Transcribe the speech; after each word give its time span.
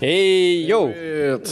Hey, 0.00 0.62
yo! 0.66 0.92
Привет. 0.92 1.48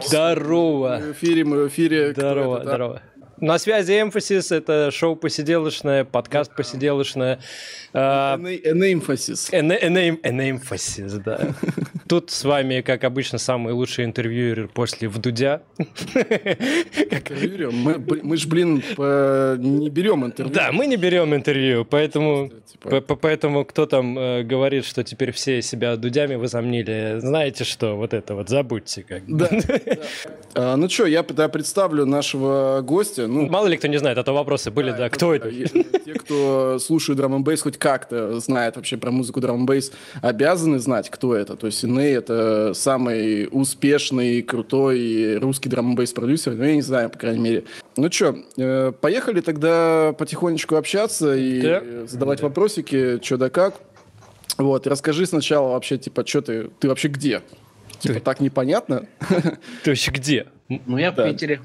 Здорово! 0.00 1.00
В 1.02 1.10
эфире, 1.10 1.44
мы 1.44 1.64
в 1.64 1.68
эфире. 1.68 2.12
Здорово, 2.12 2.60
здорово. 2.62 3.02
На 3.44 3.58
связи 3.58 3.92
Эмфасис, 4.00 4.52
это 4.52 4.90
шоу 4.90 5.16
посиделочное, 5.16 6.04
подкаст 6.06 6.56
посиделочное. 6.56 7.40
Эн- 7.92 8.46
Энеймфасис. 8.64 9.50
Эн- 9.52 9.70
Энейм- 9.82 10.18
Энеймфасис, 10.22 11.12
да. 11.22 11.48
Тут 12.08 12.30
с 12.30 12.42
вами, 12.44 12.80
как 12.80 13.04
обычно, 13.04 13.36
самый 13.36 13.74
лучший 13.74 14.06
интервьюер 14.06 14.68
после 14.68 15.08
вДудя. 15.08 15.60
Интервьюеры. 15.78 17.70
Мы, 17.70 17.98
мы 18.22 18.36
ж, 18.38 18.46
блин, 18.46 18.82
не 18.96 19.90
берем 19.90 20.24
интервью. 20.24 20.54
Да, 20.54 20.72
мы 20.72 20.86
не 20.86 20.96
берем 20.96 21.34
интервью, 21.34 21.84
поэтому, 21.84 22.50
Типа- 22.72 22.88
по- 22.88 23.00
по- 23.02 23.16
поэтому 23.16 23.66
кто 23.66 23.84
там 23.84 24.18
э, 24.18 24.42
говорит, 24.42 24.86
что 24.86 25.04
теперь 25.04 25.32
все 25.32 25.60
себя 25.60 25.96
дудями 25.96 26.36
возомнили, 26.36 27.16
знаете 27.20 27.64
что, 27.64 27.94
вот 27.96 28.14
это 28.14 28.34
вот 28.34 28.48
забудьте 28.48 29.02
как. 29.02 29.22
Да. 29.28 29.50
А, 30.54 30.76
ну 30.76 30.88
что, 30.88 31.04
я 31.06 31.22
представлю 31.22 32.06
нашего 32.06 32.80
гостя. 32.82 33.26
Ну, 33.34 33.48
Мало 33.48 33.66
ли 33.66 33.76
кто 33.76 33.88
не 33.88 33.98
знает, 33.98 34.16
а 34.18 34.22
то 34.22 34.32
вопросы 34.32 34.70
были, 34.70 34.92
да, 34.92 35.08
кто 35.10 35.34
это? 35.34 35.48
Е- 35.48 35.66
Те, 36.04 36.14
кто 36.14 36.78
слушает 36.78 37.16
драм 37.18 37.34
н 37.34 37.56
хоть 37.56 37.78
как-то 37.78 38.38
знает 38.40 38.76
вообще 38.76 38.96
про 38.96 39.10
музыку 39.10 39.40
драм 39.40 39.66
н 39.68 39.82
обязаны 40.22 40.78
знать, 40.78 41.10
кто 41.10 41.34
это. 41.34 41.56
То 41.56 41.66
есть 41.66 41.84
Иней— 41.84 42.16
это 42.16 42.72
самый 42.74 43.48
успешный, 43.50 44.42
крутой 44.42 45.38
русский 45.38 45.68
драм 45.68 45.90
н 45.90 45.96
продюсер. 46.14 46.52
Ну, 46.54 46.64
я 46.64 46.74
не 46.76 46.82
знаю, 46.82 47.10
по 47.10 47.18
крайней 47.18 47.40
мере. 47.42 47.64
Ну 47.96 48.10
что, 48.10 48.36
поехали 49.00 49.40
тогда 49.40 50.14
потихонечку 50.18 50.76
общаться 50.76 51.34
и 51.34 51.60
Да. 51.60 51.80
э, 51.82 52.06
задавать 52.08 52.40
вопросики, 52.40 53.20
что 53.22 53.36
да 53.36 53.50
как. 53.50 53.74
Вот, 54.58 54.86
расскажи 54.86 55.26
сначала 55.26 55.70
вообще, 55.72 55.98
типа, 55.98 56.24
что 56.26 56.40
ты, 56.40 56.70
ты 56.78 56.88
вообще 56.88 57.08
где? 57.08 57.42
Типа, 57.98 58.20
так 58.20 58.40
непонятно 58.40 59.06
Ты 59.82 59.90
вообще 59.90 60.10
где? 60.12 60.46
Ну, 60.68 60.98
я 60.98 61.10
в 61.10 61.14
Да. 61.16 61.28
Питере. 61.28 61.60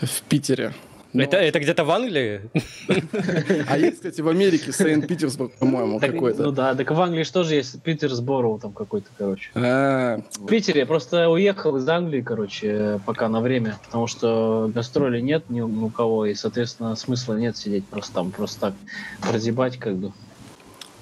в 0.00 0.22
Питере. 0.22 0.72
Ну, 1.14 1.22
Это, 1.22 1.36
это 1.36 1.60
где-то 1.60 1.84
в 1.84 1.90
Англии? 1.90 2.40
А 3.68 3.76
есть, 3.78 3.96
кстати, 3.96 4.20
в 4.22 4.28
Америке 4.28 4.72
Сейнт-Питерсбург, 4.72 5.52
по-моему, 5.58 6.00
какой-то. 6.00 6.42
Ну 6.44 6.52
да, 6.52 6.74
так 6.74 6.90
в 6.90 7.00
Англии 7.00 7.22
что 7.24 7.42
же 7.44 7.54
есть? 7.54 7.82
Питерсборо 7.82 8.58
там 8.58 8.72
какой-то, 8.72 9.08
короче. 9.18 9.50
А, 9.54 10.20
В 10.38 10.46
Питере 10.46 10.80
я 10.80 10.86
просто 10.86 11.28
уехал 11.28 11.76
из 11.76 11.86
Англии, 11.88 12.22
короче, 12.22 12.98
пока 13.04 13.28
на 13.28 13.40
время, 13.40 13.78
потому 13.84 14.06
что 14.06 14.70
гастролей 14.74 15.20
нет 15.22 15.44
ни 15.50 15.60
у 15.60 15.88
кого, 15.90 16.26
и, 16.26 16.34
соответственно, 16.34 16.96
смысла 16.96 17.34
нет 17.34 17.56
сидеть 17.56 17.84
просто 17.86 18.14
там, 18.14 18.30
просто 18.30 18.60
так 18.60 18.74
прозябать, 19.20 19.76
как 19.78 19.96
бы. 19.96 20.12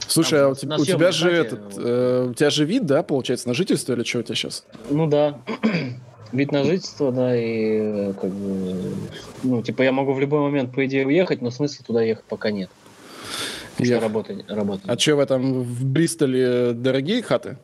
Слушай, 0.08 0.42
а 0.44 0.48
у, 0.48 0.55
тебя- 0.56 0.77
у 0.77 0.84
тебя 0.84 1.12
же 1.12 1.31
этот, 1.31 1.61
э, 1.78 2.27
у 2.31 2.34
тебя 2.34 2.50
же 2.50 2.64
вид, 2.64 2.84
да, 2.84 3.05
получается, 3.05 3.47
на 3.47 3.55
жительство 3.55 3.92
или 3.92 4.03
что 4.03 4.19
у 4.19 4.22
тебя 4.25 4.34
сейчас? 4.34 4.64
Ну 4.91 5.06
да, 5.06 5.38
вид 6.32 6.52
на 6.52 6.64
жительство, 6.64 7.10
да, 7.12 7.36
и 7.36 7.78
э, 7.80 8.12
как 8.20 8.30
бы, 8.30 8.92
ну, 9.42 9.62
типа, 9.62 9.82
я 9.82 9.92
могу 9.92 10.12
в 10.12 10.20
любой 10.20 10.40
момент, 10.40 10.72
по 10.74 10.84
идее, 10.86 11.06
уехать, 11.06 11.42
но 11.42 11.50
смысла 11.50 11.84
туда 11.86 12.02
ехать 12.02 12.24
пока 12.24 12.50
нет. 12.50 12.70
Я- 13.78 14.00
работать, 14.00 14.44
работать. 14.48 14.84
А 14.88 14.98
что 14.98 15.16
в 15.16 15.20
этом, 15.20 15.62
в 15.62 15.84
Бристоле 15.86 16.72
дорогие 16.72 17.22
хаты? 17.22 17.56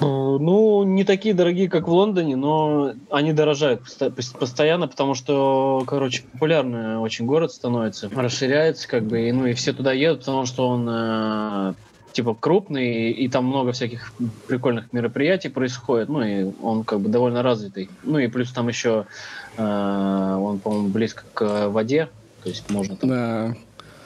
Э, 0.00 0.04
Ну, 0.04 0.82
не 0.82 1.04
такие 1.04 1.34
дорогие, 1.34 1.68
как 1.68 1.86
в 1.86 1.92
Лондоне, 1.92 2.34
но 2.36 2.92
они 3.10 3.32
дорожают 3.32 3.82
посто- 3.82 4.12
пос- 4.12 4.36
постоянно, 4.36 4.88
потому 4.88 5.14
что, 5.14 5.84
короче, 5.86 6.22
популярный 6.32 6.98
очень 6.98 7.24
город 7.26 7.52
становится, 7.52 8.10
расширяется, 8.14 8.88
как 8.88 9.04
бы, 9.04 9.28
и, 9.28 9.32
ну, 9.32 9.46
и 9.46 9.52
все 9.52 9.72
туда 9.72 9.92
едут, 9.92 10.20
потому 10.20 10.44
что 10.46 10.68
он 10.68 10.88
э, 10.90 11.74
типа 12.14 12.34
крупный, 12.34 13.10
и, 13.10 13.28
там 13.28 13.44
много 13.46 13.72
всяких 13.72 14.12
прикольных 14.46 14.92
мероприятий 14.92 15.48
происходит, 15.48 16.08
ну, 16.08 16.22
и 16.22 16.50
он 16.62 16.84
как 16.84 17.00
бы 17.00 17.08
довольно 17.08 17.42
развитый. 17.42 17.90
Ну, 18.04 18.18
и 18.18 18.28
плюс 18.28 18.52
там 18.52 18.68
еще 18.68 19.06
э, 19.56 20.36
он, 20.40 20.60
по-моему, 20.60 20.88
близко 20.88 21.24
к 21.34 21.68
воде, 21.68 22.08
то 22.42 22.48
есть 22.48 22.70
можно 22.70 22.96
там 22.96 23.10
Да. 23.10 23.56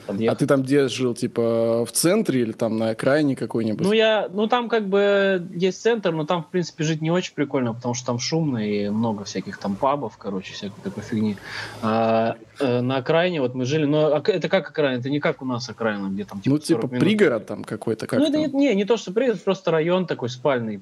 А 0.09 0.13
подъехать. 0.13 0.39
ты 0.39 0.47
там 0.47 0.63
где 0.63 0.87
жил, 0.87 1.13
типа 1.13 1.85
в 1.85 1.91
центре 1.91 2.41
или 2.41 2.51
там 2.51 2.77
на 2.77 2.89
окраине 2.89 3.35
какой-нибудь? 3.35 3.85
Ну, 3.85 3.93
я, 3.93 4.27
ну, 4.31 4.47
там 4.47 4.69
как 4.69 4.87
бы 4.87 5.47
есть 5.53 5.81
центр, 5.81 6.11
но 6.11 6.25
там, 6.25 6.43
в 6.43 6.47
принципе, 6.47 6.83
жить 6.83 7.01
не 7.01 7.11
очень 7.11 7.33
прикольно, 7.33 7.73
потому 7.73 7.93
что 7.93 8.07
там 8.07 8.19
шумно 8.19 8.57
и 8.57 8.89
много 8.89 9.23
всяких 9.23 9.57
там 9.57 9.75
пабов, 9.75 10.17
короче, 10.17 10.53
всякой 10.53 10.81
такой 10.83 11.03
фигни. 11.03 11.37
А, 11.81 12.37
э, 12.59 12.81
на 12.81 12.97
окраине 12.97 13.41
вот 13.41 13.55
мы 13.55 13.65
жили, 13.65 13.85
но 13.85 14.17
это 14.17 14.49
как 14.49 14.69
окраина? 14.69 14.99
Это 14.99 15.09
не 15.09 15.19
как 15.19 15.41
у 15.41 15.45
нас 15.45 15.69
окраина, 15.69 16.07
где 16.07 16.25
там 16.25 16.41
типа 16.41 16.55
ну, 16.55 16.59
типа 16.59 16.81
40 16.81 16.91
минут. 16.91 17.05
пригород 17.05 17.45
там 17.45 17.63
какой-то, 17.63 18.07
как 18.07 18.19
ну, 18.19 18.25
это 18.25 18.41
там? 18.41 18.59
не, 18.59 18.73
не 18.75 18.85
то, 18.85 18.97
что 18.97 19.13
пригород, 19.13 19.43
просто 19.43 19.71
район 19.71 20.07
такой 20.07 20.29
спальный. 20.29 20.81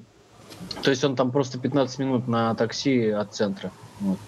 То 0.82 0.90
есть 0.90 1.04
он 1.04 1.16
там 1.16 1.30
просто 1.30 1.58
15 1.58 1.98
минут 1.98 2.28
на 2.28 2.54
такси 2.54 3.10
от 3.10 3.34
центра. 3.34 3.70
Вот. 4.00 4.18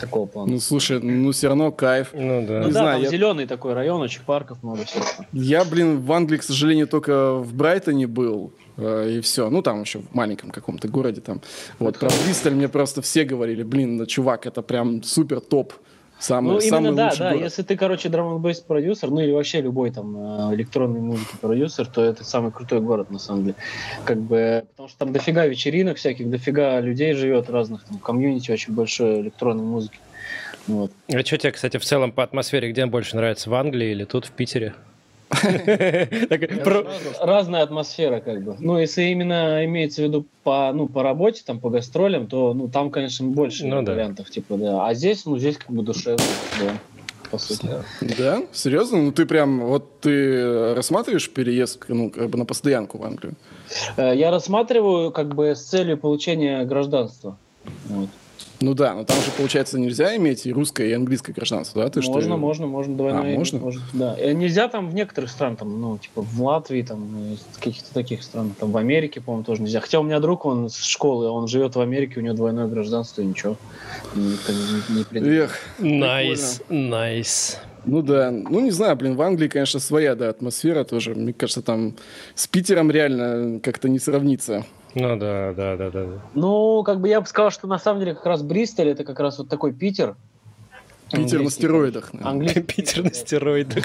Такого 0.00 0.26
плана. 0.26 0.50
Ну, 0.52 0.60
слушай, 0.60 1.00
ну, 1.00 1.30
все 1.32 1.48
равно 1.48 1.70
кайф. 1.72 2.08
Ну 2.12 2.44
да. 2.46 2.60
ну 2.60 2.66
не 2.66 2.72
да, 2.72 2.80
знаю, 2.80 2.92
там 2.94 3.02
я- 3.02 3.08
зеленый 3.10 3.46
такой 3.46 3.72
район, 3.74 4.00
очень 4.02 4.22
парков 4.26 4.62
много 4.62 4.84
всего. 4.84 5.04
Я, 5.32 5.64
блин, 5.64 6.00
в 6.00 6.12
Англии, 6.12 6.38
к 6.38 6.42
сожалению, 6.42 6.86
только 6.88 7.34
в 7.34 7.54
Брайтоне 7.54 8.06
был. 8.06 8.52
э, 8.76 9.16
И 9.18 9.20
все. 9.20 9.48
Ну, 9.50 9.62
там 9.62 9.82
еще 9.82 10.00
в 10.00 10.14
маленьком 10.14 10.50
каком-то 10.50 10.88
городе 10.88 11.20
там. 11.20 11.40
Вот, 11.78 11.98
про 11.98 12.08
Бристоль 12.24 12.54
мне 12.54 12.68
просто 12.68 13.02
все 13.02 13.24
говорили, 13.24 13.62
блин, 13.62 13.96
ну, 13.96 14.06
чувак, 14.06 14.46
это 14.46 14.62
прям 14.62 15.02
супер 15.02 15.40
топ. 15.40 15.72
Самый, 16.18 16.54
Ну, 16.54 16.60
самый 16.60 16.88
именно, 16.88 16.96
да, 16.96 17.04
лучший 17.06 17.18
да. 17.18 17.30
город. 17.30 17.44
Если 17.44 17.62
ты, 17.62 17.76
короче, 17.76 18.08
драм 18.08 18.44
н 18.44 18.54
продюсер, 18.66 19.10
ну 19.10 19.20
или 19.20 19.32
вообще 19.32 19.60
любой 19.60 19.90
там 19.90 20.50
э, 20.50 20.54
электронной 20.54 21.00
музыки 21.00 21.36
продюсер, 21.40 21.86
то 21.86 22.02
это 22.02 22.24
самый 22.24 22.50
крутой 22.50 22.80
город, 22.80 23.10
на 23.10 23.18
самом 23.18 23.42
деле. 23.44 23.56
Как 24.04 24.18
бы, 24.20 24.64
потому 24.70 24.88
что 24.88 24.98
там 24.98 25.12
дофига 25.12 25.46
вечеринок 25.46 25.96
всяких, 25.98 26.30
дофига 26.30 26.80
людей 26.80 27.12
живет 27.12 27.50
разных, 27.50 27.84
там 27.84 27.98
комьюнити 27.98 28.50
очень 28.50 28.74
большое 28.74 29.20
электронной 29.20 29.64
музыки. 29.64 29.98
Вот. 30.66 30.92
А 31.12 31.20
что 31.20 31.36
тебе, 31.36 31.52
кстати, 31.52 31.76
в 31.76 31.84
целом 31.84 32.10
по 32.12 32.22
атмосфере 32.22 32.70
где 32.70 32.86
больше 32.86 33.16
нравится, 33.16 33.50
в 33.50 33.54
Англии 33.54 33.90
или 33.90 34.04
тут, 34.04 34.24
в 34.26 34.30
Питере? 34.30 34.74
Разная 37.20 37.62
атмосфера, 37.62 38.20
как 38.20 38.42
бы. 38.42 38.56
Ну, 38.58 38.78
если 38.78 39.04
именно 39.04 39.64
имеется 39.64 40.02
в 40.02 40.04
виду 40.04 40.26
по, 40.42 40.72
ну, 40.72 40.88
по 40.88 41.02
работе, 41.02 41.42
там, 41.44 41.60
по 41.60 41.70
гастролям, 41.70 42.26
то, 42.26 42.54
ну, 42.54 42.68
там, 42.68 42.90
конечно, 42.90 43.26
больше 43.26 43.66
Ну 43.66 43.84
вариантов, 43.84 44.30
типа, 44.30 44.56
да. 44.56 44.86
А 44.86 44.94
здесь, 44.94 45.24
ну, 45.24 45.38
здесь 45.38 45.56
как 45.58 45.70
бы 45.70 45.82
душевно, 45.82 46.24
да, 46.60 46.72
по 47.30 47.38
сути. 47.38 47.68
Да? 48.18 48.42
Серьезно? 48.52 48.98
Ну, 49.02 49.12
ты 49.12 49.26
прям, 49.26 49.60
вот 49.66 50.00
ты 50.00 50.74
рассматриваешь 50.74 51.30
переезд, 51.30 51.84
ну, 51.88 52.10
как 52.10 52.30
бы 52.30 52.38
на 52.38 52.44
постоянку 52.44 52.98
в 52.98 53.04
Англию? 53.04 53.34
Э, 53.96 54.14
Я 54.14 54.30
рассматриваю 54.30 55.10
как 55.10 55.34
бы 55.34 55.54
с 55.54 55.62
целью 55.62 55.98
получения 55.98 56.64
гражданства. 56.64 57.36
Вот. 57.86 58.08
Ну 58.60 58.74
да, 58.74 58.94
но 58.94 59.04
там 59.04 59.16
же, 59.16 59.30
получается, 59.36 59.78
нельзя 59.78 60.16
иметь 60.16 60.46
и 60.46 60.52
русское, 60.52 60.88
и 60.88 60.92
английское 60.92 61.32
гражданство, 61.32 61.82
да? 61.82 61.90
Ты 61.90 62.02
что, 62.02 62.12
можно, 62.12 62.36
можно, 62.36 62.66
можно, 62.66 62.96
двойное. 62.96 63.34
А, 63.34 63.38
можно? 63.38 63.60
Да. 63.92 64.16
Э, 64.18 64.32
Нельзя 64.32 64.68
там 64.68 64.90
в 64.90 64.94
некоторых 64.94 65.30
странах, 65.30 65.58
там, 65.58 65.80
ну, 65.80 65.98
типа 65.98 66.22
в 66.22 66.42
Латвии, 66.42 66.82
там, 66.82 67.36
каких-то 67.58 67.92
таких 67.92 68.22
стран, 68.22 68.54
там 68.58 68.70
в 68.70 68.76
Америке, 68.76 69.20
по-моему, 69.20 69.44
тоже 69.44 69.62
нельзя. 69.62 69.80
Хотя 69.80 70.00
у 70.00 70.02
меня 70.02 70.20
друг, 70.20 70.46
он 70.46 70.70
с 70.70 70.82
школы, 70.82 71.28
он 71.28 71.48
живет 71.48 71.76
в 71.76 71.80
Америке, 71.80 72.20
у 72.20 72.22
него 72.22 72.34
двойное 72.34 72.66
гражданство, 72.66 73.22
и 73.22 73.26
ничего. 73.26 73.56
Никто 74.14 74.52
не, 74.52 75.20
не. 75.20 75.38
Эх, 75.38 75.58
Найс, 75.78 76.62
найс. 76.68 77.58
ну 77.84 78.02
да, 78.02 78.30
ну 78.30 78.60
не 78.60 78.70
знаю, 78.70 78.96
блин, 78.96 79.16
в 79.16 79.22
Англии, 79.22 79.48
конечно, 79.48 79.80
своя, 79.80 80.14
да, 80.14 80.28
атмосфера 80.28 80.84
тоже. 80.84 81.14
Мне 81.14 81.32
кажется, 81.32 81.62
там 81.62 81.96
с 82.34 82.46
Питером 82.46 82.90
реально 82.90 83.60
как-то 83.60 83.88
не 83.88 83.98
сравнится. 83.98 84.64
Ну 84.94 85.16
да, 85.16 85.52
да, 85.56 85.76
да, 85.76 85.90
да. 85.90 86.06
Ну, 86.34 86.82
как 86.84 87.00
бы 87.00 87.08
я 87.08 87.20
бы 87.20 87.26
сказал, 87.26 87.50
что 87.50 87.66
на 87.66 87.78
самом 87.78 88.00
деле 88.00 88.14
как 88.14 88.26
раз 88.26 88.42
Бристоль 88.42 88.90
это 88.90 89.04
как 89.04 89.18
раз 89.18 89.38
вот 89.38 89.48
такой 89.48 89.72
Питер. 89.72 90.16
Питер 91.14 91.42
на 91.42 91.50
стероидах. 91.50 92.10
Английский 92.22 92.60
Питер 92.62 93.04
на 93.04 93.12
стероидах. 93.14 93.84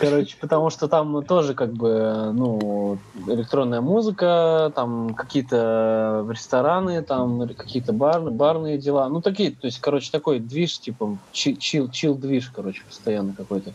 Короче, 0.00 0.36
потому 0.40 0.70
что 0.70 0.88
там 0.88 1.24
тоже 1.24 1.54
как 1.54 1.72
бы, 1.72 2.30
ну, 2.32 2.98
электронная 3.26 3.80
музыка, 3.80 4.72
там 4.74 5.14
какие-то 5.14 6.26
рестораны, 6.30 7.02
там 7.02 7.48
какие-то 7.48 7.92
бар, 7.92 8.20
барные 8.30 8.78
дела. 8.78 9.08
Ну, 9.08 9.20
такие, 9.20 9.50
то 9.52 9.66
есть, 9.66 9.80
короче, 9.80 10.10
такой 10.10 10.40
движ, 10.40 10.78
типа, 10.78 11.16
чи- 11.32 11.56
чил, 11.56 11.90
чил 11.90 12.14
движ, 12.14 12.50
короче, 12.54 12.82
постоянно 12.86 13.34
какой-то. 13.36 13.72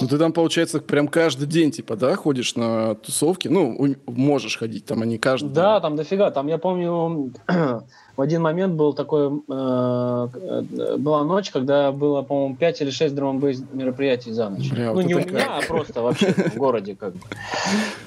Ну 0.00 0.08
ты 0.08 0.18
там, 0.18 0.32
получается, 0.32 0.80
прям 0.80 1.08
каждый 1.08 1.46
день, 1.46 1.70
типа, 1.70 1.96
да, 1.96 2.16
ходишь 2.16 2.56
на 2.56 2.94
тусовки? 2.96 3.48
Ну, 3.48 3.94
можешь 4.06 4.58
ходить, 4.58 4.84
там 4.86 5.02
они 5.02 5.18
каждый 5.18 5.52
Да, 5.52 5.80
там 5.80 5.96
дофига. 5.96 6.30
Там, 6.30 6.48
я 6.48 6.58
помню, 6.58 7.32
в 8.16 8.20
один 8.20 8.42
момент 8.42 8.74
был 8.74 8.92
такой, 8.92 9.26
э, 9.26 9.30
э, 9.48 10.96
была 10.98 11.24
ночь, 11.24 11.50
когда 11.50 11.90
было, 11.90 12.22
по-моему, 12.22 12.56
5 12.56 12.80
или 12.82 12.90
6 12.90 13.14
драм 13.14 13.42
мероприятий 13.72 14.30
за 14.30 14.50
ночь. 14.50 14.70
Бля, 14.70 14.86
ну, 14.86 14.94
вот 14.94 15.04
не 15.04 15.14
у 15.14 15.18
это 15.18 15.32
меня, 15.32 15.58
а 15.58 15.62
просто 15.66 16.00
вообще 16.00 16.32
в 16.32 16.56
городе 16.56 16.94
как 16.94 17.14
бы. 17.14 17.20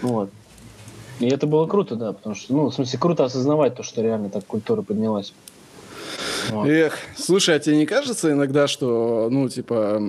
Вот. 0.02 0.30
И 1.20 1.28
это 1.28 1.48
было 1.48 1.66
круто, 1.66 1.96
да, 1.96 2.14
потому 2.14 2.36
что, 2.36 2.54
ну, 2.54 2.70
в 2.70 2.74
смысле, 2.74 3.00
круто 3.00 3.26
осознавать 3.26 3.76
то, 3.76 3.84
что 3.84 4.02
реально 4.02 4.30
так 4.30 4.46
культура 4.46 4.82
поднялась. 4.82 5.34
Вот. 6.50 6.68
Эх, 6.68 6.98
слушай, 7.18 7.56
а 7.56 7.60
тебе 7.60 7.76
не 7.76 7.86
кажется 7.86 8.32
иногда, 8.32 8.68
что, 8.68 9.28
ну, 9.30 9.50
типа, 9.50 10.02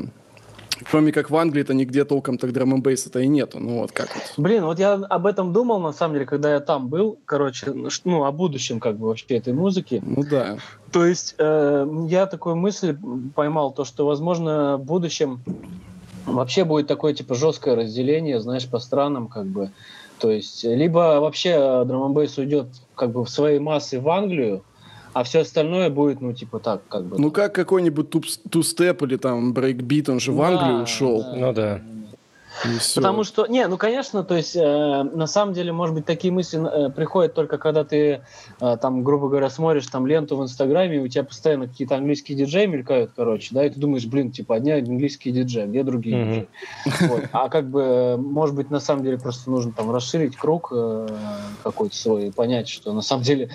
Кроме 0.91 1.13
как 1.13 1.31
в 1.31 1.37
Англии-то 1.37 1.75
нигде 1.75 2.05
толком 2.05 2.39
так 2.39 2.53
драм 2.53 2.81
бейса-то 2.81 3.21
и 3.21 3.29
нету. 3.29 3.59
Ну 3.59 3.81
вот 3.81 3.93
как 3.93 4.09
вот. 4.15 4.25
Блин, 4.37 4.65
вот 4.65 4.79
я 4.79 4.95
об 4.95 5.27
этом 5.27 5.53
думал, 5.53 5.81
на 5.81 5.93
самом 5.93 6.15
деле, 6.15 6.27
когда 6.27 6.53
я 6.53 6.61
там 6.61 6.89
был, 6.89 7.19
короче, 7.25 7.73
ну, 8.05 8.25
о 8.25 8.33
будущем 8.33 8.81
как 8.81 8.99
бы 8.99 9.09
вообще 9.09 9.37
этой 9.37 9.53
музыки. 9.53 10.03
Ну 10.05 10.23
да. 10.23 10.59
То 10.93 11.05
есть 11.05 11.35
э, 11.39 11.87
я 12.09 12.27
такую 12.27 12.57
мысль 12.57 12.97
поймал, 13.35 13.73
то, 13.73 13.85
что, 13.85 14.07
возможно, 14.07 14.77
в 14.77 14.85
будущем 14.85 15.41
вообще 16.27 16.65
будет 16.65 16.87
такое, 16.87 17.15
типа, 17.15 17.35
жесткое 17.35 17.75
разделение, 17.77 18.41
знаешь, 18.41 18.69
по 18.69 18.79
странам, 18.79 19.29
как 19.29 19.47
бы. 19.47 19.71
То 20.19 20.31
есть, 20.31 20.65
либо 20.65 21.21
вообще 21.21 21.85
драм 21.85 22.15
уйдет 22.15 22.69
как 22.95 23.13
бы 23.13 23.25
в 23.25 23.31
своей 23.31 23.61
массы 23.61 24.01
в 24.01 24.09
Англию, 24.09 24.65
а 25.19 25.25
все 25.25 25.41
остальное 25.41 25.91
будет, 25.91 26.21
ну, 26.21 26.33
типа 26.33 26.61
так, 26.61 26.83
как 26.89 27.05
бы. 27.05 27.19
Ну, 27.19 27.33
как 27.33 27.53
какой-нибудь 27.53 28.09
ту-степ 28.51 29.03
или 29.03 29.17
там 29.17 29.53
брейкбит, 29.53 30.09
он 30.09 30.21
же 30.21 30.31
в 30.31 30.41
Англию 30.41 30.85
ушел. 30.85 31.23
Да, 31.23 31.35
ну 31.35 31.53
да. 31.53 31.81
Потому 32.95 33.25
что, 33.25 33.47
не, 33.47 33.67
ну 33.69 33.77
конечно, 33.77 34.25
то 34.25 34.37
есть 34.37 34.57
э, 34.57 35.03
на 35.03 35.27
самом 35.27 35.55
деле, 35.55 35.73
может 35.73 35.95
быть, 35.95 36.05
такие 36.07 36.33
мысли 36.33 36.61
э, 36.61 36.91
приходят 36.91 37.35
только 37.35 37.57
когда 37.59 37.85
ты 37.85 38.23
э, 38.61 38.77
там, 38.81 39.05
грубо 39.05 39.29
говоря, 39.29 39.49
смотришь 39.49 39.87
там 39.87 40.07
ленту 40.07 40.37
в 40.37 40.43
Инстаграме, 40.43 40.97
и 40.97 40.99
у 40.99 41.09
тебя 41.09 41.25
постоянно 41.25 41.69
какие-то 41.69 41.97
английские 41.97 42.37
диджеи 42.37 42.67
мелькают, 42.67 43.13
короче, 43.15 43.51
да, 43.53 43.65
и 43.65 43.71
ты 43.71 43.79
думаешь, 43.79 44.07
блин, 44.07 44.33
типа, 44.33 44.57
одни 44.57 44.73
английские 44.73 45.35
диджеи, 45.35 45.67
где 45.67 45.85
другие 45.85 46.17
mm-hmm. 46.17 46.29
диджеи? 46.31 47.09
Вот. 47.09 47.23
А 47.33 47.49
как 47.49 47.69
бы, 47.71 48.17
может 48.19 48.57
быть, 48.57 48.71
на 48.71 48.81
самом 48.81 49.05
деле 49.05 49.19
просто 49.19 49.51
нужно 49.51 49.73
там 49.73 49.93
расширить 49.93 50.37
круг 50.37 50.73
э, 50.73 51.09
какой-то 51.63 51.97
свой 51.97 52.29
и 52.29 52.31
понять, 52.33 52.69
что 52.69 52.93
на 52.93 53.03
самом 53.03 53.23
деле 53.23 53.51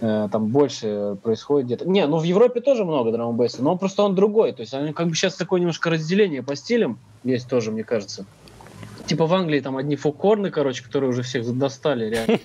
э, 0.00 0.28
там 0.30 0.46
больше 0.48 1.16
происходит 1.22 1.66
где-то. 1.66 1.88
Не, 1.88 2.06
ну 2.06 2.18
в 2.18 2.24
Европе 2.24 2.60
тоже 2.60 2.84
много 2.84 3.12
драм 3.12 3.38
но 3.58 3.76
просто 3.76 4.02
он 4.02 4.14
другой, 4.14 4.52
то 4.52 4.60
есть 4.60 4.72
как 4.94 5.08
бы 5.08 5.14
сейчас 5.14 5.34
такое 5.34 5.60
немножко 5.60 5.90
разделение 5.90 6.42
по 6.42 6.56
стилям 6.56 6.98
есть 7.24 7.48
тоже, 7.48 7.70
мне 7.70 7.84
кажется. 7.84 8.26
Типа 9.06 9.26
в 9.26 9.34
Англии 9.34 9.60
там 9.60 9.76
одни 9.76 9.94
фокорны, 9.94 10.50
короче, 10.50 10.82
которые 10.82 11.10
уже 11.10 11.22
всех 11.22 11.46
достали, 11.56 12.10
реально. 12.10 12.38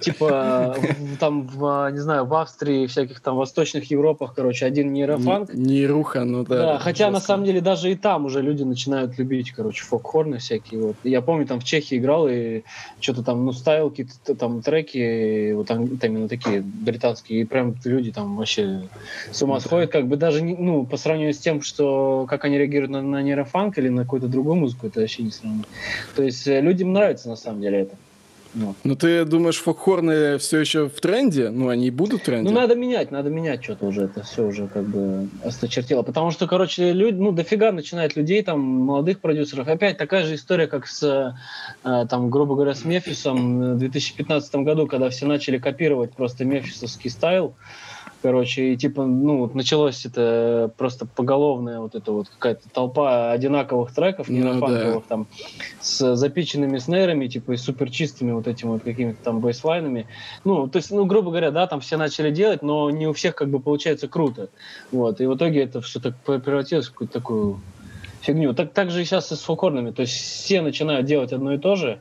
Типа 0.00 0.76
там, 1.20 1.46
в, 1.46 1.90
не 1.92 1.98
знаю, 1.98 2.24
в 2.24 2.34
Австрии, 2.34 2.86
всяких 2.86 3.20
там 3.20 3.36
восточных 3.36 3.90
Европах, 3.90 4.34
короче, 4.34 4.66
один 4.66 4.92
нейрофанк. 4.92 5.54
Нейруха, 5.54 6.24
ну 6.24 6.44
да. 6.44 6.56
Да, 6.56 6.78
хотя 6.78 7.10
на 7.10 7.20
самом 7.20 7.44
деле 7.44 7.60
даже 7.60 7.92
и 7.92 7.94
там 7.94 8.24
уже 8.24 8.42
люди 8.42 8.64
начинают 8.64 9.16
любить, 9.18 9.52
короче, 9.52 9.84
фокхорны 9.84 10.38
всякие. 10.38 10.80
Вот. 10.80 10.96
Я 11.04 11.22
помню, 11.22 11.46
там 11.46 11.60
в 11.60 11.64
Чехии 11.64 11.98
играл 11.98 12.26
и 12.28 12.62
что-то 13.00 13.22
там, 13.22 13.44
ну, 13.44 13.52
ставил 13.52 13.90
какие-то 13.90 14.34
там 14.34 14.60
треки, 14.60 15.52
вот 15.52 15.68
там 15.68 15.86
именно 15.86 16.28
такие 16.28 16.62
британские, 16.62 17.42
и 17.42 17.44
прям 17.44 17.76
люди 17.84 18.10
там 18.10 18.36
вообще 18.36 18.88
с 19.30 19.40
ума 19.42 19.60
сходят, 19.60 19.92
как 19.92 20.08
бы 20.08 20.16
даже, 20.16 20.42
ну, 20.42 20.84
по 20.84 20.96
сравнению 20.96 21.34
с 21.34 21.38
тем, 21.38 21.62
что 21.62 22.26
как 22.28 22.44
они 22.44 22.58
реагируют 22.58 22.90
на, 22.90 23.02
на 23.02 23.22
нейрофанк 23.22 23.78
или 23.78 23.88
на 23.88 24.02
какую-то 24.02 24.26
другую 24.26 24.56
музыку, 24.56 24.88
это 24.88 25.00
не 25.20 25.30
сравнить. 25.30 25.66
То 26.16 26.22
есть 26.22 26.46
э, 26.46 26.60
людям 26.60 26.92
нравится 26.92 27.28
на 27.28 27.36
самом 27.36 27.60
деле 27.60 27.80
это. 27.80 27.96
Ну. 28.54 28.74
ну, 28.84 28.96
ты 28.96 29.24
думаешь, 29.24 29.56
фокхорны 29.56 30.36
все 30.36 30.58
еще 30.58 30.88
в 30.88 31.00
тренде? 31.00 31.48
Ну, 31.48 31.68
они 31.68 31.90
будут 31.90 32.20
в 32.20 32.24
тренде? 32.24 32.50
Ну, 32.50 32.54
надо 32.54 32.74
менять, 32.74 33.10
надо 33.10 33.30
менять 33.30 33.64
что-то 33.64 33.86
уже. 33.86 34.02
Это 34.02 34.22
все 34.24 34.46
уже 34.46 34.68
как 34.68 34.84
бы 34.84 35.28
осточертело. 35.42 36.02
Потому 36.02 36.30
что, 36.30 36.46
короче, 36.46 36.92
люди, 36.92 37.16
ну, 37.16 37.32
дофига 37.32 37.72
начинает 37.72 38.14
людей, 38.14 38.42
там, 38.42 38.60
молодых 38.60 39.20
продюсеров. 39.20 39.68
Опять 39.68 39.96
такая 39.96 40.26
же 40.26 40.34
история, 40.34 40.66
как 40.66 40.86
с, 40.86 41.02
э, 41.82 42.06
там, 42.10 42.28
грубо 42.28 42.54
говоря, 42.54 42.74
с 42.74 42.84
Мефисом 42.84 43.74
в 43.74 43.78
2015 43.78 44.54
году, 44.56 44.86
когда 44.86 45.08
все 45.08 45.24
начали 45.24 45.56
копировать 45.56 46.12
просто 46.12 46.44
мефисовский 46.44 47.08
стайл 47.08 47.54
короче, 48.22 48.72
и 48.72 48.76
типа, 48.76 49.04
ну, 49.04 49.50
началось 49.52 50.06
это 50.06 50.72
просто 50.78 51.06
поголовная 51.06 51.80
вот 51.80 51.94
эта 51.94 52.12
вот 52.12 52.28
какая-то 52.28 52.68
толпа 52.70 53.32
одинаковых 53.32 53.92
треков, 53.92 54.28
ну, 54.28 54.60
да. 54.60 55.02
там, 55.08 55.26
с 55.80 56.14
запиченными 56.14 56.78
снейрами, 56.78 57.26
типа, 57.26 57.52
и 57.52 57.56
супер 57.56 57.90
чистыми 57.90 58.32
вот 58.32 58.46
этими 58.46 58.70
вот 58.70 58.82
какими-то 58.84 59.22
там 59.22 59.40
бейслайнами. 59.40 60.06
Ну, 60.44 60.68
то 60.68 60.76
есть, 60.76 60.90
ну, 60.90 61.04
грубо 61.04 61.30
говоря, 61.30 61.50
да, 61.50 61.66
там 61.66 61.80
все 61.80 61.96
начали 61.96 62.30
делать, 62.30 62.62
но 62.62 62.90
не 62.90 63.06
у 63.08 63.12
всех 63.12 63.34
как 63.34 63.48
бы 63.48 63.58
получается 63.60 64.08
круто. 64.08 64.48
Вот, 64.92 65.20
и 65.20 65.26
в 65.26 65.36
итоге 65.36 65.64
это 65.64 65.80
все 65.80 66.00
так 66.00 66.16
превратилось 66.16 66.86
в 66.86 66.92
какую-то 66.92 67.12
такую 67.12 67.60
фигню. 68.22 68.54
Так, 68.54 68.72
так 68.72 68.90
же 68.90 69.02
и 69.02 69.04
сейчас 69.04 69.32
и 69.32 69.34
с 69.34 69.40
фокорными. 69.40 69.90
То 69.90 70.02
есть 70.02 70.14
все 70.14 70.62
начинают 70.62 71.06
делать 71.06 71.32
одно 71.32 71.52
и 71.52 71.58
то 71.58 71.74
же, 71.74 72.00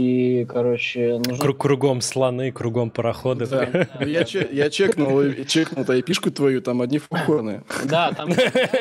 и, 0.00 0.44
короче, 0.46 1.18
нужно... 1.18 1.36
Круг, 1.36 1.58
кругом 1.58 2.00
слоны, 2.00 2.52
кругом 2.52 2.90
пароходы. 2.90 3.46
Да. 3.46 3.68
Я, 4.00 4.24
я 4.50 4.70
чекнул, 4.70 5.22
чекнул 5.46 5.84
эпишку 5.84 6.30
твою, 6.30 6.62
там 6.62 6.80
одни 6.80 6.98
фукорные. 6.98 7.62
Да, 7.84 8.12
там... 8.12 8.30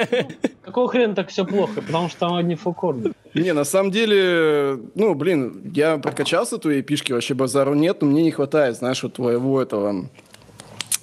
Какого 0.64 0.88
хрена 0.88 1.16
так 1.16 1.28
все 1.28 1.46
плохо? 1.46 1.82
Потому 1.82 2.08
что 2.08 2.20
там 2.20 2.36
одни 2.36 2.56
фукорные. 2.56 3.14
Не, 3.34 3.54
на 3.54 3.66
самом 3.66 3.92
деле, 3.92 4.80
ну, 4.96 5.14
блин, 5.14 5.72
я 5.76 5.98
прокачался 5.98 6.58
твоей 6.58 6.82
эпишки, 6.82 7.12
вообще 7.12 7.34
базару 7.34 7.74
нет, 7.74 8.02
но 8.02 8.08
мне 8.08 8.24
не 8.24 8.32
хватает, 8.32 8.78
знаешь, 8.78 9.04
вот 9.04 9.14
твоего 9.14 9.62
этого 9.62 10.10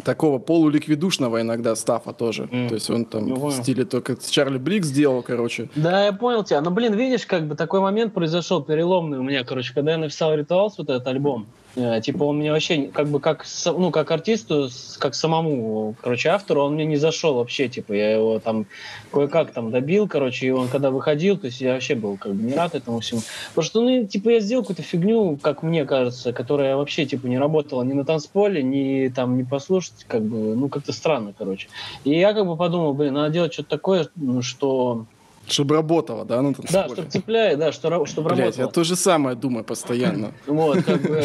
такого 0.05 0.39
полуликвидушного 0.39 1.41
иногда 1.41 1.75
стафа 1.77 2.13
тоже. 2.13 2.45
Mm. 2.45 2.69
То 2.69 2.75
есть 2.75 2.91
он 2.91 3.05
там 3.05 3.29
ну, 3.29 3.37
в 3.37 3.53
стиле 3.53 3.85
только 3.85 4.17
Чарли 4.17 4.59
Блик 4.59 4.85
сделал, 4.85 5.23
короче. 5.23 5.69
Да, 5.75 6.05
я 6.05 6.13
понял 6.13 6.45
тебя. 6.45 6.61
Но, 6.61 6.71
блин, 6.71 6.95
видишь, 6.95 7.27
как 7.27 7.47
бы 7.47 7.55
такой 7.55 7.81
момент 7.81 8.15
произошел 8.15 8.63
переломный 8.63 9.19
у 9.19 9.23
меня, 9.23 9.45
короче, 9.45 9.75
когда 9.75 9.93
я 9.93 9.99
написал 9.99 10.35
«Ритуалс», 10.35 10.79
вот 10.79 10.91
этот 10.91 11.07
альбом. 11.07 11.47
Э, 11.77 12.01
типа 12.01 12.25
он 12.25 12.39
мне 12.39 12.51
вообще 12.53 12.89
как 12.93 13.09
бы 13.09 13.21
как 13.21 13.45
ну 13.67 13.91
как 13.91 14.11
артисту 14.11 14.71
как 14.99 15.15
самому 15.15 15.95
короче 16.01 16.31
автору 16.31 16.63
он 16.63 16.75
мне 16.75 16.87
не 16.87 16.97
зашел 16.97 17.35
вообще 17.35 17.69
типа 17.69 17.93
я 17.93 18.13
его 18.15 18.39
там 18.39 18.67
кое-как 19.13 19.51
там 19.53 19.71
добил 19.71 20.09
короче 20.09 20.47
и 20.47 20.51
он 20.51 20.69
когда 20.69 20.91
выходил 20.91 21.37
то 21.37 21.47
есть 21.47 21.61
я 21.61 21.75
вообще 21.75 21.95
был 21.95 22.17
как 22.17 22.33
бы 22.33 22.43
не 22.43 22.55
рад 22.55 22.75
этому 22.75 23.01
всему. 23.01 23.21
Потому 23.51 23.65
что 23.65 23.83
ну 23.83 24.07
типа 24.07 24.31
я 24.31 24.41
сделал 24.41 24.63
какую-то 24.63 24.83
фигню 24.83 25.37
как 25.37 25.63
мне 25.63 25.85
кажется 25.85 26.33
которая 26.33 26.77
вообще 26.77 27.05
типа 27.05 27.27
не 27.27 27.39
работала 27.39 27.83
ни 27.83 27.93
на 27.93 28.07
танцполе 28.07 28.63
ни 28.63 29.09
там 29.09 29.37
не 29.37 29.45
послушать 29.45 30.07
как 30.09 30.23
бы 30.23 30.57
ну 30.57 30.71
как-то 30.71 30.93
странно 30.93 31.35
короче. 31.37 31.69
И 32.05 32.19
я 32.19 32.33
как 32.33 32.47
бы 32.47 32.57
подумал 32.57 32.95
блин 32.95 33.13
надо 33.13 33.35
делать 33.35 33.53
что-то 33.53 33.69
такое 33.69 34.09
ну, 34.17 34.41
что 34.41 35.05
чтобы 35.49 35.75
работало, 35.75 36.25
да, 36.25 36.43
на 36.43 36.55
танцполе? 36.55 36.85
Да, 36.89 36.89
чтобы 36.93 37.11
цепляет, 37.11 37.59
да, 37.59 37.73
что, 37.73 38.07
чтобы 38.07 38.29
Блядь, 38.31 38.39
работало. 38.41 38.67
я 38.67 38.69
то 38.69 38.85
же 38.85 38.97
самое 38.97 39.37
думаю 39.37 39.65
постоянно. 39.65 40.33
Вот, 40.47 40.83
как 40.85 41.03
бы, 41.03 41.23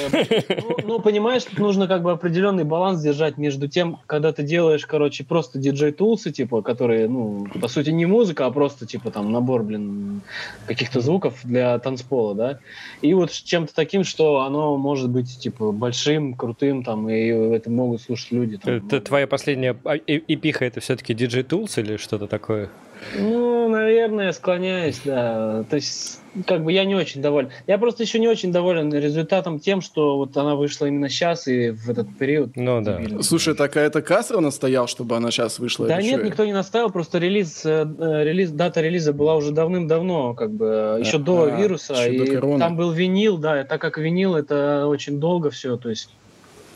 ну, 0.62 0.77
ну, 0.85 1.00
понимаешь, 1.00 1.44
тут 1.44 1.57
нужно 1.59 1.88
как 1.88 2.03
бы 2.03 2.12
определенный 2.12 2.63
баланс 2.63 3.01
держать 3.01 3.38
между 3.38 3.68
тем, 3.68 4.00
когда 4.07 4.31
ты 4.33 4.44
делаешь, 4.44 4.85
короче, 4.85 5.23
просто 5.23 5.57
диджей-тулсы, 5.57 6.31
типа, 6.31 6.62
которые, 6.62 7.07
ну, 7.07 7.47
по 7.59 7.68
сути, 7.68 7.91
не 7.91 8.06
музыка, 8.06 8.45
а 8.45 8.51
просто, 8.51 8.85
типа, 8.85 9.12
там, 9.12 9.31
набор, 9.31 9.63
блин, 9.63 10.21
каких-то 10.68 11.01
звуков 11.01 11.39
для 11.44 11.77
танцпола, 11.79 12.35
да, 12.35 12.59
и 13.01 13.13
вот 13.13 13.31
чем-то 13.31 13.73
таким, 13.73 14.03
что 14.03 14.41
оно 14.41 14.77
может 14.77 15.09
быть, 15.09 15.39
типа, 15.39 15.71
большим, 15.71 16.33
крутым, 16.33 16.83
там, 16.83 17.09
и 17.09 17.28
это 17.28 17.69
могут 17.69 18.01
слушать 18.01 18.31
люди. 18.31 18.57
Там, 18.57 18.73
это 18.73 18.95
ну. 18.95 19.01
твоя 19.01 19.28
последняя 19.28 19.75
EP-ха, 20.07 20.66
это 20.66 20.80
все-таки 20.80 21.13
DJ 21.13 21.32
tools 21.32 21.78
или 21.78 21.97
что-то 21.97 22.28
такое? 22.28 22.69
Ну, 23.17 23.67
наверное, 23.69 24.31
склоняюсь, 24.31 25.01
да. 25.03 25.63
То 25.69 25.75
есть, 25.75 26.19
как 26.45 26.63
бы 26.63 26.71
я 26.71 26.85
не 26.85 26.95
очень 26.95 27.21
доволен. 27.21 27.49
Я 27.67 27.77
просто 27.77 28.03
еще 28.03 28.19
не 28.19 28.27
очень 28.27 28.51
доволен 28.51 28.93
результатом 28.93 29.59
тем, 29.59 29.81
что 29.81 30.17
вот 30.17 30.37
она 30.37 30.55
вышла 30.55 30.85
именно 30.85 31.09
сейчас 31.09 31.47
и 31.47 31.71
в 31.71 31.89
этот 31.89 32.15
период. 32.17 32.55
Ну 32.55 32.81
да. 32.81 33.01
Слушай, 33.21 33.55
такая 33.55 33.87
это 33.87 34.01
Касро 34.01 34.39
настоял, 34.39 34.87
чтобы 34.87 35.15
она 35.15 35.31
сейчас 35.31 35.59
вышла? 35.59 35.87
Да 35.87 36.01
нет, 36.01 36.23
никто 36.23 36.45
не 36.45 36.53
настаивал, 36.54 36.90
просто 36.89 37.17
релиз, 37.17 37.65
э, 37.65 37.85
релиз, 38.23 38.51
дата 38.51 38.81
релиза 38.81 39.13
была 39.13 39.35
уже 39.35 39.51
давным-давно, 39.51 40.33
как 40.33 40.51
бы, 40.51 40.97
еще 40.99 41.17
а, 41.17 41.19
до 41.19 41.43
а, 41.43 41.49
вируса. 41.49 41.93
Еще 41.93 42.15
и 42.15 42.37
до 42.37 42.57
там 42.59 42.75
был 42.77 42.91
винил, 42.91 43.37
да, 43.37 43.63
так 43.63 43.81
как 43.81 43.97
винил 43.97 44.35
это 44.35 44.87
очень 44.87 45.19
долго 45.19 45.49
все, 45.49 45.75
то 45.77 45.89
есть 45.89 46.09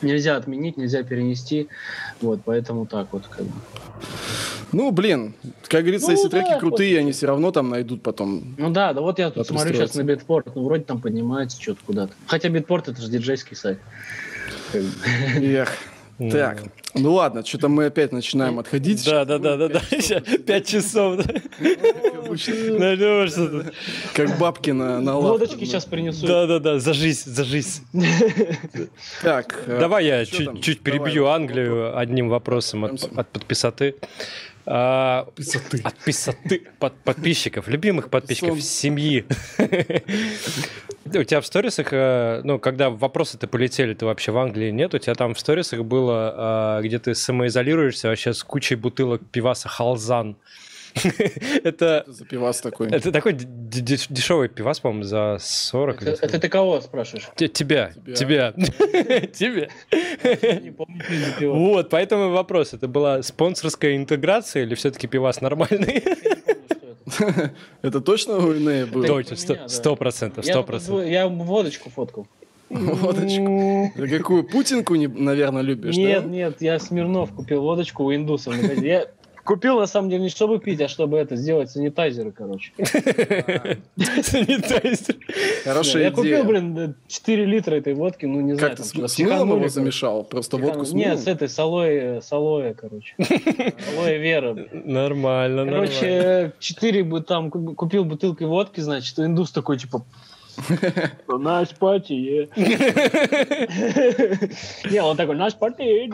нельзя 0.01 0.35
отменить, 0.35 0.77
нельзя 0.77 1.03
перенести, 1.03 1.67
вот, 2.21 2.41
поэтому 2.43 2.85
так 2.85 3.07
вот, 3.11 3.27
как 3.27 3.45
бы. 3.45 3.53
Ну, 4.75 4.91
блин, 4.91 5.33
как 5.69 5.83
говорится, 5.83 6.07
ну, 6.07 6.17
если 6.17 6.27
да, 6.27 6.41
треки 6.41 6.59
крутые, 6.59 6.95
вот. 6.95 6.99
они 6.99 7.11
все 7.13 7.27
равно 7.27 7.51
там 7.51 7.69
найдут 7.69 8.03
потом. 8.03 8.55
Ну 8.57 8.71
да, 8.71 8.91
да 8.91 8.99
вот 8.99 9.19
я 9.19 9.31
тут 9.31 9.47
смотрю 9.47 9.73
сейчас 9.73 9.95
на 9.95 10.03
битпорт, 10.03 10.53
ну 10.53 10.65
вроде 10.65 10.83
там 10.83 10.99
поднимается 10.99 11.61
что-то 11.61 11.79
куда-то. 11.85 12.13
Хотя 12.27 12.49
битпорт 12.49 12.89
это 12.89 13.01
же 13.01 13.09
диджейский 13.09 13.55
сайт. 13.55 13.79
Эх. 14.73 15.71
Так, 16.17 16.63
ну 16.93 17.13
ладно, 17.13 17.45
что-то 17.45 17.69
мы 17.69 17.85
опять 17.85 18.11
начинаем 18.11 18.59
отходить. 18.59 19.05
Да, 19.05 19.23
да, 19.23 19.37
да, 19.37 19.55
да, 19.55 19.69
да. 19.69 19.79
Пять 20.45 20.67
часов. 20.67 21.25
Найдем 21.59 23.29
что-то. 23.29 23.71
Как 24.13 24.37
бабки 24.37 24.71
на, 24.71 24.99
на 24.99 25.17
Лодочки 25.17 25.63
сейчас 25.63 25.85
принесу. 25.85 26.27
Да, 26.27 26.47
да, 26.47 26.59
да, 26.59 26.79
зажись, 26.79 27.23
зажись. 27.23 27.81
Так. 29.21 29.63
Э, 29.67 29.79
Давай 29.79 30.05
я 30.05 30.25
чуть 30.25 30.81
перебью 30.81 31.27
Англию 31.27 31.97
одним 31.97 32.27
вопросом 32.27 32.83
от 32.83 33.29
подписоты. 33.29 33.95
А, 34.67 35.27
Писоты. 35.35 35.81
От 35.83 35.95
писоты 35.97 36.63
под, 36.79 36.95
подписчиков, 37.03 37.67
любимых 37.67 38.09
подписчиков, 38.09 38.53
Сон. 38.53 38.61
семьи. 38.61 39.25
У 41.05 41.23
тебя 41.23 41.39
в 41.39 41.45
сторисах, 41.45 41.89
э, 41.91 42.41
ну, 42.43 42.57
когда 42.57 42.89
вопросы-то 42.89 43.47
полетели, 43.47 43.93
ты 43.93 44.05
вообще 44.05 44.31
в 44.31 44.37
Англии 44.39 44.71
нет, 44.71 44.93
у 44.95 44.97
тебя 44.97 45.13
там 45.13 45.35
в 45.35 45.39
сторисах 45.39 45.83
было, 45.83 46.33
а, 46.35 46.81
где 46.81 46.97
ты 46.97 47.13
самоизолируешься 47.13 48.07
вообще 48.07 48.33
с 48.33 48.43
кучей 48.43 48.75
бутылок 48.75 49.21
пиваса 49.31 49.69
Халзан. 49.69 50.35
Это... 51.63 52.03
За 52.07 52.25
пивас 52.25 52.61
такой. 52.61 52.89
Это 52.89 53.11
такой 53.11 53.33
дешевый 53.33 54.49
пивас, 54.49 54.79
по-моему, 54.79 55.03
за 55.03 55.37
40. 55.39 56.03
Это 56.03 56.39
ты 56.39 56.49
кого 56.49 56.81
спрашиваешь? 56.81 57.29
Тебя. 57.35 57.91
Тебя. 58.15 58.53
Тебя. 59.33 59.69
Вот, 61.39 61.89
поэтому 61.89 62.31
вопрос. 62.31 62.73
Это 62.73 62.87
была 62.87 63.21
спонсорская 63.21 63.95
интеграция 63.95 64.63
или 64.63 64.75
все-таки 64.75 65.07
пивас 65.07 65.41
нормальный? 65.41 66.03
Это 67.81 68.01
точно 68.01 68.37
у 68.37 68.53
Инея 68.53 68.85
было? 68.85 69.05
Точно, 69.05 69.35
сто 69.67 69.95
процентов, 69.95 70.45
сто 70.45 70.63
процентов. 70.63 71.05
Я 71.05 71.27
водочку 71.27 71.89
фоткал. 71.89 72.27
Водочку. 72.69 73.91
Ты 73.95 74.17
какую? 74.17 74.43
Путинку, 74.43 74.95
наверное, 74.95 75.61
любишь, 75.61 75.95
Нет, 75.95 76.25
нет, 76.25 76.61
я 76.61 76.79
Смирнов 76.79 77.31
купил 77.31 77.61
водочку 77.61 78.05
у 78.05 78.13
индусов. 78.13 78.55
Я 78.81 79.07
Купил, 79.45 79.79
на 79.79 79.85
самом 79.85 80.09
деле, 80.09 80.23
не 80.23 80.29
чтобы 80.29 80.59
пить, 80.59 80.81
а 80.81 80.87
чтобы 80.87 81.17
это 81.17 81.35
сделать 81.35 81.69
санитайзеры, 81.69 82.31
короче. 82.31 82.71
Санитайзер. 83.95 85.15
Хорошая 85.63 85.93
идея. 85.93 86.09
Я 86.09 86.11
купил, 86.11 86.43
блин, 86.45 86.95
4 87.07 87.45
литра 87.45 87.75
этой 87.75 87.93
водки, 87.93 88.25
ну, 88.25 88.41
не 88.41 88.55
знаю. 88.55 88.75
Как 88.75 88.77
ты 88.77 88.83
с 88.83 89.19
мылом 89.19 89.49
его 89.57 89.69
замешал? 89.69 90.23
Просто 90.23 90.57
водку 90.57 90.83
с? 90.83 90.93
Нет, 90.93 91.19
с 91.19 91.27
этой, 91.27 91.47
с 91.47 91.59
алоэ, 91.59 92.73
короче. 92.73 93.15
Алоэ 93.95 94.17
вера. 94.17 94.55
Нормально, 94.71 95.65
нормально. 95.65 95.87
Короче, 95.87 96.53
4 96.59 97.03
бы 97.03 97.21
там 97.21 97.51
купил 97.51 98.03
бутылкой 98.03 98.47
водки, 98.47 98.79
значит, 98.79 99.19
индус 99.19 99.51
такой, 99.51 99.77
типа, 99.77 100.03
Наш 101.27 101.69
пати, 101.69 102.49
Не, 104.91 105.03
он 105.03 105.17
такой, 105.17 105.35
наш 105.35 105.53
пати, 105.53 106.09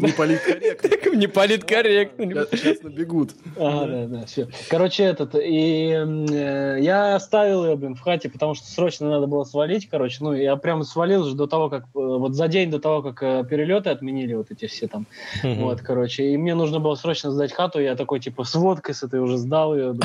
Не 0.00 0.12
политкорректно. 0.12 1.16
Не 1.16 1.28
политкорректно. 1.28 2.46
Сейчас 2.52 2.82
набегут. 2.82 3.30
Ага, 3.58 3.86
да, 3.86 4.06
да, 4.06 4.26
все. 4.26 4.48
Короче, 4.68 5.04
этот, 5.04 5.34
и 5.34 5.90
э, 5.90 6.78
я 6.80 7.14
оставил 7.14 7.64
ее, 7.64 7.76
блин, 7.76 7.94
в 7.94 8.00
хате, 8.00 8.28
потому 8.28 8.54
что 8.54 8.66
срочно 8.66 9.08
надо 9.08 9.26
было 9.26 9.44
свалить, 9.44 9.88
короче. 9.88 10.18
Ну, 10.20 10.32
я 10.32 10.56
прям 10.56 10.82
свалил 10.84 11.24
же 11.24 11.34
до 11.34 11.46
того, 11.46 11.68
как, 11.68 11.82
э, 11.82 11.86
вот 11.94 12.34
за 12.34 12.48
день 12.48 12.70
до 12.70 12.78
того, 12.78 13.02
как 13.02 13.22
э, 13.22 13.44
перелеты 13.48 13.90
отменили 13.90 14.34
вот 14.34 14.50
эти 14.50 14.66
все 14.66 14.88
там. 14.88 15.06
Вот, 15.42 15.80
короче, 15.80 16.24
и 16.24 16.36
мне 16.36 16.54
нужно 16.54 16.80
было 16.80 16.94
срочно 16.94 17.30
сдать 17.30 17.52
хату, 17.52 17.80
я 17.80 17.94
такой, 17.94 18.20
типа, 18.20 18.44
с 18.44 18.54
водкой 18.54 18.94
с 18.94 19.02
этой 19.02 19.20
уже 19.20 19.36
сдал 19.36 19.76
ее. 19.76 19.96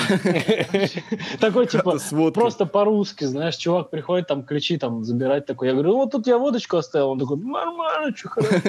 Такой 1.40 1.61
такой, 1.68 2.00
типа, 2.00 2.32
просто 2.32 2.66
по-русски, 2.66 3.26
знаешь, 3.26 3.56
чувак 3.56 3.90
приходит, 3.90 4.28
там, 4.28 4.44
ключи 4.44 4.78
там 4.78 5.04
забирать 5.04 5.46
такой. 5.46 5.68
Я 5.68 5.74
говорю, 5.74 5.92
«Ну, 5.92 5.98
вот 5.98 6.12
тут 6.12 6.28
я 6.28 6.38
водочку 6.38 6.78
оставил. 6.78 7.10
Он 7.10 7.20
такой, 7.20 7.38
нормально, 7.38 8.16
что 8.16 8.30
хорошо. 8.30 8.56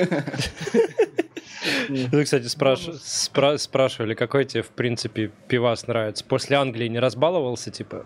Вы, 1.88 2.25
кстати, 2.25 2.46
спрашивали, 2.46 4.14
какой 4.14 4.44
тебе, 4.44 4.62
в 4.62 4.70
принципе, 4.70 5.30
пивас 5.49 5.87
нравится. 5.87 6.25
После 6.25 6.56
Англии 6.56 6.88
не 6.88 6.99
разбаловался, 6.99 7.70
типа? 7.70 8.04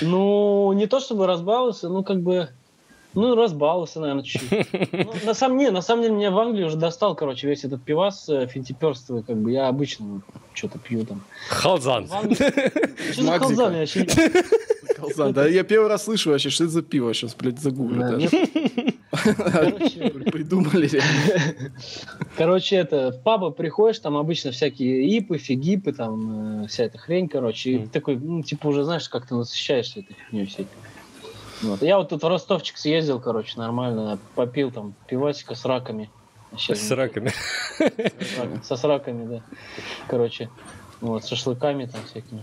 Ну, 0.00 0.72
не 0.72 0.86
то 0.86 1.00
чтобы 1.00 1.26
разбаловался, 1.26 1.88
ну, 1.88 2.04
как 2.04 2.20
бы... 2.20 2.48
Ну, 3.14 3.34
разбаловался, 3.34 4.00
наверное, 4.00 4.22
чуть-чуть. 4.22 4.68
Ну, 4.92 5.12
на, 5.24 5.34
самом, 5.34 5.58
не, 5.58 5.70
на 5.70 5.80
самом 5.80 6.02
деле, 6.02 6.14
меня 6.14 6.30
в 6.30 6.38
Англии 6.38 6.64
уже 6.64 6.76
достал, 6.76 7.14
короче, 7.14 7.48
весь 7.48 7.64
этот 7.64 7.82
пивас 7.82 8.28
э, 8.28 8.46
финтиперствый, 8.46 9.22
как 9.22 9.36
бы, 9.36 9.50
я 9.50 9.68
обычно 9.68 10.20
что-то 10.52 10.78
пью 10.78 11.04
там. 11.04 11.22
Халзан. 11.48 12.06
Что 13.12 13.22
за 13.22 13.38
халзан? 13.38 13.72
Я 13.72 13.78
вообще 13.80 14.06
Халзан, 14.98 15.32
да, 15.32 15.46
я 15.46 15.62
первый 15.62 15.88
раз 15.88 16.04
слышу 16.04 16.30
вообще, 16.30 16.50
что 16.50 16.64
это 16.64 16.72
за 16.72 16.82
пиво, 16.82 17.14
сейчас, 17.14 17.34
блядь, 17.34 17.60
загуглю 17.60 18.00
даже. 18.00 18.28
Придумали. 20.30 21.00
Короче, 22.36 22.76
это, 22.76 23.12
в 23.12 23.22
пабы 23.22 23.52
приходишь, 23.52 24.00
там 24.00 24.16
обычно 24.16 24.50
всякие 24.50 25.18
ипы, 25.18 25.38
фигипы, 25.38 25.92
там 25.92 26.64
э, 26.64 26.68
вся 26.68 26.84
эта 26.84 26.98
хрень, 26.98 27.28
короче, 27.28 27.70
и 27.70 27.86
такой, 27.86 28.16
ну, 28.16 28.42
типа, 28.42 28.68
уже 28.68 28.84
знаешь, 28.84 29.08
как 29.08 29.26
ты 29.26 29.34
насыщаешься 29.34 30.00
этой 30.00 30.14
фигней 30.14 30.46
всей. 30.46 30.66
Вот. 31.62 31.82
Я 31.82 31.98
вот 31.98 32.08
тут 32.08 32.22
в 32.22 32.28
Ростовчик 32.28 32.76
съездил, 32.76 33.20
короче, 33.20 33.58
нормально, 33.58 34.18
попил 34.34 34.70
там 34.70 34.94
пивасика 35.06 35.54
с 35.54 35.64
раками. 35.64 36.10
Сейчас 36.56 36.80
с 36.80 36.90
раками. 36.90 37.32
Со 38.62 38.76
сраками, 38.76 39.26
да. 39.26 39.42
Короче, 40.08 40.48
вот, 41.00 41.24
с 41.24 41.28
шашлыками 41.28 41.86
там 41.86 42.00
всякими. 42.06 42.42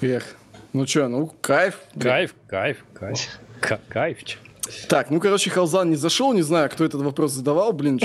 Эх, 0.00 0.36
ну 0.72 0.86
что, 0.86 1.08
ну 1.08 1.32
кайф. 1.40 1.80
Кайф, 1.98 2.34
кайф, 2.46 2.84
кайф. 2.94 3.40
Кайф. 3.88 4.38
Так, 4.88 5.10
ну, 5.10 5.18
короче, 5.20 5.50
Халзан 5.50 5.90
не 5.90 5.96
зашел, 5.96 6.32
не 6.32 6.42
знаю, 6.42 6.68
кто 6.70 6.84
этот 6.84 7.00
вопрос 7.00 7.32
задавал, 7.32 7.72
блин. 7.72 7.98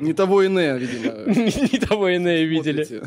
Не 0.00 0.12
того 0.12 0.46
Инея, 0.46 0.74
видимо. 0.76 1.12
Не 1.26 1.78
того 1.78 2.14
Инея 2.16 2.46
видели. 2.46 3.02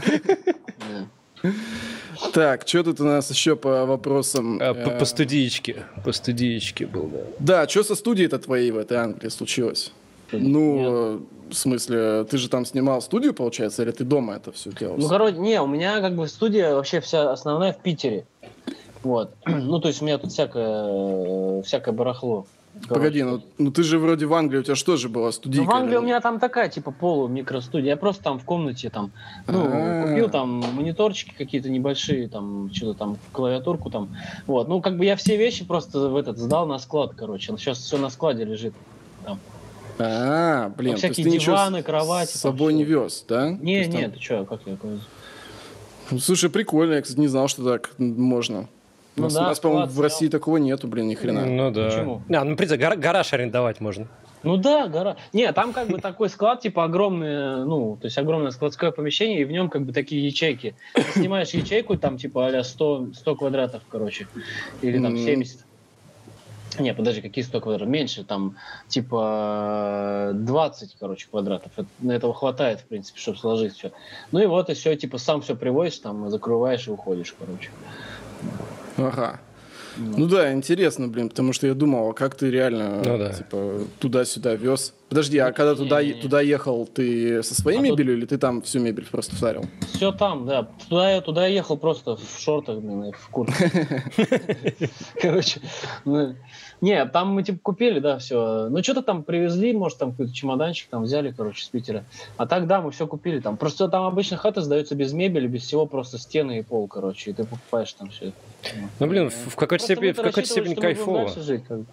Так, 2.31 2.67
что 2.67 2.83
тут 2.83 2.99
у 3.01 3.03
нас 3.03 3.29
еще 3.29 3.55
по 3.55 3.85
вопросам? 3.85 4.59
А, 4.61 4.73
по, 4.73 4.91
по 4.91 5.05
студиечке. 5.05 5.85
По 6.03 6.11
студиечке 6.11 6.85
был, 6.85 7.07
да. 7.07 7.19
Да, 7.39 7.67
что 7.67 7.83
со 7.83 7.95
студией-то 7.95 8.39
твоей 8.39 8.71
в 8.71 8.77
этой 8.77 8.97
Англии 8.97 9.29
случилось? 9.29 9.91
Ну, 10.31 11.19
Нет. 11.19 11.21
в 11.51 11.53
смысле, 11.53 12.23
ты 12.23 12.37
же 12.37 12.49
там 12.49 12.65
снимал 12.65 13.01
студию, 13.01 13.33
получается, 13.33 13.83
или 13.83 13.91
ты 13.91 14.03
дома 14.03 14.35
это 14.35 14.51
все 14.51 14.71
делал? 14.71 14.97
Ну, 14.97 15.07
короче, 15.07 15.37
не, 15.37 15.61
у 15.61 15.67
меня 15.67 16.01
как 16.01 16.15
бы 16.15 16.27
студия 16.27 16.73
вообще 16.73 17.01
вся 17.01 17.31
основная 17.31 17.73
в 17.73 17.79
Питере. 17.79 18.25
Вот. 19.03 19.35
Ну, 19.45 19.79
то 19.79 19.89
есть 19.89 20.01
у 20.01 20.05
меня 20.05 20.17
тут 20.17 20.31
всякое, 20.31 21.61
всякое 21.63 21.91
барахло. 21.91 22.45
Погоди, 22.87 23.23
ну, 23.23 23.41
ну 23.57 23.71
ты 23.71 23.83
же 23.83 23.99
вроде 23.99 24.25
в 24.25 24.33
Англии, 24.33 24.59
у 24.59 24.63
тебя 24.63 24.75
что 24.75 24.97
же 24.97 25.07
была 25.07 25.31
студийка? 25.31 25.65
Ну, 25.65 25.71
в 25.71 25.75
Англии 25.75 25.91
или... 25.91 25.97
у 25.97 26.01
меня 26.01 26.19
там 26.21 26.39
такая, 26.39 26.69
типа, 26.69 26.91
полу-микростудия. 26.91 27.91
Я 27.91 27.97
просто 27.97 28.23
там 28.23 28.39
в 28.39 28.43
комнате 28.43 28.89
там, 28.89 29.11
ну, 29.47 29.65
А-а-а. 29.65 30.07
купил 30.07 30.29
там 30.29 30.63
мониторчики 30.73 31.33
какие-то 31.37 31.69
небольшие, 31.69 32.27
там, 32.27 32.71
что-то 32.73 32.97
там, 32.97 33.17
клавиатурку 33.31 33.89
там. 33.89 34.15
Вот, 34.47 34.67
ну, 34.67 34.81
как 34.81 34.97
бы 34.97 35.05
я 35.05 35.15
все 35.15 35.37
вещи 35.37 35.65
просто 35.65 36.09
в 36.09 36.15
этот 36.15 36.37
сдал 36.37 36.65
на 36.65 36.79
склад, 36.79 37.13
короче. 37.15 37.55
Сейчас 37.57 37.77
все 37.77 37.97
на 37.97 38.09
складе 38.09 38.43
лежит. 38.43 38.73
Там. 39.23 39.39
А, 39.99 40.69
блин, 40.69 40.97
всякие 40.97 41.29
диваны, 41.29 41.83
кровати. 41.83 42.31
С 42.31 42.41
собой 42.41 42.73
не 42.73 42.83
вез, 42.83 43.23
да? 43.27 43.51
Не, 43.51 43.85
нет, 43.85 43.91
там... 43.91 44.11
ты 44.11 44.19
что, 44.19 44.45
как 44.45 44.61
я 44.65 44.77
ну, 46.11 46.19
Слушай, 46.19 46.49
прикольно, 46.49 46.95
я, 46.95 47.01
кстати, 47.01 47.19
не 47.19 47.27
знал, 47.27 47.47
что 47.47 47.63
так 47.63 47.91
можно. 47.97 48.67
Ну, 49.15 49.23
у 49.23 49.25
нас, 49.25 49.33
да, 49.33 49.41
у 49.41 49.45
нас 49.49 49.59
по-моему, 49.59 49.91
в 49.91 50.01
России 50.01 50.27
такого 50.27 50.57
нету, 50.57 50.87
блин, 50.87 51.07
ни 51.07 51.15
хрена. 51.15 51.45
Ну 51.45 51.71
да. 51.71 51.89
Почему? 51.89 52.21
А, 52.29 52.43
ну, 52.43 52.55
принципе, 52.55 52.81
гар- 52.81 52.97
гараж 52.97 53.31
арендовать 53.33 53.79
можно. 53.79 54.07
Ну 54.41 54.57
да, 54.57 54.87
гора. 54.87 55.15
Не, 55.31 55.51
там 55.53 55.71
как 55.71 55.87
бы 55.87 55.99
такой 55.99 56.29
склад, 56.29 56.61
типа 56.61 56.83
огромный, 56.83 57.63
ну, 57.63 57.95
то 57.95 58.07
есть 58.07 58.17
огромное 58.17 58.51
складское 58.51 58.91
помещение, 58.91 59.41
и 59.41 59.45
в 59.45 59.51
нем 59.51 59.69
как 59.69 59.83
бы 59.83 59.93
такие 59.93 60.25
ячейки. 60.25 60.75
Ты 60.93 61.03
снимаешь 61.13 61.49
ячейку, 61.51 61.97
там 61.97 62.17
типа 62.17 62.47
а 62.47 62.63
100, 62.63 63.13
100 63.13 63.35
квадратов, 63.35 63.83
короче, 63.89 64.27
или 64.81 65.01
там 65.01 65.17
70. 65.17 65.65
Не, 66.79 66.93
подожди, 66.93 67.21
какие 67.21 67.43
100 67.43 67.61
квадратов? 67.61 67.87
Меньше, 67.87 68.23
там, 68.23 68.55
типа, 68.87 70.31
20, 70.33 70.97
короче, 70.99 71.27
квадратов. 71.29 71.71
Это, 71.77 71.87
этого 72.11 72.33
хватает, 72.33 72.79
в 72.79 72.85
принципе, 72.85 73.19
чтобы 73.19 73.37
сложить 73.37 73.75
все. 73.75 73.91
Ну 74.31 74.39
и 74.39 74.47
вот, 74.47 74.71
и 74.71 74.73
все, 74.73 74.95
типа, 74.95 75.19
сам 75.19 75.41
все 75.41 75.55
привозишь, 75.55 75.99
там, 75.99 76.31
закрываешь 76.31 76.87
и 76.87 76.91
уходишь, 76.91 77.35
короче. 77.37 77.69
Ага. 78.97 79.39
Ну. 79.97 80.17
ну 80.17 80.27
да, 80.27 80.51
интересно, 80.51 81.07
блин, 81.07 81.29
потому 81.29 81.53
что 81.53 81.67
я 81.67 81.73
думал, 81.73 82.09
а 82.09 82.13
как 82.13 82.35
ты 82.35 82.49
реально 82.49 83.01
ну, 83.05 83.17
да. 83.17 83.31
типа 83.31 83.81
туда-сюда 83.99 84.55
вез. 84.55 84.93
Подожди, 85.13 85.37
а 85.37 85.51
когда 85.51 85.75
туда, 85.75 86.01
туда 86.19 86.41
ехал, 86.41 86.87
ты 86.87 87.43
со 87.43 87.53
своей 87.53 87.77
а 87.77 87.81
мебелью 87.83 88.15
тут... 88.15 88.17
или 88.17 88.25
ты 88.25 88.39
там 88.39 88.63
всю 88.63 88.79
мебель 88.79 89.05
просто 89.05 89.35
вставил? 89.35 89.63
Все 89.93 90.11
там, 90.11 90.47
да. 90.47 90.67
Туда 90.89 91.11
я 91.11 91.21
туда 91.21 91.45
ехал 91.45 91.77
просто 91.77 92.15
в 92.15 92.39
шортах, 92.39 92.79
блин, 92.79 93.11
в 93.11 93.29
куртке. 93.29 93.71
Короче, 95.21 95.61
ну, 96.03 96.35
не, 96.81 97.05
там 97.05 97.27
мы 97.27 97.43
типа 97.43 97.59
купили, 97.61 97.99
да, 97.99 98.17
все. 98.17 98.69
Ну, 98.71 98.81
что-то 98.81 99.03
там 99.03 99.21
привезли, 99.21 99.71
может, 99.73 99.99
там 99.99 100.13
какой-то 100.13 100.33
чемоданчик 100.33 100.89
там 100.89 101.03
взяли, 101.03 101.31
короче, 101.31 101.63
с 101.63 101.67
Питера. 101.67 102.05
А 102.37 102.47
так, 102.47 102.65
да, 102.65 102.81
мы 102.81 102.89
все 102.89 103.05
купили 103.05 103.39
там. 103.39 103.55
Просто 103.55 103.89
там 103.89 104.05
обычно 104.05 104.37
хата 104.37 104.61
сдается 104.61 104.95
без 104.95 105.13
мебели, 105.13 105.45
без 105.45 105.61
всего, 105.61 105.85
просто 105.85 106.17
стены 106.17 106.57
и 106.57 106.63
пол, 106.63 106.87
короче, 106.87 107.29
и 107.29 107.33
ты 107.33 107.43
покупаешь 107.43 107.93
там 107.93 108.09
все. 108.09 108.33
Ну, 108.99 109.05
блин, 109.05 109.29
в 109.29 109.55
какой-то 109.55 109.83
степени, 109.83 110.11
в 110.13 110.15
какой-то 110.15 110.49
степени 110.49 110.73
кайфово. 110.73 111.29
Жить, 111.39 111.65
как 111.67 111.81
бы. 111.81 111.85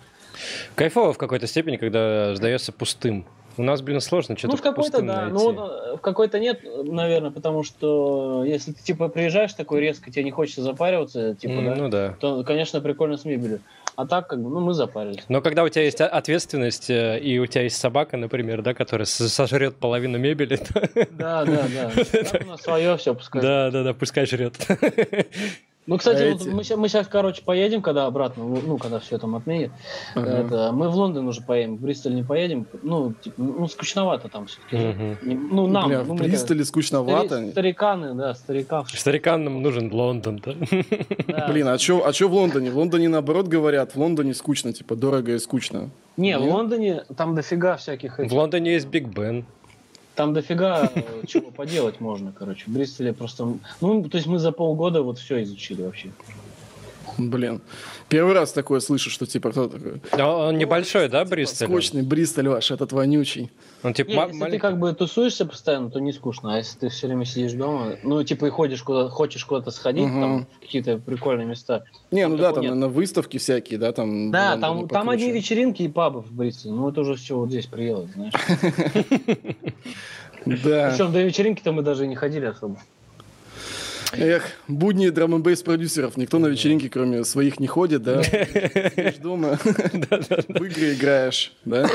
Кайфово 0.74 1.12
в 1.12 1.18
какой-то 1.18 1.46
степени, 1.46 1.76
когда 1.76 2.34
сдается 2.34 2.72
пустым. 2.72 3.26
У 3.56 3.62
нас, 3.62 3.82
блин, 3.82 4.00
сложно 4.00 4.38
что-то 4.38 4.52
Ну, 4.52 4.56
в 4.56 4.62
какой-то, 4.62 5.02
да. 5.02 5.26
Найти. 5.26 5.34
Ну, 5.34 5.96
в 5.96 6.00
какой-то 6.00 6.38
нет, 6.38 6.60
наверное, 6.84 7.30
потому 7.30 7.62
что 7.62 8.44
если 8.44 8.72
ты, 8.72 8.82
типа, 8.82 9.08
приезжаешь 9.08 9.52
такой 9.52 9.80
резко, 9.80 10.10
тебе 10.10 10.24
не 10.24 10.30
хочется 10.30 10.62
запариваться, 10.62 11.34
типа, 11.34 11.52
mm, 11.52 11.64
да, 11.64 11.74
ну, 11.74 11.88
да, 11.88 12.16
то, 12.20 12.44
конечно, 12.44 12.80
прикольно 12.80 13.16
с 13.16 13.24
мебелью. 13.24 13.60
А 13.96 14.06
так, 14.06 14.28
как 14.28 14.42
бы, 14.42 14.48
ну, 14.48 14.60
мы 14.60 14.72
запарились. 14.72 15.24
Но 15.28 15.42
когда 15.42 15.62
у 15.62 15.68
тебя 15.68 15.82
есть 15.82 16.00
ответственность, 16.00 16.88
э, 16.88 17.18
и 17.18 17.38
у 17.38 17.46
тебя 17.46 17.64
есть 17.64 17.76
собака, 17.76 18.16
например, 18.16 18.62
да, 18.62 18.72
которая 18.72 19.04
сожрет 19.04 19.76
половину 19.76 20.16
мебели. 20.16 20.58
Да, 21.10 21.44
да, 21.44 21.66
да. 21.68 22.56
свое 22.62 22.96
все, 22.96 23.14
пускай. 23.14 23.42
Да, 23.42 23.70
да, 23.70 23.82
да, 23.82 23.92
пускай 23.92 24.24
жрет. 24.24 24.54
Ну, 25.86 25.96
кстати, 25.98 26.22
А 26.22 26.32
вот 26.32 26.42
эти- 26.42 26.48
мы, 26.50 26.62
ща- 26.62 26.76
мы 26.76 26.88
сейчас, 26.88 27.08
короче, 27.08 27.42
поедем, 27.42 27.82
когда 27.82 28.06
обратно, 28.06 28.44
ну, 28.44 28.78
когда 28.78 28.98
все 29.00 29.18
там 29.18 29.34
отменят. 29.34 29.70
Ага. 30.14 30.30
Это, 30.30 30.70
мы 30.72 30.88
в 30.88 30.94
Лондон 30.94 31.26
уже 31.26 31.40
поедем, 31.42 31.76
в 31.78 31.80
Бристоль 31.80 32.14
не 32.14 32.22
поедем. 32.22 32.66
Ну, 32.82 33.14
типа, 33.20 33.34
ну, 33.42 33.66
скучновато 33.66 34.28
там 34.28 34.46
все-таки. 34.46 34.76
Мгм. 34.76 35.48
Ну, 35.50 35.66
нам. 35.66 35.88
Бля, 35.88 36.04
ну, 36.06 36.14
в 36.14 36.18
Бристоле 36.18 36.64
скучновато. 36.64 37.26
стари- 37.40 37.50
Стариканы, 37.50 38.14
да, 38.14 38.34
старикам. 38.34 38.84
Старикам 38.86 39.44
нужен 39.62 39.92
Лондон, 39.92 40.40
да? 40.44 40.52
Да. 41.26 41.48
Блин, 41.48 41.66
а 41.68 41.78
чё, 41.78 42.06
а 42.06 42.12
чё 42.12 42.28
в 42.28 42.34
Лондоне? 42.34 42.70
В 42.70 42.76
Лондоне 42.76 43.08
наоборот 43.08 43.48
говорят, 43.48 43.94
в 43.94 43.98
Лондоне 43.98 44.34
скучно, 44.34 44.72
типа 44.72 44.94
дорого 44.96 45.32
и 45.34 45.38
скучно. 45.38 45.90
Не, 46.16 46.36
в 46.38 46.42
Нет? 46.42 46.52
Лондоне 46.52 47.04
там 47.16 47.34
дофига 47.34 47.76
всяких 47.76 48.18
В. 48.18 48.32
Лондоне 48.32 48.74
есть 48.74 48.86
Биг 48.86 49.08
Бен. 49.08 49.44
Там 50.20 50.34
дофига 50.34 50.90
э, 50.94 51.26
чего 51.26 51.50
поделать 51.50 51.98
можно, 51.98 52.30
короче. 52.30 52.66
В 52.66 52.74
Бристоле 52.74 53.14
просто... 53.14 53.54
Ну, 53.80 54.06
то 54.06 54.18
есть 54.18 54.26
мы 54.26 54.38
за 54.38 54.52
полгода 54.52 55.02
вот 55.02 55.18
все 55.18 55.42
изучили 55.42 55.80
вообще. 55.80 56.10
Блин. 57.18 57.60
Первый 58.08 58.34
раз 58.34 58.52
такое 58.52 58.80
слышу, 58.80 59.10
что 59.10 59.26
типа 59.26 59.50
кто 59.50 59.68
такой. 59.68 60.00
А 60.12 60.48
Он 60.48 60.58
небольшой, 60.58 61.08
да, 61.08 61.24
Бристоль? 61.24 61.68
Скучный 61.68 62.02
Бристоль 62.02 62.48
ваш, 62.48 62.70
этот 62.70 62.92
вонючий. 62.92 63.50
Он 63.82 63.94
типа 63.94 64.08
Не, 64.08 64.14
если 64.14 64.32
маленький. 64.36 64.50
ты 64.50 64.58
как 64.58 64.78
бы 64.78 64.92
тусуешься 64.92 65.46
постоянно, 65.46 65.90
то 65.90 66.00
не 66.00 66.12
скучно. 66.12 66.54
А 66.54 66.56
если 66.58 66.78
ты 66.78 66.88
все 66.88 67.06
время 67.06 67.24
сидишь 67.24 67.52
дома, 67.52 67.96
ну, 68.02 68.22
типа, 68.24 68.46
и 68.46 68.50
ходишь 68.50 68.82
куда 68.82 69.08
хочешь 69.08 69.44
куда-то 69.44 69.70
сходить, 69.70 70.04
Мгм. 70.06 70.20
там, 70.20 70.46
в 70.56 70.60
какие-то 70.60 70.98
прикольные 70.98 71.46
места. 71.46 71.84
Не, 72.10 72.22
Там 72.22 72.32
ну 72.32 72.38
да, 72.38 72.52
там 72.52 72.62
нет. 72.62 72.74
на 72.74 72.88
выставки 72.88 73.38
всякие, 73.38 73.78
да, 73.78 73.92
там. 73.92 74.30
Да, 74.30 74.56
там, 74.58 74.88
там 74.88 74.88
покруче. 75.06 75.10
одни 75.24 75.32
вечеринки 75.32 75.82
и 75.82 75.88
пабы 75.88 76.20
в 76.20 76.32
Бристоле. 76.32 76.74
Ну, 76.74 76.88
это 76.90 77.00
уже 77.02 77.14
все 77.14 77.36
вот 77.36 77.48
здесь 77.50 77.66
приелось, 77.66 78.10
знаешь. 78.12 78.34
Да. 80.46 80.90
Причем 80.90 81.12
до 81.12 81.20
вечеринки-то 81.22 81.70
мы 81.72 81.82
даже 81.82 82.04
и 82.04 82.08
не 82.08 82.16
ходили 82.16 82.46
особо. 82.46 82.78
Эх, 84.12 84.44
будни 84.68 85.08
драм 85.10 85.34
н 85.34 85.42
продюсеров. 85.42 86.16
Никто 86.16 86.38
на 86.38 86.46
вечеринки, 86.48 86.88
кроме 86.88 87.24
своих, 87.24 87.60
не 87.60 87.66
ходит, 87.66 88.02
да? 88.02 88.22
Сидишь 88.24 89.16
дома, 89.16 89.56
в 89.62 90.64
игры 90.64 90.94
играешь, 90.94 91.52
да? 91.64 91.88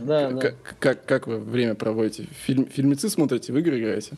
Да, 0.00 0.32
как- 0.32 1.26
вы 1.26 1.38
время 1.38 1.74
проводите? 1.74 2.28
Фильм- 2.46 2.66
Фильмецы 2.70 3.08
смотрите, 3.08 3.52
в 3.52 3.58
игры 3.58 3.80
играете? 3.80 4.12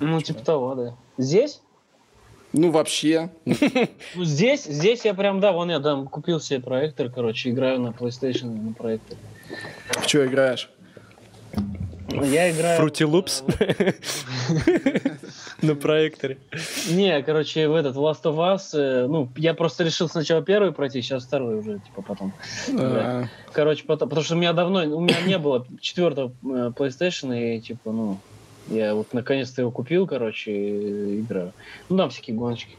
Ну, 0.00 0.20
типа 0.20 0.40
того, 0.44 0.74
да. 0.74 0.94
Здесь? 1.18 1.60
Ну, 2.52 2.70
вообще. 2.70 3.30
Ну, 4.14 4.24
здесь, 4.24 4.64
здесь 4.64 5.04
я 5.04 5.14
прям, 5.14 5.40
да, 5.40 5.52
вон 5.52 5.70
я 5.70 5.78
там 5.80 6.08
купил 6.08 6.40
себе 6.40 6.60
проектор, 6.60 7.10
короче, 7.10 7.50
играю 7.50 7.80
на 7.80 7.88
PlayStation 7.88 8.46
на 8.46 8.72
проекторе. 8.72 9.20
В 9.90 10.08
что 10.08 10.26
играешь? 10.26 10.70
Я 12.08 12.50
играю... 12.50 12.80
Fruity 12.80 13.06
Loops 13.10 13.42
на 15.62 15.74
проекторе. 15.74 16.38
Не, 16.90 17.22
короче, 17.22 17.68
в 17.68 17.74
этот 17.74 17.96
Last 17.96 18.22
of 18.22 18.36
Us, 18.36 18.78
э, 18.78 19.06
ну, 19.06 19.28
я 19.36 19.54
просто 19.54 19.84
решил 19.84 20.08
сначала 20.08 20.42
первый 20.42 20.72
пройти, 20.72 21.02
сейчас 21.02 21.24
второй 21.24 21.56
уже, 21.56 21.80
типа, 21.80 22.02
потом. 22.02 22.32
Короче, 23.52 23.84
потому, 23.84 24.22
что 24.22 24.34
у 24.34 24.38
меня 24.38 24.52
давно, 24.52 24.82
у 24.96 25.00
меня 25.00 25.20
не 25.26 25.38
было 25.38 25.66
четвертого 25.80 26.32
э, 26.44 26.72
PlayStation, 26.76 27.36
и, 27.36 27.60
типа, 27.60 27.90
ну, 27.90 28.18
я 28.68 28.94
вот 28.94 29.12
наконец-то 29.12 29.62
его 29.62 29.70
купил, 29.70 30.06
короче, 30.06 30.52
и 30.52 31.20
играю. 31.20 31.52
Ну, 31.88 31.96
там 31.96 32.10
всякие 32.10 32.36
гоночки. 32.36 32.76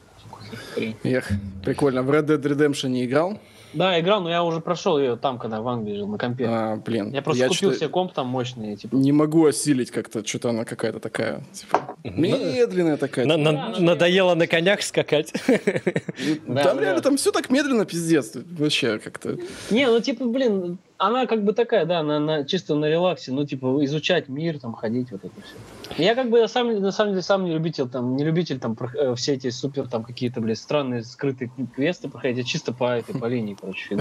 Эх, 1.03 1.29
прикольно. 1.63 2.03
В 2.03 2.11
Red 2.11 2.27
Dead 2.27 2.41
Redemption 2.41 2.89
не 2.89 3.05
играл? 3.05 3.39
Да, 3.73 3.99
играл, 3.99 4.21
но 4.21 4.29
я 4.29 4.43
уже 4.43 4.61
прошел 4.61 4.97
ее 4.97 5.15
там, 5.17 5.37
когда 5.37 5.61
в 5.61 5.67
Англии 5.67 5.95
жил, 5.97 6.07
на 6.07 6.17
компе. 6.17 6.45
А, 6.47 6.77
блин. 6.77 7.11
я 7.11 7.21
просто 7.21 7.47
купил 7.47 7.69
чё-то 7.69 7.79
себе 7.79 7.89
комп 7.89 8.13
там 8.13 8.27
мощный, 8.27 8.75
типа. 8.75 8.95
Не 8.95 9.11
могу 9.11 9.45
осилить 9.45 9.91
как-то, 9.91 10.25
что-то 10.25 10.49
она 10.49 10.63
какая-то 10.65 10.99
такая, 10.99 11.43
типа, 11.53 11.95
медленная 12.03 12.97
такая. 12.97 13.25
На- 13.25 13.35
типа. 13.37 13.51
на- 13.51 13.79
Надоело 13.79 14.35
на 14.35 14.47
конях 14.47 14.81
скакать. 14.81 15.33
Там 16.47 16.79
реально, 16.79 17.01
там 17.01 17.17
все 17.17 17.31
так 17.31 17.49
медленно, 17.49 17.85
пиздец. 17.85 18.33
Вообще 18.35 18.99
как-то. 18.99 19.37
Не, 19.69 19.87
ну 19.87 19.99
типа, 19.99 20.25
блин, 20.25 20.77
она 20.97 21.25
как 21.27 21.43
бы 21.43 21.53
такая, 21.53 21.85
да, 21.85 21.99
она, 21.99 22.19
на- 22.19 22.43
чисто 22.45 22.75
на 22.75 22.85
релаксе, 22.89 23.31
ну 23.31 23.45
типа 23.45 23.83
изучать 23.85 24.27
мир, 24.29 24.59
там 24.59 24.73
ходить, 24.73 25.11
вот 25.11 25.23
это 25.23 25.33
все. 25.41 25.55
Я 26.03 26.15
как 26.15 26.29
бы 26.29 26.41
на 26.41 26.47
самом, 26.47 26.81
на 26.81 26.91
самом 26.91 27.11
деле 27.13 27.21
сам 27.21 27.45
не 27.45 27.53
любитель, 27.53 27.87
там, 27.87 28.15
не 28.15 28.23
любитель 28.23 28.59
там 28.59 28.75
про- 28.75 28.91
э, 28.93 29.15
все 29.15 29.33
эти 29.33 29.49
супер 29.49 29.87
там 29.87 30.03
какие-то, 30.03 30.41
блин, 30.41 30.55
странные 30.55 31.03
скрытые 31.03 31.51
квесты 31.75 32.09
проходить, 32.09 32.37
я 32.37 32.43
чисто 32.43 32.73
по 32.73 32.95
этой, 32.97 33.17
по 33.19 33.25
линии, 33.25 33.55
короче. 33.59 33.97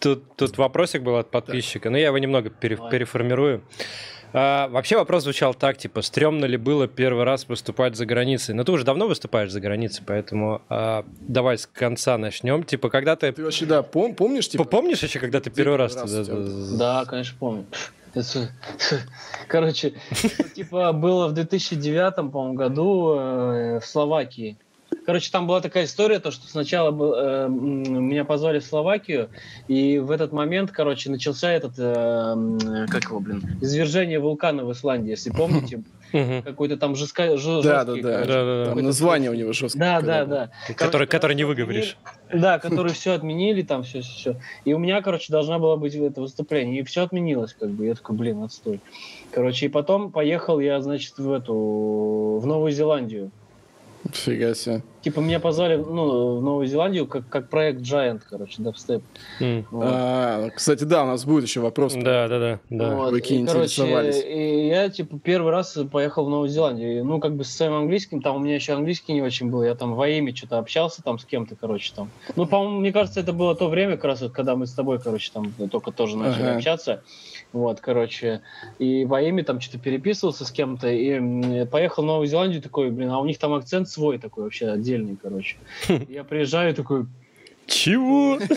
Тут, 0.00 0.36
тут 0.36 0.58
вопросик 0.58 1.02
был 1.02 1.16
от 1.16 1.30
подписчика, 1.30 1.88
но 1.90 1.96
я 1.96 2.08
его 2.08 2.18
немного 2.18 2.50
переформирую. 2.50 3.62
А, 4.36 4.66
вообще 4.68 4.96
вопрос 4.96 5.22
звучал 5.22 5.54
так, 5.54 5.78
типа, 5.78 6.02
стрёмно 6.02 6.44
ли 6.44 6.56
было 6.56 6.88
первый 6.88 7.22
раз 7.24 7.48
выступать 7.48 7.94
за 7.96 8.04
границей? 8.04 8.52
Но 8.54 8.64
ты 8.64 8.72
уже 8.72 8.84
давно 8.84 9.06
выступаешь 9.06 9.50
за 9.52 9.60
границей, 9.60 10.02
поэтому 10.04 10.60
а, 10.68 11.04
давай 11.20 11.56
с 11.56 11.66
конца 11.66 12.18
начнем. 12.18 12.64
Типа, 12.64 12.90
когда 12.90 13.14
ты... 13.14 13.30
Ты 13.30 13.44
вообще, 13.44 13.64
да, 13.64 13.80
пом- 13.80 14.14
помнишь, 14.14 14.48
типа, 14.48 14.64
Помнишь 14.64 15.02
еще, 15.04 15.20
когда 15.20 15.40
ты 15.40 15.50
первый 15.50 15.76
раз... 15.76 15.94
раз 15.94 16.10
туда- 16.10 16.76
Да, 16.76 17.04
конечно, 17.04 17.36
помню. 17.38 17.66
Короче, 19.48 19.94
это, 20.10 20.48
типа 20.48 20.92
было 20.92 21.28
в 21.28 21.32
2009, 21.32 22.14
по-моему, 22.32 22.54
году 22.54 23.14
э, 23.16 23.80
в 23.80 23.86
Словакии. 23.86 24.56
Короче, 25.06 25.30
там 25.30 25.46
была 25.46 25.60
такая 25.60 25.84
история, 25.84 26.18
то, 26.18 26.30
что 26.30 26.46
сначала 26.48 26.90
был, 26.90 27.14
э, 27.14 27.48
меня 27.48 28.24
позвали 28.24 28.58
в 28.58 28.64
Словакию, 28.64 29.28
и 29.68 29.98
в 29.98 30.10
этот 30.10 30.32
момент, 30.32 30.70
короче, 30.70 31.10
начался 31.10 31.50
этот, 31.52 31.72
э, 31.76 32.86
как 32.90 33.04
его, 33.04 33.20
блин, 33.20 33.42
извержение 33.60 34.18
вулкана 34.18 34.64
в 34.64 34.72
Исландии, 34.72 35.10
если 35.10 35.30
помните, 35.30 35.82
какой-то 36.44 36.76
там 36.76 36.94
жестко, 36.96 37.34
жё- 37.36 37.60
Да, 37.62 37.84
да, 37.84 37.94
жесткий, 37.94 38.02
да. 38.02 38.64
Там 38.66 38.78
название 38.78 39.30
у 39.30 39.34
него 39.34 39.52
жесткое. 39.52 40.00
Да, 40.00 40.00
да, 40.00 40.24
да. 40.24 40.50
Который, 40.74 41.06
который 41.06 41.36
не 41.36 41.44
выговоришь. 41.44 41.98
Да, 42.32 42.58
который 42.58 42.92
все 42.92 43.12
отменили, 43.12 43.62
там 43.62 43.82
все, 43.82 44.00
все. 44.00 44.36
И 44.64 44.72
у 44.72 44.78
меня, 44.78 45.02
короче, 45.02 45.32
должна 45.32 45.58
была 45.58 45.76
быть 45.76 45.94
это 45.94 46.20
выступление. 46.20 46.80
И 46.80 46.84
все 46.84 47.02
отменилось, 47.02 47.54
как 47.58 47.70
бы. 47.70 47.86
Я 47.86 47.94
такой, 47.94 48.16
блин, 48.16 48.42
отстой. 48.42 48.80
Короче, 49.32 49.66
и 49.66 49.68
потом 49.68 50.12
поехал 50.12 50.60
я, 50.60 50.80
значит, 50.80 51.18
в 51.18 51.32
эту, 51.32 51.54
в 52.40 52.46
Новую 52.46 52.70
Зеландию. 52.72 53.30
Фига 54.12 54.54
себе. 54.54 54.82
Типа 55.04 55.20
меня 55.20 55.38
позвали, 55.38 55.76
ну, 55.76 56.38
в 56.38 56.42
Новую 56.42 56.66
Зеландию 56.66 57.06
как, 57.06 57.28
как 57.28 57.50
проект 57.50 57.82
Giant, 57.82 58.22
короче, 58.26 58.62
дабстеп. 58.62 59.02
М. 59.38 59.66
Вот. 59.70 59.84
А, 59.86 60.48
кстати, 60.48 60.84
да, 60.84 61.02
у 61.02 61.06
нас 61.06 61.26
будет 61.26 61.44
еще 61.44 61.60
вопрос. 61.60 61.92
Да, 61.92 62.26
да, 62.26 62.38
да, 62.38 62.60
да. 62.70 62.94
Вот, 62.96 63.12
Какие 63.12 63.42
и, 63.42 63.46
короче, 63.46 63.64
интересовались. 63.82 64.24
и 64.24 64.68
я, 64.68 64.88
типа, 64.88 65.18
первый 65.22 65.52
раз 65.52 65.76
поехал 65.92 66.24
в 66.24 66.30
Новую 66.30 66.48
Зеландию. 66.48 67.00
И, 67.00 67.02
ну, 67.02 67.20
как 67.20 67.36
бы 67.36 67.44
с 67.44 67.50
своим 67.54 67.74
английским, 67.74 68.22
там 68.22 68.36
у 68.36 68.38
меня 68.38 68.54
еще 68.54 68.72
английский 68.72 69.12
не 69.12 69.20
очень 69.20 69.50
был. 69.50 69.62
Я 69.62 69.74
там 69.74 69.94
во 69.94 70.08
имя 70.08 70.34
что-то 70.34 70.56
общался 70.56 71.02
там 71.02 71.18
с 71.18 71.26
кем-то, 71.26 71.54
короче, 71.54 71.92
там. 71.94 72.10
Ну, 72.34 72.46
по-моему, 72.46 72.80
мне 72.80 72.90
кажется, 72.90 73.20
это 73.20 73.34
было 73.34 73.54
то 73.54 73.68
время, 73.68 73.96
как 73.96 74.06
раз 74.06 74.22
вот, 74.22 74.32
когда 74.32 74.56
мы 74.56 74.66
с 74.66 74.72
тобой, 74.72 74.98
короче, 75.00 75.30
там 75.34 75.52
только 75.70 75.92
тоже 75.92 76.16
начали 76.16 76.44
Ага. 76.44 76.56
общаться. 76.56 77.02
Вот, 77.52 77.80
короче, 77.80 78.40
и 78.78 79.04
во 79.04 79.20
имя 79.20 79.44
там 79.44 79.60
что-то 79.60 79.78
переписывался 79.78 80.44
с 80.46 80.50
кем-то, 80.50 80.88
и 80.88 81.64
поехал 81.66 82.02
в 82.02 82.06
Новую 82.06 82.26
Зеландию 82.26 82.62
такой, 82.62 82.90
блин, 82.90 83.10
а 83.10 83.20
у 83.20 83.26
них 83.26 83.38
там 83.38 83.52
акцент 83.52 83.88
свой 83.88 84.18
такой 84.18 84.44
вообще 84.44 84.68
отдельный, 84.68 84.93
короче. 85.22 85.56
Я 86.08 86.24
приезжаю 86.24 86.74
такой, 86.74 87.06
Чего? 87.66 88.38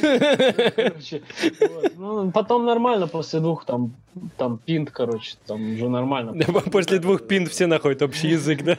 Короче, 0.75 1.21
вот. 1.61 1.91
Ну, 1.97 2.31
потом 2.31 2.65
нормально, 2.65 3.07
после 3.07 3.39
двух 3.39 3.63
там, 3.65 3.93
там 4.37 4.59
пинт, 4.65 4.91
короче, 4.91 5.35
там 5.45 5.75
уже 5.75 5.87
нормально. 5.87 6.33
После 6.71 6.99
двух 6.99 7.25
пин 7.25 7.47
все 7.47 7.67
находят 7.67 8.01
общий 8.01 8.29
язык, 8.29 8.63
да? 8.63 8.77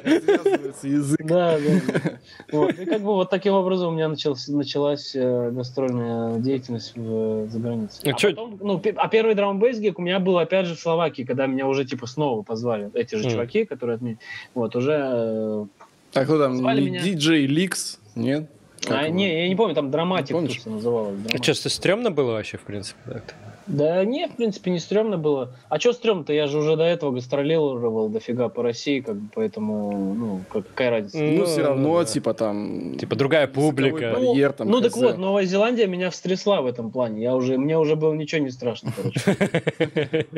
Язык. 0.83 1.21
Да, 1.25 1.59
да. 1.59 1.81
да. 1.87 2.18
Вот. 2.53 2.79
И 2.79 2.85
как 2.85 3.01
бы 3.01 3.14
вот 3.14 3.31
таким 3.31 3.55
образом 3.55 3.88
у 3.88 3.92
меня 3.97 4.09
началась, 4.09 4.47
началась 4.49 5.16
э, 5.16 5.51
гастрольная 5.51 6.38
деятельность 6.38 6.92
в, 6.94 7.49
за 7.49 7.59
границей. 7.59 8.01
Ну, 8.05 8.11
а, 8.11 8.14
чё- 8.14 8.29
потом, 8.31 8.59
ну, 8.61 8.83
а 8.97 9.09
первый 9.09 9.35
драмбейс 9.35 9.79
гиг 9.79 9.99
у 9.99 10.03
меня 10.03 10.21
был 10.21 10.38
опять 10.38 10.66
же 10.66 10.75
в 10.75 10.81
Словакии, 10.81 11.23
когда 11.23 11.47
меня 11.47 11.66
уже 11.66 11.85
типа 11.85 12.07
снова 12.07 12.42
позвали 12.42 12.90
эти 12.94 13.14
же 13.14 13.23
Мгм. 13.25 13.31
чуваки, 13.31 13.64
которые 13.64 13.97
от 13.97 14.03
меня, 14.03 14.18
вот 14.55 14.77
уже. 14.77 15.66
А 16.14 16.25
кто 16.25 16.38
там? 16.38 16.57
Звали 16.57 16.81
Не 16.83 16.90
меня. 16.90 17.01
DJ 17.03 17.47
Ликс? 17.47 17.99
Нет? 18.14 18.51
Как 18.83 18.92
а, 18.99 19.03
его? 19.05 19.14
не, 19.14 19.42
я 19.42 19.49
не 19.49 19.57
помню, 19.57 19.75
там 19.75 19.90
драматик 19.90 20.31
Не 20.31 20.35
помнишь? 20.35 20.64
называлось. 20.64 21.14
А 21.14 21.23
Драматик. 21.23 21.44
что, 21.44 21.55
что, 21.55 21.68
стрёмно 21.68 22.11
было 22.11 22.33
вообще, 22.33 22.57
в 22.59 22.62
принципе? 22.62 22.99
так-то? 23.07 23.35
Да 23.68 24.02
не, 24.04 24.26
в 24.26 24.35
принципе, 24.37 24.70
не 24.70 24.78
стрёмно 24.78 25.18
было. 25.18 25.52
А 25.68 25.78
что 25.78 25.92
стрёмно-то? 25.92 26.33
Я 26.33 26.46
же 26.46 26.59
уже 26.59 26.74
до 26.76 26.85
этого 26.85 27.11
гастролировал 27.12 28.09
дофига 28.09 28.48
по 28.48 28.62
России, 28.62 29.00
как 29.00 29.16
бы, 29.16 29.28
поэтому, 29.35 30.14
ну, 30.14 30.40
как- 30.50 30.66
какая 30.68 30.90
разница? 30.90 31.18
Ну, 31.18 31.38
Ну, 31.38 31.44
все 31.44 31.62
равно, 31.62 31.98
да. 31.98 32.04
типа 32.07 32.33
там... 32.35 32.96
Типа 32.98 33.14
другая 33.14 33.46
публика. 33.46 34.14
барьер, 34.14 34.52
там, 34.52 34.68
ну, 34.70 34.81
так 34.81 34.92
хз. 34.92 34.96
вот, 35.02 35.18
Новая 35.18 35.44
Зеландия 35.44 35.87
меня 35.87 36.09
встрясла 36.11 36.62
в 36.62 36.66
этом 36.66 36.90
плане. 36.90 37.22
Я 37.22 37.37
уже, 37.37 37.59
мне 37.59 37.78
уже 37.78 37.94
было 37.94 38.14
ничего 38.14 38.40
не 38.40 38.50
страшно, 38.50 38.90
короче. 38.96 40.26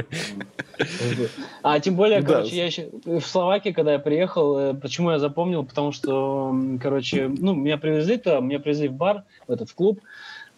А 1.62 1.79
тем 1.81 1.95
более, 1.97 2.23
короче, 2.23 2.57
я 2.57 2.66
еще 2.66 2.88
в 3.05 3.21
Словакии, 3.21 3.71
когда 3.71 3.93
я 3.93 3.99
приехал, 3.99 4.59
э, 4.59 4.75
почему 4.75 5.11
я 5.11 5.19
запомнил, 5.19 5.64
потому 5.64 5.93
что, 5.93 6.55
короче, 6.83 7.29
ну, 7.38 7.55
меня 7.55 7.77
привезли 7.77 8.16
туда, 8.16 8.40
меня 8.40 8.59
привезли 8.61 8.88
в 8.88 8.95
бар, 8.95 9.25
в 9.47 9.53
этот 9.53 9.69
в 9.71 9.75
клуб, 9.75 10.01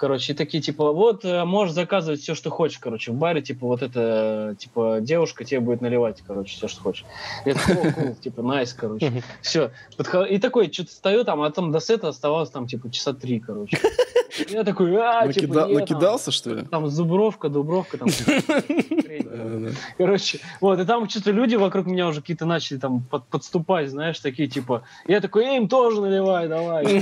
короче, 0.03 0.33
и 0.33 0.35
такие, 0.35 0.61
типа, 0.61 0.91
вот, 0.91 1.25
э, 1.25 1.45
можешь 1.45 1.77
заказывать 1.77 2.21
все, 2.21 2.35
что 2.35 2.51
хочешь, 2.51 2.81
короче, 2.81 3.13
в 3.13 3.15
баре, 3.15 3.41
типа, 3.41 3.69
вот 3.69 3.83
эта, 3.83 4.57
типа, 4.59 4.99
девушка 5.01 5.45
тебе 5.45 5.61
будет 5.61 5.81
наливать, 5.81 6.25
короче, 6.27 6.57
все, 6.57 6.67
что 6.67 6.83
хочешь. 6.83 7.05
Я 7.45 7.55
такой, 7.55 7.77
cool, 7.93 8.15
типа, 8.21 8.43
найс, 8.43 8.73
короче. 8.73 9.23
Все. 9.43 9.71
И 10.29 10.39
такой, 10.39 10.73
что-то 10.73 10.91
стою 10.91 11.23
там, 11.23 11.41
а 11.41 11.53
там 11.53 11.71
до 11.71 11.79
сета 11.79 12.09
оставалось 12.09 12.51
там, 12.51 12.67
типа, 12.67 12.91
часа 12.91 13.13
три, 13.13 13.39
короче. 13.39 13.79
Я 14.49 14.65
такой, 14.65 14.97
а, 14.97 15.27
Накида... 15.27 15.41
типа, 15.41 15.67
нет, 15.69 15.81
Накидался, 15.81 16.25
там, 16.27 16.33
что 16.33 16.55
ли? 16.55 16.63
Там 16.65 16.89
Зубровка, 16.89 17.49
Дубровка, 17.49 17.99
там. 17.99 18.09
Короче, 19.99 20.41
вот, 20.61 20.81
и 20.81 20.85
там 20.85 21.09
что-то 21.09 21.31
люди 21.33 21.55
вокруг 21.55 21.87
меня 21.87 22.09
уже 22.09 22.21
какие-то 22.23 22.47
начали 22.47 22.79
там 22.79 23.03
под, 23.03 23.27
подступать, 23.27 23.91
знаешь, 23.91 24.19
такие, 24.21 24.49
типа, 24.49 24.85
я 25.07 25.21
такой, 25.21 25.57
им 25.57 25.69
тоже 25.69 26.01
наливай, 26.01 26.49
давай. 26.49 26.85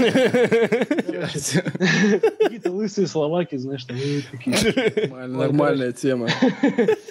Какие-то 2.39 2.73
лысые 2.91 3.07
словаки, 3.07 3.57
знаешь, 3.57 3.85
там 3.85 3.97
такие. 4.31 5.09
Нормальная 5.29 5.93
тема. 5.93 6.29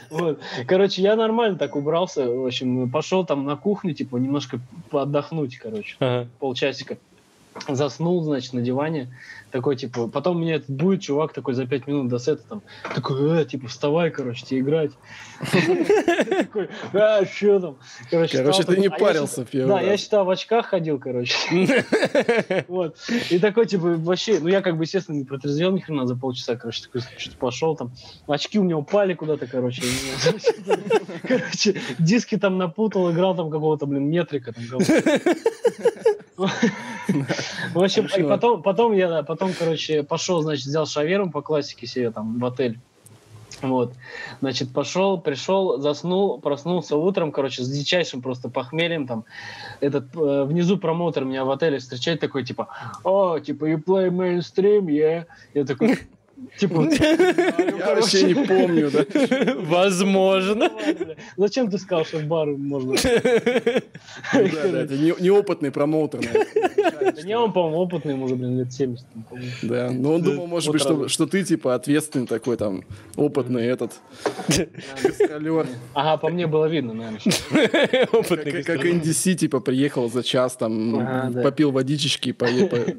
Вот. 0.10 0.40
Короче, 0.66 1.04
я 1.04 1.16
нормально 1.16 1.56
так 1.56 1.76
убрался, 1.76 2.28
в 2.28 2.48
общем, 2.48 2.90
пошел 2.90 3.24
там 3.24 3.46
на 3.46 3.56
кухню, 3.56 3.94
типа, 3.94 4.18
немножко 4.18 4.60
отдохнуть, 4.92 5.58
короче, 5.58 6.28
полчасика. 6.40 6.98
Заснул, 7.68 8.24
значит, 8.24 8.54
на 8.54 8.62
диване 8.62 9.14
такой, 9.52 9.76
типа, 9.76 10.08
потом 10.08 10.40
мне 10.40 10.62
будет 10.68 11.02
чувак 11.02 11.34
такой 11.34 11.54
за 11.54 11.66
пять 11.66 11.88
минут 11.88 12.08
до 12.08 12.20
сета 12.20 12.44
там, 12.48 12.62
такой, 12.94 13.42
э, 13.42 13.46
типа, 13.46 13.68
вставай, 13.68 14.12
короче, 14.12 14.46
тебе 14.46 14.60
играть. 14.62 14.92
Такой, 16.30 16.70
а, 16.94 17.26
что 17.26 17.60
там? 17.60 17.78
Короче, 18.10 18.64
ты 18.64 18.78
не 18.78 18.88
а 18.88 18.92
парился 18.92 19.48
Да, 19.54 19.80
я 19.80 19.96
считал 19.96 20.26
в 20.26 20.30
очках 20.30 20.66
ходил, 20.66 21.00
короче. 21.00 21.34
Вот. 22.68 22.98
И 23.30 23.40
такой, 23.40 23.66
типа, 23.66 23.96
вообще, 23.98 24.40
ну 24.40 24.50
я 24.50 24.62
как 24.62 24.78
бы, 24.78 24.84
естественно, 24.84 25.16
не 25.16 25.24
протрезвел 25.24 25.72
ни 25.72 25.80
хрена 25.80 26.06
за 26.06 26.16
полчаса, 26.16 26.56
короче, 26.58 26.84
такой, 26.84 27.02
что 27.18 27.38
пошел 27.38 27.76
там, 27.76 27.92
очки 28.28 28.60
у 28.60 28.64
меня 28.64 28.78
упали 28.78 29.14
куда-то, 29.14 29.48
короче. 29.48 29.82
Короче, 31.28 31.80
диски 32.00 32.38
там 32.38 32.58
напутал, 32.58 33.12
играл 33.12 33.36
там 33.36 33.50
какого-то, 33.50 33.86
блин, 33.86 34.10
метрика 34.10 34.54
там. 34.54 34.64
В 37.74 37.84
общем, 37.84 38.08
и 38.18 38.24
потом, 38.24 38.62
потом 38.62 38.94
я, 38.94 39.24
потом, 39.24 39.54
короче, 39.58 40.04
пошел, 40.04 40.42
значит, 40.42 40.66
взял 40.66 40.86
шаверму 40.86 41.32
по 41.32 41.42
классике 41.42 41.88
себе 41.88 42.12
там 42.12 42.40
в 42.40 42.46
отель. 42.46 42.80
Вот, 43.62 43.94
значит, 44.40 44.72
пошел, 44.72 45.20
пришел, 45.20 45.80
заснул, 45.80 46.40
проснулся 46.40 46.96
утром, 46.96 47.32
короче, 47.32 47.64
с 47.64 47.70
дичайшим 47.70 48.22
просто 48.22 48.48
похмельем, 48.48 49.06
там, 49.06 49.26
этот, 49.82 50.16
э, 50.16 50.44
внизу 50.46 50.78
промоутер 50.78 51.26
меня 51.26 51.44
в 51.44 51.52
отеле 51.52 51.80
встречает 51.80 52.22
такой, 52.22 52.46
типа, 52.46 52.70
о, 53.04 53.40
типа, 53.40 53.70
you 53.70 53.84
play 53.84 54.10
mainstream, 54.10 54.86
yeah? 54.86 55.26
Я 55.54 55.66
такой, 55.66 56.00
Типа, 56.58 56.82
я 56.92 57.96
вообще 57.96 58.24
не 58.24 58.46
помню, 58.46 58.92
да? 58.92 59.06
Возможно. 59.58 60.70
Зачем 61.38 61.70
ты 61.70 61.78
сказал, 61.78 62.06
что 62.06 62.18
в 62.18 62.24
бар 62.24 62.48
можно? 62.48 62.96
Да, 62.96 63.12
да, 64.34 64.82
это 64.82 64.98
неопытный 64.98 65.72
промоутер. 65.72 66.22
Не, 67.24 67.38
он, 67.38 67.54
по-моему, 67.54 67.80
опытный, 67.80 68.14
ему 68.14 68.26
уже, 68.26 68.36
блин, 68.36 68.60
лет 68.60 68.74
70. 68.74 69.06
Да, 69.64 69.90
но 69.92 70.16
он 70.16 70.22
думал, 70.22 70.48
может 70.48 70.72
быть, 70.72 71.12
что 71.12 71.28
ты, 71.28 71.44
типа, 71.44 71.76
ответственный 71.76 72.28
такой, 72.28 72.58
там, 72.58 72.84
опытный 73.16 73.66
этот. 73.66 73.94
Ага, 75.94 76.18
по 76.18 76.30
мне 76.30 76.48
было 76.48 76.66
видно, 76.66 76.94
наверное. 76.94 77.20
Опытный 78.12 78.64
Как 78.64 78.86
NDC, 78.86 79.36
типа, 79.36 79.60
приехал 79.60 80.10
за 80.10 80.24
час, 80.24 80.56
там, 80.56 81.34
попил 81.44 81.72
водичечки, 81.72 82.32
поехал. 82.32 82.80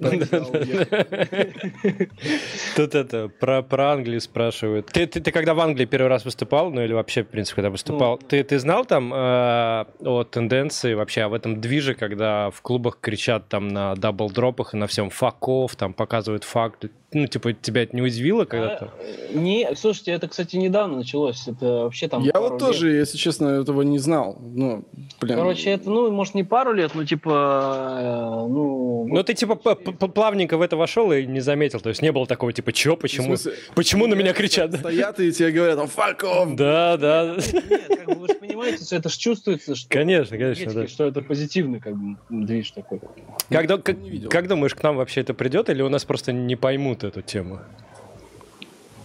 Тут 2.76 2.94
это, 2.94 3.29
про, 3.38 3.62
про 3.62 3.92
Англию 3.92 4.20
спрашивают. 4.20 4.86
Ты, 4.86 5.06
ты, 5.06 5.20
ты 5.20 5.32
когда 5.32 5.54
в 5.54 5.60
Англии 5.60 5.84
первый 5.86 6.08
раз 6.08 6.24
выступал, 6.24 6.70
ну 6.70 6.82
или 6.82 6.92
вообще, 6.92 7.22
в 7.22 7.28
принципе, 7.28 7.56
когда 7.56 7.70
выступал, 7.70 8.18
ну, 8.20 8.28
ты, 8.28 8.42
ты 8.44 8.58
знал 8.58 8.84
там 8.84 9.12
э, 9.12 9.84
о 10.00 10.24
тенденции 10.24 10.94
вообще, 10.94 11.22
об 11.22 11.32
этом 11.32 11.60
движе, 11.60 11.94
когда 11.94 12.50
в 12.50 12.60
клубах 12.62 12.98
кричат 13.00 13.48
там 13.48 13.68
на 13.68 13.94
дабл-дропах 13.94 14.74
и 14.74 14.76
на 14.76 14.86
всем 14.86 15.10
факов, 15.10 15.76
там 15.76 15.92
показывают 15.92 16.44
факт, 16.44 16.86
ну, 17.12 17.26
типа, 17.26 17.52
тебя 17.52 17.82
это 17.82 17.96
не 17.96 18.02
удивило 18.02 18.44
когда-то? 18.44 18.92
А, 18.98 19.36
не, 19.36 19.68
слушайте, 19.74 20.12
это, 20.12 20.28
кстати, 20.28 20.54
недавно 20.56 20.98
началось. 20.98 21.48
Это 21.48 21.66
вообще 21.82 22.06
там. 22.06 22.22
Я 22.22 22.32
вот 22.40 22.58
тоже, 22.58 22.88
лет. 22.88 23.00
если 23.00 23.18
честно, 23.18 23.48
этого 23.48 23.82
не 23.82 23.98
знал. 23.98 24.38
Ну, 24.40 24.84
блин. 25.20 25.36
Короче, 25.36 25.70
это, 25.70 25.90
ну, 25.90 26.10
может, 26.12 26.34
не 26.34 26.44
пару 26.44 26.72
лет, 26.72 26.94
но 26.94 27.04
типа, 27.04 27.98
э, 28.00 28.48
ну. 28.48 29.08
Ну, 29.08 29.22
ты 29.24 29.34
типа 29.34 29.56
плавненько 29.56 30.56
в 30.56 30.62
это 30.62 30.76
вошел 30.76 31.12
и 31.12 31.26
не 31.26 31.40
заметил. 31.40 31.80
То 31.80 31.88
есть 31.88 32.00
не 32.00 32.12
было 32.12 32.26
такого, 32.26 32.52
типа, 32.52 32.72
чё, 32.72 32.96
почему? 32.96 33.34
Почему 33.74 34.06
на 34.06 34.14
меня 34.14 34.32
кричат? 34.32 34.72
Стоят 34.74 35.18
и 35.18 35.32
тебе 35.32 35.50
говорят, 35.50 35.78
там, 35.78 35.88
fuck 35.88 36.20
off! 36.20 36.54
Да, 36.54 36.96
да. 36.96 37.36
Нет, 37.36 37.88
как 37.88 38.06
бы 38.06 38.14
вы 38.14 38.28
же 38.28 38.34
понимаете, 38.34 38.84
что 38.84 38.94
это 38.94 39.08
ж 39.08 39.16
чувствуется, 39.16 39.74
что. 39.74 39.88
Конечно, 39.88 40.38
конечно, 40.38 40.72
да. 40.72 40.86
Что 40.86 41.06
это 41.06 41.22
позитивный, 41.22 41.80
как 41.80 41.96
бы, 41.96 42.16
движ 42.28 42.70
такой. 42.70 43.00
Как, 43.48 43.66
как, 43.82 43.96
как 44.30 44.48
думаешь, 44.48 44.76
к 44.76 44.82
нам 44.84 44.96
вообще 44.96 45.22
это 45.22 45.34
придет, 45.34 45.70
или 45.70 45.82
у 45.82 45.88
нас 45.88 46.04
просто 46.04 46.32
не 46.32 46.54
поймут 46.54 46.99
вот 47.02 47.16
эту 47.16 47.22
тему? 47.22 47.60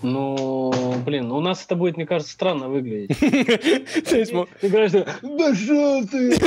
Ну, 0.01 0.71
блин, 1.05 1.31
у 1.31 1.39
нас 1.39 1.63
это 1.65 1.75
будет, 1.75 1.97
мне 1.97 2.05
кажется, 2.05 2.31
странно 2.31 2.69
выглядеть. 2.69 3.17
Ты 3.19 4.69
говоришь, 4.69 4.91
да 4.91 5.55
что 5.55 6.05
ты? 6.05 6.37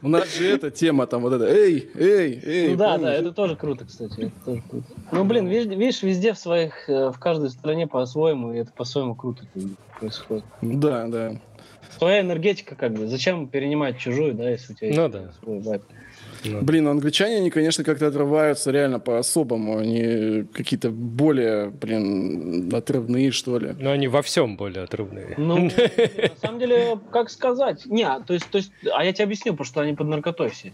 У 0.00 0.08
нас 0.08 0.36
же 0.36 0.48
эта 0.48 0.70
тема 0.70 1.06
там 1.06 1.22
вот 1.22 1.32
это, 1.32 1.46
эй, 1.46 1.88
эй, 1.94 2.40
эй. 2.44 2.70
Ну 2.72 2.76
да, 2.76 2.98
да, 2.98 3.14
это 3.14 3.32
тоже 3.32 3.56
круто, 3.56 3.86
кстати. 3.86 4.30
Ну, 5.10 5.24
блин, 5.24 5.48
видишь, 5.48 6.02
везде 6.02 6.34
в 6.34 6.38
своих, 6.38 6.90
э, 6.90 7.10
в 7.10 7.18
каждой 7.18 7.48
стране 7.48 7.86
по-своему, 7.86 8.52
и 8.52 8.58
это 8.58 8.70
по-своему 8.70 9.14
круто 9.14 9.46
происходит. 9.98 10.44
Да, 10.60 11.08
да. 11.08 11.40
Своя 11.96 12.20
энергетика 12.20 12.74
как 12.74 12.92
бы. 12.92 13.06
Зачем 13.06 13.48
перенимать 13.48 13.98
чужую, 13.98 14.34
да, 14.34 14.50
если 14.50 14.74
у 14.74 14.76
тебя 14.76 14.92
ну, 14.94 15.08
да. 15.08 15.32
свой 15.42 15.60
вайб? 15.60 15.82
Да. 16.44 16.60
Блин, 16.60 16.88
англичане, 16.88 17.36
они, 17.36 17.50
конечно, 17.50 17.84
как-то 17.84 18.06
отрываются 18.06 18.70
реально 18.70 19.00
по-особому. 19.00 19.78
Они 19.78 20.44
какие-то 20.52 20.90
более, 20.90 21.70
блин, 21.70 22.70
отрывные, 22.74 23.30
что 23.30 23.58
ли. 23.58 23.74
Ну, 23.78 23.90
они 23.90 24.08
во 24.08 24.22
всем 24.22 24.56
более 24.56 24.84
отрывные. 24.84 25.34
Ну, 25.36 25.64
на 25.64 26.36
самом 26.40 26.58
деле, 26.58 26.98
как 27.10 27.30
сказать? 27.30 27.86
Не, 27.86 28.08
то 28.26 28.34
есть, 28.34 28.48
то 28.50 28.58
есть, 28.58 28.72
а 28.92 29.04
я 29.04 29.12
тебе 29.12 29.24
объясню, 29.24 29.52
потому 29.52 29.66
что 29.66 29.80
они 29.80 29.94
под 29.94 30.08
наркотой 30.08 30.50
все. 30.50 30.72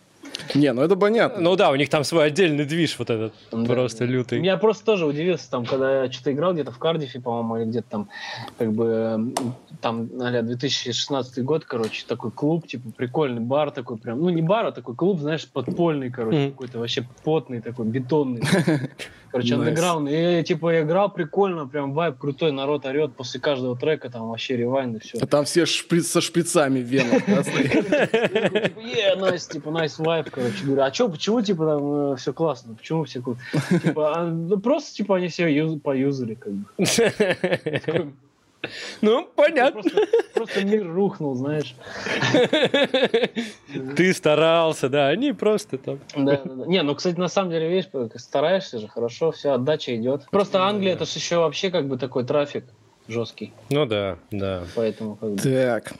Не, 0.55 0.73
ну 0.73 0.83
это 0.83 0.97
понятно. 0.97 1.41
Ну 1.41 1.57
да, 1.57 1.71
у 1.71 1.77
них 1.77 1.89
там 1.89 2.05
свой 2.05 2.27
отдельный 2.27 2.65
движ 2.65 2.99
вот 2.99 3.11
этот, 3.11 3.35
да, 3.53 3.65
просто 3.65 4.05
лютый. 4.05 4.43
Я 4.43 4.57
просто 4.57 4.85
тоже 4.85 5.07
удивился, 5.07 5.51
там, 5.51 5.65
когда 5.65 6.05
я 6.05 6.13
что-то 6.13 6.33
играл 6.33 6.53
где-то 6.53 6.73
в 6.73 6.79
Кардифе, 6.79 7.21
по-моему, 7.21 7.57
или 7.59 7.65
где-то 7.65 7.89
там, 7.91 8.09
как 8.59 8.73
бы, 8.73 9.33
там, 9.81 10.09
а 10.21 10.43
2016 10.43 11.45
год, 11.45 11.65
короче, 11.65 12.05
такой 12.07 12.31
клуб, 12.31 12.67
типа, 12.67 12.91
прикольный 12.97 13.41
бар 13.41 13.71
такой 13.71 13.97
прям, 13.97 14.21
ну 14.21 14.29
не 14.31 14.43
бар, 14.43 14.67
а 14.67 14.73
такой 14.73 14.95
клуб, 14.95 15.21
знаешь, 15.21 15.47
подпольный, 15.49 16.11
короче, 16.11 16.39
mm. 16.39 16.51
какой-то 16.51 16.79
вообще 16.79 17.07
потный 17.25 17.61
такой, 17.61 17.87
бетонный. 17.87 18.43
Короче, 19.31 19.55
андеграунд. 19.55 20.09
И 20.11 20.43
типа 20.47 20.83
играл 20.83 21.11
прикольно, 21.13 21.67
прям 21.67 21.93
вайб 21.93 22.19
крутой, 22.19 22.53
народ 22.53 22.85
орет 22.87 23.15
после 23.15 23.41
каждого 23.41 23.77
трека, 23.77 24.11
там 24.11 24.29
вообще 24.29 24.57
ревайн 24.57 24.97
и 24.97 24.99
все. 24.99 25.19
А 25.21 25.27
там 25.27 25.45
все 25.45 25.67
со 25.67 26.21
шприцами 26.21 26.81
в 26.81 26.85
венах. 26.85 27.25
Типа, 27.41 28.81
е, 28.81 29.17
найс, 29.17 29.47
типа, 29.47 29.71
найс 29.71 29.99
вайб, 29.99 30.31
короче. 30.31 30.65
Говорю, 30.65 30.83
а 30.83 30.93
что, 30.93 31.09
почему, 31.09 31.43
типа, 31.43 31.67
там 31.67 32.13
э, 32.13 32.17
все 32.17 32.33
классно? 32.33 32.75
Почему 32.75 33.05
все 33.05 33.23
Типа, 33.83 34.15
а, 34.17 34.27
ну, 34.27 34.59
просто, 34.59 34.95
типа, 34.95 35.17
они 35.17 35.29
все 35.29 35.79
поюзали, 35.83 36.35
как 36.35 36.53
бы. 36.53 36.65
Ну, 39.01 39.29
понятно. 39.35 39.83
Просто, 39.83 40.01
просто 40.35 40.65
мир 40.65 40.87
рухнул, 40.87 41.35
знаешь. 41.35 41.75
Ты 43.97 44.13
старался, 44.13 44.89
да, 44.89 45.09
они 45.09 45.33
просто 45.33 45.79
там. 45.79 45.99
Да, 46.15 46.41
да, 46.45 46.55
да. 46.55 46.67
Не, 46.67 46.83
ну, 46.83 46.95
кстати, 46.95 47.17
на 47.17 47.29
самом 47.29 47.51
деле, 47.51 47.69
видишь, 47.69 47.89
стараешься 48.17 48.79
же, 48.79 48.89
хорошо, 48.89 49.33
все, 49.33 49.53
отдача 49.53 49.97
идет. 49.97 50.27
Просто 50.31 50.63
Англия, 50.63 50.93
это 50.93 51.07
же 51.07 51.13
еще 51.13 51.39
вообще 51.39 51.71
как 51.71 51.89
бы 51.89 51.97
такой 51.97 52.25
трафик 52.25 52.65
жесткий. 53.11 53.53
Ну 53.71 53.87
да, 53.87 54.19
да. 54.31 54.65
Поэтому 54.75 55.17
как 55.17 55.31
бы... 55.31 55.39
Так, 55.39 55.93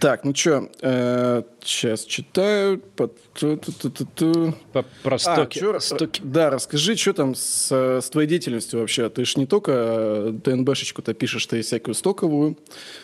так, 0.00 0.24
ну 0.24 0.34
что, 0.34 0.68
э, 0.80 1.42
сейчас 1.62 2.04
читаю. 2.04 2.78
По, 2.78 3.08
ту, 3.08 3.56
ту, 3.56 3.72
ту, 3.72 3.90
ту, 3.90 4.06
ту. 4.06 4.54
По, 4.72 4.84
про 5.02 5.16
а, 5.16 5.18
стоки. 5.18 5.58
А, 5.58 5.60
чё, 5.60 5.80
стоки. 5.80 6.20
Да, 6.22 6.50
расскажи, 6.50 6.96
что 6.96 7.12
там 7.12 7.34
с, 7.34 7.72
с 7.72 8.10
твоей 8.10 8.28
деятельностью 8.28 8.80
вообще? 8.80 9.08
Ты 9.08 9.24
ж 9.24 9.36
не 9.36 9.46
только 9.46 10.34
ТНБшечку-то 10.44 11.14
пишешь, 11.14 11.46
ты 11.46 11.62
всякую 11.62 11.94
стоковую 11.94 12.56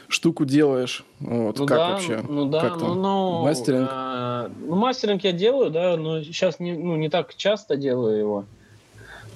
штуку 0.09 0.45
делаешь. 0.45 1.05
Вот, 1.21 1.59
ну 1.59 1.67
как 1.67 1.79
да, 1.79 1.91
вообще? 1.91 2.23
Ну 2.29 2.47
да, 2.47 2.61
как 2.61 2.81
ну, 2.81 2.95
ну, 2.95 3.43
мастеринг? 3.43 3.89
Э, 3.91 4.49
ну, 4.61 4.77
мастеринг 4.77 5.25
я 5.25 5.33
делаю, 5.33 5.71
да, 5.71 5.97
но 5.97 6.23
сейчас 6.23 6.61
не, 6.61 6.73
ну, 6.73 6.97
не 6.97 7.09
так 7.09 7.35
часто 7.35 7.77
делаю 7.77 8.19
его. 8.19 8.45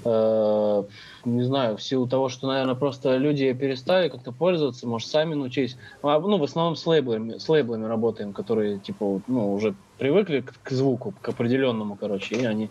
Э, 0.05 0.85
не 1.25 1.43
знаю, 1.43 1.77
в 1.77 1.83
силу 1.83 2.07
того, 2.07 2.29
что, 2.29 2.47
наверное, 2.47 2.75
просто 2.75 3.17
люди 3.17 3.53
перестали 3.53 4.09
как-то 4.09 4.33
пользоваться, 4.33 4.87
может, 4.87 5.09
сами 5.09 5.35
научились. 5.35 5.77
А, 6.03 6.19
ну, 6.21 6.39
в 6.39 6.43
основном 6.43 6.77
с 6.77 6.87
лейблами, 6.87 7.39
с 7.39 7.49
лейблами 7.49 7.87
работаем, 7.87 8.33
которые, 8.33 8.79
типа, 8.79 9.21
ну, 9.27 9.53
уже 9.53 9.75
привыкли 9.99 10.41
к, 10.41 10.55
к 10.63 10.71
звуку, 10.71 11.15
к 11.21 11.29
определенному, 11.29 11.97
короче, 11.97 12.37
и 12.37 12.45
они 12.45 12.71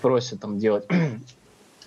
просят 0.00 0.40
там 0.40 0.58
делать. 0.58 0.86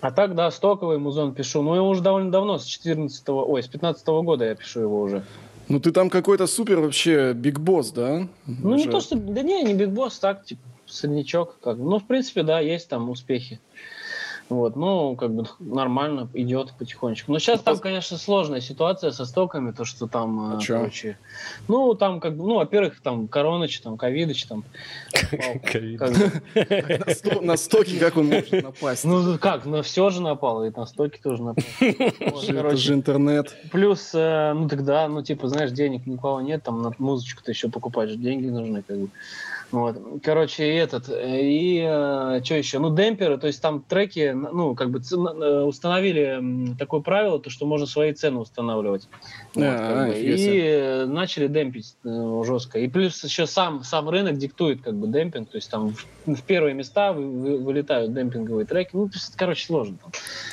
А 0.00 0.10
так, 0.10 0.34
да, 0.34 0.50
стоковый 0.50 0.98
музон 0.98 1.32
пишу. 1.32 1.62
Ну, 1.62 1.74
я 1.74 1.82
уже 1.82 2.02
довольно 2.02 2.30
давно, 2.30 2.58
с 2.58 2.64
14 2.64 3.26
ой, 3.28 3.62
с 3.62 3.68
15 3.68 4.06
года 4.06 4.44
я 4.44 4.54
пишу 4.54 4.80
его 4.80 5.00
уже. 5.00 5.24
Ну, 5.68 5.80
ты 5.80 5.92
там 5.92 6.10
какой-то 6.10 6.46
супер 6.46 6.80
вообще 6.80 7.32
биг 7.32 7.58
босс, 7.58 7.90
да? 7.90 8.28
Ну, 8.46 8.74
уже. 8.74 8.84
не 8.84 8.90
то, 8.90 9.00
что... 9.00 9.16
Да 9.16 9.40
не, 9.40 9.62
не 9.62 9.72
биг 9.72 9.88
босс, 9.88 10.18
так, 10.18 10.44
типа, 10.44 10.60
среднячок. 10.86 11.56
Как. 11.62 11.78
Ну, 11.78 11.98
в 11.98 12.04
принципе, 12.04 12.42
да, 12.42 12.60
есть 12.60 12.88
там 12.88 13.08
успехи. 13.08 13.60
Вот, 14.50 14.76
ну, 14.76 15.16
как 15.16 15.34
бы 15.34 15.46
нормально 15.58 16.28
идет 16.34 16.74
потихонечку. 16.78 17.32
Но 17.32 17.38
сейчас 17.38 17.60
ну, 17.60 17.64
там, 17.64 17.78
конечно, 17.78 18.18
сложная 18.18 18.60
ситуация 18.60 19.10
со 19.10 19.24
стоками, 19.24 19.72
то, 19.72 19.86
что 19.86 20.06
там, 20.06 20.56
а 20.56 20.58
короче, 20.64 21.16
ну, 21.66 21.94
там, 21.94 22.20
как 22.20 22.36
бы, 22.36 22.44
ну, 22.44 22.56
во-первых, 22.56 23.00
там, 23.00 23.26
Короныч, 23.26 23.80
там, 23.80 23.96
Ковидыч, 23.96 24.44
там. 24.44 24.64
На 27.42 27.56
стоки 27.56 27.98
как 27.98 28.18
он 28.18 28.26
может 28.26 28.62
напасть? 28.62 29.04
Ну, 29.04 29.38
как, 29.38 29.64
на 29.64 29.82
все 29.82 30.10
же 30.10 30.20
напал, 30.20 30.62
и 30.64 30.70
на 30.70 30.84
стоки 30.84 31.18
тоже 31.22 31.42
напал. 31.42 31.64
Это 31.80 32.76
же 32.76 32.94
интернет. 32.94 33.56
Плюс, 33.72 34.10
э, 34.14 34.52
ну, 34.54 34.68
тогда, 34.68 35.08
ну, 35.08 35.22
типа, 35.22 35.48
знаешь, 35.48 35.70
денег 35.70 36.06
никого 36.06 36.42
нет, 36.42 36.62
там, 36.62 36.82
на 36.82 36.92
музычку-то 36.98 37.50
еще 37.50 37.70
покупать, 37.70 38.20
деньги 38.20 38.48
нужны, 38.48 38.82
как 38.82 38.98
бы. 38.98 39.08
Вот. 39.74 39.96
Короче, 40.22 40.72
и 40.72 40.76
этот, 40.76 41.08
и 41.08 41.84
э, 41.84 42.40
что 42.44 42.54
еще? 42.54 42.78
Ну, 42.78 42.94
демперы, 42.94 43.38
то 43.38 43.48
есть 43.48 43.60
там 43.60 43.82
треки, 43.82 44.30
ну, 44.32 44.76
как 44.76 44.90
бы 44.90 45.00
э, 45.00 45.62
установили 45.62 46.76
такое 46.78 47.00
правило, 47.00 47.40
то, 47.40 47.50
что 47.50 47.66
можно 47.66 47.84
свои 47.84 48.12
цены 48.12 48.38
устанавливать. 48.38 49.08
Вот, 49.56 49.64
а, 49.64 50.06
как 50.06 50.14
бы. 50.14 50.20
И 50.20 51.04
начали 51.06 51.48
демпить 51.48 51.96
э, 52.04 52.42
жестко. 52.44 52.78
И 52.78 52.86
плюс 52.86 53.24
еще 53.24 53.48
сам, 53.48 53.82
сам 53.82 54.08
рынок 54.08 54.36
диктует 54.36 54.80
как 54.80 54.94
бы 54.94 55.08
демпинг, 55.08 55.50
то 55.50 55.56
есть 55.56 55.68
там 55.68 55.92
в, 55.92 56.06
в 56.26 56.42
первые 56.42 56.74
места 56.74 57.12
вы, 57.12 57.26
вы, 57.26 57.58
вылетают 57.58 58.14
демпинговые 58.14 58.66
треки. 58.66 58.90
Ну, 58.92 59.10
короче, 59.34 59.66
сложно. 59.66 59.98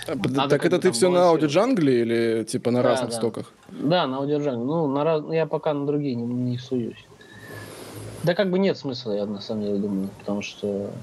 Там. 0.08 0.20
Надо, 0.32 0.50
так 0.50 0.66
это 0.66 0.80
ты 0.80 0.92
все 0.92 1.12
на 1.12 1.30
аудиоджангле 1.30 2.02
или 2.02 2.44
типа 2.44 2.72
на 2.72 2.82
да, 2.82 2.90
разных 2.90 3.12
да. 3.12 3.18
стоках? 3.18 3.54
Да, 3.70 4.08
на 4.08 4.18
аудиоджангле. 4.18 4.66
Ну, 4.66 4.88
на 4.88 5.04
раз... 5.04 5.24
я 5.30 5.46
пока 5.46 5.76
на 5.76 5.86
другие 5.86 6.16
не, 6.16 6.24
не 6.24 6.58
суюсь. 6.58 7.06
Да 8.24 8.36
как 8.36 8.52
бы 8.52 8.60
нет 8.60 8.78
смысла, 8.78 9.14
я 9.14 9.26
на 9.26 9.40
самом 9.42 9.62
деле 9.64 9.80
думаю, 9.80 10.10
потому 10.18 10.42
что 10.42 11.02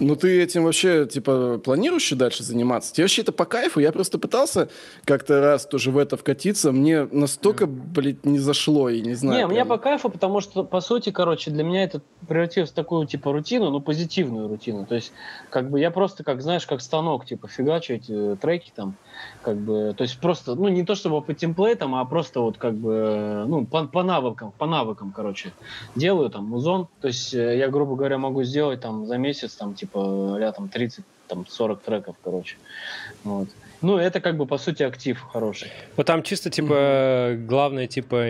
ну, 0.00 0.16
ты 0.16 0.42
этим 0.42 0.64
вообще, 0.64 1.06
типа, 1.06 1.58
планируешь 1.58 2.10
дальше 2.10 2.42
заниматься? 2.42 2.92
Тебе 2.92 3.04
вообще 3.04 3.22
это 3.22 3.32
по 3.32 3.44
кайфу? 3.44 3.80
Я 3.80 3.92
просто 3.92 4.18
пытался 4.18 4.68
как-то 5.04 5.40
раз 5.40 5.66
тоже 5.66 5.90
в 5.90 5.98
это 5.98 6.16
вкатиться. 6.16 6.72
Мне 6.72 7.04
настолько, 7.04 7.66
блядь, 7.66 8.24
не 8.24 8.38
зашло, 8.38 8.88
и 8.88 9.02
не 9.02 9.14
знаю. 9.14 9.36
Не, 9.36 9.46
прям. 9.46 9.50
мне 9.50 9.64
по 9.66 9.76
кайфу, 9.76 10.08
потому 10.08 10.40
что, 10.40 10.64
по 10.64 10.80
сути, 10.80 11.10
короче, 11.10 11.50
для 11.50 11.64
меня 11.64 11.84
это 11.84 12.00
превратилось 12.26 12.70
в 12.70 12.74
такую, 12.74 13.06
типа, 13.06 13.30
рутину, 13.30 13.70
ну, 13.70 13.80
позитивную 13.80 14.48
рутину. 14.48 14.86
То 14.86 14.94
есть, 14.94 15.12
как 15.50 15.70
бы, 15.70 15.78
я 15.78 15.90
просто, 15.90 16.24
как, 16.24 16.40
знаешь, 16.40 16.66
как 16.66 16.80
станок, 16.80 17.26
типа, 17.26 17.48
фигачу 17.48 17.92
эти 17.92 18.36
треки 18.40 18.72
там, 18.74 18.96
как 19.42 19.58
бы, 19.58 19.94
то 19.96 20.02
есть 20.02 20.18
просто, 20.18 20.54
ну, 20.54 20.68
не 20.68 20.84
то 20.84 20.94
чтобы 20.94 21.20
по 21.20 21.34
темплейтам, 21.34 21.94
а 21.94 22.04
просто 22.06 22.40
вот, 22.40 22.56
как 22.56 22.74
бы, 22.74 23.44
ну, 23.46 23.66
по, 23.66 23.86
по 23.86 24.02
навыкам, 24.02 24.52
по 24.56 24.64
навыкам, 24.66 25.12
короче, 25.12 25.52
делаю 25.94 26.30
там 26.30 26.46
музон. 26.46 26.88
То 27.02 27.08
есть, 27.08 27.34
э, 27.34 27.58
я, 27.58 27.68
грубо 27.68 27.96
говоря, 27.96 28.16
могу 28.16 28.42
сделать 28.44 28.80
там 28.80 29.04
за 29.04 29.18
месяц, 29.18 29.54
там, 29.54 29.74
типа, 29.74 29.89
типа, 29.90 30.52
там 30.52 30.68
30, 30.68 31.04
там 31.28 31.46
40 31.46 31.82
треков, 31.82 32.16
короче. 32.22 32.56
Вот. 33.24 33.48
Ну, 33.82 33.96
это 33.96 34.20
как 34.20 34.36
бы, 34.36 34.46
по 34.46 34.58
сути, 34.58 34.82
актив 34.82 35.20
хороший. 35.32 35.68
Вот 35.96 36.06
там 36.06 36.22
чисто, 36.22 36.50
типа, 36.50 36.72
mm-hmm. 36.72 37.46
главное, 37.46 37.86
типа, 37.86 38.26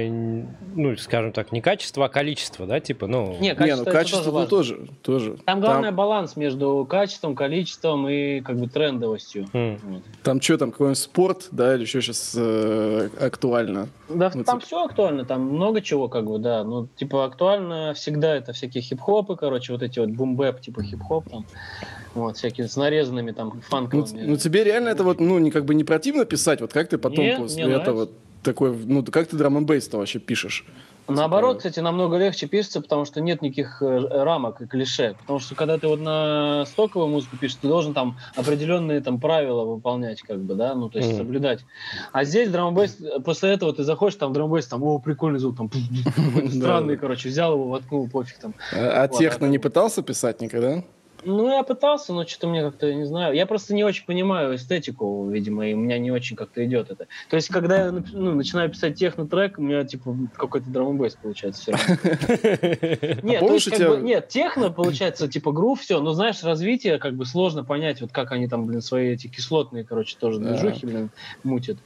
ну, 0.74 0.96
скажем 0.96 1.32
так, 1.32 1.52
не 1.52 1.60
качество, 1.60 2.06
а 2.06 2.08
количество, 2.08 2.66
да, 2.66 2.80
типа, 2.80 3.06
ну... 3.06 3.36
Не, 3.40 3.54
качество, 3.54 3.84
не, 3.84 3.88
ну, 3.88 3.92
качество 3.92 4.46
тоже, 4.46 4.74
тоже, 4.74 4.88
тоже. 5.02 5.36
Там 5.44 5.60
главное 5.60 5.88
там... 5.88 5.96
баланс 5.96 6.36
между 6.36 6.86
качеством, 6.88 7.34
количеством 7.34 8.08
и, 8.08 8.40
как 8.40 8.58
бы, 8.58 8.68
трендовостью. 8.68 9.48
Mm. 9.52 9.80
Вот. 9.82 10.02
Там 10.22 10.40
что, 10.40 10.58
там 10.58 10.70
какой-нибудь 10.70 10.98
спорт, 10.98 11.48
да, 11.50 11.74
или 11.74 11.84
что 11.84 12.00
сейчас 12.00 12.34
э, 12.36 13.08
актуально? 13.20 13.88
Да, 14.08 14.30
ну, 14.34 14.44
там 14.44 14.60
типа... 14.60 14.66
все 14.66 14.84
актуально, 14.84 15.24
там 15.24 15.42
много 15.42 15.80
чего, 15.80 16.08
как 16.08 16.26
бы, 16.26 16.38
да. 16.38 16.62
Ну, 16.62 16.86
типа, 16.96 17.24
актуально 17.24 17.92
всегда 17.94 18.36
это 18.36 18.52
всякие 18.52 18.82
хип-хопы, 18.82 19.36
короче, 19.36 19.72
вот 19.72 19.82
эти 19.82 19.98
вот 19.98 20.10
бум-бэп, 20.10 20.60
типа, 20.60 20.82
хип-хоп 20.82 21.28
там. 21.28 21.46
Вот, 22.14 22.36
всякие 22.36 22.68
с 22.68 22.76
нарезанными 22.76 23.30
там 23.30 23.60
фанковыми. 23.60 24.22
Ну, 24.22 24.30
ну 24.30 24.36
тебе 24.36 24.64
реально 24.64 24.88
это 24.88 25.04
вот, 25.04 25.20
ну, 25.20 25.38
не 25.42 25.50
как 25.50 25.64
бы 25.64 25.74
не 25.74 25.84
противно 25.84 26.24
писать? 26.24 26.60
Вот 26.60 26.72
как 26.72 26.88
ты 26.88 26.98
потом 26.98 27.24
Нет, 27.24 27.38
после 27.38 27.64
этого 27.64 27.94
нравится. 27.94 28.14
такой, 28.42 28.76
ну, 28.76 29.04
как 29.04 29.28
ты 29.28 29.36
драм 29.36 29.56
н 29.56 29.66
то 29.66 29.98
вообще 29.98 30.18
пишешь? 30.18 30.64
Наоборот, 31.10 31.58
кстати, 31.58 31.80
намного 31.80 32.16
легче 32.16 32.46
пишется, 32.46 32.80
потому 32.80 33.04
что 33.04 33.20
нет 33.20 33.42
никаких 33.42 33.82
э, 33.82 34.22
рамок 34.22 34.60
и 34.60 34.66
клише. 34.66 35.16
Потому 35.20 35.38
что 35.40 35.54
когда 35.54 35.78
ты 35.78 35.88
вот 35.88 36.00
на 36.00 36.64
стоковую 36.66 37.10
музыку 37.10 37.36
пишешь, 37.36 37.58
ты 37.60 37.68
должен 37.68 37.94
там 37.94 38.18
определенные 38.36 39.00
там 39.00 39.20
правила 39.20 39.64
выполнять, 39.64 40.22
как 40.22 40.40
бы, 40.40 40.54
да, 40.54 40.74
ну, 40.74 40.88
то 40.88 40.98
есть 40.98 41.12
mm. 41.12 41.16
соблюдать. 41.16 41.64
А 42.12 42.24
здесь 42.24 42.48
драмбейс, 42.50 42.98
после 43.24 43.50
этого 43.50 43.72
ты 43.72 43.82
заходишь, 43.82 44.16
там 44.16 44.32
драмбейс, 44.32 44.66
там, 44.66 44.82
о, 44.82 44.98
прикольный 44.98 45.40
звук, 45.40 45.56
там, 45.56 45.70
странный, 46.50 46.96
короче, 46.96 47.28
взял 47.28 47.54
его, 47.54 47.68
воткнул, 47.68 48.08
пофиг 48.08 48.38
там. 48.38 48.54
А, 48.72 49.02
а 49.02 49.08
техно 49.08 49.46
не 49.46 49.58
пытался 49.58 50.02
писать 50.02 50.40
никогда? 50.40 50.84
Ну, 51.24 51.50
я 51.50 51.62
пытался, 51.62 52.12
но 52.12 52.26
что-то 52.26 52.48
мне 52.48 52.62
как-то, 52.62 52.92
не 52.92 53.04
знаю, 53.04 53.34
я 53.34 53.46
просто 53.46 53.74
не 53.74 53.84
очень 53.84 54.04
понимаю 54.06 54.54
эстетику, 54.56 55.28
видимо, 55.28 55.66
и 55.66 55.74
у 55.74 55.76
меня 55.76 55.98
не 55.98 56.10
очень 56.10 56.36
как-то 56.36 56.64
идет 56.64 56.90
это. 56.90 57.06
То 57.28 57.36
есть, 57.36 57.48
когда 57.48 57.86
я 57.86 57.92
ну, 57.92 58.34
начинаю 58.34 58.70
писать 58.70 58.98
техно-трек, 58.98 59.58
у 59.58 59.62
меня, 59.62 59.84
типа, 59.84 60.16
какой-то 60.36 60.70
драм 60.70 60.98
получается 61.22 61.62
все 61.62 61.72
равно. 61.72 61.96
Нет, 63.22 63.40
то 63.40 63.54
есть, 63.54 63.70
как 63.70 63.88
бы, 63.88 63.96
нет, 64.02 64.28
техно 64.28 64.70
получается, 64.70 65.28
типа, 65.28 65.52
грув, 65.52 65.80
все, 65.80 66.00
но, 66.00 66.12
знаешь, 66.12 66.42
развитие, 66.42 66.98
как 66.98 67.14
бы, 67.14 67.26
сложно 67.26 67.64
понять, 67.64 68.00
вот 68.00 68.12
как 68.12 68.32
они 68.32 68.48
там, 68.48 68.66
блин, 68.66 68.80
свои 68.80 69.10
эти 69.10 69.26
кислотные, 69.26 69.84
короче, 69.84 70.16
тоже 70.18 70.38
движухи, 70.38 70.86
блин, 70.86 71.10
мутят 71.42 71.78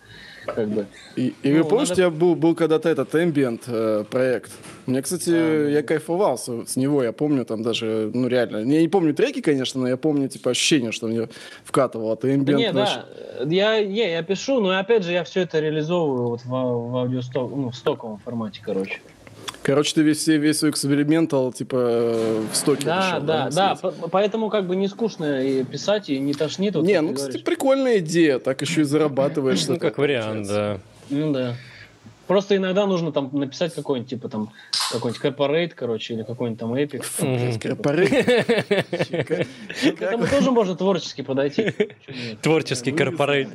как 0.46 0.68
бы. 0.68 0.86
И, 1.16 1.34
и 1.42 1.52
ну, 1.52 1.64
помнишь, 1.64 1.90
надо... 1.90 1.92
у 1.92 1.96
тебя 1.96 2.10
был, 2.10 2.34
был 2.34 2.54
когда-то 2.54 2.88
этот 2.88 3.14
ambient 3.14 3.62
э, 3.66 4.04
проект. 4.10 4.52
Мне, 4.86 5.02
кстати, 5.02 5.30
а, 5.30 5.68
я 5.68 5.82
кайфовал 5.82 6.36
с, 6.36 6.48
с 6.66 6.76
него, 6.76 7.02
я 7.02 7.12
помню 7.12 7.44
там 7.44 7.62
даже, 7.62 8.10
ну 8.12 8.28
реально, 8.28 8.58
я 8.58 8.80
не 8.80 8.88
помню 8.88 9.14
треки, 9.14 9.40
конечно, 9.40 9.80
но 9.80 9.88
я 9.88 9.96
помню 9.96 10.28
типа 10.28 10.50
ощущение, 10.50 10.92
что 10.92 11.06
мне 11.06 11.28
вкатывало. 11.64 12.16
Ты 12.16 12.34
ambient. 12.34 12.44
Да, 12.44 12.52
не, 12.52 12.72
наш... 12.72 12.94
да, 12.94 13.44
я, 13.46 13.76
я, 13.76 14.10
я 14.10 14.22
пишу, 14.22 14.60
но 14.60 14.78
опять 14.78 15.04
же 15.04 15.12
я 15.12 15.24
все 15.24 15.42
это 15.42 15.60
реализовываю 15.60 16.28
вот 16.28 16.40
в, 16.44 16.48
в 16.48 16.96
аудиосток, 16.96 17.50
ну, 17.50 17.70
в 17.70 17.76
стоковом 17.76 18.18
формате, 18.18 18.60
короче. 18.64 19.00
Короче, 19.64 19.94
ты 19.94 20.02
весь, 20.02 20.26
весь 20.26 20.58
свой 20.58 20.70
экспериментал, 20.70 21.50
типа, 21.50 22.14
в 22.52 22.54
стоке 22.54 22.84
Да, 22.84 23.12
решил, 23.14 23.26
да, 23.26 23.48
да, 23.50 23.78
да. 23.82 23.92
Поэтому 24.10 24.50
как 24.50 24.66
бы 24.66 24.76
не 24.76 24.88
скучно 24.88 25.42
и 25.42 25.64
писать, 25.64 26.10
и 26.10 26.18
не 26.18 26.34
тошнит. 26.34 26.76
Вот, 26.76 26.84
не, 26.84 27.00
ну, 27.00 27.14
кстати, 27.14 27.30
говоришь. 27.30 27.44
прикольная 27.44 27.98
идея, 28.00 28.38
так 28.38 28.60
еще 28.60 28.82
и 28.82 28.84
зарабатываешь. 28.84 29.66
Ну, 29.66 29.78
как 29.78 29.96
вариант, 29.96 30.48
да. 30.48 30.80
Ну, 31.08 31.32
да. 31.32 31.56
Просто 32.26 32.56
иногда 32.56 32.86
нужно 32.86 33.12
там 33.12 33.30
написать 33.32 33.74
какой-нибудь, 33.74 34.10
типа 34.10 34.28
там, 34.28 34.50
какой-нибудь 34.90 35.22
corporate, 35.22 35.72
короче, 35.74 36.14
или 36.14 36.22
какой-нибудь 36.22 36.60
там 36.60 36.74
эпик. 36.74 37.04
Corporate? 37.18 38.06
К 39.96 40.02
этому 40.02 40.26
тоже 40.26 40.50
можно 40.50 40.74
творчески 40.74 41.22
подойти. 41.22 41.72
Творческий 42.42 42.92
corporate. 42.92 43.50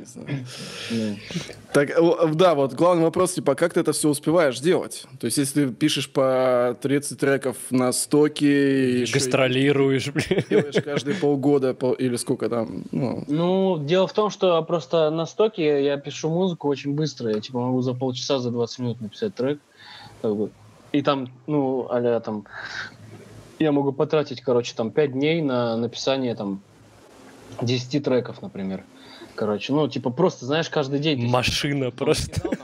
Так, 1.73 1.89
да, 2.35 2.55
вот 2.55 2.73
главный 2.73 3.03
вопрос, 3.03 3.33
типа, 3.33 3.55
как 3.55 3.73
ты 3.73 3.81
это 3.81 3.91
все 3.91 4.09
успеваешь 4.09 4.59
делать? 4.59 5.05
То 5.19 5.25
есть, 5.25 5.37
если 5.37 5.65
ты 5.65 5.73
пишешь 5.73 6.09
по 6.09 6.77
30 6.81 7.19
треков 7.19 7.57
на 7.69 7.91
стоке... 7.91 9.05
Гастролируешь, 9.11 10.07
блин. 10.11 10.43
Делаешь 10.49 10.83
каждые 10.83 11.15
полгода 11.15 11.75
или 11.99 12.15
сколько 12.15 12.49
там? 12.49 12.83
Ну. 12.91 13.23
ну, 13.27 13.77
дело 13.79 14.07
в 14.07 14.13
том, 14.13 14.29
что 14.29 14.61
просто 14.63 15.09
на 15.09 15.25
стоке 15.25 15.83
я 15.83 15.97
пишу 15.97 16.29
музыку 16.29 16.67
очень 16.67 16.93
быстро. 16.93 17.31
Я, 17.31 17.39
типа, 17.39 17.59
могу 17.59 17.81
за 17.81 17.93
полчаса, 17.93 18.39
за 18.39 18.51
20 18.59 18.79
минут 18.79 19.01
написать 19.01 19.35
трек. 19.35 19.59
Как 20.21 20.35
бы. 20.35 20.49
И 20.91 21.01
там, 21.01 21.29
ну, 21.47 21.87
а 21.89 22.19
там... 22.19 22.45
Я 23.57 23.71
могу 23.71 23.91
потратить, 23.91 24.41
короче, 24.41 24.73
там 24.75 24.91
5 24.91 25.11
дней 25.11 25.41
на 25.41 25.77
написание 25.77 26.35
там 26.35 26.61
10 27.61 28.03
треков, 28.03 28.41
например. 28.41 28.83
Короче, 29.35 29.71
ну, 29.71 29.87
типа, 29.87 30.09
просто, 30.09 30.45
знаешь, 30.45 30.69
каждый 30.69 30.99
день... 30.99 31.29
Машина 31.29 31.91
просто. 31.91 32.49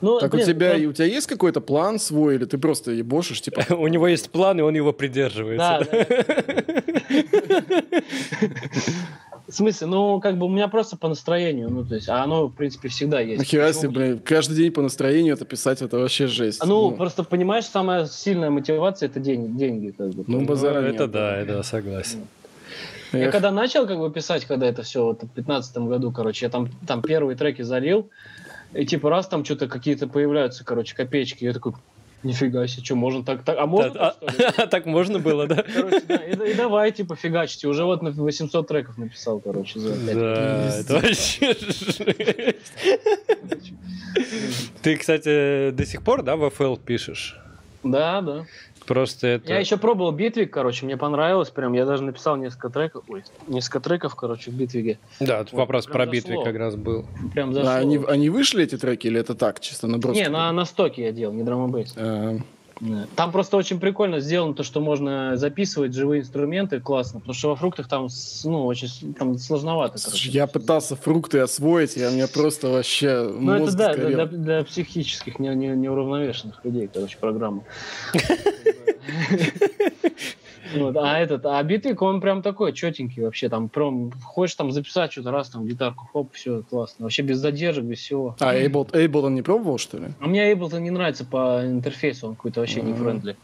Ну, 0.00 0.18
так 0.18 0.32
у 0.32 0.38
тебя, 0.38 0.74
у 0.88 0.92
тебя 0.92 1.04
есть 1.04 1.26
какой-то 1.26 1.60
план 1.60 1.98
свой, 1.98 2.36
или 2.36 2.46
ты 2.46 2.56
просто 2.56 2.92
ебошишь, 2.92 3.42
типа... 3.42 3.62
У 3.74 3.86
него 3.88 4.08
есть 4.08 4.30
план, 4.30 4.58
и 4.58 4.62
он 4.62 4.74
его 4.74 4.92
придерживается. 4.92 5.86
В 9.50 9.54
смысле, 9.54 9.88
ну, 9.88 10.20
как 10.20 10.38
бы 10.38 10.46
у 10.46 10.48
меня 10.48 10.68
просто 10.68 10.96
по 10.96 11.08
настроению, 11.08 11.70
ну, 11.70 11.84
то 11.84 11.96
есть, 11.96 12.08
а 12.08 12.22
оно, 12.22 12.46
в 12.46 12.54
принципе, 12.54 12.88
всегда 12.88 13.20
есть. 13.20 13.38
Нахера 13.38 13.72
себе, 13.72 13.88
блин, 13.88 14.20
каждый 14.24 14.54
день 14.54 14.70
по 14.70 14.80
настроению 14.80 15.34
это 15.34 15.44
писать, 15.44 15.82
это 15.82 15.98
вообще 15.98 16.28
жесть. 16.28 16.64
Ну, 16.64 16.90
ну. 16.90 16.96
просто, 16.96 17.24
понимаешь, 17.24 17.64
самая 17.64 18.06
сильная 18.06 18.50
мотивация– 18.50 19.08
это 19.10 19.18
день, 19.18 19.56
деньги, 19.56 19.90
как 19.90 20.10
бы. 20.10 20.24
Ну, 20.28 20.44
базара 20.44 20.80
ну, 20.80 20.86
Это 20.86 21.08
да, 21.08 21.36
это 21.36 21.64
согласен. 21.64 22.20
Я 23.12 23.26
Эх. 23.26 23.32
когда 23.32 23.50
начал, 23.50 23.88
как 23.88 23.98
бы, 23.98 24.12
писать, 24.12 24.44
когда 24.44 24.66
это 24.66 24.82
все, 24.84 25.04
вот, 25.04 25.24
в 25.24 25.28
15 25.28 25.78
году, 25.78 26.12
короче, 26.12 26.46
я 26.46 26.50
там, 26.50 26.68
там 26.86 27.02
первые 27.02 27.36
треки 27.36 27.62
залил, 27.62 28.08
и, 28.72 28.86
типа, 28.86 29.10
раз 29.10 29.26
там 29.26 29.44
что-то 29.44 29.66
какие-то 29.66 30.06
появляются, 30.06 30.64
короче, 30.64 30.94
копеечки, 30.94 31.44
я 31.44 31.52
такой, 31.52 31.72
Нифига 32.22 32.66
себе, 32.66 32.84
что, 32.84 32.96
можно 32.96 33.24
так, 33.24 33.42
так 33.44 33.56
а 33.58 33.66
можно 33.66 33.90
Да, 33.94 34.10
так, 34.10 34.30
что 34.30 34.42
ли? 34.42 34.48
а- 34.58 34.66
Так 34.70 34.86
можно 34.86 35.18
было, 35.18 35.46
да? 35.46 35.62
Короче, 35.62 36.00
да, 36.06 36.16
и, 36.16 36.50
и 36.50 36.54
давай, 36.54 36.92
типа, 36.92 37.16
фигачите. 37.16 37.66
Уже 37.66 37.84
вот 37.84 38.02
на 38.02 38.10
800 38.10 38.68
треков 38.68 38.98
написал, 38.98 39.40
короче, 39.40 39.80
за 39.80 39.94
Да, 39.96 40.76
это 40.78 40.94
вообще 40.94 41.54
жесть. 41.58 42.02
Ты, 44.82 44.96
кстати, 44.96 45.70
до 45.70 45.86
сих 45.86 46.02
пор, 46.02 46.22
да, 46.22 46.36
в 46.36 46.44
FL 46.44 46.78
пишешь? 46.84 47.38
Да, 47.82 48.20
да. 48.20 48.44
Просто 48.90 49.28
это... 49.28 49.48
Я 49.48 49.60
еще 49.60 49.76
пробовал 49.76 50.10
битвик, 50.10 50.52
короче, 50.52 50.84
мне 50.84 50.96
понравилось 50.96 51.48
прям. 51.50 51.74
Я 51.74 51.86
даже 51.86 52.02
написал 52.02 52.34
несколько 52.34 52.70
треков, 52.70 53.04
ой, 53.06 53.22
несколько 53.46 53.78
треков, 53.78 54.16
короче, 54.16 54.50
в 54.50 54.54
битвиге. 54.54 54.98
Да, 55.20 55.44
тут 55.44 55.52
Вот, 55.52 55.58
вопрос 55.60 55.86
про 55.86 56.06
зашло. 56.06 56.12
битвы 56.12 56.42
как 56.42 56.56
раз 56.56 56.74
был. 56.74 57.06
Прям 57.32 57.50
А 57.50 57.52
зашло. 57.52 57.70
они, 57.70 58.00
они 58.08 58.30
вышли, 58.30 58.64
эти 58.64 58.76
треки, 58.76 59.06
или 59.06 59.20
это 59.20 59.36
так, 59.36 59.60
чисто 59.60 59.86
наброс? 59.86 60.16
Не, 60.16 60.28
на, 60.28 60.50
на 60.50 60.64
стоке 60.64 61.04
я 61.04 61.12
делал, 61.12 61.32
не 61.32 61.44
drum 61.44 61.70
bass. 61.70 61.94
Э, 61.94 62.38
Там 63.14 63.30
просто 63.30 63.58
очень 63.58 63.78
прикольно 63.78 64.20
сделано 64.20 64.54
то, 64.54 64.62
что 64.62 64.80
можно 64.80 65.36
записывать 65.36 65.94
живые 65.94 66.22
инструменты, 66.22 66.80
классно. 66.80 67.20
Потому 67.20 67.34
что 67.34 67.48
во 67.50 67.56
фруктах 67.56 67.88
там, 67.88 68.08
ну, 68.44 68.64
очень 68.64 69.14
там 69.14 69.36
сложновато. 69.38 69.98
короче. 70.02 70.30
Я 70.30 70.46
пытался 70.46 70.96
фрукты 70.96 71.40
освоить, 71.40 71.96
у 71.96 72.00
меня 72.00 72.26
просто 72.26 72.68
вообще 72.68 73.22
Ну, 73.22 73.52
это 73.52 73.76
да, 73.76 73.94
для, 73.94 74.26
для 74.26 74.64
психических 74.64 75.38
не, 75.38 75.54
не- 75.54 75.76
неуравновешенных 75.76 76.64
людей, 76.64 76.88
короче, 76.92 77.18
программа. 77.18 77.62
Вот, 80.74 80.96
а 80.96 81.18
этот, 81.18 81.46
а 81.46 81.62
Bitwig, 81.62 82.02
он 82.02 82.20
прям 82.20 82.42
такой 82.42 82.72
четенький 82.72 83.22
вообще, 83.24 83.48
там 83.48 83.68
прям 83.68 84.12
хочешь 84.22 84.54
там 84.56 84.72
записать 84.72 85.10
что-то 85.12 85.30
раз, 85.30 85.48
там 85.50 85.66
гитарку, 85.66 86.08
хоп, 86.12 86.32
все 86.34 86.62
классно. 86.68 87.04
Вообще 87.04 87.22
без 87.22 87.38
задержек, 87.38 87.84
без 87.84 87.98
всего. 87.98 88.36
А, 88.40 88.54
Ableton, 88.54 88.92
Ableton 88.92 89.30
не 89.30 89.42
пробовал, 89.42 89.78
что 89.78 89.98
ли? 89.98 90.08
А 90.20 90.26
мне 90.26 90.52
Ableton 90.52 90.80
не 90.80 90.90
нравится 90.90 91.24
по 91.24 91.62
интерфейсу, 91.64 92.28
он 92.28 92.34
какой-то 92.36 92.60
вообще 92.60 92.82
не 92.82 92.92
Мгм. 92.92 93.02
friendly. 93.02 93.36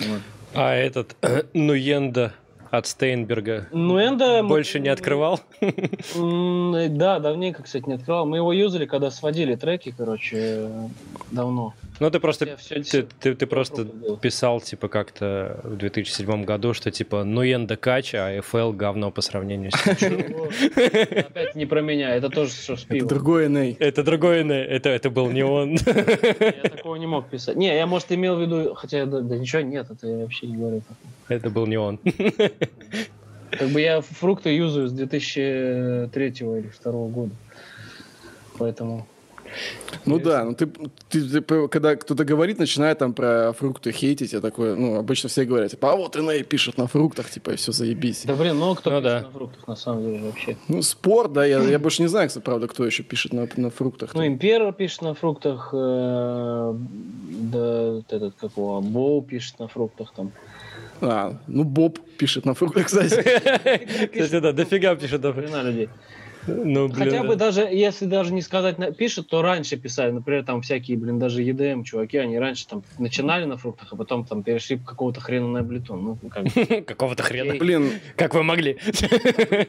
Вот. 0.00 0.20
А 0.54 0.74
этот 0.74 1.16
Нуенда 1.54 2.34
от 2.70 2.86
Стейнберга 2.86 3.66
Ну, 3.72 3.98
Энда... 4.00 4.42
больше 4.42 4.78
не 4.80 4.88
открывал? 4.88 5.40
Да, 6.14 7.18
давненько, 7.18 7.62
кстати, 7.62 7.84
не 7.86 7.94
открывал. 7.94 8.26
Мы 8.26 8.36
его 8.38 8.52
юзали, 8.52 8.86
когда 8.86 9.10
сводили 9.10 9.54
треки, 9.56 9.92
короче, 9.96 10.36
э, 10.38 10.88
давно. 11.30 11.74
Ну, 11.98 12.10
ты 12.10 12.18
просто, 12.20 12.46
Я 12.46 12.56
всё- 12.56 12.82
ты, 12.82 13.06
ты, 13.20 13.34
ты 13.34 13.46
просто 13.46 13.84
писал, 14.22 14.60
типа, 14.60 14.88
как-то 14.88 15.60
в 15.64 15.76
2007 15.76 16.44
году, 16.44 16.72
что, 16.72 16.90
типа, 16.90 17.24
Нуенда 17.24 17.76
кача, 17.76 18.26
а 18.26 18.38
FL 18.38 18.72
говно 18.72 19.10
по 19.10 19.20
сравнению 19.20 19.70
с. 19.72 19.74
Опять 21.26 21.54
не 21.56 21.66
про 21.66 21.80
меня, 21.82 22.14
это 22.14 22.30
тоже 22.30 22.52
что 22.52 22.76
с 22.76 22.86
Это 22.88 23.04
другой 23.06 23.46
NA. 23.48 23.76
Это 23.78 24.02
другой, 24.02 24.44
не- 24.44 24.64
это, 24.64 24.88
это 24.88 25.10
был 25.10 25.30
не 25.30 25.42
он. 25.42 25.72
Я 26.40 26.70
такого 26.70 26.96
не 26.96 27.06
мог 27.06 27.28
писать. 27.28 27.56
Не, 27.56 27.74
я, 27.76 27.86
может, 27.86 28.10
имел 28.12 28.36
в 28.36 28.40
виду, 28.40 28.74
хотя, 28.74 29.04
да, 29.06 29.20
да 29.20 29.36
ничего, 29.36 29.60
нет, 29.62 29.90
это 29.90 30.06
я 30.06 30.16
вообще 30.18 30.46
не 30.46 30.56
говорю. 30.56 30.82
Это 31.28 31.50
был 31.50 31.66
не 31.66 31.76
он. 31.76 31.98
Как 33.50 33.68
бы 33.68 33.80
я 33.80 34.00
фрукты 34.00 34.50
юзаю 34.50 34.88
с 34.88 34.92
2003 34.92 36.26
или 36.26 36.60
2002 36.62 36.92
года. 37.08 37.32
Поэтому... 38.58 39.06
Ну 40.06 40.20
да, 40.20 40.44
ну 40.44 40.54
ты, 40.54 40.66
ты- 41.08 41.40
ты 41.40 41.68
когда 41.68 41.96
кто-то 41.96 42.24
говорит, 42.24 42.60
начинает 42.60 42.98
там 42.98 43.12
про 43.12 43.52
фрукты 43.52 43.90
хейтить, 43.90 44.32
я 44.32 44.40
такой, 44.40 44.76
ну, 44.76 44.94
обычно 44.96 45.28
все 45.28 45.44
говорят, 45.44 45.72
типа, 45.72 45.92
а 45.92 45.96
вот 45.96 46.14
NA 46.14 46.44
пишет 46.44 46.78
на 46.78 46.86
фруктах, 46.86 47.28
типа, 47.28 47.50
и 47.50 47.56
все, 47.56 47.72
заебись. 47.72 48.22
Да 48.26 48.34
блин, 48.36 48.54
много 48.54 48.76
кто 48.80 48.90
Ну 48.90 49.00
пишет 49.00 49.12
да. 49.12 49.26
на 49.26 49.30
фруктах, 49.32 49.66
на 49.66 49.74
самом 49.74 50.02
деле, 50.04 50.18
вообще. 50.24 50.56
Ну, 50.68 50.82
спор, 50.82 51.28
да, 51.28 51.44
я, 51.44 51.60
я 51.64 51.80
больше 51.80 52.02
не 52.02 52.08
знаю, 52.08 52.28
кстати, 52.28 52.44
правда, 52.44 52.68
кто 52.68 52.86
еще 52.86 53.02
пишет 53.02 53.32
на, 53.32 53.48
на 53.56 53.70
фруктах. 53.70 54.14
Ну, 54.14 54.24
Император 54.24 54.72
пишет 54.72 55.02
на 55.02 55.14
фруктах, 55.14 55.70
э, 55.72 56.74
да, 57.52 57.90
вот 57.90 58.12
этот, 58.12 58.34
как 58.40 58.52
его, 58.56 58.80
Боу 58.80 59.20
пишет 59.20 59.58
на 59.58 59.66
фруктах 59.66 60.12
там. 60.14 60.30
А, 61.02 61.34
ну, 61.46 61.64
Боб 61.64 61.98
пишет 62.18 62.44
на 62.44 62.54
фруктах, 62.54 62.86
кстати. 62.86 63.14
Кстати, 64.12 64.40
да, 64.40 64.52
дофига 64.52 64.94
пишет. 64.96 65.20
да. 65.20 65.32
Хрена 65.32 65.62
людей. 65.62 65.88
Ну, 66.64 66.88
блин. 66.92 67.10
Хотя 67.10 67.24
бы 67.24 67.36
даже, 67.36 67.62
если 67.62 68.06
даже 68.06 68.32
не 68.32 68.42
сказать 68.42 68.76
пишет, 68.96 69.28
то 69.28 69.42
раньше 69.42 69.76
писали, 69.76 70.10
например, 70.10 70.44
там 70.44 70.62
всякие, 70.62 70.96
блин, 70.96 71.18
даже 71.18 71.42
EDM 71.42 71.84
чуваки, 71.84 72.18
они 72.18 72.38
раньше 72.38 72.66
там 72.66 72.82
начинали 72.98 73.44
на 73.44 73.56
фруктах, 73.56 73.88
а 73.92 73.96
потом 73.96 74.24
там 74.24 74.42
перешли 74.42 74.78
к 74.78 74.84
какого-то 74.84 75.20
хрена 75.20 75.48
на 75.48 75.58
Ableton. 75.58 76.00
Ну, 76.00 76.18
как. 76.28 76.86
Какого-то 76.86 77.22
хрена. 77.22 77.54
Блин, 77.54 77.92
Как 78.16 78.34
вы 78.34 78.42
могли? 78.42 78.78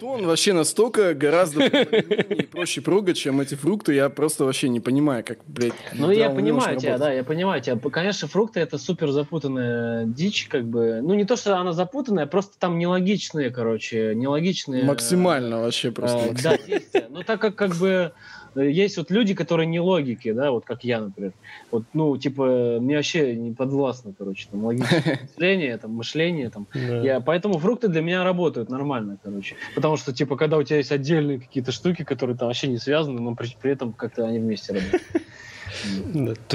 он 0.01 0.25
вообще 0.25 0.53
настолько 0.53 1.13
гораздо 1.13 1.65
и 1.65 2.45
проще 2.45 2.81
прогать, 2.81 3.17
чем 3.17 3.41
эти 3.41 3.55
фрукты, 3.55 3.93
я 3.93 4.09
просто 4.09 4.45
вообще 4.45 4.69
не 4.69 4.79
понимаю, 4.79 5.23
как, 5.23 5.39
блядь, 5.47 5.73
Ну, 5.93 6.11
я 6.11 6.29
понимаю 6.29 6.77
тебя, 6.77 6.97
да, 6.97 7.11
я 7.11 7.23
понимаю 7.23 7.61
тебя. 7.61 7.77
Конечно, 7.77 8.27
фрукты 8.27 8.59
это 8.59 8.77
супер 8.77 9.11
запутанная 9.11 10.05
дичь, 10.05 10.47
как 10.47 10.65
бы. 10.65 11.01
Ну, 11.01 11.13
не 11.13 11.25
то, 11.25 11.35
что 11.35 11.57
она 11.57 11.73
запутанная, 11.73 12.25
просто 12.25 12.57
там 12.59 12.77
нелогичные, 12.77 13.49
короче, 13.49 14.13
нелогичные. 14.15 14.83
Максимально 14.83 15.61
вообще 15.61 15.89
э, 15.89 15.91
просто. 15.91 16.35
Да, 16.43 16.57
действия. 16.71 17.07
Ну, 17.09 17.23
так 17.23 17.41
как, 17.41 17.55
как 17.55 17.75
бы, 17.75 18.13
э, 18.55 18.69
есть 18.69 18.97
вот 18.97 19.11
люди, 19.11 19.33
которые 19.33 19.67
не 19.67 19.79
логики, 19.79 20.31
да, 20.31 20.51
вот 20.51 20.65
как 20.65 20.83
я, 20.83 21.01
например. 21.01 21.33
Вот, 21.71 21.83
ну, 21.93 22.17
типа, 22.17 22.77
мне 22.79 22.95
вообще 22.95 23.35
не 23.35 23.53
подвластно, 23.53 24.13
короче, 24.17 24.47
там, 24.49 24.65
логическое 24.65 25.19
мышление, 25.35 25.77
там, 25.77 25.91
мышление, 25.91 26.49
там. 26.49 26.67
Я, 26.73 27.19
поэтому 27.19 27.59
фрукты 27.59 27.87
для 27.87 28.01
меня 28.01 28.23
работают 28.23 28.69
нормально, 28.69 29.17
короче. 29.21 29.55
Потому 29.75 29.97
что, 29.97 30.13
типа, 30.13 30.35
когда 30.35 30.57
у 30.57 30.63
тебя 30.63 30.77
есть 30.77 30.91
отдельные 30.91 31.39
какие-то 31.39 31.71
штуки, 31.71 32.03
которые 32.03 32.37
там 32.37 32.47
вообще 32.47 32.67
не 32.67 32.77
связаны, 32.77 33.21
но 33.21 33.35
при, 33.35 33.55
при 33.61 33.71
этом 33.71 33.93
как-то 33.93 34.25
они 34.25 34.39
вместе 34.39 34.73
работают. 34.73 35.03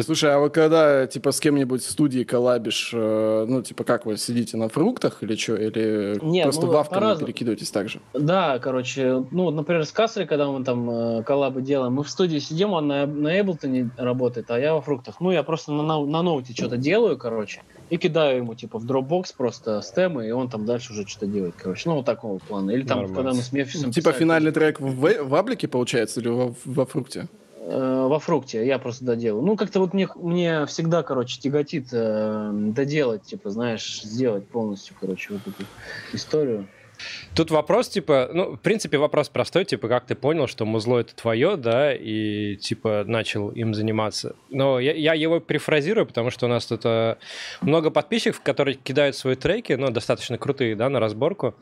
Слушай, 0.02 0.34
а 0.34 0.38
вы 0.38 0.50
когда, 0.50 1.06
типа, 1.06 1.32
с 1.32 1.40
кем-нибудь 1.40 1.82
в 1.82 1.90
студии 1.90 2.24
коллабишь, 2.24 2.90
э, 2.92 3.46
ну, 3.48 3.62
типа, 3.62 3.84
как 3.84 4.06
вы 4.06 4.16
сидите 4.16 4.56
на 4.56 4.68
фруктах 4.68 5.22
или 5.22 5.34
что? 5.36 5.56
Или 5.56 6.18
Не, 6.22 6.42
просто 6.42 6.66
ну, 6.66 6.72
вавками 6.72 7.00
по-разному. 7.00 7.26
перекидываетесь 7.26 7.70
так 7.70 7.88
же? 7.88 8.00
Да, 8.14 8.58
короче, 8.58 9.24
ну, 9.30 9.50
например, 9.50 9.84
с 9.84 9.92
Касли, 9.92 10.24
когда 10.24 10.46
мы 10.46 10.64
там 10.64 10.90
э, 10.90 11.22
коллабы 11.22 11.62
делаем, 11.62 11.94
мы 11.94 12.04
в 12.04 12.10
студии 12.10 12.38
сидим, 12.38 12.72
он 12.72 12.88
на, 12.88 13.06
на 13.06 13.40
Эблтоне 13.40 13.90
работает, 13.96 14.50
а 14.50 14.58
я 14.58 14.74
во 14.74 14.80
фруктах. 14.80 15.20
Ну, 15.20 15.30
я 15.30 15.42
просто 15.42 15.72
на, 15.72 15.82
на 15.82 16.22
ноуте 16.22 16.52
что-то 16.52 16.76
делаю, 16.76 17.16
короче, 17.16 17.62
и 17.90 17.96
кидаю 17.96 18.38
ему, 18.38 18.54
типа, 18.54 18.78
в 18.78 18.86
Dropbox 18.86 19.34
просто 19.36 19.80
стемы, 19.82 20.26
и 20.28 20.30
он 20.30 20.48
там 20.48 20.64
дальше 20.64 20.92
уже 20.92 21.06
что-то 21.06 21.26
делает, 21.26 21.54
короче. 21.56 21.88
Ну, 21.88 21.96
вот 21.96 22.06
такого 22.06 22.38
плана. 22.38 22.70
Или 22.70 22.82
там, 22.82 22.98
Нормально. 22.98 23.16
когда 23.16 23.34
мы 23.34 23.42
с 23.42 23.52
Мефисом 23.52 23.90
Типа 23.90 24.10
писали, 24.10 24.20
финальный 24.20 24.52
трек 24.52 24.80
в, 24.80 24.86
в, 24.86 25.24
в 25.24 25.34
Аблике, 25.34 25.68
получается, 25.68 26.20
или 26.20 26.28
во, 26.28 26.54
во 26.64 26.86
фрукте? 26.86 27.28
Э, 27.66 28.06
во 28.06 28.18
фрукте, 28.18 28.66
я 28.66 28.78
просто 28.78 29.04
доделаю. 29.04 29.44
Ну, 29.44 29.56
как-то 29.56 29.80
вот 29.80 29.92
мне, 29.94 30.08
мне 30.16 30.66
всегда, 30.66 31.02
короче, 31.02 31.40
тяготит 31.40 31.88
э, 31.92 32.50
доделать, 32.52 33.24
типа, 33.24 33.50
знаешь, 33.50 34.00
сделать 34.02 34.48
полностью, 34.48 34.96
короче, 34.96 35.34
вот 35.34 35.46
эту 35.46 35.68
историю. 36.12 36.70
Тут 37.34 37.50
вопрос, 37.50 37.88
типа, 37.88 38.30
ну, 38.32 38.56
в 38.56 38.60
принципе, 38.60 38.98
вопрос 38.98 39.28
простой, 39.28 39.64
типа, 39.64 39.88
как 39.88 40.06
ты 40.06 40.14
понял, 40.14 40.46
что 40.46 40.64
музло 40.64 40.98
это 40.98 41.14
твое, 41.14 41.56
да, 41.56 41.94
и, 41.94 42.56
типа, 42.56 43.04
начал 43.06 43.50
им 43.50 43.74
заниматься. 43.74 44.36
Но 44.50 44.80
я, 44.80 44.92
я 44.92 45.14
его 45.14 45.40
перефразирую, 45.40 46.06
потому 46.06 46.30
что 46.30 46.46
у 46.46 46.48
нас 46.48 46.66
тут 46.66 46.82
э, 46.84 47.16
много 47.60 47.90
подписчиков, 47.90 48.40
которые 48.40 48.76
кидают 48.76 49.16
свои 49.16 49.34
треки, 49.34 49.74
ну, 49.74 49.90
достаточно 49.90 50.38
крутые, 50.38 50.76
да, 50.76 50.88
на 50.88 51.00
разборку. 51.00 51.54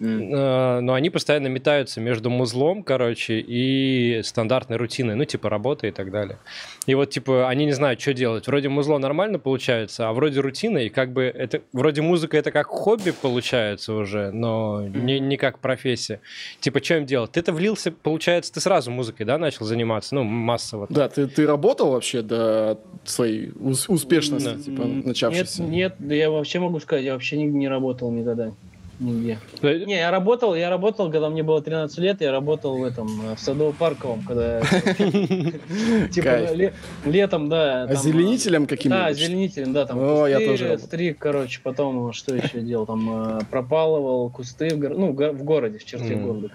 Э, 0.00 0.80
но 0.80 0.94
они 0.94 1.10
постоянно 1.10 1.48
метаются 1.48 2.00
между 2.00 2.30
музлом, 2.30 2.82
короче, 2.82 3.40
и 3.40 4.22
стандартной 4.22 4.76
рутиной, 4.76 5.14
ну, 5.14 5.24
типа, 5.24 5.48
работы 5.48 5.88
и 5.88 5.90
так 5.90 6.10
далее. 6.10 6.38
И 6.86 6.94
вот, 6.94 7.10
типа, 7.10 7.48
они 7.48 7.64
не 7.64 7.72
знают, 7.72 8.00
что 8.00 8.12
делать. 8.12 8.46
Вроде 8.46 8.68
музло 8.68 8.98
нормально 8.98 9.38
получается, 9.38 10.08
а 10.08 10.12
вроде 10.12 10.40
рутина, 10.40 10.78
и 10.78 10.88
как 10.88 11.12
бы 11.12 11.24
это... 11.24 11.62
Вроде 11.72 12.02
музыка 12.02 12.36
это 12.36 12.50
как 12.50 12.66
хобби 12.66 13.10
получается 13.10 13.94
уже, 13.94 14.30
но 14.30 14.73
не, 14.80 15.20
не 15.20 15.36
как 15.36 15.58
профессия. 15.58 16.20
Типа, 16.60 16.82
что 16.82 16.96
им 16.98 17.06
делать? 17.06 17.32
Ты-то 17.32 17.52
влился, 17.52 17.92
получается, 17.92 18.52
ты 18.52 18.60
сразу 18.60 18.90
музыкой, 18.90 19.26
да, 19.26 19.38
начал 19.38 19.64
заниматься? 19.66 20.14
Ну, 20.14 20.22
массово. 20.24 20.86
Да, 20.90 21.08
ты, 21.08 21.26
ты 21.26 21.46
работал 21.46 21.90
вообще 21.92 22.22
до 22.22 22.78
своей 23.04 23.50
ус- 23.58 23.88
успешности, 23.88 24.54
Да. 24.54 24.62
типа, 24.62 24.84
начавшейся? 24.84 25.62
Нет, 25.62 25.98
нет, 26.00 26.12
я 26.12 26.30
вообще 26.30 26.58
могу 26.60 26.80
сказать, 26.80 27.04
я 27.04 27.12
вообще 27.12 27.36
не, 27.36 27.44
не 27.44 27.68
работал 27.68 28.10
никогда. 28.10 28.52
Нигде. 29.00 29.38
Э, 29.62 29.84
Не, 29.84 29.96
я 29.96 30.10
работал, 30.10 30.54
я 30.54 30.70
работал, 30.70 31.10
когда 31.10 31.28
мне 31.28 31.42
было 31.42 31.60
13 31.60 31.98
лет, 31.98 32.20
я 32.20 32.30
работал 32.30 32.78
в 32.78 32.84
этом, 32.84 33.08
э, 33.32 33.34
в 33.34 33.38
Садово-Парковом, 33.38 34.20
когда... 34.26 34.60
Типа 36.10 36.48
летом, 37.04 37.48
да. 37.48 37.84
Озеленителем 37.84 38.64
э, 38.64 38.66
каким-нибудь? 38.66 39.02
Да, 39.02 39.06
озеленителем, 39.06 39.72
да, 39.72 39.86
там 39.86 39.98
О, 39.98 40.26
я 40.26 40.38
кусты, 40.46 40.78
стриг, 40.78 41.18
короче, 41.18 41.60
потом 41.62 42.12
что 42.12 42.34
еще 42.34 42.60
делал, 42.60 42.86
там 42.86 43.38
э, 43.38 43.40
пропалывал 43.50 44.30
кусты, 44.30 44.74
в 44.74 44.78
ну, 44.78 45.08
в 45.08 45.14
го- 45.14 45.32
в 45.32 45.42
городе, 45.42 45.78
в 45.78 45.84
черте 45.84 46.14
города. 46.14 46.50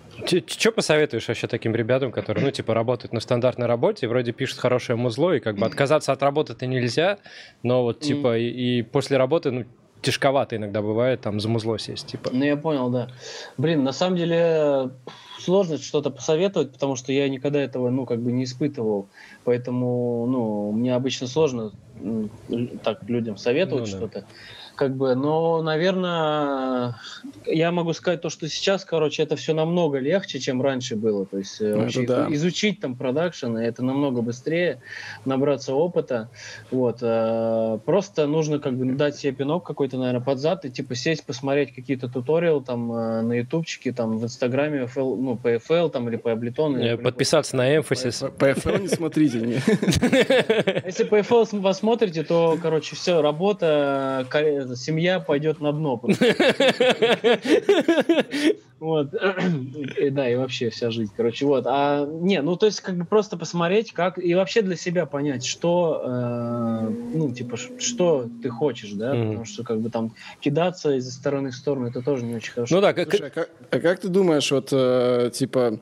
Что 0.48 0.72
посоветуешь 0.72 1.28
вообще 1.28 1.48
таким 1.48 1.76
ребятам, 1.76 2.12
которые, 2.12 2.46
ну, 2.46 2.52
типа, 2.52 2.74
работают 2.74 3.14
на 3.14 3.20
стандартной 3.20 3.68
работе, 3.68 4.08
вроде 4.08 4.32
пишут 4.32 4.60
хорошее 4.60 4.96
музло, 4.98 5.34
и 5.34 5.40
как 5.40 5.58
бы 5.58 5.66
отказаться 5.66 6.12
от 6.14 6.24
работы-то 6.24 6.66
нельзя, 6.66 7.18
но 7.64 7.84
вот, 7.84 8.00
типа, 8.00 8.38
и, 8.38 8.80
и 8.80 8.82
после 8.84 9.18
работы, 9.18 9.52
ну, 9.52 9.66
тяжковато 10.02 10.56
иногда 10.56 10.82
бывает 10.82 11.22
там 11.22 11.40
за 11.40 11.50
музло 11.50 11.78
сесть, 11.78 12.08
типа. 12.08 12.30
Ну, 12.34 12.44
я 12.44 12.58
понял, 12.58 12.90
да. 12.90 13.10
Блин, 13.58 13.84
на 13.84 13.92
самом 13.92 14.18
деле 14.18 14.92
сложно 15.40 15.78
что-то 15.78 16.10
посоветовать, 16.10 16.72
потому 16.72 16.96
что 16.96 17.12
я 17.12 17.28
никогда 17.30 17.60
этого, 17.60 17.90
ну, 17.90 18.06
как 18.06 18.22
бы 18.22 18.32
не 18.32 18.44
испытывал. 18.44 19.10
Поэтому, 19.44 20.26
ну, 20.28 20.72
мне 20.72 20.96
обычно 20.96 21.28
сложно 21.28 21.72
так 22.84 23.04
людям 23.08 23.38
советовать 23.38 23.94
Ну 24.00 24.08
да. 24.14 24.24
Как 24.80 24.96
бы, 24.96 25.14
но, 25.14 25.62
наверное, 25.62 26.96
я 27.46 27.72
могу 27.74 27.92
сказать 27.92 28.22
то, 28.22 28.30
что 28.30 28.48
сейчас, 28.48 28.86
короче, 28.86 29.24
это 29.24 29.36
все 29.36 29.54
намного 29.54 30.00
легче, 30.00 30.40
чем 30.40 30.62
раньше 30.62 30.96
было. 30.96 31.26
То 31.26 31.38
есть 31.40 31.60
э, 31.60 31.74
Ну, 31.76 31.82
вообще 31.82 32.06
да. 32.08 32.28
изучить 32.30 32.80
там 32.80 32.96
продакшн, 32.96 33.58
это 33.58 33.84
намного 33.84 34.22
быстрее, 34.22 34.82
набраться 35.26 35.74
опыта. 35.74 36.30
Вот. 36.72 37.00
э, 37.02 37.80
Просто 37.86 38.26
нужно 38.26 38.60
как 38.60 38.78
бы 38.78 38.86
дать 38.94 39.18
себе 39.18 39.34
пинок 39.34 39.66
какой-то, 39.66 39.98
наверное, 39.98 40.22
под 40.22 40.40
зад 40.40 40.64
и 40.64 40.70
типа 40.70 40.96
сесть, 40.96 41.26
посмотреть 41.26 41.76
какие-то 41.76 42.08
туториалы 42.08 42.64
там 42.64 42.90
э, 42.94 43.22
на 43.22 43.34
ютубчике, 43.34 43.92
там 43.92 44.18
в 44.18 44.24
инстаграме, 44.24 44.84
FL, 44.96 45.18
ну, 45.18 45.36
по 45.36 45.56
FL 45.56 45.90
там 45.90 46.08
или 46.08 46.16
по 46.16 46.30
Ableton. 46.30 46.80
или 46.80 46.96
по- 46.96 47.04
Подписаться 47.10 47.58
на 47.58 47.76
Emphasis. 47.76 48.32
По 48.32 48.46
FL 48.52 48.82
не 48.84 48.88
смотрите. 48.88 49.40
Если 50.86 51.04
по 51.04 51.20
FL 51.20 51.46
см- 51.46 51.64
посмотрите, 51.64 52.24
то, 52.24 52.58
короче, 52.62 52.96
все, 52.96 53.22
работа, 53.22 54.26
карьера, 54.70 54.76
семья 54.76 55.20
пойдет 55.20 55.60
на 55.60 55.72
дно. 55.74 56.02
Вот. 58.80 59.14
И 59.98 60.10
Да, 60.10 60.30
и 60.30 60.36
вообще 60.38 60.70
вся 60.70 60.90
жизнь, 60.90 61.12
короче, 61.14 61.46
вот. 61.46 61.66
А, 61.68 62.06
не, 62.06 62.42
ну, 62.42 62.56
то 62.56 62.66
есть, 62.66 62.80
как 62.80 62.96
бы 62.98 63.04
просто 63.04 63.36
посмотреть, 63.36 63.92
как, 63.92 64.18
и 64.18 64.34
вообще 64.36 64.62
для 64.62 64.78
себя 64.78 65.06
понять, 65.06 65.44
что, 65.44 66.02
э, 66.06 66.94
ну, 67.12 67.34
типа, 67.34 67.58
что 67.76 68.30
ты 68.42 68.50
хочешь, 68.50 68.94
да, 68.94 69.16
Мгм. 69.16 69.28
потому 69.28 69.44
что, 69.44 69.64
как 69.66 69.82
бы, 69.82 69.90
там, 69.90 70.14
кидаться 70.40 70.96
из 70.96 71.14
стороны 71.14 71.50
в 71.50 71.56
сторону, 71.56 71.88
это 71.88 72.02
тоже 72.02 72.24
не 72.24 72.36
очень 72.36 72.54
хорошо. 72.54 72.76
Ну 72.76 72.82
да, 72.82 72.94
как, 72.94 73.10
Слушай, 73.10 73.28
а 73.28 73.32
как, 73.32 73.50
а 73.70 73.80
как 73.80 74.00
ты 74.00 74.08
думаешь, 74.08 74.50
вот, 74.50 74.70
э, 74.72 75.30
типа, 75.34 75.82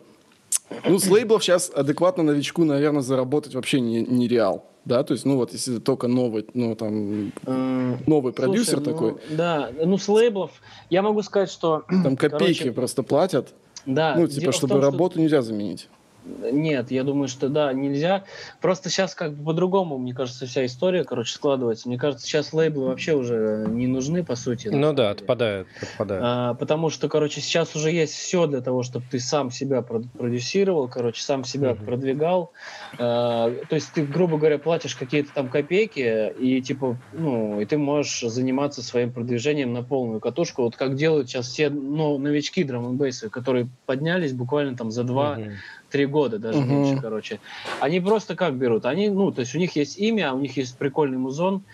ну, 0.85 0.99
с 0.99 1.09
лейблов 1.09 1.43
сейчас 1.43 1.71
адекватно 1.73 2.23
новичку, 2.23 2.63
наверное, 2.63 3.01
заработать 3.01 3.55
вообще 3.55 3.79
не, 3.79 4.01
не 4.01 4.27
реал, 4.27 4.65
да? 4.85 5.03
То 5.03 5.13
есть, 5.13 5.25
ну, 5.25 5.35
вот, 5.37 5.53
если 5.53 5.79
только 5.79 6.07
новый, 6.07 6.45
ну, 6.53 6.75
там, 6.75 7.31
Э, 7.45 7.97
новый 8.05 8.33
продюсер 8.33 8.75
слушай, 8.75 8.85
ну, 8.85 8.93
такой, 8.93 9.15
Да, 9.31 9.69
ну, 9.83 9.97
с 9.97 10.07
лейблов, 10.07 10.51
я 10.89 11.01
могу 11.01 11.21
сказать, 11.21 11.49
что... 11.49 11.83
там 11.87 12.17
копейки 12.17 12.59
короче, 12.59 12.71
просто 12.71 13.03
платят. 13.03 13.53
Да, 13.85 14.15
ну, 14.17 14.27
типа, 14.27 14.51
чтобы 14.51 14.73
том, 14.73 14.81
что- 14.81 14.91
работу 14.91 15.19
нельзя 15.19 15.41
заменить. 15.41 15.87
Нет, 16.27 16.91
я 16.91 17.03
думаю, 17.03 17.27
что 17.27 17.49
да, 17.49 17.71
нельзя. 17.73 18.25
Просто 18.61 18.89
сейчас 18.89 19.15
как 19.15 19.33
бы 19.33 19.45
по-другому, 19.45 19.97
мне 19.97 20.13
кажется, 20.13 20.45
вся 20.45 20.65
история, 20.65 21.03
короче, 21.03 21.33
складывается. 21.33 21.87
Мне 21.87 21.97
кажется, 21.97 22.25
сейчас 22.25 22.53
лейблы 22.53 22.85
вообще 22.85 23.15
уже 23.15 23.65
не 23.69 23.87
нужны, 23.87 24.23
по 24.23 24.35
сути. 24.35 24.67
Ну 24.67 24.93
да, 24.93 25.13
деле. 25.13 25.21
отпадает, 25.21 25.67
отпадает. 25.81 26.21
А, 26.23 26.53
потому 26.55 26.89
что, 26.89 27.07
короче, 27.07 27.41
сейчас 27.41 27.75
уже 27.75 27.91
есть 27.91 28.13
все 28.13 28.47
для 28.47 28.61
того, 28.61 28.83
чтобы 28.83 29.05
ты 29.09 29.19
сам 29.19 29.51
себя 29.51 29.79
прод- 29.79 30.09
продюсировал, 30.17 30.89
короче, 30.89 31.21
сам 31.21 31.43
себя 31.43 31.73
Мгм. 31.73 31.85
продвигал. 31.85 32.51
А, 32.99 33.49
то 33.67 33.75
есть 33.75 33.93
ты, 33.93 34.03
грубо 34.03 34.37
говоря, 34.37 34.57
платишь 34.57 34.95
какие-то 34.95 35.33
там 35.33 35.49
копейки, 35.49 36.33
и 36.37 36.61
типа, 36.61 36.99
ну, 37.11 37.59
и 37.59 37.65
ты 37.65 37.77
можешь 37.77 38.21
заниматься 38.21 38.83
своим 38.83 39.13
продвижением 39.13 39.73
на 39.73 39.83
полную 39.83 40.19
катушку. 40.19 40.63
Вот 40.63 40.75
как 40.75 40.95
делают 40.95 41.29
сейчас 41.29 41.47
все 41.47 41.69
ну, 41.69 42.17
новички 42.17 42.63
драм 42.63 42.97
которые 43.31 43.69
поднялись 43.85 44.33
буквально 44.33 44.75
там 44.75 44.91
за 44.91 45.03
два 45.03 45.37
Мгм. 45.37 45.53
Три 45.89 46.05
года, 46.05 46.39
даже 46.39 46.59
Мгм. 46.59 46.69
меньше, 46.69 47.01
короче. 47.01 47.39
Они 47.79 47.99
просто 47.99 48.35
как 48.35 48.57
берут? 48.57 48.85
Они, 48.85 49.09
ну, 49.09 49.31
то 49.31 49.41
есть 49.41 49.55
у 49.55 49.57
них 49.57 49.75
есть 49.75 49.97
имя, 49.97 50.33
у 50.33 50.39
них 50.39 50.57
есть 50.57 50.77
прикольный 50.77 51.17
музон, 51.17 51.65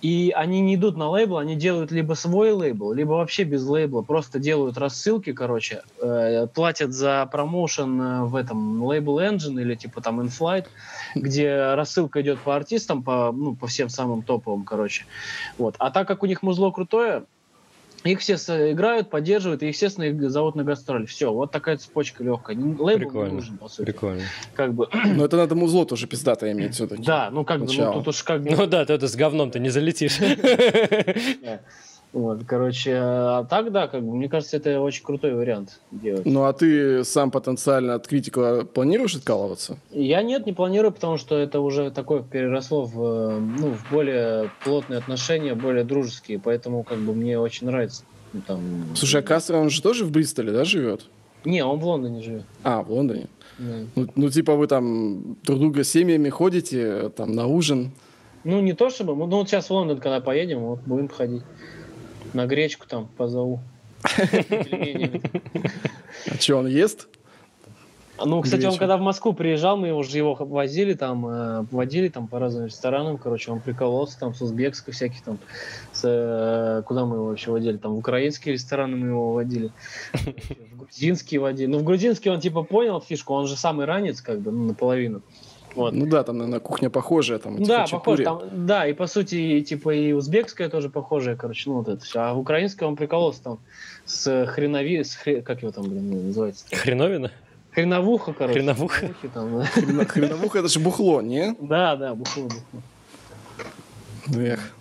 и 0.00 0.32
они 0.34 0.60
не 0.60 0.76
идут 0.76 0.96
на 0.96 1.08
лейбл, 1.08 1.38
они 1.38 1.56
делают 1.56 1.90
либо 1.90 2.14
свой 2.14 2.52
лейбл, 2.52 2.92
либо 2.92 3.12
вообще 3.12 3.44
без 3.44 3.64
лейбла, 3.66 4.02
просто 4.02 4.38
делают 4.38 4.78
рассылки, 4.78 5.32
короче, 5.32 5.82
э, 6.00 6.46
платят 6.48 6.92
за 6.92 7.28
промоушен 7.30 8.00
э, 8.00 8.24
в 8.24 8.36
этом 8.36 8.82
лейбл 8.82 9.20
engine 9.20 9.60
или 9.60 9.74
типа 9.74 10.00
там 10.00 10.20
InFlight, 10.20 10.66
где 11.14 11.74
рассылка 11.74 12.22
идет 12.22 12.38
по 12.40 12.54
артистам, 12.54 13.02
по, 13.02 13.32
ну, 13.32 13.56
по 13.56 13.66
всем 13.66 13.88
самым 13.88 14.22
топовым, 14.22 14.64
короче. 14.64 15.04
Вот. 15.58 15.74
А 15.78 15.90
так 15.90 16.06
как 16.06 16.22
у 16.22 16.26
них 16.26 16.42
музло 16.42 16.70
крутое, 16.70 17.24
их 18.04 18.20
все 18.20 18.34
играют, 18.72 19.10
поддерживают, 19.10 19.62
и, 19.62 19.68
естественно, 19.68 20.04
их 20.04 20.30
зовут 20.30 20.54
на 20.54 20.64
гастроли. 20.64 21.06
Все, 21.06 21.32
вот 21.32 21.50
такая 21.50 21.76
цепочка 21.76 22.22
легкая. 22.22 22.56
Лейбл 22.56 22.86
не 22.86 22.96
Прикольно. 22.96 23.34
нужен, 23.34 23.58
по 23.58 23.68
сути. 23.68 23.86
Прикольно. 23.86 24.22
Как 24.54 24.72
бы, 24.74 24.88
Но 25.16 25.24
это 25.24 25.36
надо 25.36 25.54
музло 25.54 25.84
тоже 25.84 26.06
пиздато 26.06 26.50
иметь 26.52 26.74
все-таки. 26.74 27.02
да, 27.02 27.30
ну 27.30 27.44
как 27.44 27.60
бы, 27.64 27.72
ну 27.72 27.92
тут 27.92 28.08
уж 28.08 28.22
как 28.22 28.42
бы... 28.42 28.50
Ну 28.50 28.66
да, 28.66 28.84
ты 28.84 28.92
это 28.92 29.08
с 29.08 29.16
говном-то 29.16 29.58
не 29.58 29.68
залетишь. 29.70 30.18
Вот, 32.12 32.44
короче, 32.46 32.94
а 32.96 33.44
так, 33.44 33.70
да, 33.70 33.86
как 33.86 34.02
бы, 34.02 34.16
мне 34.16 34.28
кажется, 34.30 34.56
это 34.56 34.80
очень 34.80 35.04
крутой 35.04 35.34
вариант 35.34 35.80
делать. 35.90 36.24
Ну, 36.24 36.44
а 36.44 36.52
ты 36.54 37.04
сам 37.04 37.30
потенциально 37.30 37.94
от 37.94 38.08
критика 38.08 38.64
планируешь 38.64 39.14
откалываться? 39.14 39.78
Я 39.90 40.22
нет, 40.22 40.46
не 40.46 40.54
планирую, 40.54 40.92
потому 40.92 41.18
что 41.18 41.36
это 41.36 41.60
уже 41.60 41.90
такое 41.90 42.22
переросло 42.22 42.84
в, 42.84 43.38
ну, 43.38 43.72
в 43.72 43.90
более 43.90 44.50
плотные 44.64 44.98
отношения, 44.98 45.54
более 45.54 45.84
дружеские, 45.84 46.38
поэтому 46.38 46.82
как 46.82 46.98
бы 46.98 47.12
мне 47.14 47.38
очень 47.38 47.66
нравится. 47.66 48.04
ну, 48.32 48.40
там... 48.46 48.60
Слушай, 48.94 49.20
а 49.20 49.22
Кастро, 49.22 49.58
он 49.58 49.68
же 49.68 49.82
тоже 49.82 50.06
в 50.06 50.10
Бристоле, 50.10 50.50
да, 50.50 50.64
живет? 50.64 51.02
Не, 51.44 51.62
он 51.62 51.78
в 51.78 51.84
Лондоне 51.84 52.22
живет. 52.22 52.44
А, 52.62 52.82
в 52.82 52.90
Лондоне. 52.90 53.28
Да. 53.58 53.74
Ну, 53.96 54.06
ну, 54.14 54.30
типа 54.30 54.54
вы 54.54 54.66
там 54.66 55.36
друг 55.44 55.58
друга 55.58 55.84
семьями 55.84 56.30
ходите, 56.30 57.10
там, 57.10 57.32
на 57.32 57.46
ужин. 57.46 57.92
Ну, 58.44 58.60
не 58.60 58.72
то 58.72 58.88
чтобы, 58.88 59.14
ну, 59.14 59.26
вот 59.26 59.48
сейчас 59.48 59.66
в 59.68 59.72
Лондон, 59.72 59.98
когда 59.98 60.20
поедем, 60.20 60.60
вот 60.60 60.80
будем 60.86 61.08
ходить. 61.08 61.42
На 62.32 62.46
гречку 62.46 62.86
там 62.86 63.08
позову. 63.16 63.60
А 66.30 66.34
что, 66.38 66.56
он 66.56 66.66
ест? 66.66 67.08
Ну, 68.24 68.42
кстати, 68.42 68.66
он 68.66 68.76
когда 68.76 68.96
в 68.96 69.00
Москву 69.00 69.32
приезжал, 69.32 69.76
мы 69.76 69.92
уже 69.92 70.16
его 70.16 70.34
возили 70.34 70.94
там, 70.94 71.26
э, 71.26 71.66
водили 71.70 72.08
там 72.08 72.26
по 72.26 72.38
разным 72.38 72.66
ресторанам, 72.66 73.16
короче, 73.16 73.52
он 73.52 73.60
прикололся 73.60 74.18
там 74.18 74.34
с 74.34 74.42
узбекской 74.42 74.92
всяких 74.92 75.22
там, 75.22 75.38
с, 75.92 76.02
э, 76.04 76.82
куда 76.84 77.04
мы 77.04 77.16
его 77.16 77.26
вообще 77.26 77.50
водили, 77.50 77.76
там 77.76 77.94
в 77.94 77.98
украинские 77.98 78.54
рестораны 78.54 78.96
мы 78.96 79.08
его 79.08 79.32
водили, 79.34 79.70
в 80.12 80.78
грузинские 80.78 81.40
водили. 81.40 81.66
Ну, 81.66 81.78
в 81.78 81.84
грузинский 81.84 82.30
он 82.30 82.40
типа 82.40 82.64
понял 82.64 83.00
фишку, 83.00 83.34
он 83.34 83.46
же 83.46 83.56
самый 83.56 83.86
ранец, 83.86 84.20
как 84.20 84.40
бы, 84.40 84.50
ну, 84.50 84.64
наполовину. 84.64 85.22
Вот. 85.74 85.92
Ну 85.94 86.06
да, 86.06 86.22
там, 86.24 86.38
наверное, 86.38 86.60
кухня 86.60 86.90
похожая. 86.90 87.38
Там, 87.38 87.56
Ну 87.56 87.66
Да, 87.66 87.86
похоже, 87.90 88.24
там, 88.24 88.42
да, 88.66 88.86
и 88.86 88.92
по 88.92 89.06
сути, 89.06 89.34
и, 89.36 89.62
типа 89.62 89.94
и 89.94 90.12
узбекская 90.12 90.68
тоже 90.68 90.88
похожая, 90.90 91.36
короче, 91.36 91.70
ну 91.70 91.76
вот 91.76 91.88
это 91.88 92.04
все. 92.04 92.20
А 92.20 92.34
в 92.34 92.38
украинской 92.38 92.84
он 92.84 92.96
прикололся 92.96 93.42
там 93.42 93.58
с 94.04 94.46
хренови, 94.46 95.04
с 95.04 95.16
хре- 95.16 95.42
как 95.42 95.62
его 95.62 95.70
там, 95.72 95.84
блин, 95.88 96.28
называется? 96.28 96.64
Хреновина? 96.72 97.30
Хреновуха, 97.72 98.32
короче. 98.32 98.58
Хреновуха. 98.60 98.96
Хреновухи 98.98 99.28
там, 99.28 99.58
да. 99.58 99.64
Хрена- 99.66 100.04
Хреновуха, 100.06 100.58
это 100.58 100.68
же 100.68 100.80
бухло, 100.80 101.20
не? 101.22 101.54
Да, 101.60 101.96
да, 101.96 102.14
бухло, 102.14 102.44
бухло. 102.44 102.82
Эх. 104.42 104.74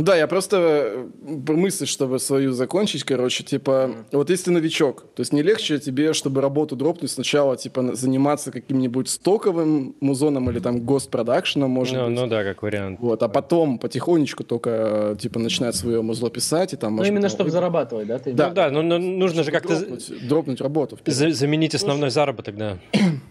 Ну 0.00 0.06
да, 0.06 0.16
я 0.16 0.26
просто 0.26 0.56
э, 0.56 1.52
мысль, 1.52 1.84
чтобы 1.84 2.18
свою 2.20 2.52
закончить, 2.52 3.04
короче, 3.04 3.44
типа, 3.44 3.90
вот 4.12 4.30
если 4.30 4.44
ты 4.46 4.50
новичок, 4.50 5.02
то 5.14 5.20
есть 5.20 5.30
не 5.34 5.42
легче 5.42 5.78
тебе, 5.78 6.14
чтобы 6.14 6.40
работу 6.40 6.74
дропнуть 6.74 7.10
сначала, 7.10 7.54
типа, 7.58 7.94
заниматься 7.94 8.50
каким-нибудь 8.50 9.10
стоковым 9.10 9.94
музоном 10.00 10.48
или 10.48 10.58
там 10.58 10.80
госпродакшеном, 10.86 11.70
может 11.70 11.96
Ну, 11.98 12.06
быть. 12.06 12.14
ну 12.18 12.26
да, 12.28 12.44
как 12.44 12.62
вариант. 12.62 12.98
Вот, 12.98 13.22
а 13.22 13.28
потом 13.28 13.78
потихонечку 13.78 14.42
только, 14.42 14.70
э, 14.70 15.16
типа, 15.20 15.38
начинать 15.38 15.76
свое 15.76 16.00
музло 16.00 16.30
писать, 16.30 16.72
и 16.72 16.78
там, 16.78 16.92
Ну, 16.92 16.96
может 16.96 17.10
именно 17.10 17.26
быть, 17.26 17.32
чтобы 17.32 17.50
там, 17.50 17.60
зарабатывать, 17.60 18.06
да? 18.06 18.18
Ты 18.18 18.32
Да. 18.32 18.48
Ну 18.48 18.54
да, 18.54 18.70
ну, 18.70 18.80
ну, 18.80 18.98
нужно 18.98 19.42
же 19.44 19.50
чтобы 19.50 19.68
как-то 19.68 19.80
дропнуть, 19.80 20.28
дропнуть 20.28 20.60
работу. 20.62 20.98
за- 21.04 21.32
заменить 21.32 21.74
основной 21.74 22.08
заработок, 22.08 22.56
да. 22.56 22.78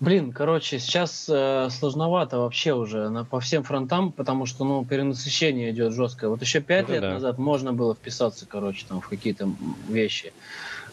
Блин, 0.00 0.32
короче, 0.32 0.78
сейчас 0.78 1.26
э, 1.28 1.68
сложновато 1.70 2.38
вообще 2.38 2.72
уже 2.72 3.10
на, 3.10 3.24
по 3.26 3.38
всем 3.40 3.62
фронтам, 3.64 4.12
потому 4.12 4.46
что, 4.46 4.64
ну, 4.64 4.82
перенасыщение 4.84 5.70
идет 5.72 5.92
жесткое. 5.92 6.30
Вот 6.30 6.40
еще 6.40 6.60
пять 6.60 6.84
Это 6.84 6.92
лет 6.92 7.00
да. 7.02 7.10
назад 7.14 7.36
можно 7.38 7.74
было 7.74 7.94
вписаться, 7.94 8.46
короче, 8.48 8.86
там, 8.88 9.02
в 9.02 9.08
какие-то 9.08 9.50
вещи. 9.88 10.32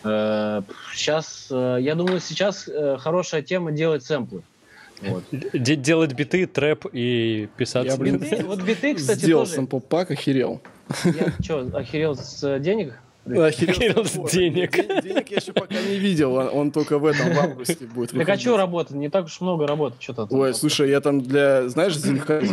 сейчас, 0.03 1.47
э, 1.49 1.77
я 1.81 1.95
думаю, 1.95 2.19
сейчас 2.19 2.67
э, 2.67 2.97
хорошая 2.99 3.41
тема 3.41 3.71
делать 3.71 4.03
сэмплы. 4.03 4.41
Вот. 5.01 5.23
Де- 5.31 5.75
делать 5.75 6.13
биты, 6.13 6.45
трэп 6.47 6.87
и 6.91 7.47
писаться. 7.55 7.91
Я, 7.93 7.97
блин, 7.97 8.15
Биты- 8.17 8.43
вот 8.45 8.61
биты, 8.63 8.95
кстати, 8.95 9.19
Сделал 9.19 9.45
тоже. 9.45 9.61
сэмпл-пак, 9.61 10.11
охерел. 10.11 10.59
Я 11.05 11.31
что, 11.41 11.59
охерел 11.73 12.15
с 12.15 12.43
э, 12.43 12.59
денег? 12.59 12.93
Охерел 13.35 14.05
с 14.05 14.31
денег. 14.31 14.71
Ден- 14.71 15.01
Денег 15.01 15.29
я 15.31 15.37
еще 15.37 15.53
пока 15.53 15.75
не 15.81 15.97
видел, 15.97 16.33
он, 16.35 16.71
только 16.71 16.97
в 16.99 17.05
этом, 17.05 17.33
в 17.33 17.39
августе 17.39 17.85
будет 17.85 18.13
выходить. 18.13 18.41
что 18.41 18.57
работать? 18.57 18.95
Не 18.95 19.09
так 19.09 19.25
уж 19.25 19.41
много 19.41 19.67
работы, 19.67 19.95
что-то. 19.99 20.27
Ой, 20.29 20.53
слушай, 20.53 20.89
я 20.89 21.01
там 21.01 21.21
для, 21.21 21.67
знаешь, 21.69 21.97
Зинхайз 21.97 22.49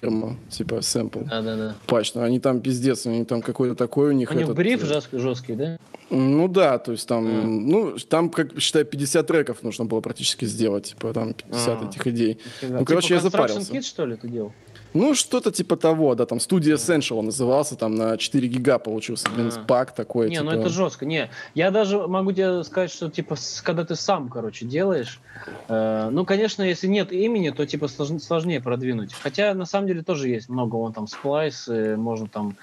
фирма, 0.00 0.36
типа 0.50 0.80
сэмпл, 0.82 1.20
Да, 1.24 1.42
да, 1.42 1.56
да. 1.56 1.74
патч, 1.86 2.14
ну, 2.14 2.22
они 2.22 2.40
там 2.40 2.60
пиздец, 2.60 3.06
они 3.06 3.24
там 3.24 3.42
какой-то 3.42 3.74
такой 3.74 4.08
у 4.10 4.12
них 4.12 4.30
У 4.30 4.34
них 4.34 4.52
бриф 4.54 4.82
э, 4.84 5.18
жесткий, 5.18 5.54
да? 5.54 5.78
Ну 6.10 6.48
да, 6.48 6.78
то 6.78 6.92
есть 6.92 7.06
там, 7.06 7.26
А. 7.26 7.42
ну, 7.46 7.96
там, 8.08 8.30
как 8.30 8.58
считай, 8.60 8.84
50 8.84 9.26
треков 9.26 9.62
нужно 9.62 9.84
было 9.84 10.00
практически 10.00 10.44
сделать, 10.44 10.86
типа 10.86 11.12
там 11.12 11.34
50 11.34 11.82
А. 11.82 11.86
этих 11.88 12.06
идей. 12.08 12.38
Ну, 12.62 12.84
короче, 12.84 13.08
Типа 13.08 13.14
я 13.14 13.18
Construction 13.18 13.22
запарился. 13.22 13.72
Kit, 13.72 13.82
что 13.82 14.06
ли, 14.06 14.16
ты 14.16 14.28
делал? 14.28 14.52
Ну, 14.92 15.14
что-то 15.14 15.52
типа 15.52 15.76
того, 15.76 16.14
да, 16.16 16.26
там 16.26 16.40
студия 16.40 16.74
Essential 16.74 17.18
он 17.18 17.26
назывался, 17.26 17.76
там 17.76 17.94
на 17.94 18.16
4 18.18 18.48
гига 18.48 18.78
получился, 18.78 19.30
блин, 19.30 19.52
А. 19.54 19.60
пак 19.64 19.94
такой. 19.94 20.28
Не, 20.28 20.36
типа. 20.36 20.44
ну 20.46 20.50
это 20.52 20.68
жестко. 20.68 21.06
Не, 21.06 21.30
я 21.54 21.70
даже 21.70 22.06
могу 22.08 22.32
тебе 22.32 22.64
сказать, 22.64 22.90
что 22.90 23.08
типа, 23.08 23.36
когда 23.62 23.84
ты 23.84 23.94
сам, 23.94 24.28
короче, 24.28 24.66
делаешь, 24.66 25.20
э, 25.68 26.08
ну, 26.10 26.24
конечно, 26.24 26.62
если 26.64 26.88
нет 26.88 27.12
имени, 27.12 27.50
то 27.50 27.64
типа 27.66 27.84
слож- 27.84 28.18
сложнее 28.18 28.60
продвинуть. 28.60 29.12
Хотя 29.14 29.54
на 29.54 29.64
самом 29.64 29.86
деле 29.86 30.02
тоже 30.02 30.28
есть 30.28 30.48
много, 30.48 30.74
вон 30.76 30.92
там 30.92 31.06
сплайс, 31.06 31.68
э, 31.68 31.94
можно 31.96 32.26
там 32.26 32.56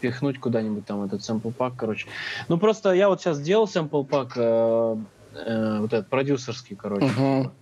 пихнуть 0.00 0.40
куда-нибудь 0.40 0.84
там 0.86 1.04
этот 1.04 1.20
sample 1.20 1.52
пак, 1.52 1.74
короче. 1.76 2.06
Ну 2.48 2.58
просто 2.58 2.92
я 2.92 3.08
вот 3.08 3.20
сейчас 3.20 3.40
делал 3.40 3.66
sample 3.66 4.04
пак, 4.04 4.32
э, 4.36 4.96
э, 5.34 5.78
вот 5.80 5.92
этот 5.92 6.08
продюсерский, 6.08 6.74
короче. 6.76 7.06
Мгм. 7.06 7.52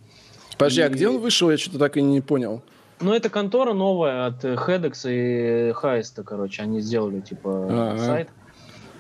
Подожди, 0.56 0.80
а 0.80 0.86
И- 0.86 0.90
где 0.90 1.08
он 1.08 1.18
вышел? 1.18 1.50
Я 1.50 1.58
что-то 1.58 1.78
так 1.78 1.96
и 1.98 2.02
не 2.02 2.22
понял. 2.22 2.62
Ну, 3.00 3.12
это 3.12 3.28
контора 3.28 3.74
новая 3.74 4.26
от 4.26 4.44
э, 4.44 4.54
HEDEX 4.54 5.00
и 5.04 5.72
Хайста, 5.72 6.22
короче. 6.22 6.62
Они 6.62 6.80
сделали, 6.80 7.20
типа, 7.20 7.66
Ага. 7.92 7.98
сайт. 7.98 8.28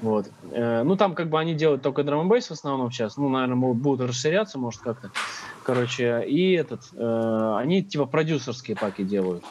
Вот. 0.02 0.26
Э, 0.52 0.82
Ну, 0.82 0.96
там 0.96 1.14
как 1.14 1.30
бы 1.30 1.38
они 1.40 1.54
делают 1.54 1.80
только 1.82 2.02
драм 2.04 2.28
в 2.28 2.50
основном 2.50 2.90
сейчас. 2.92 3.16
Ну, 3.16 3.28
наверное, 3.30 3.56
могут- 3.56 3.78
будут 3.82 4.08
расширяться, 4.10 4.58
может, 4.58 4.82
как-то. 4.82 5.10
Короче, 5.62 6.24
и 6.26 6.52
этот... 6.52 6.82
э, 6.94 7.54
Они, 7.56 7.82
типа, 7.82 8.04
продюсерские 8.04 8.76
паки 8.76 9.02
делают. 9.02 9.42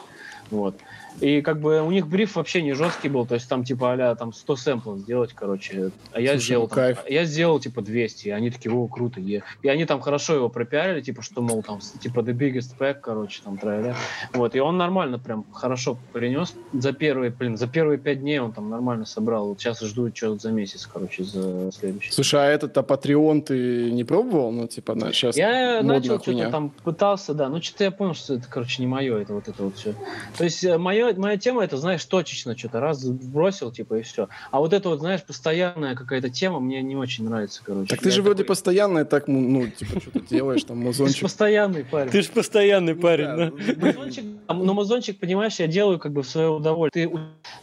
Вот. 0.50 0.76
И 1.20 1.40
как 1.40 1.60
бы 1.60 1.80
у 1.82 1.90
них 1.90 2.06
бриф 2.06 2.36
вообще 2.36 2.62
не 2.62 2.74
жесткий 2.74 3.08
был, 3.08 3.26
то 3.26 3.34
есть 3.34 3.48
там 3.48 3.64
типа 3.64 3.94
а 3.94 4.14
там 4.14 4.32
100 4.32 4.56
сэмплов 4.56 4.98
сделать, 4.98 5.32
короче, 5.32 5.90
а 6.12 6.20
я 6.20 6.32
Слушай, 6.32 6.44
сделал 6.44 6.62
ну, 6.64 6.68
там- 6.68 6.76
кайф. 6.76 6.98
я 7.08 7.24
сделал 7.24 7.60
типа 7.60 7.82
200, 7.82 8.28
и 8.28 8.30
они 8.30 8.50
такие, 8.50 8.72
о, 8.74 8.86
круто, 8.88 9.20
е». 9.20 9.42
и 9.62 9.68
они 9.68 9.84
там 9.86 10.00
хорошо 10.00 10.34
его 10.34 10.48
пропиарили, 10.48 11.00
типа, 11.00 11.22
что, 11.22 11.40
мол, 11.40 11.62
там, 11.62 11.80
типа, 11.80 12.20
the 12.20 12.32
biggest 12.32 12.76
pack, 12.78 13.00
короче, 13.00 13.40
там, 13.42 13.58
тролля. 13.58 13.96
Вот, 14.32 14.54
и 14.54 14.60
он 14.60 14.76
нормально 14.76 15.18
прям 15.18 15.44
хорошо 15.52 15.98
принес 16.12 16.54
за 16.72 16.92
первые, 16.92 17.30
блин, 17.30 17.56
за 17.56 17.66
первые 17.66 17.98
пять 17.98 18.20
дней 18.20 18.38
он 18.38 18.52
там 18.52 18.68
нормально 18.68 19.06
собрал, 19.06 19.48
вот 19.48 19.60
сейчас 19.60 19.80
жду 19.80 20.10
что 20.14 20.38
за 20.38 20.50
месяц, 20.50 20.86
короче, 20.86 21.24
за 21.24 21.70
следующий. 21.72 22.12
Слушай, 22.12 22.40
а 22.40 22.44
этот 22.46 22.76
а 22.76 22.82
Patreon 22.82 23.42
ты 23.42 23.90
не 23.90 24.04
пробовал? 24.04 24.52
Ну, 24.52 24.66
типа, 24.66 24.94
на, 24.94 25.12
сейчас 25.12 25.36
Я 25.36 25.82
начал 25.82 26.20
что-то 26.20 26.50
там 26.50 26.70
пытался, 26.70 27.34
да, 27.34 27.48
но 27.48 27.60
что-то 27.60 27.84
я 27.84 27.90
понял, 27.90 28.14
что 28.14 28.34
это, 28.34 28.46
короче, 28.48 28.82
не 28.82 28.86
мое, 28.86 29.18
это 29.18 29.34
вот 29.34 29.48
это 29.48 29.62
вот 29.62 29.76
все. 29.76 29.94
То 30.36 30.44
есть 30.44 30.64
э, 30.64 30.78
моя, 31.06 31.18
моя 31.18 31.36
тема, 31.36 31.62
это, 31.64 31.76
знаешь, 31.76 32.04
точечно 32.04 32.56
что-то, 32.56 32.80
раз 32.80 33.04
бросил, 33.04 33.70
типа, 33.72 33.94
и 33.98 34.02
все. 34.02 34.28
А 34.50 34.58
вот 34.60 34.72
это 34.72 34.88
вот, 34.88 35.00
знаешь, 35.00 35.22
постоянная 35.22 35.94
какая-то 35.94 36.30
тема 36.30 36.60
мне 36.60 36.82
не 36.82 36.96
очень 36.96 37.24
нравится, 37.24 37.62
короче. 37.64 37.88
Так 37.88 38.00
ты 38.00 38.08
Я 38.08 38.14
же 38.14 38.22
вроде 38.22 38.38
такой- 38.42 38.48
постоянно 38.48 39.04
так, 39.04 39.28
ну, 39.28 39.40
ну, 39.40 39.68
типа, 39.68 40.00
что-то 40.00 40.20
делаешь, 40.20 40.64
там, 40.64 40.76
Ты 40.78 40.82
ж 40.82 40.86
музончик. 40.86 41.22
постоянный 41.22 41.84
парень. 41.84 42.10
Ты 42.10 42.22
ж 42.22 42.28
постоянный 42.30 42.94
парень, 42.94 43.24
Да, 43.26 43.36
да? 43.36 43.86
Музончик, 43.86 44.24
а, 44.46 44.54
ну, 44.54 44.74
музончик, 44.74 45.18
понимаешь, 45.18 45.56
я 45.60 45.66
делаю 45.66 45.98
как 45.98 46.12
бы 46.12 46.22
в 46.22 46.28
свое 46.28 46.48
удовольствие. 46.48 47.08
Ты 47.08 47.14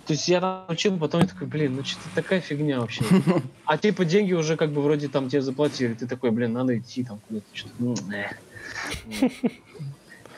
то 0.06 0.14
есть 0.14 0.28
я 0.28 0.42
там 0.42 0.66
учил, 0.68 0.98
потом 0.98 1.22
я 1.22 1.28
такой, 1.28 1.48
блин, 1.48 1.76
ну 1.78 1.84
что-то 1.84 2.10
такая 2.16 2.42
фигня 2.42 2.80
вообще. 2.80 3.04
А 3.66 3.78
типа 3.78 4.04
деньги 4.06 4.34
уже 4.34 4.58
как 4.58 4.72
бы 4.72 4.82
вроде 4.82 5.08
там 5.08 5.30
тебе 5.30 5.42
заплатили. 5.42 5.94
Ты 5.94 6.06
такой, 6.08 6.32
блин, 6.32 6.52
надо 6.54 6.78
идти 6.78 7.04
там 7.04 7.20
куда-то 7.28 7.46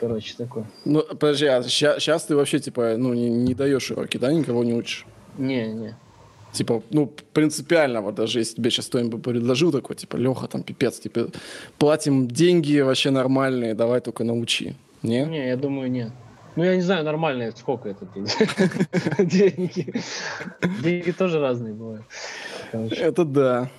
Короче, 0.00 0.34
такой. 0.36 0.64
Ну, 0.84 1.02
подожди, 1.02 1.46
а 1.46 1.62
сейчас 1.62 2.24
ты 2.24 2.36
вообще, 2.36 2.58
типа, 2.58 2.96
ну, 2.98 3.14
не, 3.14 3.30
не 3.30 3.54
даешь 3.54 3.90
уроки, 3.90 4.18
да, 4.18 4.32
никого 4.32 4.62
не 4.64 4.74
учишь? 4.74 5.06
Не, 5.38 5.68
не. 5.72 5.96
Типа, 6.52 6.82
ну, 6.90 7.12
принципиально, 7.32 8.00
вот 8.00 8.14
даже 8.14 8.38
если 8.38 8.56
тебе 8.56 8.70
сейчас 8.70 8.86
кто-нибудь 8.86 9.22
предложил 9.22 9.72
такой, 9.72 9.96
типа, 9.96 10.16
Леха, 10.16 10.46
там, 10.46 10.62
пипец, 10.62 10.98
типа, 10.98 11.28
платим 11.78 12.28
деньги 12.28 12.80
вообще 12.80 13.10
нормальные, 13.10 13.74
давай 13.74 14.00
только 14.00 14.24
научи. 14.24 14.74
Не? 15.02 15.24
Не, 15.24 15.48
я 15.48 15.56
думаю, 15.56 15.90
нет. 15.90 16.12
Ну, 16.56 16.64
я 16.64 16.74
не 16.74 16.82
знаю, 16.82 17.04
нормально, 17.04 17.52
сколько 17.54 17.90
это. 17.90 18.06
Деньги. 19.18 19.92
Деньги 20.82 21.10
тоже 21.10 21.38
разные 21.38 21.74
бывают. 21.74 22.04
Это 22.72 23.24
да. 23.24 23.70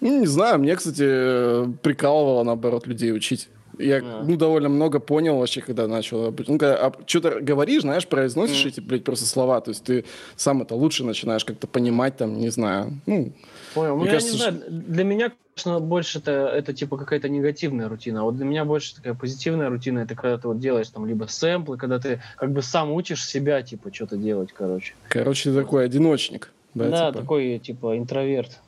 Ну, 0.00 0.20
не 0.20 0.26
знаю, 0.26 0.58
мне, 0.58 0.76
кстати, 0.76 1.72
прикалывало, 1.82 2.42
наоборот, 2.42 2.86
людей 2.86 3.12
учить. 3.12 3.48
Я, 3.78 4.00
А. 4.02 4.24
ну, 4.26 4.36
довольно 4.36 4.68
много 4.68 4.98
понял 5.00 5.38
вообще, 5.38 5.60
когда 5.62 5.86
начал. 5.88 6.30
Ну, 6.46 6.58
когда 6.58 6.92
что-то 7.06 7.40
говоришь, 7.40 7.82
знаешь, 7.82 8.06
произносишь 8.06 8.60
Мгм. 8.60 8.68
эти, 8.68 8.80
блядь, 8.80 9.04
просто 9.04 9.26
слова. 9.26 9.60
То 9.60 9.70
есть 9.70 9.84
ты 9.84 10.04
сам 10.36 10.62
это 10.62 10.74
лучше 10.74 11.04
начинаешь 11.04 11.44
как-то 11.44 11.66
понимать, 11.66 12.16
там, 12.16 12.38
не 12.38 12.50
знаю. 12.50 13.00
Ну, 13.06 13.32
Понял. 13.74 13.96
Ну, 13.96 14.02
Мне 14.02 14.06
я 14.06 14.12
кажется, 14.12 14.32
не 14.34 14.38
знаю, 14.38 14.62
для 14.68 15.04
меня, 15.04 15.32
конечно, 15.54 15.80
больше 15.80 16.18
это, 16.18 16.30
это 16.54 16.74
типа 16.74 16.98
какая-то 16.98 17.30
негативная 17.30 17.88
рутина. 17.88 18.20
А 18.20 18.24
вот 18.24 18.36
для 18.36 18.44
меня 18.44 18.66
больше 18.66 18.94
такая 18.96 19.14
позитивная 19.14 19.70
рутина, 19.70 20.00
это 20.00 20.14
когда 20.14 20.36
ты 20.36 20.46
вот 20.48 20.58
делаешь 20.60 20.88
там 20.90 21.06
либо 21.06 21.24
сэмплы, 21.24 21.78
когда 21.78 21.98
ты 21.98 22.20
как 22.36 22.52
бы 22.52 22.60
сам 22.60 22.92
учишь 22.92 23.24
себя, 23.26 23.62
типа, 23.62 23.90
что-то 23.94 24.16
делать, 24.18 24.52
короче. 24.52 24.92
короче, 25.08 25.50
ты 25.50 25.56
такой 25.56 25.86
одиночник. 25.86 26.52
Да, 26.74 26.88
Да, 26.90 27.06
типа. 27.08 27.20
такой, 27.22 27.58
типа, 27.58 27.96
интроверт. 27.96 28.58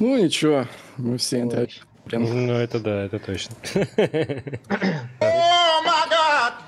Ну, 0.00 0.16
ничего, 0.22 0.66
мы 0.96 1.16
все 1.18 1.40
интроверты. 1.40 1.74
Прям. 2.08 2.46
Ну, 2.46 2.54
это 2.54 2.80
да, 2.80 3.04
это 3.04 3.18
точно. 3.18 3.54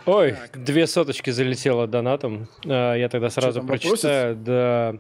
Ой, 0.07 0.37
две 0.55 0.87
соточки 0.87 1.31
залетело 1.31 1.87
донатом. 1.87 2.49
А, 2.67 2.95
Я 2.95 3.09
тогда 3.09 3.31
сразу 3.31 3.63
прочитаю. 3.63 4.37
Да. 4.37 4.97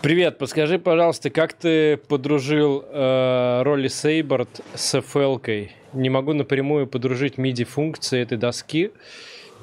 Привет, 0.00 0.38
подскажи, 0.38 0.78
пожалуйста, 0.78 1.30
как 1.30 1.52
ты 1.54 1.96
подружил 1.96 2.84
э, 2.86 3.62
роли 3.62 3.88
Сейборд 3.88 4.60
с 4.74 4.94
FL-кой? 4.98 5.72
Не 5.94 6.10
могу 6.10 6.34
напрямую 6.34 6.86
подружить 6.86 7.34
MIDI-функции 7.36 8.20
этой 8.20 8.36
доски, 8.36 8.92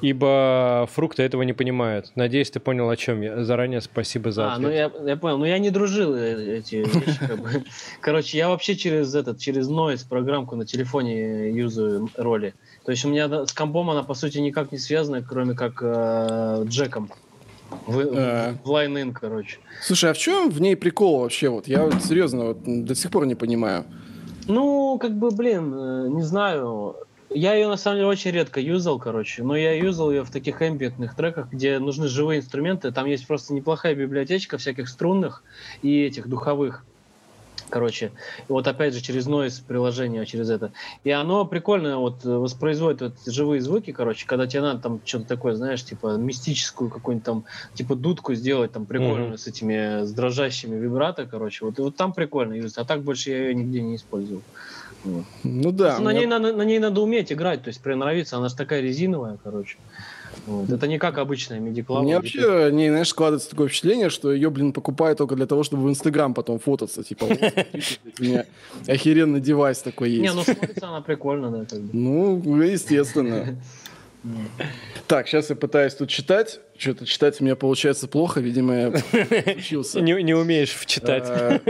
ибо 0.02 0.86
фрукты 0.92 1.22
этого 1.22 1.42
не 1.42 1.52
понимают. 1.52 2.12
Надеюсь, 2.16 2.50
ты 2.50 2.60
понял, 2.60 2.90
о 2.90 2.96
чем 2.96 3.22
я. 3.22 3.44
Заранее 3.44 3.80
спасибо 3.80 4.30
за 4.32 4.52
А, 4.52 4.58
ну 4.58 4.68
ответ. 4.68 4.92
я, 5.00 5.10
я 5.10 5.16
понял. 5.16 5.38
Ну 5.38 5.44
я 5.46 5.58
не 5.58 5.70
дружил 5.70 6.14
э, 6.14 6.58
эти 6.58 6.76
вещи, 6.76 7.18
как 7.18 7.38
бы. 7.40 7.64
Короче, 8.00 8.36
я 8.36 8.48
вообще 8.48 8.76
через 8.76 9.14
этот, 9.14 9.38
через 9.38 9.68
Noise 9.70 10.06
программку 10.08 10.56
на 10.56 10.66
телефоне 10.66 11.50
юзаю 11.52 12.08
роли. 12.16 12.54
То 12.84 12.90
есть 12.90 13.04
у 13.04 13.08
меня 13.08 13.46
с 13.46 13.52
компом 13.52 13.90
она, 13.90 14.02
по 14.02 14.14
сути, 14.14 14.38
никак 14.38 14.72
не 14.72 14.78
связана, 14.78 15.22
кроме 15.22 15.54
как 15.54 15.78
э, 15.80 16.64
джеком. 16.66 17.10
В, 17.86 18.00
А. 18.14 18.54
в 18.64 18.70
line-in, 18.70 19.12
короче. 19.12 19.56
Слушай, 19.80 20.10
а 20.10 20.12
в 20.12 20.18
чем 20.18 20.50
в 20.50 20.60
ней 20.60 20.76
прикол 20.76 21.20
вообще? 21.20 21.48
Вот 21.48 21.68
я 21.68 21.84
вот 21.84 22.02
серьезно 22.02 22.44
вот, 22.48 22.58
до 22.84 22.94
сих 22.94 23.10
пор 23.10 23.24
не 23.24 23.34
понимаю. 23.34 23.84
Ну, 24.46 24.98
как 25.00 25.16
бы, 25.16 25.30
блин, 25.30 25.72
э, 25.72 26.08
не 26.08 26.22
знаю. 26.22 26.96
Я 27.34 27.54
ее 27.54 27.68
на 27.68 27.76
самом 27.76 27.96
деле 27.98 28.08
очень 28.08 28.30
редко 28.32 28.60
юзал, 28.60 28.98
короче, 28.98 29.42
но 29.42 29.56
я 29.56 29.72
юзал 29.72 30.10
ее 30.10 30.24
в 30.24 30.30
таких 30.30 30.60
эмбиентных 30.60 31.14
треках, 31.14 31.48
где 31.50 31.78
нужны 31.78 32.08
живые 32.08 32.40
инструменты. 32.40 32.90
Там 32.92 33.06
есть 33.06 33.26
просто 33.26 33.54
неплохая 33.54 33.94
библиотечка 33.94 34.58
всяких 34.58 34.88
струнных 34.88 35.42
и 35.80 36.02
этих 36.02 36.28
духовых. 36.28 36.86
Короче, 37.70 38.14
и 38.48 38.52
вот 38.52 38.66
опять 38.68 38.94
же 38.94 39.00
через 39.02 39.28
Noise 39.28 39.64
приложение, 39.66 40.26
через 40.26 40.50
это. 40.50 40.72
И 41.04 41.10
оно 41.10 41.46
прикольно 41.46 41.98
вот 42.00 42.24
воспроизводит 42.24 43.02
вот 43.02 43.14
живые 43.26 43.60
звуки, 43.62 43.92
короче, 43.92 44.26
когда 44.26 44.46
тебе 44.46 44.62
надо 44.62 44.82
там 44.82 45.02
что-то 45.04 45.26
такое, 45.26 45.54
знаешь, 45.54 45.84
типа 45.84 46.16
мистическую 46.18 46.90
какую-нибудь 46.90 47.26
там, 47.26 47.44
типа 47.74 47.96
дудку 47.96 48.34
сделать 48.34 48.72
там 48.72 48.86
прикольную 48.86 49.26
Мгм. 49.28 49.38
с 49.38 49.46
этими, 49.46 50.04
с 50.04 50.12
дрожащими 50.14 50.76
вибрато, 50.76 51.26
короче. 51.26 51.64
Вот, 51.64 51.78
и 51.78 51.82
вот 51.82 51.96
там 51.96 52.12
прикольно 52.14 52.54
юзать, 52.54 52.78
а 52.78 52.84
так 52.86 53.04
больше 53.04 53.30
я 53.30 53.38
ее 53.48 53.54
нигде 53.54 53.82
не 53.82 53.96
использовал. 53.96 54.46
Вот. 55.04 55.24
Ну 55.42 55.72
да. 55.72 55.98
На, 55.98 56.10
мне- 56.10 56.20
ней 56.20 56.26
надо, 56.26 56.52
на 56.52 56.62
ней 56.62 56.78
надо 56.78 57.00
уметь 57.00 57.32
играть, 57.32 57.62
то 57.62 57.68
есть 57.68 57.80
приноровиться, 57.80 58.36
она 58.36 58.48
же 58.48 58.56
такая 58.56 58.80
резиновая, 58.80 59.38
короче. 59.42 59.76
Вот. 60.46 60.70
Это 60.70 60.86
не 60.88 60.98
как 60.98 61.18
обычная 61.18 61.60
MIDI 61.60 61.84
У 61.88 62.02
меня 62.02 62.16
вообще, 62.16 62.70
не, 62.72 62.88
знаешь, 62.88 63.08
складывается 63.08 63.50
такое 63.50 63.68
впечатление, 63.68 64.10
что 64.10 64.32
ее, 64.32 64.50
блин, 64.50 64.72
покупают 64.72 65.18
только 65.18 65.36
для 65.36 65.46
того, 65.46 65.62
чтобы 65.62 65.84
в 65.84 65.90
Инстаграм 65.90 66.34
потом 66.34 66.58
фототься. 66.58 67.02
Типа, 67.04 67.24
у 67.24 68.22
меня 68.22 68.46
охеренный 68.86 69.40
девайс 69.40 69.78
такой 69.82 70.08
ты- 70.08 70.16
есть. 70.16 70.22
Не, 70.22 70.34
ну 70.34 70.42
смотрится 70.42 70.88
она 70.88 71.00
прикольно, 71.00 71.50
да, 71.50 71.64
как 71.64 71.80
бы. 71.80 71.90
Ну, 71.92 72.62
естественно. 72.62 73.56
Так, 75.06 75.26
сейчас 75.26 75.50
я 75.50 75.56
пытаюсь 75.56 75.94
тут 75.94 76.08
читать. 76.08 76.60
Что-то 76.76 77.06
читать 77.06 77.40
у 77.40 77.44
меня 77.44 77.56
получается 77.56 78.08
плохо, 78.08 78.40
видимо, 78.40 78.74
я 78.74 78.88
учился. 79.56 80.00
Не, 80.00 80.22
не 80.22 80.34
умеешь 80.34 80.70
вчитать. 80.70 81.24
А, 81.26 81.60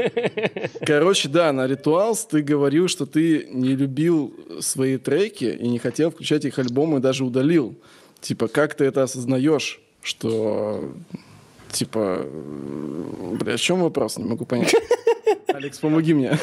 Короче, 0.85 1.29
да, 1.29 1.53
на 1.53 1.67
Rituals 1.67 2.27
ты 2.31 2.43
говорил, 2.43 2.89
что 2.89 3.07
ты 3.07 3.49
не 3.51 3.75
любил 3.75 4.35
свои 4.61 4.99
треки 4.99 5.45
и 5.45 5.69
не 5.69 5.79
хотел 5.79 6.11
включать 6.11 6.45
их 6.45 6.59
альбомы, 6.59 7.01
даже 7.01 7.25
удалил. 7.25 7.75
Типа, 8.21 8.49
как 8.49 8.75
ты 8.75 8.85
это 8.85 9.03
осознаешь, 9.03 9.81
что... 10.03 10.93
Типа... 11.71 12.27
Бля, 13.41 13.55
о 13.55 13.59
чем 13.59 13.81
вопрос? 13.81 14.19
Не 14.19 14.25
могу 14.25 14.45
понять. 14.45 14.75
Алекс, 15.55 15.79
помоги 15.79 16.15
мне. 16.15 16.39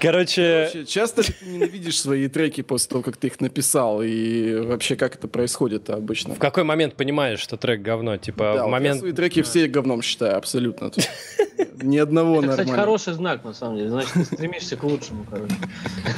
Короче, 0.00 0.62
Вообще, 0.64 0.84
часто 0.86 1.22
ли 1.22 1.28
ты 1.28 1.46
ненавидишь 1.46 2.00
свои 2.00 2.28
треки 2.28 2.60
после 2.62 2.88
того, 2.90 3.02
как 3.02 3.16
ты 3.16 3.28
их 3.28 3.40
написал? 3.40 4.02
И 4.02 4.54
вообще, 4.60 4.96
как 4.96 5.14
это 5.16 5.28
происходит 5.28 5.90
обычно? 5.90 6.34
в 6.34 6.38
какой 6.38 6.64
момент 6.64 6.94
понимаешь, 6.94 7.40
что 7.40 7.56
трек 7.56 7.82
говно? 7.82 8.16
Типа, 8.16 8.44
Да, 8.44 8.50
в 8.50 8.54
вот 8.56 8.64
я 8.64 8.66
момент... 8.68 9.00
свои 9.00 9.12
треки 9.12 9.42
все 9.42 9.66
говном 9.68 10.02
считаю, 10.02 10.36
абсолютно. 10.36 10.90
Ни 11.80 11.98
одного 11.98 12.38
Это, 12.40 12.48
кстати, 12.48 12.58
нормального. 12.68 12.86
хороший 12.86 13.12
знак, 13.14 13.44
на 13.44 13.52
самом 13.52 13.76
деле. 13.76 13.90
Значит, 13.90 14.12
ты 14.12 14.24
стремишься 14.24 14.76
к 14.76 14.82
лучшему, 14.82 15.24
короче. 15.30 15.54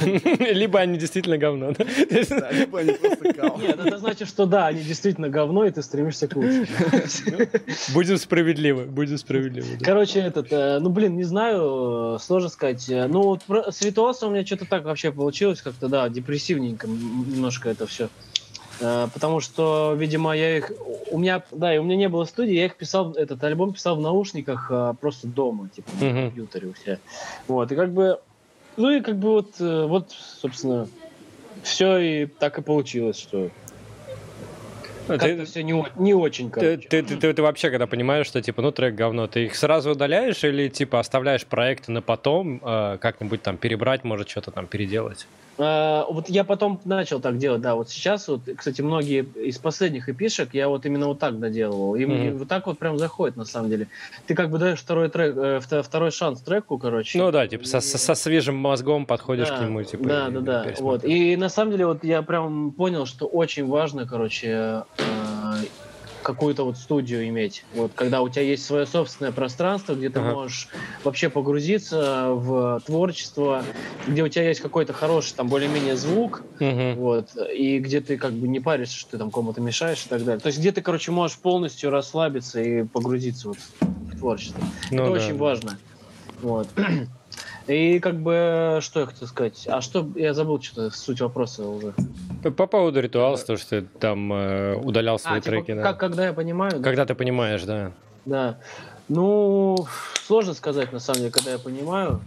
Либо 0.53 0.79
они 0.79 0.97
действительно 0.97 1.37
говно. 1.37 1.73
да? 1.77 1.85
Да, 2.29 2.51
либо 2.51 2.79
они 2.79 2.93
просто 2.93 3.33
кал. 3.33 3.57
Нет, 3.59 3.79
это 3.79 3.97
значит, 3.99 4.27
что 4.27 4.45
да, 4.47 4.67
они 4.67 4.81
действительно 4.81 5.29
говно, 5.29 5.65
и 5.65 5.71
ты 5.71 5.83
стремишься 5.83 6.27
к 6.27 6.35
лучшему. 6.35 6.65
Будем 7.93 8.17
справедливы, 8.17 8.85
будем 8.85 9.17
справедливы. 9.17 9.77
да. 9.79 9.85
Короче, 9.85 10.19
этот, 10.31 10.51
э, 10.51 10.79
ну, 10.79 10.89
блин, 10.89 11.15
не 11.17 11.23
знаю, 11.23 12.15
э, 12.15 12.19
сложно 12.19 12.49
сказать. 12.49 12.87
Э, 12.89 13.07
Ну, 13.07 13.23
вот 13.23 13.41
про- 13.43 13.71
с 13.71 13.81
Ритуалсом 13.81 14.29
у 14.29 14.33
меня 14.33 14.45
что-то 14.45 14.65
так 14.65 14.85
вообще 14.85 15.11
получилось, 15.11 15.61
как-то, 15.61 15.87
да, 15.87 16.07
депрессивненько 16.09 16.87
немножко 16.87 17.69
это 17.69 17.85
все. 17.85 18.09
Потому 18.79 19.41
что, 19.41 19.93
видимо, 19.95 20.35
я 20.35 20.57
их... 20.57 20.71
У 21.11 21.19
меня, 21.19 21.43
да, 21.51 21.75
и 21.75 21.77
у 21.77 21.83
меня 21.83 21.97
не 21.97 22.09
было 22.09 22.25
студии, 22.25 22.53
я 22.53 22.65
их 22.65 22.77
писал, 22.77 23.11
этот 23.13 23.43
альбом 23.43 23.73
писал 23.73 23.95
в 23.95 24.01
наушниках 24.01 24.71
просто 24.99 25.27
дома, 25.27 25.69
типа, 25.69 25.91
на 25.99 26.05
Мгм. 26.07 26.21
компьютере 26.23 26.67
у 26.69 26.75
себя. 26.75 26.97
Вот, 27.47 27.71
и 27.71 27.75
как 27.75 27.91
бы... 27.93 28.19
Ну, 28.77 28.89
и 28.89 29.01
как 29.01 29.17
бы 29.19 29.29
вот, 29.33 29.59
вот, 29.59 30.11
собственно, 30.41 30.87
все 31.61 31.97
и 31.99 32.25
так 32.25 32.57
и 32.57 32.61
получилось, 32.63 33.19
что 33.19 33.49
как-то 35.07 35.27
ты- 35.27 35.45
все 35.45 35.63
не, 35.63 35.85
не 35.95 36.13
очень, 36.13 36.49
короче. 36.49 36.77
ты, 36.89 37.03
ты, 37.03 37.17
ты- 37.17 37.33
ты 37.33 37.41
вообще, 37.41 37.69
когда 37.69 37.87
понимаешь, 37.87 38.27
что 38.27 38.41
типа, 38.41 38.61
ну, 38.61 38.71
трек 38.71 38.95
говно, 38.95 39.27
ты 39.27 39.45
их 39.45 39.55
сразу 39.55 39.91
удаляешь 39.91 40.43
или 40.43 40.69
типа 40.69 40.99
оставляешь 40.99 41.45
проекты 41.45 41.91
на 41.91 42.01
потом, 42.01 42.61
э, 42.63 42.97
как-нибудь 42.99 43.41
там 43.41 43.57
перебрать, 43.57 44.03
может, 44.03 44.29
что-то 44.29 44.51
там 44.51 44.67
переделать? 44.67 45.27
А, 45.57 46.05
вот 46.09 46.29
я 46.29 46.43
потом 46.43 46.79
начал 46.85 47.19
так 47.19 47.37
делать, 47.37 47.61
да, 47.61 47.75
вот 47.75 47.89
сейчас 47.89 48.27
вот, 48.29 48.41
кстати, 48.57 48.81
многие 48.81 49.23
из 49.45 49.57
последних 49.59 50.09
эпишек 50.09 50.53
я 50.53 50.69
вот 50.69 50.85
именно 50.85 51.07
вот 51.07 51.19
так 51.19 51.39
доделывал, 51.39 51.95
и 51.95 52.05
Мгм. 52.05 52.37
вот 52.37 52.47
так 52.47 52.65
вот 52.65 52.79
прям 52.79 52.97
заходит 52.97 53.35
на 53.35 53.45
самом 53.45 53.69
деле. 53.69 53.87
Ты 54.25 54.33
как 54.33 54.49
бы 54.49 54.57
даешь 54.57 54.79
второй 54.79 55.09
трек, 55.09 55.35
э, 55.35 55.59
вто- 55.59 55.83
второй 55.83 56.11
шанс 56.11 56.41
треку, 56.41 56.77
короче. 56.79 57.19
Ну 57.19 57.31
да, 57.31 57.47
типа 57.47 57.65
со, 57.65 57.79
со- 57.81 57.97
со 57.97 58.15
свежим 58.15 58.55
мозгом 58.55 59.05
подходишь 59.05 59.49
Да, 59.49 59.57
к 59.57 59.61
нему, 59.61 59.83
типа. 59.83 60.03
Да, 60.05 60.27
и 60.29 60.31
да, 60.31 60.39
да. 60.39 60.67
Вот. 60.79 61.03
И 61.03 61.35
на 61.35 61.49
самом 61.49 61.71
деле 61.73 61.85
вот 61.85 62.03
я 62.03 62.21
прям 62.23 62.71
понял, 62.71 63.05
что 63.05 63.27
очень 63.27 63.67
важно, 63.67 64.07
короче, 64.07 64.47
э, 64.47 64.83
какую-то 66.21 66.65
вот 66.65 66.77
студию 66.77 67.27
иметь. 67.29 67.65
Вот 67.71 67.95
когда 67.95 68.21
у 68.21 68.29
тебя 68.29 68.43
есть 68.43 68.65
свое 68.65 68.85
собственное 68.85 69.31
пространство, 69.31 69.95
где 69.95 70.09
ты 70.09 70.19
Ага. 70.19 70.21
можешь 70.21 70.69
вообще 71.03 71.29
погрузиться 71.29 72.29
в 72.33 72.81
творчество, 72.85 73.69
где 74.05 74.23
у 74.23 74.27
тебя 74.27 74.47
есть 74.47 74.61
какой-то 74.61 74.93
хороший 74.93 75.35
там 75.35 75.49
более-менее 75.49 75.95
звук, 75.95 76.45
Мгм. 76.59 76.95
вот, 76.95 77.29
и 77.53 77.79
где 77.79 78.01
ты 78.01 78.17
как 78.17 78.37
бы 78.37 78.47
не 78.47 78.59
паришься, 78.59 78.97
что 78.97 79.11
ты 79.11 79.17
там 79.17 79.31
кому-то 79.31 79.61
мешаешь 79.61 80.05
и 80.05 80.09
так 80.09 80.25
далее. 80.25 80.41
То 80.41 80.47
есть 80.47 80.59
где 80.59 80.71
ты, 80.71 80.81
короче, 80.81 81.11
можешь 81.11 81.39
полностью 81.41 81.89
расслабиться 81.89 82.61
и 82.61 82.83
погрузиться 82.83 83.49
вот 83.49 83.59
в 84.05 84.15
творчество. 84.17 84.67
Ну 84.89 85.05
Это 85.05 85.11
да. 85.11 85.27
очень 85.31 85.37
важно. 85.37 85.81
Вот. 86.41 86.73
И 87.71 87.99
как 87.99 88.15
бы, 88.19 88.79
что 88.81 89.01
я 89.01 89.05
хотел 89.05 89.27
сказать? 89.27 89.65
А 89.67 89.79
что, 89.79 90.07
я 90.15 90.33
забыл 90.33 90.61
что-то, 90.61 90.95
суть 90.95 91.21
вопроса 91.21 91.65
уже. 91.65 91.93
По, 92.43 92.51
по 92.51 92.67
поводу 92.67 92.99
ритуала, 92.99 93.37
то, 93.37 93.55
что 93.55 93.81
ты 93.81 93.87
там 93.99 94.33
э, 94.33 94.75
удалял 94.75 95.17
свои 95.17 95.37
А, 95.37 95.41
типа, 95.41 95.51
треки, 95.51 95.73
да. 95.73 95.81
как, 95.81 95.97
когда 95.97 96.25
я 96.25 96.33
понимаю, 96.33 96.73
да? 96.73 96.83
Когда 96.83 97.05
ты 97.05 97.15
понимаешь, 97.15 97.63
да. 97.63 97.91
Да. 98.25 98.57
Ну, 99.07 99.87
сложно 100.25 100.53
сказать, 100.53 100.91
на 100.91 100.99
самом 100.99 101.19
деле, 101.19 101.31
когда 101.31 101.51
я 101.51 101.59
понимаю. 101.59 102.21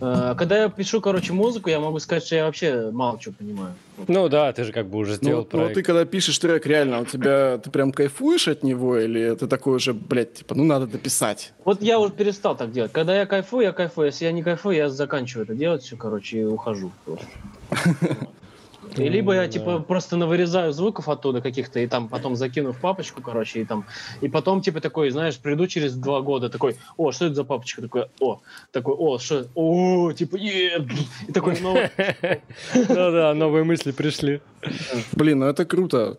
Э, 0.00 0.34
Когда 0.36 0.62
я 0.62 0.68
пишу, 0.68 1.00
короче, 1.00 1.32
музыку, 1.32 1.68
я 1.70 1.80
могу 1.80 1.98
сказать, 1.98 2.24
что 2.24 2.36
я 2.36 2.44
вообще 2.46 2.90
мало 2.92 3.18
чего 3.18 3.34
понимаю. 3.38 3.74
Ну 4.08 4.28
да, 4.28 4.52
ты 4.52 4.64
же 4.64 4.72
как 4.72 4.86
бы 4.88 4.98
уже 4.98 5.12
Ну, 5.12 5.16
сделал 5.16 5.36
ну, 5.38 5.42
вот 5.42 5.50
проект. 5.50 5.74
ты 5.74 5.82
когда 5.82 6.04
пишешь 6.04 6.38
трек, 6.38 6.66
реально, 6.66 7.00
у 7.00 7.04
тебя 7.04 7.58
ты 7.58 7.70
прям 7.70 7.92
кайфуешь 7.92 8.48
от 8.48 8.62
него, 8.62 8.98
или 8.98 9.34
ты 9.36 9.46
такой 9.46 9.76
уже, 9.76 9.92
блядь, 9.92 10.34
типа, 10.34 10.54
ну 10.54 10.64
надо 10.64 10.86
дописать? 10.86 11.52
Вот 11.64 11.82
я 11.82 11.98
уже 11.98 12.12
перестал 12.12 12.56
так 12.56 12.72
делать. 12.72 12.92
Когда 12.92 13.16
я 13.16 13.26
кайфую, 13.26 13.64
я 13.64 13.72
кайфую. 13.72 14.06
Если 14.06 14.24
я 14.24 14.32
не 14.32 14.42
кайфую, 14.42 14.76
я 14.76 14.88
заканчиваю 14.88 15.44
это 15.44 15.54
делать 15.54 15.82
все, 15.82 15.96
короче, 15.96 16.40
и 16.40 16.44
ухожу 16.44 16.90
просто. 17.04 17.26
И 18.96 19.08
либо 19.08 19.34
я, 19.34 19.42
Ну, 19.42 19.48
типа, 19.48 19.72
да. 19.72 19.78
просто 19.78 20.16
навырезаю 20.16 20.72
звуков 20.72 21.08
оттуда 21.08 21.40
каких-то, 21.40 21.80
и 21.80 21.86
там 21.86 22.08
потом 22.08 22.36
закину 22.36 22.72
в 22.72 22.80
папочку, 22.80 23.22
короче, 23.22 23.60
и 23.60 23.64
там... 23.64 23.84
И 24.20 24.28
потом, 24.28 24.60
типа, 24.60 24.80
такой, 24.80 25.10
знаешь, 25.10 25.38
приду 25.38 25.66
через 25.66 25.94
два 25.94 26.20
года, 26.20 26.48
такой, 26.48 26.76
о, 26.96 27.12
что 27.12 27.26
это 27.26 27.34
за 27.34 27.44
папочка? 27.44 27.82
Такой, 27.82 28.06
о, 28.20 28.40
такой, 28.70 28.94
о, 28.94 29.18
что, 29.18 29.46
о, 29.54 30.12
типа, 30.12 30.36
е, 30.36 30.86
и 31.28 31.32
такой, 31.32 31.58
ну, 31.60 31.76
Ну 32.74 32.94
да, 33.12 33.34
новые 33.34 33.64
мысли 33.64 33.92
пришли. 33.92 34.40
Блин, 35.12 35.40
ну 35.40 35.46
это 35.46 35.64
круто. 35.64 36.18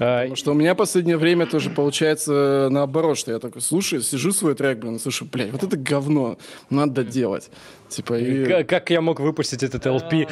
А, 0.00 0.18
Потому 0.20 0.36
что 0.36 0.50
у 0.52 0.54
меня 0.54 0.74
последнее 0.74 1.16
время 1.16 1.46
тоже 1.46 1.70
получается 1.70 2.68
наоборот, 2.70 3.16
что 3.18 3.32
я 3.32 3.38
такой 3.38 3.62
слушаю, 3.62 4.02
сижу 4.02 4.32
свой 4.32 4.54
трек, 4.54 4.78
блин, 4.78 4.98
слушаю, 5.00 5.28
блядь, 5.32 5.50
вот 5.50 5.62
это 5.62 5.76
говно, 5.76 6.36
надо 6.70 7.04
делать. 7.04 7.50
Типа, 7.88 8.18
и... 8.18 8.44
к- 8.44 8.64
Как 8.68 8.90
я 8.90 9.00
мог 9.00 9.18
выпустить 9.18 9.62
этот 9.62 9.86
LP? 9.86 10.28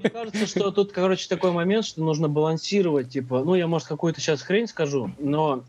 Мне 0.00 0.10
кажется, 0.10 0.46
что 0.46 0.70
тут, 0.72 0.92
короче, 0.92 1.28
такой 1.28 1.52
момент, 1.52 1.84
что 1.86 2.02
нужно 2.02 2.28
балансировать, 2.28 3.10
типа, 3.10 3.42
ну, 3.44 3.54
я, 3.54 3.66
может, 3.68 3.86
какую-то 3.88 4.20
сейчас 4.20 4.42
хрень 4.42 4.66
скажу, 4.66 5.12
но 5.18 5.62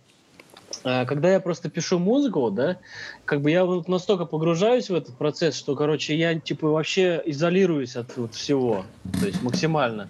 а, 0.83 1.05
когда 1.05 1.31
я 1.31 1.39
просто 1.39 1.69
пишу 1.69 1.99
музыку, 1.99 2.49
да, 2.49 2.77
как 3.25 3.41
бы 3.41 3.51
я 3.51 3.65
вот 3.65 3.87
настолько 3.87 4.25
погружаюсь 4.25 4.89
в 4.89 4.95
этот 4.95 5.15
процесс, 5.15 5.55
что, 5.55 5.75
короче, 5.75 6.15
я, 6.17 6.37
типа, 6.39 6.67
вообще 6.69 7.21
изолируюсь 7.25 7.95
от 7.95 8.17
вот 8.17 8.33
всего, 8.33 8.83
то 9.19 9.27
есть 9.27 9.41
максимально. 9.43 10.09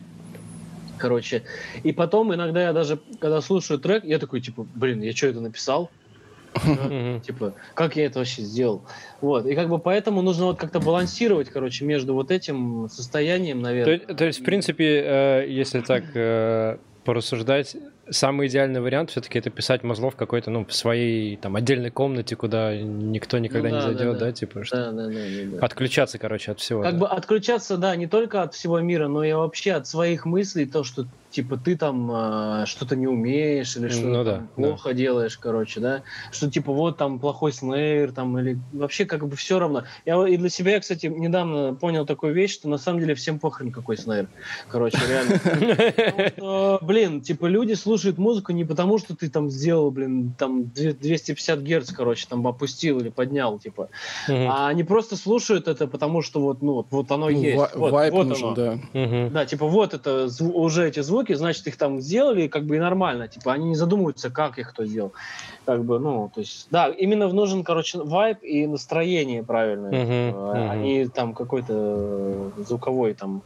Короче, 0.97 1.43
и 1.83 1.91
потом 1.91 2.33
иногда 2.33 2.63
я 2.63 2.73
даже, 2.73 2.99
когда 3.19 3.41
слушаю 3.41 3.79
трек, 3.79 4.03
я 4.03 4.19
такой, 4.19 4.41
типа, 4.41 4.65
блин, 4.75 5.01
я 5.01 5.13
что 5.13 5.27
это 5.27 5.41
написал? 5.41 5.91
Типа, 7.25 7.53
как 7.73 7.97
я 7.97 8.05
это 8.05 8.19
вообще 8.19 8.41
сделал? 8.41 8.83
Вот, 9.19 9.45
и 9.45 9.55
как 9.55 9.67
бы 9.69 9.77
поэтому 9.77 10.21
нужно 10.21 10.45
вот 10.45 10.57
как-то 10.57 10.79
балансировать, 10.79 11.49
короче, 11.49 11.83
между 11.83 12.13
вот 12.13 12.31
этим 12.31 12.87
состоянием, 12.89 13.59
То, 13.59 13.63
наверное. 13.63 13.99
то 13.99 14.25
есть, 14.25 14.39
в 14.39 14.43
принципе, 14.43 15.03
э, 15.05 15.45
если 15.49 15.81
так 15.81 16.03
э, 16.13 16.77
порассуждать, 17.03 17.75
самый 18.09 18.47
идеальный 18.47 18.81
вариант 18.81 19.11
все-таки 19.11 19.39
это 19.39 19.49
писать 19.49 19.83
мозлов 19.83 20.13
в 20.13 20.17
какой-то, 20.17 20.51
ну, 20.51 20.65
в 20.65 20.73
своей 20.73 21.37
там 21.37 21.55
отдельной 21.55 21.91
комнате, 21.91 22.35
куда 22.35 22.75
никто 22.75 23.37
никогда 23.37 23.69
Ну 23.69 23.75
не 23.75 23.81
да, 23.81 23.87
да, 23.87 23.93
зайдет, 23.97 24.17
да. 24.17 24.25
да, 24.25 24.31
типа, 24.31 24.63
что 24.63 24.75
Да, 24.77 24.91
да, 24.91 25.07
да, 25.07 25.13
да, 25.13 25.57
да. 25.59 25.65
отключаться, 25.65 26.17
короче, 26.17 26.51
от 26.51 26.59
всего. 26.59 26.81
Как 26.81 26.93
да. 26.93 26.99
бы 26.99 27.07
отключаться, 27.07 27.77
да, 27.77 27.95
не 27.95 28.07
только 28.07 28.41
от 28.41 28.53
всего 28.53 28.79
мира, 28.79 29.07
но 29.07 29.23
и 29.23 29.33
вообще 29.33 29.73
от 29.73 29.87
своих 29.87 30.25
мыслей, 30.25 30.65
то, 30.65 30.83
что 30.83 31.05
типа 31.35 31.57
ты 31.57 31.75
там 31.75 32.09
а, 32.13 32.65
что-то 32.65 32.95
не 32.95 33.07
умеешь 33.07 33.75
или 33.75 33.89
что-то 33.89 34.07
Ну 34.07 34.23
да, 34.23 34.35
там 34.37 34.49
да. 34.55 34.63
плохо 34.69 34.93
делаешь, 34.93 35.37
короче, 35.37 35.81
да, 35.81 36.03
что 36.31 36.49
типа 36.49 36.71
вот 36.71 36.97
там 36.97 37.19
плохой 37.19 37.51
снейр, 37.51 38.13
там 38.13 38.39
или 38.39 38.57
вообще 38.71 39.05
как 39.05 39.27
бы 39.27 39.35
все 39.35 39.59
равно. 39.59 39.83
Я 40.05 40.25
и 40.27 40.37
для 40.37 40.49
себя, 40.49 40.79
кстати, 40.79 41.07
недавно 41.07 41.75
понял 41.75 42.05
такую 42.05 42.33
вещь, 42.33 42.53
что 42.53 42.69
на 42.69 42.77
самом 42.77 43.01
деле 43.01 43.15
всем 43.15 43.39
похрен 43.39 43.71
какой 43.73 43.97
снейр, 43.97 44.29
короче, 44.69 44.97
реально. 45.07 46.79
Блин, 46.81 47.21
типа 47.21 47.47
люди 47.47 47.73
слушают 47.73 48.17
музыку 48.17 48.53
не 48.53 48.63
потому, 48.63 48.97
что 48.97 49.15
ты 49.15 49.29
там 49.29 49.49
сделал, 49.49 49.91
блин, 49.91 50.33
там 50.37 50.69
две- 50.69 50.93
250 50.93 51.59
герц, 51.59 51.91
короче, 51.91 52.27
там 52.29 52.47
опустил 52.47 52.99
или 52.99 53.09
поднял, 53.09 53.59
типа, 53.59 53.89
а 54.29 54.67
они 54.69 54.83
просто 54.83 55.17
слушают 55.17 55.67
это, 55.67 55.87
потому 55.87 56.21
что 56.21 56.39
вот, 56.39 56.61
ну, 56.61 56.85
вот, 56.89 57.11
оно 57.11 57.29
Ну, 57.29 57.41
есть. 57.41 57.75
вот, 57.75 57.91
оно. 58.03 58.53
да. 58.55 58.79
Мгм. 58.93 59.33
Да, 59.33 59.45
типа 59.45 59.67
вот 59.67 59.93
это 59.93 60.27
уже 60.39 60.87
эти 60.87 61.01
звуки, 61.01 61.24
значит 61.33 61.65
их 61.67 61.77
там 61.77 61.99
сделали, 62.01 62.47
как 62.47 62.65
бы 62.65 62.75
и 62.77 62.79
нормально. 62.79 63.27
Типа 63.27 63.53
они 63.53 63.69
не 63.69 63.75
задумываются, 63.75 64.29
как 64.31 64.57
их 64.59 64.71
кто 64.71 64.85
сделал. 64.85 65.13
Как 65.65 65.83
бы, 65.85 65.99
ну, 65.99 66.29
то 66.33 66.41
есть, 66.41 66.67
да, 66.71 66.89
именно 66.89 67.27
нужен, 67.29 67.63
короче, 67.63 67.99
вайб 67.99 68.39
и 68.43 68.67
настроение 68.67 69.43
правильное, 69.43 70.03
а 70.25 70.75
мгм. 70.75 70.77
не 70.77 71.09
там 71.09 71.33
какой-то 71.33 72.53
звуковой 72.63 73.15
там 73.15 73.43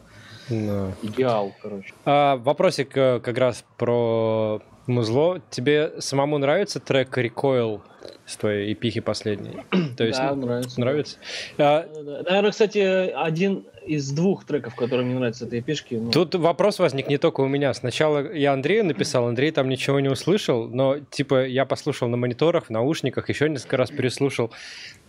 Да. 0.49 0.97
идеал, 1.01 1.53
короче. 1.59 1.95
А, 2.05 2.37
вопросик 2.37 2.95
э, 2.97 3.19
как 3.19 3.37
раз 3.37 3.65
про 3.77 4.61
музло. 4.89 5.41
Тебе 5.49 5.93
самому 5.99 6.37
нравится 6.37 6.79
трек 6.79 7.17
Recoil 7.17 7.81
с 8.25 8.37
твоей 8.37 8.73
эпихи 8.73 8.99
последней? 8.99 9.57
То 9.97 10.03
есть, 10.03 10.19
да, 10.19 10.35
нравится. 10.35 10.79
нравится? 10.79 11.17
А, 11.57 11.87
Да, 11.93 12.01
да. 12.03 12.23
Наверное, 12.23 12.51
кстати, 12.51 12.77
один 12.77 13.65
из 13.85 14.11
двух 14.11 14.45
треков, 14.45 14.75
которые 14.75 15.05
мне 15.05 15.15
нравятся 15.15 15.45
этой 15.45 15.59
эпишки. 15.61 15.95
ну, 15.95 16.11
Тут 16.11 16.35
вопрос 16.35 16.79
возник 16.79 17.07
не 17.07 17.17
только 17.17 17.41
у 17.41 17.47
меня. 17.47 17.73
Сначала 17.73 18.31
я 18.33 18.53
Андрею 18.53 18.85
написал, 18.85 19.27
Андрей 19.27 19.51
там 19.51 19.67
ничего 19.67 19.99
не 19.99 20.09
услышал, 20.09 20.67
но 20.67 20.99
типа 20.99 21.45
я 21.45 21.65
послушал 21.65 22.07
на 22.07 22.17
мониторах, 22.17 22.65
в 22.65 22.69
наушниках, 22.69 23.29
еще 23.29 23.49
несколько 23.49 23.77
раз 23.77 23.89
переслушал. 23.89 24.51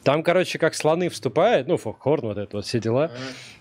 Там, 0.03 0.23
короче, 0.23 0.59
как 0.59 0.75
слоны 0.75 1.09
вступает, 1.11 1.69
ну, 1.69 1.77
фокхорн, 1.77 2.29
вот 2.29 2.39
это 2.39 2.57
вот 2.57 2.67
все 2.67 2.81
дела. 2.81 3.11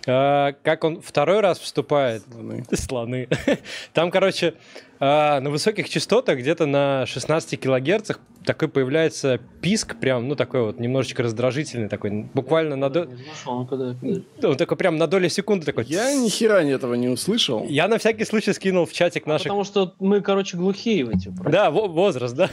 А, 0.07 0.53
как 0.63 0.83
он 0.85 1.01
второй 1.01 1.41
раз 1.41 1.59
вступает, 1.59 2.23
Слоны. 2.23 2.65
слоны. 2.73 3.27
Там, 3.93 4.09
короче, 4.09 4.53
а, 4.99 5.41
на 5.41 5.49
высоких 5.49 5.89
частотах, 5.89 6.39
где-то 6.39 6.65
на 6.65 7.05
16 7.05 7.59
килогерцах, 7.59 8.19
такой 8.45 8.67
появляется 8.67 9.39
писк, 9.61 9.95
прям, 9.99 10.27
ну, 10.27 10.35
такой 10.35 10.61
вот 10.61 10.79
немножечко 10.79 11.23
раздражительный, 11.23 11.89
такой, 11.89 12.25
буквально 12.33 12.75
на 12.75 12.89
долю... 12.89 13.09
Он 13.45 14.57
такой 14.57 14.77
прям 14.77 14.97
на 14.97 15.07
долю 15.07 15.29
секунды 15.29 15.65
такой... 15.65 15.85
Я 15.85 16.13
ни 16.15 16.29
хера 16.29 16.63
ни 16.63 16.73
этого 16.73 16.93
не 16.93 17.09
услышал. 17.09 17.65
Я 17.67 17.87
на 17.87 17.97
всякий 17.97 18.25
случай 18.25 18.53
скинул 18.53 18.85
в 18.85 18.93
чатик 18.93 19.25
наших... 19.25 19.45
Потому 19.45 19.63
что 19.63 19.93
мы, 19.99 20.21
короче, 20.21 20.57
глухие 20.57 21.05
в 21.05 21.09
эти. 21.09 21.31
Да, 21.49 21.69
возраст, 21.71 22.35
да. 22.35 22.49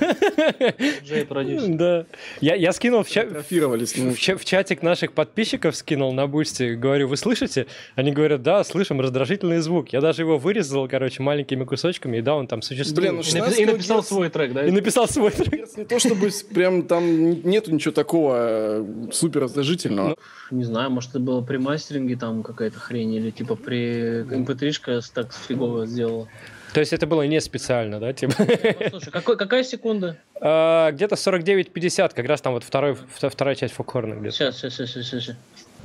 Да. 1.68 2.06
Я, 2.40 2.54
я 2.54 2.72
скинул 2.72 3.02
в, 3.02 3.10
ча... 3.10 3.24
в, 3.24 4.18
ча... 4.18 4.36
в 4.36 4.44
чатик 4.44 4.82
наших 4.82 5.12
подписчиков, 5.12 5.76
скинул 5.76 6.12
на 6.12 6.26
бусте, 6.26 6.74
говорю, 6.74 7.08
вы 7.08 7.16
слышите? 7.16 7.66
Они 7.94 8.12
говорят, 8.12 8.42
да, 8.42 8.64
слышим 8.64 9.00
раздражительный 9.00 9.58
звук. 9.58 9.90
Я 9.92 10.00
даже 10.00 10.22
его 10.22 10.38
вырезал, 10.38 10.88
короче, 10.88 11.22
маленькими 11.22 11.64
кусочками, 11.64 12.18
и 12.18 12.20
да, 12.22 12.34
он 12.34 12.46
там 12.46 12.62
существует. 12.62 13.12
Блин, 13.12 13.22
ну 13.34 13.50
и, 13.52 13.66
написал 13.66 14.02
свой 14.02 14.28
трек, 14.30 14.52
да? 14.52 14.66
И 14.66 14.70
написал 14.70 15.08
свой 15.08 15.30
трек 15.30 15.68
то, 15.84 15.98
чтобы 15.98 16.30
прям 16.52 16.82
там 16.86 17.42
нету 17.42 17.72
ничего 17.72 17.92
такого 17.92 18.36
э, 18.38 18.84
супер 19.12 19.42
раздражительного. 19.42 20.16
Не 20.50 20.64
знаю, 20.64 20.90
может, 20.90 21.10
это 21.10 21.20
было 21.20 21.42
при 21.42 21.58
мастеринге 21.58 22.16
там 22.16 22.42
какая-то 22.42 22.78
хрень, 22.78 23.14
или 23.14 23.30
типа 23.30 23.56
при 23.56 24.22
mp3 24.22 25.02
так 25.14 25.32
фигово 25.32 25.86
сделала. 25.86 26.28
То 26.72 26.80
есть 26.80 26.92
это 26.92 27.06
было 27.06 27.22
не 27.22 27.40
специально, 27.40 27.98
да? 28.00 28.12
Типа? 28.12 28.34
Ну, 28.38 28.90
слушай, 28.90 29.10
какой, 29.10 29.36
какая 29.36 29.64
секунда? 29.64 30.18
А, 30.38 30.92
где-то 30.92 31.14
49-50, 31.14 32.12
как 32.14 32.26
раз 32.26 32.42
там 32.42 32.52
вот 32.52 32.62
второй, 32.62 32.94
вторая 32.94 33.54
часть 33.54 33.72
фокхорна 33.72 34.16
где-то. 34.16 34.36
Сейчас, 34.36 34.58
сейчас, 34.58 34.74
сейчас, 34.74 35.06
сейчас. 35.06 35.36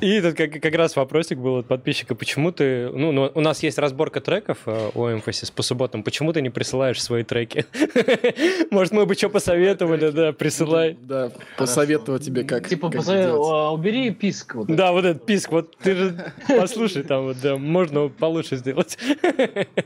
И 0.02 0.20
тут 0.20 0.36
как, 0.36 0.52
как 0.60 0.76
раз 0.76 0.96
вопросик 0.96 1.38
был 1.38 1.58
от 1.58 1.68
подписчика, 1.68 2.16
почему 2.16 2.52
ты... 2.52 2.90
Ну, 2.90 3.12
ну, 3.12 3.32
у 3.34 3.42
нас 3.42 3.62
есть 3.62 3.78
разборка 3.78 4.20
треков 4.20 4.58
э, 4.66 4.90
у 4.96 5.06
Emphasis 5.06 5.54
по 5.54 5.62
субботам, 5.62 6.02
почему 6.02 6.34
ты 6.34 6.42
не 6.42 6.50
присылаешь 6.50 7.02
свои 7.02 7.24
треки? 7.24 7.66
Может, 8.72 8.94
мы 8.94 9.06
бы 9.06 9.14
что 9.14 9.30
посоветовали, 9.30 10.10
да, 10.10 10.34
присылай. 10.34 10.98
Да, 11.02 11.32
посоветовать 11.56 12.26
тебе 12.26 12.44
как 12.44 12.68
Типа, 12.68 12.88
убери 12.88 14.10
писк. 14.10 14.56
Да, 14.68 14.92
вот 14.92 15.06
этот 15.06 15.26
писк, 15.26 15.52
вот 15.52 15.78
ты 15.78 15.96
же 15.96 16.34
послушай 16.48 17.04
там, 17.04 17.26
вот, 17.26 17.38
да, 17.42 17.58
можно 17.58 18.08
получше 18.10 18.56
сделать. 18.56 18.98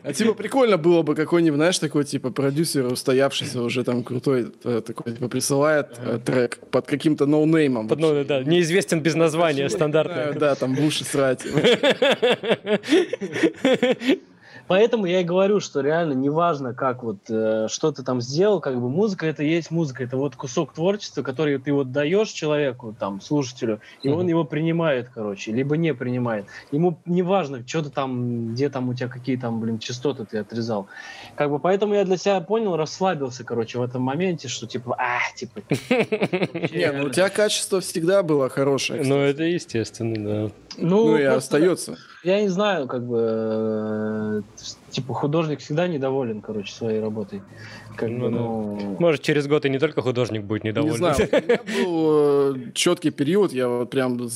А 0.04 0.14
типа 0.14 0.34
прикольно 0.34 0.78
было 0.78 1.02
бы 1.02 1.16
какой-нибудь, 1.16 1.58
знаешь, 1.58 1.80
такой, 1.80 2.06
типа, 2.06 2.32
продюсер, 2.32 2.86
устоявшийся 2.86 3.62
уже 3.62 3.84
там 3.84 4.04
крутой, 4.04 4.54
э, 4.64 4.82
такой, 4.86 5.14
типа, 5.14 5.28
присылает 5.28 5.88
э, 5.98 6.20
трек 6.24 6.60
под 6.72 6.88
каким-то 6.88 7.26
ноунеймом. 7.26 7.90
Под 7.90 8.00
ноунеймом, 8.00 8.28
да, 8.28 8.44
неизвестен 8.44 9.02
без 9.02 9.16
названия, 9.16 9.68
стандарт 9.70 10.05
стандартная. 10.06 10.40
Да, 10.40 10.56
там 10.56 10.76
в 10.76 10.86
уши 10.86 11.04
срать. 11.04 11.46
Поэтому 14.68 15.06
я 15.06 15.22
и 15.22 15.24
говорю, 15.24 15.60
что 15.60 15.82
реально 15.82 16.14
неважно, 16.14 16.74
как 16.74 17.04
вот 17.04 17.18
э, 17.30 17.68
что 17.70 17.92
ты 17.92 18.02
там 18.04 18.20
сделал, 18.20 18.60
как 18.60 18.80
бы 18.82 18.90
музыка 18.90 19.28
это 19.28 19.44
есть 19.44 19.70
музыка, 19.70 20.04
это 20.04 20.18
вот 20.18 20.36
кусок 20.36 20.74
творчества, 20.74 21.22
который 21.22 21.60
ты 21.60 21.72
вот 21.72 21.92
даешь 21.92 22.30
человеку, 22.30 22.96
там, 22.98 23.22
слушателю, 23.22 23.80
и 24.02 24.08
mm-hmm. 24.08 24.14
он 24.14 24.28
его 24.28 24.44
принимает, 24.44 25.10
короче, 25.14 25.52
либо 25.52 25.78
не 25.78 25.94
принимает. 25.94 26.48
Ему 26.72 26.98
неважно, 27.06 27.64
что 27.68 27.84
ты 27.84 27.90
там, 27.92 28.54
где 28.54 28.70
там 28.70 28.90
у 28.90 28.96
тебя 28.96 29.08
какие 29.08 29.38
там, 29.38 29.60
блин, 29.60 29.78
частоты 29.78 30.26
ты 30.26 30.40
отрезал. 30.40 30.88
Как 31.36 31.50
бы 31.50 31.60
поэтому 31.60 31.94
я 31.94 32.06
для 32.06 32.18
себя 32.18 32.40
понял, 32.40 32.78
расслабился, 32.78 33.44
короче, 33.44 33.78
в 33.78 33.84
этом 33.84 34.02
моменте, 34.02 34.48
что 34.48 34.68
типа, 34.68 34.96
а, 34.98 35.20
типа... 35.36 35.62
Не, 35.90 36.92
ну 36.92 37.06
у 37.06 37.10
тебя 37.10 37.30
качество 37.30 37.82
всегда 37.82 38.24
было 38.24 38.50
хорошее. 38.50 39.04
Ну 39.04 39.20
это 39.20 39.44
естественно, 39.44 40.16
да. 40.16 40.52
Ну, 40.78 41.12
ну 41.12 41.18
и 41.18 41.24
остается. 41.24 41.98
Я 42.24 42.42
не 42.42 42.48
знаю, 42.48 42.88
как 42.88 43.06
бы, 43.06 43.18
э, 43.22 44.42
типа, 44.96 45.14
художник 45.14 45.60
всегда 45.60 45.88
недоволен, 45.88 46.42
короче, 46.42 46.74
своей 46.74 47.02
работой. 47.02 47.42
Как 47.98 48.10
ну, 48.10 48.20
бы, 48.20 48.30
ну... 48.30 48.98
Может, 49.00 49.22
через 49.22 49.48
год 49.48 49.66
и 49.66 49.70
не 49.70 49.80
только 49.80 50.02
художник 50.02 50.44
будет 50.44 50.64
недоволен. 50.64 50.94
Не 50.94 50.98
знаю, 50.98 51.16
у 51.18 51.36
меня 51.36 51.60
был 51.86 52.56
э, 52.56 52.72
четкий 52.74 53.12
период, 53.12 53.54
я 53.54 53.68
вот 53.68 53.90
прям 53.90 54.30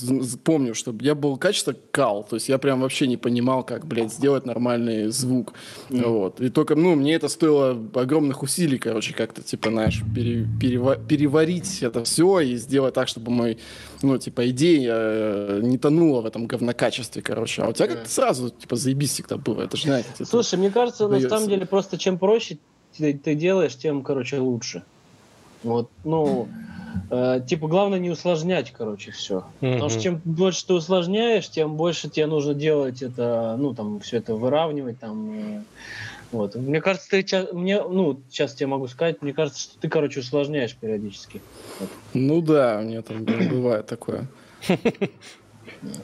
помню, 0.44 0.76
что 0.76 0.94
я 1.00 1.16
был 1.16 1.38
качество 1.38 1.74
кал, 1.92 2.26
то 2.30 2.36
есть 2.36 2.50
я 2.50 2.58
прям 2.58 2.82
вообще 2.82 3.08
не 3.08 3.18
понимал, 3.18 3.64
как, 3.64 3.86
блядь, 3.86 4.12
сделать 4.12 4.46
нормальный 4.46 5.08
звук. 5.08 5.54
Mm. 5.90 6.08
Вот. 6.08 6.42
И 6.42 6.50
только, 6.50 6.76
ну, 6.76 6.96
мне 6.96 7.16
это 7.16 7.30
стоило 7.30 7.78
огромных 7.94 8.44
усилий, 8.44 8.78
короче, 8.78 9.14
как-то, 9.14 9.42
типа, 9.42 9.70
знаешь, 9.70 10.04
пере, 10.14 10.46
перева, 10.60 10.96
переварить 10.96 11.82
это 11.82 12.04
все 12.04 12.40
и 12.42 12.56
сделать 12.56 12.94
так, 12.94 13.08
чтобы 13.08 13.32
мой, 13.32 13.58
ну, 14.02 14.18
типа, 14.18 14.50
идея 14.50 14.94
э, 14.96 15.60
не 15.62 15.78
тонула 15.78 16.22
в 16.22 16.26
этом 16.26 16.48
говнокачестве, 16.48 17.22
короче. 17.22 17.62
А 17.62 17.70
у 17.70 17.74
тебя 17.74 17.88
как-то 17.88 18.10
сразу, 18.10 18.50
типа, 18.50 18.76
заебись 18.76 19.12
всегда 19.12 19.38
было, 19.38 19.64
это 19.64 19.78
же, 19.78 19.84
знаете. 19.84 20.26
Слушай, 20.26 20.58
мне 20.58 20.72
кажется, 20.72 21.08
на 21.08 21.20
самом 21.20 21.50
деле, 21.50 21.66
просто 21.66 21.98
чем 21.98 22.18
проще 22.18 22.58
ты, 22.98 23.14
ты 23.14 23.36
делаешь, 23.36 23.76
тем, 23.76 24.04
короче, 24.04 24.40
лучше. 24.40 24.84
Вот, 25.64 25.90
ну, 26.06 26.48
э, 27.10 27.42
типа, 27.48 27.68
главное 27.68 28.00
не 28.00 28.10
усложнять, 28.10 28.72
короче, 28.72 29.12
все. 29.12 29.46
Mm-hmm. 29.62 29.74
Потому 29.74 29.90
что 29.90 30.02
чем 30.02 30.22
больше 30.24 30.66
ты 30.66 30.74
усложняешь, 30.74 31.50
тем 31.50 31.76
больше 31.76 32.10
тебе 32.10 32.28
нужно 32.28 32.54
делать 32.54 33.02
это, 33.02 33.56
ну, 33.60 33.74
там, 33.74 34.00
все 34.00 34.18
это 34.18 34.36
выравнивать, 34.36 35.00
там, 35.00 35.32
э, 35.32 35.64
вот. 36.32 36.56
Мне 36.56 36.82
кажется, 36.82 37.10
ты 37.10 37.48
мне, 37.54 37.82
ну, 37.82 38.22
сейчас 38.30 38.54
тебе 38.54 38.68
могу 38.68 38.88
сказать, 38.88 39.22
мне 39.22 39.34
кажется, 39.34 39.62
что 39.62 39.80
ты, 39.80 39.90
короче, 39.90 40.20
усложняешь 40.20 40.76
периодически. 40.76 41.42
Вот. 41.80 41.90
Ну 42.14 42.42
да, 42.42 42.80
у 42.80 42.84
меня 42.84 43.02
там 43.02 43.24
бывает 43.24 43.88
такое. 43.88 44.28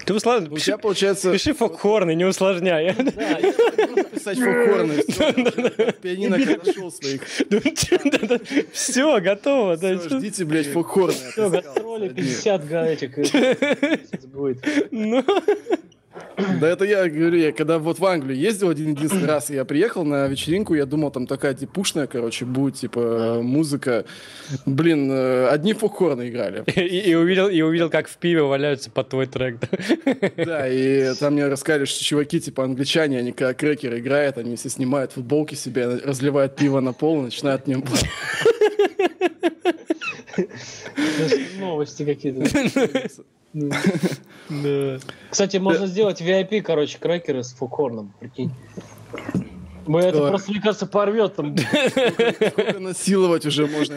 Ты 0.06 0.14
условно, 0.14 0.50
у 0.52 0.58
тебя 0.58 0.78
получается... 0.78 1.32
Пиши 1.32 1.54
фокхорны, 1.54 2.16
не 2.16 2.24
усложняй. 2.24 2.94
Да, 2.94 3.40
я 3.40 4.04
писать 4.04 4.38
фокхорны. 4.38 5.02
Пианино 6.02 6.38
нашел 6.38 6.92
своих. 6.92 7.24
Все, 8.72 9.20
готово. 9.20 9.76
Ждите, 9.76 10.46
блядь, 10.46 10.68
фокхорны. 10.68 11.14
Все, 11.14 11.50
гастроли 11.50 12.10
50 12.10 12.72
этих. 12.72 13.18
будет. 14.36 14.66
Да 16.60 16.70
это 16.70 16.86
я 16.86 17.08
говорю, 17.10 17.38
я 17.38 17.52
когда 17.52 17.80
вот 17.80 18.00
в 18.00 18.06
Англию 18.06 18.38
ездил 18.38 18.70
один 18.70 18.92
единственный 18.92 19.28
раз, 19.28 19.50
я 19.50 19.66
приехал 19.66 20.04
на 20.04 20.28
вечеринку, 20.28 20.74
я 20.74 20.86
думал, 20.86 21.12
там 21.12 21.28
такая 21.28 21.54
типушная, 21.54 22.08
короче, 22.08 22.46
будет, 22.46 22.76
типа, 22.76 23.40
музыка. 23.42 24.06
Блин, 24.66 25.10
э, 25.12 25.48
одни 25.48 25.74
фокхорны 25.74 26.30
играли. 26.30 26.64
И, 26.76 27.10
и, 27.10 27.16
увидел, 27.16 27.48
и 27.48 27.62
увидел, 27.62 27.90
как 27.90 28.08
в 28.08 28.18
пиве 28.18 28.44
валяются 28.44 28.92
под 28.92 29.10
твой 29.10 29.26
трек. 29.26 29.58
Да, 30.38 30.68
и 30.70 31.14
там 31.16 31.34
мне 31.34 31.48
рассказали, 31.48 31.86
что 31.86 32.04
чуваки, 32.04 32.40
типа, 32.40 32.64
англичане, 32.64 33.20
они 33.20 33.32
когда 33.32 33.54
крекер 33.54 33.98
играют, 33.98 34.38
они 34.38 34.56
все 34.56 34.70
снимают 34.70 35.14
футболки 35.14 35.56
себе, 35.56 35.88
разливают 35.88 36.56
пиво 36.56 36.80
на 36.80 36.94
пол 36.94 37.22
и 37.22 37.26
начинают 37.26 37.64
в 37.64 37.68
нем 37.68 37.84
Новости 41.60 42.06
какие-то. 42.06 42.46
Кстати, 45.30 45.58
можно 45.58 45.88
сделать 45.88 46.22
VIP, 46.22 46.62
короче, 46.62 46.98
крекеры 47.00 47.44
с 47.44 47.54
фокхорном, 47.54 48.14
прикинь. 48.20 48.52
Мы 49.88 50.02
это 50.02 50.28
просто, 50.28 50.52
мне 50.52 50.62
кажется, 50.62 50.88
порвет 50.88 51.36
там. 51.36 51.56
Сколько 52.52 52.80
насиловать 52.80 53.46
уже 53.46 53.68
можно? 53.68 53.96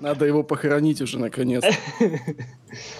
Надо 0.00 0.26
его 0.26 0.42
похоронить 0.42 1.00
уже 1.00 1.18
наконец. 1.18 1.64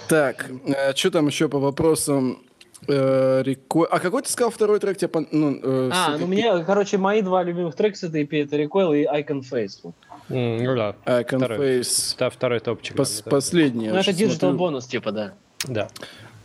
Так, 0.09 0.51
э, 0.67 0.95
что 0.95 1.11
там 1.11 1.27
еще 1.27 1.49
по 1.49 1.59
вопросам? 1.59 2.43
Э, 2.89 3.43
а 3.91 4.01
какой 4.01 4.23
ты 4.23 4.31
сказал 4.31 4.51
второй 4.51 4.81
трек? 4.81 4.97
Тебе, 4.97 5.27
ну, 5.31 5.59
э, 5.63 5.91
а, 5.93 6.17
ну 6.19 6.27
мне, 6.27 6.65
короче, 6.65 6.97
мои 6.97 7.21
два 7.21 7.43
любимых 7.43 7.75
трека 7.75 7.97
с 7.97 8.03
этой 8.03 8.25
EP 8.25 8.45
это 8.45 8.57
Recoil 8.57 8.97
и 8.97 9.05
Icon 9.05 9.43
Face. 9.43 9.93
Mm, 10.31 10.63
ну 10.63 10.77
да. 10.77 10.95
Icon 11.05 11.37
второй, 11.37 11.59
Faces. 11.59 12.17
Да, 12.19 12.31
второй 12.31 12.61
топчик. 12.61 12.97
Пос 12.97 13.23
да, 13.23 13.31
последний. 13.31 13.89
Ну 13.89 13.97
это 13.97 14.13
диджитал 14.13 14.53
бонус, 14.53 14.87
типа, 14.87 15.13
да. 15.13 15.35
Да. 15.65 15.89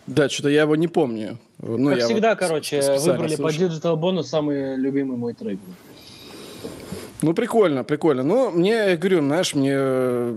Да, 0.05 0.27
что-то 0.27 0.49
я 0.49 0.63
его 0.63 0.75
не 0.75 0.89
помню. 0.89 1.37
Ну, 1.59 1.91
как 1.91 1.99
всегда, 2.03 2.31
вот 2.31 2.39
короче, 2.39 2.81
выбрали 2.99 3.35
слушал. 3.35 3.45
по 3.45 3.53
digital 3.53 3.95
bonus 3.95 4.27
самый 4.27 4.75
любимый 4.75 5.17
мой 5.17 5.33
трек. 5.33 5.59
Ну, 7.23 7.33
прикольно, 7.33 7.85
прикольно. 7.85 8.21
Ну, 8.23 8.51
мне, 8.51 8.71
я 8.71 8.97
говорю, 8.97 9.19
знаешь, 9.19 9.55
мне 9.55 9.71
э, 9.73 10.35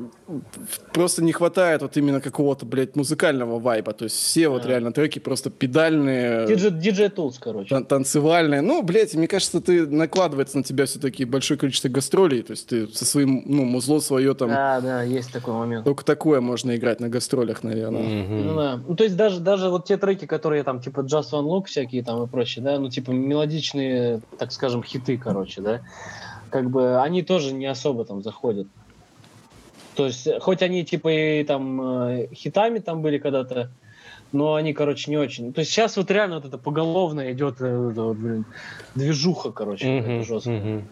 просто 0.92 1.24
не 1.24 1.32
хватает 1.32 1.82
вот 1.82 1.96
именно 1.96 2.20
какого-то, 2.20 2.64
блядь, 2.64 2.94
музыкального 2.94 3.58
вайба. 3.58 3.92
То 3.92 4.04
есть 4.04 4.14
все 4.16 4.46
а. 4.46 4.50
вот 4.50 4.66
реально 4.66 4.92
треки 4.92 5.18
просто 5.18 5.50
педальные. 5.50 6.46
DJ 6.46 7.08
Tools, 7.08 7.34
короче. 7.40 7.70
Тан 7.70 7.84
танцевальные. 7.84 8.60
Ну, 8.60 8.82
блядь, 8.82 9.14
мне 9.14 9.26
кажется, 9.26 9.60
ты 9.60 9.84
накладывается 9.84 10.58
на 10.58 10.62
тебя 10.62 10.86
все-таки 10.86 11.24
большое 11.24 11.58
количество 11.58 11.88
гастролей. 11.88 12.42
То 12.42 12.52
есть 12.52 12.68
ты 12.68 12.86
со 12.86 13.04
своим, 13.04 13.42
ну, 13.46 13.64
музло 13.64 13.98
свое 13.98 14.34
там... 14.34 14.50
Да, 14.50 14.80
да, 14.80 15.02
есть 15.02 15.32
такой 15.32 15.54
момент. 15.54 15.84
Только 15.84 16.04
такое 16.04 16.40
можно 16.40 16.76
играть 16.76 17.00
на 17.00 17.08
гастролях, 17.08 17.64
наверное. 17.64 18.02
Mm-hmm. 18.02 18.42
Ну, 18.44 18.54
да. 18.54 18.80
Ну, 18.86 18.94
то 18.94 19.02
есть 19.02 19.16
даже, 19.16 19.40
даже 19.40 19.70
вот 19.70 19.86
те 19.86 19.96
треки, 19.96 20.26
которые 20.26 20.62
там, 20.62 20.80
типа, 20.80 21.00
Just 21.00 21.32
One 21.32 21.46
Look 21.46 21.64
всякие 21.64 22.04
там 22.04 22.22
и 22.22 22.28
прочее, 22.28 22.64
да, 22.64 22.78
ну, 22.78 22.90
типа, 22.90 23.10
мелодичные, 23.10 24.20
так 24.38 24.52
скажем, 24.52 24.84
хиты, 24.84 25.18
короче, 25.18 25.60
да, 25.60 25.80
как 26.50 26.70
бы 26.70 27.00
они 27.00 27.22
тоже 27.22 27.52
не 27.52 27.66
особо 27.66 28.04
там 28.04 28.22
заходят. 28.22 28.66
То 29.94 30.06
есть, 30.06 30.28
хоть 30.40 30.62
они 30.62 30.84
типа 30.84 31.08
и 31.08 31.44
там 31.44 31.80
э, 31.80 32.28
хитами 32.34 32.80
там 32.80 33.00
были 33.00 33.18
когда-то, 33.18 33.70
но 34.32 34.54
они, 34.54 34.74
короче, 34.74 35.10
не 35.10 35.16
очень. 35.16 35.52
То 35.52 35.60
есть 35.60 35.70
сейчас 35.70 35.96
вот 35.96 36.10
реально 36.10 36.36
вот 36.36 36.44
это 36.44 36.58
поголовно 36.58 37.32
идет, 37.32 37.60
э, 37.60 37.76
вот, 37.76 38.16
блин, 38.16 38.44
движуха, 38.94 39.52
короче, 39.52 39.86
uh-huh, 39.86 40.26
жесткая. 40.26 40.84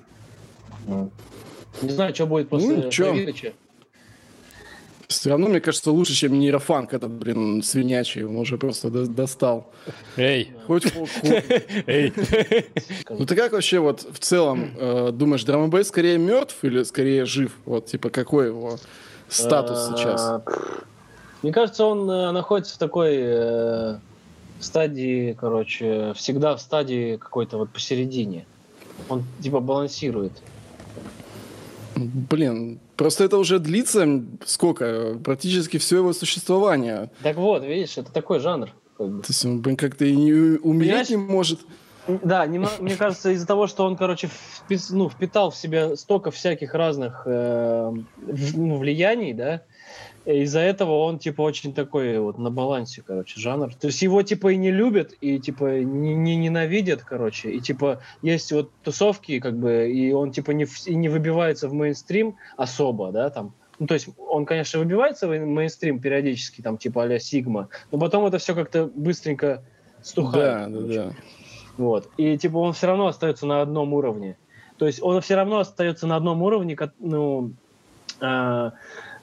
Uh-huh. 0.87 1.11
Не 1.83 1.91
знаю, 1.91 2.15
что 2.15 2.27
будет 2.27 2.49
после 2.49 2.77
Ну, 2.77 2.91
чё? 2.91 3.13
Давидыча. 3.13 3.53
Все 5.21 5.31
равно, 5.31 5.49
мне 5.49 5.61
кажется, 5.61 5.91
лучше, 5.91 6.13
чем 6.15 6.39
нейрофанк 6.39 6.93
этот, 6.95 7.11
блин, 7.11 7.63
свинячий. 7.63 8.25
Он 8.25 8.37
уже 8.37 8.59
просто 8.59 8.91
до- 8.91 9.07
достал. 9.07 9.71
Эй, 10.17 10.53
Хоть 10.67 10.93
хо- 10.93 11.07
хо- 11.07 11.43
эй. 11.87 12.13
Ну 13.09 13.27
ты 13.27 13.35
как 13.37 13.53
вообще 13.53 13.79
вот 13.79 14.07
в 14.11 14.19
целом 14.19 14.71
э, 14.79 15.11
думаешь, 15.13 15.45
драм 15.45 15.71
скорее 15.85 16.19
мертв 16.19 16.57
или 16.63 16.83
скорее 16.83 17.25
жив? 17.27 17.53
Вот, 17.65 17.87
типа, 17.87 18.11
какой 18.11 18.47
его 18.47 18.79
статус 19.29 19.89
сейчас? 19.97 20.21
А, 20.21 20.43
Мне 21.43 21.53
кажется, 21.53 21.85
он 21.85 22.11
э, 22.11 22.31
находится 22.33 22.75
в 22.75 22.79
такой 22.79 23.17
э, 23.17 23.99
стадии, 24.61 25.37
короче, 25.39 26.13
всегда 26.15 26.57
в 26.57 26.61
стадии 26.61 27.17
какой-то 27.17 27.59
вот 27.59 27.71
посередине. 27.71 28.47
Он 29.09 29.25
типа 29.43 29.61
балансирует. 29.61 30.33
Блин, 31.97 32.81
просто 32.97 33.25
это 33.25 33.39
уже 33.39 33.59
длится 33.59 34.07
сколько? 34.45 35.19
Практически 35.25 35.79
все 35.79 35.97
его 35.99 36.13
существование. 36.13 37.11
Так 37.23 37.37
вот, 37.37 37.63
видишь, 37.65 37.99
это 37.99 38.13
такой 38.13 38.41
жанр. 38.41 38.71
как 38.97 39.09
бы. 39.09 39.23
То 39.23 39.29
есть 39.31 39.45
он, 39.45 39.61
блин, 39.61 39.77
как-то 39.77 40.05
и 40.05 40.15
не 40.15 40.33
умереть 40.33 41.09
Понимаешь? 41.09 41.09
не 41.11 41.17
может. 41.17 41.61
Да, 42.07 42.47
нема- 42.47 42.69
мне 42.81 42.97
кажется, 42.97 43.31
из-за 43.31 43.47
того, 43.47 43.67
что 43.67 43.85
он, 43.87 43.97
короче, 43.97 44.29
впис- 44.69 44.91
ну, 44.95 45.09
впитал 45.09 45.51
в 45.51 45.57
себя 45.57 45.97
столько 45.97 46.31
всяких 46.31 46.75
разных 46.75 47.23
э, 47.25 47.91
в- 48.17 48.59
ну, 48.59 48.77
влияний, 48.77 49.33
да, 49.33 49.63
из-за 50.25 50.61
этого 50.61 50.99
он, 51.01 51.19
типа, 51.19 51.43
очень 51.43 51.75
такой 51.75 52.19
вот 52.19 52.39
на 52.39 52.51
балансе, 52.51 53.03
короче, 53.07 53.41
жанр. 53.41 53.75
То 53.75 53.89
есть 53.89 54.01
его, 54.03 54.23
типа, 54.23 54.53
и 54.53 54.57
не 54.57 54.71
любят, 54.71 55.13
и, 55.21 55.39
типа, 55.39 55.81
не, 55.81 56.15
не 56.15 56.37
ненавидят, 56.37 57.03
короче, 57.03 57.51
и, 57.51 57.61
типа, 57.61 58.01
есть 58.23 58.51
вот 58.53 58.71
тусовки, 58.83 59.39
как 59.41 59.57
бы, 59.59 59.91
и 59.91 60.13
он, 60.13 60.31
типа, 60.33 60.53
не, 60.53 60.65
в- 60.65 60.87
и 60.87 60.95
не 60.95 61.09
выбивается 61.09 61.69
в 61.69 61.75
мейнстрим 61.75 62.37
особо, 62.57 63.13
да, 63.13 63.31
там. 63.31 63.55
Ну, 63.79 63.87
то 63.87 63.95
есть 63.95 64.09
он, 64.19 64.47
конечно, 64.47 64.79
выбивается 64.79 65.27
в 65.27 65.37
мейнстрим 65.37 65.99
периодически, 66.01 66.63
там, 66.63 66.79
типа, 66.79 67.03
а-ля 67.03 67.19
Сигма, 67.19 67.69
но 67.91 67.99
потом 67.99 68.25
это 68.25 68.39
все 68.39 68.55
как-то 68.55 68.91
быстренько 68.95 69.63
стухает. 70.03 70.45
Да, 70.45 70.67
да, 70.69 70.79
короче. 70.79 70.95
да. 70.95 71.13
Вот. 71.77 72.09
И 72.17 72.39
типа 72.39 72.59
он 72.59 72.73
все 72.73 72.87
равно 72.87 73.09
остается 73.09 73.47
на 73.47 73.63
одном 73.63 73.93
уровне. 73.95 74.37
То 74.79 74.87
есть 74.87 75.03
он 75.03 75.21
все 75.21 75.35
равно 75.35 75.59
остается 75.59 76.07
на 76.07 76.17
одном 76.17 76.43
уровне, 76.43 76.77
ну, 76.99 77.53
а, 78.21 78.69
э, 78.69 78.71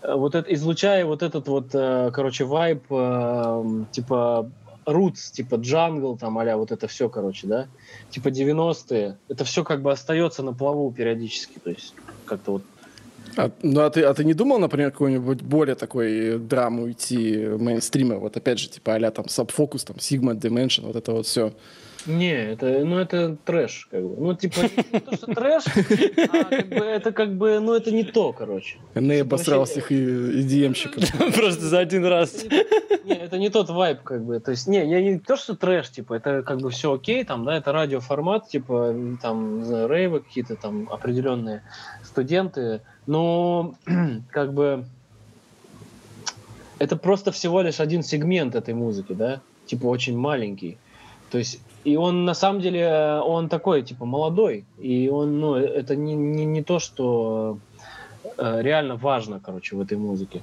вот 0.03 0.35
это, 0.35 0.53
излучая 0.53 1.05
вот 1.05 1.23
этот 1.23 1.47
вот, 1.47 1.69
э, 1.73 2.11
короче, 2.13 2.45
вайб, 2.45 2.83
э, 2.89 3.63
типа 3.91 4.49
roots, 4.85 5.31
типа 5.31 5.55
джангл, 5.55 6.17
там, 6.17 6.37
а 6.37 6.57
вот 6.57 6.71
это 6.71 6.87
все, 6.87 7.09
короче, 7.09 7.47
да, 7.47 7.67
типа 8.09 8.29
90-е, 8.29 9.17
это 9.29 9.43
все 9.43 9.63
как 9.63 9.81
бы 9.81 9.91
остается 9.91 10.43
на 10.43 10.53
плаву 10.53 10.91
периодически, 10.91 11.59
то 11.63 11.69
есть 11.69 11.93
как-то 12.25 12.53
вот 12.53 12.63
А, 13.37 13.51
ну, 13.61 13.81
а 13.81 13.89
ты, 13.89 14.03
а 14.03 14.13
ты 14.13 14.25
не 14.25 14.33
думал, 14.33 14.59
например, 14.59 14.91
какой-нибудь 14.91 15.41
более 15.41 15.75
такой 15.75 16.37
драму 16.39 16.89
идти 16.91 17.37
мейнстрима? 17.59 18.15
Вот 18.15 18.35
опять 18.37 18.59
же, 18.59 18.69
типа 18.69 18.95
а 18.95 19.11
там 19.11 19.25
Subfocus, 19.25 19.85
там 19.85 19.97
Sigma, 19.97 20.33
Dimension, 20.33 20.87
вот 20.87 20.95
это 20.95 21.11
вот 21.11 21.25
все. 21.25 21.53
Не, 22.07 22.53
это, 22.53 22.83
ну, 22.83 22.97
это 22.97 23.37
трэш, 23.45 23.87
как 23.91 24.01
бы. 24.01 24.15
Ну, 24.17 24.33
типа, 24.35 24.61
не 24.91 24.99
то, 24.99 25.15
что 25.15 25.33
трэш, 25.33 25.63
а 25.67 26.43
как 26.45 26.69
бы 26.69 26.75
это 26.77 27.11
как 27.11 27.33
бы, 27.35 27.59
ну, 27.59 27.73
это 27.73 27.91
не 27.91 28.03
то, 28.03 28.33
короче. 28.33 28.77
Эней 28.95 29.21
обосрал 29.21 29.59
вообще- 29.59 29.81
всех 29.81 29.91
и 29.91 29.95
EDM-щиков. 29.95 31.33
Просто 31.35 31.61
за 31.61 31.79
один 31.79 32.05
раз. 32.05 32.43
Не, 33.03 33.13
это 33.13 33.37
не 33.37 33.49
тот 33.49 33.69
вайб, 33.69 34.01
как 34.01 34.23
бы. 34.23 34.39
То 34.39 34.51
есть, 34.51 34.67
не, 34.67 34.77
я 34.89 35.01
не 35.01 35.19
то, 35.19 35.35
что 35.35 35.55
трэш, 35.55 35.89
типа, 35.89 36.15
это 36.15 36.43
как 36.43 36.59
бы 36.59 36.71
все 36.71 36.93
окей, 36.93 37.23
там, 37.23 37.45
да, 37.45 37.55
это 37.55 37.71
радиоформат, 37.71 38.47
типа, 38.49 38.95
там, 39.21 39.59
не 39.59 39.65
знаю, 39.65 39.87
рейвы 39.89 40.21
какие-то 40.21 40.55
там 40.55 40.89
определенные 40.91 41.61
студенты, 42.03 42.81
но 43.05 43.75
как 44.29 44.53
бы 44.53 44.85
это 46.79 46.95
просто 46.95 47.31
всего 47.31 47.61
лишь 47.61 47.79
один 47.79 48.01
сегмент 48.01 48.55
этой 48.55 48.73
музыки, 48.73 49.13
да, 49.13 49.41
типа, 49.67 49.85
очень 49.85 50.17
маленький. 50.17 50.77
То 51.29 51.37
есть, 51.37 51.59
и 51.83 51.95
он 51.95 52.25
на 52.25 52.33
самом 52.33 52.61
деле, 52.61 53.21
он 53.23 53.49
такой, 53.49 53.81
типа, 53.81 54.05
молодой, 54.05 54.65
и 54.79 55.09
он, 55.09 55.39
ну, 55.39 55.55
это 55.55 55.95
не, 55.95 56.13
не, 56.13 56.45
не 56.45 56.63
то, 56.63 56.79
что 56.79 57.57
э, 58.37 58.61
реально 58.61 58.95
важно, 58.95 59.39
короче, 59.39 59.75
в 59.75 59.81
этой 59.81 59.97
музыке. 59.97 60.41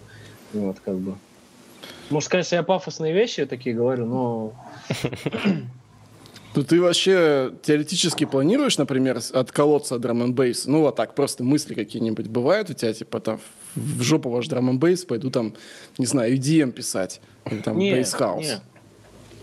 Вот, 0.53 0.78
как 0.80 0.97
бы. 0.97 1.14
Может, 2.11 2.28
конечно, 2.30 2.57
я 2.57 2.62
пафосные 2.62 3.12
вещи 3.12 3.45
такие 3.47 3.76
говорю, 3.76 4.07
но 4.07 4.53
Ну 6.55 6.64
ты 6.64 6.80
вообще 6.80 7.53
теоретически 7.62 8.24
планируешь, 8.24 8.78
например, 8.78 9.20
отколоться 9.32 9.95
от 9.95 10.01
драм 10.01 10.22
н 10.22 10.32
бейса? 10.32 10.70
Ну 10.70 10.80
вот 10.80 10.97
так, 10.97 11.14
просто 11.14 11.45
мысли 11.45 11.74
какие-нибудь 11.74 12.26
бывают 12.26 12.70
у 12.70 12.74
тебя, 12.74 12.93
типа 12.93 13.20
там 13.20 13.39
в 13.76 14.03
жопу 14.03 14.30
ваш 14.30 14.49
драм 14.49 14.78
бейс, 14.78 15.05
пойду 15.05 15.30
там, 15.30 15.55
не 15.99 16.07
знаю, 16.07 16.34
EDM 16.34 16.72
писать, 16.72 17.20
или 17.49 17.61
там 17.61 17.78
bass 17.78 18.11
house. 18.11 18.61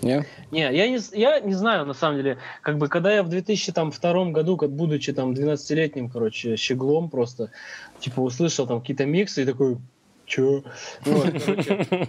Не. 0.02 0.26
Не? 0.52 0.76
Я 0.76 0.88
не, 0.88 1.00
я 1.14 1.40
не 1.40 1.54
знаю, 1.54 1.86
на 1.86 1.94
самом 1.94 2.18
деле, 2.18 2.38
как 2.62 2.78
бы, 2.78 2.88
когда 2.88 3.14
я 3.14 3.24
в 3.24 3.30
2002 3.30 4.26
году, 4.32 4.58
как 4.58 4.72
будучи 4.72 5.14
там 5.14 5.32
12-летним, 5.34 6.10
короче, 6.10 6.56
щеглом 6.56 7.10
просто, 7.10 7.52
типа, 8.00 8.22
услышал 8.22 8.68
там 8.68 8.82
какие-то 8.82 9.06
миксы 9.06 9.44
и 9.44 9.46
такой, 9.46 9.78
чё? 10.26 10.64
Вот, 11.06 11.34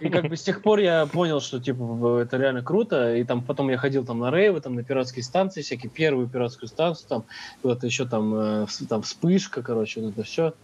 и 0.00 0.08
как 0.08 0.28
бы 0.28 0.36
с 0.36 0.42
тех 0.42 0.62
пор 0.62 0.78
я 0.78 1.06
понял, 1.06 1.40
что, 1.40 1.60
типа, 1.60 2.20
это 2.22 2.36
реально 2.36 2.62
круто, 2.62 3.14
и 3.14 3.24
там 3.24 3.42
потом 3.42 3.68
я 3.70 3.78
ходил 3.78 4.04
там 4.04 4.18
на 4.18 4.30
рейвы, 4.30 4.60
там 4.60 4.74
на 4.74 4.82
пиратские 4.82 5.22
станции, 5.22 5.62
всякие, 5.62 5.90
первую 5.90 6.28
пиратскую 6.28 6.68
станцию, 6.68 7.08
там, 7.08 7.24
вот 7.62 7.84
еще 7.84 8.06
там, 8.06 8.34
э, 8.34 8.66
там 8.88 9.02
вспышка, 9.02 9.62
короче, 9.62 10.00
вот 10.00 10.12
это 10.12 10.22
все. 10.22 10.54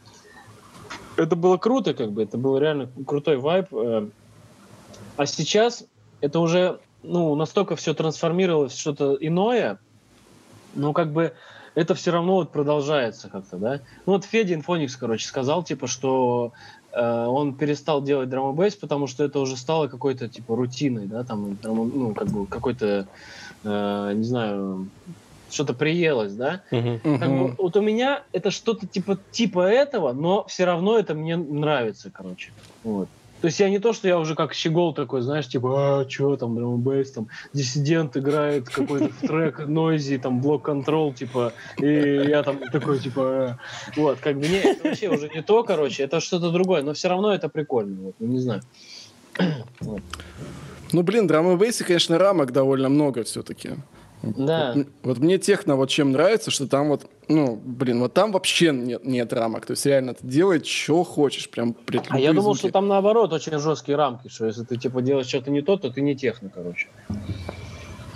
Это 1.16 1.36
было 1.36 1.58
круто, 1.58 1.94
как 1.94 2.12
бы, 2.12 2.22
это 2.22 2.38
был 2.38 2.58
реально 2.58 2.88
крутой 3.06 3.36
вайб. 3.36 3.66
э. 3.72 4.08
А 5.16 5.26
сейчас 5.26 5.84
это 6.20 6.40
уже 6.40 6.78
ну, 7.02 7.34
настолько 7.34 7.76
все 7.76 7.94
трансформировалось 7.94 8.72
в 8.72 8.80
что-то 8.80 9.16
иное, 9.20 9.80
но 10.74 10.92
как 10.92 11.12
бы 11.12 11.34
это 11.74 11.94
все 11.94 12.10
равно 12.10 12.34
вот 12.34 12.52
продолжается 12.52 13.28
как-то, 13.28 13.58
да. 13.58 13.80
Ну 14.06 14.12
вот 14.12 14.24
Федя 14.24 14.54
Инфоникс, 14.54 14.96
короче, 14.96 15.26
сказал, 15.26 15.64
типа, 15.64 15.86
что 15.86 16.52
э, 16.92 17.00
он 17.00 17.56
перестал 17.56 18.02
делать 18.02 18.28
драма-бейс, 18.28 18.76
потому 18.76 19.06
что 19.06 19.24
это 19.24 19.40
уже 19.40 19.56
стало 19.56 19.88
какой-то, 19.88 20.28
типа, 20.28 20.54
рутиной, 20.54 21.06
да, 21.06 21.24
там, 21.24 21.54
драма- 21.56 21.84
ну, 21.84 22.14
как 22.14 22.28
бы 22.28 22.46
какой-то, 22.46 23.08
э, 23.64 24.12
не 24.14 24.24
знаю, 24.24 24.90
что-то 25.48 25.74
приелось, 25.74 26.34
да. 26.34 26.64
Мгм. 26.70 27.00
Как 27.18 27.28
бы, 27.30 27.54
вот 27.58 27.76
у 27.76 27.80
меня 27.80 28.24
это 28.32 28.50
что-то 28.50 28.86
типа, 28.86 29.18
типа 29.30 29.60
этого, 29.60 30.12
но 30.12 30.44
все 30.46 30.64
равно 30.64 30.98
это 30.98 31.14
мне 31.14 31.36
нравится, 31.36 32.10
короче. 32.12 32.52
Вот. 32.82 33.08
То 33.42 33.46
есть 33.46 33.58
я 33.58 33.68
не 33.68 33.80
то, 33.80 33.92
что 33.92 34.06
я 34.06 34.20
уже 34.20 34.36
как 34.36 34.54
щегол 34.54 34.94
такой, 34.94 35.20
знаешь, 35.20 35.48
типа, 35.48 36.02
а, 36.02 36.08
что 36.08 36.36
там, 36.36 36.54
драм 36.54 36.80
бейс, 36.80 37.10
там, 37.10 37.26
диссидент 37.52 38.16
играет 38.16 38.68
какой-то 38.68 39.10
трек, 39.20 39.66
нойзи, 39.66 40.18
там, 40.18 40.40
блок-контрол, 40.40 41.12
типа, 41.12 41.52
и 41.78 41.86
я 41.86 42.44
там 42.44 42.58
такой, 42.70 43.00
типа, 43.00 43.58
э. 43.96 44.00
вот, 44.00 44.20
как 44.20 44.38
бы, 44.38 44.46
не, 44.46 44.58
это 44.58 44.88
вообще 44.88 45.08
уже 45.08 45.28
не 45.28 45.42
то, 45.42 45.64
короче, 45.64 46.04
это 46.04 46.20
что-то 46.20 46.52
другое, 46.52 46.82
но 46.82 46.92
все 46.92 47.08
равно 47.08 47.34
это 47.34 47.48
прикольно, 47.48 48.00
вот, 48.00 48.14
ну, 48.20 48.28
не 48.28 48.38
знаю. 48.38 48.62
Ну, 50.92 51.02
блин, 51.02 51.26
драм 51.26 51.44
н 51.48 51.58
бейсе, 51.58 51.82
конечно, 51.82 52.18
рамок 52.18 52.52
довольно 52.52 52.88
много 52.88 53.24
все-таки. 53.24 53.70
Да. 54.22 54.72
Вот, 54.74 54.86
вот 55.02 55.18
мне 55.18 55.38
техно 55.38 55.76
вот 55.76 55.90
чем 55.90 56.12
нравится, 56.12 56.50
что 56.50 56.68
там 56.68 56.88
вот, 56.88 57.06
ну, 57.28 57.56
блин, 57.56 58.00
вот 58.00 58.14
там 58.14 58.30
вообще 58.32 58.70
нет, 58.72 59.04
нет 59.04 59.32
рамок. 59.32 59.66
То 59.66 59.72
есть 59.72 59.84
реально 59.84 60.14
ты 60.14 60.26
делай, 60.26 60.62
что 60.64 61.02
хочешь, 61.02 61.50
прям 61.50 61.74
пред 61.74 62.04
А 62.08 62.18
я 62.18 62.30
думал, 62.30 62.54
звуки. 62.54 62.58
что 62.58 62.70
там 62.70 62.88
наоборот 62.88 63.32
очень 63.32 63.58
жесткие 63.58 63.96
рамки, 63.96 64.28
что 64.28 64.46
если 64.46 64.62
ты 64.64 64.76
типа 64.76 65.02
делаешь 65.02 65.26
что-то 65.26 65.50
не 65.50 65.62
то, 65.62 65.76
то 65.76 65.90
ты 65.90 66.00
не 66.00 66.14
техно, 66.14 66.50
короче. 66.54 66.88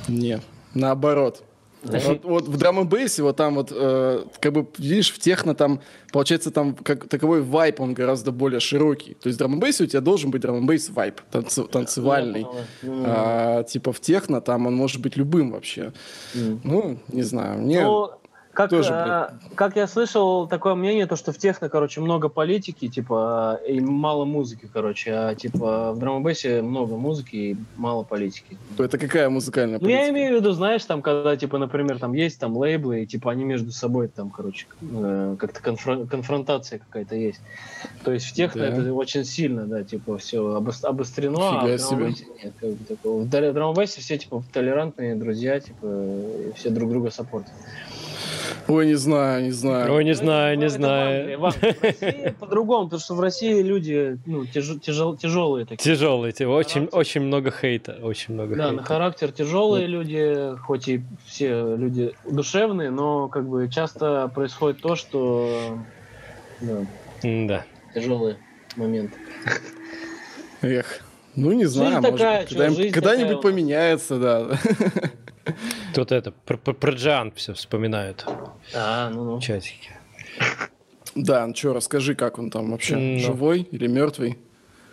Нет, 0.08 0.42
наоборот. 0.74 1.42
Вот, 1.90 2.24
вот 2.24 2.48
в 2.48 2.56
драм 2.56 2.88
бейсе 2.88 3.22
вот 3.22 3.36
там 3.36 3.54
вот, 3.54 3.72
э, 3.72 4.24
как 4.40 4.52
бы, 4.52 4.66
видишь, 4.78 5.12
в 5.12 5.18
техно 5.18 5.54
там, 5.54 5.80
получается, 6.12 6.50
там 6.50 6.74
как 6.74 7.08
таковой 7.08 7.42
вайп, 7.42 7.80
он 7.80 7.94
гораздо 7.94 8.32
более 8.32 8.60
широкий. 8.60 9.14
То 9.14 9.28
есть 9.28 9.36
в 9.36 9.38
драм 9.38 9.58
бейсе 9.58 9.84
у 9.84 9.86
тебя 9.86 10.00
должен 10.00 10.30
быть 10.30 10.42
драм 10.42 10.66
бейс 10.66 10.90
вайп, 10.90 11.20
танцев- 11.32 11.68
танцевальный. 11.68 12.46
А, 12.82 13.62
типа 13.64 13.92
в 13.92 14.00
техно 14.00 14.40
там 14.40 14.66
он 14.66 14.74
может 14.74 15.00
быть 15.00 15.16
любым 15.16 15.52
вообще. 15.52 15.92
Ну, 16.64 16.98
не 17.08 17.22
знаю, 17.22 17.60
мне... 17.60 17.84
Ну, 17.84 18.10
как, 18.56 18.70
тоже, 18.70 18.90
э, 18.92 19.28
как 19.54 19.76
я 19.76 19.86
слышал 19.86 20.48
такое 20.48 20.74
мнение, 20.74 21.06
то 21.06 21.14
что 21.16 21.30
в 21.32 21.38
техно, 21.38 21.68
короче, 21.68 22.00
много 22.00 22.28
политики, 22.28 22.88
типа, 22.88 23.60
и 23.68 23.78
мало 23.80 24.24
музыки, 24.24 24.68
короче, 24.72 25.12
а 25.12 25.34
типа 25.34 25.92
в 25.92 25.98
драмбейсе 25.98 26.62
много 26.62 26.96
музыки 26.96 27.36
и 27.36 27.56
мало 27.76 28.02
политики. 28.02 28.56
Это 28.78 28.98
какая 28.98 29.28
музыкальная 29.28 29.78
Ну, 29.78 29.86
я 29.88 29.96
политика? 29.98 30.12
имею 30.14 30.32
в 30.32 30.40
виду, 30.40 30.52
знаешь, 30.52 30.84
там, 30.84 31.02
когда, 31.02 31.36
типа, 31.36 31.58
например, 31.58 31.98
там 31.98 32.14
есть 32.14 32.40
там 32.40 32.56
лейблы, 32.56 33.02
и 33.02 33.06
типа 33.06 33.30
они 33.30 33.44
между 33.44 33.70
собой 33.72 34.08
там, 34.08 34.30
короче, 34.30 34.66
э, 34.82 35.36
как-то 35.38 35.60
конфрон- 35.60 36.06
конфронтация 36.08 36.78
какая-то 36.78 37.14
есть. 37.14 37.40
То 38.04 38.12
есть 38.12 38.26
в 38.26 38.32
техно 38.32 38.62
Да. 38.62 38.68
это 38.68 38.92
очень 38.94 39.24
сильно, 39.24 39.66
да, 39.66 39.84
типа, 39.84 40.16
все 40.18 40.62
обострено, 40.82 41.38
а 41.58 41.60
Фига 41.60 41.76
в 41.76 41.80
себе. 41.80 41.96
драмбейсе 41.98 42.24
нет, 42.42 42.54
как 42.58 42.70
бы 42.70 42.84
такого. 42.84 43.20
В 43.22 43.28
дра- 43.28 43.52
драмбейсе 43.52 44.00
все, 44.00 44.16
типа, 44.16 44.42
толерантные 44.52 45.14
друзья, 45.14 45.60
типа, 45.60 45.86
все 46.56 46.70
друг 46.70 46.88
друга 46.90 47.10
саппортят. 47.10 47.52
Ой, 48.68 48.86
не 48.86 48.94
знаю, 48.94 49.44
не 49.44 49.50
знаю. 49.50 49.92
Ой, 49.94 50.04
не 50.04 50.10
Ну, 50.10 50.16
знаю, 50.16 50.58
не 50.58 50.66
в 50.66 50.70
знаю. 50.70 51.38
По-другому, 52.40 52.84
потому 52.86 53.00
что 53.00 53.14
в 53.14 53.20
России 53.20 53.62
люди 53.62 54.18
ну, 54.26 54.44
тяж- 54.44 54.80
тяжел- 54.80 55.16
тяжелые 55.16 55.66
такие. 55.66 55.82
Тяжелый, 55.94 56.32
те- 56.32 56.46
очень, 56.46 56.72
Характер. 56.88 56.98
очень 56.98 57.20
много 57.22 57.50
хейта, 57.50 57.98
очень 58.02 58.34
много 58.34 58.56
Да, 58.56 58.64
на 58.66 58.70
хейта. 58.78 58.84
характер 58.84 59.32
тяжелые 59.32 59.86
люди, 59.86 60.56
хоть 60.64 60.88
и 60.88 61.02
все 61.26 61.76
люди 61.76 62.12
душевные, 62.24 62.90
но 62.90 63.28
как 63.28 63.48
бы 63.48 63.68
часто 63.68 64.30
происходит 64.34 64.80
то, 64.80 64.96
что 64.96 65.78
да, 66.60 66.86
Да. 67.22 67.64
тяжелые 67.94 68.36
моменты. 68.76 69.16
Эх, 70.62 71.00
ну 71.34 71.52
не 71.52 71.66
знаю, 71.66 71.90
Жизнь 71.90 72.00
может 72.00 72.18
такая, 72.18 72.40
быть, 72.40 72.48
чё, 72.50 72.56
когда- 72.58 72.74
жизнь 72.74 72.90
когда-нибудь 72.92 73.36
такая 73.36 73.42
поменяется, 73.52 74.18
да. 74.18 74.48
Тут 75.94 76.12
это, 76.12 76.32
про, 76.32 76.56
про, 76.56 76.72
все 77.34 77.54
вспоминают 77.54 78.24
А, 78.74 79.10
ну, 79.10 79.24
ну. 79.24 79.36
в 79.36 79.42
чатике. 79.42 79.90
Да, 81.14 81.46
ну 81.46 81.54
что, 81.54 81.72
расскажи, 81.72 82.14
как 82.14 82.38
он 82.38 82.50
там 82.50 82.70
вообще, 82.72 82.96
Ну. 82.96 83.18
живой 83.18 83.62
или 83.70 83.86
мертвый? 83.86 84.38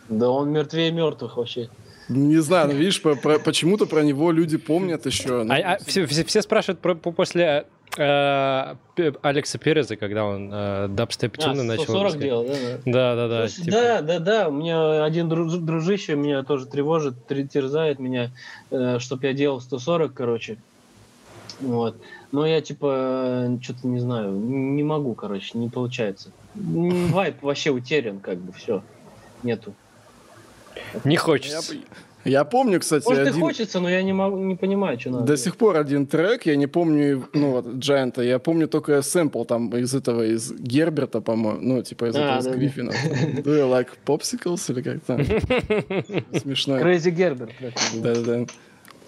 Да 0.10 0.30
он 0.30 0.52
мертвее 0.52 0.92
мертвых 0.92 1.38
вообще. 1.38 1.70
Не 2.10 2.38
знаю, 2.40 2.68
ну 2.70 2.74
видишь, 2.76 3.02
по- 3.02 3.16
про- 3.16 3.40
почему-то 3.40 3.86
про 3.86 4.02
него 4.04 4.32
люди 4.32 4.58
помнят 4.58 5.06
еще. 5.06 5.44
ну, 5.44 5.54
А, 5.54 5.58
а 5.74 5.78
все, 5.86 6.06
все- 6.06 6.24
все 6.26 6.42
спрашивают 6.42 6.80
про, 6.82 6.96
по- 6.96 7.12
после 7.12 7.66
Алекса 7.96 9.58
Переза, 9.60 9.96
когда 9.96 10.26
он 10.26 10.50
э, 10.52 10.88
дабстеп 10.90 11.36
А, 11.38 11.42
тюны 11.42 11.64
начал. 11.64 11.84
140 11.84 12.14
выпускать. 12.14 12.22
делал, 12.22 12.46
да? 12.46 12.54
да. 12.54 12.78
Да, 12.86 13.16
да, 13.16 13.28
да. 13.28 13.48
Типа. 13.48 13.72
Да, 13.72 14.02
да, 14.02 14.20
да. 14.20 14.50
У 14.50 14.52
меня 14.52 15.04
один 15.06 15.30
друж- 15.30 15.58
дружище 15.58 16.16
меня 16.16 16.44
тоже 16.44 16.66
тревожит, 16.66 17.16
тр- 17.28 17.48
терзает 17.48 18.00
меня, 18.00 18.32
чтобы 19.00 19.28
я 19.28 19.34
делал 19.34 19.62
140, 19.62 20.14
короче. 20.14 20.58
Вот. 21.60 21.96
Но 22.32 22.46
я 22.48 22.62
типа 22.62 23.58
что-то 23.62 23.86
не 23.88 24.00
знаю, 24.00 24.32
не 24.32 24.84
могу, 24.84 25.14
короче, 25.14 25.58
не 25.58 25.70
получается. 25.70 26.32
Вайп 26.56 27.44
вообще 27.44 27.70
утерян, 27.70 28.20
как 28.20 28.40
бы 28.40 28.52
все. 28.54 28.82
Нету. 29.44 29.74
Не 31.04 31.16
хочется. 31.18 31.76
я 31.76 31.82
помню, 32.46 32.80
кстати, 32.80 33.06
Может, 33.06 33.26
и 33.26 33.30
один- 33.30 33.42
хочется, 33.42 33.80
но 33.80 33.90
я 33.90 34.02
не 34.04 34.14
могу, 34.14 34.38
не 34.38 34.56
понимаю, 34.56 35.00
что 35.00 35.10
надо. 35.10 35.26
до 35.26 35.38
сих 35.38 35.56
пор 35.58 35.78
один 35.78 36.06
трек, 36.08 36.46
я 36.46 36.56
не 36.56 36.68
помню, 36.68 37.28
ну 37.34 37.52
вот, 37.52 37.68
Джайанта, 37.76 38.22
я 38.22 38.40
помню 38.40 38.68
только 38.68 39.02
сэмпл 39.02 39.44
там 39.44 39.70
из 39.76 39.94
этого, 39.94 40.24
из 40.24 40.52
Герберта, 40.54 41.20
по-моему, 41.22 41.60
ну, 41.62 41.82
типа 41.84 42.06
из 42.10 42.16
А, 42.16 42.20
этого, 42.20 42.40
из 42.40 42.46
да, 42.46 42.52
да. 42.52 42.58
Гриффина. 42.58 42.90
Do 42.92 43.44
you 43.44 43.70
like 43.70 43.88
popsicles 44.06 44.72
или 44.72 44.82
как 44.82 45.02
там? 45.02 45.20
Смешно. 46.40 46.80
Крейзи 46.80 47.10
Гербер. 47.10 47.50
Да-да-да. 47.96 48.46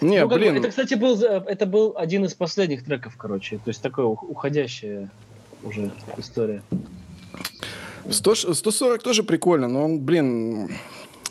Не, 0.01 0.22
Ну, 0.24 0.28
бы, 0.28 0.36
блин, 0.36 0.57
это, 0.57 0.68
кстати, 0.70 0.95
был, 0.95 1.16
за- 1.16 1.41
это 1.47 1.66
был 1.66 1.93
один 1.95 2.26
из 2.26 2.34
последних 2.34 2.84
треков, 2.84 3.16
короче. 3.18 3.55
То 3.57 3.70
есть 3.70 3.82
такое 3.82 4.05
ух- 4.05 4.24
уходящая 4.30 5.09
уже 5.63 5.89
история. 6.18 6.61
100 8.09 8.36
140 8.36 9.01
тоже 9.01 9.24
прикольно, 9.24 9.68
но 9.68 9.86
он, 9.86 9.99
блин, 10.01 10.70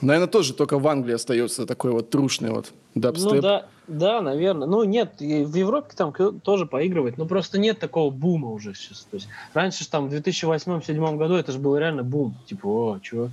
наверное, 0.01 0.29
тоже 0.29 0.55
только 0.55 0.79
в 0.79 0.87
Англии 0.89 1.15
остается 1.15 1.67
такой 1.67 1.93
вот 1.93 2.11
трушный 2.11 2.51
вот 2.51 2.73
дабстеп. 2.95 3.33
Ну 3.33 3.41
да, 3.41 3.67
да, 3.87 4.23
наверное. 4.23 4.67
Ну 4.67 4.85
нет, 4.85 5.21
и 5.21 5.45
в 5.45 5.55
Европе 5.55 5.89
там 5.97 6.13
тоже 6.13 6.67
поигрывает, 6.67 7.19
но 7.19 7.27
просто 7.27 7.59
нет 7.59 7.79
такого 7.79 8.11
бума 8.11 8.49
уже 8.49 8.75
сейчас. 8.75 9.07
То 9.11 9.17
есть 9.17 9.29
раньше 9.53 9.85
ж 9.85 9.89
там 9.89 10.09
в 10.09 10.15
2008-2007 10.15 11.17
году 11.17 11.35
это 11.35 11.53
же 11.53 11.59
был 11.59 11.77
реально 11.77 12.03
бум. 12.03 12.35
Типа, 12.47 12.67
о, 12.67 12.99
чего? 13.01 13.31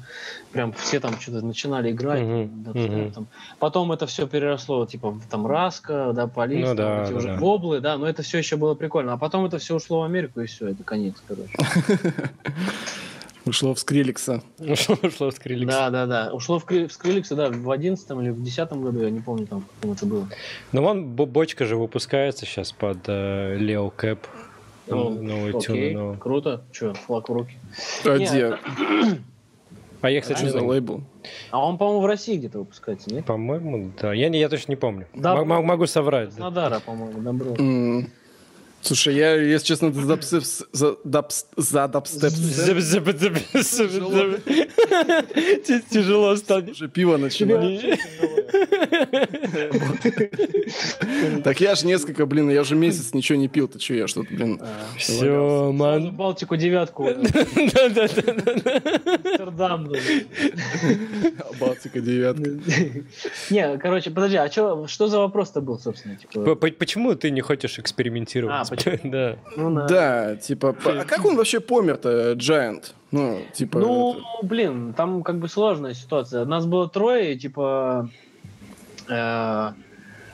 Прям 0.52 0.74
все 0.74 1.00
там 1.00 1.20
что-то 1.20 1.46
начинали 1.46 1.92
играть. 1.92 2.22
Мгм, 2.22 2.64
дабстеп 2.64 2.92
мгм. 2.92 3.12
там. 3.12 3.28
Потом 3.60 3.92
это 3.92 4.06
все 4.08 4.28
переросло, 4.28 4.86
типа, 4.86 5.12
в 5.12 5.26
там 5.28 5.48
Раска, 5.48 6.12
да, 6.14 6.28
Полис, 6.28 6.68
Ну 6.70 6.76
там 6.76 6.76
да, 6.76 7.04
эти 7.04 7.12
да, 7.12 7.18
уже 7.18 7.28
да. 7.28 7.38
воблы, 7.38 7.80
да, 7.80 7.98
но 7.98 8.08
это 8.08 8.24
все 8.24 8.40
еще 8.40 8.58
было 8.58 8.76
прикольно. 8.76 9.14
А 9.14 9.18
потом 9.18 9.46
это 9.46 9.58
все 9.58 9.76
ушло 9.76 10.02
в 10.02 10.04
Америку, 10.04 10.42
и 10.42 10.48
все, 10.48 10.68
это 10.70 10.84
конец, 10.84 11.16
короче. 11.28 11.54
Ушло 13.46 13.74
в 13.74 13.80
Скриликса. 13.80 14.44
Ушло, 14.60 14.98
ушло 15.02 15.32
в 15.32 15.34
Skrillex. 15.34 15.66
Да, 15.66 15.90
да, 15.90 16.06
да. 16.06 16.34
Ушло 16.34 16.60
в, 16.60 16.66
в 16.70 16.92
Скриликса, 16.92 17.36
да, 17.36 17.50
в 17.50 17.70
11 17.72 18.10
или 18.12 18.30
в 18.30 18.44
10 18.44 18.72
году, 18.74 19.02
я 19.02 19.10
не 19.10 19.20
помню, 19.20 19.48
там, 19.48 19.66
каком 19.80 19.94
это 19.94 20.06
было. 20.06 20.28
Ну, 20.72 20.82
вон 20.84 21.06
бо- 21.08 21.26
бочка 21.26 21.66
же 21.66 21.76
выпускается 21.76 22.46
сейчас 22.46 22.72
под 22.72 23.00
э, 23.08 23.56
Лео 23.58 23.90
Кэп. 23.90 24.20
Ну, 24.88 25.10
Новую 25.10 25.58
Окей, 25.58 25.92
тюну, 25.92 26.00
новую. 26.00 26.18
круто. 26.20 26.64
Че, 26.72 26.94
флаг 26.94 27.30
в 27.30 27.34
руки. 27.34 27.56
А 28.06 28.18
где? 28.18 28.58
А 30.02 30.10
я, 30.10 30.22
кстати, 30.22 30.44
не 30.44 30.50
знаю. 30.50 30.66
лейбл? 30.68 31.04
А 31.52 31.64
он, 31.66 31.78
по-моему, 31.78 32.02
в 32.02 32.06
России 32.08 32.36
где-то 32.36 32.60
выпускается, 32.60 33.14
нет? 33.14 33.24
По-моему, 33.26 33.92
да. 34.02 34.14
Я, 34.14 34.30
не, 34.30 34.40
я 34.40 34.50
точно 34.50 34.72
не 34.72 34.76
помню. 34.76 35.06
Да, 35.14 35.36
М- 35.36 35.48
могу 35.48 35.86
соврать. 35.86 36.30
да. 36.30 36.36
Краснодара, 36.36 36.80
по-моему, 36.80 37.22
добро. 37.22 37.56
М, 37.60 38.10
Слушай, 38.82 39.16
я, 39.16 39.36
если 39.36 39.66
честно, 39.68 39.92
за 39.94 40.06
дабстеп, 40.08 40.44
за 40.72 40.98
дабс- 41.04 41.46
за 41.58 41.88
дабстеп 41.88 42.34
Тяжело 45.90 46.36
стало. 46.36 46.62
уже 46.62 46.88
пиво 46.90 47.18
начинаю. 47.18 47.80
Так 51.44 51.62
я 51.62 51.76
же 51.76 51.86
несколько, 51.86 52.26
блин, 52.26 52.50
я 52.50 52.62
уже 52.62 52.76
месяц 52.76 53.14
ничего 53.14 53.38
не 53.38 53.48
пил, 53.48 53.68
ты 53.68 53.80
что, 53.80 53.94
я 53.94 54.08
что-то, 54.08 54.34
блин. 54.34 54.60
Все, 54.98 55.20
Сразу 55.20 55.72
ман. 55.74 56.12
Балтику 56.16 56.56
девятку. 56.56 57.04
Да-да-да. 57.74 58.34
Амстердам. 59.42 59.88
блин. 59.88 60.28
Балтика 61.60 62.00
девятка. 62.00 62.42
Не, 63.50 63.78
короче, 63.78 64.12
подожди, 64.12 64.38
а 64.38 64.50
чё, 64.50 64.88
что 64.88 65.08
за 65.08 65.20
вопрос-то 65.20 65.62
был, 65.62 65.80
собственно? 65.80 66.16
Типа, 66.16 66.56
Почему 66.56 67.16
ты 67.16 67.32
не 67.32 67.42
хочешь 67.42 67.80
экспериментировать? 67.80 68.71
Почему? 68.72 68.98
Да. 69.12 69.36
ну, 69.58 69.76
да. 69.76 69.86
Да, 69.88 70.36
типа, 70.38 70.74
а 70.86 71.04
как 71.04 71.26
он 71.26 71.36
вообще 71.36 71.60
помер-то, 71.60 72.32
Giant? 72.34 72.94
Ну, 73.12 73.42
типа, 73.54 73.80
Ну, 73.80 74.14
это- 74.14 74.48
блин, 74.48 74.94
там 74.94 75.24
как 75.24 75.40
бы 75.40 75.50
сложная 75.50 75.94
ситуация. 75.94 76.46
Нас 76.46 76.66
было 76.66 76.88
трое, 76.90 77.34
и, 77.34 77.38
типа... 77.38 78.10
э, 79.10 79.70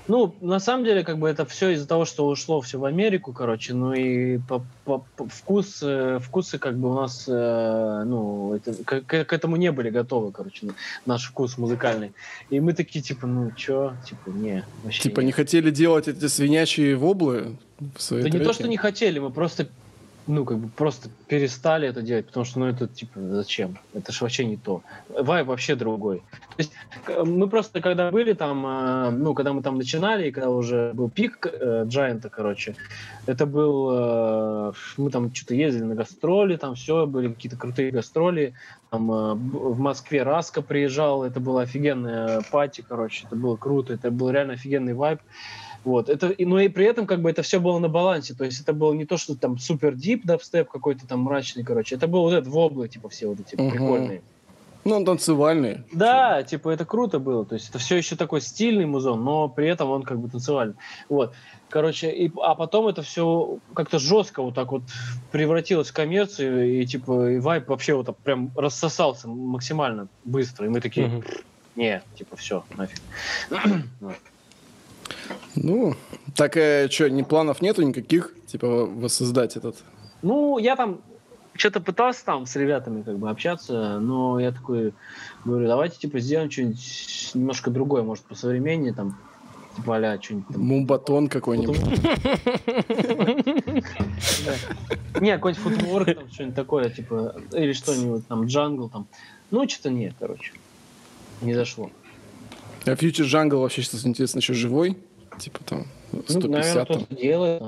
ну, 0.07 0.33
на 0.41 0.59
самом 0.59 0.85
деле, 0.85 1.03
как 1.03 1.17
бы 1.17 1.27
это 1.29 1.45
все 1.45 1.71
из-за 1.71 1.87
того, 1.87 2.05
что 2.05 2.27
ушло 2.27 2.61
все 2.61 2.77
в 2.79 2.85
Америку, 2.85 3.33
короче, 3.33 3.73
ну 3.73 3.93
и 3.93 4.37
по, 4.39 4.63
по- 4.85 5.03
по- 5.15 5.27
вкус, 5.27 5.79
э, 5.81 6.19
вкусы 6.21 6.57
как 6.59 6.77
бы 6.77 6.91
у 6.91 6.93
нас, 6.93 7.25
э, 7.27 8.03
ну, 8.05 8.55
это- 8.55 8.73
к, 8.83 9.01
к- 9.25 9.33
этому 9.33 9.55
не 9.57 9.71
были 9.71 9.89
готовы, 9.89 10.31
короче, 10.31 10.67
наш 11.05 11.25
вкус 11.27 11.57
музыкальный. 11.57 12.13
И 12.49 12.59
мы 12.59 12.73
такие, 12.73 13.01
типа, 13.03 13.27
ну, 13.27 13.51
чё, 13.51 13.93
типа, 14.07 14.29
не, 14.29 14.63
вообще 14.83 15.01
типа, 15.03 15.19
не. 15.21 15.27
не 15.27 15.31
хотели 15.31 15.71
делать 15.71 16.07
эти 16.07 16.27
свинячьи 16.27 16.93
воблы 16.93 17.57
в 17.95 18.01
свои 18.01 18.23
Да 18.23 18.29
не 18.29 18.39
то, 18.39 18.53
что 18.53 18.67
не 18.67 18.77
хотели, 18.77 19.19
мы 19.19 19.29
просто, 19.29 19.67
ну, 20.27 20.45
как 20.45 20.57
бы 20.59 20.67
просто 20.67 21.09
перестали 21.27 21.87
это 21.87 22.01
делать, 22.01 22.27
потому 22.27 22.45
что, 22.45 22.59
ну, 22.59 22.67
это, 22.67 22.87
типа, 22.87 23.19
зачем? 23.19 23.77
Это 23.93 24.11
же 24.11 24.23
вообще 24.23 24.45
не 24.45 24.57
то. 24.57 24.83
Вайб 25.09 25.47
вообще 25.47 25.75
другой. 25.75 26.19
То 26.57 26.57
есть 26.57 26.73
мы 27.07 27.47
просто, 27.49 27.81
когда 27.81 28.11
были 28.11 28.33
там, 28.33 28.65
э, 28.65 29.09
ну, 29.11 29.33
когда 29.33 29.53
мы 29.53 29.61
там 29.61 29.77
начинали, 29.77 30.27
и 30.27 30.31
когда 30.31 30.49
уже 30.49 30.91
был 30.93 31.09
пик 31.09 31.47
э, 31.47 31.85
Giant, 31.85 32.29
короче, 32.29 32.75
это 33.25 33.45
был, 33.45 33.89
э, 33.91 34.73
мы 34.97 35.09
там 35.11 35.33
что-то 35.33 35.55
ездили 35.55 35.83
на 35.83 35.95
гастроли, 35.95 36.57
там 36.57 36.75
все, 36.75 37.07
были 37.07 37.31
какие-то 37.31 37.57
крутые 37.57 37.91
гастроли, 37.91 38.53
там 38.89 39.11
э, 39.11 39.33
в 39.33 39.79
Москве 39.79 40.23
Раска 40.23 40.61
приезжал, 40.61 41.23
это 41.23 41.39
была 41.39 41.61
офигенная 41.61 42.41
пати, 42.51 42.83
короче, 42.87 43.25
это 43.27 43.35
было 43.35 43.55
круто, 43.55 43.93
это 43.93 44.11
был 44.11 44.29
реально 44.29 44.53
офигенный 44.53 44.93
вайб. 44.93 45.19
Вот, 45.87 46.09
это, 46.09 46.35
но 46.37 46.59
и 46.59 46.67
при 46.67 46.85
этом 46.85 47.07
как 47.07 47.21
бы 47.21 47.29
это 47.29 47.43
все 47.43 47.61
было 47.61 47.79
на 47.79 47.87
балансе, 47.87 48.33
то 48.33 48.43
есть 48.43 48.59
это 48.59 48.73
было 48.73 48.91
не 48.91 49.05
то, 49.05 49.15
что 49.15 49.37
там 49.37 49.57
супер 49.57 49.95
дип 49.95 50.25
дабстеп 50.25 50.69
какой-то 50.69 51.07
там 51.07 51.21
мрачный, 51.21 51.63
короче, 51.63 51.95
это 51.95 52.07
был 52.07 52.23
вот 52.23 52.33
этот 52.33 52.49
воблы, 52.49 52.89
типа 52.89 53.07
все 53.07 53.27
вот 53.27 53.39
эти 53.39 53.55
Мгм. 53.55 53.69
прикольные. 53.69 54.21
Ну, 54.83 54.97
он 54.97 55.05
танцевальный. 55.05 55.85
Да, 55.93 56.43
типа 56.43 56.71
это 56.71 56.83
круто 56.83 57.19
было, 57.19 57.45
то 57.45 57.55
есть 57.55 57.69
это 57.69 57.79
все 57.79 57.95
еще 57.95 58.17
такой 58.17 58.41
стильный 58.41 58.85
музон, 58.85 59.23
но 59.23 59.47
при 59.47 59.69
этом 59.69 59.89
он 59.89 60.03
как 60.03 60.19
бы 60.19 60.29
танцевальный. 60.29 60.75
Вот, 61.07 61.33
короче, 61.69 62.11
и, 62.11 62.29
а 62.43 62.55
потом 62.55 62.87
это 62.87 63.01
все 63.01 63.59
как-то 63.73 63.97
жестко 63.97 64.41
вот 64.43 64.55
так 64.55 64.69
вот 64.73 64.81
превратилось 65.31 65.91
в 65.91 65.93
коммерцию, 65.93 66.81
и 66.81 66.85
типа 66.85 67.29
и 67.31 67.39
вайп 67.39 67.69
вообще 67.69 67.93
вот 67.93 68.07
так 68.07 68.17
прям 68.23 68.51
рассосался 68.57 69.29
максимально 69.29 70.09
быстро, 70.25 70.65
и 70.65 70.69
мы 70.69 70.81
такие, 70.81 71.07
Мгм. 71.07 71.23
не, 71.75 72.03
типа 72.17 72.35
все, 72.35 72.65
нафиг. 72.75 72.99
Ну, 75.55 75.95
так 76.35 76.53
что, 76.53 77.09
ни 77.09 77.23
планов 77.23 77.61
нету 77.61 77.81
никаких, 77.81 78.33
типа, 78.47 78.85
воссоздать 78.85 79.57
этот? 79.57 79.75
Ну, 80.21 80.57
я 80.57 80.75
там 80.75 81.01
что-то 81.57 81.81
пытался 81.81 82.23
там 82.25 82.45
с 82.45 82.55
ребятами 82.55 83.01
как 83.01 83.17
бы 83.17 83.29
общаться, 83.29 83.99
но 83.99 84.39
я 84.39 84.51
такой 84.51 84.93
говорю, 85.43 85.67
давайте 85.67 85.97
типа 85.97 86.19
сделаем 86.19 86.51
что-нибудь 86.51 87.31
немножко 87.33 87.71
другое, 87.71 88.03
может, 88.03 88.23
по 88.25 88.35
современнее, 88.35 88.93
там, 88.93 89.17
типа 89.75 89.97
а 89.97 90.21
что-нибудь 90.21 90.47
там. 90.47 90.61
Мумбатон 90.61 91.27
какой-нибудь. 91.27 91.77
Не, 95.21 95.35
какой-нибудь 95.35 95.63
футворк, 95.63 96.15
там, 96.15 96.31
что-нибудь 96.31 96.55
такое, 96.55 96.89
типа, 96.89 97.35
или 97.53 97.73
что-нибудь 97.73 98.27
там, 98.27 98.45
джангл 98.45 98.89
там. 98.89 99.07
Ну, 99.51 99.67
что-то 99.67 99.89
нет, 99.89 100.13
короче. 100.19 100.53
Не 101.41 101.53
зашло. 101.53 101.89
А 102.87 102.95
Future 102.95 103.25
Jungle 103.25 103.61
вообще, 103.61 103.81
что 103.81 103.97
интересно, 104.07 104.39
еще 104.39 104.53
живой? 104.53 104.97
Типа 105.39 105.59
там 105.65 105.87
Ну, 106.11 106.23
150 106.27 106.49
наверное, 106.49 106.85
там. 106.85 107.17
делает. 107.17 107.63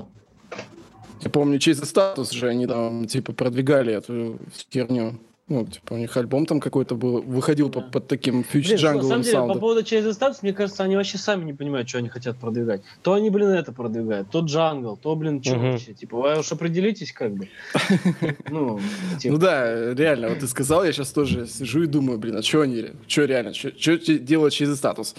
Я 1.20 1.30
помню, 1.30 1.58
the 1.58 1.84
статус 1.84 2.30
же 2.30 2.48
они 2.48 2.66
там, 2.66 3.06
типа, 3.06 3.32
продвигали 3.32 3.92
эту 3.92 4.38
херню. 4.72 5.18
Ну, 5.50 5.66
типа, 5.66 5.94
у 5.94 5.96
них 5.96 6.16
альбом 6.16 6.46
там 6.46 6.60
какой-то 6.60 6.94
был, 6.94 7.22
выходил 7.22 7.70
по- 7.70 7.80
под 7.80 8.06
таким 8.06 8.34
Блин, 8.34 8.44
фьючер 8.44 8.94
на 8.94 9.02
самом 9.02 9.22
деле, 9.22 9.32
по 9.34 9.38
саундом. 9.40 9.58
поводу 9.58 9.82
через 9.82 10.14
статус, 10.14 10.42
мне 10.42 10.52
кажется, 10.52 10.84
они 10.84 10.94
вообще 10.94 11.18
сами 11.18 11.44
не 11.44 11.52
понимают, 11.52 11.88
что 11.88 11.98
они 11.98 12.08
хотят 12.08 12.36
продвигать. 12.38 12.82
То 13.02 13.14
они, 13.14 13.30
блин, 13.30 13.48
это 13.48 13.72
продвигают, 13.72 14.30
то 14.30 14.40
джангл, 14.42 14.96
то, 14.96 15.16
блин, 15.16 15.42
что 15.42 15.56
Мгм. 15.56 15.72
вообще. 15.72 15.92
Типа, 15.92 16.16
вы 16.18 16.38
уж 16.38 16.52
определитесь, 16.52 17.12
как 17.12 17.34
бы. 17.34 17.48
Ну, 18.48 18.78
типа, 19.18 19.32
Ну 19.34 19.38
да, 19.40 19.92
реально, 19.94 20.28
вот 20.28 20.38
ты 20.38 20.46
сказал, 20.46 20.84
я 20.84 20.92
сейчас 20.92 21.10
тоже 21.10 21.46
сижу 21.48 21.82
и 21.82 21.86
думаю, 21.86 22.18
блин, 22.18 22.36
а 22.36 22.42
что 22.42 22.60
они, 22.60 22.86
что 23.08 23.24
реально, 23.24 23.52
что 23.52 23.70
делать 24.18 24.52
через 24.54 24.76
статус? 24.76 25.16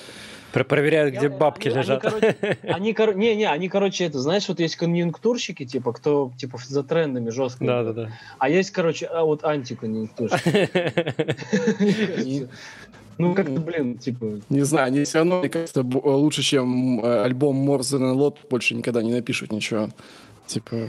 Про- 0.54 0.64
проверяют, 0.64 1.16
где 1.16 1.28
Я- 1.28 1.30
бабки 1.32 1.68
они- 1.70 1.78
лежат. 1.78 2.04
Они, 2.06 2.12
короче, 2.20 2.58
они, 2.64 2.93
кор- 2.93 3.16
не, 3.16 3.36
не, 3.36 3.45
они, 3.49 3.70
короче, 3.70 4.06
это, 4.06 4.20
знаешь, 4.20 4.47
вот 4.49 4.60
есть 4.60 4.76
конъюнктурщики, 4.76 5.66
типа, 5.66 5.93
кто, 5.93 6.32
типа, 6.38 6.60
за 6.68 6.84
трендами 6.84 7.30
жестко. 7.30 7.64
Да, 7.66 7.84
да, 7.84 7.93
да. 7.93 8.10
А 8.38 8.49
есть, 8.49 8.72
короче, 8.72 9.06
а 9.06 9.24
вот 9.24 9.43
антиконъюнктурщики. 9.43 10.70
Ну, 13.18 13.36
как-то, 13.36 13.60
блин, 13.60 13.97
типа, 13.99 14.39
Не 14.49 14.62
знаю, 14.62 14.88
они 14.88 15.04
все 15.04 15.20
равно, 15.20 15.39
мне 15.41 15.49
кажется, 15.49 15.84
лучше, 15.84 16.41
чем 16.41 17.04
э, 17.06 17.24
альбом 17.24 17.70
More 17.70 17.82
Than 17.82 18.16
Lot, 18.16 18.38
больше 18.49 18.74
никогда 18.74 19.04
не 19.04 19.12
напишут 19.12 19.52
ничего. 19.52 19.89
Типа, 20.47 20.88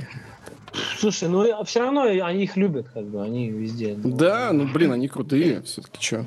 слушай, 0.98 1.28
ну, 1.28 1.62
все 1.64 1.80
равно 1.80 2.02
они 2.04 2.44
их 2.44 2.56
любят, 2.56 2.86
как 2.94 3.04
бы, 3.04 3.22
они 3.22 3.50
везде. 3.50 3.98
Ну, 4.02 4.16
да, 4.16 4.50
ну, 4.52 4.66
блин, 4.72 4.92
они 4.92 5.08
крутые, 5.08 5.60
все-таки, 5.62 5.98
что. 6.00 6.24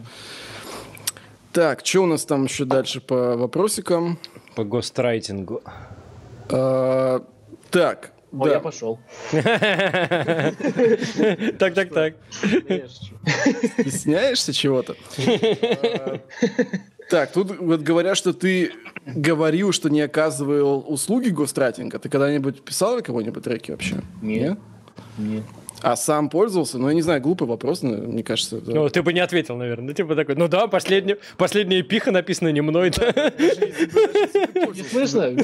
Так, 1.55 1.85
что 1.85 2.01
у 2.03 2.05
нас 2.05 2.25
там 2.25 2.43
еще 2.43 2.65
дальше 2.65 2.99
по 2.99 3.37
вопросикам? 3.37 4.19
По 4.55 4.65
гострайтингу. 4.65 5.61
А, 6.49 7.23
Так, 7.71 8.11
О, 8.33 8.45
я 8.45 8.55
да. 8.55 8.59
пошел. 8.59 8.99
Так, 11.57 11.73
так, 11.73 11.93
так. 11.93 12.15
Стесняешься 13.79 14.51
чего-то? 14.51 14.97
А, 15.17 16.19
Так, 17.09 17.31
тут 17.31 17.57
вот 17.57 17.79
говорят, 17.79 18.17
что 18.17 18.33
ты 18.33 18.73
говорил, 19.05 19.71
что 19.71 19.87
не 19.89 20.01
оказывал 20.01 20.83
услуги 20.85 21.29
гострайтинга. 21.29 21.99
Ты 21.99 22.09
когда-нибудь 22.09 22.65
писал 22.65 23.01
кого-нибудь 23.01 23.45
треки 23.45 23.71
вообще? 23.71 24.01
Нет. 24.21 24.59
Нет. 25.17 25.43
А 25.85 25.95
сам 25.95 26.29
пользовался? 26.29 26.79
Ну, 26.79 26.89
я 26.89 26.95
не 26.95 27.03
знаю, 27.03 27.21
глупый 27.21 27.47
вопрос, 27.47 27.83
но 27.83 27.91
мне 27.91 28.23
кажется. 28.23 28.59
да. 28.59 28.73
Ну, 28.73 28.89
ты 28.89 29.03
бы 29.03 29.13
не 29.13 29.19
ответил, 29.19 29.55
наверное. 29.55 29.89
Ну, 29.89 29.93
типа 29.93 30.15
такой, 30.15 30.33
ну 30.35 30.47
да, 30.47 30.65
последняя, 30.65 31.19
последняя 31.37 31.81
эпиха 31.81 32.09
написана 32.09 32.47
не 32.51 32.61
мной. 32.61 32.89
да. 32.89 33.31
Не 33.37 34.83
слышно? 34.83 35.29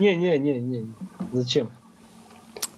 Не, 0.00 0.16
не, 0.16 0.38
не, 0.38 0.60
не. 0.60 0.86
Зачем? 1.32 1.70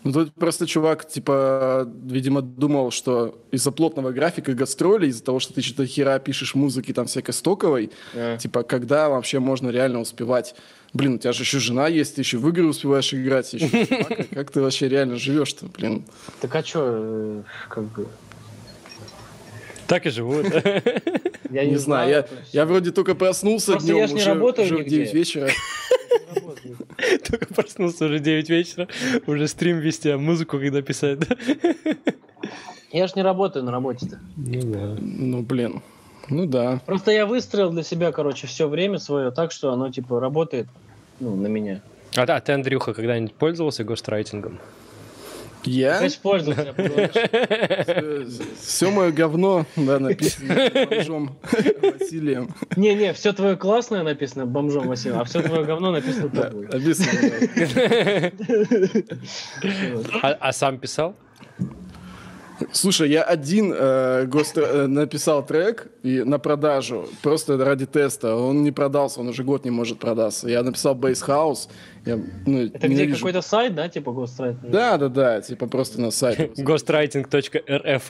Ну, 0.04 0.12
тут 0.12 0.34
просто 0.34 0.66
чувак, 0.66 1.08
типа, 1.08 1.88
видимо, 2.04 2.42
думал, 2.42 2.90
что 2.90 3.38
из-за 3.52 3.70
плотного 3.70 4.10
графика 4.10 4.52
гастролей, 4.52 5.08
из-за 5.08 5.22
того, 5.22 5.38
что 5.38 5.54
ты 5.54 5.62
что-то 5.62 5.86
хера 5.86 6.18
пишешь 6.18 6.54
музыки 6.54 6.92
там 6.92 7.06
всякой 7.06 7.32
стоковой, 7.32 7.90
А. 8.14 8.36
типа, 8.36 8.64
когда 8.64 9.08
вообще 9.08 9.38
можно 9.38 9.68
реально 9.70 10.00
успевать? 10.00 10.54
Блин, 10.92 11.14
у 11.14 11.18
тебя 11.18 11.32
же 11.32 11.44
еще 11.44 11.58
жена 11.58 11.88
есть, 11.88 12.16
ты 12.16 12.20
еще 12.20 12.38
в 12.38 12.48
игры 12.48 12.66
успеваешь 12.66 13.14
играть, 13.14 13.52
еще 13.52 13.86
как 14.34 14.50
ты 14.50 14.60
вообще 14.60 14.88
реально 14.88 15.16
живешь-то, 15.16 15.66
блин? 15.66 16.04
Так 16.40 16.54
а 16.54 16.64
что, 16.64 17.44
как 17.68 17.84
бы... 17.84 18.08
Так 19.92 20.06
и 20.06 20.10
живут. 20.10 20.46
Я 21.50 21.66
не, 21.66 21.76
знаю, 21.76 22.24
я, 22.52 22.64
вроде 22.64 22.92
только 22.92 23.14
проснулся 23.14 23.78
днем, 23.78 23.96
я 23.98 24.06
ж 24.06 24.12
не 24.12 24.22
уже, 24.22 24.32
в 24.32 24.78
нигде. 24.78 24.88
9 24.88 25.12
вечера. 25.12 25.50
Только 27.30 27.46
проснулся 27.54 28.06
уже 28.06 28.18
9 28.18 28.48
вечера, 28.48 28.88
уже 29.26 29.46
стрим 29.48 29.80
вести, 29.80 30.08
а 30.08 30.16
музыку 30.16 30.58
когда 30.58 30.80
писать, 30.80 31.18
да? 31.18 31.36
Я 32.90 33.06
ж 33.06 33.16
не 33.16 33.22
работаю 33.22 33.66
на 33.66 33.70
работе-то. 33.70 34.18
Ну 34.34 34.60
да. 34.62 34.96
Ну, 34.98 35.42
блин. 35.42 35.82
Ну 36.30 36.46
да. 36.46 36.80
Просто 36.86 37.10
я 37.10 37.26
выстроил 37.26 37.70
для 37.70 37.82
себя, 37.82 38.12
короче, 38.12 38.46
все 38.46 38.68
время 38.68 38.98
свое 38.98 39.30
так, 39.30 39.52
что 39.52 39.72
оно, 39.72 39.90
типа, 39.90 40.20
работает, 40.20 40.68
ну, 41.20 41.36
на 41.36 41.48
меня. 41.48 41.82
А 42.16 42.24
да, 42.24 42.40
ты, 42.40 42.52
Андрюха, 42.52 42.94
когда-нибудь 42.94 43.34
пользовался 43.34 43.84
гострайтингом? 43.84 44.58
Я? 45.64 45.98
Конечно, 45.98 46.20
пользовался. 46.22 46.74
Все 48.60 48.90
мое 48.90 49.12
говно, 49.12 49.66
да, 49.76 49.98
написано 49.98 50.70
бомжом 50.90 51.36
Василием. 51.82 52.54
Не-не, 52.76 53.12
все 53.12 53.32
твое 53.32 53.56
классное 53.56 54.02
написано 54.02 54.46
бомжом 54.46 54.88
Василием, 54.88 55.20
а 55.20 55.24
все 55.24 55.42
твое 55.42 55.64
говно 55.64 55.92
написано 55.92 56.28
тобой. 56.30 56.68
А, 60.22 60.36
а 60.40 60.52
сам 60.52 60.78
писал? 60.78 61.14
Слушай, 62.70 63.10
я 63.10 63.22
один 63.22 63.72
э, 63.76 64.24
гост- 64.26 64.56
э, 64.56 64.86
написал 64.86 65.44
трек 65.44 65.88
и 66.04 66.22
на 66.22 66.38
продажу, 66.38 67.08
просто 67.22 67.56
ради 67.56 67.86
теста. 67.86 68.36
Он 68.36 68.62
не 68.62 68.70
продался, 68.70 69.20
он 69.20 69.28
уже 69.28 69.42
год 69.42 69.64
не 69.64 69.72
может 69.72 69.98
продаться. 69.98 70.48
Я 70.48 70.62
написал 70.62 70.94
Bass 70.94 71.26
House. 71.26 71.68
Я, 72.04 72.18
ну, 72.46 72.66
Это 72.66 72.78
где 72.78 72.88
ненавижу. 72.88 73.16
какой-то 73.18 73.42
сайт, 73.42 73.74
да, 73.74 73.88
типа 73.88 74.10
Гострайт? 74.12 74.56
Да, 74.62 74.98
да, 74.98 75.08
да, 75.08 75.40
типа 75.40 75.68
просто 75.68 76.00
на 76.00 76.10
сайте. 76.10 76.50
Ghostwriting.rf. 76.56 78.02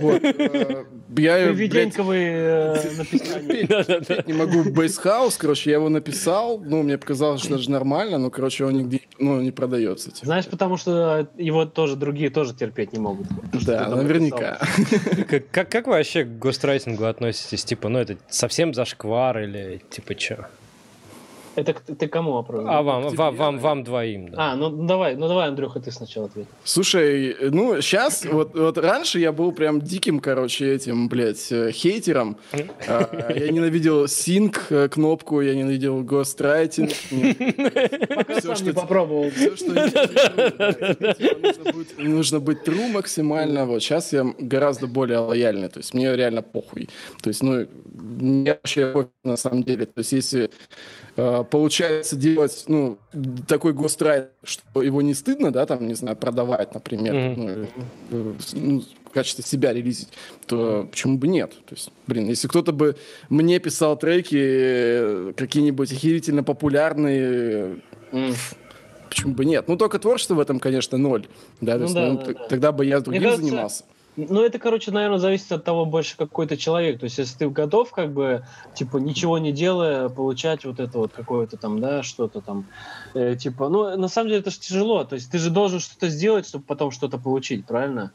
Вот, 0.00 0.24
э, 0.24 0.84
Я, 1.18 1.46
Привиденьковые 1.48 2.76
э, 2.76 2.96
написания. 2.98 4.22
Не 4.26 4.32
могу 4.32 4.62
House, 5.06 5.36
короче, 5.38 5.70
я 5.70 5.76
его 5.76 5.88
написал, 5.90 6.58
ну, 6.58 6.82
мне 6.82 6.96
показалось, 6.96 7.42
что 7.42 7.50
даже 7.50 7.70
нормально, 7.70 8.18
но, 8.18 8.30
короче, 8.30 8.64
он 8.64 8.74
нигде, 8.74 9.00
ну, 9.18 9.40
не 9.40 9.50
продается. 9.50 10.10
типа. 10.10 10.26
Знаешь, 10.26 10.46
потому 10.46 10.76
что 10.76 11.28
его 11.36 11.66
тоже 11.66 11.96
другие 11.96 12.30
тоже 12.30 12.54
терпеть 12.54 12.92
не 12.92 12.98
могут. 12.98 13.26
Да, 13.66 13.88
наверняка. 13.88 14.58
Как, 15.52 15.86
вы 15.86 15.92
вообще 15.92 16.24
к 16.24 16.38
гострайтингу 16.38 17.04
относитесь? 17.04 17.64
Типа, 17.64 17.88
ну 17.88 17.98
это 17.98 18.16
совсем 18.28 18.72
зашквар 18.72 19.40
или 19.40 19.82
типа 19.90 20.18
что? 20.18 20.48
Это 21.56 21.72
ты 21.72 22.06
кому 22.08 22.32
вопрос? 22.32 22.64
А 22.68 22.82
вам, 22.82 23.08
вам, 23.08 23.34
вам, 23.36 23.58
вам 23.58 23.82
двоим, 23.84 24.28
да. 24.30 24.52
А, 24.52 24.56
ну 24.56 24.70
давай, 24.86 25.16
ну 25.16 25.26
давай, 25.26 25.48
Андрюха, 25.48 25.80
ты 25.80 25.90
сначала 25.90 26.26
ответь. 26.26 26.46
Слушай, 26.64 27.34
ну, 27.50 27.80
сейчас, 27.80 28.24
вот, 28.26 28.54
вот 28.54 28.78
раньше 28.78 29.18
я 29.18 29.32
был 29.32 29.52
прям 29.52 29.80
диким, 29.80 30.20
короче, 30.20 30.74
этим, 30.74 31.08
блядь, 31.08 31.50
э, 31.50 31.70
хейтером. 31.72 32.36
А, 32.88 33.32
Я 33.34 33.50
ненавидел 33.50 34.06
синк 34.06 34.66
э, 34.70 34.88
кнопку, 34.88 35.40
я 35.40 35.54
ненавидел 35.54 36.02
гострайтинг. 36.02 36.90
Пока 38.14 38.40
сам 38.40 38.64
не 38.66 38.72
попробовал. 38.72 39.30
Все, 39.30 39.56
что 39.56 39.72
нужно 41.98 42.40
быть- 42.40 42.62
true 42.66 42.88
максимально. 42.92 43.66
Вот 43.66 43.82
сейчас 43.82 44.12
я 44.12 44.26
гораздо 44.38 44.86
более 44.86 45.18
лояльный. 45.18 45.68
То 45.68 45.78
есть 45.78 45.94
мне 45.94 46.14
реально 46.14 46.42
похуй. 46.42 46.88
То 47.22 47.28
есть, 47.30 47.42
ну, 47.42 47.66
мне 47.94 48.52
вообще 48.52 48.86
пофиг 48.92 49.10
на 49.24 49.36
самом 49.36 49.62
деле. 49.62 49.86
То 49.86 49.98
есть 50.00 50.12
если 50.12 50.50
э, 51.16 51.44
получается 51.50 52.16
делать, 52.16 52.64
ну, 52.68 52.98
такой 53.48 53.72
гострайт, 53.72 54.30
что 54.44 54.82
его 54.82 55.02
не 55.02 55.14
стыдно, 55.14 55.50
да, 55.52 55.66
там, 55.66 55.86
не 55.86 55.94
знаю, 55.94 56.16
продавать, 56.16 56.74
например, 56.74 57.14
Мгм. 57.14 57.68
ну, 58.10 58.28
э, 58.30 58.34
ну, 58.54 58.84
в 59.06 59.10
качестве 59.10 59.44
себя 59.44 59.72
релизить, 59.72 60.08
то 60.46 60.86
почему 60.90 61.16
бы 61.18 61.28
нет? 61.28 61.52
То 61.66 61.74
есть, 61.74 61.90
блин, 62.06 62.28
если 62.28 62.48
кто-то 62.48 62.72
бы 62.72 62.96
мне 63.30 63.58
писал 63.58 63.96
треки 63.98 64.36
э, 64.38 65.32
какие-нибудь 65.36 65.90
охерительно 65.92 66.42
популярные, 66.44 67.80
М. 68.12 68.34
Почему 69.08 69.34
бы 69.34 69.44
нет? 69.44 69.66
Ну, 69.68 69.76
только 69.76 69.98
творчество 69.98 70.34
в 70.34 70.40
этом, 70.40 70.58
конечно, 70.60 70.98
ноль. 70.98 71.26
Да, 71.60 71.72
то 71.74 71.78
Ну 71.78 71.84
есть, 71.84 71.94
да, 71.94 72.06
ну, 72.12 72.18
да, 72.18 72.24
т- 72.24 72.34
да. 72.34 72.40
Тогда 72.48 72.72
бы 72.72 72.84
я 72.84 73.00
другим 73.00 73.22
кажется, 73.22 73.42
занимался. 73.44 73.84
Ну, 74.16 74.42
это, 74.42 74.58
короче, 74.58 74.90
наверное, 74.90 75.18
зависит 75.18 75.52
от 75.52 75.64
того 75.64 75.84
больше, 75.84 76.16
какой 76.16 76.46
ты 76.46 76.56
человек. 76.56 76.98
То 76.98 77.04
есть, 77.04 77.18
если 77.18 77.36
ты 77.36 77.50
готов, 77.50 77.92
как 77.92 78.12
бы, 78.14 78.46
типа, 78.72 78.96
ничего 78.96 79.36
не 79.38 79.52
делая, 79.52 80.08
получать 80.08 80.64
вот 80.64 80.80
это 80.80 80.98
вот 80.98 81.12
какое-то 81.12 81.58
там, 81.58 81.80
да, 81.80 82.02
что-то 82.02 82.40
там, 82.40 82.70
э, 83.14 83.36
типа, 83.36 83.68
ну, 83.68 83.96
на 83.96 84.08
самом 84.08 84.28
деле, 84.28 84.40
это 84.40 84.50
же 84.50 84.58
тяжело. 84.58 85.04
То 85.04 85.16
есть, 85.16 85.30
ты 85.30 85.38
же 85.38 85.50
должен 85.50 85.80
что-то 85.80 86.08
сделать, 86.08 86.48
чтобы 86.48 86.64
потом 86.64 86.90
что-то 86.90 87.18
получить, 87.18 87.66
правильно? 87.66 88.14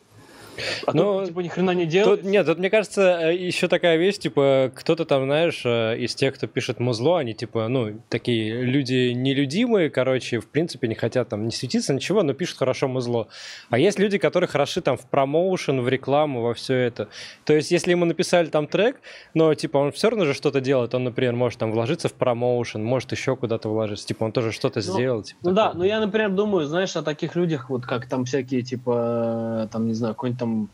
А 0.86 0.93
Ну, 0.93 1.20
тут, 1.20 1.28
типа, 1.30 1.39
ни 1.39 1.47
хрена 1.47 1.72
не 1.72 1.86
делаешь. 1.86 2.20
Тут, 2.20 2.30
нет, 2.30 2.45
тут, 2.45 2.60
мне 2.60 2.70
кажется, 2.70 3.02
еще 3.32 3.68
такая 3.68 3.97
вещь, 3.97 4.18
типа, 4.18 4.72
кто-то 4.76 5.06
там, 5.06 5.26
знаешь, 5.26 5.62
э, 5.66 5.97
из 5.97 6.14
тех, 6.16 6.36
кто 6.36 6.47
пишет 6.47 6.80
музло, 6.80 7.20
они, 7.20 7.34
типа, 7.34 7.68
ну, 7.68 8.02
такие 8.10 8.62
люди 8.64 9.12
нелюдимые, 9.14 9.89
короче, 9.89 10.39
в 10.39 10.47
принципе, 10.47 10.88
не 10.88 10.95
хотят 10.95 11.30
там 11.30 11.45
не 11.45 11.52
светиться, 11.52 11.93
ничего, 11.93 12.24
но 12.24 12.34
пишут 12.34 12.58
хорошо 12.58 12.88
музло. 12.88 13.28
А 13.70 13.80
есть 13.80 13.97
люди, 13.99 14.18
которые 14.18 14.47
хороши 14.49 14.82
там 14.82 14.97
в 14.97 15.06
промоушен, 15.06 15.82
в 15.82 15.88
рекламу, 15.89 16.41
во 16.41 16.54
все 16.54 16.76
это. 16.76 17.08
То 17.45 17.54
есть, 17.54 17.72
если 17.72 17.92
ему 17.92 18.05
написали 18.05 18.47
там 18.47 18.67
трек, 18.67 18.97
но, 19.34 19.54
типа, 19.54 19.78
он 19.78 19.92
все 19.92 20.09
равно 20.09 20.26
же 20.26 20.34
что-то 20.34 20.62
делает, 20.62 20.93
он, 20.93 21.04
например, 21.05 21.34
может 21.34 21.59
там 21.59 21.71
вложиться 21.71 22.09
в 22.09 22.13
промоушен, 22.13 22.84
может 22.84 23.12
еще 23.12 23.36
куда-то 23.36 23.70
вложиться, 23.70 24.05
типа, 24.08 24.26
он 24.26 24.32
тоже 24.32 24.51
что-то 24.51 24.82
Ну, 24.86 24.93
сделал. 24.93 25.24
Типа, 25.24 25.39
Ну 25.43 25.51
да, 25.51 25.66
такое. 25.67 25.80
но 25.80 25.86
я, 25.86 26.00
например, 26.00 26.30
думаю, 26.32 26.66
знаешь, 26.67 26.96
о 26.96 27.01
таких 27.04 27.36
людях, 27.36 27.70
вот 27.70 27.86
как 27.86 28.08
там 28.08 28.26
всякие, 28.26 28.62
типа, 28.62 29.70
там, 29.71 29.88
не 29.88 29.93
знаю, 29.93 30.13
какой-нибудь 30.13 30.39
там, 30.42 30.70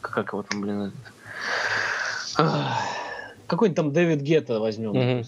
как 0.00 0.32
его 0.32 0.42
там, 0.42 0.60
блин, 0.60 0.92
этот... 2.36 2.46
Какой-нибудь 3.46 3.76
там 3.76 3.92
Дэвид 3.92 4.20
Гетта 4.22 4.58
возьмем. 4.58 4.94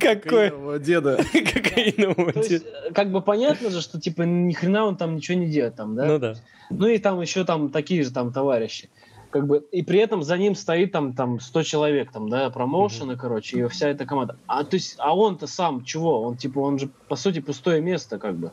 Какой? 0.00 0.80
Деда. 0.80 1.16
Кокаинового 1.32 2.32
деда. 2.32 2.64
э, 2.88 2.92
как 2.92 3.12
бы 3.12 3.22
понятно 3.22 3.70
же, 3.70 3.80
что 3.80 4.00
типа 4.00 4.22
ни 4.22 4.52
хрена 4.52 4.84
он 4.84 4.96
там 4.96 5.14
ничего 5.14 5.38
не 5.38 5.46
делает 5.46 5.76
там, 5.76 5.94
да? 5.94 6.06
Ну 6.06 6.18
да. 6.18 6.34
Ну 6.70 6.88
и 6.88 6.98
там 6.98 7.20
еще 7.20 7.44
там 7.44 7.70
такие 7.70 8.02
же 8.02 8.10
там 8.10 8.32
товарищи. 8.32 8.90
Как 9.30 9.46
бы, 9.46 9.64
и 9.70 9.82
при 9.82 10.00
этом 10.00 10.24
за 10.24 10.36
ним 10.36 10.56
стоит 10.56 10.90
там, 10.92 11.12
там 11.12 11.38
100 11.40 11.62
человек, 11.62 12.10
там, 12.12 12.28
да, 12.28 12.50
промоушена, 12.50 13.16
короче, 13.16 13.58
и 13.58 13.68
вся 13.68 13.88
эта 13.88 14.04
команда. 14.04 14.36
А, 14.46 14.64
то 14.64 14.74
есть, 14.74 14.96
а 14.98 15.16
он-то 15.16 15.46
сам 15.46 15.84
чего? 15.84 16.22
Он, 16.22 16.36
типа, 16.36 16.58
он 16.60 16.78
же, 16.78 16.88
по 17.08 17.16
сути, 17.16 17.40
пустое 17.40 17.80
место, 17.80 18.18
как 18.18 18.36
бы. 18.36 18.50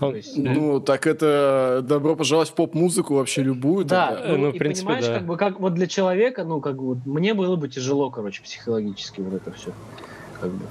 То 0.00 0.16
есть, 0.16 0.36
Ну, 0.36 0.80
так 0.80 1.06
это 1.06 1.84
добро 1.86 2.16
пожаловать 2.16 2.48
в 2.48 2.54
поп-музыку 2.54 3.14
вообще 3.14 3.42
любую. 3.42 3.84
да, 3.84 4.14
тогда. 4.14 4.28
ну, 4.28 4.36
ну, 4.38 4.50
в 4.50 4.54
и 4.54 4.58
принципе, 4.58 4.86
понимаешь, 4.86 5.06
да. 5.06 5.14
как 5.14 5.26
бы, 5.26 5.36
как 5.36 5.60
вот 5.60 5.74
для 5.74 5.86
человека, 5.86 6.44
ну, 6.44 6.60
как 6.60 6.82
бы, 6.82 6.98
мне 7.04 7.34
было 7.34 7.56
бы 7.56 7.68
тяжело, 7.68 8.10
короче, 8.10 8.42
психологически 8.42 9.20
вот 9.20 9.34
это 9.34 9.52
все. 9.52 9.72
Как 10.40 10.50
бы. 10.50 10.64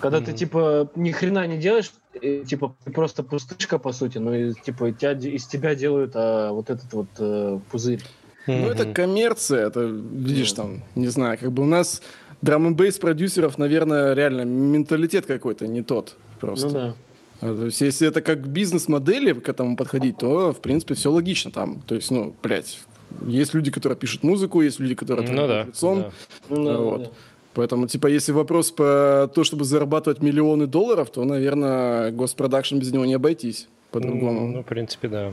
Когда 0.00 0.18
ты, 0.20 0.30
Мгм. 0.30 0.36
типа, 0.36 0.90
ни 0.96 1.10
хрена 1.10 1.46
не 1.46 1.58
делаешь, 1.58 1.92
и, 2.20 2.44
типа, 2.44 2.74
ты 2.84 2.92
просто 2.92 3.22
пустышка, 3.22 3.78
по 3.78 3.92
сути, 3.92 4.18
но, 4.18 4.34
и, 4.34 4.52
типа, 4.52 4.92
тебя, 4.92 5.12
из 5.12 5.46
тебя 5.46 5.74
делают 5.74 6.12
а, 6.14 6.52
вот 6.52 6.70
этот 6.70 6.92
вот 6.92 7.06
э, 7.18 7.58
пузырь. 7.70 8.02
Ну, 8.46 8.66
это 8.66 8.92
коммерция, 8.92 9.66
это, 9.68 9.82
видишь, 9.82 10.52
там, 10.52 10.82
не 10.96 11.06
знаю, 11.08 11.38
как 11.38 11.52
бы 11.52 11.62
у 11.62 11.66
нас 11.66 12.02
драм 12.42 12.66
н 12.66 12.74
бейс 12.74 12.98
продюсеров, 12.98 13.58
наверное, 13.58 14.14
реально 14.14 14.42
менталитет 14.42 15.26
какой-то 15.26 15.68
не 15.68 15.82
тот 15.82 16.16
просто. 16.40 16.66
Ну 16.66 16.72
да. 16.72 16.94
А, 17.42 17.54
То 17.54 17.66
есть, 17.66 17.80
если 17.80 18.08
это 18.08 18.22
как 18.22 18.46
бизнес-модели 18.48 19.32
к 19.32 19.48
этому 19.48 19.76
подходить, 19.76 20.16
то, 20.18 20.52
в 20.52 20.60
принципе, 20.60 20.94
все 20.94 21.10
логично 21.10 21.50
там. 21.50 21.82
То 21.86 21.94
есть, 21.96 22.10
ну, 22.10 22.34
блядь, 22.42 22.78
есть 23.26 23.52
люди, 23.52 23.70
которые 23.70 23.98
пишут 23.98 24.22
музыку, 24.22 24.62
есть 24.62 24.80
люди, 24.80 24.94
которые 24.94 25.28
Ну 25.30 25.46
да. 25.46 25.64
лицом. 25.64 25.98
да. 26.00 26.10
Ну, 26.48 26.64
да, 26.64 26.78
Вот. 26.78 27.02
да. 27.02 27.10
Поэтому, 27.54 27.86
типа, 27.86 28.06
если 28.06 28.32
вопрос 28.32 28.70
по 28.70 29.30
то, 29.34 29.44
чтобы 29.44 29.64
зарабатывать 29.64 30.22
миллионы 30.22 30.66
долларов, 30.66 31.10
то, 31.10 31.22
наверное, 31.24 32.10
госпродакшн 32.10 32.78
без 32.78 32.92
него 32.92 33.04
не 33.04 33.12
обойтись 33.14 33.68
по-другому. 33.90 34.48
Ну, 34.48 34.62
в 34.62 34.66
принципе, 34.66 35.08
да. 35.08 35.32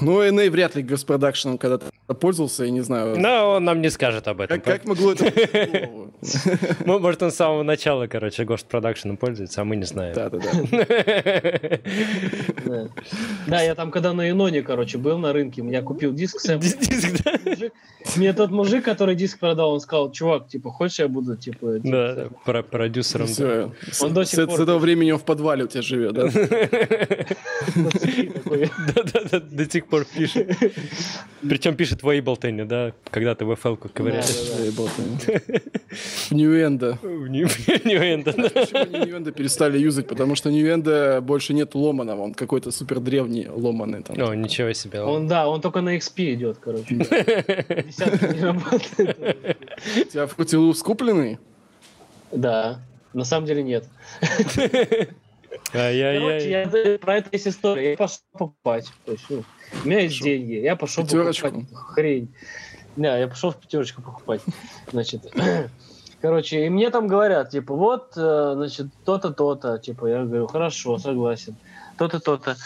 Ну, 0.00 0.22
NA 0.22 0.48
вряд 0.50 0.76
ли 0.76 0.82
госпродакшеном 0.82 1.58
когда-то 1.58 1.86
пользовался, 2.20 2.64
я 2.64 2.70
не 2.70 2.80
знаю. 2.82 3.18
Но 3.18 3.54
он 3.56 3.64
нам 3.64 3.80
не 3.82 3.90
скажет 3.90 4.28
об 4.28 4.40
этом. 4.40 4.60
Как, 4.60 4.64
как 4.80 4.84
могло 4.86 5.12
это 5.12 5.32
Может, 6.86 7.22
он 7.22 7.30
с 7.30 7.34
самого 7.34 7.62
начала, 7.62 8.06
короче, 8.06 8.42
Production 8.44 9.16
пользуется, 9.16 9.60
а 9.62 9.64
мы 9.64 9.76
не 9.76 9.84
знаем. 9.84 10.14
Да-да-да. 10.14 10.50
Да. 12.64 12.88
Да, 13.46 13.62
я 13.62 13.74
там, 13.74 13.90
когда 13.90 14.12
на 14.12 14.28
Иноне, 14.30 14.62
короче, 14.62 14.98
был 14.98 15.16
на 15.18 15.32
рынке, 15.32 15.62
я 15.66 15.80
купил 15.82 16.12
диск. 16.12 16.36
Дис- 16.46 16.78
диск, 16.78 17.24
да? 17.24 17.32
Мне 18.16 18.32
тот 18.34 18.50
мужик, 18.50 18.84
который 18.84 19.14
диск 19.14 19.38
продал, 19.38 19.72
он 19.72 19.80
сказал, 19.80 20.12
чувак, 20.12 20.48
типа, 20.48 20.70
хочешь, 20.70 20.98
я 20.98 21.08
буду, 21.08 21.36
типа, 21.36 21.78
Да, 21.82 22.14
сэмпл?» 22.14 22.34
про- 22.44 22.62
продюсером. 22.62 23.26
С, 23.28 24.02
Он 24.02 24.12
до 24.12 24.24
с- 24.24 24.30
сих 24.30 24.40
с 24.40 24.46
пор- 24.46 24.60
этого 24.60 24.78
времени 24.78 25.12
он 25.12 25.18
в 25.18 25.24
подвале 25.24 25.64
у 25.64 25.66
тебя 25.66 25.82
живет, 25.82 26.12
да? 26.12 26.28
Такой. 28.48 28.70
Да-да-да, 28.94 29.40
до 29.40 29.70
сих 29.70 29.86
пор 29.86 30.04
пишет. 30.04 30.50
Причем 31.42 31.76
пишет 31.76 32.02
в 32.02 32.08
Ableton, 32.08 32.64
да, 32.64 32.92
когда 33.10 33.34
ты 33.34 33.44
в 33.44 33.52
FL-ку 33.52 33.88
ковыряешь. 33.88 34.26
Да, 34.26 34.56
Заебал 34.56 34.88
ты. 34.96 35.62
Ньюэнда. 36.30 36.98
В 37.02 37.28
Нью- 37.28 37.48
в 37.48 37.84
Нью-Энда, 37.84 38.32
да. 38.36 38.48
Почему 38.48 39.04
Ньюэнда 39.04 39.32
перестали 39.32 39.78
юзать? 39.78 40.06
Потому 40.08 40.34
что 40.34 40.50
Ньюэнда 40.50 41.20
больше 41.20 41.54
нет 41.54 41.74
ломаного, 41.74 42.22
он 42.22 42.34
какой-то 42.34 42.70
супер 42.70 43.00
древний 43.00 43.48
ломаный 43.48 44.02
там. 44.02 44.16
О, 44.20 44.34
ничего 44.34 44.72
себе. 44.72 45.00
Он, 45.02 45.26
да, 45.26 45.48
он 45.48 45.60
только 45.60 45.80
на 45.80 45.96
XP 45.96 46.34
идет, 46.34 46.58
короче. 46.58 46.94
Десятка 46.94 48.28
не 48.28 48.40
работает. 48.40 49.18
У 49.96 50.04
тебя 50.04 50.24
Loops 50.24 50.82
купленный? 50.82 51.38
Да, 52.32 52.80
на 53.12 53.24
самом 53.24 53.46
деле 53.46 53.62
нет. 53.62 53.84
Короче, 55.72 56.50
я, 56.50 56.98
про 56.98 57.16
это 57.16 57.28
есть 57.32 57.48
история. 57.48 57.90
Я 57.90 57.96
пошел 57.96 58.18
покупать. 58.32 58.90
То 59.04 59.12
есть, 59.12 59.24
ну, 59.28 59.44
у 59.84 59.86
меня 59.86 60.00
есть 60.00 60.22
деньги. 60.22 60.54
Я 60.54 60.76
пошел 60.76 61.04
Пятерочку. 61.04 61.50
покупать 61.50 61.74
хрень. 61.74 62.34
Да, 62.96 63.16
я 63.16 63.28
пошел 63.28 63.52
в 63.52 63.56
пятерочку 63.56 64.02
покупать. 64.02 64.40
Значит, 64.90 65.22
короче, 66.20 66.66
и 66.66 66.68
мне 66.68 66.90
там 66.90 67.06
говорят, 67.06 67.50
типа, 67.50 67.74
вот, 67.74 68.12
э, 68.16 68.52
значит, 68.56 68.88
то-то, 69.04 69.30
то-то. 69.30 69.78
Типа, 69.78 70.06
я 70.06 70.24
говорю, 70.24 70.48
хорошо, 70.48 70.98
согласен. 70.98 71.56
То-то, 71.96 72.18
то-то. 72.18 72.56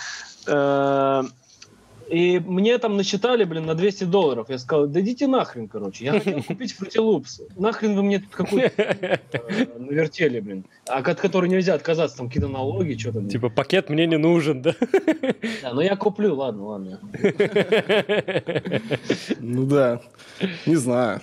И 2.13 2.39
мне 2.41 2.77
там 2.77 2.99
насчитали, 2.99 3.45
блин, 3.45 3.65
на 3.65 3.75
200 3.75 4.05
долларов. 4.05 4.51
Я 4.51 4.59
сказал, 4.59 4.87
да 4.87 5.01
идите 5.01 5.27
нахрен, 5.27 5.67
короче. 5.67 6.05
Я 6.05 6.13
хотел 6.13 6.43
купить 6.47 6.77
Loops. 6.79 7.41
Нахрен 7.57 7.97
вы 7.97 8.03
мне 8.03 8.19
тут 8.19 8.29
какой-то 8.33 8.71
э, 8.77 9.19
навертели, 9.79 10.41
блин. 10.41 10.67
А 10.87 10.99
от 10.99 11.19
которой 11.19 11.49
нельзя 11.49 11.73
отказаться, 11.73 12.19
там 12.19 12.27
какие-то 12.27 12.49
налоги, 12.49 12.99
что-то. 12.99 13.27
Типа 13.27 13.49
пакет 13.49 13.89
мне 13.89 14.07
не 14.07 14.19
нужен, 14.19 14.61
да? 14.61 14.75
Да, 15.63 15.73
ну 15.73 15.81
я 15.81 15.97
куплю, 15.97 16.35
ладно, 16.35 16.67
ладно. 16.67 17.01
Ну 19.41 19.65
да. 19.65 20.03
Не 20.67 20.77
знаю. 20.77 21.21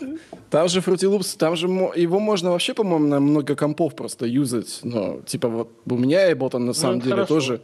Там 0.50 0.70
же 0.70 0.80
Loops, 0.80 1.38
там 1.38 1.56
же 1.56 1.68
его 1.68 2.20
можно 2.20 2.50
вообще, 2.50 2.74
по-моему, 2.74 3.06
на 3.06 3.20
много 3.20 3.56
компов 3.56 3.96
просто 3.96 4.26
юзать. 4.26 4.80
Ну, 4.82 5.22
типа 5.22 5.50
вот 5.50 5.70
у 5.86 5.98
меня 5.98 6.32
Ableton 6.32 6.60
на 6.60 6.74
самом 6.74 6.98
это 6.98 7.04
деле 7.04 7.26
хорошо. 7.26 7.60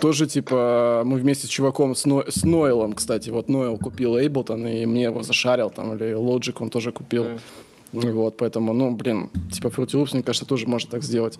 Тоже 0.00 0.26
типа, 0.26 1.02
мы 1.04 1.18
вместе 1.18 1.46
с 1.46 1.50
чуваком, 1.50 1.94
с, 1.94 2.04
Ной- 2.04 2.30
с 2.30 2.44
Нойлом, 2.44 2.92
кстати, 2.92 3.30
вот 3.30 3.48
Нойл 3.48 3.78
купил 3.78 4.16
Ableton, 4.16 4.82
и 4.82 4.86
мне 4.86 5.04
его 5.04 5.22
зашарил, 5.22 5.70
там, 5.70 5.94
или 5.94 6.12
Logic 6.14 6.56
он 6.60 6.70
тоже 6.70 6.92
купил. 6.92 7.24
И 7.92 8.08
Вот, 8.08 8.36
поэтому, 8.36 8.72
ну, 8.72 8.90
блин, 8.90 9.30
типа 9.52 9.68
Fruity 9.68 9.92
Loops, 9.94 10.10
мне 10.14 10.22
кажется, 10.22 10.46
тоже 10.46 10.66
можно 10.66 10.90
так 10.90 11.02
сделать. 11.02 11.38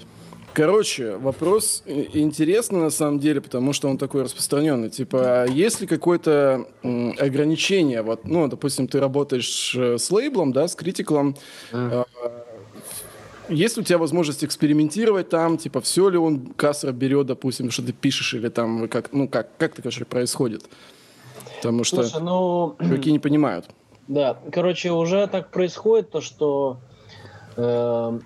Короче, 0.53 1.17
вопрос 1.17 1.83
интересный 1.87 2.79
на 2.79 2.91
самом 2.91 3.19
деле, 3.19 3.41
потому 3.41 3.73
что 3.73 3.89
он 3.89 3.99
такой 3.99 4.23
распространенный. 4.23 4.89
Типа, 4.89 5.47
есть 5.49 5.81
ли 5.81 5.89
какое-то 5.89 6.69
ограничение? 7.19 8.03
Вот, 8.03 8.25
ну, 8.25 8.47
допустим, 8.47 8.87
ты 8.87 9.01
работаешь 9.01 9.75
э, 9.77 9.99
с 9.99 10.13
лейблом, 10.13 10.53
да, 10.53 10.69
с 10.69 10.77
критиклом. 10.77 11.35
Мгм. 11.73 12.05
Есть 13.49 13.77
у 13.79 13.83
тебя 13.83 13.99
возможность 13.99 14.43
экспериментировать 14.45 15.29
там? 15.29 15.59
Типа, 15.59 15.81
все 15.81 16.09
ли 16.09 16.17
он 16.17 16.47
кассер 16.57 16.93
берет, 16.93 17.27
допустим, 17.27 17.71
что 17.71 17.83
ты 17.83 17.93
пишешь, 17.93 18.35
или 18.35 18.49
там, 18.49 18.89
как, 18.89 19.13
ну, 19.13 19.29
как, 19.29 19.57
как 19.59 19.73
это, 19.73 19.83
короче, 19.83 20.05
происходит? 20.05 20.65
Потому 21.59 21.85
что 21.85 22.03
Слушай, 22.03 22.23
ну, 22.25 22.77
чуваки 22.81 23.13
не 23.13 23.19
понимают. 23.19 23.67
да, 24.09 24.39
короче, 24.53 24.93
уже 24.93 25.27
так 25.27 25.51
происходит, 25.51 26.11
то, 26.11 26.21
что, 26.21 26.79
э, 27.57 28.19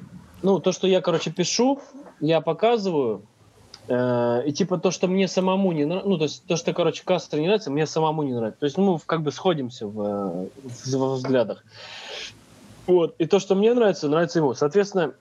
ну, 0.42 0.58
то, 0.60 0.72
что 0.72 0.86
я, 0.86 1.00
короче, 1.00 1.30
пишу, 1.32 1.80
я 2.20 2.40
показываю, 2.40 3.22
э, 3.88 4.42
и 4.46 4.52
типа 4.52 4.78
то, 4.78 4.90
что 4.92 5.08
мне 5.08 5.26
самому 5.28 5.72
не 5.72 5.84
нравится, 5.84 6.08
ну, 6.08 6.16
то 6.18 6.24
есть 6.24 6.44
то, 6.46 6.56
что, 6.56 6.72
короче, 6.72 7.02
кастер 7.04 7.40
не 7.40 7.46
нравится, 7.46 7.70
мне 7.70 7.86
самому 7.86 8.22
не 8.22 8.34
нравится. 8.34 8.60
То 8.60 8.66
есть, 8.66 8.76
ну, 8.78 8.92
мы 8.94 8.98
как 9.04 9.22
бы 9.22 9.32
сходимся 9.32 9.86
в, 9.88 10.00
э, 10.00 10.48
в- 10.68 10.94
во 10.96 11.14
взглядах. 11.14 11.64
Вот, 12.88 13.14
и 13.18 13.26
то, 13.26 13.38
что 13.38 13.54
мне 13.54 13.74
нравится, 13.74 14.08
нравится 14.08 14.38
ему. 14.38 14.54
Соответственно, 14.54 15.12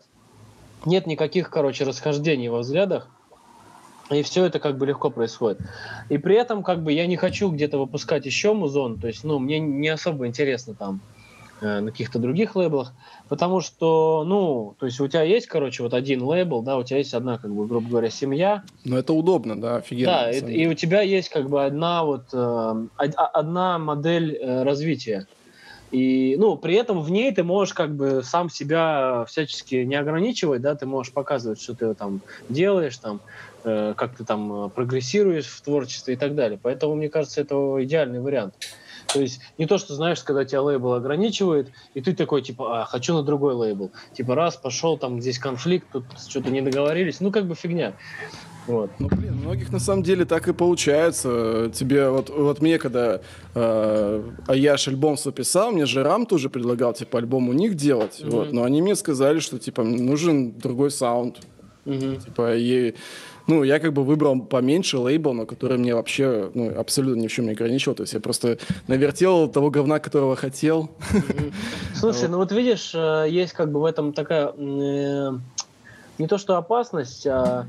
нет 0.85 1.05
никаких, 1.05 1.49
короче, 1.49 1.83
расхождений 1.83 2.47
во 2.47 2.59
взглядах, 2.59 3.09
и 4.09 4.23
все 4.23 4.45
это 4.45 4.59
как 4.59 4.77
бы 4.77 4.85
легко 4.85 5.09
происходит. 5.09 5.59
И 6.07 6.17
при 6.17 6.37
этом 6.37 6.63
как 6.63 6.81
бы 6.81 6.93
я 6.93 7.05
не 7.07 7.17
хочу 7.17 7.51
где-то 7.51 7.77
выпускать 7.77 8.25
еще 8.25 8.53
музон, 8.53 8.97
то 8.97 9.07
есть, 9.07 9.25
ну, 9.25 9.37
мне 9.37 9.59
не 9.59 9.89
особо 9.89 10.27
интересно 10.27 10.75
там 10.75 11.01
э, 11.59 11.81
на 11.81 11.91
каких-то 11.91 12.19
других 12.19 12.55
лейблах, 12.55 12.93
потому 13.27 13.59
что, 13.59 14.23
ну, 14.25 14.75
то 14.79 14.85
есть 14.85 15.01
у 15.01 15.07
тебя 15.09 15.23
есть, 15.23 15.47
короче, 15.47 15.83
вот 15.83 15.93
один 15.93 16.23
лейбл, 16.23 16.61
да, 16.61 16.77
у 16.77 16.83
тебя 16.83 16.99
есть 16.99 17.13
одна, 17.13 17.37
как 17.37 17.53
бы, 17.53 17.67
грубо 17.67 17.89
говоря, 17.89 18.09
семья, 18.09 18.63
Но 18.85 18.97
это 18.97 19.11
удобно, 19.11 19.59
да, 19.59 19.75
офигенно. 19.75 20.11
да, 20.11 20.31
и, 20.31 20.39
и 20.39 20.67
у 20.67 20.73
тебя 20.73 21.01
есть 21.01 21.27
как 21.27 21.49
бы 21.49 21.65
одна 21.65 22.05
вот 22.05 22.27
э, 22.31 22.37
а- 22.37 23.27
одна 23.33 23.77
модель 23.77 24.35
э, 24.35 24.63
развития. 24.63 25.27
И, 25.91 26.35
ну, 26.37 26.57
при 26.57 26.75
этом 26.75 27.01
в 27.01 27.09
ней 27.09 27.33
ты 27.33 27.43
можешь 27.43 27.73
как 27.73 27.95
бы 27.95 28.21
сам 28.23 28.49
себя 28.49 29.25
всячески 29.27 29.75
не 29.75 29.95
ограничивать, 29.95 30.61
да, 30.61 30.75
ты 30.75 30.85
можешь 30.85 31.13
показывать, 31.13 31.61
что 31.61 31.75
ты 31.75 31.93
там 31.93 32.21
делаешь, 32.49 32.97
там, 32.97 33.21
э, 33.63 33.93
как 33.95 34.15
ты 34.17 34.25
там 34.25 34.65
э, 34.65 34.69
прогрессируешь 34.69 35.47
в 35.47 35.61
творчестве 35.61 36.15
и 36.15 36.17
так 36.17 36.35
далее. 36.35 36.59
Поэтому, 36.61 36.95
мне 36.95 37.09
кажется, 37.09 37.39
это 37.39 37.55
идеальный 37.79 38.19
вариант. 38.19 38.55
То 39.13 39.21
есть 39.21 39.39
не 39.57 39.65
то, 39.65 39.77
что 39.77 39.95
знаешь, 39.95 40.21
когда 40.21 40.43
тебя 40.43 40.61
лейбл 40.61 40.93
ограничивает, 40.93 41.71
и 41.93 42.01
ты 42.01 42.13
такой, 42.13 42.41
типа, 42.41 42.81
а, 42.81 42.85
хочу 42.85 43.13
на 43.13 43.23
другой 43.23 43.53
лейбл. 43.53 43.91
Типа, 44.13 44.35
раз, 44.35 44.57
пошел, 44.57 44.97
там 44.97 45.21
здесь 45.21 45.39
конфликт, 45.39 45.87
тут 45.91 46.03
что-то 46.27 46.49
не 46.49 46.61
договорились. 46.61 47.21
Ну, 47.21 47.31
как 47.31 47.45
бы 47.45 47.55
фигня. 47.55 47.93
Вот. 48.67 48.91
Ну, 48.99 49.07
блин, 49.07 49.35
многих 49.35 49.71
на 49.71 49.79
самом 49.79 50.03
деле 50.03 50.25
так 50.25 50.47
и 50.47 50.53
получается. 50.53 51.71
Тебе 51.73 52.09
вот, 52.09 52.29
вот 52.29 52.61
мне, 52.61 52.77
когда 52.77 53.21
э, 53.55 54.23
Аяш 54.47 54.87
альбом 54.87 55.17
записал, 55.17 55.71
мне 55.71 55.85
же 55.85 56.03
Рам 56.03 56.25
тоже 56.25 56.49
предлагал, 56.49 56.93
типа, 56.93 57.19
альбом 57.19 57.49
у 57.49 57.53
них 57.53 57.75
делать. 57.75 58.19
Мгм. 58.19 58.29
Вот, 58.29 58.51
но 58.51 58.63
они 58.63 58.81
мне 58.81 58.95
сказали, 58.95 59.39
что, 59.39 59.57
типа, 59.57 59.83
нужен 59.83 60.51
другой 60.51 60.91
саунд. 60.91 61.37
Мгм. 61.85 62.17
Типа, 62.17 62.55
и 62.55 62.93
Ну, 63.47 63.63
я 63.63 63.79
как 63.79 63.93
бы 63.93 64.03
выбрал 64.03 64.41
поменьше 64.41 64.97
лейбл, 64.97 65.33
но 65.33 65.45
который 65.45 65.77
мне 65.77 65.95
вообще 65.95 66.51
ну, 66.53 66.77
абсолютно 66.77 67.21
ни 67.21 67.27
в 67.27 67.31
чем 67.31 67.45
не 67.45 67.51
ограничивал. 67.51 67.95
То 67.95 68.03
есть 68.03 68.13
я 68.13 68.19
просто 68.19 68.57
навертел 68.87 69.47
того 69.47 69.69
говна, 69.69 69.99
которого 69.99 70.35
хотел. 70.35 70.91
Слушай, 71.95 72.27
ну 72.27 72.37
вот 72.37 72.51
видишь, 72.51 72.91
э, 72.93 73.27
есть 73.29 73.53
как 73.53 73.71
бы 73.71 73.79
в 73.79 73.85
этом 73.85 74.11
такая 74.11 74.51
э, 74.51 75.31
не 76.17 76.27
то 76.27 76.37
что 76.37 76.57
опасность, 76.57 77.25
а... 77.27 77.65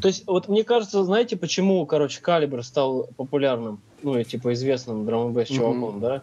То 0.00 0.08
есть, 0.08 0.26
вот 0.26 0.48
мне 0.48 0.64
кажется, 0.64 1.04
знаете, 1.04 1.36
почему, 1.36 1.86
короче, 1.86 2.20
Калибр 2.20 2.64
стал 2.64 3.08
популярным, 3.16 3.80
ну, 4.02 4.18
и, 4.18 4.24
типа, 4.24 4.52
известным 4.54 5.06
драм 5.06 5.36
н 5.36 5.44
чуваком, 5.44 5.96
mm-hmm. 5.96 6.00
да? 6.00 6.22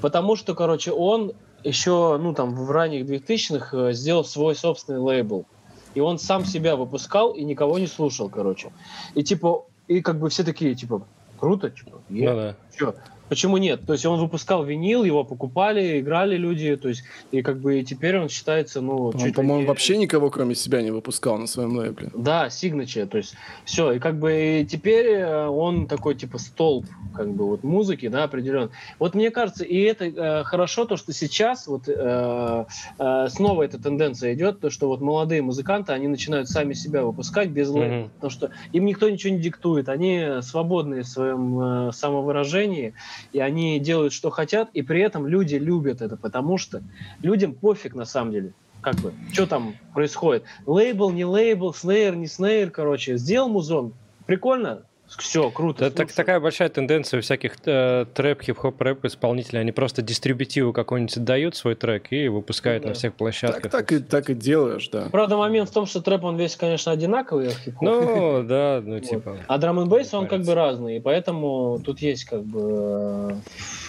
Потому 0.00 0.36
что, 0.36 0.54
короче, 0.54 0.92
он 0.92 1.32
еще, 1.62 2.18
ну, 2.18 2.34
там, 2.34 2.54
в 2.54 2.70
ранних 2.70 3.06
2000-х 3.06 3.76
э, 3.76 3.92
сделал 3.94 4.24
свой 4.24 4.54
собственный 4.54 5.00
лейбл. 5.00 5.46
И 5.94 6.00
он 6.00 6.18
сам 6.18 6.44
себя 6.44 6.76
выпускал 6.76 7.32
и 7.32 7.44
никого 7.44 7.78
не 7.78 7.86
слушал, 7.86 8.28
короче. 8.28 8.72
И, 9.14 9.22
типа, 9.22 9.64
и 9.88 10.00
как 10.00 10.18
бы 10.18 10.28
все 10.28 10.44
такие, 10.44 10.74
типа, 10.74 11.06
круто, 11.38 11.70
типа, 11.70 12.02
е, 12.10 12.30
ну, 12.30 12.36
да. 12.36 12.56
Чё? 12.76 12.94
Почему 13.28 13.56
нет? 13.56 13.86
То 13.86 13.94
есть 13.94 14.04
он 14.06 14.20
выпускал 14.20 14.64
винил, 14.64 15.04
его 15.04 15.24
покупали, 15.24 16.00
играли 16.00 16.36
люди, 16.36 16.76
то 16.76 16.88
есть 16.88 17.04
и 17.30 17.42
как 17.42 17.58
бы 17.58 17.82
теперь 17.82 18.18
он 18.18 18.28
считается, 18.28 18.80
ну... 18.80 19.06
Он, 19.06 19.32
по-моему, 19.32 19.62
ли... 19.62 19.66
вообще 19.66 19.96
никого 19.96 20.30
кроме 20.30 20.54
себя 20.54 20.82
не 20.82 20.90
выпускал 20.90 21.38
на 21.38 21.46
своем 21.46 21.76
лейбле. 21.76 22.10
Да, 22.14 22.48
Signature, 22.48 23.06
то 23.06 23.18
есть 23.18 23.34
все, 23.64 23.92
и 23.92 23.98
как 23.98 24.18
бы 24.18 24.60
и 24.60 24.66
теперь 24.66 25.06
э, 25.06 25.46
он 25.46 25.86
такой 25.86 26.14
типа 26.14 26.38
столб 26.38 26.86
как 27.14 27.30
бы 27.32 27.46
вот 27.46 27.64
музыки, 27.64 28.08
да, 28.08 28.24
определенно. 28.24 28.70
Вот 28.98 29.14
мне 29.14 29.30
кажется, 29.30 29.64
и 29.64 29.80
это 29.80 30.04
э, 30.04 30.44
хорошо, 30.44 30.84
то, 30.84 30.96
что 30.96 31.12
сейчас 31.12 31.66
вот 31.66 31.88
э, 31.88 32.64
э, 32.98 33.28
снова 33.30 33.62
эта 33.62 33.82
тенденция 33.82 34.34
идет, 34.34 34.60
то, 34.60 34.70
что 34.70 34.88
вот 34.88 35.00
молодые 35.00 35.42
музыканты, 35.42 35.92
они 35.92 36.08
начинают 36.08 36.48
сами 36.48 36.74
себя 36.74 37.04
выпускать 37.04 37.50
без 37.50 37.68
лейбла, 37.68 37.94
mm-hmm. 37.94 38.10
потому 38.16 38.30
что 38.30 38.50
им 38.72 38.84
никто 38.84 39.08
ничего 39.08 39.34
не 39.34 39.40
диктует, 39.40 39.88
они 39.88 40.42
свободны 40.42 41.02
в 41.02 41.08
своем 41.08 41.88
э, 41.88 41.92
самовыражении, 41.92 42.94
и 43.32 43.40
они 43.40 43.78
делают, 43.78 44.12
что 44.12 44.30
хотят, 44.30 44.70
и 44.72 44.82
при 44.82 45.00
этом 45.00 45.26
люди 45.26 45.56
любят 45.56 46.02
это, 46.02 46.16
потому 46.16 46.58
что 46.58 46.82
людям 47.22 47.54
пофиг 47.54 47.94
на 47.94 48.04
самом 48.04 48.32
деле, 48.32 48.52
как 48.80 48.96
бы, 48.96 49.12
что 49.32 49.46
там 49.46 49.74
происходит. 49.92 50.44
Лейбл, 50.66 51.10
не 51.10 51.24
лейбл, 51.24 51.74
снейр, 51.74 52.16
не 52.16 52.26
снейр, 52.26 52.70
короче, 52.70 53.16
сделал 53.16 53.48
музон, 53.48 53.94
прикольно, 54.26 54.82
все, 55.18 55.50
круто. 55.50 55.84
Это 55.84 55.96
так, 55.96 56.12
такая 56.12 56.40
большая 56.40 56.68
тенденция 56.68 57.18
у 57.18 57.22
всяких 57.22 57.56
э, 57.64 58.06
трэп, 58.14 58.42
хип-хоп, 58.42 58.80
рэп 58.80 59.04
исполнителей. 59.04 59.60
Они 59.60 59.72
просто 59.72 60.02
дистрибутиву 60.02 60.72
какой-нибудь 60.72 61.22
дают 61.24 61.56
свой 61.56 61.74
трек 61.74 62.12
и 62.12 62.28
выпускают 62.28 62.82
ну, 62.82 62.88
да. 62.88 62.90
на 62.90 62.94
всех 62.94 63.14
площадках. 63.14 63.62
Так, 63.62 63.72
так, 63.72 63.92
и, 63.92 63.98
так 63.98 64.30
и 64.30 64.34
делаешь, 64.34 64.88
да. 64.88 65.08
Правда, 65.10 65.36
момент 65.36 65.70
в 65.70 65.72
том, 65.72 65.86
что 65.86 66.00
трэп, 66.00 66.24
он 66.24 66.36
весь, 66.36 66.56
конечно, 66.56 66.92
одинаковый, 66.92 67.48
а 67.48 67.50
хип-хоп. 67.50 67.82
Ну, 67.82 68.42
да, 68.48 68.82
ну 68.84 69.00
типа. 69.00 69.38
А 69.46 69.58
драм 69.58 69.78
н 69.80 69.88
бейс, 69.88 70.12
он 70.14 70.26
как 70.26 70.42
бы 70.42 70.54
разный, 70.54 70.96
и 70.96 71.00
поэтому 71.00 71.80
тут 71.84 72.00
есть 72.00 72.24
как 72.24 72.42
бы 72.42 73.36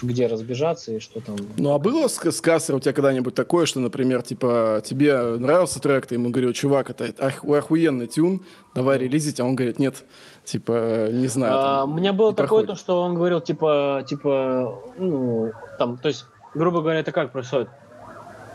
где 0.02 0.26
разбежаться 0.26 0.92
и 0.92 1.00
что 1.00 1.20
там. 1.20 1.36
Ну, 1.56 1.72
а 1.72 1.78
было 1.78 2.08
с, 2.08 2.18
с 2.18 2.40
Кассер 2.40 2.74
у 2.74 2.80
тебя 2.80 2.92
когда-нибудь 2.92 3.34
такое, 3.34 3.66
что, 3.66 3.80
например, 3.80 4.22
типа, 4.22 4.82
тебе 4.84 5.20
нравился 5.22 5.80
трек, 5.80 6.06
ты 6.06 6.14
ему 6.14 6.30
говорил, 6.30 6.52
чувак, 6.52 6.90
это 6.90 7.12
ох- 7.18 7.44
охуенный 7.44 8.06
тюн, 8.06 8.42
давай 8.74 8.98
релизить, 8.98 9.40
а 9.40 9.44
он 9.44 9.56
говорит, 9.56 9.78
нет, 9.78 10.04
Типа, 10.46 11.08
не 11.10 11.26
знаю. 11.26 11.52
А, 11.52 11.84
у 11.84 11.88
меня 11.88 12.12
было 12.12 12.32
такое, 12.32 12.64
то, 12.64 12.76
что 12.76 13.02
он 13.02 13.16
говорил, 13.16 13.40
типа, 13.40 14.04
типа, 14.06 14.80
ну, 14.96 15.50
там, 15.76 15.98
то 15.98 16.06
есть, 16.06 16.24
грубо 16.54 16.82
говоря, 16.82 17.00
это 17.00 17.10
как 17.10 17.32
происходит? 17.32 17.68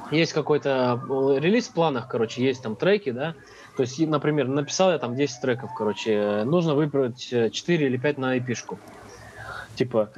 Есть 0.09 0.31
какой-то 0.31 1.01
э, 1.03 1.39
релиз 1.39 1.67
в 1.67 1.73
планах, 1.73 2.07
короче, 2.07 2.41
есть 2.41 2.63
там 2.63 2.77
треки, 2.77 3.11
да, 3.11 3.35
то 3.75 3.81
есть, 3.81 3.99
например, 3.99 4.47
написал 4.47 4.91
я 4.91 4.99
там 4.99 5.17
10 5.17 5.41
треков, 5.41 5.71
короче, 5.77 6.43
нужно 6.45 6.75
выбрать 6.75 7.19
4 7.19 7.51
э, 7.51 7.89
или 7.89 7.97
5 7.97 8.17
на 8.17 8.37
эпишку. 8.37 8.79
Типа, 9.75 10.11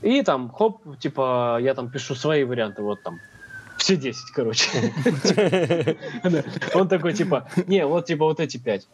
и 0.00 0.22
там, 0.22 0.48
хоп, 0.50 0.80
типа, 0.98 1.58
я 1.60 1.74
там 1.74 1.90
пишу 1.90 2.14
свои 2.14 2.44
варианты, 2.44 2.80
вот 2.80 3.02
там, 3.02 3.20
все 3.76 3.96
10, 3.96 4.30
короче. 4.32 4.70
Он 6.74 6.88
такой, 6.88 7.12
типа, 7.12 7.48
не, 7.66 7.84
вот, 7.84 8.06
типа, 8.06 8.24
вот 8.24 8.40
эти 8.40 8.56
5. 8.56 8.88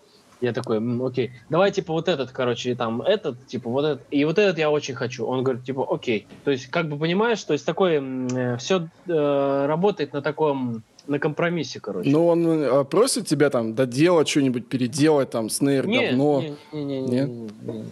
Я 0.44 0.52
такой, 0.52 0.80
окей, 1.06 1.32
давай, 1.48 1.72
типа, 1.72 1.92
вот 1.92 2.08
этот, 2.08 2.30
короче, 2.30 2.74
там, 2.74 3.00
этот, 3.00 3.46
типа, 3.46 3.70
вот 3.70 3.84
этот, 3.84 4.02
и 4.10 4.24
вот 4.24 4.38
этот 4.38 4.58
я 4.58 4.70
очень 4.70 4.94
хочу. 4.94 5.24
Он 5.26 5.42
говорит, 5.42 5.64
типа, 5.64 5.86
окей. 5.90 6.26
То 6.44 6.50
есть, 6.50 6.66
как 6.66 6.88
бы 6.88 6.98
понимаешь, 6.98 7.42
то 7.42 7.54
есть, 7.54 7.64
такое, 7.64 8.02
э, 8.02 8.56
все 8.58 8.88
э, 9.06 9.66
работает 9.66 10.12
на 10.12 10.20
таком, 10.20 10.82
на 11.06 11.18
компромиссе, 11.18 11.80
короче. 11.80 12.10
Ну, 12.10 12.26
он 12.26 12.46
э, 12.46 12.84
просит 12.84 13.26
тебя 13.26 13.48
там 13.48 13.74
доделать 13.74 14.28
что-нибудь, 14.28 14.68
переделать, 14.68 15.30
там, 15.30 15.48
снейр, 15.48 15.86
не, 15.86 16.08
говно. 16.08 16.42
Не, 16.72 16.84
не, 16.84 16.84
не, 16.84 17.00
не, 17.00 17.22
не, 17.22 17.48
не. 17.62 17.84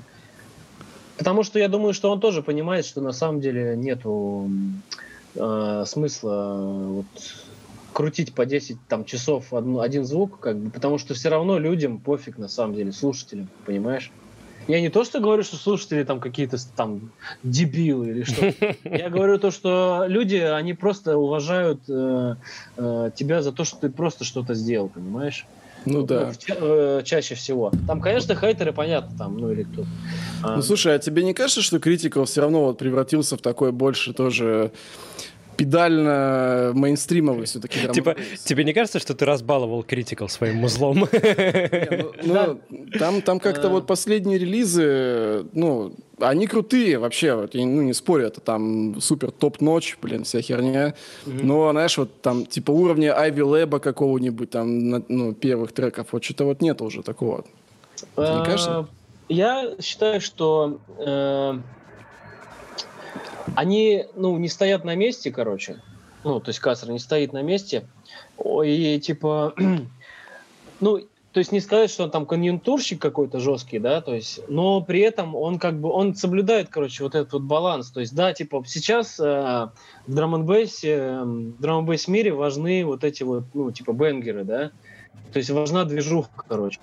Потому 1.17 1.43
что 1.43 1.59
я 1.59 1.69
думаю, 1.69 1.95
что 1.95 2.11
он 2.11 2.21
тоже 2.21 2.43
понимает, 2.43 2.85
что 2.85 3.01
на 3.01 3.13
самом 3.13 3.41
деле 3.41 3.77
нету 3.77 4.51
э, 5.35 5.85
смысла 5.87 6.59
вот 6.67 7.07
крутить 7.93 8.35
по 8.35 8.47
10 8.47 8.77
там, 8.89 9.05
часов 9.05 9.53
один, 9.53 9.81
один 9.81 10.05
звук, 10.05 10.41
как 10.41 10.57
бы, 10.57 10.71
потому 10.71 10.99
что 10.99 11.15
все 11.15 11.29
равно 11.29 11.59
людям 11.59 11.99
пофиг 11.99 12.39
на 12.39 12.49
самом 12.49 12.75
деле, 12.75 12.93
слушателям, 12.93 13.49
понимаешь? 13.67 14.11
Я 14.69 14.81
не 14.81 14.91
то, 14.91 15.05
что 15.05 15.21
говорю, 15.21 15.43
что 15.43 15.57
слушатели 15.57 16.05
там 16.05 16.21
какие-то 16.21 16.57
там 16.77 17.13
дебилы 17.43 18.11
или 18.11 18.23
что. 18.23 18.55
Я 18.85 19.11
говорю 19.11 19.39
то, 19.39 19.51
что 19.51 20.05
люди, 20.07 20.37
они 20.37 20.73
просто 20.73 21.19
уважают 21.19 21.81
э, 21.89 22.37
э, 22.77 23.11
тебя 23.15 23.43
за 23.43 23.51
то, 23.53 23.65
что 23.65 23.79
ты 23.79 23.91
просто 23.91 24.25
что-то 24.25 24.55
сделал, 24.55 24.89
понимаешь? 24.89 25.47
Ну 25.85 26.03
да. 26.03 26.33
Ну, 26.49 26.55
э, 26.61 27.03
чаще 27.05 27.35
всего. 27.35 27.73
Там, 27.89 28.01
конечно, 28.01 28.37
хейтеры, 28.37 28.73
понятно, 28.73 29.19
там, 29.19 29.37
ну 29.37 29.51
или 29.51 29.65
кто. 29.65 29.85
Ну 30.43 30.63
слушай, 30.63 30.95
а 30.95 30.99
тебе 30.99 31.25
не 31.25 31.35
кажется, 31.35 31.63
что 31.63 31.81
критикал 31.81 32.25
все 32.25 32.43
равно 32.43 32.67
вот 32.67 32.79
превратился 32.79 33.37
в 33.37 33.41
такой 33.41 33.73
больше 33.73 34.13
тоже 34.13 34.71
педально 35.63 36.73
мейнстримовый 36.75 37.47
все-таки. 37.47 37.87
Типа, 37.93 38.17
тебе 38.45 38.65
не 38.65 38.73
кажется, 38.73 38.99
что 38.99 39.15
ты 39.15 39.25
разбаловал 39.25 39.85
критикал 39.85 40.29
своим 40.29 40.57
музлом? 40.57 41.07
Ну, 42.25 42.61
там, 42.99 43.23
там 43.23 43.39
как-то 43.39 43.69
вот 43.69 43.87
последние 43.87 44.39
релизы, 44.39 45.47
ну, 45.53 45.95
они 46.19 46.49
крутые 46.49 46.99
вообще, 46.99 47.35
вот, 47.35 47.55
я 47.55 47.65
ну, 47.65 47.83
не 47.83 47.93
спорю, 47.93 48.27
это 48.27 48.41
там 48.41 49.01
супер 49.01 49.31
топ-ночь, 49.31 49.97
блин, 50.03 50.25
вся 50.25 50.41
херня. 50.41 50.95
Но, 51.27 51.71
знаешь, 51.71 51.97
вот 51.97 52.21
там 52.23 52.45
типа 52.45 52.73
уровня 52.73 53.17
Айви 53.17 53.43
Лэба 53.43 53.79
какого-нибудь 53.79 54.51
там, 54.51 54.89
ну, 55.09 55.33
первых 55.33 55.73
треков, 55.73 56.09
вот 56.11 56.25
что-то 56.25 56.45
вот 56.45 56.61
нет 56.61 56.83
уже 56.83 57.03
такого. 57.03 57.45
Тебе 58.17 58.35
не 58.39 58.45
кажется? 58.45 58.71
А, 58.71 58.87
я 59.29 59.75
считаю, 59.81 60.21
что 60.21 60.81
э, 60.99 61.59
они, 63.55 64.07
ну, 64.15 64.37
не 64.39 64.49
стоят 64.49 64.85
на 64.85 64.95
месте, 64.95 65.31
короче. 65.31 65.81
Ну, 66.25 66.41
то 66.41 66.51
есть 66.51 66.61
Кассер 66.61 66.91
не 66.91 66.99
стоит 66.99 67.33
на 67.33 67.43
месте. 67.43 67.87
И 68.65 69.01
типа, 69.01 69.55
ну, 70.81 71.01
то 71.33 71.39
есть 71.39 71.51
не 71.51 71.61
сказать, 71.61 71.91
что 71.91 72.05
он 72.05 72.11
там 72.11 72.27
конъюнктурщик 72.27 73.01
какой-то 73.01 73.41
жесткий, 73.41 73.79
да, 73.79 74.03
то 74.03 74.15
есть, 74.15 74.41
но 74.49 74.83
при 74.83 75.01
этом 75.01 75.35
он 75.35 75.59
как 75.59 75.81
бы, 75.81 75.89
он 75.89 76.15
соблюдает, 76.15 76.69
короче, 76.69 77.03
вот 77.03 77.15
этот 77.15 77.33
вот 77.33 77.43
баланс. 77.43 77.91
То 77.91 78.01
есть, 78.01 78.15
да, 78.15 78.35
типа, 78.35 78.63
сейчас 78.67 79.19
э, 79.19 79.25
в 80.07 80.15
драм 80.15 80.35
н 80.35 80.51
э, 80.51 81.25
драм 81.59 81.89
мире 82.09 82.33
важны 82.35 82.85
вот 82.85 83.03
эти 83.03 83.23
вот, 83.23 83.45
ну, 83.55 83.73
типа, 83.73 83.93
бенгеры, 83.93 84.45
да, 84.45 84.73
то 85.33 85.39
есть 85.39 85.49
важна 85.51 85.85
движуха, 85.85 86.31
короче. 86.47 86.81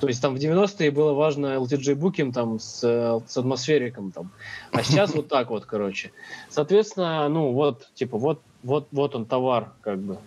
То 0.00 0.06
есть 0.06 0.22
там 0.22 0.36
в 0.36 0.38
90-е 0.38 0.90
было 0.90 1.12
важно 1.12 1.56
LTJ 1.56 1.96
Booking 1.96 2.32
там 2.32 2.60
с, 2.60 2.80
с 3.26 3.36
атмосфериком 3.36 4.12
там. 4.12 4.30
А 4.72 4.82
сейчас 4.82 5.14
вот 5.14 5.28
так 5.28 5.50
вот, 5.50 5.66
короче. 5.66 6.12
Соответственно, 6.48 7.28
ну 7.28 7.52
вот, 7.52 7.88
типа, 7.94 8.16
вот, 8.16 8.40
вот, 8.62 8.86
вот 8.92 9.14
он 9.16 9.26
товар, 9.26 9.72
как 9.80 9.98
бы. 9.98 10.18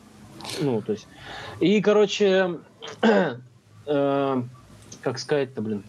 Ну, 0.60 0.82
то 0.82 0.94
есть. 0.94 1.08
И, 1.60 1.82
короче, 1.82 2.60
э, 3.86 4.44
как 5.02 5.20
сказать-то, 5.20 5.62
блин. 5.62 5.84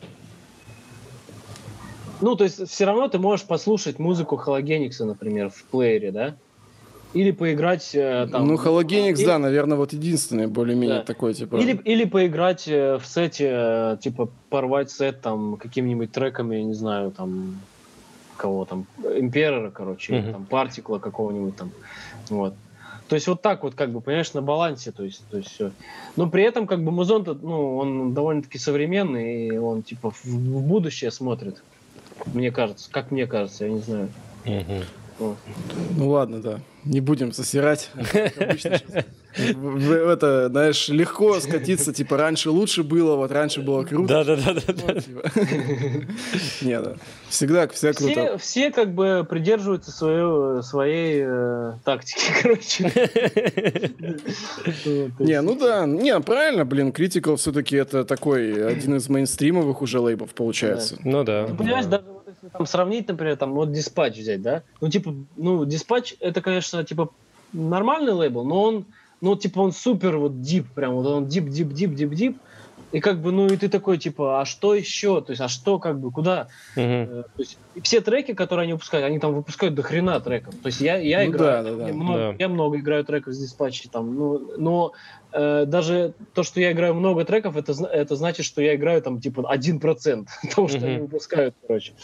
Ну, 2.21 2.37
то 2.37 2.45
есть, 2.45 2.69
все 2.69 2.85
равно 2.85 3.09
ты 3.09 3.19
можешь 3.19 3.47
послушать 3.47 3.99
музыку 3.99 4.37
Халогеникса, 4.37 5.05
например, 5.05 5.51
в 5.51 5.65
плеере, 5.65 6.13
да? 6.13 6.37
Или 7.15 7.31
поиграть 7.31 7.95
э, 7.95 8.27
там... 8.31 8.47
Ну, 8.47 8.55
Halogenics, 8.55 9.21
и... 9.21 9.27
да, 9.27 9.39
наверное, 9.39 9.77
вот 9.77 9.93
единственный 9.93 10.47
более-менее 10.47 10.99
да. 10.99 11.05
такой, 11.05 11.35
типа... 11.35 11.57
Или, 11.57 11.73
или 11.85 12.05
поиграть 12.05 12.67
э, 12.67 12.99
в 12.99 13.07
сете, 13.07 13.51
э, 13.53 13.97
типа, 14.01 14.31
порвать 14.49 14.91
сет 14.91 15.21
там 15.21 15.57
какими-нибудь 15.57 16.11
треками, 16.11 16.57
не 16.57 16.75
знаю, 16.75 17.11
там, 17.11 17.61
кого 18.37 18.65
там, 18.65 18.87
Имперера, 19.05 19.71
короче, 19.71 20.15
uh-huh. 20.15 20.33
там, 20.33 20.45
Партикла 20.47 20.99
какого-нибудь 20.99 21.57
там, 21.57 21.71
вот. 22.31 22.55
То 23.09 23.17
есть 23.17 23.29
вот 23.29 23.43
так 23.43 23.63
вот, 23.63 23.75
как 23.75 23.91
бы, 23.91 24.01
понимаешь, 24.01 24.33
на 24.33 24.41
балансе, 24.41 24.91
то 24.91 25.05
есть, 25.05 25.23
то 25.31 25.37
есть 25.37 25.51
все. 25.51 25.71
Но 26.17 26.31
при 26.31 26.45
этом, 26.45 26.67
как 26.67 26.83
бы, 26.83 26.91
музон 26.93 27.27
ну, 27.43 27.77
он 27.77 28.15
довольно-таки 28.15 28.57
современный, 28.57 29.49
и 29.49 29.57
он, 29.59 29.83
типа, 29.83 30.13
в, 30.13 30.25
в 30.25 30.63
будущее 30.63 31.11
смотрит. 31.11 31.63
Мне 32.33 32.51
кажется, 32.51 32.91
как 32.91 33.11
мне 33.11 33.27
кажется, 33.27 33.67
я 33.67 33.71
не 33.71 33.81
знаю. 33.81 34.09
Ну 35.19 36.09
ладно, 36.11 36.41
да. 36.41 36.61
Не 36.85 37.01
будем 37.01 37.33
засирать. 37.33 37.91
Это, 39.35 40.49
знаешь, 40.51 40.89
легко 40.89 41.41
скатиться, 41.41 41.93
типа, 41.93 42.17
раньше 42.19 42.51
лучше 42.51 42.83
было, 42.83 43.17
вот 43.17 43.31
раньше 43.33 43.63
было 43.63 43.83
круто. 43.85 44.25
Да-да-да. 44.25 44.61
Типа. 45.01 45.23
Не, 46.61 46.81
да. 46.81 46.97
Всегда, 47.29 47.67
всегда 47.69 47.93
круто. 47.95 48.13
Все, 48.13 48.39
все 48.39 48.71
как 48.71 48.93
бы 48.95 49.27
придерживаются 49.29 49.91
своей 50.63 51.23
э, 51.25 51.73
тактики, 51.85 52.21
короче. 52.43 52.93
Не, 55.19 55.41
ну 55.41 55.57
да, 55.57 55.87
не, 55.87 56.19
правильно, 56.21 56.67
блин, 56.67 56.89
Critical 56.89 57.37
все-таки 57.37 57.77
это 57.77 58.05
такой 58.05 58.67
один 58.67 58.97
из 58.97 59.09
мейнстримовых 59.09 59.81
уже 59.81 60.01
лейбов 60.01 60.35
получается. 60.35 60.99
Ну 61.05 61.25
да. 61.25 61.47
Ты 61.47 61.55
понимаешь, 61.55 61.87
даже 61.87 62.05
если 62.33 62.49
там 62.49 62.67
сравнить, 62.67 63.09
например, 63.09 63.37
там 63.37 63.53
вот 63.53 63.73
диспатч 63.73 64.19
взять, 64.19 64.43
да? 64.43 64.63
Ну, 64.81 64.89
типа, 64.89 65.15
ну, 65.37 65.65
диспатч 65.65 66.15
это, 66.21 66.41
конечно, 66.41 66.85
типа 66.85 67.11
нормальный 67.53 68.13
лейбл, 68.13 68.45
но 68.45 68.63
он, 68.63 68.87
ну, 69.21 69.37
типа, 69.37 69.61
он 69.61 69.73
супер 69.73 70.17
вот 70.17 70.41
дип, 70.41 70.73
прям 70.75 70.95
вот 70.95 71.07
он 71.07 71.27
дип, 71.27 71.49
дип, 71.49 71.69
дип, 71.73 71.95
дип, 71.95 72.11
дип. 72.11 72.39
И 72.93 73.01
как 73.01 73.23
бы, 73.23 73.33
ну, 73.33 73.47
и 73.47 73.57
ты 73.57 73.71
такой, 73.71 73.97
типа, 73.97 74.43
а 74.43 74.45
что 74.45 74.75
еще? 74.75 75.23
То 75.23 75.31
есть, 75.33 75.41
а 75.41 75.49
что, 75.49 75.79
как 75.79 75.99
бы, 75.99 76.11
куда? 76.11 76.49
Э, 76.77 77.23
То 77.35 77.41
есть, 77.43 77.57
все 77.83 78.03
треки, 78.03 78.35
которые 78.35 78.65
они 78.65 78.75
выпускают, 78.75 79.07
они 79.07 79.19
там 79.19 79.35
выпускают 79.35 79.75
до 79.75 79.83
хрена 79.83 80.21
треков. 80.21 80.55
То 80.63 80.67
есть 80.67 80.81
я, 80.83 80.97
я 80.99 81.25
Ну 81.25 81.31
играю, 81.31 81.65
да, 81.65 81.87
да, 81.87 81.93
много, 81.95 82.19
Да. 82.19 82.35
я 82.39 82.49
много 82.51 82.77
играю 82.79 83.03
треков 83.05 83.33
с 83.33 83.39
диспатчей, 83.39 83.89
там, 83.91 84.15
ну, 84.15 84.53
но 84.59 84.93
э, 85.33 85.65
даже 85.67 86.15
то, 86.35 86.43
что 86.43 86.61
я 86.61 86.73
играю 86.73 86.95
много 86.95 87.25
треков, 87.25 87.57
это, 87.57 87.73
это 87.87 88.17
значит, 88.17 88.45
что 88.45 88.61
я 88.61 88.75
играю 88.75 89.01
там 89.03 89.21
типа 89.21 89.49
1% 89.53 90.27
того, 90.55 90.69
что 90.69 90.87
они 90.87 90.99
выпускают, 90.99 91.55
короче. 91.67 91.95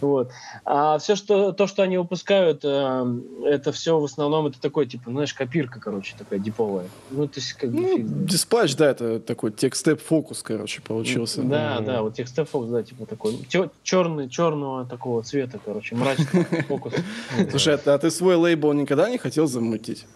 Вот. 0.00 0.30
А 0.64 0.98
все, 0.98 1.16
что, 1.16 1.52
то, 1.52 1.66
что 1.66 1.82
они 1.82 1.98
выпускают, 1.98 2.64
э, 2.64 3.20
это 3.44 3.72
все 3.72 3.98
в 3.98 4.04
основном 4.04 4.46
это 4.46 4.60
такой, 4.60 4.86
типа, 4.86 5.10
знаешь, 5.10 5.34
копирка, 5.34 5.80
короче, 5.80 6.14
такая 6.16 6.38
диповая. 6.38 6.88
Ну, 7.10 7.26
то 7.26 7.40
есть, 7.40 7.52
как 7.54 7.70
бы, 7.72 7.80
Ну, 7.80 7.98
диспатч, 7.98 8.76
да, 8.76 8.90
это 8.90 9.18
такой 9.20 9.50
текстеп 9.52 10.00
фокус, 10.00 10.42
короче, 10.42 10.80
получился. 10.80 11.42
Да, 11.42 11.76
Мгм. 11.76 11.84
да, 11.84 12.02
вот 12.02 12.14
текстеп 12.14 12.48
фокус, 12.48 12.70
да, 12.70 12.82
типа 12.82 13.06
такой. 13.06 13.36
черный, 13.82 14.28
черного 14.28 14.86
такого 14.86 15.22
цвета, 15.22 15.58
короче, 15.64 15.96
мрачный 15.96 16.44
фокус. 16.68 16.94
Слушай, 17.50 17.74
а 17.74 17.96
а 17.96 17.98
ты 17.98 18.10
свой 18.10 18.36
лейбл 18.36 18.74
никогда 18.74 19.08
не 19.08 19.16
хотел 19.16 19.46
замутить? 19.46 20.06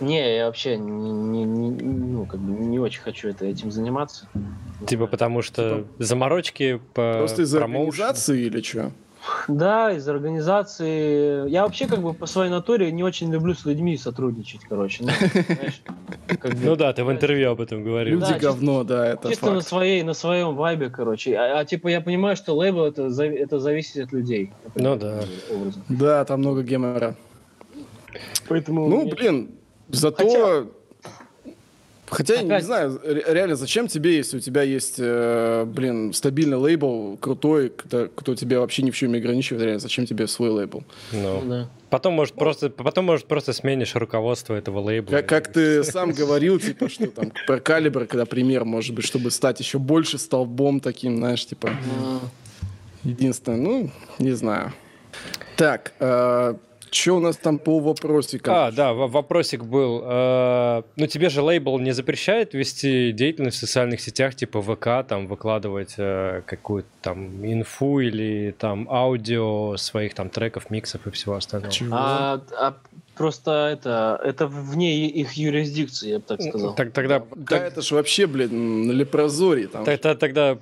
Не, 0.00 0.36
я 0.36 0.46
вообще 0.46 0.76
не, 0.76 1.10
не- 1.12 1.44
не- 1.44 1.82
ну, 1.82 2.26
как 2.26 2.40
бы 2.40 2.52
не 2.64 2.78
очень 2.78 3.00
хочу 3.02 3.28
это, 3.28 3.44
этим 3.44 3.70
заниматься. 3.70 4.28
Типа 4.86 5.06
потому 5.06 5.42
что 5.42 5.84
заморочки 5.98 6.80
по 6.94 7.14
Просто 7.18 7.42
из-за 7.42 7.62
организации 7.64 8.42
или 8.46 8.62
что? 8.62 8.92
Да, 9.48 9.92
из 9.92 10.08
организации. 10.08 11.46
Я 11.50 11.64
вообще 11.64 11.86
как 11.86 12.00
бы 12.00 12.14
по 12.14 12.24
своей 12.24 12.50
натуре 12.50 12.90
не 12.90 13.02
очень 13.02 13.30
люблю 13.30 13.52
с 13.54 13.66
людьми 13.66 13.98
сотрудничать, 13.98 14.62
короче. 14.66 15.04
Ну, 15.04 15.10
знаешь, 15.10 15.82
как 16.40 16.54
бы, 16.54 16.64
Ну 16.64 16.74
да, 16.76 16.90
ты 16.94 17.04
в 17.04 17.12
интервью 17.12 17.50
об 17.50 17.60
этом 17.60 17.84
говорил. 17.84 18.14
Люди 18.14 18.26
Да, 18.28 18.34
чисто- 18.34 18.46
говно, 18.48 18.82
да, 18.84 19.06
это 19.08 19.28
Чисто 19.28 19.46
на 19.46 19.54
факт. 19.56 19.66
своей, 19.66 20.02
на 20.02 20.14
своем 20.14 20.56
вайбе, 20.56 20.88
короче. 20.88 21.36
А, 21.36 21.60
а, 21.60 21.64
типа 21.66 21.88
я 21.88 22.00
понимаю, 22.00 22.34
что 22.34 22.56
лейбл 22.56 22.84
это, 22.84 23.08
это 23.22 23.58
зависит 23.60 24.06
от 24.06 24.12
людей. 24.12 24.52
Ну 24.74 24.96
да. 24.96 25.20
Образом. 25.54 25.82
Да, 25.90 26.24
там 26.24 26.40
много 26.40 26.62
гемора. 26.62 27.14
Поэтому. 28.48 28.88
Ну, 28.88 29.06
блин, 29.10 29.50
зато... 29.92 30.24
Хотя- 30.24 30.66
Хотя, 32.12 32.34
я 32.34 32.42
не 32.42 32.60
знаю, 32.62 33.00
ре- 33.04 33.22
реально, 33.28 33.54
зачем 33.54 33.86
тебе, 33.86 34.16
если 34.16 34.38
у 34.38 34.40
тебя 34.40 34.62
есть, 34.62 34.96
э, 34.98 35.64
блин, 35.64 36.12
стабильный 36.12 36.56
лейбл, 36.56 37.16
крутой, 37.20 37.68
кто, 37.68 38.08
кто 38.12 38.34
тебя 38.34 38.58
вообще 38.58 38.82
ни 38.82 38.90
в 38.90 38.96
чем 38.96 39.12
не 39.12 39.18
ограничивает, 39.18 39.62
реально, 39.62 39.78
зачем 39.78 40.06
тебе 40.06 40.26
свой 40.26 40.48
лейбл? 40.50 40.82
Ну. 41.12 41.40
Ну, 41.40 41.48
да. 41.48 41.68
Потом, 41.88 42.14
может, 42.14 42.34
просто, 42.34 42.68
потом, 42.68 43.04
может, 43.04 43.26
просто 43.26 43.52
сменишь 43.52 43.94
руководство 43.94 44.56
этого 44.56 44.80
лейбла. 44.80 45.18
Как, 45.18 45.26
как 45.28 45.52
ты 45.52 45.84
сам 45.84 46.10
говорил, 46.10 46.58
типа, 46.58 46.88
что 46.88 47.06
там 47.06 47.32
про 47.46 47.60
калибр, 47.60 48.06
когда 48.06 48.26
пример, 48.26 48.64
может 48.64 48.92
быть, 48.92 49.04
чтобы 49.04 49.30
стать 49.30 49.60
еще 49.60 49.78
больше 49.78 50.18
столбом 50.18 50.80
таким, 50.80 51.16
знаешь, 51.18 51.46
типа, 51.46 51.70
единственное, 53.04 53.58
ну, 53.60 53.90
не 54.18 54.32
знаю. 54.32 54.72
Так, 55.56 55.92
что 56.90 57.16
у 57.16 57.20
нас 57.20 57.36
там 57.36 57.58
по 57.58 57.78
вопросикам? 57.78 58.54
А, 58.54 58.70
да, 58.70 58.92
вопросик 58.92 59.64
был. 59.64 60.02
э, 60.04 60.82
ну, 60.96 61.06
тебе 61.06 61.28
же 61.28 61.42
лейбл 61.42 61.78
не 61.78 61.92
запрещает 61.92 62.54
вести 62.54 63.12
деятельность 63.12 63.56
в 63.56 63.60
социальных 63.60 64.00
сетях, 64.00 64.34
типа 64.34 64.60
ВК, 64.60 65.06
там, 65.06 65.26
выкладывать 65.26 65.94
э, 65.98 66.42
какую-то 66.46 66.88
там 67.02 67.44
инфу 67.44 68.00
или 68.00 68.54
там 68.58 68.88
аудио 68.90 69.76
своих 69.76 70.14
там 70.14 70.30
треков, 70.30 70.70
миксов 70.70 71.06
и 71.06 71.10
всего 71.10 71.36
остального. 71.36 71.72
Чего? 71.72 71.96
А, 71.96 72.40
а 72.58 72.74
просто 73.20 73.68
это, 73.70 74.18
это 74.24 74.46
вне 74.46 75.06
их 75.06 75.34
юрисдикции, 75.34 76.08
я 76.12 76.18
бы 76.20 76.24
так 76.26 76.40
сказал. 76.40 76.74
Так, 76.74 76.92
тогда, 76.92 77.18
Да, 77.18 77.44
так- 77.46 77.62
это 77.64 77.82
ж 77.82 77.90
вообще, 77.92 78.26
блин, 78.26 78.86
на 78.86 78.92
лепрозоре, 78.92 79.66
там 79.68 79.84
тогда, 79.84 80.14
тогда 80.14 80.58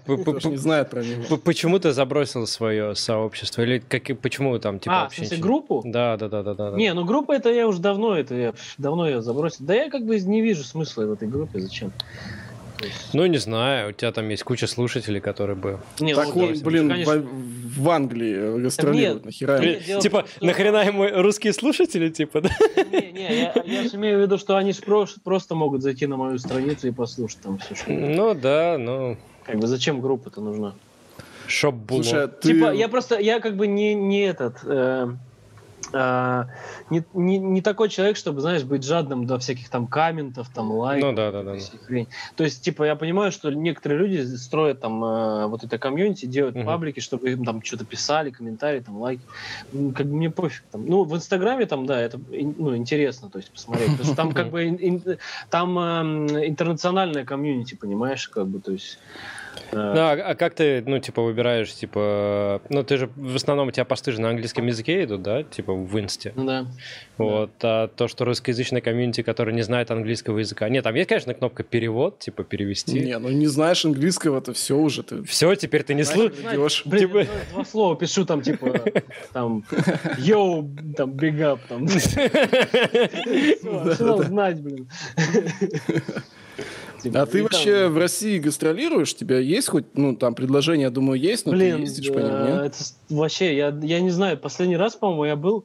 не 0.50 0.56
знает 0.56 0.90
про 0.90 1.04
него. 1.04 1.36
почему 1.36 1.78
ты 1.78 1.92
забросил 1.92 2.48
свое 2.48 2.96
сообщество? 2.96 3.62
Или 3.62 3.78
как, 3.78 4.10
и- 4.10 4.14
почему 4.14 4.58
там, 4.58 4.80
типа, 4.80 4.94
а, 4.96 5.00
в 5.00 5.02
вообще 5.04 5.22
ничего- 5.22 5.40
группу? 5.40 5.82
Да, 5.84 6.16
да, 6.16 6.28
да, 6.28 6.42
да, 6.42 6.54
да. 6.54 6.70
Не, 6.72 6.94
ну 6.94 7.04
группа 7.04 7.30
это 7.30 7.48
я 7.48 7.68
уже 7.68 7.78
давно, 7.80 8.18
это 8.18 8.34
я 8.34 8.54
давно 8.76 9.06
ее 9.08 9.22
забросил. 9.22 9.64
Да 9.64 9.74
я 9.74 9.88
как 9.88 10.04
бы 10.04 10.18
не 10.18 10.42
вижу 10.42 10.64
смысла 10.64 11.04
в 11.04 11.12
этой 11.12 11.28
группе, 11.28 11.60
зачем? 11.60 11.92
Есть- 12.80 13.14
Ну, 13.14 13.26
не 13.26 13.38
знаю, 13.38 13.90
у 13.90 13.92
тебя 13.92 14.12
там 14.12 14.28
есть 14.28 14.42
куча 14.44 14.66
слушателей, 14.66 15.20
которые 15.20 15.56
бы... 15.56 15.80
Не, 16.00 16.14
Так 16.14 16.34
ну, 16.34 16.44
он, 16.44 16.54
да, 16.54 16.64
блин, 16.64 16.88
конечно. 16.88 17.14
в, 17.16 17.80
в 17.82 17.90
Англии 17.90 18.58
гастролирует, 18.62 19.14
Нет. 19.16 19.24
нахера? 19.24 19.58
Нет, 19.60 19.84
дело 19.84 20.00
типа, 20.02 20.26
что- 20.30 20.44
нахрена 20.46 20.84
ему 20.86 21.06
русские 21.22 21.52
слушатели, 21.52 22.08
типа, 22.08 22.42
да? 22.42 22.50
Не, 22.92 23.12
не, 23.12 23.40
я, 23.40 23.62
я 23.66 23.82
же 23.82 23.96
имею 23.96 24.18
в 24.18 24.22
виду, 24.22 24.38
что 24.38 24.56
они 24.56 24.72
ж 24.72 24.78
про- 24.78 25.06
просто 25.24 25.54
могут 25.54 25.82
зайти 25.82 26.06
на 26.06 26.16
мою 26.16 26.38
страницу 26.38 26.88
и 26.88 26.90
послушать 26.90 27.40
там 27.42 27.58
все, 27.58 27.74
что... 27.74 27.90
Ну, 27.90 28.34
да, 28.34 28.76
ну... 28.78 29.16
Как 29.44 29.56
бы 29.58 29.66
зачем 29.66 30.00
группа-то 30.00 30.40
нужна? 30.40 30.74
Шоп 31.46 31.74
было. 31.74 32.02
Слушай, 32.02 32.24
а 32.24 32.28
ты... 32.28 32.52
Типа, 32.52 32.72
я 32.74 32.88
просто, 32.88 33.18
я 33.18 33.40
как 33.40 33.56
бы 33.56 33.66
не, 33.66 33.94
не 33.94 34.20
этот... 34.20 34.58
э, 34.64 35.08
э, 35.92 36.44
не, 36.90 37.04
не, 37.12 37.38
не 37.38 37.62
такой 37.62 37.88
человек, 37.88 38.16
чтобы, 38.16 38.40
знаешь, 38.40 38.64
быть 38.64 38.84
жадным 38.84 39.26
до 39.26 39.38
всяких 39.38 39.68
там 39.70 39.86
комментов, 39.86 40.48
там 40.54 40.70
лайков. 40.70 41.10
Ну, 41.10 41.16
да, 41.16 41.32
да, 41.32 41.42
да. 41.42 41.54
То 42.36 42.44
есть, 42.44 42.64
типа, 42.64 42.84
я 42.84 42.96
понимаю, 42.96 43.32
что 43.32 43.50
некоторые 43.50 43.98
люди 43.98 44.36
строят 44.36 44.80
там 44.80 45.02
э, 45.04 45.46
вот 45.46 45.64
это 45.64 45.78
комьюнити, 45.78 46.26
делают 46.26 46.56
Мгм. 46.56 46.66
паблики, 46.66 47.00
чтобы 47.00 47.30
им 47.30 47.44
там 47.44 47.62
что-то 47.62 47.84
писали, 47.84 48.30
комментарии, 48.30 48.80
там 48.80 48.98
лайки. 48.98 49.24
Как 49.70 50.06
бы 50.06 50.16
мне 50.16 50.30
пофиг. 50.30 50.64
Там. 50.70 50.86
Ну, 50.86 51.04
в 51.04 51.14
Инстаграме 51.14 51.66
там, 51.66 51.86
да, 51.86 52.00
это 52.00 52.18
ну, 52.18 52.76
интересно, 52.76 53.30
то 53.30 53.38
есть 53.38 53.52
посмотреть. 53.52 53.90
Потому 53.92 54.06
что 54.06 54.16
там 54.16 54.32
как 54.34 54.50
бы 54.50 54.68
ин- 54.68 54.78
ин- 54.80 55.18
там 55.50 55.78
интернациональное 55.78 57.24
комьюнити, 57.24 57.74
понимаешь, 57.74 58.28
как 58.28 58.46
бы, 58.48 58.60
то 58.60 58.72
есть. 58.72 58.98
Ну, 59.72 59.78
а, 59.80 60.12
а 60.12 60.34
как 60.34 60.54
ты, 60.54 60.82
ну, 60.86 60.98
типа, 60.98 61.22
выбираешь, 61.22 61.72
типа... 61.72 62.62
Ну, 62.68 62.82
ты 62.84 62.96
же, 62.96 63.10
в 63.16 63.36
основном, 63.36 63.68
у 63.68 63.70
тебя 63.70 63.84
посты 63.84 64.12
же 64.12 64.20
на 64.20 64.30
английском 64.30 64.66
языке 64.66 65.04
идут, 65.04 65.22
да? 65.22 65.42
Типа, 65.42 65.72
в 65.72 66.00
инсте. 66.00 66.32
ну 66.36 66.44
да. 66.44 66.66
Вот. 67.16 67.50
А 67.62 67.88
то, 67.88 68.08
что 68.08 68.24
русскоязычная 68.24 68.80
комьюнити, 68.80 69.22
которая 69.22 69.54
не 69.54 69.62
знает 69.62 69.90
английского 69.90 70.38
языка... 70.38 70.68
Нет, 70.68 70.84
там 70.84 70.94
есть, 70.94 71.08
конечно, 71.08 71.34
кнопка 71.34 71.62
«перевод», 71.62 72.18
типа, 72.18 72.44
перевести. 72.44 73.00
Не, 73.00 73.18
ну 73.18 73.28
не 73.28 73.46
знаешь 73.46 73.84
английского, 73.84 74.40
то 74.40 74.52
все 74.52 74.76
уже. 74.76 75.02
Ты 75.02 75.22
Все, 75.24 75.54
теперь 75.54 75.82
ты 75.82 75.94
не 75.94 76.04
слышишь. 76.04 76.82
Блин, 76.84 77.08
Типа- 77.08 77.26
два, 77.52 77.64
слова 77.64 77.96
пишу 77.96 78.24
там, 78.24 78.42
типа, 78.42 78.80
там, 79.32 79.64
yo, 80.18 80.70
там, 80.96 81.10
up, 81.12 81.60
там. 81.68 81.84
Надо 83.62 84.22
знать, 84.24 84.60
блин. 84.60 84.88
А 87.14 87.26
ты 87.26 87.42
вообще 87.42 87.88
в 87.88 87.98
России 87.98 88.38
гастролируешь? 88.38 89.12
У 89.12 89.16
тебя 89.16 89.38
есть 89.38 89.68
хоть, 89.68 89.84
ну, 89.94 90.16
там 90.16 90.34
предложение, 90.34 90.84
я 90.84 90.90
думаю, 90.90 91.20
есть, 91.20 91.44
но 91.46 91.52
Блин, 91.52 91.76
ты 91.76 91.82
ездишь 91.82 92.08
по 92.08 92.18
ним, 92.18 92.44
нет? 92.44 92.64
это 92.64 92.76
вообще, 93.08 93.56
я, 93.56 93.68
я 93.82 94.00
не 94.00 94.10
знаю, 94.10 94.36
последний 94.38 94.76
раз, 94.76 94.96
по-моему, 94.96 95.24
я 95.24 95.36
был, 95.36 95.64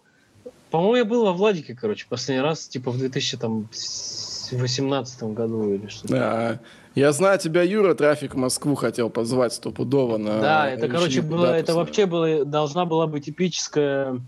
по-моему, 0.69 0.95
я 0.95 1.05
был 1.05 1.25
во 1.25 1.33
Владике, 1.33 1.75
короче, 1.79 2.05
последний 2.09 2.43
раз, 2.43 2.67
типа, 2.67 2.91
в 2.91 2.97
2018 2.97 5.23
году 5.23 5.73
или 5.73 5.87
что-то. 5.87 6.13
Да. 6.13 6.59
Я 6.95 7.11
знаю, 7.11 7.39
тебя 7.39 7.63
Юра 7.63 7.95
Трафик 7.95 8.35
в 8.35 8.37
Москву 8.37 8.75
хотел 8.75 9.09
позвать 9.09 9.53
стопудово 9.53 10.17
на... 10.17 10.39
Да, 10.39 10.69
это, 10.69 10.87
короче, 10.87 11.23
было, 11.23 11.47
это 11.47 11.73
вообще 11.73 12.05
было, 12.05 12.45
должна 12.45 12.85
была 12.85 13.07
быть 13.07 13.27
эпическая 13.27 14.21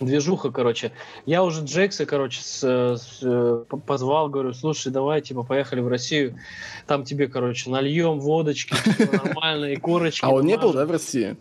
движуха, 0.00 0.50
короче. 0.50 0.92
Я 1.26 1.42
уже 1.42 1.64
Джекса, 1.64 2.06
короче, 2.06 2.40
с, 2.40 2.62
с, 2.62 3.18
э, 3.22 3.64
позвал, 3.86 4.28
говорю, 4.28 4.52
слушай, 4.52 4.92
давай, 4.92 5.20
типа, 5.20 5.42
поехали 5.42 5.80
в 5.80 5.88
Россию, 5.88 6.38
там 6.86 7.04
тебе, 7.04 7.28
короче, 7.28 7.70
нальем 7.70 8.20
водочки, 8.20 8.74
нормально, 9.12 9.66
и 9.66 9.76
корочки. 9.76 10.24
А 10.24 10.30
он 10.30 10.46
не 10.46 10.56
был, 10.56 10.72
намажем». 10.72 10.80
да, 10.80 10.86
в 10.86 10.90
России? 10.90 11.36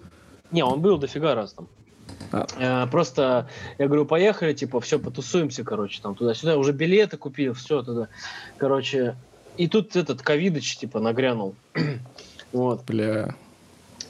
Не, 0.51 0.63
он 0.63 0.81
был 0.81 0.97
дофига 0.97 1.35
раз 1.35 1.53
там. 1.53 1.67
А. 2.31 2.47
Э, 2.85 2.87
Просто, 2.89 3.47
я 3.77 3.87
говорю, 3.87 4.05
поехали, 4.05 4.53
типа, 4.53 4.79
все, 4.81 4.99
потусуемся, 4.99 5.63
короче, 5.63 6.01
там 6.01 6.15
туда-сюда. 6.15 6.57
Уже 6.57 6.71
билеты 6.71 7.17
купил, 7.17 7.53
все 7.53 7.83
туда. 7.83 8.09
Короче, 8.57 9.15
и 9.57 9.67
тут 9.67 9.95
этот 9.95 10.21
ковидыч, 10.21 10.77
типа, 10.77 10.99
нагрянул. 10.99 11.55
Вот. 12.51 12.85
Бля. 12.85 13.33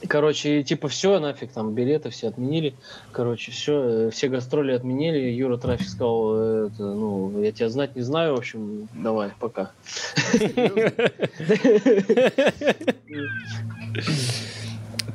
Короче, 0.08 0.62
типа 0.62 0.88
все, 0.88 1.18
нафиг, 1.18 1.50
там 1.52 1.74
билеты 1.74 2.10
все 2.10 2.28
отменили. 2.28 2.74
Короче, 3.12 3.52
все, 3.52 4.10
все 4.10 4.28
гастроли 4.28 4.72
отменили. 4.72 5.18
Юра 5.30 5.56
Трафик 5.56 5.88
сказал, 5.88 6.34
э, 6.36 6.70
это, 6.74 6.82
ну, 6.82 7.42
я 7.42 7.52
тебя 7.52 7.68
знать 7.68 7.96
не 7.96 8.02
знаю, 8.02 8.34
в 8.34 8.38
общем, 8.38 8.88
давай, 8.94 9.30
пока. 9.38 9.70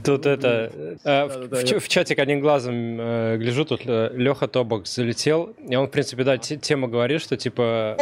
Тут 0.04 0.26
это... 0.26 0.72
э, 1.04 1.26
в- 1.26 1.80
в 1.80 1.88
чатик 1.90 2.20
одним 2.20 2.40
глазом 2.40 3.00
э, 3.00 3.38
гляжу, 3.38 3.66
тут 3.66 3.82
Леха 3.86 4.48
Тобок 4.48 4.88
залетел, 4.88 5.54
и 5.68 5.76
он, 5.76 5.88
в 5.88 5.92
принципе, 5.92 6.24
да, 6.24 6.38
те- 6.38 6.56
тема 6.58 6.88
говорит, 6.88 7.22
что, 7.22 7.36
типа... 7.36 7.98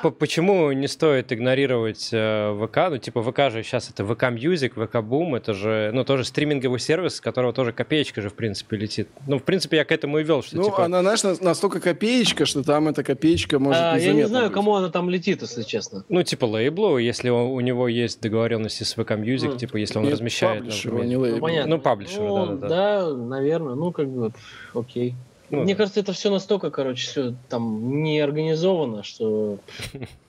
п- 0.00 0.10
Почему 0.10 0.70
не 0.72 0.86
стоит 0.88 1.32
игнорировать 1.32 2.10
э, 2.12 2.54
ВК? 2.66 2.76
Ну, 2.90 2.98
типа, 2.98 3.22
ВК 3.22 3.50
же 3.52 3.62
сейчас 3.62 3.90
это 3.90 4.04
ВК 4.04 4.24
Music, 4.24 4.70
ВК 4.70 4.96
Boom, 4.96 5.36
это 5.36 5.54
же, 5.54 5.90
ну, 5.92 6.04
тоже 6.04 6.24
стриминговый 6.24 6.78
сервис, 6.80 7.16
с 7.16 7.20
которого 7.20 7.52
тоже 7.52 7.72
копеечка 7.72 8.20
же, 8.22 8.28
в 8.30 8.34
принципе, 8.34 8.76
летит. 8.76 9.08
Ну, 9.26 9.38
в 9.38 9.42
принципе, 9.42 9.78
я 9.78 9.84
к 9.84 9.92
этому 9.92 10.18
и 10.18 10.22
вел, 10.22 10.42
что, 10.42 10.56
Ну, 10.56 10.64
типа... 10.64 10.84
она, 10.84 11.00
знаешь, 11.02 11.22
на- 11.22 11.36
настолько 11.42 11.80
копеечка, 11.80 12.46
что 12.46 12.62
там 12.62 12.88
эта 12.88 13.02
копеечка 13.04 13.58
может 13.58 13.82
А, 13.82 13.96
я 13.98 14.12
не 14.12 14.26
знаю, 14.26 14.46
быть. 14.46 14.54
кому 14.54 14.74
она 14.74 14.88
там 14.88 15.10
летит, 15.10 15.42
если 15.42 15.62
честно. 15.62 16.04
Ну, 16.08 16.22
типа 16.22 16.44
лейблу, 16.44 16.98
если 16.98 17.28
он- 17.28 17.50
у 17.50 17.60
него 17.60 17.88
есть 17.88 18.20
договоренности 18.20 18.84
с 18.84 18.94
ВК 18.94 19.12
Music, 19.12 19.48
Ну, 19.52 19.56
типа, 19.56 19.76
если 19.76 19.98
он 19.98 20.04
Нет, 20.04 20.14
размещает... 20.14 20.58
паблишеру, 20.60 20.94
например. 20.98 21.08
не 21.08 21.16
Ну, 21.16 21.22
лейбл. 21.22 21.40
понятно. 21.40 21.76
Ну, 21.76 21.80
паблишеры, 21.82 22.28
Ну, 22.28 22.46
да-да-да. 22.46 22.68
Да, 23.08 23.14
наверное, 23.16 23.74
ну, 23.74 23.92
как 23.92 24.08
бы, 24.08 24.32
окей. 24.74 25.14
Ну, 25.52 25.64
Мне 25.64 25.76
кажется, 25.76 26.00
это 26.00 26.14
все 26.14 26.30
настолько, 26.30 26.70
короче, 26.70 27.06
все 27.06 27.34
там 27.50 28.02
не 28.02 28.20
организовано, 28.20 29.02
что 29.02 29.58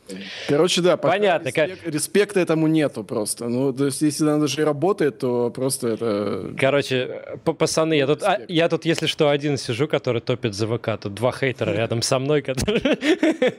Короче, 0.47 0.81
да, 0.81 0.97
пока 0.97 1.13
Понятно, 1.13 1.47
Респект, 1.47 1.87
респекта 1.87 2.39
этому 2.41 2.67
нету 2.67 3.03
просто. 3.03 3.47
Ну, 3.47 3.73
то 3.73 3.85
есть, 3.85 4.01
если 4.01 4.25
она 4.25 4.39
даже 4.39 4.61
и 4.61 4.63
работает, 4.63 5.19
то 5.19 5.49
просто 5.49 5.89
это... 5.89 6.53
Короче, 6.57 7.37
пацаны, 7.43 7.93
я 7.93 8.07
тут, 8.07 8.23
а, 8.23 8.41
я 8.47 8.67
тут, 8.67 8.85
если 8.85 9.07
что, 9.07 9.29
один 9.29 9.57
сижу, 9.57 9.87
который 9.87 10.21
топит 10.21 10.53
за 10.53 10.67
ВК. 10.67 10.97
Тут 10.99 11.13
два 11.13 11.31
хейтера 11.31 11.71
рядом 11.75 12.01
со 12.01 12.19
мной, 12.19 12.41
которые... 12.41 12.81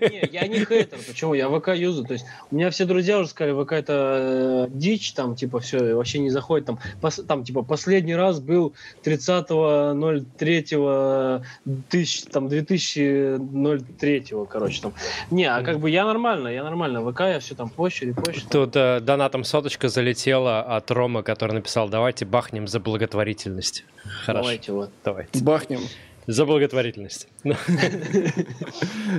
Не, 0.01 0.29
я 0.33 0.47
не 0.47 0.65
хейтер, 0.65 0.99
почему? 1.07 1.35
Я 1.35 1.49
ВК 1.49 1.69
юзаю. 1.69 2.07
То 2.07 2.12
есть 2.12 2.27
у 2.51 2.57
меня 2.57 2.71
все 2.71 2.85
друзья 2.85 3.19
уже 3.19 3.31
сказали, 3.31 3.65
ВК 3.65 3.73
это 3.73 4.66
э, 4.69 4.71
дичь, 4.71 5.12
там, 5.12 5.37
типа, 5.37 5.61
все, 5.61 5.95
вообще 5.95 6.19
не 6.19 6.31
заходит. 6.31 6.66
Там, 6.66 6.79
пос- 7.01 7.25
там, 7.25 7.45
типа, 7.45 7.62
последний 7.62 8.16
раз 8.16 8.41
был 8.41 8.75
30.03 9.03 11.43
тысяч, 11.89 12.23
там, 12.25 12.49
2003, 12.49 14.27
короче, 14.51 14.83
там. 14.83 14.93
Не, 15.31 15.47
а 15.47 15.62
как 15.62 15.81
бы 15.81 15.91
я 15.91 16.05
нормально, 16.05 16.34
я 16.48 16.62
нормально. 16.65 17.01
ВК 17.12 17.20
я 17.20 17.39
все 17.40 17.55
там 17.55 17.69
позже, 17.70 18.15
позже. 18.15 18.43
Тут 18.51 18.77
э, 18.77 19.01
донатом 19.01 19.44
соточка 19.44 19.89
залетела 19.89 20.61
от 20.61 20.90
Рома, 20.90 21.23
который 21.23 21.52
написал, 21.52 21.89
давайте 21.89 22.24
бахнем 22.24 22.66
за 22.69 22.81
благотворительность. 22.81 23.85
Хорошо, 24.24 24.43
Давайте 24.43 24.73
вот. 24.73 24.90
давайте. 25.05 25.43
Бахнем. 25.44 25.81
За 26.27 26.47
благотворительность. 26.47 27.29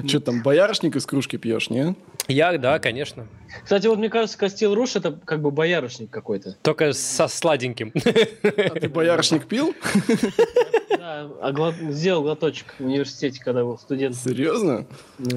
Что 0.08 0.20
там, 0.20 0.42
боярышник 0.42 0.96
из 0.96 1.06
кружки 1.06 1.38
пьешь, 1.38 1.70
не? 1.70 1.96
Я, 2.28 2.58
да, 2.58 2.80
конечно. 2.80 3.28
Кстати, 3.64 3.88
вот 3.88 4.00
мне 4.00 4.10
кажется, 4.10 4.38
Костил 4.38 4.74
Руш 4.74 4.96
это 4.96 5.12
как 5.26 5.42
бы 5.42 5.52
боярышник 5.52 6.10
какой-то. 6.10 6.56
Только 6.62 6.94
со 6.94 7.28
сладеньким. 7.28 7.92
А 7.96 8.80
ты 8.80 8.90
боярышник 8.90 9.46
пил? 9.48 9.76
Да, 10.90 11.30
а 11.42 11.74
сделал 11.92 12.24
глоточек 12.24 12.74
в 12.80 12.84
университете, 12.84 13.40
когда 13.44 13.64
был 13.64 13.78
студент. 13.78 14.16
Серьезно? 14.16 14.88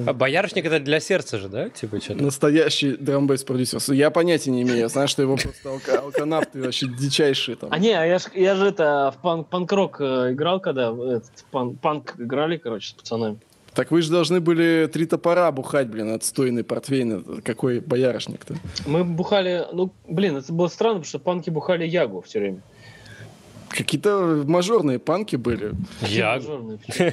А 0.07 0.13
боярышник 0.13 0.65
это 0.65 0.79
для 0.79 0.99
сердца 0.99 1.37
же, 1.37 1.47
да? 1.47 1.69
Типа 1.69 2.01
что-то. 2.01 2.23
Настоящий 2.23 2.97
драмбейс 2.97 3.43
продюсер. 3.43 3.79
Я 3.93 4.09
понятия 4.09 4.49
не 4.51 4.63
имею. 4.63 4.79
Я 4.79 4.87
знаю, 4.89 5.07
что 5.07 5.21
его 5.21 5.35
просто 5.37 5.69
алка- 5.69 5.97
алканавты 5.99 6.61
вообще 6.63 6.87
дичайшие 6.87 7.55
там. 7.55 7.69
А 7.71 7.77
не, 7.77 7.91
а 7.91 8.03
я, 8.05 8.17
ж, 8.19 8.23
я 8.33 8.55
же 8.55 8.67
это 8.67 9.13
в 9.15 9.21
пан- 9.21 9.43
панк-рок 9.43 10.01
э, 10.01 10.31
играл, 10.33 10.59
когда 10.59 10.91
в 10.91 11.01
этот, 11.01 11.45
пан- 11.59 11.75
панк 11.75 12.15
играли, 12.19 12.57
короче, 12.57 12.89
с 12.89 12.93
пацанами. 12.93 13.37
Так 13.73 13.91
вы 13.91 14.01
же 14.01 14.11
должны 14.11 14.39
были 14.39 14.89
три 14.91 15.05
топора 15.05 15.51
бухать, 15.51 15.87
блин, 15.87 16.11
отстойный 16.13 16.63
портвейн. 16.63 17.41
Какой 17.43 17.79
боярышник-то? 17.79 18.55
Мы 18.87 19.03
бухали, 19.03 19.65
ну, 19.71 19.91
блин, 20.07 20.37
это 20.37 20.51
было 20.51 20.67
странно, 20.67 20.95
потому 20.95 21.05
что 21.05 21.19
панки 21.19 21.49
бухали 21.49 21.85
ягу 21.85 22.21
все 22.21 22.39
время. 22.39 22.61
Какие-то 23.69 24.43
мажорные 24.47 24.97
панки 24.99 25.35
были. 25.35 25.73
Я... 26.01 26.35
Мажорные, 26.35 26.79
почему? 26.79 27.11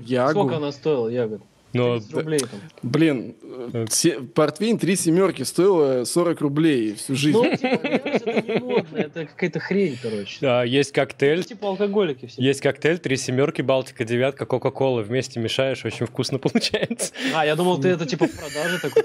Ягу. 0.04 0.30
Сколько 0.30 0.56
она 0.56 0.72
стоила, 0.72 1.08
яга? 1.08 1.40
Ну, 1.74 1.98
30 1.98 2.14
рублей 2.14 2.38
там. 2.40 2.60
Блин, 2.82 3.34
э, 3.72 3.86
се- 3.90 4.20
портвейн 4.20 4.78
три 4.78 4.94
семерки 4.96 5.42
стоило 5.42 6.04
40 6.04 6.40
рублей 6.40 6.94
всю 6.94 7.14
жизнь. 7.16 7.38
Ну, 7.38 7.44
типа, 7.56 7.66
это 7.66 8.42
не 8.52 8.58
модно, 8.60 8.98
это 8.98 9.24
какая-то 9.26 9.58
хрень, 9.60 9.98
короче. 10.02 10.38
а, 10.42 10.62
есть 10.64 10.92
коктейль. 10.92 11.44
Типа 11.44 11.68
алкоголики 11.68 12.26
все. 12.26 12.42
Есть 12.42 12.60
коктейль, 12.60 12.98
три 12.98 13.16
семерки, 13.16 13.62
Балтика, 13.62 14.04
девятка, 14.04 14.44
Кока-Кола. 14.46 15.00
Вместе 15.02 15.40
мешаешь, 15.40 15.84
очень 15.84 16.06
вкусно 16.06 16.38
получается. 16.38 17.12
А, 17.34 17.46
я 17.46 17.56
думал, 17.56 17.78
ты 17.80 17.88
это 17.88 18.04
типа 18.06 18.26
в 18.26 18.32
продаже 18.36 18.78
такой. 18.80 19.02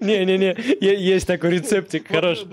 Не-не-не, 0.00 0.56
есть 0.80 1.26
такой 1.26 1.50
рецептик, 1.52 2.06
хороший. 2.08 2.46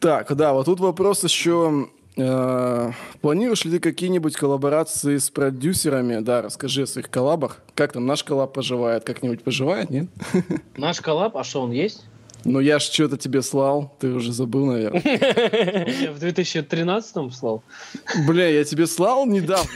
Так, 0.00 0.34
да, 0.34 0.52
вот 0.52 0.66
тут 0.66 0.80
вопрос 0.80 1.24
еще. 1.24 1.88
Э, 2.16 2.90
планируешь 3.20 3.64
ли 3.64 3.72
ты 3.72 3.80
какие-нибудь 3.80 4.36
коллаборации 4.36 5.18
с 5.18 5.30
продюсерами? 5.30 6.20
Да, 6.20 6.42
расскажи 6.42 6.82
о 6.82 6.86
своих 6.86 7.10
коллабах. 7.10 7.60
Как 7.74 7.92
там 7.92 8.06
наш 8.06 8.24
коллаб 8.24 8.52
поживает? 8.52 9.04
Как-нибудь 9.04 9.42
поживает, 9.42 9.90
нет? 9.90 10.08
Наш 10.76 11.00
коллаб, 11.00 11.36
а 11.36 11.44
что, 11.44 11.62
он 11.62 11.72
есть? 11.72 12.04
Ну, 12.44 12.60
я 12.60 12.78
ж 12.78 12.82
что-то 12.82 13.16
тебе 13.16 13.40
слал, 13.40 13.96
ты 13.98 14.08
уже 14.08 14.32
забыл, 14.32 14.66
наверное. 14.66 15.00
Я 15.02 16.12
в 16.12 16.22
2013-м 16.22 17.30
слал. 17.30 17.62
Бля, 18.26 18.48
я 18.48 18.64
тебе 18.64 18.86
слал 18.86 19.26
недавно. 19.26 19.70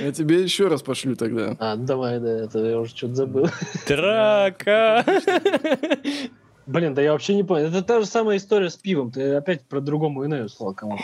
Я 0.00 0.12
тебе 0.12 0.42
еще 0.42 0.68
раз 0.68 0.82
пошлю 0.82 1.16
тогда. 1.16 1.54
А, 1.58 1.76
давай, 1.76 2.18
да, 2.18 2.44
это 2.44 2.58
я 2.60 2.78
уже 2.78 2.96
что-то 2.96 3.14
забыл. 3.14 3.48
Драка! 3.86 5.04
Блин, 6.66 6.94
да 6.94 7.02
я 7.02 7.12
вообще 7.12 7.34
не 7.34 7.42
понял. 7.42 7.66
Это 7.66 7.82
та 7.82 8.00
же 8.00 8.06
самая 8.06 8.36
история 8.36 8.70
с 8.70 8.76
пивом. 8.76 9.10
Ты 9.10 9.34
опять 9.34 9.62
про 9.62 9.80
другому 9.80 10.24
Enei 10.24 10.48
слал 10.48 10.72
кому 10.74 10.96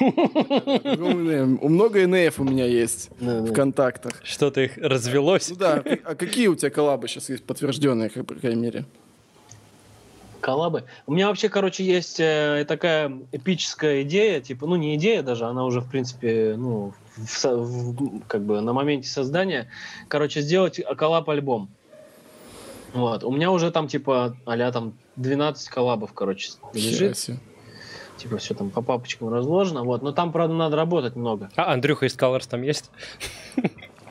У 1.60 1.68
много 1.68 2.04
инеев 2.04 2.38
у 2.38 2.44
меня 2.44 2.64
есть 2.64 3.10
в 3.18 3.52
контактах. 3.52 4.12
Что-то 4.22 4.60
их 4.60 4.76
развелось. 4.76 5.50
Да, 5.50 5.82
а 6.04 6.14
какие 6.14 6.46
у 6.46 6.54
тебя 6.54 6.70
коллабы 6.70 7.08
сейчас 7.08 7.28
есть 7.28 7.44
подтвержденные, 7.44 8.08
как, 8.08 8.26
по 8.26 8.34
крайней 8.34 8.60
мере? 8.62 8.84
Коллабы. 10.40 10.84
У 11.06 11.12
меня 11.14 11.26
вообще, 11.26 11.48
короче, 11.48 11.84
есть 11.84 12.20
э, 12.20 12.64
такая 12.68 13.12
эпическая 13.32 14.02
идея, 14.02 14.40
типа, 14.40 14.66
ну 14.68 14.76
не 14.76 14.94
идея 14.94 15.24
даже, 15.24 15.44
она 15.46 15.64
уже, 15.64 15.80
в 15.80 15.90
принципе, 15.90 16.54
ну, 16.56 16.92
в 17.16 17.26
со- 17.28 17.56
в- 17.56 18.20
как 18.28 18.42
бы 18.44 18.60
на 18.60 18.72
моменте 18.72 19.08
создания. 19.08 19.68
Короче, 20.06 20.40
сделать 20.40 20.80
коллаб-альбом. 20.96 21.68
Вот. 22.94 23.24
У 23.24 23.30
меня 23.30 23.50
уже 23.50 23.70
там, 23.70 23.88
типа, 23.88 24.36
а 24.46 24.72
там 24.72 24.94
12 25.16 25.68
коллабов, 25.68 26.12
короче, 26.12 26.50
лежит. 26.72 27.16
себе. 27.18 27.38
Типа, 28.16 28.38
все 28.38 28.54
там 28.54 28.70
по 28.70 28.82
папочкам 28.82 29.28
разложено. 29.28 29.84
Вот. 29.84 30.02
Но 30.02 30.12
там, 30.12 30.32
правда, 30.32 30.54
надо 30.54 30.76
работать 30.76 31.14
много. 31.14 31.50
А 31.56 31.72
Андрюха 31.72 32.06
из 32.06 32.16
Colors 32.16 32.48
там 32.48 32.62
есть? 32.62 32.90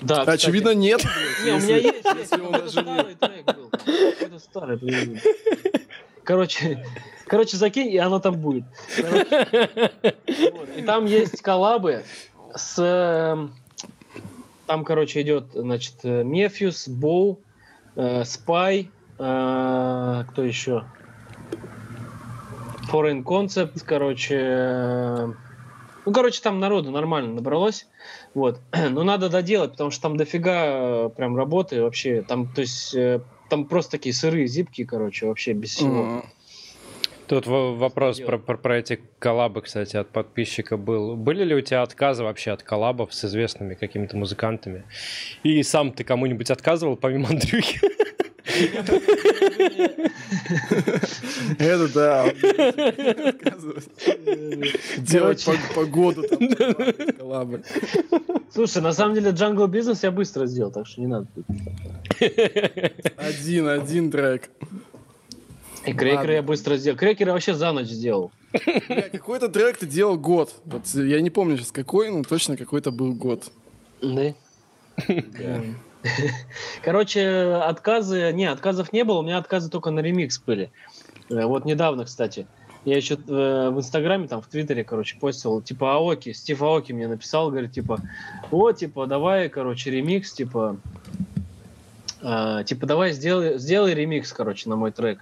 Да, 0.01 0.19
кстати. 0.19 0.43
Очевидно, 0.43 0.73
нет. 0.75 1.03
Не, 1.43 1.51
у 1.53 1.57
меня 1.59 1.77
есть, 1.77 2.05
Это 2.05 2.69
старый 2.69 3.15
трек 3.15 3.45
был. 3.45 3.71
Это 4.21 4.39
старый. 4.39 4.77
блин. 4.77 5.19
Короче, 6.23 6.85
короче, 7.25 7.57
закинь, 7.57 7.87
и 7.91 7.97
оно 7.97 8.19
там 8.19 8.35
будет. 8.39 8.63
Короче, 8.95 9.69
вот. 10.53 10.69
И 10.77 10.81
там 10.83 11.05
есть 11.05 11.41
коллабы 11.41 12.03
с... 12.53 12.75
эм, 12.79 13.53
Там, 14.67 14.83
короче, 14.85 15.21
идет, 15.21 15.45
значит, 15.53 15.95
э, 16.03 16.23
Mefjus, 16.23 16.87
Bou, 16.89 17.39
э, 17.97 18.23
S.P.Y, 18.23 18.91
э, 19.19 20.23
кто 20.29 20.43
еще? 20.43 20.83
Foreign 22.91 23.23
Concept, 23.23 23.81
короче... 23.85 24.37
э, 24.39 25.27
Ну, 26.05 26.13
короче, 26.13 26.41
там 26.41 26.59
народу 26.59 26.91
нормально 26.91 27.33
набралось. 27.33 27.87
Вот. 28.33 28.61
Но 28.89 29.03
надо 29.03 29.29
доделать, 29.29 29.71
потому 29.71 29.91
что 29.91 30.03
там 30.03 30.15
дофига 30.17 31.09
прям 31.09 31.35
работы 31.35 31.81
вообще. 31.81 32.21
Там, 32.21 32.47
то 32.47 32.61
есть, 32.61 32.95
там 33.49 33.65
просто 33.65 33.91
такие 33.91 34.13
сырые, 34.13 34.47
зыбкие, 34.47 34.87
короче, 34.87 35.25
вообще 35.25 35.53
без 35.53 35.71
всего. 35.71 36.03
М. 36.03 36.23
Тут 37.27 37.45
вопрос 37.45 38.19
про, 38.21 38.37
про, 38.37 38.57
про 38.57 38.77
эти 38.77 39.01
коллабы, 39.19 39.61
кстати, 39.61 39.97
от 39.97 40.09
подписчика 40.09 40.77
был. 40.77 41.15
Были 41.15 41.43
ли 41.43 41.55
у 41.55 41.61
тебя 41.61 41.81
отказы 41.81 42.23
вообще 42.23 42.51
от 42.51 42.63
коллабов 42.63 43.13
с 43.13 43.25
известными 43.25 43.73
какими-то 43.73 44.15
музыкантами? 44.15 44.83
И 45.43 45.61
сам 45.63 45.91
ты 45.91 46.03
кому-нибудь 46.03 46.49
отказывал, 46.51 46.95
помимо 46.95 47.29
Андрюхи? 47.29 47.79
Это 51.59 51.93
да. 51.93 52.33
Делать 54.97 55.45
погоду 55.75 56.23
там, 56.23 56.49
коллабы. 57.17 57.63
Слушай, 58.53 58.81
на 58.81 58.93
самом 58.93 59.15
деле 59.15 59.31
Jungle 59.31 59.67
Business 59.67 59.99
я 60.03 60.11
быстро 60.11 60.45
сделал, 60.45 60.71
так 60.71 60.87
что 60.87 61.01
не 61.01 61.07
надо. 61.07 61.27
Один, 63.17 63.67
один 63.67 64.11
трек. 64.11 64.49
И 65.87 65.93
крекеры 65.93 66.17
Ладно. 66.17 66.31
я 66.31 66.41
быстро 66.43 66.75
сделал. 66.75 66.97
Крекеры 66.97 67.31
вообще 67.31 67.53
за 67.53 67.71
ночь 67.71 67.87
сделал. 67.87 68.31
Бля, 68.87 69.09
какой-то 69.09 69.47
трек 69.47 69.77
ты 69.77 69.87
делал 69.87 70.17
год. 70.17 70.53
Вот 70.65 70.85
я 70.93 71.21
не 71.21 71.29
помню 71.29 71.57
сейчас 71.57 71.71
какой, 71.71 72.11
но 72.11 72.23
точно 72.23 72.57
какой-то 72.57 72.91
был 72.91 73.13
год. 73.13 73.51
Да. 74.01 74.33
Короче, 76.83 77.27
отказы... 77.63 78.31
Не, 78.33 78.45
отказов 78.45 78.91
не 78.93 79.03
было, 79.03 79.19
у 79.19 79.23
меня 79.23 79.37
отказы 79.37 79.69
только 79.69 79.91
на 79.91 79.99
ремикс 79.99 80.39
были. 80.39 80.71
Э, 81.29 81.45
Вот 81.45 81.65
недавно, 81.65 82.05
кстати. 82.05 82.47
Я 82.85 82.97
еще 82.97 83.15
э, 83.15 83.69
в 83.69 83.77
Инстаграме, 83.77 84.27
там, 84.27 84.41
в 84.41 84.47
Твиттере, 84.47 84.83
короче, 84.83 85.17
постил, 85.19 85.61
типа, 85.61 85.95
Аоки, 85.95 86.31
Стив 86.33 86.61
Аоки 86.61 86.93
мне 86.93 87.07
написал, 87.07 87.49
говорит, 87.49 87.73
типа, 87.73 87.99
вот, 88.51 88.77
типа, 88.77 89.07
давай, 89.07 89.49
короче, 89.49 89.91
ремикс, 89.91 90.31
типа, 90.31 90.77
э, 92.21 92.63
типа, 92.65 92.85
давай 92.85 93.11
сделай, 93.11 93.57
сделай 93.57 93.93
ремикс, 93.93 94.31
короче, 94.31 94.69
на 94.69 94.75
мой 94.75 94.91
трек. 94.91 95.19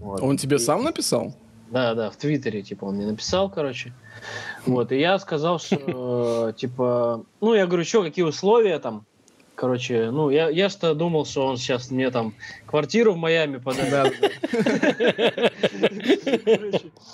Вот. 0.00 0.20
Он 0.22 0.36
тебе 0.36 0.56
И- 0.56 0.60
сам 0.60 0.84
написал? 0.84 1.34
Да, 1.70 1.94
да, 1.94 2.10
в 2.10 2.16
Твиттере, 2.16 2.62
типа, 2.62 2.86
он 2.86 2.96
мне 2.96 3.06
написал, 3.06 3.50
короче. 3.50 3.92
Вот, 4.64 4.90
и 4.90 4.98
я 4.98 5.18
сказал, 5.18 5.58
что, 5.58 6.48
э, 6.48 6.52
типа, 6.56 7.24
ну, 7.42 7.52
я 7.54 7.66
говорю, 7.66 7.84
что, 7.84 8.02
какие 8.02 8.24
условия 8.24 8.78
там? 8.78 9.04
Короче, 9.54 10.10
ну, 10.10 10.30
я, 10.30 10.48
я 10.48 10.68
что 10.70 10.94
думал, 10.94 11.26
что 11.26 11.44
он 11.46 11.56
сейчас 11.56 11.90
мне 11.90 12.10
там 12.10 12.32
квартиру 12.64 13.12
в 13.12 13.16
Майами 13.16 13.56
подарит. 13.58 14.14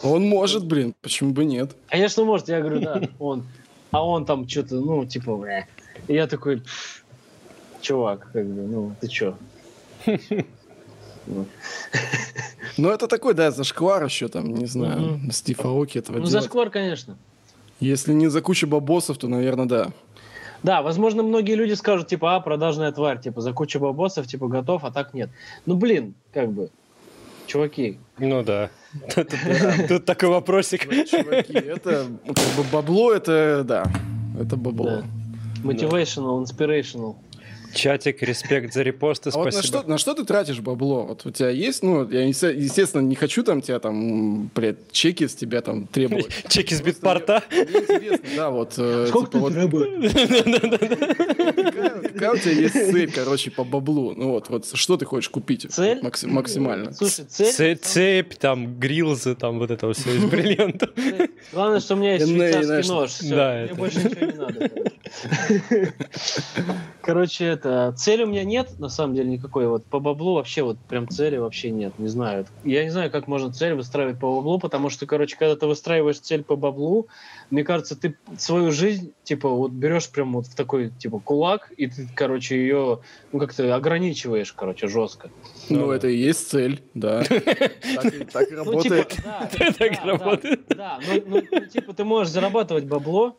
Он 0.03 0.29
может, 0.29 0.67
блин, 0.67 0.95
почему 1.01 1.33
бы 1.33 1.45
нет? 1.45 1.75
Конечно, 1.89 2.25
может, 2.25 2.49
я 2.49 2.61
говорю, 2.61 2.81
да, 2.81 3.03
он. 3.19 3.45
А 3.91 4.07
он 4.07 4.27
там 4.27 4.47
что-то, 4.49 4.77
ну, 4.77 5.05
типа, 5.07 5.37
бля. 5.37 5.67
И 6.09 6.15
я 6.15 6.27
такой, 6.27 6.61
«Пф, 6.61 7.05
чувак, 7.81 8.29
как 8.33 8.47
бы, 8.47 8.63
ну, 8.63 8.93
ты 9.01 9.09
чё? 9.09 9.37
Ну, 11.27 11.47
Ну, 12.77 12.89
это 12.91 13.07
такой, 13.07 13.35
да, 13.35 13.51
зашквар 13.51 14.05
еще 14.05 14.29
там, 14.29 14.53
не 14.55 14.67
знаю, 14.67 15.01
Мгм. 15.01 15.31
Стив 15.31 15.65
Аоки 15.65 15.99
этого 15.99 16.19
Ну, 16.19 16.27
зашквар, 16.27 16.71
конечно. 16.71 17.17
Если 17.81 18.13
не 18.13 18.29
за 18.29 18.41
кучу 18.41 18.67
бабосов, 18.67 19.19
то, 19.19 19.29
наверное, 19.29 19.67
да. 19.67 19.93
Да, 20.63 20.81
возможно, 20.83 21.23
многие 21.23 21.55
люди 21.55 21.75
скажут, 21.75 22.09
типа, 22.09 22.37
а, 22.37 22.41
продажная 22.41 22.91
тварь, 22.91 23.21
типа, 23.21 23.41
за 23.43 23.53
кучу 23.53 23.79
бабосов, 23.79 24.27
типа, 24.27 24.49
готов, 24.49 24.85
а 24.85 24.91
так 24.91 25.13
нет. 25.15 25.31
Ну, 25.67 25.77
блин, 25.77 26.15
как 26.33 26.51
бы, 26.53 26.71
чуваки, 27.47 27.99
Ну 28.19 28.43
да. 28.43 28.71
Тут, 29.15 29.35
тут 29.89 30.05
такой 30.05 30.29
вопросик. 30.31 30.87
Ну, 30.87 31.05
Чуваки, 31.05 31.53
это 31.53 32.07
ну, 32.25 32.33
как 32.33 32.47
бы 32.57 32.63
бабло, 32.73 33.13
это, 33.13 33.63
да, 33.65 33.85
это 34.41 34.57
бабло. 34.57 35.03
да. 35.03 35.05
motivational, 35.63 36.43
inspirational. 36.43 37.17
Чатик, 37.75 38.23
респект 38.23 38.73
за 38.73 38.83
репосты, 38.83 39.31
А 39.33 39.37
вот 39.39 39.47
на 39.47 39.53
спасибо. 39.53 39.79
что, 39.81 39.89
на 39.91 39.99
что 39.99 40.15
ты 40.15 40.25
тратишь 40.25 40.61
бабло? 40.61 41.05
Вот 41.05 41.27
у 41.27 41.31
тебя 41.31 41.51
есть, 41.51 41.83
ну, 41.83 42.09
я, 42.09 42.25
есте- 42.27 42.55
естественно, 42.57 43.03
не 43.03 43.15
хочу 43.15 43.43
там 43.43 43.61
тебя 43.63 43.79
там, 43.81 44.51
блядь, 44.55 44.91
чеки 44.93 45.27
с 45.27 45.35
тебя 45.35 45.61
там 45.61 45.87
требовать. 45.87 46.29
Чеки 46.49 46.75
с 46.75 46.81
битпорта. 46.81 47.43
Да, 48.37 48.51
вот. 48.51 48.75
э, 48.79 49.07
типа, 49.07 49.39
вот 49.39 49.53
какая, 49.55 49.69
какая 52.03 52.33
у 52.33 52.37
тебя 52.37 52.53
есть 52.53 52.75
цель, 52.75 53.11
короче, 53.13 53.51
по 53.51 53.65
баблу? 53.65 54.15
Ну 54.17 54.31
вот, 54.31 54.49
вот, 54.49 54.67
что 54.75 54.97
ты 54.97 55.05
хочешь 55.05 55.29
купить? 55.29 55.67
Цель? 55.71 56.01
Максимально. 56.03 56.93
Слушай, 56.93 57.25
цель... 57.29 57.53
Це- 57.53 57.75
Цепь, 57.77 58.35
там, 58.35 58.75
грилзы, 58.79 59.35
там, 59.35 59.59
вот 59.59 59.71
это 59.71 59.93
все 59.93 60.15
из 60.17 60.25
бриллиантов. 60.25 60.91
цель- 60.97 61.31
Главное, 61.53 61.81
что 61.81 61.95
у 61.95 61.99
меня 61.99 62.15
есть 62.15 62.27
швейцарский 62.29 62.89
нож. 62.95 63.11
Да, 63.23 63.65
мне 63.65 63.75
больше 63.75 63.99
ничего 64.03 64.27
не 64.27 64.33
надо. 64.39 64.71
короче. 67.03 67.57
Это... 67.65 67.95
Цели 67.97 68.25
у 68.25 68.27
меня 68.27 68.45
нет, 68.45 68.79
на 68.79 68.91
самом 68.91 69.15
деле, 69.15 69.31
никакой. 69.31 69.67
Вот 69.67 69.87
по 69.87 69.99
баблу 69.99 70.35
вообще 70.35 70.63
вот 70.63 70.77
прям 70.79 71.09
цели 71.09 71.39
вообще 71.39 71.71
нет. 71.71 71.99
Не 71.99 72.09
знаю. 72.09 72.47
Я 72.63 72.85
не 72.85 72.91
знаю, 72.91 73.11
как 73.11 73.27
можно 73.27 73.53
цель 73.53 73.73
выстраивать 73.73 74.21
по 74.21 74.37
баблу, 74.37 74.59
потому 74.59 74.91
что, 74.91 75.07
короче, 75.07 75.37
когда 75.39 75.57
ты 75.57 75.67
выстраиваешь 75.67 76.19
цель 76.19 76.45
по 76.45 76.57
баблу, 76.57 77.09
мне 77.51 77.65
кажется, 77.65 77.97
ты 77.97 78.17
свою 78.37 78.71
жизнь, 78.71 79.15
типа, 79.25 79.49
вот 79.49 79.73
берешь 79.73 80.11
прям 80.11 80.35
вот 80.35 80.47
в 80.47 80.55
такой, 80.55 80.91
типа, 80.91 81.21
кулак, 81.21 81.73
и 81.77 81.87
ты, 81.87 82.07
короче, 82.15 82.57
ее, 82.57 83.01
ну, 83.33 83.39
как-то 83.39 83.75
ограничиваешь, 83.75 84.53
короче, 84.53 84.87
жестко. 84.87 85.31
Ну, 85.71 85.89
да. 85.89 85.97
это 85.97 86.09
и 86.09 86.17
есть 86.17 86.51
цель, 86.51 86.83
да. 86.93 87.23
Так 87.25 88.51
и- 88.51 88.55
Ну, 88.55 88.83
типа, 88.83 89.05
работает. 89.05 89.17
да, 89.25 89.49
Так 89.79 90.05
работает. 90.05 90.61
Да, 90.69 91.01
ну, 91.27 91.43
ну, 91.51 91.61
типа, 91.67 91.95
ты 91.95 92.05
можешь 92.05 92.33
зарабатывать 92.33 92.85
бабло, 92.85 93.37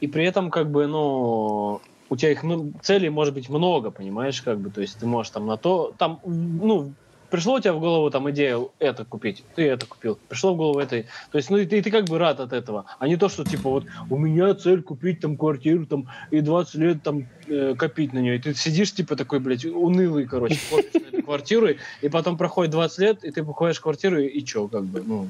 и 0.00 0.06
при 0.06 0.24
этом, 0.24 0.50
как 0.50 0.70
бы, 0.70 0.86
ну, 0.86 1.80
у 2.08 2.16
тебя 2.16 2.32
их 2.32 2.42
целей 2.82 3.10
может 3.10 3.34
быть 3.34 3.48
много, 3.48 3.90
понимаешь, 3.90 4.40
как 4.42 4.58
бы, 4.58 4.70
то 4.70 4.80
есть 4.80 4.98
ты 4.98 5.06
можешь 5.06 5.30
там 5.30 5.46
на 5.46 5.56
то, 5.56 5.92
там, 5.98 6.20
ну, 6.24 6.92
пришло 7.30 7.54
у 7.54 7.60
тебя 7.60 7.72
в 7.72 7.80
голову 7.80 8.10
там 8.10 8.30
идея 8.30 8.60
это 8.78 9.04
купить, 9.04 9.44
ты 9.54 9.68
это 9.68 9.86
купил, 9.86 10.18
пришло 10.28 10.54
в 10.54 10.56
голову 10.56 10.78
это, 10.78 11.04
то 11.30 11.38
есть, 11.38 11.50
ну, 11.50 11.58
и 11.58 11.66
ты, 11.66 11.78
и 11.78 11.82
ты 11.82 11.90
как 11.90 12.04
бы 12.04 12.18
рад 12.18 12.40
от 12.40 12.52
этого, 12.52 12.86
а 12.98 13.08
не 13.08 13.16
то, 13.16 13.28
что, 13.28 13.44
типа, 13.44 13.68
вот, 13.68 13.84
у 14.10 14.16
меня 14.16 14.54
цель 14.54 14.82
купить 14.82 15.20
там 15.20 15.36
квартиру, 15.36 15.86
там, 15.86 16.08
и 16.30 16.40
20 16.40 16.74
лет 16.76 17.02
там 17.02 17.26
э, 17.46 17.74
копить 17.76 18.12
на 18.12 18.18
нее, 18.18 18.36
и 18.36 18.38
ты 18.38 18.54
сидишь, 18.54 18.92
типа, 18.92 19.16
такой, 19.16 19.40
блядь, 19.40 19.64
унылый, 19.64 20.26
короче, 20.26 20.58
квартиру, 21.24 21.68
и 22.00 22.08
потом 22.08 22.36
проходит 22.36 22.72
20 22.72 22.98
лет, 22.98 23.24
и 23.24 23.30
ты 23.30 23.42
покупаешь 23.42 23.80
квартиру, 23.80 24.20
и 24.20 24.44
чё, 24.44 24.68
как 24.68 24.84
бы, 24.84 25.02
ну, 25.04 25.28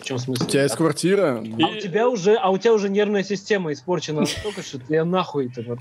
в 0.00 0.04
чем 0.04 0.18
смысл? 0.18 0.44
У 0.44 0.46
тебя 0.46 0.62
есть 0.64 0.76
квартира? 0.76 1.38
А 1.62 1.68
у 1.68 1.80
тебя 1.80 2.08
уже, 2.08 2.34
а 2.36 2.50
у 2.50 2.58
тебя 2.58 2.72
уже 2.74 2.88
нервная 2.88 3.22
система 3.22 3.72
испорчена 3.72 4.20
настолько, 4.20 4.62
что 4.62 4.78
тебе 4.78 5.04
нахуй 5.04 5.46
эта 5.50 5.62
вот 5.62 5.80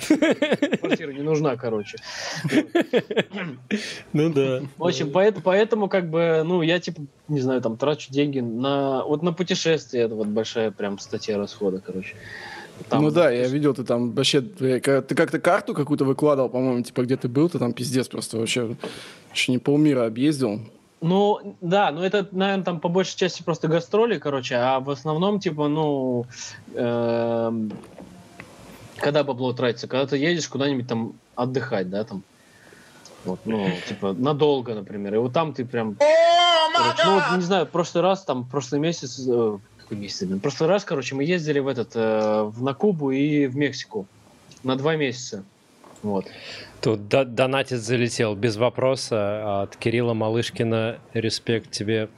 квартира 0.80 1.12
не 1.12 1.22
нужна, 1.22 1.56
короче. 1.56 1.98
Ну 4.14 4.32
да. 4.32 4.62
В 4.78 4.86
общем, 4.86 5.12
поэтому, 5.12 5.90
как 5.90 6.10
бы, 6.10 6.44
ну, 6.46 6.62
я 6.62 6.80
типа, 6.80 7.02
не 7.28 7.40
знаю, 7.40 7.62
там 7.62 7.78
трачу 7.78 8.12
деньги 8.12 8.40
на 8.40 9.04
вот 9.06 9.24
на 9.24 9.34
путешествия, 9.34 10.02
это 10.02 10.16
вот 10.16 10.28
большая 10.28 10.72
прям 10.72 11.00
статья 11.00 11.38
расхода, 11.38 11.82
короче. 11.86 12.16
Там- 12.90 13.04
Ну 13.04 13.12
да, 13.12 13.30
я 13.32 13.48
видел, 13.48 13.74
ты 13.74 13.84
там 13.84 14.12
вообще, 14.12 14.42
ты 14.42 14.80
как- 14.80 15.08
ты 15.08 15.16
как-то 15.16 15.40
карту 15.40 15.74
какую-то 15.74 16.06
выкладывал, 16.06 16.50
по-моему, 16.50 16.82
типа 16.84 17.04
где 17.04 17.18
ты 17.18 17.28
был, 17.28 17.50
ты 17.50 17.60
там 17.60 17.72
пиздец 17.74 18.08
просто 18.08 18.38
вообще 18.38 18.76
еще 19.34 19.52
не 19.52 19.58
полмира 19.60 20.06
объездил. 20.06 20.60
Ну, 21.04 21.58
да, 21.60 21.92
но 21.92 22.06
это, 22.06 22.26
наверное, 22.32 22.64
там 22.64 22.80
по 22.80 22.88
большей 22.88 23.18
части 23.18 23.44
просто 23.44 23.68
гастроли, 23.68 24.20
короче, 24.20 24.56
а 24.56 24.80
в 24.80 24.90
основном, 24.90 25.42
типа, 25.42 25.68
ну, 25.68 26.26
эм, 26.74 27.70
когда 28.96 29.26
бабло 29.26 29.52
тратится, 29.52 29.90
когда 29.90 30.08
ты 30.08 30.16
едешь 30.16 30.48
куда-нибудь 30.48 30.88
там 30.88 31.20
отдыхать, 31.36 31.90
да, 31.90 32.06
там, 32.06 32.24
вот, 33.26 33.42
ну, 33.44 33.70
типа, 33.86 34.14
надолго, 34.14 34.76
например, 34.76 35.16
и 35.16 35.18
вот 35.18 35.34
там 35.34 35.54
ты 35.54 35.66
прям, 35.66 35.98
короче, 35.98 37.04
ну, 37.04 37.16
вот, 37.16 37.24
не 37.36 37.42
знаю, 37.44 37.66
в 37.66 37.72
прошлый 37.72 38.02
раз, 38.02 38.24
там, 38.24 38.48
прошлый 38.48 38.80
месяц, 38.80 39.20
э, 39.28 39.58
какой 39.80 39.98
месяц, 39.98 40.26
прошлый 40.42 40.70
раз, 40.70 40.86
короче, 40.86 41.16
мы 41.16 41.26
ездили 41.26 41.60
в 41.60 41.68
этот, 41.68 41.92
э, 41.96 42.44
в, 42.44 42.64
на 42.64 42.74
Кубу 42.74 43.12
и 43.12 43.48
в 43.48 43.58
Мексику 43.58 44.08
на 44.64 44.78
два 44.78 44.96
месяца, 44.96 45.44
вот. 46.04 46.26
Тут 46.82 47.08
до- 47.08 47.26
донатец 47.26 47.80
залетел 47.80 48.36
без 48.36 48.58
вопроса 48.58 49.64
от 49.64 49.76
Кирилла 49.78 50.14
Малышкина. 50.14 51.00
Респект 51.14 51.72
тебе. 51.72 52.10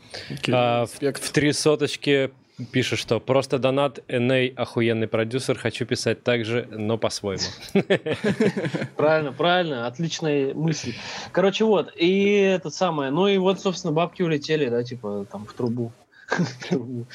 А, 0.51 0.85
в, 0.85 0.93
Респект. 0.93 1.23
в 1.23 1.31
три 1.31 1.53
соточки 1.53 2.31
пишет, 2.71 2.99
что 2.99 3.19
просто 3.19 3.59
донат, 3.59 3.99
NA 4.07 4.53
охуенный 4.55 5.07
продюсер, 5.07 5.57
хочу 5.57 5.85
писать 5.85 6.23
так 6.23 6.45
же, 6.45 6.67
но 6.71 6.97
по-своему. 6.97 7.43
Правильно, 8.95 9.33
правильно, 9.33 9.87
отличная 9.87 10.53
мысль. 10.53 10.93
Короче, 11.31 11.65
вот, 11.65 11.93
и 11.95 12.33
это 12.35 12.69
самое, 12.69 13.11
ну 13.11 13.27
и 13.27 13.37
вот, 13.37 13.59
собственно, 13.59 13.93
бабки 13.93 14.21
улетели, 14.21 14.69
да, 14.69 14.83
типа, 14.83 15.25
там, 15.31 15.45
в 15.45 15.53
трубу. 15.53 15.91
В 16.71 17.05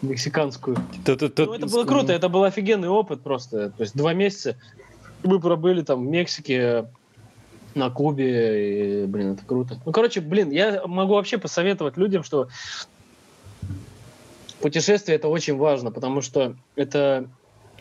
Мексиканскую. 0.00 0.78
Ну, 1.06 1.12
это 1.12 1.66
было 1.66 1.84
круто, 1.84 2.12
это 2.12 2.30
был 2.30 2.44
офигенный 2.44 2.88
опыт 2.88 3.22
просто. 3.22 3.68
То 3.70 3.82
есть 3.82 3.94
два 3.94 4.14
месяца 4.14 4.56
мы 5.22 5.40
пробыли 5.40 5.82
там 5.82 6.06
в 6.06 6.08
Мексике, 6.08 6.86
на 7.76 7.90
Кубе, 7.90 9.02
и, 9.02 9.06
блин, 9.06 9.32
это 9.32 9.44
круто. 9.44 9.78
Ну, 9.84 9.92
короче, 9.92 10.20
блин, 10.20 10.50
я 10.50 10.82
могу 10.86 11.14
вообще 11.14 11.38
посоветовать 11.38 11.96
людям, 11.96 12.22
что 12.24 12.48
путешествие 14.60 15.16
это 15.16 15.28
очень 15.28 15.56
важно, 15.56 15.90
потому 15.90 16.22
что 16.22 16.56
это 16.74 17.28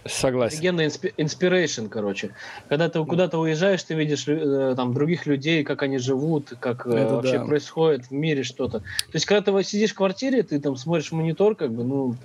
Согласен. 0.08 0.58
Офигенный 0.58 0.86
инспи- 0.86 1.16
inspiration, 1.18 1.90
короче. 1.90 2.30
Когда 2.70 2.90
ты 2.90 3.04
куда-то 3.04 3.40
уезжаешь, 3.40 3.82
ты 3.82 3.96
видишь 3.96 4.26
э, 4.28 4.76
там 4.78 4.94
других 4.94 5.26
людей, 5.26 5.64
как 5.64 5.82
они 5.82 5.98
живут, 5.98 6.54
как 6.60 6.86
э, 6.86 6.92
Это 6.92 7.16
вообще 7.16 7.40
да. 7.40 7.46
происходит 7.46 8.06
в 8.06 8.12
мире 8.12 8.44
что-то. 8.44 8.82
То 8.82 8.86
есть, 9.14 9.26
когда 9.26 9.52
ты 9.52 9.64
сидишь 9.64 9.94
в 9.94 9.96
квартире, 9.96 10.44
ты 10.44 10.60
там 10.60 10.76
смотришь 10.76 11.12
монитор, 11.12 11.56
как 11.56 11.72
бы, 11.74 11.84
ну, 11.84 12.16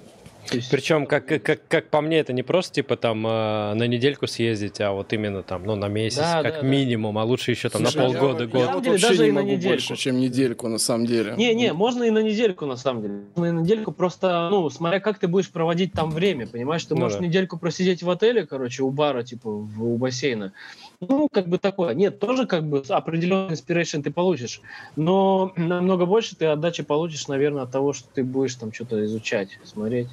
Причем, 0.71 1.07
как, 1.07 1.27
как, 1.27 1.61
как 1.69 1.89
по 1.89 2.01
мне, 2.01 2.19
это 2.19 2.33
не 2.33 2.43
просто 2.43 2.75
типа 2.75 2.97
там 2.97 3.27
э, 3.27 3.75
на 3.75 3.87
недельку 3.87 4.27
съездить, 4.27 4.81
а 4.81 4.93
вот 4.93 5.13
именно 5.13 5.43
там, 5.43 5.65
ну, 5.65 5.77
на 5.77 5.89
месяц, 5.89 6.19
да, 6.19 6.43
как 6.43 6.61
да, 6.61 6.67
минимум, 6.67 7.15
да. 7.15 7.23
а 7.23 7.25
лучше 7.25 7.51
еще 7.51 7.69
там 7.69 7.83
Слушай, 7.83 7.97
на 7.97 8.05
полгода, 8.05 8.45
я, 8.45 8.51
год. 8.51 8.61
Я 8.61 8.73
вот 8.73 8.85
деле, 8.85 8.99
даже 8.99 9.29
и 9.29 9.33
на 9.33 9.43
недельку. 9.43 9.69
больше, 9.69 9.97
чем 9.97 10.19
недельку, 10.19 10.69
на 10.69 10.79
самом 10.79 11.07
деле. 11.07 11.35
Не, 11.37 11.55
не, 11.55 11.73
можно 11.73 12.05
и 12.05 12.11
на 12.11 12.23
недельку, 12.23 12.67
на 12.67 12.77
самом 12.77 13.03
деле. 13.03 13.15
Можно 13.35 13.51
и 13.51 13.53
на 13.53 13.61
недельку, 13.61 13.93
просто, 13.93 14.49
ну, 14.51 14.69
смотря 14.71 15.01
как 15.01 15.19
ты 15.19 15.29
будешь 15.29 15.51
проводить 15.51 15.93
там 15.93 16.11
время, 16.11 16.47
понимаешь, 16.47 16.85
ты 16.85 16.95
ну, 16.95 17.03
можешь 17.03 17.19
да. 17.19 17.25
недельку 17.25 17.59
просидеть 17.59 18.03
в 18.03 18.11
отеле, 18.11 18.47
короче, 18.47 18.83
у 18.83 18.91
бара, 18.91 19.23
типа, 19.23 19.51
в, 19.51 19.85
у 19.85 19.97
бассейна. 19.97 20.53
Ну, 21.01 21.29
как 21.33 21.49
бы 21.49 21.59
такое. 21.59 21.95
Нет, 21.95 22.19
тоже 22.19 22.47
как 22.47 22.69
бы 22.69 22.83
определенный 22.89 23.55
inspiration 23.55 24.03
ты 24.03 24.11
получишь, 24.11 24.61
но 24.97 25.53
намного 25.57 26.05
больше 26.05 26.37
ты 26.37 26.47
отдачи 26.47 26.83
получишь, 26.83 27.27
наверное, 27.29 27.63
от 27.63 27.71
того, 27.71 27.93
что 27.93 28.07
ты 28.13 28.23
будешь 28.23 28.55
там 28.57 28.73
что-то 28.73 29.05
изучать, 29.05 29.59
смотреть. 29.65 30.09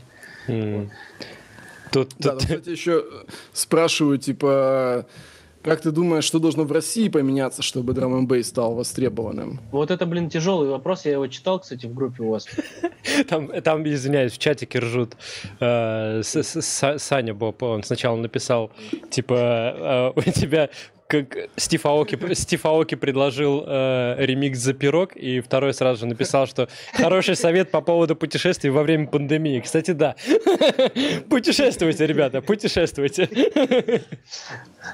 Mm. 0.48 0.90
Тут, 1.92 2.14
да, 2.20 2.32
тут... 2.32 2.42
кстати, 2.42 2.70
еще 2.70 3.06
спрашиваю, 3.54 4.18
типа, 4.18 5.06
как 5.68 5.82
ты 5.82 5.92
думаешь, 5.92 6.24
что 6.24 6.40
должно 6.40 6.64
в 6.64 6.72
России 6.72 7.10
поменяться, 7.10 7.62
чтобы 7.62 7.94
драм 7.94 8.14
н 8.14 8.44
стал 8.44 8.74
востребованным? 8.76 9.60
Вот 9.72 9.92
это, 9.92 10.06
блин, 10.06 10.30
тяжелый 10.30 10.70
вопрос. 10.70 11.06
Я 11.06 11.14
его 11.14 11.28
читал, 11.28 11.60
кстати, 11.60 11.86
в 11.86 11.94
группе 11.94 12.24
у 12.24 12.30
вас. 12.30 12.48
Там, 13.30 13.48
там 13.62 13.88
извиняюсь, 13.88 14.34
в 14.34 14.38
чатике 14.38 14.80
ржут. 14.80 15.16
Э, 15.60 16.22
Саня 16.24 17.34
Боб, 17.34 17.64
он 17.64 17.84
сначала 17.84 18.16
написал, 18.18 18.70
типа, 19.10 20.14
э, 20.16 20.20
у 20.20 20.32
тебя 20.32 20.70
как 21.08 21.38
Стив 21.56 21.86
Аоки, 21.86 22.34
Стив 22.34 22.66
Аоки 22.66 22.96
предложил 22.96 23.64
э, 23.66 24.16
ремикс 24.20 24.60
за 24.60 24.74
пирог, 24.74 25.16
и 25.16 25.40
второй 25.40 25.74
сразу 25.74 26.02
же 26.02 26.06
написал, 26.06 26.48
что 26.48 26.68
хороший 26.94 27.36
совет 27.36 27.72
по 27.72 27.82
поводу 27.82 28.16
путешествий 28.16 28.70
во 28.70 28.84
время 28.84 29.08
пандемии. 29.08 29.60
Кстати, 29.60 29.92
да. 29.92 30.16
Путешествуйте, 31.30 32.06
ребята, 32.06 32.42
путешествуйте. 32.42 33.30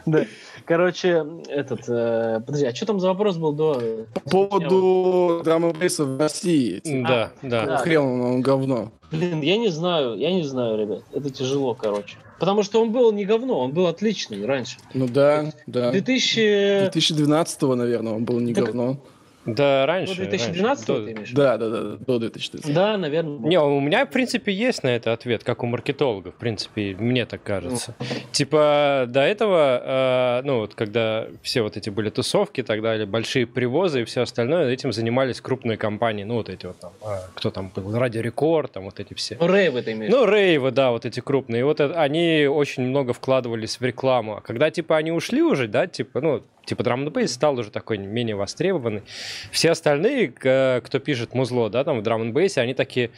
Да. 0.05 0.25
Короче, 0.65 1.25
этот... 1.49 1.89
Э, 1.89 2.39
подожди, 2.45 2.65
а 2.65 2.73
что 2.73 2.85
там 2.85 2.99
за 2.99 3.09
вопрос 3.09 3.37
был 3.37 3.51
до... 3.51 4.05
По 4.13 4.21
поводу 4.21 5.41
драм 5.43 5.71
бейса 5.73 6.05
в 6.05 6.17
России. 6.17 6.81
Да, 6.85 7.31
да. 7.41 7.65
да. 7.65 7.77
Хрен 7.77 8.01
он 8.01 8.41
говно. 8.41 8.91
Блин, 9.13 9.41
я 9.41 9.57
не 9.57 9.69
знаю, 9.69 10.17
я 10.17 10.31
не 10.33 10.43
знаю, 10.43 10.75
ребят. 10.77 11.03
Это 11.13 11.29
тяжело, 11.29 11.75
короче. 11.75 12.17
Потому 12.39 12.63
что 12.63 12.81
он 12.81 12.91
был 12.91 13.11
не 13.11 13.25
говно, 13.25 13.59
он 13.59 13.71
был 13.71 13.85
отличный 13.85 14.43
раньше. 14.43 14.77
Ну 14.95 15.07
да, 15.07 15.53
да. 15.67 15.91
2000... 15.91 16.89
2012 16.91 17.61
наверное, 17.61 18.13
он 18.13 18.25
был 18.25 18.39
не 18.39 18.55
так... 18.55 18.65
говно. 18.65 18.97
Да, 19.45 19.85
раньше. 19.85 20.15
До 20.15 20.21
2012 20.21 20.89
раньше. 20.89 21.05
ты 21.05 21.11
имеешь? 21.11 21.31
Да, 21.31 21.57
да, 21.57 21.69
да, 21.69 21.81
до 21.97 22.19
2012. 22.19 22.73
Да, 22.73 22.97
наверное. 22.97 23.39
Не, 23.39 23.59
у 23.59 23.79
меня, 23.79 24.05
в 24.05 24.09
принципе, 24.09 24.53
есть 24.53 24.83
на 24.83 24.89
это 24.89 25.11
ответ, 25.13 25.43
как 25.43 25.63
у 25.63 25.65
маркетолога, 25.65 26.31
в 26.31 26.35
принципе, 26.35 26.95
мне 26.97 27.25
так 27.25 27.43
кажется. 27.43 27.95
Ну. 27.99 28.05
Типа, 28.31 29.05
до 29.07 29.21
этого, 29.21 30.39
э, 30.39 30.41
ну, 30.45 30.59
вот, 30.59 30.75
когда 30.75 31.27
все 31.41 31.61
вот 31.61 31.77
эти 31.77 31.89
были 31.89 32.09
тусовки 32.09 32.61
и 32.61 32.63
так 32.63 32.81
далее, 32.81 33.05
большие 33.05 33.45
привозы 33.45 34.01
и 34.01 34.05
все 34.05 34.21
остальное, 34.21 34.69
этим 34.69 34.93
занимались 34.93 35.41
крупные 35.41 35.77
компании, 35.77 36.23
ну, 36.23 36.35
вот 36.35 36.49
эти 36.49 36.65
вот 36.65 36.79
там, 36.79 36.93
э, 37.01 37.17
кто 37.35 37.51
там 37.51 37.71
был, 37.75 37.97
Радио 37.97 38.21
Рекорд, 38.21 38.71
там 38.71 38.85
вот 38.85 38.99
эти 38.99 39.13
все. 39.13 39.37
Ну, 39.39 39.47
рейвы 39.47 39.81
ты 39.81 39.91
имеешь? 39.91 40.11
Ну, 40.11 40.25
рейвы, 40.25 40.71
да, 40.71 40.91
вот 40.91 41.05
эти 41.05 41.19
крупные. 41.19 41.61
И 41.61 41.63
вот 41.63 41.79
это, 41.79 41.99
они 42.01 42.47
очень 42.47 42.83
много 42.83 43.13
вкладывались 43.13 43.79
в 43.79 43.83
рекламу. 43.83 44.37
А 44.37 44.41
когда, 44.41 44.71
типа, 44.71 44.97
они 44.97 45.11
ушли 45.11 45.41
уже, 45.41 45.67
да, 45.67 45.87
типа, 45.87 46.21
ну, 46.21 46.43
типа 46.65 46.83
драм 46.83 47.05
н 47.05 47.27
стал 47.27 47.59
уже 47.59 47.71
такой 47.71 47.97
менее 47.97 48.35
востребованный. 48.35 49.03
Все 49.51 49.71
остальные, 49.71 50.29
кто 50.29 50.99
пишет 50.99 51.33
музло, 51.33 51.69
да, 51.69 51.83
там 51.83 51.99
в 51.99 52.03
драм 52.03 52.21
н 52.21 52.49
они 52.57 52.73
такие, 52.73 53.11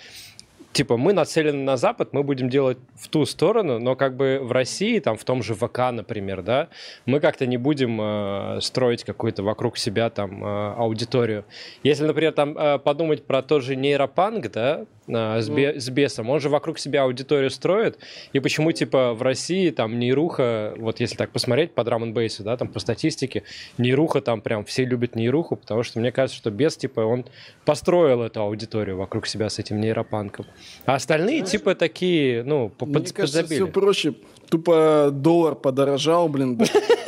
типа, 0.75 0.97
мы 0.97 1.13
нацелены 1.13 1.63
на 1.63 1.77
Запад, 1.77 2.09
мы 2.11 2.21
будем 2.23 2.49
делать 2.49 2.77
в 2.99 3.07
ту 3.07 3.25
сторону, 3.25 3.79
но 3.79 3.95
как 3.95 4.15
бы 4.15 4.39
в 4.41 4.51
России, 4.51 4.99
там, 4.99 5.15
в 5.15 5.23
том 5.23 5.41
же 5.41 5.55
ВК, 5.55 5.91
например, 5.91 6.41
да, 6.41 6.67
мы 7.05 7.21
как-то 7.21 7.45
не 7.45 7.57
будем 7.57 7.99
э, 8.01 8.59
строить 8.61 9.05
какую-то 9.05 9.41
вокруг 9.41 9.77
себя 9.77 10.09
там 10.09 10.43
э, 10.43 10.73
аудиторию. 10.73 11.45
Если, 11.83 12.05
например, 12.05 12.33
там 12.33 12.57
э, 12.57 12.77
подумать 12.79 13.25
про 13.25 13.41
тот 13.41 13.63
же 13.63 13.77
нейропанк, 13.77 14.51
да, 14.51 14.85
э, 15.07 15.41
с, 15.41 15.49
бе- 15.49 15.79
с 15.79 15.89
бесом, 15.89 16.29
он 16.29 16.39
же 16.39 16.49
вокруг 16.49 16.79
себя 16.79 17.03
аудиторию 17.03 17.49
строит, 17.49 17.97
и 18.33 18.39
почему, 18.39 18.71
типа, 18.71 19.13
в 19.13 19.21
России 19.21 19.69
там 19.69 19.99
нейруха, 19.99 20.73
вот 20.77 20.99
если 20.99 21.15
так 21.15 21.31
посмотреть 21.31 21.73
по 21.73 21.83
драм 21.83 22.13
бейсу 22.13 22.43
да, 22.43 22.57
там 22.57 22.67
по 22.67 22.79
статистике, 22.79 23.43
нейруха 23.77 24.21
там 24.21 24.41
прям 24.41 24.65
все 24.65 24.85
любят 24.85 25.15
нейруху, 25.15 25.55
потому 25.55 25.83
что 25.83 25.99
мне 25.99 26.11
кажется, 26.11 26.37
что 26.37 26.51
бес, 26.51 26.77
типа, 26.77 27.01
он 27.01 27.25
построил 27.65 28.21
эту 28.21 28.41
аудиторию 28.41 28.97
вокруг 28.97 29.27
себя 29.27 29.49
с 29.49 29.59
этим 29.59 29.81
нейропанком. 29.81 30.45
А 30.85 30.95
остальные, 30.95 31.39
Знаешь, 31.39 31.51
типа, 31.51 31.75
такие, 31.75 32.43
ну, 32.43 32.71
Мне 32.81 32.93
под, 32.93 33.11
кажется, 33.11 33.45
все 33.45 33.67
проще. 33.67 34.13
Тупо 34.49 35.09
доллар 35.11 35.55
подорожал, 35.55 36.29
блин. 36.29 36.59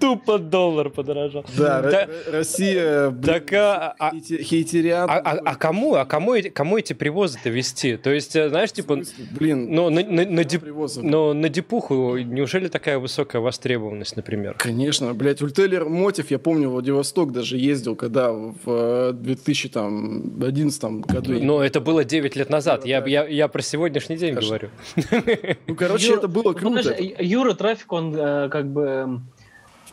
Тупо 0.00 0.38
доллар 0.38 0.90
подорожал. 0.90 1.44
Да, 1.56 2.08
Россия 2.30 3.10
так, 3.10 3.52
а, 3.52 3.94
а, 3.98 4.12
хейтерят. 4.12 5.08
А, 5.08 5.16
а 5.16 5.54
кому, 5.56 5.94
а 5.94 6.04
кому, 6.04 6.34
кому 6.52 6.78
эти 6.78 6.92
привозы-то 6.92 7.50
вести? 7.50 7.96
То 7.96 8.10
есть, 8.10 8.34
э, 8.36 8.48
знаешь, 8.48 8.72
типа, 8.72 9.02
блин, 9.32 9.72
но 9.74 9.90
на, 9.90 10.44
дип, 10.44 10.64
но 10.96 11.32
на 11.32 11.48
Дипуху 11.48 12.18
неужели 12.18 12.68
такая 12.68 12.98
высокая 12.98 13.40
востребованность, 13.40 14.16
например? 14.16 14.56
Конечно, 14.58 15.14
блядь, 15.14 15.42
Ультеллер 15.42 15.88
Мотив, 15.88 16.30
я 16.30 16.38
помню, 16.38 16.70
Владивосток 16.70 17.32
даже 17.32 17.56
ездил, 17.56 17.96
когда 17.96 18.32
в 18.32 19.12
2011 19.12 20.82
году. 21.06 21.38
Но 21.40 21.62
это 21.62 21.80
было 21.80 22.04
9 22.04 22.36
лет 22.36 22.50
назад, 22.50 22.86
я, 22.86 23.48
про 23.48 23.62
сегодняшний 23.62 24.16
день 24.16 24.34
говорю. 24.34 24.70
Ну, 25.66 25.74
короче, 25.76 26.14
это 26.14 26.28
было 26.28 26.52
круто. 26.52 26.94
Юра 27.18 27.54
Трафик, 27.54 27.92
он 27.92 28.12
э, 28.24 28.48
как 28.50 28.66
бы 28.66 29.20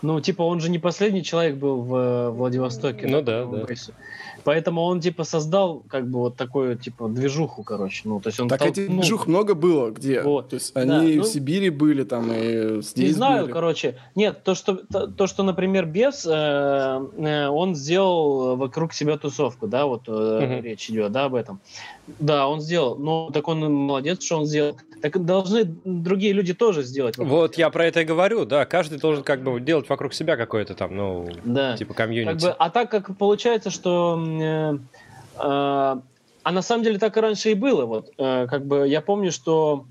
ну, 0.02 0.20
типа, 0.20 0.42
он 0.42 0.60
же 0.60 0.70
не 0.70 0.80
последний 0.80 1.24
человек 1.24 1.58
был 1.58 1.82
в 1.82 1.96
э, 1.96 2.30
Владивостоке. 2.32 3.08
Ну 3.08 3.22
да, 3.22 3.46
да. 3.46 3.66
Поэтому 4.44 4.82
он, 4.82 5.00
типа, 5.00 5.24
создал, 5.24 5.84
как 5.88 6.10
бы, 6.10 6.20
вот 6.20 6.36
такую, 6.36 6.76
типа, 6.76 7.08
движуху, 7.08 7.62
короче. 7.62 8.02
Ну, 8.06 8.20
то 8.20 8.30
есть 8.30 8.40
он 8.40 8.50
так 8.50 8.60
толкнул... 8.60 8.86
этих 8.86 8.96
движух 8.96 9.28
много 9.28 9.54
было 9.54 9.92
где? 9.92 10.22
Вот. 10.22 10.50
То 10.50 10.56
есть 10.56 10.76
они 10.76 10.90
да, 10.90 11.02
ну, 11.02 11.22
в 11.22 11.28
Сибири 11.28 11.70
были, 11.70 12.04
там, 12.04 12.32
и 12.32 12.82
здесь 12.82 13.10
Не 13.10 13.14
знаю, 13.14 13.44
были. 13.44 13.54
короче. 13.54 13.98
Нет, 14.16 14.44
то, 14.44 14.56
что, 14.56 14.76
то, 14.76 15.06
то 15.06 15.28
что 15.28 15.44
например, 15.44 15.86
Бес, 15.86 16.26
э, 16.26 16.32
э, 16.32 17.48
он 17.48 17.76
сделал 17.76 18.56
вокруг 18.56 18.94
себя 18.94 19.18
тусовку, 19.18 19.68
да, 19.68 19.86
вот 19.86 20.08
э, 20.08 20.12
угу. 20.12 20.64
речь 20.64 20.90
идет, 20.90 21.12
да, 21.12 21.26
об 21.26 21.36
этом. 21.36 21.60
Да, 22.20 22.48
он 22.48 22.62
сделал. 22.62 22.98
Ну, 22.98 23.30
так 23.32 23.48
он 23.48 23.72
молодец, 23.72 24.24
что 24.24 24.40
он 24.40 24.46
сделал. 24.48 24.76
Так 25.02 25.24
должны 25.26 25.64
другие 25.84 26.34
люди 26.34 26.54
тоже 26.54 26.84
сделать. 26.84 27.18
Вот 27.18 27.58
я 27.58 27.70
про 27.70 27.86
это 27.86 28.02
и 28.02 28.06
говорю, 28.06 28.46
да. 28.46 28.66
Каждый 28.66 29.00
должен 29.00 29.24
как 29.24 29.44
бы 29.44 29.60
делать 29.60 29.90
вокруг 29.90 30.14
себя 30.14 30.38
какое-то 30.38 30.76
там, 30.76 30.96
ну, 30.96 31.30
да. 31.44 31.76
типа 31.78 31.94
комьюнити. 31.94 32.32
Как 32.32 32.42
бы, 32.42 32.56
а 32.58 32.70
так 32.70 32.92
как 32.92 33.18
получается, 33.18 33.70
что... 33.70 34.22
Э, 34.42 34.78
э, 35.38 36.02
а 36.44 36.52
на 36.52 36.62
самом 36.62 36.84
деле 36.84 36.98
так 36.98 37.18
и 37.18 37.20
раньше 37.20 37.52
и 37.52 37.54
было. 37.54 37.86
Вот, 37.86 38.12
э, 38.18 38.48
как 38.48 38.66
бы 38.66 38.88
я 38.88 39.02
помню, 39.02 39.32
что 39.32 39.86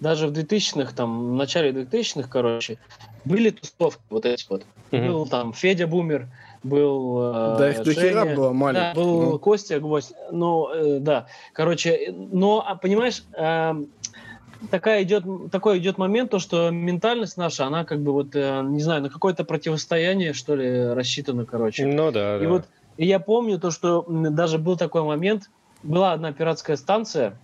даже 0.00 0.28
в 0.28 0.32
2000-х, 0.32 0.94
там, 0.94 1.32
в 1.32 1.34
начале 1.34 1.70
2000-х, 1.70 2.28
короче, 2.28 2.78
были 3.24 3.50
тусовки 3.50 4.02
вот 4.10 4.26
эти 4.26 4.46
вот. 4.48 4.64
Mm-hmm. 4.90 5.06
Был 5.08 5.26
там 5.26 5.52
Федя 5.52 5.86
Бумер, 5.86 6.28
был 6.62 7.20
э, 7.22 7.56
Да, 7.58 7.70
их 7.70 7.82
до 7.82 7.92
хера 7.92 8.24
было 8.24 8.52
маленьких. 8.52 8.94
Да, 8.94 8.94
был 8.94 9.22
ну. 9.22 9.38
Костя 9.38 9.80
Гвоздь. 9.80 10.12
Ну, 10.30 10.68
э, 10.68 10.98
да. 11.00 11.26
Короче, 11.52 12.14
но, 12.14 12.64
а, 12.66 12.76
понимаешь, 12.76 13.24
э, 13.36 13.74
такая 14.70 15.02
идет, 15.02 15.24
такой 15.50 15.78
идет 15.78 15.98
момент, 15.98 16.30
то, 16.30 16.38
что 16.38 16.70
ментальность 16.70 17.36
наша, 17.36 17.66
она 17.66 17.84
как 17.84 18.00
бы 18.00 18.12
вот, 18.12 18.34
э, 18.34 18.62
не 18.64 18.82
знаю, 18.82 19.02
на 19.02 19.10
какое-то 19.10 19.44
противостояние, 19.44 20.32
что 20.32 20.54
ли, 20.54 20.88
рассчитана, 20.92 21.44
короче. 21.44 21.86
Ну 21.86 22.10
да, 22.10 22.38
И 22.38 22.42
да. 22.42 22.48
вот 22.48 22.64
и 22.96 23.06
я 23.06 23.20
помню 23.20 23.58
то, 23.58 23.70
что 23.70 24.04
даже 24.08 24.58
был 24.58 24.76
такой 24.76 25.02
момент, 25.02 25.50
была 25.82 26.12
одна 26.12 26.32
пиратская 26.32 26.76
станция, 26.76 27.36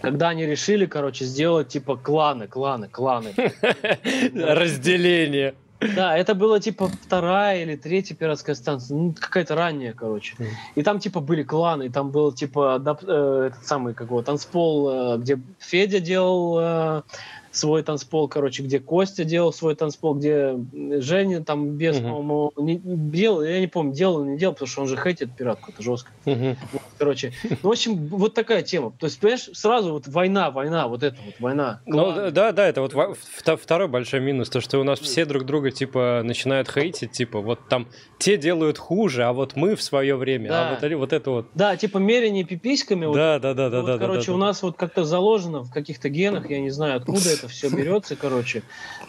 когда 0.00 0.28
они 0.28 0.46
решили, 0.46 0.86
короче, 0.86 1.24
сделать 1.24 1.68
типа 1.68 1.96
кланы, 1.96 2.46
кланы, 2.46 2.88
кланы. 2.88 3.34
Разделение. 4.34 5.54
Да, 5.80 6.16
это 6.16 6.34
было 6.34 6.60
типа 6.60 6.88
вторая 6.88 7.62
или 7.62 7.76
третья 7.76 8.14
пиратская 8.14 8.54
станция, 8.54 8.96
ну 8.96 9.14
какая-то 9.18 9.54
ранняя, 9.54 9.92
короче. 9.92 10.36
И 10.74 10.82
там 10.82 10.98
типа 10.98 11.20
были 11.20 11.42
кланы, 11.42 11.90
там 11.90 12.10
был 12.10 12.32
типа 12.32 12.78
дап, 12.78 13.02
э, 13.06 13.50
этот 13.52 13.66
самый 13.66 13.94
как 13.94 14.08
его 14.08 14.22
танцпол, 14.22 15.14
э, 15.14 15.18
где 15.18 15.40
Федя 15.58 16.00
делал 16.00 16.58
э, 16.60 17.02
свой 17.50 17.82
танцпол, 17.82 18.28
короче, 18.28 18.62
где 18.62 18.78
Костя 18.78 19.24
делал 19.24 19.52
свой 19.52 19.74
танцпол, 19.74 20.14
где 20.14 20.56
Женя 20.72 21.42
там 21.42 21.70
без, 21.70 21.96
uh-huh. 21.96 22.02
по-моему, 22.02 22.52
не, 22.56 22.78
делал, 22.78 23.42
я 23.42 23.60
не 23.60 23.66
помню, 23.66 23.94
делал 23.94 24.22
или 24.22 24.32
не 24.32 24.38
делал, 24.38 24.54
потому 24.54 24.68
что 24.68 24.82
он 24.82 24.88
же 24.88 24.96
хейтит 24.96 25.32
пиратку, 25.32 25.72
это 25.72 25.82
жестко. 25.82 26.10
Uh-huh. 26.26 26.56
Короче, 27.00 27.32
ну, 27.62 27.70
в 27.70 27.72
общем, 27.72 28.08
вот 28.08 28.34
такая 28.34 28.60
тема. 28.60 28.92
То 28.98 29.06
есть, 29.06 29.18
понимаешь, 29.18 29.48
сразу 29.54 29.92
вот 29.92 30.06
война, 30.06 30.50
война, 30.50 30.86
вот 30.86 31.02
это 31.02 31.16
вот 31.24 31.34
война. 31.40 31.80
Ну, 31.86 32.30
да, 32.30 32.52
да, 32.52 32.68
это 32.68 32.82
вот 32.82 33.16
второй 33.32 33.88
большой 33.88 34.20
минус, 34.20 34.50
то, 34.50 34.60
что 34.60 34.78
у 34.78 34.84
нас 34.84 35.00
все 35.00 35.24
друг 35.24 35.46
друга, 35.46 35.70
типа, 35.70 36.20
начинают 36.22 36.70
хейтить, 36.70 37.12
типа, 37.12 37.40
вот 37.40 37.68
там 37.70 37.88
те 38.18 38.36
делают 38.36 38.76
хуже, 38.76 39.24
а 39.24 39.32
вот 39.32 39.56
мы 39.56 39.76
в 39.76 39.82
свое 39.82 40.14
время, 40.14 40.50
а 40.52 40.78
вот, 40.78 40.92
вот 40.92 41.12
это 41.14 41.30
вот. 41.30 41.46
Да, 41.54 41.74
типа, 41.74 41.96
мерение 41.96 42.44
пиписьками. 42.44 43.10
Да, 43.14 43.38
да, 43.38 43.54
да, 43.54 43.70
да, 43.70 43.80
да. 43.80 43.96
Короче, 43.96 44.32
у 44.32 44.36
нас 44.36 44.62
вот 44.62 44.76
как-то 44.76 45.04
заложено 45.04 45.60
в 45.60 45.72
каких-то 45.72 46.10
генах, 46.10 46.50
я 46.50 46.60
не 46.60 46.68
знаю, 46.68 46.98
откуда 46.98 47.30
это 47.30 47.48
все 47.48 47.70
берется, 47.74 48.14
короче. 48.14 48.62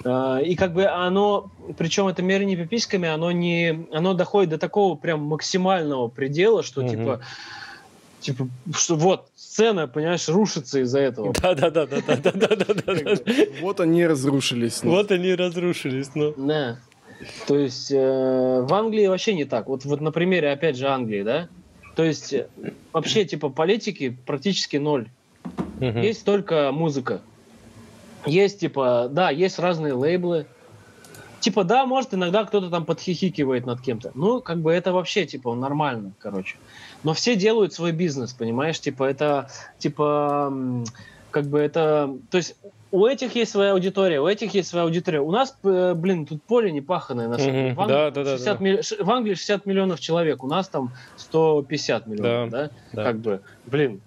А, 0.06 0.38
и 0.38 0.56
как 0.56 0.72
бы 0.72 0.86
оно, 0.86 1.52
причем 1.78 2.08
это 2.08 2.22
мерение 2.24 2.56
пиписьками, 2.56 3.10
оно 3.10 3.34
не, 3.34 3.86
оно 3.92 4.14
доходит 4.14 4.52
до 4.52 4.58
такого 4.58 4.96
прям 4.96 5.24
максимального 5.24 6.08
предела, 6.08 6.64
что, 6.64 6.88
типа, 6.88 7.20
типа, 8.22 8.48
что 8.74 8.96
вот, 8.96 9.30
сцена, 9.36 9.88
понимаешь, 9.88 10.30
рушится 10.30 10.80
из-за 10.80 11.00
этого. 11.00 11.34
Да-да-да-да-да-да-да. 11.42 13.16
Вот 13.62 13.80
они 13.80 14.06
разрушились. 14.06 14.84
Ну. 14.84 14.92
Вот 14.92 15.12
они 15.12 15.34
разрушились, 15.36 16.12
ну. 16.16 16.34
Да. 16.38 16.80
То 17.48 17.58
есть 17.58 17.92
э, 17.92 17.96
в 17.98 18.74
Англии 18.74 19.08
вообще 19.08 19.34
не 19.34 19.46
так. 19.46 19.68
Вот, 19.68 19.86
вот 19.86 20.02
на 20.02 20.12
примере, 20.12 20.52
опять 20.52 20.78
же, 20.78 20.88
Англии, 20.88 21.24
да? 21.24 21.50
То 21.96 22.04
есть 22.04 22.34
э, 22.34 22.48
вообще, 22.94 23.26
типа, 23.26 23.50
политики 23.50 24.18
практически 24.26 24.78
ноль. 24.78 25.10
Угу. 25.80 26.00
Есть 26.00 26.26
только 26.26 26.72
музыка. 26.72 27.22
Есть, 28.26 28.60
типа, 28.60 29.10
да, 29.12 29.30
есть 29.30 29.60
разные 29.60 29.94
лейблы. 29.94 30.46
Типа, 31.42 31.64
да, 31.64 31.86
может, 31.86 32.14
иногда 32.14 32.46
кто-то 32.46 32.70
там 32.70 32.86
подхихикивает 32.86 33.66
над 33.66 33.82
кем-то. 33.82 34.12
Ну, 34.16 34.42
как 34.42 34.60
бы 34.60 34.72
это 34.72 34.94
вообще, 34.94 35.26
типа, 35.26 35.54
нормально, 35.56 36.14
короче 36.20 36.56
но 37.04 37.14
все 37.14 37.36
делают 37.36 37.74
свой 37.74 37.92
бизнес, 37.92 38.34
понимаешь, 38.34 38.80
типа 38.80 39.04
это, 39.04 39.50
типа, 39.80 40.54
как 41.32 41.46
бы 41.46 41.60
это, 41.60 42.16
то 42.30 42.38
есть 42.38 42.56
у 42.92 43.06
этих 43.06 43.36
есть 43.36 43.52
своя 43.52 43.72
аудитория, 43.72 44.20
у 44.20 44.28
этих 44.28 44.54
есть 44.54 44.68
своя 44.68 44.84
аудитория. 44.84 45.22
У 45.22 45.32
нас, 45.32 45.58
э, 45.64 45.94
блин, 45.96 46.26
тут 46.26 46.44
поле 46.44 46.74
не 46.74 46.82
паханое. 46.82 47.30
На 47.30 47.38
самом 47.38 47.54
деле. 47.54 47.74
В, 47.74 47.80
Англии 47.80 47.96
да, 47.96 48.12
да, 48.12 48.32
60 48.32 48.58
да, 48.58 48.64
Милли... 48.64 48.82
в 49.00 49.10
Англии 49.10 49.34
60 49.34 49.66
миллионов 49.66 50.00
человек, 50.02 50.44
у 50.44 50.48
нас 50.48 50.68
там 50.68 50.92
150 51.16 52.08
миллионов, 52.08 52.50
да? 52.50 52.64
да? 52.68 52.72
да. 52.92 53.04
Как 53.06 53.20
бы, 53.20 53.42
блин, 53.66 54.02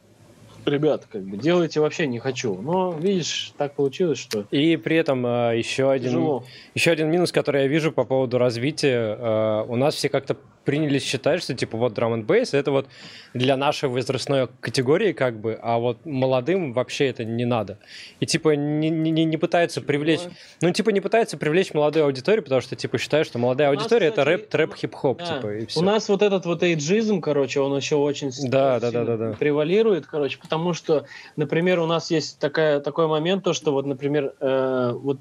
ребят, 0.67 1.07
как 1.11 1.23
бы 1.23 1.37
делайте 1.37 1.81
вообще 1.81 2.07
не 2.07 2.19
хочу. 2.19 2.61
Но 2.61 2.93
видишь, 2.93 3.53
так 3.57 3.75
получилось, 3.75 4.19
что. 4.19 4.45
И 4.51 4.77
при 4.77 4.97
этом 4.97 5.27
э, 5.27 5.59
еще 5.59 5.91
один 5.91 6.43
еще 6.75 6.91
один 6.91 7.11
минус, 7.11 7.33
который 7.33 7.63
я 7.63 7.69
вижу 7.69 7.93
по 7.93 8.05
поводу 8.05 8.39
развития, 8.39 9.17
э, 9.19 9.65
у 9.69 9.77
нас 9.77 9.95
все 9.95 10.09
как-то 10.09 10.37
приняли 10.65 10.99
считать, 10.99 11.43
что 11.43 11.55
типа 11.55 11.77
вот 11.77 11.99
and 11.99 12.27
bass 12.27 12.57
это 12.57 12.71
вот 12.71 12.89
для 13.33 13.57
нашей 13.57 13.89
возрастной 13.89 14.49
категории 14.61 15.13
как 15.13 15.39
бы, 15.39 15.59
а 15.63 15.79
вот 15.79 16.05
молодым 16.05 16.73
вообще 16.73 17.09
это 17.09 17.25
не 17.25 17.45
надо. 17.45 17.79
И 18.21 18.27
типа 18.27 18.57
не, 18.57 18.91
не, 18.91 19.25
не 19.25 19.37
пытаются 19.37 19.81
привлечь, 19.81 20.21
ну 20.61 20.71
типа 20.71 20.91
не 20.91 21.01
пытаются 21.01 21.37
привлечь 21.37 21.75
молодую 21.75 22.05
аудиторию, 22.07 22.43
потому 22.43 22.61
что 22.61 22.77
типа 22.77 22.99
считают, 22.99 23.27
что 23.27 23.39
молодая 23.39 23.71
аудитория 23.71 24.07
нас, 24.07 24.15
это 24.15 24.25
рэп, 24.25 24.49
трэп, 24.49 24.75
хип-хоп, 24.75 25.19
да. 25.19 25.37
типа 25.37 25.55
и 25.55 25.67
все. 25.67 25.81
У 25.81 25.83
нас 25.83 26.09
вот 26.09 26.23
этот 26.23 26.47
вот 26.47 26.63
эйджизм, 26.63 27.21
короче, 27.21 27.61
он 27.61 27.77
еще 27.77 27.97
очень 27.97 28.31
да, 28.49 28.81
да, 28.81 28.91
да, 28.91 29.05
да, 29.05 29.17
да. 29.17 29.33
превалирует, 29.33 30.07
короче, 30.07 30.39
потому 30.39 30.75
что, 30.75 31.07
например, 31.37 31.81
у 31.81 31.87
нас 31.87 32.11
есть 32.11 32.39
такая, 32.39 32.81
такой 32.81 33.07
момент, 33.07 33.45
то, 33.45 33.53
что 33.53 33.73
вот, 33.73 33.87
например, 33.87 34.35
э, 34.41 34.93
вот 34.95 35.19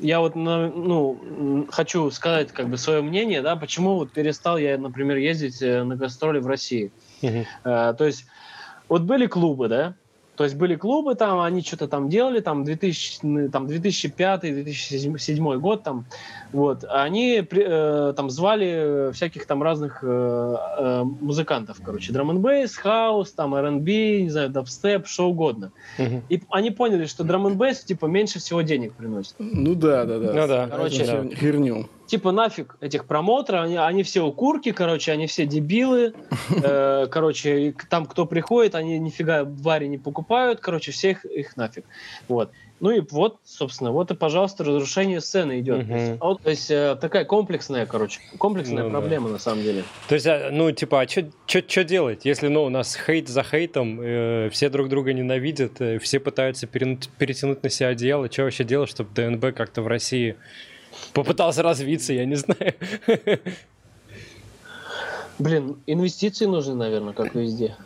я 0.00 0.20
вот 0.20 0.34
ну, 0.34 1.66
хочу 1.70 2.10
сказать 2.10 2.52
как 2.52 2.68
бы 2.68 2.76
свое 2.76 3.02
мнение, 3.02 3.42
да, 3.42 3.56
почему 3.56 3.94
вот 3.94 4.12
перестал 4.12 4.58
я, 4.58 4.78
например, 4.78 5.16
ездить 5.16 5.62
э, 5.62 5.82
на 5.82 5.96
гастроли 5.96 6.38
в 6.38 6.46
России. 6.46 6.92
Uh-huh. 7.22 7.44
А, 7.64 7.92
то 7.94 8.04
есть 8.04 8.26
вот 8.88 9.02
были 9.02 9.26
клубы, 9.26 9.68
да, 9.68 9.94
то 10.36 10.44
есть 10.44 10.56
были 10.56 10.76
клубы 10.76 11.14
там, 11.14 11.40
они 11.40 11.62
что-то 11.62 11.88
там 11.88 12.08
делали, 12.08 12.40
там, 12.40 12.64
2000, 12.64 13.48
там 13.48 13.66
2005-2007 13.66 15.58
год, 15.58 15.82
там, 15.82 16.04
вот, 16.52 16.84
они 16.88 17.42
э, 17.50 18.12
там 18.16 18.30
звали 18.30 19.12
всяких 19.12 19.46
там 19.46 19.62
разных 19.62 20.00
э, 20.02 20.56
э, 20.78 21.04
музыкантов, 21.20 21.78
короче, 21.84 22.12
драм-н-бейс, 22.12 22.76
хаус, 22.76 23.32
там, 23.32 23.54
R&B, 23.54 24.22
не 24.22 24.30
знаю, 24.30 24.50
дабстеп, 24.50 25.06
что 25.06 25.28
угодно. 25.28 25.72
Угу. 25.98 26.22
И 26.28 26.42
они 26.50 26.70
поняли, 26.70 27.06
что 27.06 27.24
драм 27.24 27.46
н 27.46 27.56
бейс, 27.56 27.80
типа, 27.80 28.06
меньше 28.06 28.38
всего 28.38 28.62
денег 28.62 28.92
приносит. 28.92 29.34
Ну 29.38 29.74
да, 29.74 30.04
да, 30.04 30.18
да. 30.18 30.32
Ну 30.32 30.46
да. 30.46 30.68
Короче, 30.68 31.06
да. 31.06 31.24
херню 31.34 31.88
типа 32.06 32.32
нафиг 32.32 32.76
этих 32.80 33.06
промоутеров, 33.06 33.64
они, 33.64 33.76
они 33.76 34.02
все 34.02 34.22
укурки, 34.22 34.72
короче, 34.72 35.12
они 35.12 35.26
все 35.26 35.46
дебилы, 35.46 36.14
э, 36.50 37.06
короче, 37.10 37.74
там 37.90 38.06
кто 38.06 38.26
приходит, 38.26 38.74
они 38.74 38.98
нифига 38.98 39.44
в 39.44 39.62
баре 39.62 39.88
не 39.88 39.98
покупают, 39.98 40.60
короче, 40.60 40.92
всех 40.92 41.24
их 41.24 41.56
нафиг, 41.56 41.84
вот. 42.28 42.50
Ну 42.78 42.90
и 42.90 43.00
вот, 43.00 43.38
собственно, 43.44 43.90
вот 43.90 44.10
и, 44.10 44.14
пожалуйста, 44.14 44.62
разрушение 44.62 45.22
сцены 45.22 45.60
идет. 45.60 45.84
Угу. 45.84 45.88
То 45.88 45.94
есть, 45.94 46.20
вот, 46.20 46.42
то 46.42 46.50
есть 46.50 46.70
э, 46.70 46.96
такая 47.00 47.24
комплексная, 47.24 47.86
короче, 47.86 48.20
комплексная 48.36 48.84
ну, 48.84 48.90
проблема 48.90 49.28
да. 49.28 49.34
на 49.34 49.38
самом 49.38 49.62
деле. 49.62 49.84
То 50.08 50.14
есть, 50.14 50.26
а, 50.26 50.50
ну, 50.52 50.70
типа, 50.72 51.00
а 51.00 51.08
что 51.08 51.84
делать, 51.84 52.24
если, 52.24 52.48
ну, 52.48 52.64
у 52.64 52.68
нас 52.68 52.94
хейт 52.94 53.28
за 53.28 53.42
хейтом, 53.42 53.98
э, 54.02 54.50
все 54.52 54.68
друг 54.68 54.90
друга 54.90 55.14
ненавидят, 55.14 55.80
э, 55.80 55.98
все 55.98 56.20
пытаются 56.20 56.66
перетянуть 56.66 57.62
на 57.62 57.70
себя 57.70 57.88
одеяло, 57.88 58.30
что 58.30 58.42
вообще 58.42 58.64
делать, 58.64 58.90
чтобы 58.90 59.10
ДНБ 59.14 59.56
как-то 59.56 59.80
в 59.80 59.86
России 59.86 60.36
попытался 61.12 61.62
развиться, 61.62 62.12
я 62.12 62.24
не 62.24 62.36
знаю. 62.36 62.74
Блин, 65.38 65.76
инвестиции 65.86 66.46
нужны, 66.46 66.74
наверное, 66.74 67.12
как 67.12 67.34
везде. 67.34 67.76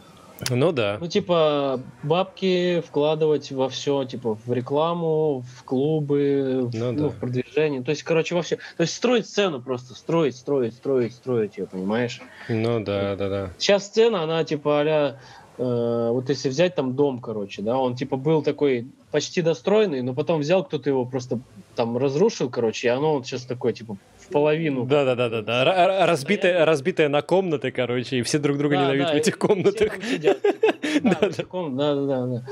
Ну 0.49 0.73
да. 0.73 0.97
Ну, 1.01 1.07
типа, 1.07 1.81
бабки 2.03 2.83
вкладывать 2.87 3.53
во 3.53 3.69
все, 3.69 4.05
типа, 4.05 4.39
в 4.47 4.53
рекламу, 4.53 5.45
в 5.57 5.65
клубы, 5.65 6.61
ну, 6.63 6.67
в, 6.69 6.71
да. 6.73 6.93
ну, 6.93 7.09
в 7.11 7.17
продвижение. 7.17 7.83
То 7.83 7.91
есть, 7.91 8.03
короче, 8.05 8.35
во 8.35 8.43
все. 8.43 8.57
То 8.57 8.83
есть 8.83 8.95
строить 8.95 9.27
сцену 9.27 9.61
просто, 9.61 9.95
строить, 9.95 10.37
строить, 10.37 10.75
строить, 10.75 11.13
строить 11.15 11.59
ее, 11.59 11.67
понимаешь? 11.67 12.21
Ну 12.49 12.83
да, 12.83 13.17
да, 13.17 13.29
да. 13.29 13.51
Сейчас 13.59 13.87
сцена, 13.87 14.23
она 14.23 14.45
типа 14.45 14.81
а 14.81 15.17
вот 15.61 16.29
если 16.29 16.49
взять 16.49 16.75
там 16.75 16.95
дом, 16.95 17.19
короче, 17.21 17.61
да, 17.63 17.77
он 17.77 17.95
типа 17.95 18.17
был 18.17 18.43
такой 18.43 18.87
почти 19.11 19.43
достроенный, 19.43 20.03
но 20.03 20.15
потом 20.15 20.41
взял 20.41 20.65
кто-то 20.65 20.89
его 20.89 21.05
просто 21.05 21.41
там 21.75 21.97
разрушил, 21.97 22.51
короче, 22.51 22.89
и 22.89 22.91
оно 22.91 23.15
вот 23.15 23.27
сейчас 23.27 23.45
такое, 23.45 23.73
типа, 23.73 23.97
в 24.19 24.29
половину. 24.29 24.85
Да, 24.85 25.05
да, 25.05 25.15
да, 25.15 25.29
да, 25.29 25.43
да. 25.43 26.07
Разбитое, 26.07 26.65
разбитое 26.65 27.09
на 27.09 27.23
комнаты, 27.23 27.71
короче, 27.71 28.19
и 28.19 28.23
все 28.23 28.39
друг 28.39 28.59
друга 28.59 28.77
да, 28.77 28.85
ненавидят 28.85 29.09
да, 29.09 29.13
в 29.15 29.17
этих 29.17 29.39
комнатах. 29.39 29.93
Типа 30.11 31.71
да, 31.71 31.95
да, 31.95 31.95
да, 31.95 32.27
да. 32.27 32.43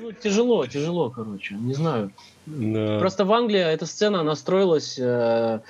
Ну, 0.00 0.12
тяжело, 0.12 0.66
тяжело, 0.66 1.10
короче, 1.10 1.54
не 1.54 1.74
знаю. 1.74 2.12
Просто 2.46 3.24
в 3.24 3.32
Англии 3.32 3.60
эта 3.60 3.86
сцена, 3.86 4.20
она 4.20 4.34
строилась 4.34 4.98
э, 4.98 5.60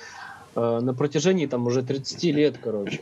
э, 0.55 0.79
на 0.81 0.93
протяжении 0.93 1.45
там 1.45 1.67
уже 1.67 1.83
30 1.83 2.23
лет, 2.35 2.57
короче. 2.61 3.01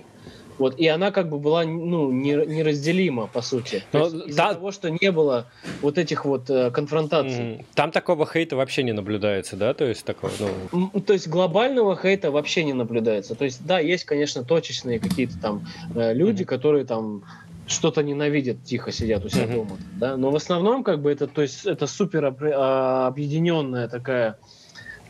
Вот, 0.59 0.77
и 0.77 0.87
она 0.87 1.11
как 1.11 1.29
бы 1.29 1.39
была 1.39 1.63
ну, 1.63 2.11
неразделима, 2.11 3.27
по 3.27 3.41
сути. 3.41 3.83
Но, 3.93 4.07
из-за 4.07 4.35
да... 4.35 4.53
того, 4.53 4.71
что 4.71 4.91
не 4.91 5.11
было 5.11 5.45
вот 5.81 5.97
этих 5.97 6.25
вот 6.25 6.49
э, 6.49 6.69
конфронтаций. 6.69 7.65
Там 7.73 7.91
такого 7.91 8.25
хейта 8.25 8.57
вообще 8.57 8.83
не 8.83 8.91
наблюдается, 8.91 9.55
да? 9.55 9.73
То 9.73 9.85
есть 9.85 10.05
такого, 10.05 10.31
ну... 10.71 10.89
То 10.99 11.13
есть 11.13 11.29
глобального 11.29 11.95
хейта 11.95 12.29
вообще 12.29 12.63
не 12.63 12.73
наблюдается. 12.73 13.35
То 13.35 13.45
есть, 13.45 13.65
да, 13.65 13.79
есть, 13.79 14.03
конечно, 14.03 14.43
точечные 14.43 14.99
какие-то 14.99 15.39
там 15.39 15.65
э, 15.95 16.13
люди, 16.13 16.43
mm-hmm. 16.43 16.45
которые 16.45 16.85
там 16.85 17.23
что-то 17.67 18.03
ненавидят, 18.03 18.63
тихо 18.63 18.91
сидят 18.91 19.23
у 19.25 19.29
себя 19.29 19.43
mm-hmm. 19.43 19.55
дома, 19.55 19.77
да, 19.97 20.17
но 20.17 20.31
в 20.31 20.35
основном 20.35 20.83
как 20.83 21.01
бы 21.01 21.11
это, 21.11 21.27
то 21.27 21.41
есть 21.41 21.65
это 21.65 21.85
супер 21.87 22.35
а, 22.41 23.07
объединенная 23.07 23.87
такая 23.87 24.37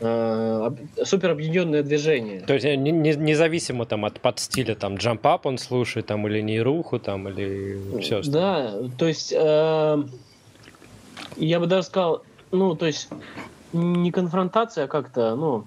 супер 0.00 1.30
объединенное 1.30 1.82
движение. 1.82 2.40
То 2.40 2.54
есть 2.54 2.64
не, 2.64 2.90
не, 2.90 3.14
независимо 3.14 3.84
там 3.84 4.06
от 4.06 4.18
подстиля, 4.20 4.74
там 4.74 4.96
джампап 4.96 5.44
он 5.44 5.58
слушает, 5.58 6.06
там 6.06 6.26
или 6.26 6.40
нейруху, 6.40 6.98
там 6.98 7.28
или 7.28 8.00
все 8.00 8.22
Да, 8.22 8.74
то 8.96 9.06
есть 9.06 9.32
э, 9.36 10.02
я 11.36 11.60
бы 11.60 11.66
даже 11.66 11.86
сказал, 11.86 12.22
ну, 12.50 12.74
то 12.74 12.86
есть 12.86 13.10
не 13.72 14.10
конфронтация, 14.10 14.84
а 14.84 14.88
как-то, 14.88 15.36
ну, 15.36 15.64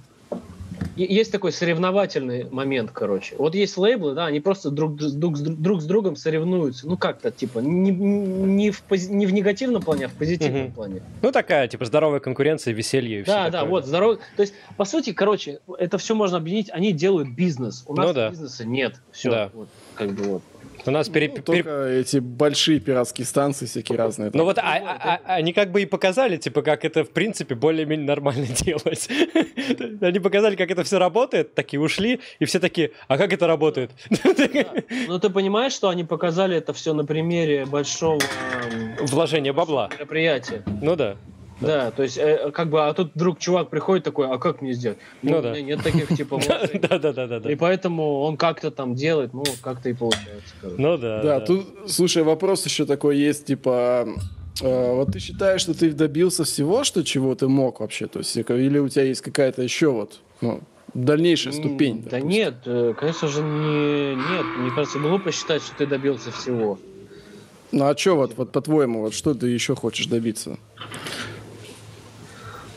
есть 0.95 1.31
такой 1.31 1.51
соревновательный 1.51 2.49
момент, 2.49 2.91
короче. 2.91 3.35
Вот 3.37 3.55
есть 3.55 3.77
лейблы, 3.77 4.13
да, 4.13 4.25
они 4.25 4.39
просто 4.39 4.69
друг, 4.69 4.95
друг, 4.95 5.37
друг 5.39 5.81
с 5.81 5.85
другом 5.85 6.15
соревнуются. 6.15 6.87
Ну, 6.87 6.97
как-то, 6.97 7.31
типа, 7.31 7.59
не, 7.59 7.91
не, 7.91 8.71
в, 8.71 8.83
не 8.91 9.25
в 9.25 9.33
негативном 9.33 9.81
плане, 9.81 10.05
а 10.05 10.09
в 10.09 10.13
позитивном 10.13 10.65
угу. 10.65 10.73
плане. 10.73 11.01
Ну, 11.21 11.31
такая, 11.31 11.67
типа, 11.67 11.85
здоровая 11.85 12.19
конкуренция, 12.19 12.73
веселье 12.73 13.21
и 13.21 13.23
Да, 13.23 13.45
да, 13.45 13.59
такое. 13.59 13.69
вот, 13.69 13.85
здоровый. 13.85 14.17
То 14.35 14.41
есть, 14.41 14.53
по 14.77 14.85
сути, 14.85 15.13
короче, 15.13 15.59
это 15.77 15.97
все 15.97 16.15
можно 16.15 16.37
объединить. 16.37 16.69
Они 16.71 16.91
делают 16.91 17.29
бизнес. 17.29 17.83
У 17.87 17.95
нас 17.95 18.07
ну, 18.07 18.13
да. 18.13 18.29
бизнеса 18.29 18.65
нет. 18.65 18.95
Все, 19.11 19.29
да. 19.29 19.49
вот, 19.53 19.69
как 19.95 20.11
бы 20.11 20.23
вот. 20.23 20.43
У 20.85 20.91
нас 20.91 21.09
пере... 21.09 21.27
Ну, 21.29 21.33
пере- 21.35 21.63
только 21.63 21.83
эти 21.87 22.17
большие 22.17 22.79
пиратские 22.79 23.25
станции 23.25 23.65
всякие 23.65 23.97
разные. 23.97 24.31
Ну 24.33 24.43
вот 24.43 24.57
а- 24.57 24.61
а- 24.63 25.19
а- 25.25 25.35
они 25.35 25.53
как 25.53 25.71
бы 25.71 25.81
и 25.81 25.85
показали, 25.85 26.37
типа, 26.37 26.61
как 26.61 26.83
это 26.85 27.03
в 27.03 27.11
принципе 27.11 27.55
более-менее 27.55 28.05
нормально 28.05 28.47
делать. 28.65 29.07
Они 30.01 30.19
показали, 30.19 30.55
как 30.55 30.69
это 30.71 30.83
все 30.83 30.99
работает, 30.99 31.53
такие 31.55 31.79
ушли, 31.79 32.19
и 32.39 32.45
все 32.45 32.59
такие, 32.59 32.91
а 33.07 33.17
как 33.17 33.31
это 33.33 33.47
работает? 33.47 33.91
Ну 35.07 35.19
ты 35.19 35.29
понимаешь, 35.29 35.73
что 35.73 35.89
они 35.89 36.03
показали 36.03 36.57
это 36.57 36.73
все 36.73 36.93
на 36.93 37.05
примере 37.05 37.65
большого 37.65 38.19
эм, 38.19 39.05
Вложение 39.07 39.53
бабла. 39.53 39.89
мероприятия. 39.93 40.63
Ну 40.81 40.95
да. 40.95 41.15
Да, 41.65 41.91
то 41.91 42.03
есть, 42.03 42.17
э, 42.17 42.51
как 42.51 42.69
бы, 42.69 42.85
а 42.85 42.93
тут 42.93 43.11
вдруг 43.15 43.39
чувак 43.39 43.69
приходит 43.69 44.03
такой, 44.03 44.27
а 44.27 44.37
как 44.37 44.61
мне 44.61 44.73
сделать? 44.73 44.97
Ну 45.21 45.39
у 45.39 45.41
да. 45.41 45.51
меня 45.51 45.61
нет 45.61 45.83
таких 45.83 46.07
типа. 46.17 46.39
Да, 46.47 46.99
да, 46.99 47.13
да, 47.13 47.39
да. 47.39 47.51
И 47.51 47.55
поэтому 47.55 48.21
он 48.21 48.37
как-то 48.37 48.71
там 48.71 48.95
делает, 48.95 49.33
ну, 49.33 49.43
как-то 49.61 49.89
и 49.89 49.93
получается. 49.93 50.53
Ну 50.77 50.97
да. 50.97 51.21
Да, 51.21 51.39
тут, 51.39 51.65
слушай, 51.87 52.23
вопрос 52.23 52.65
еще 52.65 52.85
такой 52.85 53.17
есть, 53.17 53.45
типа, 53.45 54.07
э, 54.61 54.93
вот 54.93 55.11
ты 55.13 55.19
считаешь, 55.19 55.61
что 55.61 55.77
ты 55.77 55.91
добился 55.91 56.43
всего, 56.43 56.83
что 56.83 57.03
чего 57.03 57.35
ты 57.35 57.47
мог 57.47 57.79
вообще, 57.79 58.07
то 58.07 58.19
есть, 58.19 58.35
или 58.35 58.79
у 58.79 58.89
тебя 58.89 59.03
есть 59.03 59.21
какая-то 59.21 59.61
еще 59.61 59.91
вот, 59.91 60.19
ну, 60.41 60.61
дальнейшая 60.93 61.53
ступень? 61.53 62.03
Да 62.03 62.11
допустим? 62.11 62.29
нет, 62.29 62.55
э, 62.65 62.93
конечно 62.97 63.27
же, 63.27 63.41
не, 63.41 64.15
нет. 64.15 64.45
Мне 64.57 64.71
кажется, 64.71 64.99
глупо 64.99 65.31
считать, 65.31 65.61
что 65.61 65.75
ты 65.77 65.87
добился 65.87 66.31
всего. 66.31 66.77
Ну 67.71 67.85
а 67.85 67.97
что 67.97 68.15
вот, 68.15 68.33
вот 68.37 68.51
по-твоему, 68.51 69.01
вот 69.01 69.15
что 69.15 69.33
ты 69.33 69.47
еще 69.47 69.75
хочешь 69.75 70.05
добиться? 70.05 70.59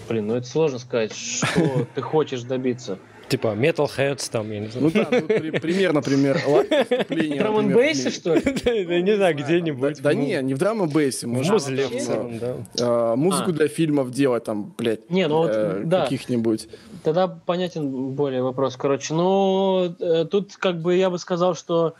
Блин, 0.08 0.26
ну 0.28 0.34
это 0.36 0.46
сложно 0.46 0.78
сказать, 0.78 1.14
что 1.14 1.86
ты 1.94 2.00
хочешь 2.02 2.42
добиться. 2.42 2.98
Типа 3.28 3.48
Metalheads 3.56 4.30
там, 4.30 4.52
я 4.52 4.60
не 4.60 4.68
Ну 4.76 4.88
знаю. 4.88 5.08
да, 5.10 5.18
ну, 5.20 5.26
при- 5.26 5.50
пример, 5.58 5.92
например, 5.92 6.40
лайк 6.46 6.70
выступление, 6.88 7.38
Драм 7.40 7.56
бейсе 7.74 8.10
в- 8.10 8.14
что 8.14 8.34
ли? 8.36 8.40
Да 8.64 9.00
не 9.00 9.16
знаю, 9.16 9.34
где-нибудь. 9.36 10.00
Да 10.00 10.14
не, 10.14 10.40
не 10.42 10.54
в 10.54 10.58
бейсе, 10.86 11.26
музле 11.26 11.86
в 11.86 11.90
вообще? 11.90 12.06
целом, 12.06 12.38
да. 12.38 12.56
а, 12.80 13.16
музыку 13.16 13.50
А. 13.50 13.52
для 13.52 13.66
фильмов 13.66 14.12
делать 14.12 14.44
там, 14.44 14.72
блядь, 14.78 15.10
Не, 15.10 15.26
ну 15.26 15.38
вот, 15.38 15.50
э, 15.52 15.82
да. 15.84 16.04
каких-нибудь. 16.04 16.68
Тогда 17.02 17.26
понятен 17.26 18.10
более 18.12 18.42
вопрос. 18.44 18.76
Короче, 18.76 19.12
ну, 19.12 19.92
э, 19.98 20.24
тут 20.30 20.54
как 20.56 20.80
бы 20.80 20.94
я 20.94 21.10
бы 21.10 21.18
сказал, 21.18 21.56
что 21.56 21.94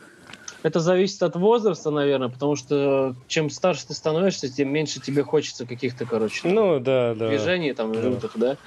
это 0.67 0.79
зависит 0.79 1.23
от 1.23 1.35
возраста, 1.35 1.89
наверное, 1.91 2.29
потому 2.29 2.55
что 2.55 3.15
чем 3.27 3.49
старше 3.49 3.87
ты 3.87 3.93
становишься, 3.93 4.53
тем 4.53 4.69
меньше 4.71 4.99
тебе 4.99 5.23
хочется 5.23 5.65
каких-то, 5.65 6.05
короче, 6.05 6.43
там, 6.43 6.53
Ну 6.53 6.79
да, 6.79 7.15
да. 7.15 7.29
движений 7.29 7.73
там 7.73 7.93
Да. 7.93 8.01
лютых, 8.01 8.31
да. 8.35 8.57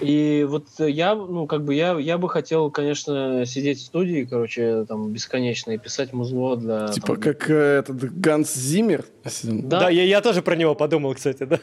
И 0.00 0.44
вот 0.48 0.66
я, 0.78 1.14
ну, 1.14 1.46
как 1.46 1.64
бы 1.64 1.74
я, 1.74 1.98
я 1.98 2.18
бы 2.18 2.28
хотел, 2.28 2.70
конечно, 2.70 3.44
сидеть 3.46 3.78
в 3.78 3.82
студии, 3.86 4.24
короче, 4.28 4.84
там, 4.86 5.10
бесконечно 5.12 5.70
и 5.72 5.78
писать 5.78 6.12
музло 6.12 6.56
для... 6.56 6.88
Типа 6.88 7.06
там, 7.08 7.16
как 7.16 7.48
э, 7.50 7.78
этот 7.78 8.20
Ганс 8.20 8.54
Зиммер. 8.54 9.04
Да. 9.44 9.80
Да, 9.80 9.90
я, 9.90 10.04
я 10.04 10.20
тоже 10.20 10.42
про 10.42 10.56
него 10.56 10.74
подумал, 10.74 11.14
кстати, 11.14 11.44
да. 11.44 11.56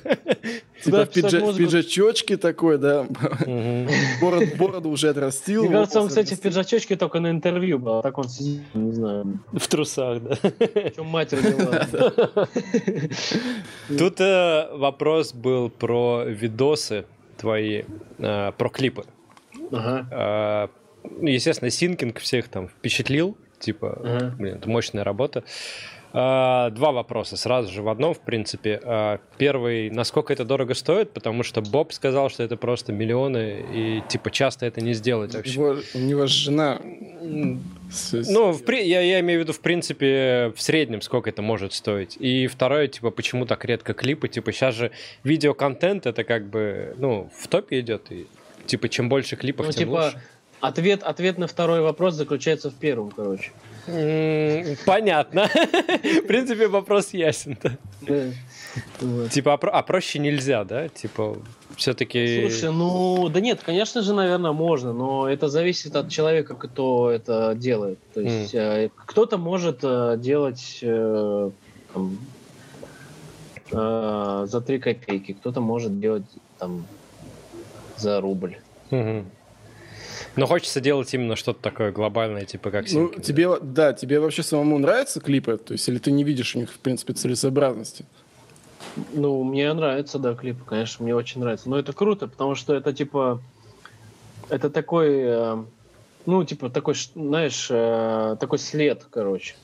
Типа 0.83 0.97
Да, 0.97 1.05
в, 1.05 1.09
писать 1.09 1.33
пиджа- 1.33 1.55
пиджачочке 1.57 2.37
такой, 2.37 2.77
да. 2.79 3.05
Бород, 4.19 4.55
бороду 4.57 4.89
уже 4.89 5.09
отрастил. 5.09 5.63
Мне 5.63 5.71
кажется, 5.73 6.01
он, 6.01 6.07
кстати, 6.07 6.33
в 6.33 6.39
пиджачочке 6.39 6.95
только 6.95 7.19
на 7.19 7.29
интервью 7.29 7.77
был, 7.77 7.99
а 7.99 8.01
так 8.01 8.17
он 8.17 8.29
сидит, 8.29 8.61
не 8.73 8.91
знаю, 8.91 9.39
В 9.51 9.67
трусах, 9.81 10.21
да. 10.21 10.35
в 10.35 10.95
чем 10.95 11.07
мать 11.07 11.33
родила. 11.33 11.87
Тут 13.97 14.21
э, 14.21 14.69
вопрос 14.73 15.33
был 15.33 15.69
про 15.69 16.23
видосы 16.25 17.05
твои, 17.37 17.83
э, 18.19 18.51
про 18.57 18.69
клипы. 18.69 19.05
Э, 19.71 20.67
ну, 21.03 21.27
естественно, 21.27 21.71
синкинг 21.71 22.19
всех 22.19 22.47
там 22.47 22.67
впечатлил. 22.67 23.37
Типа, 23.59 24.33
блин, 24.37 24.55
это 24.55 24.69
мощная 24.69 25.03
работа. 25.03 25.43
Э, 26.13 26.69
Два 26.71 26.91
вопроса 26.91 27.37
сразу 27.37 27.71
же 27.71 27.81
в 27.81 27.89
одном, 27.89 28.13
в 28.13 28.19
принципе. 28.19 28.79
Э, 28.83 29.17
Первый, 29.37 29.89
насколько 29.89 30.33
это 30.33 30.43
дорого 30.45 30.73
стоит, 30.73 31.11
потому 31.13 31.43
что 31.43 31.61
Боб 31.61 31.93
сказал, 31.93 32.29
что 32.29 32.43
это 32.43 32.57
просто 32.57 32.91
миллионы, 32.91 33.63
и 33.73 34.03
типа 34.09 34.29
часто 34.31 34.65
это 34.65 34.81
не 34.81 34.93
сделать 34.93 35.33
вообще. 35.35 35.53
Его- 35.53 35.77
у 35.93 35.97
него 35.99 36.25
же 36.27 36.33
жена. 36.45 36.79
Ну, 36.81 38.51
в 38.51 38.69
я, 38.71 39.01
я 39.01 39.19
имею 39.19 39.39
в 39.39 39.43
виду, 39.43 39.53
в 39.53 39.59
принципе, 39.59 40.53
в 40.55 40.61
среднем, 40.61 41.01
сколько 41.01 41.29
это 41.29 41.41
может 41.41 41.73
стоить. 41.73 42.17
И 42.19 42.47
второе, 42.47 42.87
типа, 42.87 43.11
почему 43.11 43.45
так 43.45 43.63
редко 43.65 43.93
клипы? 43.93 44.27
Типа, 44.27 44.51
сейчас 44.51 44.75
же 44.75 44.91
видеоконтент, 45.23 46.05
это 46.05 46.23
как 46.23 46.47
бы, 46.47 46.95
ну, 46.97 47.29
в 47.37 47.47
топе 47.47 47.79
идет. 47.81 48.11
И, 48.11 48.27
типа, 48.65 48.87
чем 48.89 49.09
больше 49.09 49.35
клипов, 49.35 49.65
Ну, 49.67 49.71
тем 49.71 49.79
типа, 49.89 49.91
лучше. 50.05 50.21
ответ, 50.61 51.03
ответ 51.03 51.37
на 51.37 51.47
второй 51.47 51.81
вопрос 51.81 52.15
заключается 52.15 52.69
в 52.71 52.75
первом, 52.75 53.11
короче. 53.11 53.51
Понятно. 54.85 55.47
В 55.47 56.27
принципе, 56.27 56.67
вопрос 56.67 57.13
ясен. 57.13 57.57
Типа, 59.31 59.53
а, 59.53 59.57
про- 59.57 59.71
а 59.71 59.81
проще 59.81 60.19
нельзя, 60.19 60.63
да? 60.63 60.87
Типа, 60.87 61.37
все-таки... 61.75 62.41
Слушай, 62.41 62.71
ну, 62.73 63.27
да 63.29 63.41
нет, 63.41 63.61
конечно 63.65 64.01
же, 64.01 64.13
наверное, 64.13 64.51
можно, 64.53 64.93
но 64.93 65.27
это 65.27 65.47
зависит 65.49 65.95
от 65.95 66.09
человека, 66.09 66.55
кто 66.55 67.09
это 67.11 67.53
делает. 67.55 67.99
То 68.13 68.21
есть 68.21 68.53
э, 68.55 68.89
кто-то 68.95 69.37
может 69.37 69.79
э, 69.83 70.15
делать 70.17 70.79
э, 70.81 71.49
там, 71.93 72.17
за 73.71 74.61
3 74.61 74.79
копейки, 74.79 75.33
кто-то 75.33 75.61
может 75.61 75.99
делать 75.99 76.25
там 76.59 76.85
за 77.97 78.19
рубль. 78.21 78.57
Но 80.35 80.45
хочется 80.47 80.81
делать 80.81 81.13
именно 81.13 81.35
что-то 81.35 81.61
такое 81.61 81.91
глобальное, 81.91 82.45
типа 82.45 82.71
как 82.71 82.83
Ну, 82.83 82.87
синкинг. 83.09 83.23
тебе, 83.23 83.49
да, 83.61 83.93
тебе 83.93 84.19
вообще 84.19 84.43
самому 84.43 84.77
нравятся 84.79 85.19
клипы? 85.19 85.57
То 85.57 85.73
есть, 85.73 85.87
или 85.89 85.97
ты 85.97 86.11
не 86.11 86.23
видишь 86.23 86.55
у 86.55 86.59
них, 86.59 86.71
в 86.71 86.79
принципе, 86.79 87.13
целесообразности? 87.13 88.05
Ну, 89.13 89.43
мне 89.43 89.71
нравится, 89.73 90.19
да, 90.19 90.33
клипы, 90.35 90.63
конечно, 90.65 91.03
мне 91.03 91.15
очень 91.15 91.39
нравится. 91.41 91.69
Но 91.69 91.77
это 91.79 91.93
круто, 91.93 92.27
потому 92.27 92.55
что 92.55 92.73
это 92.73 92.91
типа, 92.93 93.41
это 94.49 94.69
такой, 94.69 95.09
э, 95.13 95.63
ну, 96.25 96.43
типа 96.43 96.69
такой, 96.69 96.95
знаешь, 97.15 97.67
э, 97.69 98.35
такой 98.39 98.59
след, 98.59 99.05
короче. 99.09 99.55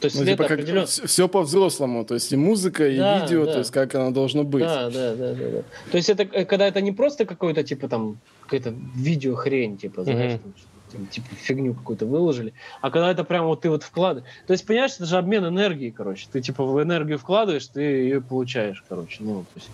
То 0.00 0.04
есть 0.06 0.18
Ну, 0.18 0.26
типа, 0.26 0.44
как 0.44 0.58
определен- 0.58 0.84
все 0.86 1.26
по-взрослому, 1.28 2.04
то 2.04 2.12
есть 2.14 2.30
и 2.32 2.36
музыка, 2.36 2.86
и 2.86 2.98
Да, 2.98 3.20
видео, 3.20 3.46
да. 3.46 3.52
то 3.52 3.58
есть 3.60 3.70
как 3.70 3.94
оно 3.94 4.10
должно 4.10 4.44
быть. 4.44 4.62
Да, 4.62 4.90
да, 4.90 5.14
да, 5.14 5.32
да, 5.32 5.48
да. 5.50 5.62
То 5.90 5.96
есть 5.96 6.10
это 6.10 6.24
э, 6.24 6.44
когда 6.44 6.66
это 6.66 6.82
не 6.82 6.92
просто 6.92 7.24
какой-то 7.24 7.62
типа 7.62 7.88
там 7.88 8.18
какая-то 8.50 8.74
видеохрень, 8.96 9.78
типа, 9.78 10.02
знаешь, 10.04 10.32
Мгм. 10.42 10.54
там, 10.92 11.06
типа 11.06 11.28
фигню 11.36 11.74
какую-то 11.74 12.06
выложили, 12.06 12.52
а 12.80 12.90
когда 12.90 13.10
это 13.10 13.22
прям 13.24 13.46
вот 13.46 13.60
ты 13.60 13.70
вот 13.70 13.84
вкладываешь. 13.84 14.28
То 14.46 14.52
есть, 14.52 14.66
понимаешь, 14.66 14.94
это 14.96 15.06
же 15.06 15.16
обмен 15.18 15.46
энергии, 15.46 15.90
короче. 15.90 16.26
Ты 16.32 16.40
типа 16.40 16.64
в 16.64 16.82
энергию 16.82 17.18
вкладываешь, 17.18 17.66
ты 17.66 17.80
ее 17.80 18.20
получаешь, 18.20 18.84
короче. 18.88 19.22
Ну, 19.22 19.42
то 19.42 19.50
есть, 19.54 19.70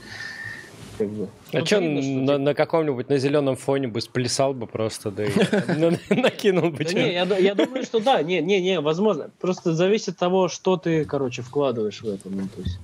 как 0.99 1.09
бы. 1.09 1.29
А 1.53 1.59
Ну, 1.61 1.67
что, 1.67 1.79
видно, 1.79 2.03
что, 2.03 2.11
на, 2.11 2.39
на 2.39 2.55
каком-нибудь, 2.55 3.09
на 3.09 3.19
зеленом 3.19 3.57
фоне 3.57 3.89
бы 3.89 4.01
сплясал 4.03 4.53
бы 4.53 4.67
просто, 4.67 5.11
да 5.11 5.25
и 5.25 5.29
на- 5.79 5.99
накинул 6.23 6.71
бы. 6.71 6.85
Не, 6.85 7.13
я 7.15 7.55
думаю, 7.55 7.83
что 7.85 8.01
да, 8.01 8.23
не, 8.23 8.41
не, 8.43 8.61
не, 8.61 8.81
возможно. 8.81 9.31
Просто 9.41 9.75
зависит 9.75 10.09
от 10.15 10.19
того, 10.19 10.49
что 10.49 10.77
ты, 10.77 11.05
короче, 11.07 11.43
вкладываешь 11.43 12.03
в 12.03 12.09
это. 12.09 12.29
Ну, 12.29 12.43
то 12.49 12.61
есть, 12.61 12.79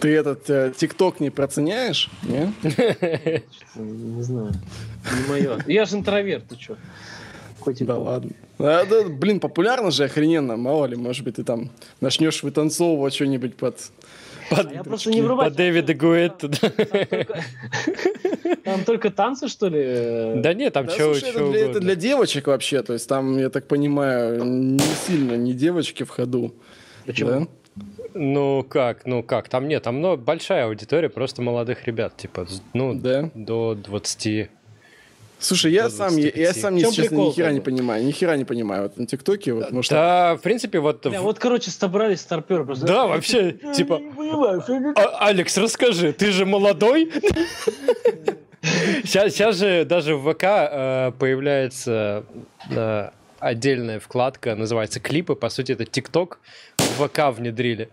Ты 0.00 0.14
этот 0.14 0.48
э, 0.50 0.72
ТикТок 0.76 1.20
не 1.20 1.30
проценяешь? 1.30 2.10
Не? 2.22 2.52
не 3.76 4.22
знаю, 4.22 4.52
не 5.04 5.28
мое. 5.28 5.58
Я 5.66 5.84
же 5.84 5.96
интроверт, 5.96 6.44
ты 6.48 6.56
что? 6.56 6.76
Да 7.80 7.96
ладно. 7.96 8.30
А, 8.58 8.84
да, 8.84 9.08
блин, 9.08 9.40
популярно 9.40 9.90
же 9.90 10.04
охрененно, 10.04 10.56
мало 10.56 10.86
ли, 10.86 10.96
может 10.96 11.24
быть, 11.24 11.36
ты 11.36 11.44
там 11.44 11.70
начнешь 12.00 12.42
вытанцовывать 12.42 13.14
что-нибудь 13.14 13.56
под... 13.56 13.78
Под, 14.48 14.66
А 14.70 14.72
я 14.72 14.84
просто 14.84 15.10
не 15.10 15.20
врубать. 15.20 15.48
под 15.48 15.56
Дэвида 15.56 15.94
Гуэтта. 15.94 16.48
Там 18.64 18.84
только 18.84 19.10
танцы, 19.10 19.48
что 19.48 19.66
ли? 19.66 20.40
Да 20.40 20.54
нет, 20.54 20.72
там 20.72 20.86
Да, 20.86 20.96
чего 20.96 21.14
слушай, 21.14 21.30
это, 21.30 21.50
для, 21.50 21.60
это 21.70 21.80
для 21.80 21.96
девочек 21.96 22.46
вообще, 22.46 22.82
то 22.82 22.92
есть 22.92 23.08
там, 23.08 23.36
я 23.38 23.50
так 23.50 23.66
понимаю, 23.66 24.44
не 24.44 24.78
сильно 25.06 25.34
не 25.34 25.52
девочки 25.52 26.04
в 26.04 26.10
ходу. 26.10 26.54
Почему? 27.04 27.48
Ну 28.18 28.64
как, 28.64 29.04
ну 29.06 29.22
как, 29.22 29.48
там 29.48 29.68
нет, 29.68 29.82
там 29.82 30.00
ну, 30.00 30.16
большая 30.16 30.64
аудитория 30.66 31.08
просто 31.08 31.42
молодых 31.42 31.86
ребят, 31.86 32.16
типа, 32.16 32.46
ну, 32.72 32.94
Да. 32.94 33.30
до 33.34 33.74
20. 33.74 34.50
Слушай, 35.38 35.72
я 35.72 35.90
сам, 35.90 36.16
я, 36.16 36.24
я 36.28 36.30
25. 36.52 36.56
сам, 36.56 36.76
если 36.76 37.02
честно, 37.02 37.16
ни 37.16 37.30
хера 37.30 37.52
не 37.52 37.60
понимаю, 37.60 38.02
ни 38.04 38.10
хера 38.10 38.36
не 38.38 38.44
понимаю. 38.46 38.84
Вот 38.84 38.96
на 38.96 39.06
ТикТоке, 39.06 39.52
вот, 39.52 39.70
может, 39.70 39.90
Да, 39.90 40.36
в 40.36 40.40
принципе, 40.40 40.78
вот... 40.78 41.04
Бля, 41.06 41.20
в- 41.20 41.24
вот, 41.24 41.38
короче, 41.38 41.70
собрались 41.70 42.20
старперы 42.22 42.64
просто. 42.64 42.86
Да, 42.86 43.06
вообще, 43.06 43.52
типа, 43.74 44.00
«А, 44.96 45.26
Алекс, 45.26 45.58
расскажи, 45.58 46.14
ты 46.14 46.30
же 46.32 46.46
молодой? 46.46 47.12
Сейчас, 49.04 49.32
сейчас 49.32 49.56
же 49.56 49.84
даже 49.84 50.16
в 50.16 50.32
ВК 50.32 50.42
э, 50.44 51.12
появляется 51.18 52.24
э, 52.70 53.10
отдельная 53.38 54.00
вкладка, 54.00 54.54
называется 54.56 54.98
клипы. 55.00 55.34
По 55.36 55.50
сути, 55.50 55.72
это 55.72 55.84
ТикТок, 55.84 56.40
в 56.96 57.08
ВК 57.08 57.36
внедрили. 57.36 57.88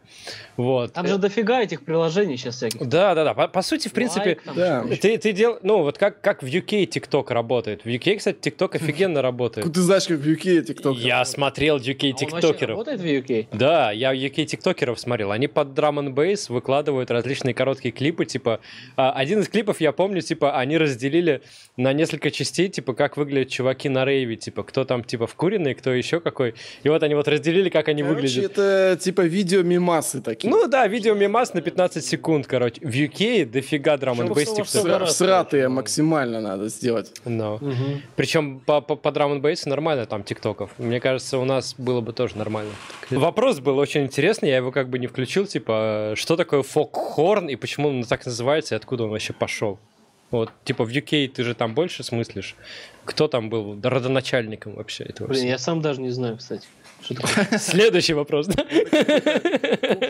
Вот. 0.55 0.93
Там 0.93 1.07
же 1.07 1.17
дофига 1.17 1.61
этих 1.61 1.83
приложений 1.83 2.37
сейчас 2.37 2.55
всяких. 2.57 2.87
Да, 2.87 3.15
да, 3.15 3.23
да. 3.23 3.33
По, 3.33 3.47
по 3.47 3.61
сути, 3.61 3.87
в 3.87 3.93
принципе, 3.93 4.37
да. 4.55 4.83
что-то. 4.83 5.01
ты, 5.01 5.17
ты 5.17 5.31
дел, 5.31 5.57
ну 5.63 5.81
вот 5.81 5.97
как, 5.97 6.21
как 6.21 6.43
в 6.43 6.45
UK 6.45 6.87
TikTok 6.87 7.33
работает. 7.33 7.85
В 7.85 7.87
UK, 7.87 8.17
кстати, 8.17 8.37
TikTok 8.37 8.75
офигенно 8.75 9.21
работает. 9.21 9.71
Ты 9.73 9.81
знаешь, 9.81 10.05
как 10.05 10.19
в 10.19 10.27
UK 10.27 10.65
TikTok. 10.65 10.95
Я 10.95 11.25
смотрел 11.25 11.77
UK 11.77 12.09
А 12.09 12.11
вообще 12.11 12.13
тиктокеров. 12.13 12.69
работает 12.69 13.01
в 13.01 13.05
UK? 13.05 13.47
Да, 13.51 13.91
я 13.91 14.13
UK 14.13 14.45
тиктокеров 14.45 14.99
смотрел. 14.99 15.31
Они 15.31 15.47
под 15.47 15.69
Drum 15.69 15.99
and 15.99 16.13
Bass 16.13 16.51
выкладывают 16.53 17.09
различные 17.09 17.53
короткие 17.55 17.91
клипы. 17.91 18.25
Типа, 18.25 18.59
а, 18.95 19.11
один 19.11 19.39
из 19.39 19.49
клипов, 19.49 19.81
я 19.81 19.91
помню, 19.91 20.21
типа, 20.21 20.57
они 20.59 20.77
разделили 20.77 21.41
на 21.77 21.93
несколько 21.93 22.29
частей, 22.29 22.69
типа, 22.69 22.93
как 22.93 23.17
выглядят 23.17 23.49
чуваки 23.49 23.89
на 23.89 24.05
рейве. 24.05 24.35
Типа, 24.35 24.63
кто 24.63 24.85
там, 24.85 25.03
типа, 25.03 25.25
вкуренный, 25.25 25.73
кто 25.73 25.91
еще 25.91 26.19
какой. 26.19 26.53
И 26.83 26.89
вот 26.89 27.01
они 27.01 27.15
вот 27.15 27.27
разделили, 27.27 27.69
как 27.69 27.87
они 27.87 28.03
Короче, 28.03 28.21
выглядят. 28.21 28.51
это 28.51 28.92
типа 28.95 29.21
видео-мимасы 29.21 30.21
такие. 30.21 30.49
Ну 30.49 30.67
да, 30.67 30.87
видео 30.87 31.13
мимас 31.13 31.53
на 31.53 31.61
15 31.61 32.03
секунд, 32.03 32.47
короче. 32.47 32.81
В 32.81 32.89
UK 32.89 33.45
дофига 33.45 33.97
драм 33.97 34.19
н 34.21 34.33
Всратые 35.05 35.69
максимально 35.69 36.41
надо 36.41 36.69
сделать. 36.69 37.11
Но. 37.25 37.57
Мгм. 37.61 38.01
Причем 38.15 38.59
по, 38.59 38.81
по, 38.81 38.95
по 38.95 39.11
драм 39.11 39.41
бейсу 39.41 39.69
нормально 39.69 40.05
там 40.05 40.23
тиктоков. 40.23 40.71
Мне 40.77 40.99
кажется, 40.99 41.37
у 41.37 41.45
нас 41.45 41.75
было 41.77 42.01
бы 42.01 42.13
тоже 42.13 42.37
нормально. 42.37 42.71
Вопрос 43.09 43.59
был 43.59 43.77
очень 43.77 44.03
интересный, 44.03 44.49
я 44.49 44.57
его 44.57 44.71
как 44.71 44.89
бы 44.89 44.99
не 44.99 45.07
включил, 45.07 45.45
типа, 45.45 46.13
что 46.15 46.35
такое 46.35 46.61
фокхорн 46.63 47.47
и 47.47 47.55
почему 47.55 47.89
он 47.89 48.03
так 48.03 48.25
называется 48.25 48.75
и 48.75 48.77
откуда 48.77 49.03
он 49.05 49.09
вообще 49.09 49.33
пошел? 49.33 49.79
Вот, 50.31 50.51
типа, 50.63 50.83
в 50.83 50.89
UK 50.89 51.27
ты 51.27 51.43
же 51.43 51.53
там 51.53 51.75
больше 51.75 52.03
смыслишь. 52.03 52.55
Кто 53.05 53.27
там 53.27 53.51
был 53.51 53.79
родоначальником 53.83 54.73
вообще 54.73 55.03
этого 55.03 55.27
Блин, 55.27 55.41
всего? 55.41 55.51
я 55.51 55.57
сам 55.59 55.79
даже 55.79 56.01
не 56.01 56.09
знаю, 56.09 56.37
кстати. 56.37 56.67
Что 57.03 57.15
такое? 57.15 57.59
Следующий 57.59 58.13
вопрос, 58.13 58.47
да? 58.47 58.63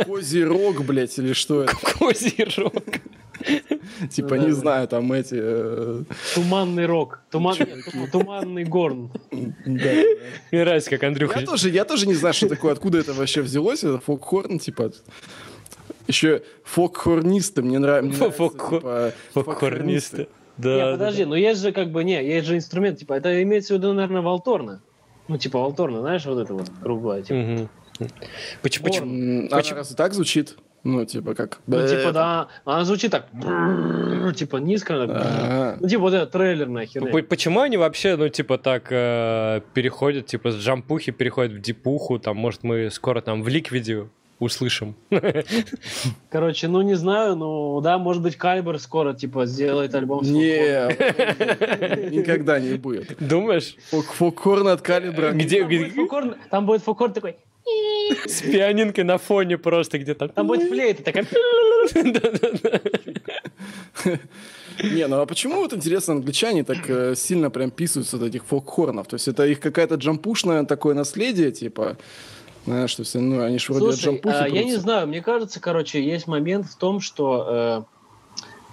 Козерог, 0.05 0.83
блядь, 0.85 1.17
или 1.17 1.33
что 1.33 1.63
это? 1.63 1.75
Козий 1.75 2.45
рог. 2.57 2.73
Типа, 4.11 4.35
Ну 4.35 4.41
не 4.43 4.47
да. 4.49 4.53
знаю, 4.55 4.87
там 4.87 5.11
эти... 5.11 5.35
э, 5.37 6.03
Туманный 6.35 6.85
рок. 6.85 7.19
Туман... 7.31 7.55
нет, 7.59 7.69
тум- 7.91 8.07
Туманный 8.09 8.63
горн. 8.63 9.11
да. 9.31 9.91
Мне 10.51 10.61
нравится, 10.63 10.89
как 10.89 11.03
Андрюха... 11.03 11.39
Я 11.39 11.45
тоже, 11.45 11.69
я 11.69 11.85
тоже 11.85 12.07
не 12.07 12.13
знаю, 12.13 12.33
что 12.33 12.47
такое, 12.47 12.71
откуда 12.73 12.99
это 12.99 13.13
вообще 13.13 13.41
взялось, 13.41 13.83
это 13.83 13.99
фокхорн, 13.99 14.59
типа... 14.59 14.91
Еще 16.07 16.43
фокхорнисты, 16.63 17.61
мне 17.61 17.79
нрав- 17.79 18.03
мне 18.03 18.15
нравится. 18.15 18.37
Фокхо- 18.43 18.77
типа, 18.79 19.13
Фокхорнисты. 19.33 20.27
Да, 20.57 20.69
не, 20.69 20.79
да, 20.85 20.91
подожди, 20.93 21.25
но 21.25 21.35
есть 21.35 21.61
же 21.61 21.71
как 21.71 21.91
бы, 21.91 22.03
не, 22.03 22.23
есть 22.23 22.45
же 22.47 22.55
инструмент, 22.55 22.99
типа, 22.99 23.13
это 23.13 23.41
имеется 23.41 23.73
в 23.73 23.77
виду, 23.77 23.91
наверное, 23.93 24.21
волторна. 24.21 24.81
Ну, 25.27 25.37
типа, 25.37 25.59
волторна, 25.59 26.01
знаешь, 26.01 26.25
вот 26.25 26.39
это 26.39 26.53
вот 26.53 26.69
круглая, 26.81 27.21
типа. 27.21 27.39
Мгм. 27.39 27.69
Почему? 28.61 28.85
почему- 28.85 29.47
Она 29.47 29.57
Почему? 29.57 29.77
разве 29.77 29.95
так 29.95 30.13
звучит? 30.13 30.57
Ну, 30.83 31.05
типа, 31.05 31.33
как... 31.33 31.59
Ну, 31.65 31.87
типа, 31.87 32.11
да, 32.11 32.47
она 32.65 32.83
звучит 32.83 33.09
так, 33.11 33.27
типа, 34.35 34.57
низко, 34.57 35.77
ну, 35.79 35.87
типа, 35.87 36.01
вот 36.01 36.13
это 36.13 36.25
трейлерная 36.27 36.85
херня. 36.85 37.23
Почему 37.23 37.61
они 37.61 37.77
вообще, 37.77 38.17
ну, 38.17 38.27
типа, 38.27 38.57
так 38.57 38.87
э, 38.91 39.61
переходят, 39.73 40.25
типа, 40.25 40.51
с 40.51 40.55
джампухи 40.55 41.13
переходят 41.13 41.53
в 41.53 41.61
дипуху, 41.61 42.19
там, 42.19 42.35
может, 42.35 42.63
мы 42.63 42.89
скоро 42.91 43.21
там 43.21 43.43
в 43.43 43.47
ликвиде 43.47 44.09
услышим. 44.39 44.95
Короче, 46.29 46.67
ну, 46.67 46.81
не 46.81 46.95
знаю, 46.95 47.35
ну, 47.35 47.79
да, 47.81 47.97
может 47.97 48.21
быть, 48.23 48.35
Калибр 48.35 48.79
скоро, 48.79 49.13
типа, 49.13 49.45
сделает 49.45 49.95
альбом 49.95 50.23
Не, 50.23 50.89
никогда 52.11 52.59
не 52.59 52.75
будет. 52.75 53.15
Думаешь? 53.19 53.75
Фок- 53.91 54.11
Фокхорн 54.13 54.67
от 54.67 54.81
калибра. 54.81 55.31
Где, 55.31 55.59
Там 55.61 55.67
будет 55.69 55.87
где- 55.87 55.95
фокорн, 55.95 56.35
там 56.49 56.65
будет 56.65 56.83
фокорн 56.83 57.13
такой, 57.13 57.35
с 58.27 58.41
пианинкой 58.41 59.03
на 59.05 59.17
фоне 59.17 59.57
просто 59.57 59.97
где-то. 59.99 60.27
там 60.27 60.47
будет 60.47 60.67
флейта 60.67 61.03
такая, 61.03 61.25
Не, 64.83 65.07
ну 65.07 65.21
а 65.21 65.25
почему 65.27 65.57
вот 65.57 65.71
интересно, 65.73 66.15
англичане 66.15 66.63
так 66.63 66.89
э, 66.89 67.13
сильно 67.15 67.51
прям 67.51 67.69
писаются 67.69 68.17
от 68.17 68.23
этих 68.23 68.43
фокхорнов? 68.43 69.07
То 69.07 69.13
есть 69.15 69.27
это 69.27 69.45
их 69.45 69.59
какая-то 69.59 69.95
джампушное 69.95 70.63
такое 70.65 70.95
наследие, 70.95 71.51
типа, 71.51 71.95
знаешь, 72.65 72.91
что 72.91 73.03
все, 73.03 73.19
ну, 73.19 73.41
они 73.43 73.59
ж 73.59 73.69
вроде 73.69 73.85
от 73.87 73.95
Слушай, 73.95 74.05
джампухи 74.05 74.35
а, 74.35 74.47
я 74.47 74.63
не 74.63 74.75
знаю, 74.75 75.07
мне 75.07 75.21
кажется, 75.21 75.59
короче, 75.59 76.03
есть 76.03 76.27
момент 76.27 76.65
в 76.67 76.75
том, 76.75 76.99
что, 77.01 77.85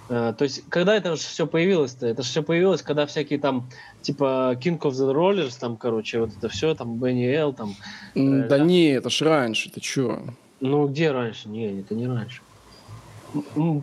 э, 0.09 0.13
э, 0.13 0.33
то 0.37 0.43
есть, 0.43 0.63
когда 0.69 0.95
это 0.95 1.15
все 1.15 1.45
появилось-то? 1.45 2.07
Это 2.07 2.21
же 2.23 2.29
все 2.29 2.43
появилось, 2.43 2.81
когда 2.81 3.05
всякие 3.05 3.39
там, 3.39 3.69
типа, 4.01 4.57
King 4.61 4.79
of 4.79 4.91
the 4.91 5.13
Rollers, 5.13 5.57
там, 5.59 5.77
короче, 5.77 6.19
вот 6.19 6.31
это 6.37 6.47
все, 6.49 6.73
там, 6.75 6.97
Бенни 6.99 7.27
Эл, 7.27 7.53
там, 7.53 7.75
э, 8.15 8.47
Да 8.47 8.57
да. 8.57 8.59
не, 8.59 8.91
это 8.91 9.09
ж 9.09 9.21
раньше, 9.21 9.69
ты 9.69 9.81
чё? 9.81 10.19
ну, 10.61 10.87
где 10.87 11.11
раньше? 11.11 11.49
Не, 11.49 11.79
это 11.79 11.95
не 11.95 12.07
раньше. 12.07 12.41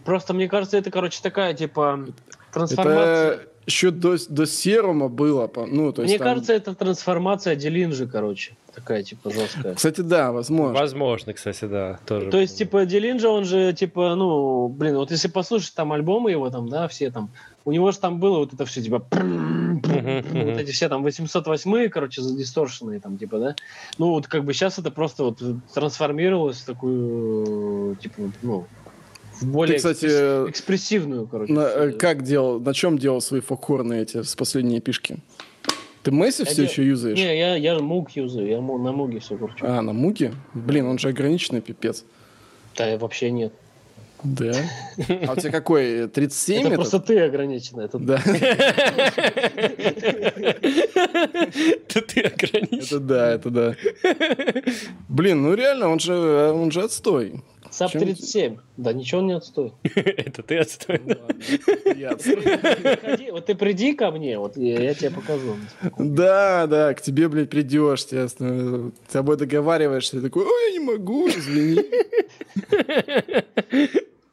Просто, 0.04 0.34
мне 0.34 0.48
кажется, 0.48 0.76
это, 0.76 0.90
короче, 0.90 1.20
такая, 1.22 1.54
типа, 1.54 2.06
трансформация. 2.52 3.32
Это 3.32 3.48
еще 3.66 3.90
до, 3.90 4.16
до 4.28 4.46
серума 4.46 5.08
было, 5.08 5.50
ну, 5.66 5.92
то 5.92 6.02
есть 6.02 6.12
Мне 6.12 6.18
там- 6.18 6.28
кажется, 6.28 6.52
это 6.54 6.74
трансформация 6.74 7.54
Делинджи, 7.56 8.06
короче, 8.06 8.56
такая, 8.78 9.02
типа, 9.02 9.30
жесткая. 9.30 9.74
Кстати, 9.74 10.00
да, 10.00 10.32
возможно. 10.32 10.78
Возможно, 10.78 11.32
кстати, 11.32 11.64
да, 11.64 11.98
тоже. 12.06 12.30
То 12.30 12.38
есть, 12.38 12.58
типа, 12.58 12.86
Делинджа, 12.86 13.28
он 13.28 13.44
же, 13.44 13.72
типа, 13.72 14.14
ну, 14.14 14.68
блин, 14.68 14.96
вот 14.96 15.10
если 15.10 15.28
послушать 15.28 15.74
там 15.74 15.92
альбомы 15.92 16.30
его, 16.30 16.48
там, 16.50 16.68
да, 16.68 16.88
все 16.88 17.10
там, 17.10 17.30
у 17.64 17.72
него 17.72 17.90
же 17.92 17.98
там 17.98 18.20
было 18.20 18.38
вот 18.38 18.54
это 18.54 18.64
все, 18.64 18.82
типа, 18.82 19.04
вот 19.10 20.60
эти 20.60 20.70
все 20.70 20.88
там 20.88 21.02
808, 21.02 21.88
короче, 21.88 22.22
задисторшенные 22.22 23.00
там, 23.00 23.18
типа, 23.18 23.38
да. 23.38 23.56
Ну, 23.98 24.10
вот 24.10 24.26
как 24.26 24.44
бы 24.44 24.52
сейчас 24.52 24.78
это 24.78 24.90
просто 24.90 25.24
вот 25.24 25.42
трансформировалось 25.74 26.58
в 26.58 26.66
такую, 26.66 27.96
типа, 27.96 28.32
ну, 28.42 28.66
в 29.40 29.46
более 29.46 29.78
Ты, 29.78 29.78
кстати, 29.78 30.06
экспресс- 30.06 30.50
экспрессивную, 30.50 31.26
короче. 31.26 31.52
На, 31.52 31.60
э, 31.60 31.92
как 31.92 32.22
делал, 32.22 32.58
на 32.58 32.74
чем 32.74 32.98
делал 32.98 33.20
свои 33.20 33.40
фокхорны 33.40 33.94
эти 34.00 34.22
с 34.22 34.34
последние 34.34 34.80
пишки? 34.80 35.18
Ты 36.02 36.10
Месси 36.10 36.44
все 36.44 36.62
еще 36.64 36.86
юзаешь? 36.86 37.18
Не, 37.18 37.38
я, 37.38 37.56
я 37.56 37.78
муг 37.80 38.10
юзаю, 38.12 38.46
я 38.48 38.60
на 38.60 38.92
муге 38.92 39.18
все 39.20 39.36
кручу. 39.36 39.64
А, 39.66 39.82
на 39.82 39.92
муге? 39.92 40.32
Блин, 40.54 40.86
он 40.86 40.98
же 40.98 41.08
ограниченный 41.08 41.60
пипец. 41.60 42.04
Да, 42.76 42.96
вообще 42.98 43.30
нет. 43.30 43.52
Да. 44.22 44.52
А 45.28 45.32
у 45.32 45.36
тебя 45.36 45.50
какой? 45.52 46.08
37 46.08 46.56
это 46.58 46.66
этот? 46.66 46.74
просто 46.76 46.98
ты 47.00 47.20
ограниченный. 47.20 47.84
Это 47.84 47.98
Да, 47.98 48.20
Это 51.86 52.02
ты 52.02 52.20
ограничен. 52.22 52.78
это 52.78 53.00
да, 53.00 53.30
это 53.30 53.50
да. 53.50 53.74
Блин, 55.08 55.42
ну 55.42 55.54
реально, 55.54 55.88
он 55.88 55.98
же, 56.00 56.14
он 56.14 56.70
же 56.70 56.82
отстой. 56.82 57.42
Sub 57.70 57.92
Чем- 57.92 58.00
37. 58.02 58.56
Да 58.78 58.92
ничего 58.92 59.20
он 59.20 59.26
не 59.26 59.32
отстой. 59.32 59.72
Это 59.82 60.44
ты 60.44 60.58
отстой. 60.58 61.00
Я 61.96 62.10
отстой. 62.10 62.38
Вот 63.32 63.46
ты 63.46 63.56
приди 63.56 63.92
ко 63.92 64.12
мне, 64.12 64.38
вот 64.38 64.56
я, 64.56 64.94
тебе 64.94 65.10
покажу. 65.10 65.56
Да, 65.98 66.66
да, 66.68 66.94
к 66.94 67.02
тебе, 67.02 67.28
блядь, 67.28 67.50
придешь. 67.50 68.04
С 68.04 68.36
тобой 69.10 69.36
договариваешься, 69.36 70.12
ты 70.12 70.22
такой, 70.22 70.44
ой, 70.44 70.72
я 70.72 70.78
не 70.78 70.84
могу, 70.84 71.28
извини. 71.28 71.84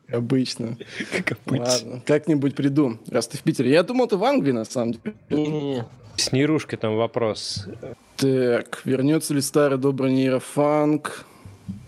Обычно. 0.11 0.77
Как 1.11 1.39
обычно. 1.45 1.65
Ладно, 1.65 2.01
как-нибудь 2.05 2.55
приду, 2.55 2.99
раз 3.09 3.27
ты 3.27 3.39
в 3.39 3.41
Питере. 3.41 3.71
Я 3.71 3.81
думал, 3.81 4.07
ты 4.07 4.17
в 4.17 4.23
Англии, 4.23 4.51
на 4.51 4.65
самом 4.65 4.93
деле. 4.93 5.15
Не-не-не. 5.31 5.85
С 6.15 6.31
нейрушкой 6.31 6.77
там 6.77 6.95
вопрос. 6.95 7.67
Так, 8.17 8.81
вернется 8.85 9.33
ли 9.33 9.41
старый 9.41 9.79
добрый 9.79 10.13
нейрофанк? 10.13 11.25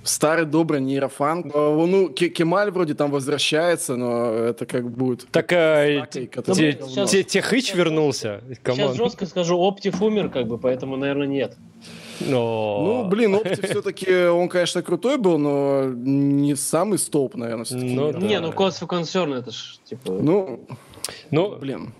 Старый 0.04 0.45
добрый 0.45 0.80
нейрофанк. 0.82 1.54
Ну, 1.54 2.08
Ке- 2.10 2.30
Кемаль 2.30 2.72
вроде 2.72 2.94
там 2.94 3.12
возвращается, 3.12 3.95
но 3.98 4.32
это 4.32 4.66
как 4.66 4.90
будет... 4.90 5.28
Так, 5.32 5.52
а, 5.52 5.86
Ну, 5.86 7.24
Техыч 7.24 7.74
вернулся? 7.76 8.41
Сейчас 8.64 8.95
жестко 8.95 9.26
скажу, 9.26 9.58
Оптив 9.58 10.02
умер, 10.02 10.30
как 10.30 10.48
бы, 10.48 10.58
поэтому, 10.58 10.95
наверное, 10.95 11.28
нет. 11.28 11.58
Но- 12.22 13.04
Ну, 13.04 13.10
блин, 13.10 13.36
Опти 13.36 13.62
все-таки, 13.64 14.28
он, 14.28 14.48
конечно, 14.49 14.82
крутой 14.82 15.18
был, 15.18 15.38
но 15.38 15.84
не 15.86 16.56
самый 16.56 16.98
столб, 16.98 17.36
наверное, 17.36 17.66
все-таки. 17.66 17.94
Ну. 17.94 18.12
Да. 18.14 18.20
Не, 18.20 18.40
ну 18.40 18.49
Cause 18.52 18.80
for 18.82 18.88
Concern, 18.88 19.36
это 19.36 19.52
ж, 19.52 19.78
типа... 19.84 20.12
Ну, 20.14 20.62
Ну, 21.32 21.56
блин. 21.58 21.94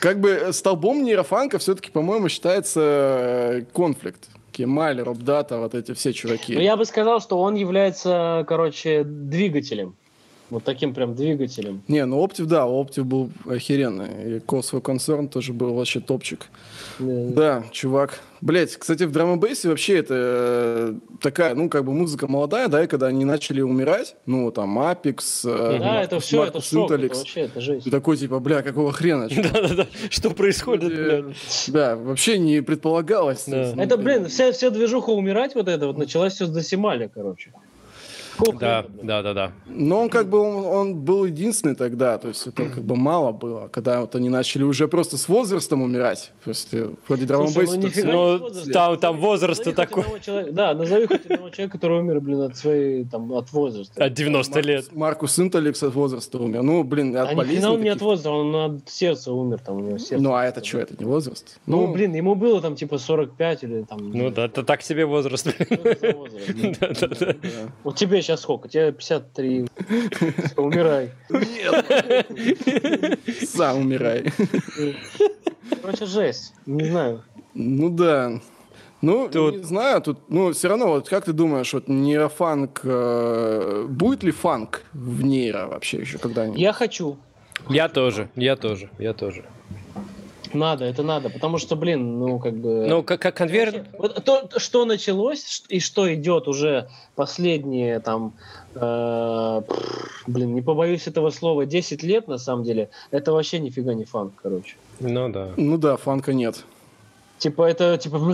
Как 0.00 0.20
бы 0.20 0.50
столбом 0.52 1.02
нейрофанка 1.02 1.58
все-таки, 1.58 1.90
по-моему, 1.90 2.28
считается 2.28 2.80
э, 2.80 3.62
конфликт. 3.74 4.28
Кемаль, 4.54 5.00
Робдата, 5.00 5.58
вот 5.58 5.74
эти 5.74 5.92
все 5.94 6.12
чуваки. 6.12 6.54
Ну, 6.54 6.60
я 6.60 6.76
бы 6.76 6.84
сказал, 6.84 7.20
что 7.20 7.40
он 7.40 7.56
является, 7.56 8.44
короче, 8.46 9.02
двигателем. 9.04 9.96
Вот 10.50 10.62
таким 10.62 10.92
прям 10.94 11.14
двигателем. 11.14 11.82
Не, 11.88 12.04
ну 12.04 12.20
Оптив, 12.22 12.46
да, 12.46 12.66
Оптив 12.66 13.06
был 13.06 13.30
охеренный. 13.46 14.36
И 14.36 14.40
Косвой 14.40 14.82
концерн 14.82 15.28
тоже 15.28 15.52
был 15.52 15.74
вообще 15.74 16.00
топчик. 16.00 16.46
Да. 16.98 17.30
Да, 17.34 17.64
чувак. 17.72 18.20
Блять, 18.40 18.76
кстати, 18.76 19.04
в 19.04 19.10
драм 19.10 19.40
бейсе 19.40 19.70
вообще 19.70 19.98
это 19.98 20.14
э, 20.16 20.94
такая, 21.22 21.54
ну, 21.54 21.70
как 21.70 21.86
бы 21.86 21.92
музыка 21.94 22.26
молодая, 22.28 22.68
да, 22.68 22.84
и 22.84 22.86
когда 22.86 23.06
они 23.06 23.24
начали 23.24 23.62
умирать, 23.62 24.16
ну, 24.26 24.50
там, 24.50 24.78
Апекс, 24.78 25.46
э, 25.46 25.48
Да, 25.80 26.02
это 26.02 26.16
Маркус- 26.16 26.24
все, 26.24 26.36
это 26.36 26.44
Маркус 26.52 26.68
шок, 26.70 26.84
это 26.84 26.94
Интеллекс. 26.94 27.18
вообще, 27.20 27.40
это 27.40 27.60
жесть. 27.62 27.84
Ты 27.84 27.90
такой, 27.90 28.16
типа, 28.18 28.38
бля, 28.40 28.60
какого 28.62 28.92
хрена? 28.92 29.28
Да-да-да. 29.52 29.86
Что 30.10 30.28
происходит, 30.30 30.92
Э? 30.92 31.32
Да, 31.68 31.96
вообще 31.96 32.36
не 32.38 32.60
предполагалось. 32.60 33.46
Ну, 33.46 33.56
Это, 33.56 33.96
блин, 33.96 34.26
вся, 34.28 34.52
вся 34.52 34.68
движуха 34.68 35.08
умирать 35.10 35.54
вот 35.54 35.68
это 35.68 35.86
вот 35.86 35.96
началась 35.96 36.34
все 36.34 36.44
с 36.44 36.50
Досималя, 36.50 37.08
короче. 37.12 37.50
Какого 38.36 38.58
Да, 38.58 38.84
да, 39.02 39.22
да, 39.22 39.34
да. 39.34 39.52
Но 39.66 40.00
он 40.02 40.08
как 40.08 40.28
бы 40.28 40.38
он, 40.38 40.64
он 40.64 40.94
был 40.96 41.24
единственный 41.24 41.74
тогда, 41.74 42.18
то 42.18 42.28
есть 42.28 42.46
это 42.46 42.66
как 42.66 42.82
бы 42.84 42.96
мало 42.96 43.32
было, 43.32 43.68
когда 43.68 44.00
вот 44.00 44.14
они 44.14 44.28
начали 44.28 44.62
уже 44.62 44.88
просто 44.88 45.16
с 45.18 45.28
возрастом 45.28 45.82
умирать. 45.82 46.32
То 46.44 46.50
есть 46.50 46.68
вроде 47.08 47.26
ну 47.26 47.44
бейс 47.52 47.70
Ну, 48.04 48.38
возраст. 48.38 48.72
там- 48.72 48.98
там 48.98 49.18
возраст 49.18 49.64
Назови 49.64 49.76
хоть 49.86 50.04
такой. 50.04 50.20
человека- 50.20 50.52
Да, 50.52 50.74
назови 50.74 51.06
хоть 51.06 51.26
одного 51.26 51.50
человека, 51.50 51.78
который 51.78 52.00
умер, 52.00 52.20
блин, 52.20 52.40
от 52.42 52.56
своей, 52.56 53.04
там, 53.04 53.32
от 53.32 53.52
возраста. 53.52 54.04
От 54.04 54.12
90 54.12 54.60
лет. 54.60 54.92
Маркус 54.92 55.38
Интеллекс 55.38 55.82
от 55.82 55.94
возраста 55.94 56.38
умер. 56.38 56.62
Ну, 56.62 56.84
блин, 56.84 57.16
от 57.16 57.28
А 57.28 57.32
ни 57.32 57.36
болезни 57.36 57.56
хрена 57.56 57.72
он 57.72 57.82
не 57.82 57.88
от 57.88 58.00
возраста, 58.00 58.30
он 58.30 58.54
от 58.56 58.88
сердца 58.88 59.32
умер, 59.32 59.58
там 59.64 59.76
у 59.76 59.80
него 59.80 59.98
сердце. 59.98 60.22
Ну, 60.22 60.34
а 60.34 60.44
это 60.44 60.64
что, 60.64 60.78
это 60.78 60.94
не 60.98 61.04
возраст? 61.04 61.58
Ну, 61.66 61.92
блин, 61.92 62.14
ему 62.14 62.34
было 62.34 62.60
там 62.60 62.76
типа 62.76 62.98
45 62.98 63.64
или 63.64 63.82
там... 63.82 64.10
Ну 64.10 64.30
да, 64.30 64.46
это 64.46 64.62
так 64.62 64.82
себе 64.82 65.04
возраст. 65.06 65.46
Вот 67.84 67.96
тебе 67.96 68.22
сейчас 68.24 68.40
сколько? 68.40 68.68
Тебе 68.68 68.92
53. 68.92 69.66
Всё, 70.46 70.62
Умирай. 70.62 71.10
Сам 73.46 73.78
умирай. 73.78 74.24
Короче, 75.82 76.06
жесть. 76.06 76.54
Не 76.66 76.84
знаю. 76.84 77.22
Ну 77.54 77.90
да. 77.90 78.40
Ну, 79.00 79.28
Тут- 79.28 79.56
не 79.58 79.62
знаю, 79.64 80.00
тут, 80.00 80.18
ну, 80.28 80.52
все 80.52 80.68
равно, 80.68 80.86
вот 80.88 81.08
как 81.10 81.26
ты 81.26 81.32
думаешь, 81.34 81.74
вот 81.74 81.88
нейрофанк, 81.88 82.80
э, 82.84 83.86
будет 83.86 84.22
ли 84.22 84.30
фанк 84.30 84.80
в 84.94 85.22
нейро 85.22 85.66
вообще 85.66 85.98
еще 85.98 86.16
когда-нибудь? 86.16 86.58
Я 86.58 86.72
хочу. 86.72 87.18
Я 87.68 87.88
тоже, 87.90 88.30
я 88.34 88.56
тоже, 88.56 88.88
я 88.98 89.12
тоже. 89.12 89.44
Надо, 90.54 90.84
это 90.84 91.02
надо. 91.02 91.30
Потому 91.30 91.58
что, 91.58 91.76
блин, 91.76 92.18
ну 92.18 92.38
как 92.38 92.54
бы... 92.54 92.86
Ну, 92.88 93.02
как, 93.02 93.20
как 93.20 93.36
конвейер... 93.36 93.84
Вот 93.98 94.24
то, 94.24 94.48
что 94.56 94.84
началось 94.84 95.64
и 95.68 95.80
что 95.80 96.12
идет 96.14 96.48
уже 96.48 96.88
последние 97.16 98.00
там, 98.00 98.34
э, 98.74 99.62
блин, 100.26 100.54
не 100.54 100.62
побоюсь 100.62 101.06
этого 101.06 101.30
слова, 101.30 101.66
10 101.66 102.02
лет 102.02 102.28
на 102.28 102.38
самом 102.38 102.64
деле, 102.64 102.90
это 103.10 103.32
вообще 103.32 103.58
нифига 103.58 103.94
не 103.94 104.04
фанк, 104.04 104.34
короче. 104.42 104.76
Ну 105.00 105.28
да. 105.28 105.50
Ну 105.56 105.76
да, 105.78 105.96
фанка 105.96 106.32
нет. 106.32 106.64
Типа 107.38 107.68
это, 107.68 107.98
типа. 107.98 108.18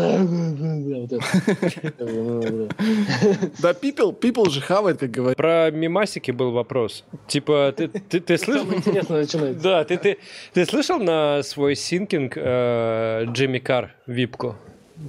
Да, 3.60 3.72
people, 3.72 4.18
people 4.18 4.48
же 4.50 4.60
хавает, 4.60 4.98
как 4.98 5.10
говорят. 5.10 5.36
Про 5.36 5.70
мимасики 5.70 6.30
был 6.30 6.52
вопрос. 6.52 7.04
Типа, 7.26 7.74
ты, 7.76 7.88
ты, 7.88 8.20
ты 8.20 8.38
слышал? 8.38 8.62
Самое 8.64 8.78
интересное 8.78 9.20
начинается. 9.20 9.62
Да, 9.62 9.84
ты, 9.84 9.96
ты, 9.96 10.18
ты 10.52 10.64
слышал 10.64 10.98
на 10.98 11.42
свой 11.42 11.74
синкинг 11.74 12.34
э, 12.36 13.24
Джимми 13.32 13.58
Кар 13.58 13.94
випку? 14.06 14.56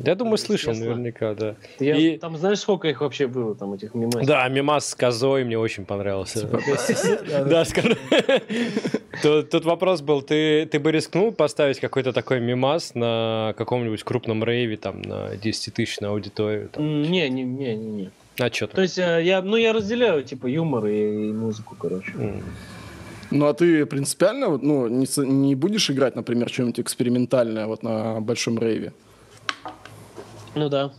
Я 0.05 0.15
думаю, 0.15 0.37
слышал 0.37 0.71
Естественно. 0.71 0.95
наверняка, 0.95 1.33
да. 1.35 1.55
Я- 1.79 1.95
И- 1.97 2.17
Там 2.17 2.37
знаешь, 2.37 2.59
сколько 2.59 2.87
их 2.87 3.01
вообще 3.01 3.27
было, 3.27 3.55
там, 3.55 3.73
этих 3.73 3.93
мимасиков? 3.93 4.25
Да, 4.25 4.47
мимас 4.49 4.89
с 4.89 4.95
козой 4.95 5.43
мне 5.43 5.57
очень 5.59 5.85
понравился. 5.85 6.47
Да, 7.49 7.65
скажу. 7.65 7.95
Тут 9.21 9.65
вопрос 9.65 10.01
был, 10.01 10.21
ты 10.21 10.65
ты 10.65 10.79
бы 10.79 10.91
рискнул 10.91 11.31
поставить 11.31 11.79
какой-то 11.79 12.13
такой 12.13 12.39
мимас 12.39 12.95
на 12.95 13.53
каком-нибудь 13.57 14.03
крупном 14.03 14.43
рейве, 14.43 14.77
там, 14.77 15.01
на 15.01 15.35
10 15.35 15.73
тысяч 15.73 15.99
на 15.99 16.09
аудиторию? 16.09 16.69
М, 16.75 17.01
Не, 17.03 17.29
не, 17.29 17.43
не, 17.43 17.75
не, 17.75 17.91
не. 17.91 18.09
А 18.39 18.49
что 18.51 18.67
То 18.67 18.81
есть 18.81 18.97
э, 18.97 19.21
я, 19.23 19.41
ну, 19.41 19.57
я 19.57 19.73
разделяю, 19.73 20.23
типа, 20.23 20.47
юмор 20.47 20.87
и, 20.87 21.31
музыку, 21.33 21.75
короче. 21.79 22.11
Ну, 23.29 23.45
а 23.45 23.53
ты 23.53 23.85
принципиально, 23.85 24.49
вот, 24.49 24.63
ну, 24.63 24.87
не, 24.87 25.05
не 25.25 25.55
будешь 25.55 25.89
играть, 25.89 26.15
например, 26.15 26.49
что-нибудь 26.49 26.79
экспериментальное 26.79 27.65
вот 27.67 27.83
на 27.83 28.19
большом 28.21 28.57
рейве? 28.59 28.93
Ну 30.55 30.69
да. 30.69 30.91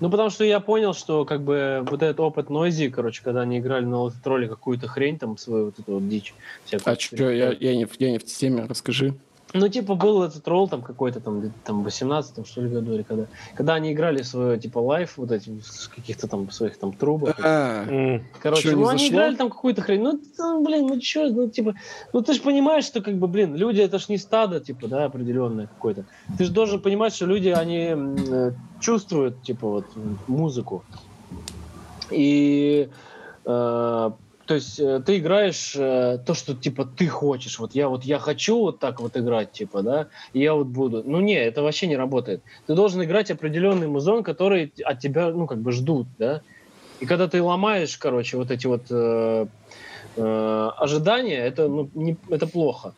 Ну, 0.00 0.10
потому 0.10 0.28
что 0.30 0.44
я 0.44 0.60
понял, 0.60 0.92
что 0.92 1.24
как 1.24 1.42
бы 1.42 1.84
вот 1.88 2.02
этот 2.02 2.20
опыт 2.20 2.50
Нойзи, 2.50 2.90
короче, 2.90 3.22
когда 3.22 3.42
они 3.42 3.58
играли 3.58 3.84
на 3.84 4.10
тролле 4.10 4.48
какую-то 4.48 4.88
хрень, 4.88 5.18
там, 5.18 5.38
свою 5.38 5.66
вот 5.66 5.78
эту 5.78 5.94
вот 5.94 6.08
дичь. 6.08 6.34
всякую. 6.64 6.96
А 6.96 7.00
что, 7.00 7.30
я, 7.30 7.52
я, 7.52 7.76
не, 7.76 7.86
я 7.98 8.10
не 8.10 8.18
в 8.18 8.24
теме, 8.24 8.66
расскажи. 8.68 9.14
Ну, 9.56 9.68
типа, 9.68 9.94
был 9.94 10.24
этот 10.24 10.48
ролл 10.48 10.68
там 10.68 10.82
какой-то 10.82 11.20
там, 11.20 11.38
где-то 11.38 11.54
там 11.64 11.82
в 11.82 11.84
18 11.84 12.44
что 12.44 12.60
ли, 12.60 12.68
году, 12.68 12.94
или 12.94 13.02
когда. 13.02 13.26
Когда 13.54 13.74
они 13.74 13.92
играли 13.92 14.22
свое, 14.22 14.58
типа, 14.58 14.80
лайф, 14.80 15.16
вот 15.16 15.30
эти, 15.30 15.60
с 15.60 15.86
каких-то 15.86 16.26
там 16.26 16.50
своих 16.50 16.76
там 16.76 16.92
трубах. 16.92 17.36
А. 17.38 18.18
Короче, 18.42 18.74
ну 18.74 18.88
они 18.88 19.08
играли 19.08 19.36
там 19.36 19.50
какую-то 19.50 19.80
хрень. 19.80 20.02
Ну, 20.02 20.20
ну, 20.38 20.64
блин, 20.64 20.88
ну 20.88 20.98
чё, 20.98 21.28
ну 21.30 21.48
типа, 21.48 21.74
ну 22.12 22.20
ты 22.20 22.34
же 22.34 22.40
понимаешь, 22.40 22.84
что 22.84 23.00
как 23.00 23.14
бы, 23.14 23.28
блин, 23.28 23.54
люди 23.54 23.80
это 23.80 24.00
ж 24.00 24.08
не 24.08 24.18
стадо, 24.18 24.58
типа, 24.58 24.88
да, 24.88 25.04
определенное 25.04 25.68
какое-то. 25.68 26.04
Ты 26.36 26.46
же 26.46 26.52
должен 26.52 26.80
понимать, 26.80 27.14
что 27.14 27.26
люди, 27.26 27.48
они 27.48 27.94
э, 27.94 28.52
чувствуют, 28.80 29.42
типа, 29.42 29.68
вот, 29.68 29.86
музыку. 30.26 30.82
И 32.10 32.88
э, 33.44 34.10
то 34.46 34.54
есть 34.54 34.78
э, 34.78 35.00
ты 35.04 35.18
играешь 35.18 35.74
э, 35.76 36.18
то, 36.24 36.34
что 36.34 36.54
типа 36.54 36.84
ты 36.84 37.08
хочешь. 37.08 37.58
Вот 37.58 37.74
я 37.74 37.88
вот 37.88 38.04
я 38.04 38.18
хочу 38.18 38.58
вот 38.58 38.78
так 38.78 39.00
вот 39.00 39.16
играть, 39.16 39.52
типа, 39.52 39.82
да, 39.82 40.08
и 40.32 40.40
я 40.40 40.54
вот 40.54 40.66
буду. 40.66 41.02
Ну 41.04 41.20
не, 41.20 41.36
это 41.36 41.62
вообще 41.62 41.86
не 41.86 41.96
работает. 41.96 42.42
Ты 42.66 42.74
должен 42.74 43.02
играть 43.02 43.30
определенный 43.30 43.88
музон, 43.88 44.22
который 44.22 44.72
от 44.84 44.98
тебя, 45.00 45.30
ну, 45.30 45.46
как 45.46 45.58
бы 45.58 45.72
ждут, 45.72 46.06
да. 46.18 46.42
И 47.00 47.06
когда 47.06 47.26
ты 47.26 47.42
ломаешь, 47.42 47.96
короче, 47.96 48.36
вот 48.36 48.50
эти 48.50 48.66
вот 48.66 48.86
э, 48.90 49.46
э, 50.16 50.70
ожидания, 50.76 51.38
это, 51.38 51.68
ну, 51.68 51.90
не, 51.94 52.16
это 52.28 52.46
плохо. 52.46 52.94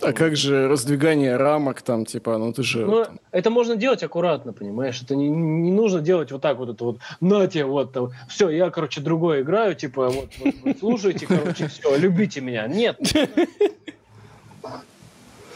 А 0.00 0.12
как 0.12 0.36
же 0.36 0.68
раздвигание 0.68 1.36
рамок 1.36 1.82
там, 1.82 2.04
типа, 2.04 2.36
ну 2.38 2.52
ты 2.52 2.62
же... 2.62 2.84
Ну, 2.84 3.04
там, 3.04 3.18
это 3.30 3.50
можно 3.50 3.76
делать 3.76 4.02
аккуратно, 4.02 4.52
понимаешь? 4.52 5.00
Это 5.02 5.16
не, 5.16 5.28
не 5.28 5.70
нужно 5.70 6.00
делать 6.00 6.30
вот 6.30 6.42
так 6.42 6.58
вот 6.58 6.68
это 6.68 6.84
вот, 6.84 6.98
на 7.20 7.46
тебе, 7.46 7.64
вот 7.64 7.92
там, 7.92 8.10
все, 8.28 8.50
я, 8.50 8.70
короче, 8.70 9.00
другое 9.00 9.42
играю, 9.42 9.74
типа, 9.74 10.08
вот, 10.08 10.28
вот, 10.38 10.54
вот, 10.62 10.78
слушайте, 10.78 11.26
короче, 11.26 11.68
все, 11.68 11.96
любите 11.96 12.40
меня. 12.40 12.66
Нет. 12.66 12.98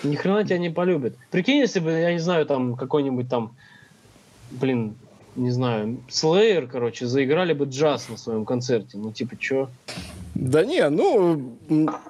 Ни 0.03 0.15
хрена 0.15 0.45
тебя 0.45 0.59
не 0.59 0.71
полюбят. 0.71 1.15
Прикинь, 1.31 1.59
если 1.59 1.81
бы, 1.81 1.91
я 1.91 2.13
не 2.13 2.19
знаю, 2.19 2.47
там, 2.47 2.77
какой-нибудь 2.77 3.29
там, 3.29 3.55
блин, 4.51 4.95
не 5.37 5.51
знаю, 5.51 5.99
Slayer, 6.09 6.69
короче, 6.71 7.07
заиграли 7.07 7.53
бы 7.53 7.67
джаз 7.67 8.09
на 8.09 8.17
своем 8.17 8.45
концерте. 8.45 8.99
Ну, 8.99 9.13
типа, 9.13 9.37
чё? 9.39 9.69
Да 10.35 10.67
не, 10.67 10.87
ну, 10.91 11.57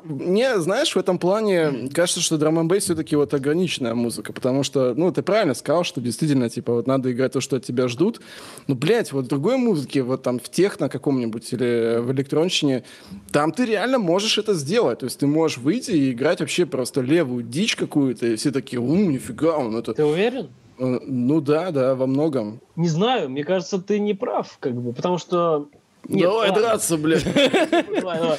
мне, 0.03 0.59
знаешь, 0.59 0.97
в 0.97 0.99
этом 0.99 1.19
плане 1.19 1.89
кажется, 1.95 2.21
что 2.21 2.39
драм 2.39 2.59
н 2.59 2.81
все-таки 2.81 3.15
вот 3.15 3.33
ограниченная 3.35 3.95
музыка, 3.95 4.33
потому 4.33 4.65
что, 4.65 4.95
ну, 4.97 5.13
ты 5.13 5.23
правильно 5.23 5.55
сказал, 5.55 5.85
что 5.85 6.01
действительно, 6.01 6.51
типа, 6.51 6.73
вот 6.73 6.89
надо 6.89 7.13
играть 7.13 7.33
то, 7.33 7.41
что 7.41 7.57
от 7.57 7.65
тебя 7.65 7.87
ждут, 7.87 8.21
но, 8.67 8.75
блядь, 8.75 9.13
вот 9.13 9.27
в 9.27 9.29
другой 9.29 9.59
музыке, 9.59 10.03
вот 10.03 10.23
там 10.23 10.41
в 10.41 10.49
техно 10.49 10.89
каком-нибудь 10.89 11.53
или 11.53 12.01
в 12.01 12.11
электронщине, 12.11 12.83
там 13.31 13.53
ты 13.53 13.65
реально 13.65 13.99
можешь 13.99 14.39
это 14.39 14.55
сделать, 14.55 15.01
то 15.01 15.05
есть 15.07 15.21
ты 15.21 15.29
можешь 15.29 15.59
выйти 15.59 15.93
и 15.93 16.11
играть 16.11 16.41
вообще 16.41 16.67
просто 16.67 17.03
левую 17.03 17.45
дичь 17.45 17.77
какую-то, 17.77 18.27
и 18.27 18.37
все 18.37 18.51
такие, 18.51 18.81
у, 18.81 18.95
нифига, 18.97 19.57
он 19.57 19.77
это... 19.77 19.95
Ты 19.95 20.05
уверен? 20.05 20.49
Э, 20.79 20.99
Ну 21.07 21.41
да, 21.41 21.71
да, 21.71 21.95
во 21.95 22.07
многом. 22.07 22.61
Не 22.77 22.89
знаю, 22.89 23.31
мне 23.31 23.45
кажется, 23.45 23.81
ты 23.81 23.99
не 23.99 24.15
прав, 24.15 24.57
как 24.61 24.75
бы, 24.75 24.93
потому 24.93 25.19
что... 25.19 25.69
Нет, 26.09 26.23
Давай 26.23 26.49
ладно. 26.51 26.63
драться, 26.63 26.97
блядь. 26.97 27.25
Давай, 28.01 28.21
давай. 28.21 28.39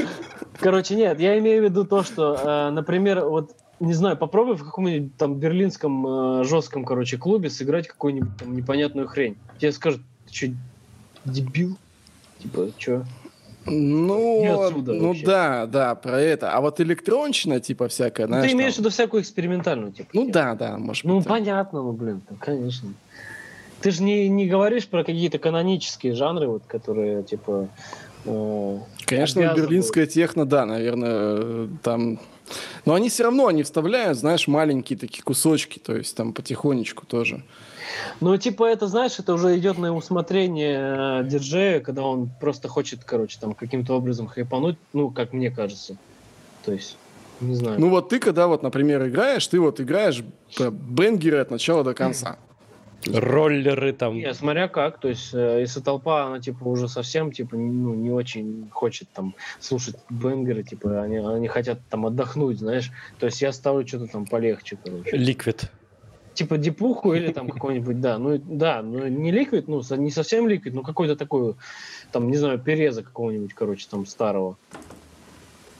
Короче, 0.57 0.95
нет, 0.95 1.19
я 1.19 1.37
имею 1.37 1.61
в 1.61 1.65
виду 1.65 1.83
то, 1.85 2.01
что, 2.03 2.35
э, 2.35 2.69
например, 2.71 3.25
вот 3.25 3.51
не 3.79 3.93
знаю, 3.93 4.17
попробуй 4.17 4.55
в 4.55 4.63
каком-нибудь 4.63 5.15
там 5.17 5.35
берлинском 5.35 6.07
э, 6.39 6.43
жестком, 6.45 6.83
короче, 6.83 7.17
клубе 7.17 7.49
сыграть 7.49 7.87
какую-нибудь 7.87 8.37
там 8.37 8.55
непонятную 8.55 9.07
хрень. 9.07 9.37
Тебе 9.59 9.71
скажут, 9.71 10.01
ты 10.27 10.33
что, 10.33 10.47
дебил? 11.25 11.77
Типа, 12.39 12.69
что? 12.77 13.05
Ну, 13.69 14.71
ну 14.85 15.07
вообще. 15.09 15.25
да, 15.25 15.65
да, 15.65 15.95
про 15.95 16.19
это. 16.21 16.51
А 16.53 16.61
вот 16.61 16.79
электронщина, 16.79 17.59
типа, 17.59 17.87
всякая, 17.87 18.27
знаешь, 18.27 18.49
ты 18.49 18.55
имеешь 18.55 18.73
в 18.73 18.75
там- 18.77 18.83
виду 18.83 18.93
всякую 18.93 19.21
экспериментальную, 19.23 19.91
типа? 19.91 20.09
Ну 20.13 20.29
да, 20.29 20.55
да, 20.55 20.77
может 20.77 21.03
Ну, 21.03 21.17
быть. 21.17 21.25
так. 21.25 21.33
понятно, 21.33 21.81
ну, 21.83 21.91
блин, 21.91 22.21
ну, 22.29 22.37
конечно. 22.39 22.93
Ты 23.81 23.91
же 23.91 24.03
не, 24.03 24.27
не 24.29 24.47
говоришь 24.47 24.87
про 24.87 25.03
какие-то 25.03 25.37
канонические 25.37 26.13
жанры, 26.15 26.47
вот, 26.47 26.63
которые, 26.65 27.23
типа... 27.23 27.67
э, 28.25 28.77
Конечно, 29.05 29.41
обязан 29.41 29.63
берлинская 29.63 30.07
техно, 30.07 30.45
да, 30.47 30.65
наверное, 30.65 31.11
э, 31.13 31.67
там 31.83 32.19
Но 32.85 32.93
они 32.95 33.09
все 33.09 33.23
равно, 33.23 33.47
они 33.47 33.63
вставляют, 33.63 34.17
знаешь, 34.17 34.47
маленькие 34.47 34.97
такие 34.97 35.21
кусочки, 35.21 35.79
то 35.79 35.95
есть 35.95 36.15
там 36.15 36.33
потихонечку 36.33 37.05
тоже. 37.05 37.43
Ну, 38.19 38.37
типа, 38.37 38.65
это, 38.65 38.87
знаешь, 38.87 39.19
это 39.19 39.33
уже 39.33 39.57
идет 39.57 39.77
на 39.77 39.95
усмотрение 39.95 41.21
э, 41.21 41.23
диджея, 41.25 41.79
когда 41.79 42.03
он 42.03 42.29
просто 42.39 42.67
хочет, 42.67 43.03
короче, 43.03 43.37
там, 43.39 43.53
каким-то 43.53 43.95
образом 43.95 44.27
хайпануть, 44.27 44.77
ну, 44.93 45.09
как 45.09 45.33
мне 45.33 45.51
кажется. 45.51 45.97
То 46.65 46.73
есть, 46.73 46.97
не 47.39 47.55
знаю. 47.55 47.79
Ну, 47.79 47.89
вот 47.89 48.09
ты, 48.09 48.19
когда 48.19 48.47
вот, 48.47 48.63
например, 48.63 49.07
играешь, 49.07 49.45
ты 49.47 49.59
вот 49.59 49.79
играешь 49.79 50.23
бенгеры 50.59 51.39
от 51.39 51.51
начала 51.51 51.83
до 51.83 51.93
конца. 51.93 52.37
Роллеры 53.05 53.93
там. 53.93 54.15
Не, 54.15 54.33
смотря 54.33 54.67
как, 54.67 54.99
то 54.99 55.07
есть, 55.07 55.33
э, 55.33 55.61
если 55.61 55.79
толпа, 55.79 56.25
она, 56.25 56.39
типа, 56.39 56.63
уже 56.63 56.89
совсем, 56.89 57.31
типа, 57.31 57.55
ну, 57.55 57.93
не 57.93 58.09
очень 58.09 58.69
хочет, 58.71 59.07
там, 59.13 59.35
слушать 59.59 59.95
бенгеры, 60.09 60.63
типа, 60.63 61.03
они, 61.03 61.17
они 61.17 61.47
хотят, 61.47 61.79
там, 61.89 62.05
отдохнуть, 62.05 62.57
знаешь, 62.59 62.91
то 63.19 63.27
есть, 63.27 63.41
я 63.41 63.53
ставлю 63.53 63.87
что-то 63.87 64.07
там 64.07 64.25
полегче, 64.25 64.77
короче. 64.83 65.15
Ликвид 65.15 65.71
типа 66.37 66.57
дипуху 66.57 67.13
или 67.13 67.31
там 67.31 67.49
какой-нибудь, 67.49 67.99
да, 67.99 68.19
ну 68.19 68.37
да, 68.37 68.83
ну 68.83 69.07
не 69.07 69.31
ликвид, 69.31 69.67
ну 69.67 69.81
не 69.97 70.11
совсем 70.11 70.47
ликвид, 70.47 70.73
но 70.73 70.83
какой-то 70.83 71.15
такой, 71.15 71.55
там, 72.11 72.29
не 72.29 72.37
знаю, 72.37 72.59
переза 72.59 73.01
какого-нибудь, 73.01 73.53
короче, 73.53 73.87
там 73.89 74.05
старого. 74.05 74.55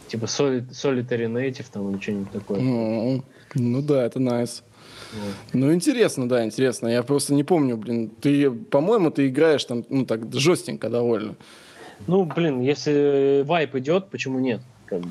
Типа 0.07 0.25
Solid, 0.25 0.69
Solitary 0.71 1.27
Native 1.27 1.65
там 1.71 1.91
или 1.91 2.01
что-нибудь 2.01 2.31
такое. 2.31 2.59
Ну, 2.59 3.23
ну 3.55 3.81
да, 3.81 4.05
это 4.05 4.19
nice. 4.19 4.63
Вот. 5.13 5.34
Ну, 5.53 5.73
интересно, 5.73 6.27
да, 6.27 6.43
интересно. 6.43 6.88
Я 6.88 7.03
просто 7.03 7.34
не 7.34 7.43
помню, 7.43 7.77
блин. 7.77 8.09
Ты, 8.21 8.49
по-моему, 8.49 9.11
ты 9.11 9.27
играешь 9.27 9.65
там, 9.65 9.85
ну, 9.89 10.05
так 10.05 10.34
жестенько 10.34 10.89
довольно. 10.89 11.35
Ну, 12.07 12.23
блин, 12.23 12.61
если 12.61 13.43
вайп 13.45 13.75
идет, 13.75 14.09
почему 14.09 14.39
нет? 14.39 14.61
Как 14.85 15.01
бы. 15.01 15.09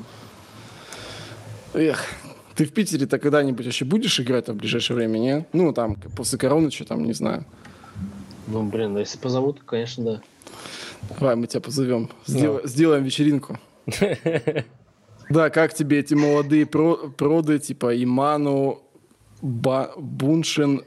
Эх, 1.73 2.05
ты 2.57 2.65
в 2.65 2.73
Питере-то 2.73 3.19
когда-нибудь 3.19 3.65
вообще 3.65 3.85
будешь 3.85 4.19
играть 4.19 4.49
в 4.49 4.55
ближайшее 4.55 4.97
время, 4.97 5.17
не? 5.19 5.45
Ну, 5.53 5.71
там, 5.71 5.95
после 6.15 6.37
короны, 6.37 6.71
что 6.71 6.83
там, 6.85 7.03
не 7.05 7.13
знаю. 7.13 7.45
Ну, 8.47 8.63
блин, 8.63 8.93
да 8.95 8.99
если 9.01 9.17
позовут, 9.19 9.61
конечно, 9.65 10.03
да. 10.03 10.21
Давай, 11.19 11.35
мы 11.35 11.47
тебя 11.47 11.61
позовем. 11.61 12.09
Сдел- 12.25 12.61
no. 12.63 12.67
Сделаем 12.67 13.03
вечеринку. 13.03 13.57
Да, 15.29 15.49
как 15.49 15.73
тебе 15.73 15.99
эти 15.99 16.13
молодые 16.13 16.65
про- 16.65 17.09
проды, 17.09 17.59
типа 17.59 18.01
Иману, 18.01 18.81
Ба- 19.41 19.91
Буншин, 19.97 20.83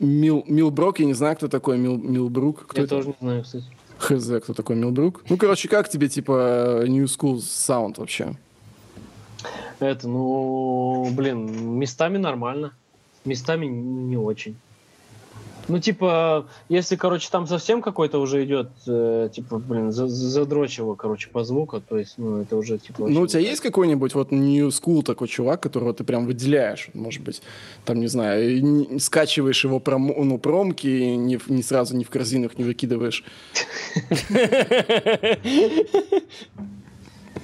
Мил, 0.00 0.44
Милброк, 0.48 0.98
я 0.98 1.06
не 1.06 1.14
знаю, 1.14 1.36
кто 1.36 1.46
такой 1.46 1.78
Мил, 1.78 1.96
Милбрук. 1.96 2.66
Кто 2.66 2.80
я 2.80 2.84
это? 2.84 2.96
тоже 2.96 3.08
не 3.10 3.14
знаю, 3.20 3.42
кстати. 3.44 3.64
Хз, 3.98 4.42
кто 4.42 4.54
такой 4.54 4.74
Милбрук. 4.74 5.22
Ну, 5.30 5.36
короче, 5.36 5.68
как 5.68 5.88
тебе, 5.88 6.08
типа, 6.08 6.82
New 6.86 7.04
School 7.04 7.36
Sound 7.36 7.94
вообще? 7.98 8.34
Это, 9.80 10.08
ну, 10.08 11.08
блин, 11.12 11.78
местами 11.78 12.18
нормально, 12.18 12.72
местами 13.24 13.66
не 13.66 14.16
очень. 14.16 14.56
Ну, 15.68 15.80
типа, 15.80 16.46
если, 16.68 16.96
короче, 16.96 17.28
там 17.30 17.46
совсем 17.46 17.82
какой-то 17.82 18.20
уже 18.20 18.44
идет, 18.44 18.68
э, 18.86 19.28
типа, 19.32 19.58
блин, 19.58 19.90
задрочево, 19.90 20.94
короче, 20.94 21.28
по 21.28 21.44
звуку, 21.44 21.80
то 21.80 21.98
есть, 21.98 22.14
ну, 22.18 22.42
это 22.42 22.56
уже, 22.56 22.78
типа... 22.78 23.08
Ну, 23.08 23.22
у 23.22 23.26
тебя 23.26 23.40
есть 23.40 23.60
какой-нибудь 23.60 24.14
вот 24.14 24.30
new 24.30 24.68
school 24.68 25.02
такой 25.02 25.26
чувак, 25.26 25.62
которого 25.62 25.92
ты 25.92 26.04
прям 26.04 26.26
выделяешь, 26.26 26.90
может 26.94 27.22
быть, 27.22 27.42
там, 27.84 27.98
не 27.98 28.06
знаю, 28.06 28.62
не, 28.62 29.00
скачиваешь 29.00 29.64
его 29.64 29.80
пром, 29.80 30.12
ну, 30.16 30.38
промки, 30.38 30.86
не, 30.86 31.38
не 31.48 31.62
сразу 31.62 31.96
ни 31.96 32.04
в 32.04 32.10
корзинах 32.10 32.56
не 32.58 32.64
выкидываешь? 32.64 33.24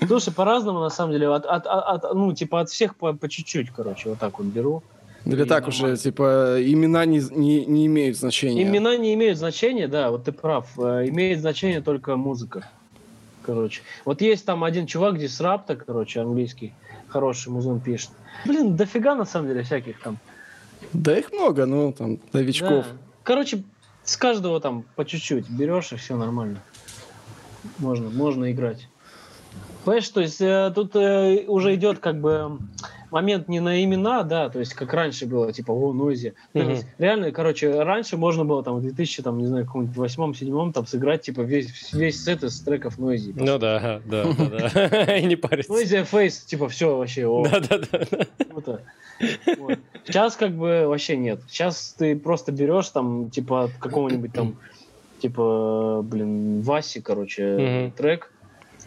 Слушай, 0.07 0.33
по-разному, 0.33 0.81
на 0.81 0.91
самом 0.91 1.13
деле. 1.13 1.29
От, 1.29 1.47
от, 1.47 1.67
от, 1.67 2.15
ну, 2.15 2.33
типа, 2.33 2.61
от 2.61 2.71
всех 2.71 2.97
по, 2.97 3.13
по 3.13 3.29
чуть-чуть, 3.29 3.71
короче, 3.71 4.11
вот 4.11 4.19
так 4.19 4.39
вот 4.39 4.47
беру. 4.47 4.83
Или 5.25 5.45
так 5.45 5.69
уже, 5.69 5.97
типа, 5.97 6.57
имена 6.59 7.05
не, 7.05 7.21
не, 7.31 7.65
не 7.65 7.87
имеют 7.87 8.17
значения. 8.17 8.63
Имена 8.63 8.97
не 8.97 9.15
имеют 9.15 9.39
значения, 9.39 9.87
да, 9.87 10.11
вот 10.11 10.25
ты 10.25 10.33
прав. 10.33 10.67
Э, 10.79 11.07
имеет 11.09 11.41
значение 11.41 11.81
только 11.81 12.17
музыка. 12.17 12.69
Короче. 13.43 13.83
Вот 14.05 14.21
есть 14.21 14.45
там 14.45 14.65
один 14.65 14.87
чувак 14.87 15.19
здесь 15.19 15.41
рапта, 15.41 15.77
короче, 15.77 16.21
английский, 16.21 16.73
хороший 17.09 17.51
музон 17.51 17.81
пишет. 17.81 18.11
Блин, 18.45 18.77
дофига 18.77 19.15
на 19.15 19.25
самом 19.25 19.49
деле 19.49 19.63
всяких 19.63 20.01
там. 20.01 20.19
Да 20.93 21.17
их 21.17 21.33
много, 21.33 21.67
ну, 21.67 21.93
там, 21.93 22.19
новичков. 22.33 22.85
Да. 22.85 22.97
Короче, 23.23 23.63
с 24.05 24.17
каждого 24.17 24.61
там 24.61 24.85
по 24.97 25.05
чуть-чуть 25.05 25.49
берешь, 25.49 25.93
и 25.93 25.97
все 25.97 26.17
нормально. 26.17 26.61
Можно, 27.79 28.11
можно 28.11 28.51
играть. 28.51 28.89
Понимаешь, 29.85 30.09
то 30.09 30.21
есть 30.21 30.41
э, 30.41 30.73
тут 30.75 30.95
э, 30.95 31.45
уже 31.49 31.75
идет 31.75 31.99
как 31.99 32.21
бы 32.21 32.59
момент 33.13 33.49
не 33.49 33.61
на 33.61 33.85
имена, 33.85 34.23
да, 34.23 34.49
то 34.49 34.59
есть 34.59 34.75
как 34.75 34.93
раньше 34.95 35.27
было, 35.27 35.53
типа, 35.53 35.71
о, 35.71 35.93
Нойзи. 35.93 36.35
Mm-hmm. 36.55 36.85
реально, 36.99 37.31
короче, 37.31 37.83
раньше 37.83 38.17
можно 38.17 38.45
было 38.45 38.63
там 38.63 38.77
в 38.77 38.81
2000, 38.81 39.23
там, 39.23 39.39
не 39.39 39.47
знаю, 39.47 39.67
каком-нибудь 39.67 39.97
восьмом, 39.97 40.35
седьмом 40.35 40.73
там 40.73 40.87
сыграть, 40.87 41.23
типа, 41.23 41.43
весь, 41.43 41.93
весь 41.93 42.25
сет 42.25 42.43
из 42.43 42.61
треков 42.61 42.99
Нойзи. 42.99 43.35
Ну 43.37 43.59
да, 43.59 44.01
да, 44.07 44.25
да, 44.33 44.71
да. 44.73 45.17
И 45.19 45.27
не 45.27 45.37
париться. 45.37 45.71
Нойзи, 45.73 46.05
Фейс, 46.05 46.41
типа, 46.41 46.69
все 46.69 46.97
вообще. 46.97 47.29
Да, 47.45 47.61
да, 47.61 47.79
да. 48.67 48.81
Сейчас 50.07 50.37
как 50.37 50.53
бы 50.53 50.87
вообще 50.87 51.17
нет. 51.17 51.41
Сейчас 51.49 51.95
ты 51.99 52.17
просто 52.17 52.51
берешь 52.51 52.89
там, 52.89 53.31
типа, 53.31 53.71
какого-нибудь 53.79 54.33
там, 54.33 54.57
типа, 55.21 56.03
блин, 56.03 56.63
Васи, 56.63 57.01
короче, 57.01 57.93
трек, 57.97 58.33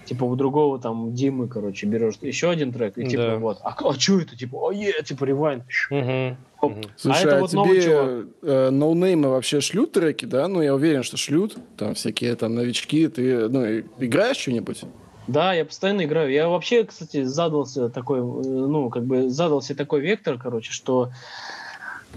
типа 0.06 0.24
у 0.24 0.36
другого 0.36 0.80
там 0.80 1.14
Димы, 1.14 1.48
короче, 1.48 1.88
берешь 1.88 2.16
еще 2.22 2.50
один 2.50 2.72
трек, 2.72 2.98
и 2.98 3.08
типа 3.08 3.24
да. 3.24 3.36
вот, 3.38 3.60
а, 3.64 3.76
а 3.78 3.94
что 4.00 4.20
это, 4.20 4.38
типа, 4.38 4.56
о, 4.56 4.72
е, 4.72 4.94
типа 5.04 5.26
ревайн. 5.26 5.64
Угу. 5.92 6.38
Слушай, 6.96 7.24
а, 7.24 7.28
это 7.28 7.38
а 7.38 7.42
вот 7.42 7.50
тебе 7.52 8.26
э, 8.42 8.70
ноунеймы 8.70 9.30
вообще 9.30 9.62
шлют 9.62 9.92
треки, 9.92 10.26
да? 10.26 10.48
Ну, 10.48 10.62
я 10.62 10.74
уверен, 10.74 11.04
что 11.04 11.18
шлют, 11.18 11.56
там 11.78 11.94
всякие 11.94 12.36
там 12.36 12.56
новички, 12.56 13.08
ты, 13.08 13.50
ну, 13.50 13.80
играешь 14.00 14.38
что-нибудь? 14.38 14.84
Да, 15.28 15.54
я 15.54 15.66
постоянно 15.66 16.06
играю. 16.06 16.32
Я 16.32 16.48
вообще, 16.48 16.84
кстати, 16.84 17.24
задался 17.24 17.90
такой, 17.90 18.20
э, 18.20 18.22
ну, 18.22 18.90
как 18.90 19.06
бы 19.06 19.30
задался 19.30 19.76
такой 19.76 20.02
вектор, 20.02 20.38
короче, 20.38 20.72
что 20.72 21.12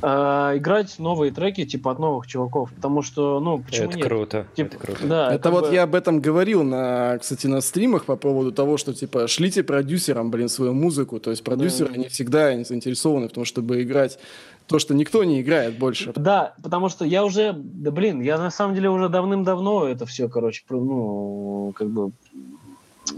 э, 0.03 0.57
играть 0.57 0.99
новые 0.99 1.33
треки 1.33 1.65
типа 1.65 1.93
от 1.93 1.99
новых 1.99 2.27
чуваков, 2.27 2.73
потому 2.73 3.03
что, 3.03 3.41
ну, 3.41 3.59
почему 3.59 3.89
это 3.89 3.97
нет? 3.97 4.07
Круто. 4.07 4.47
Типа, 4.55 4.69
это 4.69 4.79
круто. 4.79 5.07
Да, 5.07 5.35
это 5.35 5.51
вот 5.51 5.69
бы... 5.69 5.75
я 5.75 5.85
об 5.85 5.95
этом 5.95 6.21
говорил, 6.21 6.63
на, 6.63 7.19
кстати, 7.19 7.47
на 7.47 7.61
стримах 7.61 8.05
по 8.05 8.17
поводу 8.17 8.53
того, 8.53 8.77
что, 8.77 8.95
типа, 8.95 9.29
шлите 9.29 9.63
продюсерам, 9.63 10.31
блин, 10.31 10.49
свою 10.49 10.73
музыку, 10.73 11.21
то 11.21 11.31
есть 11.31 11.45
продюсеры, 11.45 11.91
да. 11.91 11.95
они 11.95 12.09
всегда 12.09 12.55
не 12.55 12.65
заинтересованы 12.65 13.29
в 13.29 13.33
том, 13.33 13.45
чтобы 13.45 13.83
играть 13.83 14.19
то, 14.67 14.79
что 14.79 14.95
никто 14.95 15.25
не 15.25 15.41
играет 15.41 15.79
больше. 15.79 16.13
Да, 16.15 16.55
потому 16.63 16.91
что 16.91 17.05
я 17.05 17.25
уже, 17.25 17.55
да 17.55 17.91
блин, 17.91 18.21
я 18.21 18.37
на 18.39 18.51
самом 18.51 18.75
деле 18.75 18.91
уже 18.91 19.09
давным-давно 19.09 19.89
это 19.89 20.05
все, 20.05 20.29
короче, 20.29 20.63
ну, 20.69 21.73
как 21.75 21.89
бы 21.89 22.13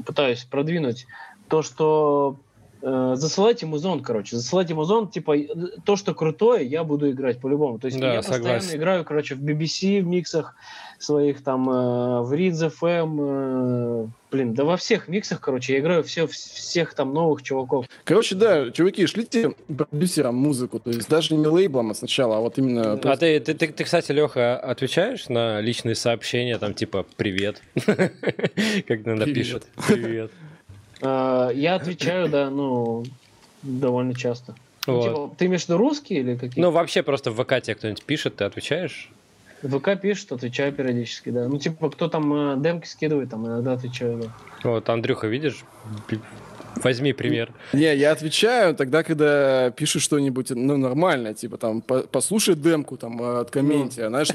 пытаюсь 0.06 0.44
продвинуть 0.44 1.06
то, 1.48 1.62
что 1.62 2.36
э, 2.82 3.12
засылайте 3.16 3.66
музон, 3.66 4.02
короче, 4.02 4.36
засылайте 4.36 4.74
музон, 4.74 5.08
типа, 5.08 5.36
то, 5.84 5.96
что 5.96 6.14
крутое, 6.14 6.66
я 6.66 6.84
буду 6.84 7.10
играть 7.10 7.40
по-любому. 7.40 7.78
То 7.78 7.86
есть 7.86 7.98
да, 8.00 8.14
я 8.14 8.22
согласен. 8.22 8.56
постоянно 8.56 8.80
играю, 8.80 9.04
короче, 9.04 9.34
в 9.34 9.42
BBC, 9.42 10.02
в 10.02 10.06
миксах 10.06 10.54
своих, 10.98 11.42
там, 11.42 11.68
э, 11.68 12.20
в 12.22 12.32
Reads 12.32 12.72
FM, 12.80 13.16
э, 13.20 14.06
блин, 14.30 14.54
да 14.54 14.64
во 14.64 14.76
всех 14.76 15.08
миксах, 15.08 15.40
короче, 15.40 15.74
я 15.74 15.80
играю 15.80 16.04
все, 16.04 16.26
всех 16.26 16.94
там 16.94 17.14
новых 17.14 17.42
чуваков. 17.42 17.86
Короче, 18.04 18.34
да, 18.34 18.70
чуваки, 18.70 19.06
шлите 19.06 19.54
продюсерам 19.66 20.36
музыку, 20.36 20.78
то 20.78 20.90
есть 20.90 21.08
даже 21.08 21.34
не 21.34 21.46
лейблом 21.46 21.90
а 21.90 21.94
сначала, 21.94 22.36
а 22.36 22.40
вот 22.40 22.58
именно... 22.58 22.92
А 22.92 23.16
ты, 23.16 23.40
ты, 23.40 23.54
ты, 23.54 23.68
ты, 23.68 23.84
кстати, 23.84 24.12
Леха, 24.12 24.58
отвечаешь 24.58 25.28
на 25.28 25.60
личные 25.60 25.94
сообщения, 25.94 26.58
там, 26.58 26.74
типа, 26.74 27.06
привет, 27.16 27.62
когда 28.86 29.14
напишет. 29.14 29.66
Привет. 29.88 30.30
А, 31.02 31.50
я 31.50 31.74
отвечаю, 31.74 32.28
да, 32.28 32.50
ну, 32.50 33.04
довольно 33.62 34.14
часто. 34.14 34.54
Ну, 34.86 34.96
вот. 34.96 35.04
типа, 35.04 35.34
ты 35.36 35.46
имеешь 35.46 35.64
в 35.64 35.68
виду 35.68 35.78
русские 35.78 36.20
или 36.20 36.36
какие? 36.36 36.62
Ну, 36.62 36.70
вообще 36.70 37.02
просто 37.02 37.30
в 37.30 37.42
ВК 37.42 37.60
тебе 37.60 37.74
кто-нибудь 37.74 38.04
пишет, 38.04 38.36
ты 38.36 38.44
отвечаешь? 38.44 39.10
ВК 39.62 40.00
пишет, 40.00 40.32
отвечаю 40.32 40.72
периодически, 40.72 41.30
да. 41.30 41.46
Ну, 41.48 41.58
типа, 41.58 41.90
кто 41.90 42.08
там 42.08 42.54
э, 42.54 42.56
демки 42.62 42.86
скидывает, 42.86 43.30
там 43.30 43.46
иногда 43.46 43.74
отвечаю, 43.74 44.22
да. 44.22 44.28
Вот, 44.64 44.88
Андрюха, 44.88 45.26
видишь, 45.26 45.64
Возьми 46.76 47.12
пример. 47.12 47.52
Не, 47.72 47.94
я 47.94 48.12
отвечаю 48.12 48.74
тогда, 48.74 49.02
когда 49.02 49.70
пишут 49.70 50.02
что-нибудь, 50.02 50.50
ну, 50.50 50.76
нормальное, 50.76 51.34
типа, 51.34 51.58
там, 51.58 51.82
послушай 51.82 52.54
демку, 52.54 52.96
там, 52.96 53.20
от 53.20 53.50
комменте, 53.50 54.04
ну. 54.04 54.08
знаешь, 54.08 54.28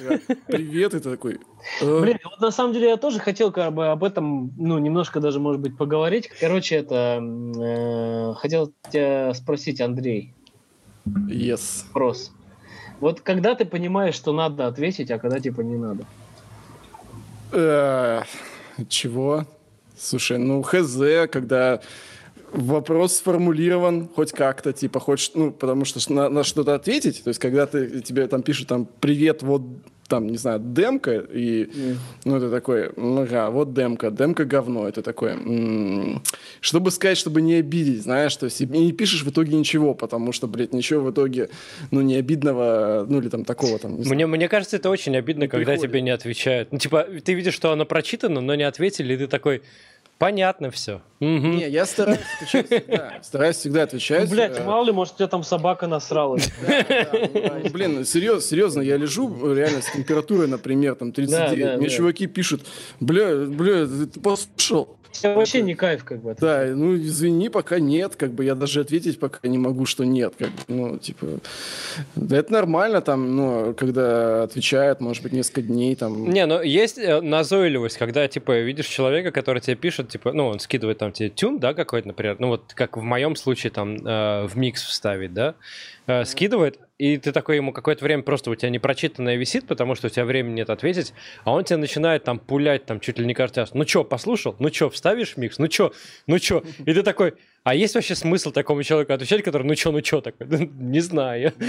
привет, 0.48 0.94
и 0.94 1.00
ты 1.00 1.10
такой... 1.10 1.40
«Э». 1.82 2.02
Блин, 2.02 2.20
вот 2.24 2.40
на 2.42 2.52
самом 2.52 2.74
деле 2.74 2.90
я 2.90 2.98
тоже 2.98 3.20
хотел 3.20 3.52
как 3.52 3.74
бы 3.74 3.88
об 3.88 4.04
этом, 4.04 4.54
ну, 4.58 4.78
немножко 4.78 5.20
даже, 5.20 5.40
может 5.40 5.62
быть, 5.62 5.78
поговорить. 5.78 6.30
Короче, 6.40 6.76
это... 6.76 7.20
Э, 7.22 8.34
хотел 8.36 8.72
тебя 8.92 9.34
спросить, 9.34 9.82
Андрей. 9.82 10.34
Yes. 11.06 11.86
Вопрос. 11.88 12.32
Вот 13.00 13.22
когда 13.22 13.56
ты 13.56 13.66
понимаешь, 13.66 14.16
что 14.16 14.34
надо 14.34 14.68
ответить, 14.68 15.10
а 15.12 15.20
когда, 15.20 15.40
типа, 15.40 15.62
не 15.62 15.78
надо? 15.78 16.06
Э, 17.52 18.22
чего? 18.90 19.46
Слушай, 19.98 20.38
ну, 20.38 20.62
хз, 20.62 20.98
когда 21.32 21.82
вопрос 22.56 23.18
сформулирован 23.18 24.10
хоть 24.16 24.32
как-то, 24.32 24.74
типа, 24.74 25.00
хочешь, 25.00 25.32
ну, 25.36 25.52
потому 25.52 25.86
что 25.86 26.00
на, 26.12 26.30
на 26.30 26.44
что-то 26.44 26.76
ответить, 26.76 27.24
то 27.24 27.30
есть, 27.30 27.40
когда 27.40 27.66
ты, 27.66 28.02
тебе 28.02 28.28
там 28.28 28.44
пишут, 28.44 28.68
там, 28.68 28.88
привет, 29.00 29.44
вот, 29.44 29.62
там, 30.08 30.28
не 30.28 30.38
знаю, 30.38 30.60
демка, 30.60 31.18
и, 31.18 31.64
mm. 31.64 31.96
ну, 32.26 32.38
это 32.38 32.52
такой, 32.52 32.90
ага, 32.96 33.50
вот 33.50 33.74
демка, 33.74 34.12
демка 34.12 34.46
говно, 34.46 34.88
это 34.88 35.02
такое, 35.02 35.34
м-м, 35.34 36.22
чтобы 36.62 36.92
сказать, 36.92 37.18
чтобы 37.18 37.42
не 37.42 37.56
обидеть, 37.56 38.04
знаешь, 38.04 38.36
то 38.36 38.46
есть, 38.46 38.62
и 38.62 38.66
не 38.68 38.92
пишешь 38.92 39.24
в 39.24 39.30
итоге 39.30 39.58
ничего, 39.58 39.96
потому 39.96 40.32
что, 40.32 40.48
блядь, 40.48 40.74
ничего 40.74 41.02
в 41.02 41.12
итоге, 41.12 41.50
ну, 41.92 42.02
не 42.02 42.16
обидного, 42.16 43.06
ну, 43.10 43.20
или 43.20 43.30
там 43.30 43.46
такого, 43.46 43.80
там, 43.80 43.94
Мне, 43.94 44.28
мне 44.28 44.48
кажется, 44.48 44.78
это 44.78 44.90
очень 44.90 45.16
обидно, 45.18 45.48
когда 45.48 45.72
приходит. 45.72 45.92
тебе 45.92 46.02
не 46.02 46.12
отвечают. 46.12 46.72
Ну, 46.72 46.78
типа, 46.78 47.08
ты 47.24 47.34
видишь, 47.34 47.56
что 47.56 47.72
оно 47.72 47.86
прочитано, 47.86 48.42
но 48.42 48.56
не 48.56 48.64
ответили, 48.64 49.16
и 49.16 49.18
ты 49.18 49.28
такой, 49.28 49.64
Понятно 50.18 50.72
все. 50.72 51.02
Угу. 51.26 51.48
Не, 51.48 51.70
я 51.70 51.86
стараюсь 51.86 52.20
отвечать 52.36 52.68
всегда. 52.68 53.14
Стараюсь 53.24 53.56
всегда 53.56 53.84
отвечать. 53.84 54.30
Ну, 54.30 54.36
блядь, 54.36 54.60
э, 54.60 54.64
мало 54.64 54.86
ли, 54.86 54.92
может, 54.92 55.16
у 55.16 55.18
тебя 55.18 55.28
там 55.28 55.44
собака 55.44 55.88
насрала. 55.88 56.38
Ну, 56.66 57.70
блин, 57.74 58.06
серьезно, 58.06 58.42
серьезно, 58.42 58.82
я 58.82 58.98
лежу 58.98 59.54
реально 59.54 59.82
с 59.82 59.92
температурой, 59.92 60.48
например, 60.48 60.96
там 60.96 61.12
39. 61.12 61.80
Мне 61.80 61.90
чуваки 61.90 62.28
пишут, 62.28 62.66
бля, 63.00 63.46
бля, 63.46 63.86
ты 63.86 64.20
послушал? 64.20 64.98
вообще 65.24 65.62
не 65.62 65.76
кайф, 65.76 66.04
как 66.04 66.22
бы. 66.22 66.36
Да, 66.40 66.66
ну 66.76 66.96
извини, 66.96 67.50
пока 67.50 67.80
нет, 67.80 68.16
как 68.16 68.32
бы 68.32 68.44
я 68.44 68.56
даже 68.56 68.82
ответить 68.82 69.20
пока 69.20 69.48
не 69.48 69.58
могу, 69.58 69.86
что 69.86 70.04
нет, 70.04 70.34
как 70.38 70.50
бы, 70.50 70.56
ну 70.68 70.98
типа, 70.98 71.28
да 72.16 72.38
это 72.38 72.52
нормально 72.52 73.02
там, 73.02 73.36
ну 73.36 73.74
когда 73.74 74.44
отвечают, 74.44 75.00
может 75.00 75.24
быть 75.24 75.34
несколько 75.34 75.62
дней 75.62 75.96
там. 75.96 76.30
Не, 76.30 76.46
ну 76.46 76.62
есть 76.62 76.98
э, 76.98 77.22
назойливость, 77.22 77.98
когда 77.98 78.28
типа 78.28 78.60
видишь 78.60 78.88
человека, 78.88 79.32
который 79.32 79.62
тебе 79.62 79.76
пишет, 79.76 80.10
типа, 80.10 80.34
ну 80.34 80.48
он 80.48 80.60
скидывает 80.60 80.98
там 80.98 81.12
тебе 81.16 81.30
тюн, 81.30 81.60
да, 81.60 81.74
какой-то, 81.74 82.08
например, 82.10 82.38
ну 82.40 82.50
вот 82.50 82.74
как 82.74 82.98
в 82.98 83.02
моем 83.02 83.36
случае 83.36 83.72
там 83.72 83.96
э, 83.96 84.46
в 84.46 84.56
микс 84.56 84.84
вставить, 84.84 85.34
да, 85.34 85.56
э, 86.08 86.26
скидывает, 86.26 86.80
и 86.98 87.18
ты 87.18 87.32
такой 87.32 87.56
ему 87.58 87.74
какое-то 87.74 88.04
время 88.06 88.24
просто 88.24 88.52
у 88.52 88.56
тебя 88.56 88.70
непрочитанное 88.70 89.36
висит, 89.36 89.68
потому 89.68 89.96
что 89.96 90.08
у 90.08 90.10
тебя 90.10 90.26
времени 90.26 90.56
нет 90.56 90.70
ответить, 90.70 91.14
а 91.44 91.52
он 91.54 91.64
тебе 91.64 91.78
начинает 91.78 92.24
там 92.24 92.40
пулять 92.40 92.86
там 92.86 93.00
чуть 93.00 93.18
ли 93.18 93.26
не 93.26 93.34
каждый 93.34 93.60
раз. 93.60 93.74
Ну 93.74 93.84
чё, 93.86 94.04
послушал? 94.04 94.56
Ну 94.60 94.70
чё, 94.70 94.90
вставишь 94.90 95.36
микс? 95.38 95.58
Ну 95.58 95.68
чё? 95.68 95.92
Ну 96.28 96.40
чё? 96.40 96.64
И 96.86 96.94
ты 96.94 97.02
такой, 97.02 97.34
а 97.66 97.74
есть 97.74 97.96
вообще 97.96 98.14
смысл 98.14 98.52
такому 98.52 98.84
человеку 98.84 99.12
отвечать, 99.14 99.42
который 99.42 99.64
ну 99.64 99.74
чё, 99.74 99.92
ну 99.92 100.00
чё 100.02 100.22
такой? 100.22 100.70
Не 100.78 101.00
знаю. 101.00 101.52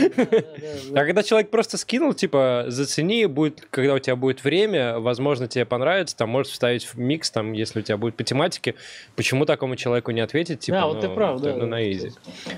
А 0.92 1.04
когда 1.04 1.22
человек 1.22 1.50
просто 1.50 1.78
скинул, 1.78 2.12
типа, 2.12 2.66
зацени, 2.68 3.26
будет, 3.26 3.66
когда 3.70 3.94
у 3.94 3.98
тебя 3.98 4.14
будет 4.14 4.44
время, 4.44 4.98
возможно, 4.98 5.48
тебе 5.48 5.64
понравится, 5.64 6.16
там 6.16 6.28
можешь 6.28 6.52
вставить 6.52 6.84
в 6.84 6.98
микс, 6.98 7.30
там, 7.30 7.52
если 7.52 7.80
у 7.80 7.82
тебя 7.82 7.96
будет 7.96 8.14
по 8.14 8.24
тематике, 8.24 8.74
почему 9.14 9.46
такому 9.46 9.76
человеку 9.76 10.10
не 10.10 10.20
ответить, 10.20 10.60
типа, 10.60 10.78
да, 10.78 10.86
вот 10.86 11.00
ты 11.00 11.08
ну, 11.08 11.14
прав, 11.14 11.40
да, 11.40 11.54
ну, 11.54 11.66
на 11.66 11.90
изи. 11.90 12.12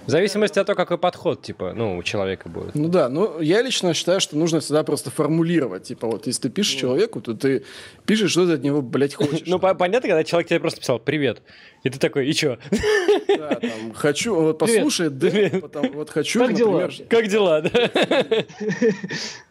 В 0.06 0.10
зависимости 0.10 0.58
от 0.58 0.66
того, 0.66 0.76
какой 0.76 0.98
подход, 0.98 1.42
типа, 1.42 1.72
ну, 1.74 1.96
у 1.96 2.02
человека 2.02 2.48
будет. 2.48 2.74
Ну 2.74 2.88
да, 2.88 3.08
ну, 3.08 3.40
я 3.40 3.62
лично 3.62 3.94
считаю, 3.94 4.20
что 4.20 4.36
нужно 4.36 4.60
всегда 4.60 4.82
просто 4.82 5.10
формулировать, 5.10 5.84
типа, 5.84 6.08
вот, 6.08 6.26
если 6.26 6.42
ты 6.42 6.50
пишешь 6.50 6.74
человеку, 6.74 7.20
то 7.20 7.34
ты 7.34 7.64
пишешь, 8.04 8.32
что 8.32 8.46
ты 8.46 8.54
от 8.54 8.62
него, 8.62 8.82
блядь, 8.82 9.14
хочешь. 9.16 9.46
Ну, 9.46 9.58
понятно, 9.60 10.08
когда 10.08 10.24
человек 10.24 10.48
тебе 10.48 10.58
просто 10.58 10.80
писал 10.80 10.98
«Привет», 10.98 11.42
и 11.84 11.90
ты 11.90 11.98
такой, 11.98 12.28
и 12.28 12.34
чё? 12.34 12.58
Да, 13.28 13.54
там, 13.56 13.92
хочу, 13.94 14.34
вот 14.34 14.58
послушай, 14.58 15.10
да, 15.10 15.30
потом, 15.60 15.92
вот 15.92 16.10
хочу, 16.10 16.40
как 16.40 16.50
например... 16.50 16.90
Дела? 16.90 17.06
Как 17.08 17.28
дела, 17.28 17.60
да? 17.60 17.70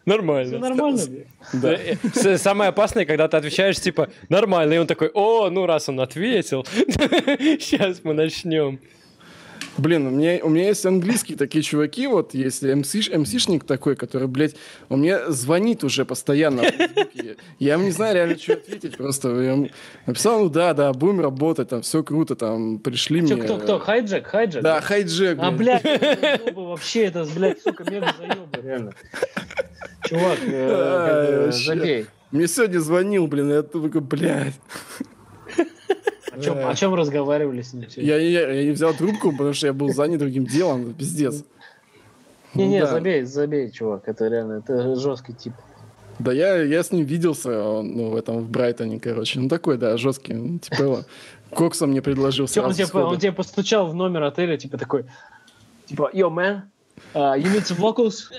Нормально. 0.04 0.50
Все 0.50 0.58
нормально? 0.58 1.00
Да. 1.52 2.38
Самое 2.38 2.70
опасное, 2.70 3.04
когда 3.04 3.28
ты 3.28 3.36
отвечаешь, 3.36 3.80
типа, 3.80 4.10
нормально, 4.28 4.74
и 4.74 4.78
он 4.78 4.86
такой, 4.86 5.10
о, 5.14 5.48
ну 5.50 5.66
раз 5.66 5.88
он 5.88 6.00
ответил, 6.00 6.64
сейчас 7.60 8.00
мы 8.02 8.14
начнем. 8.14 8.80
Блин, 9.78 10.08
у 10.08 10.10
меня, 10.10 10.40
у 10.42 10.48
меня 10.48 10.66
есть 10.66 10.84
английские 10.84 11.38
такие 11.38 11.62
чуваки, 11.62 12.08
вот 12.08 12.34
если 12.34 12.74
МС, 12.74 12.94
МСшник 12.94 13.64
такой, 13.64 13.94
который, 13.94 14.26
блядь, 14.26 14.56
он 14.88 15.00
мне 15.00 15.30
звонит 15.30 15.84
уже 15.84 16.04
постоянно 16.04 16.62
Я 17.60 17.76
не 17.76 17.92
знаю 17.92 18.14
реально, 18.16 18.38
что 18.38 18.54
ответить, 18.54 18.96
просто 18.96 19.40
я 19.40 19.68
написал, 20.06 20.40
ну 20.40 20.48
да, 20.48 20.74
да, 20.74 20.92
будем 20.92 21.20
работать, 21.20 21.68
там 21.68 21.82
все 21.82 22.02
круто, 22.02 22.34
там 22.34 22.80
пришли 22.80 23.22
мне... 23.22 23.36
Кто, 23.36 23.58
кто, 23.58 23.78
хайджек, 23.78 24.26
хайджек? 24.26 24.62
Да, 24.62 24.80
хайджек. 24.80 25.38
А, 25.40 25.52
блядь, 25.52 25.84
вообще, 26.54 27.04
это, 27.04 27.24
блядь, 27.36 27.62
сука, 27.62 27.84
мега 27.88 28.12
заебы, 28.18 28.48
реально. 28.60 28.92
Чувак, 30.08 30.38
э, 30.44 31.50
забей. 31.52 32.06
Мне 32.32 32.48
сегодня 32.48 32.80
звонил, 32.80 33.28
блин, 33.28 33.50
я 33.50 33.62
такой, 33.62 34.00
блядь. 34.00 34.54
О 36.38 36.42
чем, 36.42 36.68
о 36.68 36.74
чем 36.74 36.94
разговаривали 36.94 37.62
с 37.62 37.72
ним? 37.72 37.86
Я, 37.96 38.16
я, 38.16 38.50
я 38.52 38.64
не 38.64 38.70
взял 38.70 38.94
трубку, 38.94 39.32
потому 39.32 39.52
что 39.52 39.66
я 39.66 39.72
был 39.72 39.92
занят 39.92 40.20
другим 40.20 40.44
делом. 40.46 40.94
Пиздец. 40.94 41.44
Не-не, 42.54 42.80
да. 42.80 42.86
забей, 42.86 43.24
забей, 43.24 43.70
чувак. 43.70 44.02
Это 44.06 44.28
реально, 44.28 44.62
это 44.64 44.94
жесткий 44.96 45.34
тип. 45.34 45.52
Да 46.18 46.32
я, 46.32 46.62
я 46.62 46.82
с 46.82 46.90
ним 46.90 47.04
виделся, 47.04 47.82
ну, 47.82 48.10
в 48.10 48.16
этом, 48.16 48.40
в 48.40 48.50
Брайтоне, 48.50 48.98
короче. 48.98 49.38
Ну, 49.38 49.48
такой, 49.48 49.78
да, 49.78 49.96
жесткий. 49.96 50.34
Ну, 50.34 50.58
типа, 50.58 51.04
Кокса 51.50 51.86
мне 51.86 52.02
предложил 52.02 52.44
он, 52.44 52.72
тебе, 52.72 53.00
он 53.00 53.18
тебе 53.18 53.32
постучал 53.32 53.86
в 53.86 53.94
номер 53.94 54.24
отеля, 54.24 54.56
типа 54.56 54.78
такой, 54.78 55.04
типа, 55.86 56.10
yo, 56.12 56.28
man, 56.28 56.62
Uh, 57.14 57.34
you 57.36 57.50
need 57.52 57.66
some 57.66 57.76
vocals? 57.78 58.30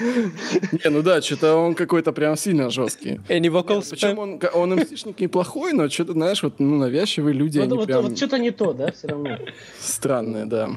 Не, 0.84 0.90
ну 0.90 1.02
да, 1.02 1.20
что-то 1.22 1.54
он 1.56 1.74
какой-то 1.74 2.12
прям 2.12 2.36
сильно 2.36 2.70
жесткий. 2.70 3.20
Any 3.28 3.50
vocals? 3.50 3.90
Причем 3.90 4.18
он, 4.18 4.40
он 4.54 4.74
МСишник 4.74 5.20
неплохой, 5.20 5.72
но 5.72 5.88
что-то, 5.88 6.12
знаешь, 6.12 6.42
вот 6.42 6.60
ну, 6.60 6.76
навязчивые 6.76 7.34
люди, 7.34 7.58
вот, 7.58 7.64
они 7.64 7.76
вот, 7.76 7.86
прям... 7.86 8.02
Вот 8.02 8.16
что-то 8.16 8.38
не 8.38 8.50
то, 8.50 8.72
да, 8.72 8.92
все 8.92 9.08
равно? 9.08 9.38
Странные, 9.78 10.46
да. 10.46 10.70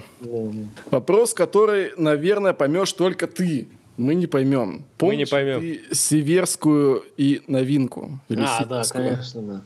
Вопрос, 0.92 1.34
который, 1.34 1.92
наверное, 1.98 2.54
поймешь 2.54 2.94
только 2.94 3.28
ты. 3.28 3.68
Мы 3.98 4.16
не 4.16 4.26
поймем. 4.26 4.86
Помнишь 4.98 5.32
Мы 5.32 5.42
не 5.42 5.46
поймем. 5.46 5.60
ты 5.60 5.96
Северскую 5.96 7.04
и 7.16 7.42
новинку? 7.48 8.20
Или 8.28 8.44
а, 8.44 8.66
да, 8.66 8.84
конечно, 8.90 9.42
да. 9.42 9.62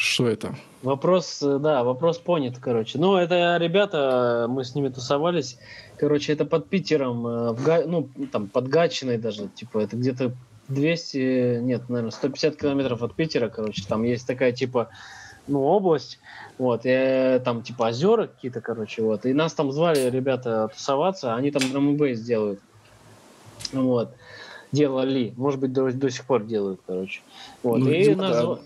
Что 0.00 0.28
это? 0.28 0.54
Вопрос, 0.82 1.42
э, 1.42 1.58
да, 1.58 1.84
вопрос 1.84 2.16
понят, 2.16 2.56
короче. 2.58 2.98
Ну, 2.98 3.16
это 3.16 3.58
ребята, 3.60 4.46
мы 4.48 4.64
с 4.64 4.74
ними 4.74 4.88
тусовались. 4.88 5.58
Короче, 5.98 6.32
это 6.32 6.46
под 6.46 6.70
Питером, 6.70 7.26
э, 7.26 7.52
в 7.52 7.86
ну, 7.86 8.08
там, 8.32 8.48
под 8.48 8.68
Гатчиной 8.68 9.18
даже, 9.18 9.48
типа, 9.48 9.80
это 9.80 9.96
где-то 9.96 10.32
200, 10.68 11.60
нет, 11.60 11.90
наверное, 11.90 12.12
150 12.12 12.56
километров 12.56 13.02
от 13.02 13.14
Питера, 13.14 13.50
короче, 13.50 13.84
там 13.86 14.04
есть 14.04 14.26
такая, 14.26 14.52
типа, 14.52 14.88
ну, 15.46 15.64
область, 15.64 16.18
вот, 16.56 16.80
и 16.84 17.38
там, 17.44 17.62
типа, 17.62 17.88
озера 17.88 18.28
какие-то, 18.28 18.62
короче, 18.62 19.02
вот, 19.02 19.26
и 19.26 19.34
нас 19.34 19.52
там 19.52 19.70
звали 19.70 20.08
ребята 20.08 20.70
тусоваться, 20.74 21.34
они 21.34 21.50
там 21.50 21.70
драм 21.70 21.98
бейс 21.98 22.22
делают, 22.22 22.60
вот, 23.74 24.14
делали, 24.72 25.34
может 25.36 25.60
быть, 25.60 25.74
до, 25.74 25.92
до 25.92 26.08
сих 26.08 26.24
пор 26.24 26.44
делают, 26.44 26.80
короче, 26.86 27.20
вот, 27.62 27.80
ну, 27.80 27.90
и 27.90 28.14
нас, 28.14 28.36
да. 28.38 28.58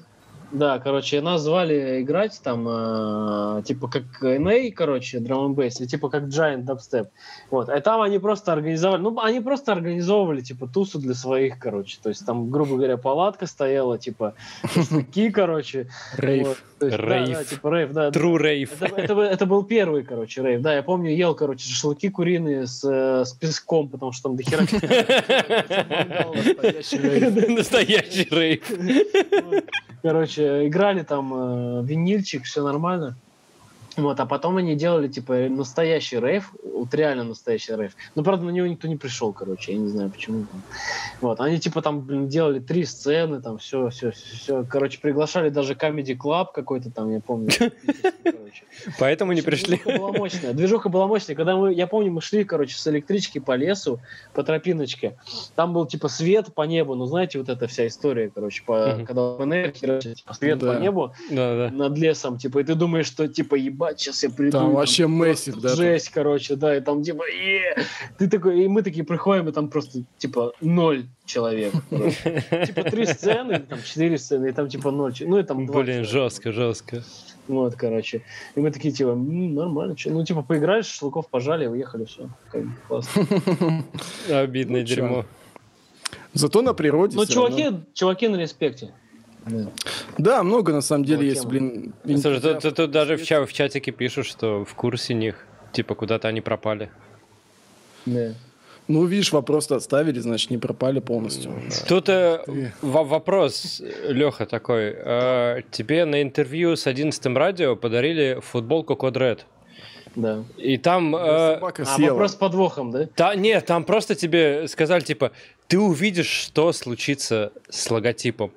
Да, 0.55 0.79
короче, 0.79 1.21
нас 1.21 1.43
звали 1.43 2.01
играть 2.01 2.41
там, 2.43 2.67
э, 2.69 3.63
типа 3.65 3.89
как 3.89 4.05
NA, 4.23 4.71
короче, 4.71 5.19
Drum 5.19 5.49
and 5.49 5.57
Bass, 5.57 5.83
и 5.83 5.87
типа 5.89 6.09
как 6.09 6.25
Giant 6.25 6.65
Dubstep. 6.65 7.09
Вот. 7.51 7.69
И 7.69 7.81
там 7.81 8.01
они 8.01 8.21
просто 8.21 8.53
организовали, 8.53 9.03
ну, 9.03 9.19
они 9.21 9.41
просто 9.41 9.73
организовывали, 9.73 10.43
типа, 10.43 10.69
тусу 10.69 11.01
для 11.01 11.15
своих, 11.15 11.59
короче. 11.59 11.99
То 12.01 12.09
есть 12.09 12.25
там, 12.25 12.51
грубо 12.51 12.77
говоря, 12.77 12.97
палатка 12.97 13.47
стояла, 13.47 13.99
типа, 13.99 14.35
шашлыки, 14.73 15.33
короче. 15.33 15.89
Рейв. 16.19 16.63
Рейв. 16.81 17.49
Типа 17.49 17.75
рейв, 17.75 17.93
да. 17.93 18.11
True 18.11 18.39
рейв. 18.39 18.81
Это, 18.81 19.47
был 19.47 19.65
первый, 19.65 20.05
короче, 20.05 20.41
рейв. 20.41 20.63
Да, 20.63 20.73
я 20.73 20.85
помню, 20.85 21.11
ел, 21.11 21.35
короче, 21.35 21.69
шашлыки 21.69 22.11
куриные 22.11 22.69
с, 22.69 22.85
с 22.85 23.33
песком, 23.33 23.89
потому 23.89 24.13
что 24.13 24.29
там 24.29 24.37
дохера... 24.37 24.61
Настоящий 27.49 28.29
рейв. 28.31 28.63
Короче, 30.05 30.44
играли 30.67 31.03
там 31.03 31.33
э, 31.35 31.85
винильчик, 31.85 32.45
все 32.45 32.63
нормально. 32.63 33.17
Вот, 33.97 34.19
а 34.19 34.27
потом 34.27 34.57
они 34.57 34.75
делали, 34.75 35.09
типа, 35.09 35.49
настоящий 35.49 36.19
рейв, 36.19 36.53
вот 36.63 36.93
реально 36.95 37.25
настоящий 37.25 37.77
рейв. 37.77 37.93
Но, 38.15 38.25
правда, 38.25 38.45
на 38.45 38.51
него 38.51 38.67
никто 38.67 38.89
не 38.89 38.97
пришел, 38.97 39.33
короче, 39.33 39.73
я 39.73 39.79
не 39.79 39.89
знаю, 39.89 40.11
почему. 40.11 40.47
Вот, 41.21 41.41
они, 41.41 41.61
типа, 41.61 41.81
там, 41.81 42.01
блин, 42.01 42.29
делали 42.29 42.59
три 42.59 42.85
сцены, 42.85 43.41
там, 43.41 43.59
все, 43.59 43.91
все, 43.91 44.11
все, 44.11 44.65
короче, 44.65 44.99
приглашали 45.01 45.49
даже 45.49 45.75
Comedy 45.75 46.17
Club 46.17 46.49
какой-то 46.53 46.91
там, 46.91 47.11
я 47.13 47.21
помню. 47.21 47.51
Поэтому 48.99 49.33
не 49.33 49.43
пришли. 49.43 49.77
Движуха 49.77 49.99
была 49.99 50.13
мощная, 50.13 50.53
движуха 50.53 50.89
была 50.89 51.07
мощная. 51.07 51.37
Когда 51.37 51.57
мы, 51.57 51.73
я 51.73 51.87
помню, 51.87 52.13
мы 52.13 52.21
шли, 52.21 52.45
короче, 52.45 52.77
с 52.77 52.87
электрички 52.87 53.39
по 53.39 53.55
лесу, 53.55 54.01
по 54.33 54.43
тропиночке, 54.43 55.17
там 55.55 55.73
был, 55.73 55.87
типа, 55.87 56.09
свет 56.09 56.53
по 56.55 56.63
небу, 56.63 56.95
ну, 56.95 57.07
знаете, 57.07 57.39
вот 57.39 57.49
эта 57.49 57.67
вся 57.69 57.87
история, 57.87 58.31
короче, 58.35 58.63
по, 58.65 58.99
когда 59.07 59.35
ПНР, 59.35 59.73
типа, 59.73 60.35
свет 60.35 60.61
по 60.61 60.79
небу 60.79 61.15
над 61.31 61.97
лесом, 61.97 62.39
типа, 62.39 62.59
и 62.59 62.65
ты 62.65 62.75
думаешь, 62.75 63.07
что, 63.07 63.29
типа, 63.29 63.55
ебать, 63.55 63.84
ебать, 63.85 64.01
сейчас 64.01 64.23
я 64.23 64.31
приду. 64.31 64.51
Там 64.59 64.71
и 64.71 64.75
вообще 64.75 65.07
массив, 65.07 65.55
да? 65.57 65.69
там? 65.69 65.77
Жесть, 65.77 66.11
короче, 66.11 66.57
да, 66.57 66.77
и 66.77 66.81
там 66.81 67.03
типа, 67.03 67.25
«Е!» 67.29 67.77
ты 68.19 68.29
такой, 68.29 68.65
и 68.65 68.69
мы 68.69 68.83
такие 68.83 69.05
приходим, 69.05 69.49
и 69.49 69.53
там 69.53 69.69
просто 69.69 70.03
типа 70.19 70.53
ноль 70.61 71.07
человек. 71.25 71.73
Типа 71.91 72.83
три 72.85 73.07
сцены, 73.07 73.59
там 73.61 73.79
четыре 73.83 74.19
сцены, 74.19 74.49
и 74.49 74.53
там 74.53 74.69
типа 74.69 74.91
ноль, 74.91 75.13
че- 75.13 75.27
ну 75.27 75.39
и 75.39 75.43
там 75.43 75.67
два 75.67 75.83
Блин, 75.83 76.05
жестко, 76.05 76.53
жестко. 76.53 77.03
Вот, 77.49 77.75
короче. 77.75 78.23
И 78.55 78.61
мы 78.61 78.71
такие, 78.71 78.91
типа, 78.95 79.11
«М, 79.11 79.55
нормально, 79.55 79.95
чё?» 79.97 80.11
ну, 80.11 80.25
типа, 80.25 80.43
поиграли, 80.43 80.81
шашлыков 80.83 81.29
пожали, 81.29 81.67
уехали, 81.67 82.07
все. 82.07 82.29
классно. 82.89 83.27
Обидное 84.31 84.81
Ну, 84.81 84.87
дерьмо. 84.87 85.25
Зато 86.33 86.63
на 86.63 86.73
природе 86.75 87.17
Ну, 87.17 87.27
чуваки, 87.27 87.71
чуваки 87.93 88.29
на 88.29 88.37
респекте. 88.37 88.89
Да, 90.19 90.43
много 90.43 90.73
на 90.73 90.81
самом 90.81 91.05
деле 91.05 91.29
есть, 91.29 91.45
блин. 91.47 91.93
Слушай, 92.05 92.41
тут, 92.41 92.61
тут- 92.61 92.75
тут 92.77 92.91
даже 92.91 93.17
в, 93.17 93.25
ча- 93.25 93.45
в 93.45 93.53
чатике 93.53 93.91
пишут, 93.93 94.27
что 94.27 94.65
в 94.65 94.75
курсе 94.75 95.15
них, 95.15 95.47
типа, 95.73 95.95
куда-то 95.95 96.29
они 96.29 96.41
пропали. 96.41 96.91
Да. 98.07 98.35
Ну, 98.87 99.07
видишь, 99.07 99.33
вопрос-то 99.33 99.77
оставили, 99.77 100.19
значит, 100.21 100.51
не 100.51 100.59
пропали 100.59 101.01
полностью. 101.01 101.53
Тут 101.89 102.09
э, 102.11 102.45
во- 102.83 103.05
вопрос, 103.05 103.81
Леха, 104.09 104.45
такой. 104.45 104.93
Э, 104.95 105.63
тебе 105.71 106.05
на 106.05 106.21
интервью 106.21 106.77
с 106.77 106.87
11 106.87 107.27
радио 107.37 107.77
подарили 107.77 108.41
футболку 108.43 108.95
Код 108.95 109.17
Red. 109.17 109.41
Да. 110.17 110.45
И 110.59 110.77
там... 110.77 111.17
э, 111.17 111.55
Собака 111.55 111.83
А 111.83 111.87
съела. 111.87 112.11
вопрос 112.13 112.33
с 112.33 112.35
подвохом, 112.35 112.91
да? 112.91 113.09
та, 113.17 113.35
нет, 113.35 113.65
там 113.67 113.85
просто 113.85 114.15
тебе 114.15 114.69
сказали, 114.69 115.01
типа, 115.03 115.33
ты 115.67 115.79
увидишь, 115.79 116.29
что 116.29 116.73
случится 116.75 117.53
с 117.71 117.91
логотипом. 117.91 118.53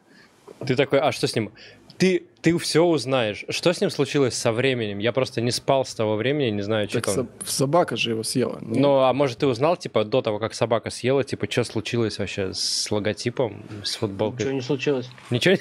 Ты 0.66 0.76
такой, 0.76 1.00
а 1.00 1.12
что 1.12 1.28
с 1.28 1.36
ним? 1.36 1.52
Ты, 1.98 2.24
ты 2.42 2.58
все 2.58 2.84
узнаешь. 2.84 3.46
Что 3.50 3.74
с 3.74 3.82
ним 3.82 3.90
случилось 3.90 4.34
со 4.36 4.52
временем? 4.52 5.00
Я 5.00 5.12
просто 5.12 5.42
не 5.42 5.52
спал 5.52 5.86
с 5.86 5.94
того 5.96 6.16
времени, 6.16 6.50
не 6.52 6.62
знаю, 6.62 6.88
что 6.90 7.02
Так 7.02 7.16
там. 7.16 7.28
со- 7.46 7.52
собака 7.52 7.96
же 7.98 8.12
его 8.12 8.24
съела. 8.24 8.60
не? 8.62 8.80
Ну, 8.80 9.00
а 9.00 9.14
может, 9.14 9.40
ты 9.40 9.48
узнал, 9.48 9.76
типа, 9.78 10.04
до 10.04 10.22
того, 10.22 10.40
как 10.40 10.54
собака 10.54 10.90
съела, 10.90 11.24
типа, 11.24 11.48
что 11.50 11.64
случилось 11.64 12.20
вообще 12.20 12.54
с 12.54 12.90
логотипом, 12.92 13.64
с 13.84 13.96
футболкой? 13.96 14.40
Ничего 14.44 14.52
не 14.54 14.62
случилось. 14.62 15.10
Ничего? 15.30 15.56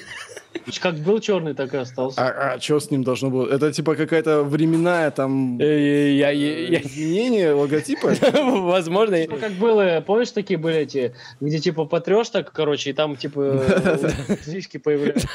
Как 0.81 0.95
был 0.95 1.19
черный, 1.19 1.53
так 1.53 1.73
и 1.73 1.77
остался. 1.77 2.19
А, 2.19 2.59
что 2.59 2.79
с 2.79 2.89
ним 2.89 3.03
должно 3.03 3.29
было? 3.29 3.47
Это 3.47 3.71
типа 3.71 3.95
какая-то 3.95 4.41
временная 4.43 5.11
там 5.11 5.59
Э, 5.59 6.09
изменение 6.81 7.51
логотипа? 7.53 8.13
Возможно, 8.33 9.17
Ну, 9.29 9.37
как 9.37 9.51
было, 9.53 10.03
помнишь, 10.05 10.31
такие 10.31 10.57
были 10.57 10.77
эти, 10.77 11.13
где 11.41 11.59
типа 11.59 11.85
потрешь 11.85 12.29
так, 12.29 12.51
короче, 12.51 12.89
и 12.89 12.93
там 12.93 13.15
типа 13.15 13.61
звички 14.45 14.77
появляются. 14.77 15.27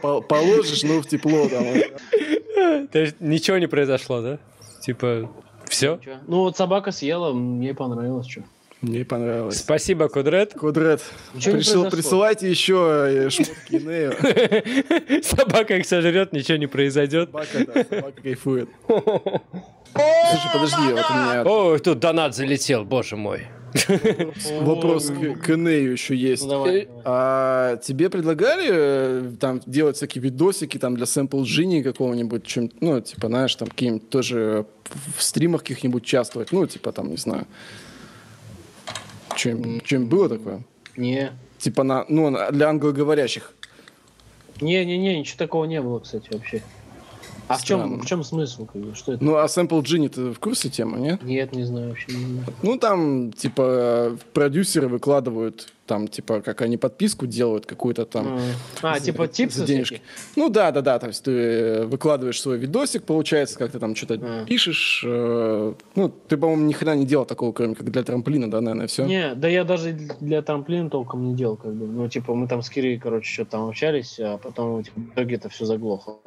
По- 0.00 0.20
Положишь, 0.20 0.82
ну, 0.82 1.00
в 1.00 1.06
тепло 1.06 1.48
там. 1.48 1.64
То 2.88 2.98
есть 2.98 3.16
ничего 3.20 3.58
не 3.58 3.66
произошло, 3.66 4.20
да? 4.20 4.38
Типа, 4.82 5.30
все? 5.68 5.98
Ну 6.26 6.38
вот 6.40 6.56
собака 6.56 6.90
съела, 6.92 7.32
мне 7.32 7.74
понравилось, 7.74 8.28
что. 8.28 8.42
Мне 8.82 9.04
понравилось. 9.04 9.58
Спасибо, 9.58 10.08
Кудрет. 10.08 10.54
Ничего 10.56 11.04
Присыл- 11.54 11.54
произошло. 11.54 11.90
Присылайте 11.90 12.50
еще 12.50 13.04
э, 13.08 13.30
шмотки 13.30 13.76
Нею. 13.76 15.22
Собака 15.22 15.76
их 15.76 15.86
сожрет, 15.86 16.32
ничего 16.32 16.58
не 16.58 16.66
произойдет. 16.66 17.28
Собака, 17.30 17.64
да, 17.64 17.84
собака 17.84 18.22
кайфует. 18.22 18.68
Слушай, 19.94 20.50
подожди, 20.52 20.92
вот 20.92 21.04
у 21.10 21.14
меня 21.14 21.42
О, 21.44 21.78
тут 21.78 22.00
донат 22.00 22.34
залетел, 22.34 22.84
боже 22.84 23.16
мой. 23.16 23.46
Вопрос 24.60 25.10
к, 25.10 25.34
к 25.40 25.56
Нею 25.56 25.92
еще 25.92 26.14
есть. 26.14 26.48
Давай. 26.48 26.88
А 27.04 27.76
тебе 27.78 28.10
предлагали 28.10 28.68
э, 28.70 29.32
там 29.40 29.60
делать 29.66 29.96
всякие 29.96 30.22
видосики 30.22 30.78
там 30.78 30.96
для 30.96 31.06
сэмпл 31.06 31.42
Джини 31.42 31.82
какого-нибудь, 31.82 32.44
чем, 32.44 32.70
ну, 32.80 33.00
типа, 33.00 33.28
знаешь, 33.28 33.54
там 33.54 33.68
какие-нибудь 33.68 34.08
тоже 34.08 34.66
в 35.16 35.22
стримах 35.22 35.62
каких-нибудь 35.62 36.02
участвовать, 36.02 36.52
ну, 36.52 36.66
типа, 36.66 36.92
там, 36.92 37.10
не 37.10 37.16
знаю. 37.16 37.46
Чем, 39.36 39.80
чем 39.80 40.08
было 40.08 40.28
такое? 40.28 40.62
Не. 40.96 41.32
Типа 41.58 41.84
на, 41.84 42.04
ну, 42.08 42.36
для 42.50 42.68
англоговорящих. 42.68 43.52
Не-не-не, 44.60 45.18
ничего 45.18 45.38
такого 45.38 45.64
не 45.64 45.80
было, 45.80 46.00
кстати, 46.00 46.28
вообще. 46.30 46.62
А 47.48 47.56
в 47.58 47.64
чем, 47.64 47.80
Странно. 47.80 48.02
в 48.02 48.06
чем 48.06 48.24
смысл? 48.24 48.66
Что 48.94 49.12
это? 49.14 49.24
Ну, 49.24 49.36
а 49.36 49.46
сэмпл 49.48 49.80
Джини 49.82 50.08
ты 50.08 50.30
в 50.30 50.38
курсе 50.38 50.68
темы, 50.70 50.98
нет? 51.00 51.22
Нет, 51.22 51.52
не 51.54 51.64
знаю 51.64 51.88
вообще. 51.90 52.12
не 52.12 52.24
знаю. 52.24 52.46
Ну, 52.62 52.78
там, 52.78 53.32
типа, 53.32 54.16
продюсеры 54.32 54.88
выкладывают, 54.88 55.68
там, 55.86 56.08
типа, 56.08 56.40
как 56.40 56.62
они 56.62 56.76
подписку 56.78 57.26
делают, 57.26 57.66
какую-то 57.66 58.06
там. 58.06 58.38
А, 58.80 58.98
типа 59.00 59.26
за 59.26 59.32
типсы 59.32 59.64
денежки. 59.66 59.94
всякие? 59.96 60.06
Ну 60.36 60.48
да, 60.48 60.70
да, 60.70 60.80
да. 60.80 60.98
То 60.98 61.08
есть 61.08 61.24
ты 61.24 61.84
выкладываешь 61.86 62.40
свой 62.40 62.56
видосик, 62.56 63.04
получается, 63.04 63.58
как 63.58 63.72
ты 63.72 63.78
там 63.78 63.94
что-то 63.96 64.18
А. 64.22 64.44
пишешь. 64.46 65.04
э, 65.06 65.74
ну, 65.96 66.08
ты, 66.28 66.36
по-моему, 66.38 66.62
ни 66.64 66.72
хрена 66.72 66.94
не 66.94 67.04
делал 67.04 67.26
такого, 67.26 67.52
кроме 67.52 67.74
как 67.74 67.90
для 67.90 68.02
трамплина, 68.04 68.50
да, 68.50 68.60
наверное, 68.60 68.86
все. 68.86 69.04
Не, 69.04 69.34
да 69.34 69.48
я 69.48 69.64
даже 69.64 69.92
для 70.20 70.40
трамплина 70.40 70.88
толком 70.88 71.28
не 71.28 71.34
делал, 71.34 71.56
как 71.56 71.74
бы. 71.74 71.86
Ну, 71.86 72.08
типа, 72.08 72.34
мы 72.34 72.46
там 72.48 72.62
с 72.62 72.70
Кирей, 72.70 72.98
короче, 72.98 73.30
что-то 73.30 73.50
там 73.50 73.68
общались, 73.68 74.18
а 74.20 74.38
потом 74.38 74.82
типа, 74.84 75.00
в 75.00 75.08
итоге 75.12 75.34
это 75.34 75.48
все 75.50 75.66
заглохло. 75.66 76.20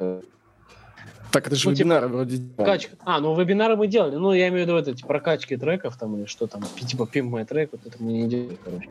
Так, 1.36 1.48
это 1.48 1.56
же 1.56 1.68
Ну, 1.68 1.74
типа, 1.74 1.84
вебинары 1.84 2.08
вроде. 2.08 2.36
делал. 2.38 2.54
Прокачка. 2.56 2.96
А, 3.04 3.20
ну 3.20 3.34
вебинары 3.38 3.76
мы 3.76 3.88
делали. 3.88 4.16
Ну, 4.16 4.32
я 4.32 4.48
имею 4.48 4.64
в 4.64 4.68
виду 4.68 4.72
вот 4.78 4.88
эти 4.88 5.02
прокачки 5.02 5.54
треков 5.58 5.98
там 5.98 6.16
или 6.16 6.24
что 6.24 6.46
там, 6.46 6.62
типа 6.62 7.02
Pimp 7.12 7.28
My 7.30 7.44
трек, 7.44 7.68
вот 7.72 7.84
это 7.84 8.02
мы 8.02 8.12
не 8.12 8.26
делали, 8.26 8.56
короче. 8.64 8.88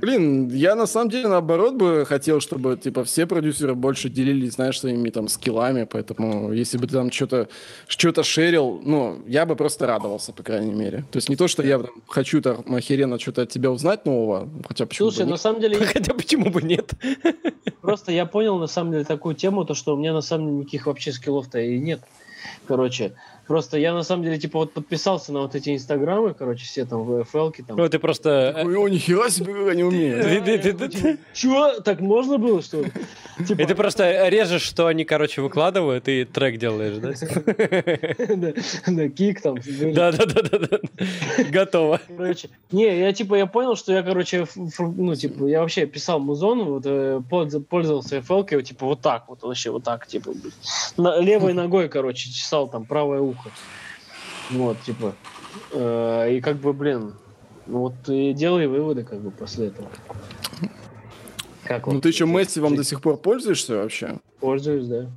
Блин, 0.00 0.48
я 0.48 0.74
на 0.74 0.86
самом 0.86 1.10
деле 1.10 1.28
наоборот 1.28 1.74
бы 1.74 2.04
хотел, 2.06 2.40
чтобы 2.40 2.76
типа 2.76 3.04
все 3.04 3.26
продюсеры 3.26 3.74
больше 3.74 4.08
делились, 4.08 4.54
знаешь, 4.54 4.80
своими 4.80 5.10
там 5.10 5.28
скиллами, 5.28 5.84
поэтому 5.84 6.52
если 6.52 6.78
бы 6.78 6.86
ты 6.86 6.92
там 6.94 7.10
что-то 7.10 7.48
что-то 7.88 8.22
шерил, 8.22 8.80
ну, 8.84 9.22
я 9.26 9.46
бы 9.46 9.56
просто 9.56 9.86
радовался, 9.86 10.32
по 10.32 10.42
крайней 10.42 10.72
мере. 10.72 11.04
То 11.10 11.16
есть 11.16 11.28
не 11.28 11.36
то, 11.36 11.48
что 11.48 11.62
я 11.62 11.78
там 11.78 11.90
хочу 12.06 12.40
там 12.40 12.64
охеренно 12.74 13.18
что-то 13.18 13.42
от 13.42 13.48
тебя 13.50 13.70
узнать 13.70 14.06
нового, 14.06 14.48
хотя 14.68 14.86
почему 14.86 15.10
Слушай, 15.10 15.24
бы 15.24 15.30
на 15.30 15.30
нет. 15.32 15.40
самом 15.40 15.60
деле, 15.60 15.76
Хотя 15.86 16.14
почему 16.14 16.50
бы 16.50 16.62
нет? 16.62 16.92
просто 17.80 18.12
я 18.12 18.26
понял 18.26 18.58
на 18.58 18.66
самом 18.66 18.92
деле 18.92 19.04
такую 19.04 19.34
тему, 19.34 19.64
то 19.64 19.74
что 19.74 19.94
у 19.94 19.98
меня 19.98 20.12
на 20.12 20.20
самом 20.20 20.46
деле 20.46 20.58
никаких 20.58 20.86
вообще 20.86 21.12
скиллов-то 21.12 21.58
и 21.60 21.78
нет. 21.78 22.00
Короче, 22.66 23.14
просто 23.46 23.78
я 23.78 23.94
на 23.94 24.02
самом 24.02 24.24
деле 24.24 24.38
типа 24.38 24.60
вот 24.60 24.72
подписался 24.72 25.32
на 25.32 25.40
вот 25.40 25.54
эти 25.54 25.74
инстаграмы, 25.74 26.34
короче, 26.34 26.64
все 26.64 26.84
там 26.84 27.02
VFL-ки 27.02 27.62
там. 27.62 27.76
Ну, 27.76 27.88
ты 27.88 27.98
просто... 27.98 28.54
э, 28.56 28.64
Ой, 28.64 28.76
о, 28.76 28.88
нихера 28.88 29.28
себе, 29.30 29.52
как 29.54 29.68
они 29.68 29.82
умеют. 29.82 30.26
Чего? 31.32 31.80
Так 31.80 32.00
можно 32.00 32.38
было, 32.38 32.62
что 32.62 32.82
ли? 32.82 32.92
И 33.38 33.66
ты 33.66 33.74
просто 33.74 34.28
режешь, 34.28 34.62
что 34.62 34.86
они, 34.86 35.04
короче, 35.04 35.42
выкладывают, 35.42 36.08
и 36.08 36.24
трек 36.24 36.58
делаешь, 36.58 36.96
да? 36.96 37.12
да, 38.36 38.52
да, 38.86 39.08
кик 39.08 39.42
там. 39.42 39.56
Да-да-да-да. 39.56 40.78
Готово. 41.50 42.00
Короче, 42.08 42.48
не, 42.72 42.98
я 42.98 43.12
типа 43.12 43.34
я 43.34 43.46
понял, 43.46 43.76
что 43.76 43.92
я, 43.92 44.02
короче, 44.02 44.46
ну, 44.78 45.14
типа, 45.14 45.46
я 45.46 45.60
вообще 45.60 45.86
писал 45.86 46.18
музон, 46.18 46.64
вот, 46.64 46.82
э, 46.86 47.20
польз- 47.30 47.60
пользовался 47.60 48.18
FL, 48.18 48.62
типа, 48.62 48.86
вот 48.86 49.00
так, 49.02 49.24
вот, 49.28 49.42
вообще, 49.42 49.70
вот 49.70 49.84
так, 49.84 50.06
типа, 50.06 50.32
левой 50.96 51.52
ногой, 51.52 51.88
короче, 51.88 52.30
чесал 52.30 52.68
там 52.68 52.84
правое 52.86 53.20
ухо. 53.20 53.35
Вот, 54.50 54.80
типа. 54.82 55.14
Э, 55.72 56.32
и 56.32 56.40
как 56.40 56.56
бы, 56.58 56.72
блин, 56.72 57.14
ну 57.66 57.78
вот 57.80 57.94
и 58.08 58.32
делай 58.32 58.66
выводы, 58.66 59.04
как 59.04 59.20
бы, 59.20 59.30
после 59.30 59.68
этого. 59.68 59.88
Как 61.64 61.86
Ну 61.86 61.94
вот? 61.94 62.02
ты 62.02 62.12
что, 62.12 62.26
Мессивом 62.26 62.76
до 62.76 62.84
сих 62.84 63.00
пор 63.00 63.16
пользуешься 63.16 63.76
вообще? 63.76 64.18
Пользуюсь, 64.40 64.86
да. 64.86 65.10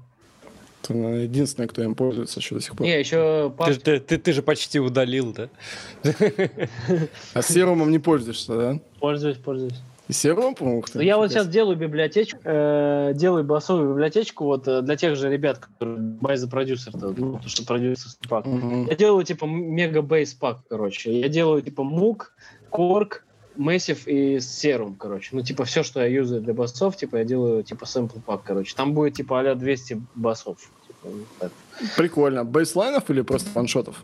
Ты 0.82 0.94
наверное, 0.94 1.24
единственный, 1.24 1.68
кто 1.68 1.84
им 1.84 1.94
пользуется 1.94 2.40
еще 2.40 2.56
до 2.56 2.62
сих 2.62 2.76
пор. 2.76 2.88
Не, 2.88 2.98
еще 3.00 3.54
Ты, 3.66 3.74
ж- 3.74 3.78
ты, 3.78 4.00
ты, 4.00 4.18
ты 4.18 4.34
же 4.34 4.42
почти 4.42 4.80
удалил, 4.80 5.34
да? 5.34 5.50
А 7.34 7.42
серумом 7.42 7.92
не 7.92 8.00
пользуешься, 8.00 8.56
да? 8.56 8.80
пользуюсь, 9.00 9.38
пользуюсь. 9.38 9.80
И 10.10 10.14
серумом, 10.14 10.56
по-моему? 10.56 10.84
Ну, 10.96 11.02
я 11.02 11.18
вот 11.18 11.30
сейчас 11.30 11.48
делаю 11.48 11.78
библиотечку, 11.78 12.40
э, 12.44 13.12
делаю 13.14 13.44
басовую 13.44 13.92
библиотечку 13.92 14.44
вот 14.44 14.68
э, 14.68 14.82
для 14.82 14.96
тех 14.96 15.16
же 15.16 15.30
ребят, 15.30 15.60
которые 15.60 16.00
байза 16.00 16.48
продюсер, 16.48 16.94
ну, 16.96 17.38
то, 17.38 17.48
что 17.48 17.64
продюсер 17.64 18.10
пак. 18.28 18.48
Мгм. 18.48 18.88
Я 18.88 18.96
делаю 18.96 19.24
типа 19.24 19.46
мега 19.46 20.02
бейс 20.02 20.34
пак, 20.34 20.62
короче. 20.68 21.20
Я 21.20 21.30
делаю 21.30 21.62
типа 21.62 21.84
мук, 21.84 22.34
корк, 22.72 23.24
Massive 23.56 24.06
и 24.06 24.38
Serum, 24.38 24.96
короче. 24.98 25.30
Ну, 25.34 25.44
типа, 25.44 25.66
все, 25.66 25.84
что 25.84 26.00
я 26.00 26.08
юзаю 26.08 26.42
для 26.42 26.54
басов, 26.54 26.96
типа, 26.96 27.18
я 27.18 27.24
делаю, 27.26 27.62
типа, 27.62 27.86
сэмпл 27.86 28.20
пак, 28.26 28.44
короче. 28.44 28.74
Там 28.74 28.94
будет, 28.94 29.16
типа, 29.16 29.42
а 29.42 29.54
200 29.54 30.02
басов. 30.16 30.58
Типа, 30.88 31.10
вот. 31.42 31.52
Прикольно. 31.98 32.46
Бейслайнов 32.46 33.10
или 33.10 33.22
просто 33.22 33.50
ваншотов? 33.54 34.02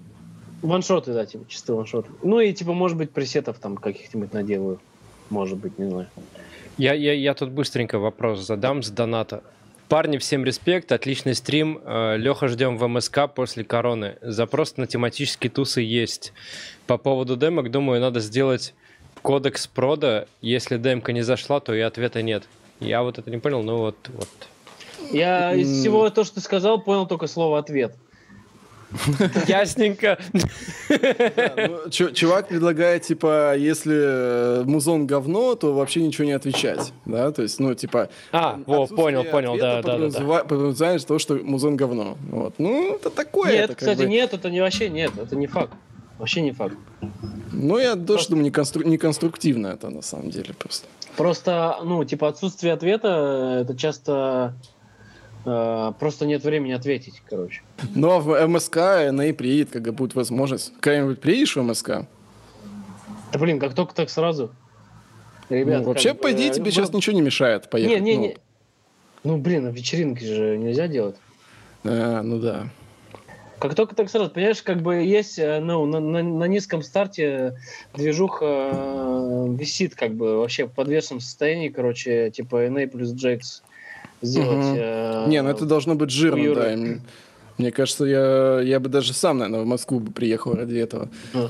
Ваншоты, 0.61 1.13
да, 1.13 1.25
типа, 1.25 1.45
чисто 1.47 1.73
ваншоты. 1.73 2.09
Ну, 2.21 2.41
и, 2.41 2.51
типа, 2.51 2.73
может 2.73 2.97
быть, 2.97 3.11
пресетов 3.11 3.59
там 3.59 3.77
каких-нибудь 3.77 4.33
наделаю. 4.33 4.81
Может 5.29 5.57
быть, 5.57 5.77
не 5.79 5.89
знаю. 5.89 6.07
Я, 6.77 6.93
я, 6.93 7.13
я 7.13 7.33
тут 7.33 7.51
быстренько 7.51 7.99
вопрос 7.99 8.45
задам 8.45 8.83
с 8.83 8.89
доната. 8.89 9.43
Парни, 9.87 10.17
всем 10.17 10.43
респект, 10.43 10.91
отличный 10.91 11.35
стрим. 11.35 11.79
Леха, 11.85 12.47
ждем 12.47 12.77
в 12.77 12.87
МСК 12.87 13.31
после 13.33 13.63
короны. 13.63 14.17
Запрос 14.21 14.77
на 14.77 14.87
тематические 14.87 15.51
тусы 15.51 15.81
есть. 15.81 16.33
По 16.87 16.97
поводу 16.97 17.37
демок, 17.37 17.69
думаю, 17.69 18.01
надо 18.01 18.19
сделать 18.19 18.73
кодекс 19.21 19.67
прода. 19.67 20.27
Если 20.41 20.77
демка 20.77 21.13
не 21.13 21.21
зашла, 21.21 21.59
то 21.59 21.73
и 21.73 21.81
ответа 21.81 22.23
нет. 22.23 22.43
Я 22.79 23.03
вот 23.03 23.19
это 23.19 23.29
не 23.29 23.37
понял, 23.37 23.61
ну 23.63 23.77
вот, 23.77 23.95
вот. 24.09 24.27
Я 25.11 25.53
из 25.53 25.79
всего 25.79 26.09
то, 26.09 26.23
что 26.23 26.35
ты 26.35 26.41
сказал, 26.41 26.81
понял 26.81 27.05
только 27.05 27.27
слово 27.27 27.59
«ответ». 27.59 27.95
Ясненько. 29.47 30.17
Ну, 30.89 31.89
чувак 31.89 32.47
предлагает, 32.47 33.03
типа, 33.03 33.55
если 33.55 33.95
э, 33.95 34.63
музон 34.65 35.07
говно, 35.07 35.55
то 35.55 35.73
вообще 35.73 36.01
ничего 36.01 36.25
не 36.25 36.33
отвечать. 36.33 36.93
Да, 37.05 37.31
то 37.31 37.41
есть, 37.41 37.59
ну, 37.59 37.73
типа... 37.73 38.09
А, 38.31 38.59
во, 38.65 38.87
понял, 38.87 39.23
понял, 39.23 39.57
да, 39.57 39.81
да, 39.81 39.97
да. 39.97 40.43
Подразумевает 40.43 41.05
то, 41.05 41.19
что 41.19 41.35
музон 41.35 41.75
говно. 41.75 42.17
Вот. 42.29 42.55
Ну, 42.57 42.95
это 42.95 43.09
такое. 43.09 43.51
Нет, 43.51 43.75
кстати, 43.75 44.03
нет, 44.03 44.33
это 44.33 44.49
не 44.49 44.61
вообще 44.61 44.89
нет, 44.89 45.11
это 45.17 45.35
не 45.35 45.47
факт. 45.47 45.73
Вообще 46.17 46.41
не 46.41 46.51
факт. 46.51 46.77
Ну, 47.51 47.77
я 47.77 47.95
тоже 47.95 48.29
думаю, 48.29 48.51
не 48.85 48.97
конструктивно 48.97 49.67
это 49.67 49.89
на 49.89 50.01
самом 50.01 50.29
деле 50.29 50.53
просто. 50.57 50.87
Просто, 51.17 51.77
ну, 51.83 52.03
типа, 52.03 52.27
отсутствие 52.27 52.73
ответа, 52.73 53.59
это 53.61 53.77
часто 53.77 54.53
просто 55.45 56.25
нет 56.25 56.43
времени 56.43 56.73
ответить, 56.73 57.21
короче. 57.29 57.61
Ну, 57.93 58.11
а 58.11 58.19
в 58.19 58.47
МСК 58.47 58.77
она 59.07 59.27
и 59.27 59.31
приедет, 59.31 59.69
когда 59.71 59.91
будет 59.91 60.15
возможность. 60.15 60.73
Когда-нибудь 60.79 61.21
приедешь 61.21 61.55
в 61.55 61.61
МСК? 61.61 62.07
Да, 63.31 63.39
блин, 63.39 63.59
как 63.59 63.73
только 63.73 63.93
так 63.93 64.09
сразу. 64.09 64.51
Ребята, 65.49 65.83
ну, 65.83 65.89
вообще, 65.89 66.13
по 66.13 66.31
идее, 66.31 66.51
тебе 66.51 66.71
сейчас 66.71 66.91
ничего 66.91 67.15
не 67.15 67.21
мешает 67.21 67.69
поехать. 67.69 68.01
Не, 68.01 68.15
не, 68.15 68.17
не. 68.17 68.37
Ну, 69.23 69.37
блин, 69.37 69.67
а 69.67 69.71
вечеринки 69.71 70.23
же 70.23 70.57
нельзя 70.57 70.87
делать. 70.87 71.15
А, 71.83 72.21
ну 72.21 72.39
да. 72.39 72.69
Как 73.59 73.73
только 73.73 73.95
так 73.95 74.09
сразу, 74.09 74.29
понимаешь, 74.29 74.61
как 74.61 74.81
бы 74.81 74.95
есть, 74.95 75.39
э, 75.39 75.59
ну, 75.59 75.85
на, 75.85 75.99
на, 75.99 76.21
на 76.21 76.43
низком 76.45 76.81
старте 76.81 77.57
движуха 77.93 78.45
э, 78.45 79.47
висит 79.57 79.95
как 79.95 80.13
бы 80.13 80.37
вообще 80.37 80.65
в 80.65 80.71
подвешенном 80.71 81.21
состоянии, 81.21 81.69
короче, 81.69 82.31
типа 82.31 82.65
NA 82.67 82.87
плюс 82.87 83.13
JX 83.13 83.61
сделать. 84.25 84.65
Угу. 84.67 84.75
Э, 84.77 85.25
Не, 85.27 85.41
ну 85.41 85.49
это 85.49 85.65
должно 85.65 85.95
быть 85.95 86.09
жирно, 86.09 86.55
да. 86.55 86.75
Мне 87.57 87.71
кажется, 87.71 88.03
я, 88.05 88.59
я 88.61 88.79
бы 88.79 88.89
даже 88.89 89.13
сам, 89.13 89.37
наверное, 89.37 89.61
в 89.61 89.65
Москву 89.65 89.99
бы 89.99 90.11
приехал 90.11 90.53
ради 90.53 90.75
этого. 90.75 91.09
А. 91.33 91.49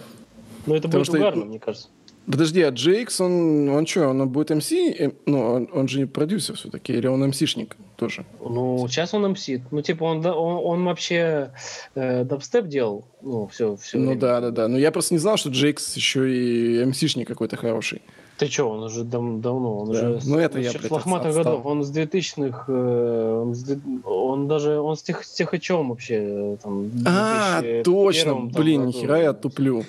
Ну, 0.67 0.75
это 0.75 0.83
Потому 0.83 1.01
будет 1.01 1.07
что... 1.07 1.17
угарно, 1.17 1.45
мне 1.45 1.59
кажется. 1.59 1.87
Подожди, 2.27 2.61
а 2.63 2.71
Джейкс, 2.71 3.21
он, 3.21 3.69
он 3.69 3.85
что, 3.85 4.07
он 4.07 4.27
будет 4.29 4.49
МС? 4.49 4.71
Эм, 4.71 5.13
ну, 5.27 5.39
он, 5.41 5.69
он 5.71 5.87
же 5.87 5.99
не 5.99 6.05
продюсер 6.05 6.55
все-таки, 6.55 6.93
или 6.93 7.05
он 7.05 7.23
МСшник 7.27 7.75
тоже? 7.97 8.25
Ну, 8.39 8.87
сейчас 8.87 9.13
он 9.13 9.31
МС. 9.31 9.47
Ну, 9.69 9.81
типа, 9.81 10.03
он, 10.05 10.25
он, 10.25 10.33
он 10.63 10.85
вообще 10.85 11.51
э, 11.93 12.23
дабстеп 12.23 12.65
делал, 12.67 13.05
ну, 13.21 13.47
все, 13.47 13.75
все 13.75 13.97
Ну, 13.99 14.07
время. 14.07 14.21
да, 14.21 14.41
да, 14.41 14.49
да. 14.49 14.67
Но 14.67 14.77
я 14.79 14.91
просто 14.91 15.13
не 15.13 15.19
знал, 15.19 15.37
что 15.37 15.49
Джейкс 15.49 15.95
еще 15.95 16.31
и 16.31 16.83
МСшник 16.85 17.27
какой-то 17.27 17.57
хороший. 17.57 18.01
Ты 18.37 18.47
что, 18.47 18.69
он 18.69 18.83
уже 18.83 19.03
дав 19.03 19.39
давно, 19.39 19.79
он 19.79 19.91
да. 19.91 20.09
уже 20.09 20.29
ну, 20.29 20.37
это 20.37 20.59
я, 20.59 20.71
с 20.71 20.91
лохматых 20.91 21.33
годов, 21.33 21.65
он 21.65 21.83
с 21.83 21.91
2000-х, 21.91 22.65
э, 22.67 23.41
он, 23.41 23.55
с, 23.55 23.77
он 24.03 24.47
даже, 24.49 24.79
он 24.79 24.97
с, 24.97 25.03
тех, 25.03 25.23
с 25.23 25.31
Техачем 25.31 25.89
вообще, 25.89 26.15
э, 26.15 26.57
там, 26.61 26.91
А, 27.05 27.61
точно, 27.83 28.35
блин, 28.41 28.87
нихера 28.87 29.21
я 29.21 29.33
туплю. 29.33 29.83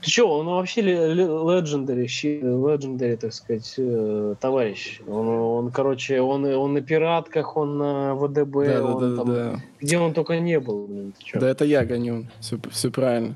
Ты 0.00 0.10
что, 0.10 0.38
он 0.38 0.46
вообще 0.46 0.80
legendary, 0.80 2.06
legendary, 2.40 3.16
так 3.18 3.34
сказать, 3.34 3.74
э, 3.76 4.34
товарищ. 4.40 5.00
Он, 5.06 5.28
он, 5.28 5.70
короче, 5.70 6.22
он, 6.22 6.46
он 6.46 6.72
на 6.72 6.80
пиратках, 6.80 7.58
он 7.58 7.76
на 7.76 8.14
ВДБ, 8.14 8.54
да, 8.54 8.84
он 8.84 9.00
да, 9.00 9.08
да, 9.08 9.16
там, 9.16 9.26
да. 9.26 9.60
где 9.78 9.98
он 9.98 10.14
только 10.14 10.38
не 10.38 10.58
был. 10.58 10.86
Блин, 10.86 11.12
да 11.34 11.50
это 11.50 11.66
я 11.66 11.84
гоню, 11.84 12.26
все, 12.40 12.58
все 12.70 12.90
правильно. 12.90 13.34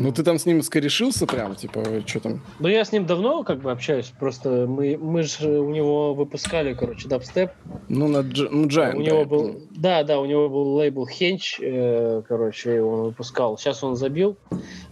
Ну 0.00 0.12
ты 0.12 0.22
там 0.22 0.38
с 0.38 0.46
ним 0.46 0.62
скорешился 0.62 1.26
прям, 1.26 1.54
типа, 1.54 1.84
что 2.06 2.20
там? 2.20 2.40
Ну 2.58 2.68
я 2.68 2.84
с 2.86 2.90
ним 2.90 3.04
давно 3.04 3.44
как 3.44 3.60
бы 3.60 3.70
общаюсь, 3.70 4.12
просто 4.18 4.66
мы, 4.66 4.96
мы 4.96 5.22
же 5.22 5.60
у 5.60 5.70
него 5.70 6.14
выпускали, 6.14 6.72
короче, 6.72 7.06
дабстеп. 7.06 7.50
Ну, 7.88 8.08
на 8.08 8.22
дж... 8.22 8.48
ну, 8.50 8.66
Giant, 8.66 8.96
у 8.96 9.00
него 9.02 9.24
был, 9.26 9.60
да, 9.70 10.02
да, 10.02 10.18
у 10.18 10.24
него 10.24 10.48
был 10.48 10.74
лейбл 10.76 11.06
Хенч, 11.06 11.60
э, 11.60 12.22
короче, 12.26 12.80
он 12.80 13.02
выпускал. 13.02 13.58
Сейчас 13.58 13.84
он 13.84 13.94
забил, 13.94 14.38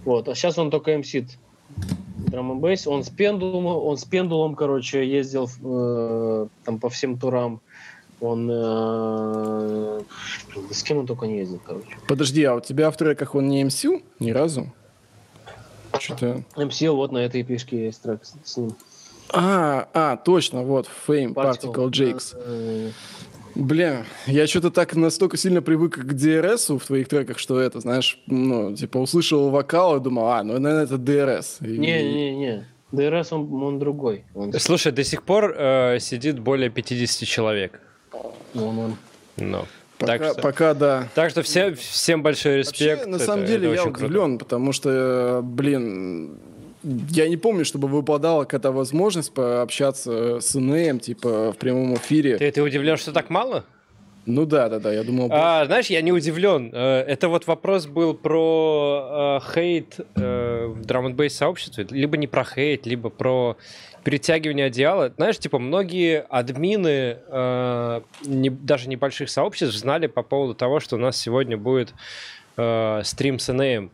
вот, 0.05 0.29
а 0.29 0.35
сейчас 0.35 0.59
он 0.59 0.71
только 0.71 0.97
мсит 0.99 1.39
драм 2.31 2.61
бейс. 2.61 2.87
Он 2.87 3.03
с 3.03 3.09
пендулом, 3.09 3.67
он 3.67 3.97
с 3.97 4.05
пендулом, 4.05 4.55
короче, 4.55 5.09
ездил 5.09 5.49
э, 5.65 6.47
там 6.65 6.79
по 6.79 6.91
всем 6.91 7.19
турам. 7.19 7.61
Он 8.21 8.51
э, 8.53 10.01
с 10.71 10.83
кем 10.83 10.99
он 10.99 11.07
только 11.07 11.27
не 11.27 11.39
ездил, 11.39 11.61
короче. 11.65 11.97
Подожди, 12.09 12.45
а 12.45 12.57
у 12.57 12.61
тебя 12.61 12.91
в 12.91 12.97
треках 12.97 13.35
он 13.35 13.49
не 13.49 13.65
МСил 13.65 14.03
ни 14.19 14.33
разу? 14.33 14.73
Что-то... 16.01 16.43
MCL 16.57 16.93
вот 16.93 17.13
на 17.13 17.19
этой 17.19 17.43
пешке 17.43 17.87
есть 17.87 18.03
трек 18.03 18.21
с 18.25 18.57
ним. 18.57 18.75
А, 19.31 19.89
а, 19.93 20.17
точно, 20.17 20.63
вот, 20.63 20.89
Fame, 21.07 21.35
Particle, 21.35 21.75
Particle 21.75 21.91
Jakes. 21.91 22.93
Бля, 23.55 24.05
я 24.27 24.47
что-то 24.47 24.71
так 24.71 24.95
настолько 24.95 25.37
сильно 25.37 25.61
привык 25.61 25.99
к 25.99 26.13
DRS 26.13 26.79
в 26.79 26.87
твоих 26.87 27.09
треках, 27.09 27.39
что 27.39 27.59
это, 27.59 27.81
знаешь, 27.81 28.21
ну, 28.27 28.75
типа, 28.75 28.99
услышал 28.99 29.51
вокал 29.51 29.97
и 29.97 30.01
думал, 30.01 30.29
а, 30.29 30.43
ну, 30.45 30.59
наверное, 30.59 30.85
это 30.85 30.95
DRS. 30.95 31.57
Не-не-не, 31.61 32.67
DRS, 32.93 33.29
он, 33.33 33.63
он 33.63 33.79
другой. 33.79 34.25
Он... 34.35 34.53
Слушай, 34.53 34.93
до 34.93 35.03
сих 35.03 35.25
пор 35.25 35.55
э, 35.59 35.99
сидит 35.99 36.39
более 36.39 36.71
50 36.71 37.29
человек. 37.29 37.81
Он, 38.55 38.79
он. 38.79 38.97
Ну. 39.37 39.65
Пока, 39.99 40.19
так 40.19 40.33
что, 40.33 40.43
пока 40.43 40.75
да. 40.75 41.09
Так 41.15 41.31
что 41.31 41.43
все, 41.43 41.75
всем 41.75 42.23
большой 42.23 42.59
респект. 42.59 43.07
Вообще, 43.07 43.11
на 43.11 43.19
самом 43.19 43.45
это, 43.45 43.53
деле 43.53 43.73
это 43.73 43.83
я 43.83 43.85
удивлен, 43.85 44.31
круто. 44.39 44.45
потому 44.45 44.73
что, 44.73 45.41
блин, 45.43 46.39
я 47.11 47.29
не 47.29 47.37
помню, 47.37 47.65
чтобы 47.65 47.89
выпадала 47.89 48.45
какая-то 48.45 48.71
возможность 48.71 49.33
пообщаться 49.33 50.41
с 50.41 50.55
Инеем, 50.55 51.01
типа, 51.01 51.53
в 51.53 51.57
прямом 51.57 51.95
эфире. 51.95 52.39
Ты, 52.39 52.51
ты 52.51 52.63
удивлен, 52.63 52.97
что 52.97 53.13
так 53.13 53.31
мало? 53.31 53.65
Ну 54.29 54.45
да, 54.45 54.69
да, 54.69 54.79
да, 54.79 54.93
я 54.93 55.05
думал... 55.05 55.31
А, 55.33 55.65
знаешь, 55.65 55.87
я 55.87 56.03
не 56.03 56.13
удивлен. 56.13 56.71
Э, 56.75 57.01
это 57.01 57.29
вот 57.29 57.47
вопрос 57.47 57.87
был 57.87 58.13
про 58.13 59.41
э, 59.43 59.55
хейт 59.55 60.01
э, 60.17 60.67
в 60.67 60.85
драм 60.85 61.07
н 61.07 61.31
сообществе. 61.31 61.87
Либо 61.89 62.19
не 62.19 62.27
про 62.27 62.45
хейт, 62.45 62.85
либо 62.85 63.09
про 63.09 63.57
перетягивание 64.09 64.65
одеяла. 64.69 65.13
Знаешь, 65.19 65.39
типа, 65.39 65.59
многие 65.59 66.25
админы 66.31 67.19
э, 67.27 68.01
не, 68.25 68.49
даже 68.49 68.89
небольших 68.89 69.29
сообществ 69.29 69.77
знали 69.77 70.07
по 70.07 70.23
поводу 70.23 70.55
того, 70.55 70.81
что 70.81 70.97
у 70.97 70.99
нас 70.99 71.19
сегодня 71.19 71.59
будет 71.59 71.93
э, 72.57 73.03
стрим 73.05 73.39
с 73.39 73.53
НМ. 73.53 73.91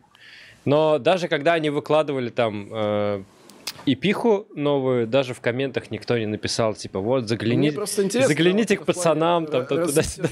Но 0.63 0.99
даже 0.99 1.27
когда 1.27 1.51
они 1.51 1.69
выкладывали 1.69 2.29
там 2.29 2.69
э, 2.71 3.23
и 3.85 3.95
пиху 3.95 4.47
новую 4.55 5.07
даже 5.07 5.33
в 5.33 5.41
комментах 5.41 5.91
никто 5.91 6.17
не 6.17 6.25
написал, 6.25 6.73
типа, 6.73 6.99
вот, 6.99 7.27
загляните, 7.27 7.79
загляните 8.25 8.77
к 8.77 8.85
пацанам, 8.85 9.45
там, 9.45 9.65
там 9.65 9.85
туда-сюда. 9.85 10.29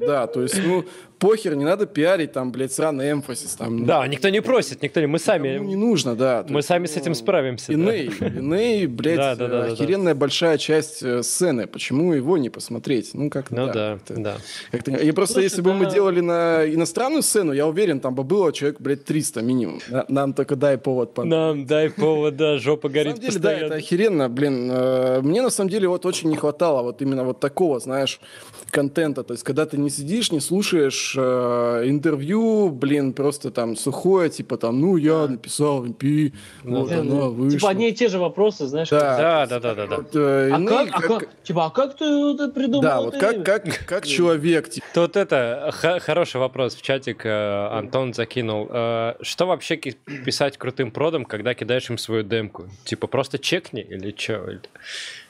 Да, 0.00 0.26
то 0.26 0.42
есть, 0.42 0.60
ну, 0.64 0.84
похер, 1.18 1.54
не 1.54 1.64
надо 1.64 1.86
пиарить, 1.86 2.32
там, 2.32 2.52
блядь, 2.52 2.72
сраный 2.72 3.12
эмфасис. 3.12 3.54
Там, 3.54 3.78
ну. 3.78 3.86
Да, 3.86 4.06
никто 4.06 4.28
не 4.28 4.42
просит, 4.42 4.82
никто 4.82 5.00
не, 5.00 5.06
мы 5.06 5.18
сами... 5.18 5.58
не 5.58 5.76
нужно, 5.76 6.14
да. 6.14 6.44
Мы 6.48 6.62
сами 6.62 6.86
с 6.86 6.96
этим 6.96 7.12
ну, 7.12 7.14
справимся. 7.14 7.72
Иней, 7.72 8.10
да. 8.18 8.26
Иней, 8.26 8.86
блядь, 8.86 9.16
да, 9.16 9.34
да, 9.36 9.48
да, 9.48 9.64
охеренная 9.64 10.14
да. 10.14 10.20
большая 10.20 10.58
часть 10.58 11.02
э, 11.02 11.22
сцены, 11.22 11.66
почему 11.66 12.12
его 12.12 12.38
не 12.38 12.50
посмотреть? 12.50 13.10
Ну, 13.14 13.30
как 13.30 13.50
Ну, 13.50 13.66
да, 13.72 13.98
да. 14.08 14.16
да. 14.16 14.96
И 14.96 15.10
просто, 15.12 15.34
Слушай, 15.34 15.44
если 15.44 15.62
бы 15.62 15.74
мы 15.74 15.90
делали 15.90 16.20
на 16.20 16.64
иностранную 16.66 17.22
сцену, 17.22 17.52
я 17.52 17.66
уверен, 17.66 18.00
там 18.00 18.14
бы 18.14 18.24
было 18.24 18.52
человек, 18.52 18.80
блядь, 18.80 19.04
300 19.04 19.42
минимум. 19.42 19.80
Нам 20.08 20.32
только 20.32 20.56
дай 20.56 20.78
повод. 20.78 21.16
Нам 21.16 21.66
дай 21.66 21.90
повод, 21.90 22.36
да, 22.36 22.58
жопа 22.58 22.85
горит 22.88 23.16
деле, 23.16 23.32
постоянно. 23.32 23.60
Да, 23.60 23.66
это 23.66 23.74
охеренно, 23.76 24.28
блин. 24.28 24.70
Э, 24.72 25.20
мне 25.22 25.42
на 25.42 25.50
самом 25.50 25.70
деле 25.70 25.88
вот 25.88 26.06
очень 26.06 26.28
не 26.28 26.36
хватало 26.36 26.82
вот 26.82 27.02
именно 27.02 27.24
вот 27.24 27.40
такого, 27.40 27.80
знаешь, 27.80 28.20
контента. 28.70 29.22
То 29.22 29.32
есть, 29.32 29.44
когда 29.44 29.66
ты 29.66 29.78
не 29.78 29.90
сидишь, 29.90 30.32
не 30.32 30.40
слушаешь 30.40 31.14
э, 31.16 31.82
интервью, 31.86 32.70
блин, 32.70 33.12
просто 33.12 33.50
там 33.50 33.76
сухое, 33.76 34.30
типа 34.30 34.56
там, 34.56 34.80
ну, 34.80 34.96
я 34.96 35.26
написал 35.26 35.84
MP, 35.84 36.32
ну, 36.64 36.80
вот 36.80 36.90
да, 36.90 37.00
она 37.00 37.20
да. 37.20 37.28
вышла. 37.28 37.58
Типа 37.58 37.70
одни 37.70 37.90
и 37.90 37.92
те 37.92 38.08
же 38.08 38.18
вопросы, 38.18 38.66
знаешь. 38.66 38.88
Да, 38.88 39.46
да, 39.46 39.60
да, 39.60 39.74
да. 39.74 39.86
да, 39.86 39.96
Вот, 39.96 40.14
э, 40.14 40.50
а, 40.52 40.64
как, 40.64 40.90
как, 40.90 41.04
а 41.04 41.08
как, 41.08 41.42
типа, 41.42 41.66
а 41.66 41.70
как 41.70 41.96
ты 41.96 42.04
это 42.04 42.48
придумал? 42.48 42.82
Да, 42.82 43.00
вот 43.00 43.16
как, 43.16 43.44
как, 43.44 43.86
как 43.86 44.06
человек. 44.06 44.68
Типа. 44.68 44.86
Тут 44.94 45.16
это, 45.16 45.72
хороший 46.00 46.40
вопрос 46.40 46.74
в 46.74 46.82
чатик 46.82 47.24
э, 47.24 47.68
Антон 47.72 48.14
закинул. 48.14 48.68
Э, 48.70 49.14
что 49.22 49.46
вообще 49.46 49.76
писать 49.76 50.58
крутым 50.58 50.90
продам, 50.90 51.24
когда 51.24 51.54
кидаешь 51.54 51.88
им 51.90 51.98
свою 51.98 52.22
демку? 52.22 52.66
Типа 52.84 53.06
просто 53.06 53.38
чекни 53.38 53.82
или 53.82 54.14
что? 54.16 54.58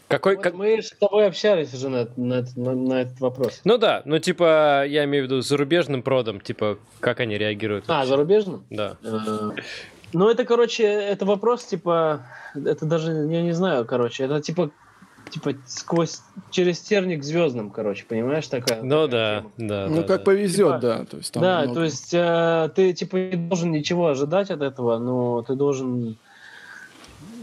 Какой, 0.09 0.37
вот 0.37 0.45
как... 0.45 0.55
Мы 0.55 0.81
с 0.81 0.91
тобой 0.91 1.27
общались 1.27 1.75
уже 1.75 1.89
на, 1.89 2.09
на, 2.17 2.45
на, 2.55 2.75
на 2.75 3.03
этот 3.03 3.19
вопрос. 3.21 3.61
Ну 3.65 3.77
да, 3.77 4.03
ну 4.05 4.19
типа, 4.21 4.85
я 4.87 5.05
имею 5.05 5.25
в 5.25 5.27
виду 5.27 5.41
зарубежным 5.41 6.03
продом, 6.03 6.41
типа, 6.41 6.79
как 7.01 7.21
они 7.21 7.37
реагируют. 7.37 7.87
А, 7.89 7.95
вообще? 7.95 8.09
зарубежным? 8.09 8.65
Да. 8.71 8.97
Э, 9.03 9.51
ну 10.13 10.29
это, 10.29 10.45
короче, 10.45 10.85
это 10.85 11.27
вопрос, 11.27 11.65
типа, 11.65 12.27
это 12.55 12.87
даже, 12.87 13.11
я 13.11 13.43
не 13.43 13.53
знаю, 13.53 13.85
короче, 13.85 14.25
это 14.25 14.41
типа, 14.41 14.71
типа 15.29 15.55
сквозь, 15.67 16.21
через 16.53 16.79
терник 16.79 17.25
звездным, 17.25 17.71
короче, 17.71 18.05
понимаешь, 18.05 18.47
такая. 18.47 18.83
Ну 18.83 19.09
да, 19.09 19.45
да. 19.57 19.89
Ну 19.89 19.97
да, 19.97 20.03
как 20.03 20.19
да. 20.19 20.25
повезет, 20.25 20.77
типа, 20.77 20.79
да. 20.79 21.05
То 21.05 21.17
есть, 21.17 21.33
там 21.33 21.43
да, 21.43 21.59
много... 21.63 21.75
то 21.75 21.85
есть 21.85 22.15
э, 22.15 22.71
ты, 22.77 22.93
типа, 22.93 23.17
не 23.17 23.49
должен 23.49 23.73
ничего 23.73 24.07
ожидать 24.07 24.53
от 24.53 24.63
этого, 24.63 24.99
но 24.99 25.43
ты 25.43 25.57
должен, 25.57 26.17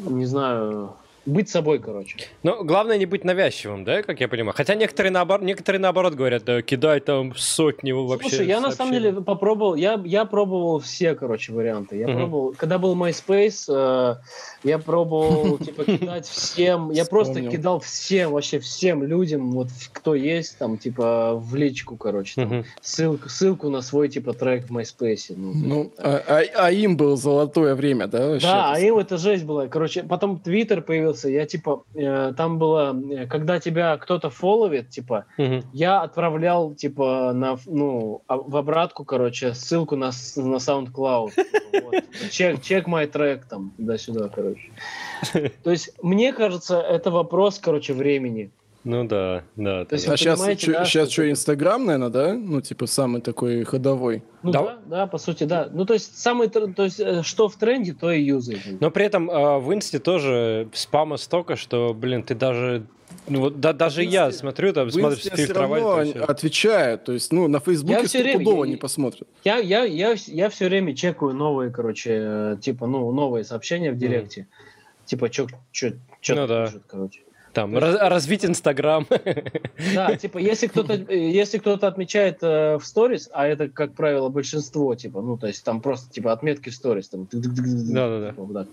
не 0.06 0.26
знаю, 0.26 0.96
быть 1.26 1.50
собой, 1.50 1.80
короче. 1.80 2.18
Ну, 2.44 2.64
главное 2.64 2.98
не 2.98 3.06
быть 3.06 3.24
навязчивым, 3.24 3.84
да, 3.84 4.02
как 4.04 4.20
я 4.20 4.28
понимаю. 4.28 4.54
Хотя 4.56 4.76
некоторые 4.76 5.12
наоборот, 5.12 5.46
некоторые 5.46 5.80
наоборот 5.80 6.14
говорят, 6.16 6.44
да, 6.44 6.62
кидай 6.62 7.00
там 7.00 7.34
сотни 7.36 7.92
вообще. 7.92 8.30
Слушай, 8.30 8.48
я 8.48 8.60
на 8.60 8.72
самом 8.72 8.94
деле 8.94 9.14
попробовал, 9.22 9.76
я, 9.76 10.02
я 10.04 10.26
пробовал 10.26 10.80
все, 10.80 11.16
короче, 11.16 11.54
варианты. 11.54 11.98
Я 11.98 12.08
Мгм. 12.08 12.18
пробовал, 12.18 12.54
когда 12.58 12.78
был 12.78 12.96
MySpace, 12.96 13.66
э, 13.70 14.16
я 14.64 14.80
пробовал, 14.80 15.58
типа, 15.60 15.86
кидать 15.86 16.28
всем, 16.28 16.92
я 16.92 17.06
просто 17.06 17.42
кидал 17.42 17.80
всем, 17.80 18.32
вообще 18.32 18.60
всем 18.60 19.04
людям, 19.04 19.52
вот, 19.52 19.70
кто 19.94 20.16
есть, 20.16 20.58
там, 20.58 20.78
типа, 20.78 21.36
в 21.36 21.56
личку, 21.56 21.96
короче, 21.96 22.66
ссылку, 22.82 23.30
ссылку 23.30 23.70
на 23.70 23.82
свой, 23.82 24.10
типа, 24.10 24.34
трек 24.34 24.66
в 24.70 24.78
MySpace. 24.78 25.34
Ну, 25.36 25.54
Ну, 25.54 25.92
а, 26.00 26.22
а- 26.28 26.66
а 26.66 26.72
им 26.72 26.98
было 26.98 27.16
золотое 27.16 27.76
время, 27.76 28.08
да? 28.08 28.38
Да, 28.40 28.74
а 28.74 28.80
им 28.80 28.98
это 28.98 29.18
жесть 29.18 29.44
была. 29.46 29.68
Короче, 29.68 30.04
потом 30.04 30.40
Твиттер 30.40 30.82
появился, 30.82 31.13
я 31.24 31.46
типа, 31.46 31.84
э, 31.96 32.34
там 32.36 32.58
было, 32.58 32.96
э, 33.12 33.28
когда 33.28 33.60
тебя 33.60 33.98
кто-то 33.98 34.30
фолловит, 34.30 34.90
типа, 34.90 35.26
Мгм. 35.38 35.64
я 35.74 36.02
отправлял, 36.02 36.74
типа, 36.74 37.32
на, 37.34 37.58
ну, 37.66 38.22
а- 38.28 38.38
в 38.38 38.56
обратку, 38.58 39.06
короче, 39.06 39.54
ссылку 39.54 39.96
на, 39.96 40.08
на 40.36 40.56
SoundCloud. 40.58 41.32
Типа. 41.72 41.92
Check, 42.30 42.60
check 42.62 42.86
my 42.86 43.12
track, 43.12 43.44
там, 43.50 43.72
туда-сюда, 43.78 44.30
короче. 44.30 44.72
То 45.64 45.72
есть, 45.72 45.92
мне 46.02 46.34
кажется, 46.34 46.80
это 46.80 47.12
вопрос, 47.12 47.60
короче, 47.60 47.94
времени. 47.94 48.52
Ну 48.84 49.06
да, 49.06 49.44
да. 49.56 49.86
То 49.86 49.96
есть. 49.96 50.08
А 50.08 50.18
сейчас, 50.18 50.40
да, 50.42 50.56
сейчас 50.56 51.10
что 51.10 51.30
Инстаграм, 51.30 51.86
наверное, 51.86 52.10
да? 52.10 52.34
Ну, 52.34 52.60
типа, 52.60 52.86
самый 52.86 53.22
такой 53.22 53.64
ходовой. 53.64 54.24
Ну 54.44 54.52
Да. 54.52 54.62
да, 54.62 54.80
да, 54.86 55.08
по 55.08 55.18
сути, 55.18 55.46
да. 55.46 55.70
Ну, 55.72 55.86
то 55.86 55.94
есть, 55.94 56.18
самый, 56.18 56.50
то 56.50 56.84
есть, 56.84 57.00
э, 57.00 57.24
что 57.24 57.48
в 57.48 57.56
тренде, 57.56 57.94
то 57.94 58.12
и 58.12 58.22
юзай. 58.22 58.62
Но 58.82 58.92
при 58.92 59.06
этом 59.06 59.30
э, 59.32 59.60
в 59.60 59.74
Инсте 59.74 60.00
тоже 60.00 60.68
спама 60.74 61.16
столько, 61.18 61.56
что, 61.56 61.94
блин, 61.94 62.24
ты 62.24 62.36
даже... 62.36 62.86
Ну 63.30 63.42
вот 63.42 63.60
да, 63.62 63.74
даже 63.74 64.04
я 64.04 64.32
смотрю, 64.32 64.74
там 64.74 64.90
Инсте 64.90 65.32
все 65.34 65.54
равно 65.54 66.00
отвечают. 66.28 67.06
То 67.06 67.14
есть, 67.14 67.32
ну, 67.32 67.48
на 67.48 67.60
Фейсбуке 67.62 68.08
стопудово 68.08 68.66
не 68.66 68.76
посмотрят. 68.76 69.28
Я, 69.46 69.58
я, 69.58 69.84
я, 69.86 70.16
я 70.28 70.50
все 70.50 70.66
время 70.66 70.94
чекаю 70.94 71.34
новые, 71.34 71.72
короче, 71.72 72.10
э, 72.12 72.58
типа, 72.60 72.86
ну, 72.88 73.10
новые 73.14 73.46
сообщения 73.46 73.92
в 73.92 73.98
директе. 73.98 74.48
Типа, 75.06 75.32
что 75.32 75.48
чё, 75.72 75.92
чё 76.22 76.36
Ну 76.36 76.48
да. 76.48 76.66
пишут, 76.66 76.84
короче. 76.88 77.22
Там 77.54 77.78
раз- 77.78 77.98
развить 78.00 78.46
Инстаграм. 78.46 79.06
Да, 79.96 80.16
типа, 80.16 80.38
если 80.40 80.68
кто-то, 80.68 80.94
э, 80.94 81.18
если 81.30 81.58
кто-то 81.60 81.88
отмечает 81.88 82.40
э, 82.42 82.78
в 82.78 82.86
сторис, 82.86 83.30
а 83.34 83.46
это, 83.46 83.68
как 83.70 83.94
правило, 83.94 84.30
большинство, 84.30 84.96
типа, 84.96 85.22
ну, 85.22 85.38
то 85.38 85.48
есть 85.48 85.64
там 85.64 85.82
просто, 85.82 86.12
типа, 86.12 86.32
отметки 86.32 86.70
в 86.70 86.76
сторис, 86.76 87.10
там, 87.10 87.28
Да-да-да. 87.32 88.32
типа, 88.32 88.54
так. 88.54 88.68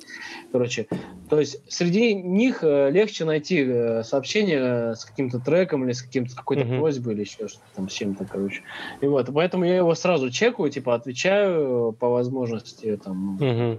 Короче, 0.53 0.87
то 1.29 1.39
есть 1.41 1.61
среди 1.69 2.15
них 2.15 2.61
э, 2.63 2.91
легче 2.91 3.25
найти 3.25 3.65
э, 3.67 4.03
сообщение 4.05 4.61
э, 4.93 4.95
с 4.95 5.05
каким-то 5.05 5.41
треком 5.41 5.85
или 5.85 5.93
с 5.93 6.03
каким-то 6.03 6.35
какой-то 6.35 6.65
Мгм. 6.65 6.79
просьбой 6.79 7.15
или 7.15 7.21
еще 7.23 7.49
что-то 7.49 7.65
там 7.77 7.89
с 7.89 7.93
чем-то, 7.93 8.25
короче. 8.25 8.63
И 9.01 9.07
вот, 9.07 9.29
поэтому 9.35 9.65
я 9.65 9.77
его 9.77 9.95
сразу 9.95 10.31
чекаю, 10.31 10.71
типа, 10.71 10.95
отвечаю 10.95 11.93
по 11.99 12.09
возможности, 12.09 12.99
там, 13.05 13.37
Мгм. 13.41 13.79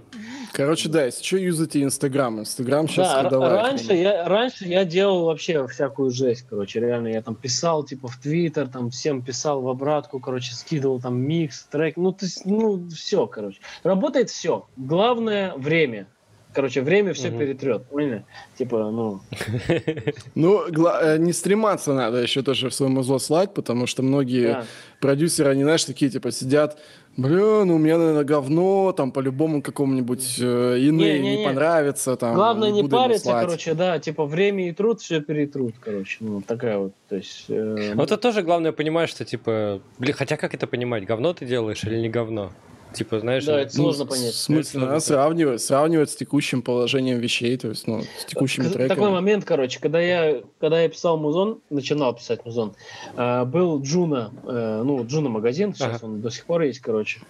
Короче, 0.52 0.88
да, 0.88 1.04
если 1.06 1.24
что, 1.24 1.36
юзайте 1.38 1.82
Инстаграм. 1.82 2.40
Инстаграм 2.40 2.88
сейчас 2.88 3.30
Да, 3.30 3.62
раньше 3.62 3.94
я, 3.94 4.28
раньше 4.28 4.66
я 4.66 4.84
делал 4.92 5.24
вообще 5.24 5.66
всякую 5.66 6.10
жесть, 6.10 6.46
короче, 6.48 6.80
реально, 6.80 7.08
я 7.08 7.22
там 7.22 7.34
писал, 7.34 7.82
типа, 7.84 8.08
в 8.08 8.16
Твиттер, 8.18 8.68
там, 8.68 8.90
всем 8.90 9.22
писал 9.22 9.62
в 9.62 9.68
обратку, 9.68 10.20
короче, 10.20 10.54
скидывал 10.54 11.00
там 11.00 11.16
микс, 11.18 11.64
трек, 11.64 11.96
ну, 11.96 12.12
то 12.12 12.26
есть, 12.26 12.44
ну, 12.44 12.88
все, 12.90 13.26
короче. 13.26 13.60
Работает 13.82 14.30
все. 14.30 14.66
Главное— 14.76 15.54
время. 15.56 16.06
Короче, 16.54 16.82
время 16.82 17.12
все 17.12 17.30
Мгм. 17.30 17.38
перетрет, 17.38 17.84
поняли? 17.86 18.24
Типа, 18.58 18.90
ну, 18.90 19.20
Ну, 20.34 20.62
э, 20.66 21.18
не 21.18 21.32
стрематься 21.32 21.94
надо 21.94 22.18
еще 22.22 22.42
тоже 22.42 22.68
в 22.68 22.74
свой 22.74 22.88
музло 22.88 23.18
слать, 23.18 23.54
потому 23.54 23.86
что 23.86 24.02
многие 24.02 24.64
продюсеры, 25.00 25.50
они, 25.50 25.62
знаешь, 25.62 25.84
такие, 25.84 26.10
типа, 26.10 26.30
сидят, 26.30 26.78
бля, 27.16 27.64
ну 27.64 27.76
у 27.76 27.78
меня, 27.78 27.98
наверное, 27.98 28.24
говно, 28.24 28.92
там, 28.92 29.12
по-любому 29.12 29.62
какому-нибудь 29.62 30.36
э, 30.40 30.78
иные 30.78 31.18
не, 31.18 31.28
Не-не-не. 31.28 31.44
понравится, 31.44 32.16
там. 32.16 32.34
Главное 32.34 32.70
не 32.70 32.86
париться, 32.88 33.30
короче, 33.32 33.74
да, 33.74 33.98
типа, 33.98 34.24
время 34.26 34.68
и 34.68 34.72
труд 34.72 35.00
все 35.00 35.20
перетрут, 35.20 35.74
короче, 35.80 36.18
ну, 36.20 36.40
такая 36.42 36.78
вот, 36.78 36.92
то 37.08 37.16
есть... 37.16 37.46
э, 37.48 37.92
Вот 37.94 38.12
это 38.12 38.16
тоже 38.18 38.42
главное 38.42 38.72
понимать, 38.72 39.08
что 39.10 39.24
типа, 39.24 39.80
блин, 39.98 40.14
хотя 40.14 40.36
как 40.36 40.54
это 40.54 40.66
понимать, 40.66 41.04
говно 41.04 41.32
ты 41.32 41.46
делаешь 41.46 41.84
или 41.84 41.98
не 41.98 42.08
говно? 42.08 42.52
Типа, 42.94 43.20
знаешь, 43.20 43.44
Да, 43.44 43.52
ну, 43.52 43.58
это 43.58 43.74
сложно 43.74 44.06
понять. 44.06 44.32
В 44.34 44.38
смысле, 44.38 44.80
Это 44.80 44.86
надо 44.88 45.00
сложно. 45.00 45.22
сравнивать, 45.22 45.62
сравнивать 45.62 46.10
с 46.10 46.16
текущим 46.16 46.62
положением 46.62 47.18
вещей, 47.18 47.56
то 47.56 47.68
есть, 47.68 47.86
ну, 47.86 48.02
с 48.18 48.24
текущими 48.26 48.64
К- 48.68 48.72
треками. 48.72 48.88
Такой 48.88 49.10
момент, 49.10 49.44
короче, 49.44 49.80
когда 49.80 50.00
я, 50.00 50.42
когда 50.60 50.80
я 50.82 50.88
писал 50.88 51.16
музон, 51.18 51.60
начинал 51.70 52.14
писать 52.14 52.44
музон, 52.44 52.74
э, 53.16 53.44
был 53.44 53.80
Juno, 53.82 54.32
э, 54.46 54.82
ну, 54.84 55.04
Juno 55.06 55.28
магазин, 55.30 55.74
сейчас 55.74 55.96
Ага. 55.96 56.06
он 56.06 56.20
до 56.20 56.30
сих 56.30 56.44
пор 56.46 56.62
есть, 56.62 56.80
короче. 56.80 57.20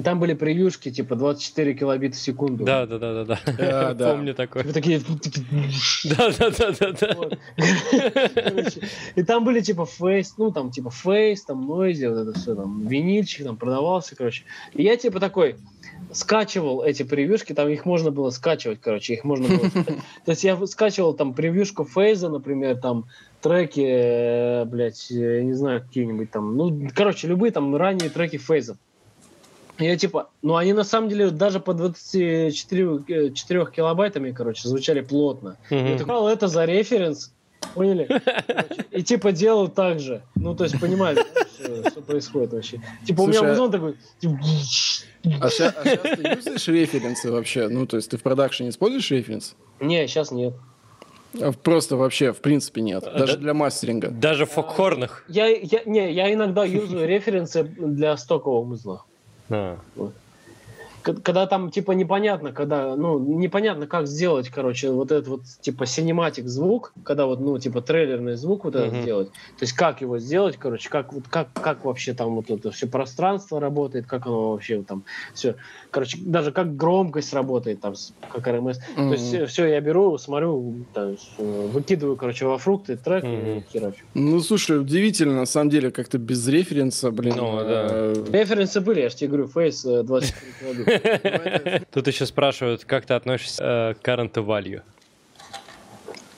И 0.00 0.02
там 0.02 0.18
были 0.18 0.32
превьюшки, 0.32 0.90
типа 0.90 1.14
24 1.14 1.74
килобита 1.74 2.16
в 2.16 2.18
секунду. 2.18 2.64
Да, 2.64 2.86
да, 2.86 2.98
да, 2.98 3.12
да, 3.12 3.24
да. 3.24 3.38
Да, 3.58 3.92
да. 3.92 4.10
Помню 4.14 4.34
такое. 4.34 4.62
Типа 4.62 4.72
такие... 4.72 4.98
Да, 6.04 6.30
да, 6.38 6.50
да, 6.50 6.72
да, 6.80 6.92
да. 6.98 7.14
вот. 7.16 7.38
Короче, 8.34 8.80
И 9.14 9.22
там 9.22 9.44
были 9.44 9.60
типа 9.60 9.84
Phace, 9.84 10.38
ну 10.38 10.52
там 10.52 10.70
типа 10.70 10.88
Phace, 10.90 11.44
там 11.44 11.66
Noisia, 11.66 12.06
вот 12.06 12.16
это 12.16 12.38
все, 12.38 12.54
там 12.54 12.86
винильчик 12.86 13.44
там 13.44 13.58
продавался, 13.58 14.16
короче. 14.16 14.44
И 14.72 14.82
я 14.82 14.96
типа 14.96 15.20
такой 15.20 15.56
скачивал 16.12 16.82
эти 16.82 17.02
превьюшки, 17.02 17.52
там 17.52 17.68
их 17.68 17.84
можно 17.84 18.10
было 18.10 18.30
скачивать, 18.30 18.80
короче, 18.80 19.12
их 19.12 19.24
можно 19.24 19.48
было... 19.48 19.70
То 20.24 20.30
есть 20.30 20.44
я 20.44 20.66
скачивал 20.66 21.12
там 21.12 21.34
превьюшку 21.34 21.84
Фейза, 21.84 22.30
например, 22.30 22.78
там 22.78 23.04
треки, 23.42 23.84
э, 23.86 24.64
блядь, 24.64 25.10
э, 25.10 25.40
я 25.40 25.44
не 25.44 25.52
знаю, 25.52 25.82
какие-нибудь 25.82 26.30
там, 26.30 26.56
ну, 26.56 26.88
короче, 26.94 27.28
любые 27.28 27.52
там 27.52 27.76
ранние 27.76 28.08
треки 28.08 28.38
Фейза. 28.38 28.78
Я 29.80 29.96
типа, 29.96 30.30
ну 30.42 30.56
они 30.56 30.72
на 30.72 30.84
самом 30.84 31.08
деле 31.08 31.30
даже 31.30 31.58
по 31.58 31.72
24 31.74 33.00
э, 33.08 33.30
4 33.32 33.66
килобайтами, 33.74 34.30
короче, 34.30 34.68
звучали 34.68 35.00
плотно. 35.00 35.56
Я 35.70 35.78
Мгм. 35.82 35.98
такой, 35.98 36.14
«А, 36.14 36.32
это 36.32 36.48
за 36.48 36.64
референс, 36.66 37.32
поняли? 37.74 38.04
Короче, 38.46 38.84
И 38.90 39.02
типа 39.02 39.32
делал 39.32 39.68
так 39.68 39.98
же. 40.00 40.22
Ну, 40.34 40.54
то 40.54 40.64
есть 40.64 40.78
понимали, 40.80 41.16
да, 41.16 41.46
что, 41.54 41.90
что 41.90 42.00
происходит 42.02 42.52
вообще. 42.52 42.80
Типа 43.06 43.22
у 43.22 43.26
меня 43.26 43.40
а- 43.40 43.44
музон 43.44 43.70
такой... 43.70 43.96
типа, 44.18 44.38
А 45.40 45.48
сейчас 45.50 45.74
ты 45.74 46.36
юзаешь 46.36 46.68
референсы 46.68 47.30
вообще? 47.30 47.68
Ну, 47.68 47.86
то 47.86 47.96
есть 47.96 48.10
ты 48.10 48.16
в 48.18 48.22
продакшене 48.22 48.70
используешь 48.70 49.10
референс? 49.10 49.54
Не, 49.80 50.06
сейчас 50.06 50.30
нет. 50.30 50.54
А 51.40 51.52
Просто 51.52 51.96
вообще, 51.96 52.32
в 52.32 52.40
принципе, 52.40 52.80
нет. 52.80 53.04
А, 53.06 53.16
Даже 53.18 53.34
да- 53.34 53.38
для 53.38 53.54
мастеринга. 53.54 54.08
Даже 54.10 54.44
в 54.46 54.50
фокхорнах. 54.50 55.24
Я, 55.28 55.46
я, 55.46 55.82
не, 55.86 56.12
я 56.12 56.32
иногда 56.34 56.64
юзаю 56.64 57.06
референсы 57.06 57.62
для 57.62 58.16
стокового 58.16 58.64
музла. 58.64 59.04
А. 59.50 59.84
К- 59.96 60.19
Когда 61.02 61.46
там, 61.46 61.70
типа, 61.70 61.92
непонятно, 61.92 62.52
когда, 62.52 62.96
ну, 62.96 63.18
непонятно, 63.18 63.86
как 63.86 64.06
сделать, 64.06 64.48
короче, 64.48 64.90
вот 64.90 65.10
этот 65.12 65.28
вот, 65.28 65.42
типа, 65.60 65.86
синематик 65.86 66.46
звук, 66.46 66.92
когда 67.04 67.26
вот, 67.26 67.40
ну, 67.40 67.58
типа, 67.58 67.80
трейлерный 67.80 68.36
звук 68.36 68.64
вот 68.64 68.74
этот 68.74 68.92
Мгм. 68.92 69.02
сделать. 69.02 69.28
То 69.30 69.62
есть, 69.62 69.72
как 69.72 70.00
его 70.00 70.18
сделать, 70.18 70.56
короче, 70.56 70.90
как, 70.90 71.12
вот, 71.12 71.28
как, 71.28 71.52
как 71.52 71.84
вообще 71.84 72.12
там 72.14 72.34
вот 72.34 72.50
это 72.50 72.70
все 72.70 72.86
пространство 72.86 73.60
работает, 73.60 74.06
как 74.06 74.26
оно 74.26 74.52
вообще 74.52 74.82
там 74.82 75.04
все. 75.34 75.56
Короче, 75.90 76.18
даже 76.20 76.52
как 76.52 76.76
громкость 76.76 77.32
работает 77.32 77.80
там, 77.80 77.94
как 78.30 78.46
РМС. 78.46 78.78
То 78.94 79.12
есть, 79.12 79.50
все, 79.50 79.66
я 79.66 79.80
беру, 79.80 80.18
смотрю, 80.18 80.86
выкидываю, 81.38 82.16
короче, 82.16 82.46
во 82.46 82.58
фрукты 82.58 82.96
трек 82.96 83.24
и 83.24 83.64
херачу. 83.68 84.06
Ну, 84.14 84.40
слушай, 84.40 84.78
удивительно, 84.78 85.34
на 85.34 85.46
самом 85.46 85.70
деле, 85.70 85.90
как-то 85.90 86.18
без 86.18 86.46
референса, 86.46 87.10
блин. 87.10 87.36
Ну, 87.36 87.58
да. 87.58 87.88
э, 87.90 88.24
Референсы 88.32 88.80
были, 88.80 89.00
я 89.00 89.08
же 89.08 89.16
тебе 89.16 89.28
говорю, 89.28 89.48
Face 89.54 89.84
э, 89.84 90.02
24 90.02 90.52
килобита. 90.52 90.89
Тут 91.92 92.06
еще 92.06 92.26
спрашивают, 92.26 92.84
как 92.84 93.06
ты 93.06 93.14
относишься 93.14 93.62
э, 93.62 93.94
к 94.02 94.06
current 94.06 94.32
value. 94.34 94.82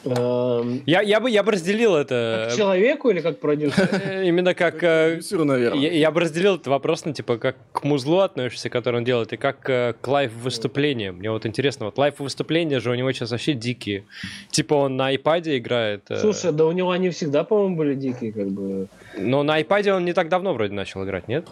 Эм, 0.05 0.83
Я, 0.85 1.01
я, 1.01 1.21
бы, 1.21 1.31
я 1.31 1.45
бы 1.45 1.53
разделил 1.53 1.93
Как 1.93 2.07
это 2.07 2.49
к 2.53 2.57
человеку 2.57 3.09
или 3.11 3.21
как 3.21 3.37
к 3.37 3.41
продюсеру? 3.41 3.89
э, 3.93 4.27
именно 4.27 4.53
как... 4.53 4.83
э, 4.83 5.11
продюсеру, 5.11 5.45
наверное. 5.45 5.81
Я, 5.81 5.93
я 5.93 6.11
бы 6.11 6.21
разделил 6.21 6.55
этот 6.57 6.67
вопрос 6.67 7.05
на 7.05 7.15
типа 7.15 7.39
как 7.39 7.57
к 7.73 7.85
музлу 7.85 8.19
относишься, 8.19 8.69
который 8.69 8.97
он 8.97 9.05
делает, 9.05 9.33
и 9.33 9.37
как 9.37 9.61
к 9.61 9.97
лайв 10.07 10.33
выступлениям. 10.33 11.17
Мне 11.17 11.31
вот 11.31 11.47
интересно, 11.47 11.87
вот 11.87 11.99
лайв 11.99 12.19
выступления 12.19 12.81
же 12.81 12.91
у 12.91 12.95
него 12.95 13.13
сейчас 13.13 13.31
вообще 13.31 13.53
дикие. 13.55 14.05
Типа 14.51 14.75
он 14.75 14.97
на 14.97 15.07
айпаде 15.09 15.57
играет. 15.57 16.03
Слушай, 16.19 16.53
да 16.53 16.67
у 16.67 16.73
него 16.73 16.91
они 16.91 17.11
всегда, 17.11 17.45
по-моему, 17.45 17.77
были 17.77 17.95
дикие, 17.95 18.33
как 18.33 18.49
бы. 18.49 18.89
но 19.17 19.45
на 19.45 19.55
айпаде 19.55 19.93
он 19.93 20.05
не 20.05 20.13
так 20.15 20.29
давно 20.29 20.53
вроде 20.53 20.75
начал 20.75 21.05
играть, 21.05 21.29
нет? 21.29 21.47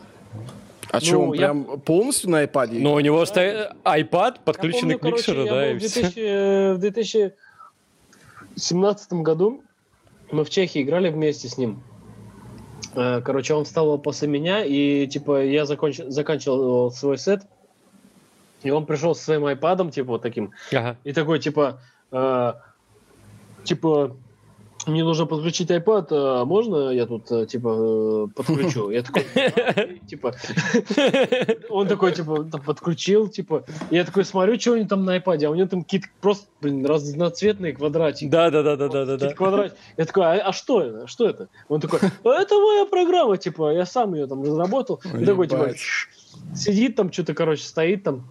А 0.93 1.01
что, 1.01 1.15
ну, 1.15 1.28
он 1.28 1.33
я- 1.35 1.39
прям 1.39 1.81
полностью 1.81 2.31
на 2.31 2.44
iPad? 2.44 2.69
Но 2.73 2.94
у 2.94 3.01
него 3.01 3.25
стоит 3.27 3.73
iPad, 3.85 4.35
Я 4.36 4.41
подключенный 4.44 4.99
помню, 4.99 5.15
к 5.15 5.19
микшеру, 5.19 5.36
короче, 5.47 5.51
да, 5.51 5.65
я 5.65 5.70
и 5.70 5.75
был 5.75 5.81
в, 5.81 5.83
всё. 5.91 6.01
2000, 6.02 6.20
э, 6.20 6.73
в 6.75 6.78
2017 6.78 9.23
году 9.23 9.62
мы 10.31 10.44
в 10.44 10.51
Чехии 10.51 10.83
играли 10.83 11.10
вместе 11.10 11.49
с 11.49 11.59
ним. 11.59 11.83
Э, 12.94 13.20
Короче, 13.20 13.55
он 13.55 13.65
встал 13.65 13.99
после 13.99 14.28
меня, 14.28 14.65
и 14.65 15.07
типа 15.07 15.44
я 15.44 15.65
закончил, 15.65 16.10
заканчивал 16.10 16.91
свой 16.91 17.19
сет, 17.19 17.43
и 18.65 18.70
он 18.70 18.85
пришел 18.86 19.15
со 19.15 19.23
своим 19.25 19.44
айпадом, 19.47 19.91
типа 19.91 20.09
вот 20.12 20.23
таким, 20.23 20.51
Ага. 20.73 20.97
и 21.05 21.12
такой, 21.12 21.39
типа, 21.39 21.81
э, 22.10 22.52
типа, 23.65 24.17
мне 24.86 25.05
нужно 25.05 25.26
подключить 25.26 25.70
iPad, 25.70 26.07
а 26.10 26.44
можно 26.44 26.91
я 26.91 27.07
тут, 27.07 27.31
э, 27.31 27.47
типа, 27.47 27.68
э, 27.68 28.26
подключу? 28.34 28.91
Я 28.91 29.02
такой, 29.02 29.26
«А, 29.34 29.86
типа, 30.07 30.34
он 31.68 31.86
такой, 31.89 32.12
типа, 32.12 32.44
подключил, 32.65 33.28
типа, 33.28 33.65
я 33.91 34.05
такой 34.05 34.25
смотрю, 34.25 34.59
что 34.59 34.73
у 34.73 34.76
него 34.76 34.89
там 34.89 35.05
на 35.05 35.18
iPad, 35.18 35.44
а 35.44 35.50
у 35.50 35.55
него 35.55 35.68
там 35.68 35.83
какие-то 35.83 36.09
просто, 36.20 36.47
блин, 36.60 36.86
разноцветные 36.86 37.75
квадратики. 37.75 38.28
Да, 38.28 38.50
да, 38.50 38.62
да, 38.62 38.76
да, 38.76 38.89
да, 38.89 39.05
да, 39.05 39.12
Какие-то 39.12 39.28
да. 39.28 39.34
квадратики. 39.34 39.76
Я 39.97 40.05
такой, 40.07 40.25
а, 40.25 40.49
а 40.49 40.52
что 40.52 40.81
это? 40.81 41.07
Что 41.07 41.28
это? 41.28 41.49
Он 41.68 41.81
такой, 41.81 42.00
«А 42.25 42.28
это 42.41 42.55
моя 42.59 42.86
программа, 42.86 43.36
типа, 43.36 43.73
я 43.73 43.86
сам 43.86 44.15
ее 44.15 44.26
там 44.26 44.42
разработал. 44.42 45.00
И 45.18 45.25
такой, 45.25 45.49
типа, 45.49 45.75
сидит 46.55 46.97
там, 46.97 47.12
что-то, 47.12 47.34
короче, 47.34 47.65
стоит 47.65 48.02
там, 48.02 48.25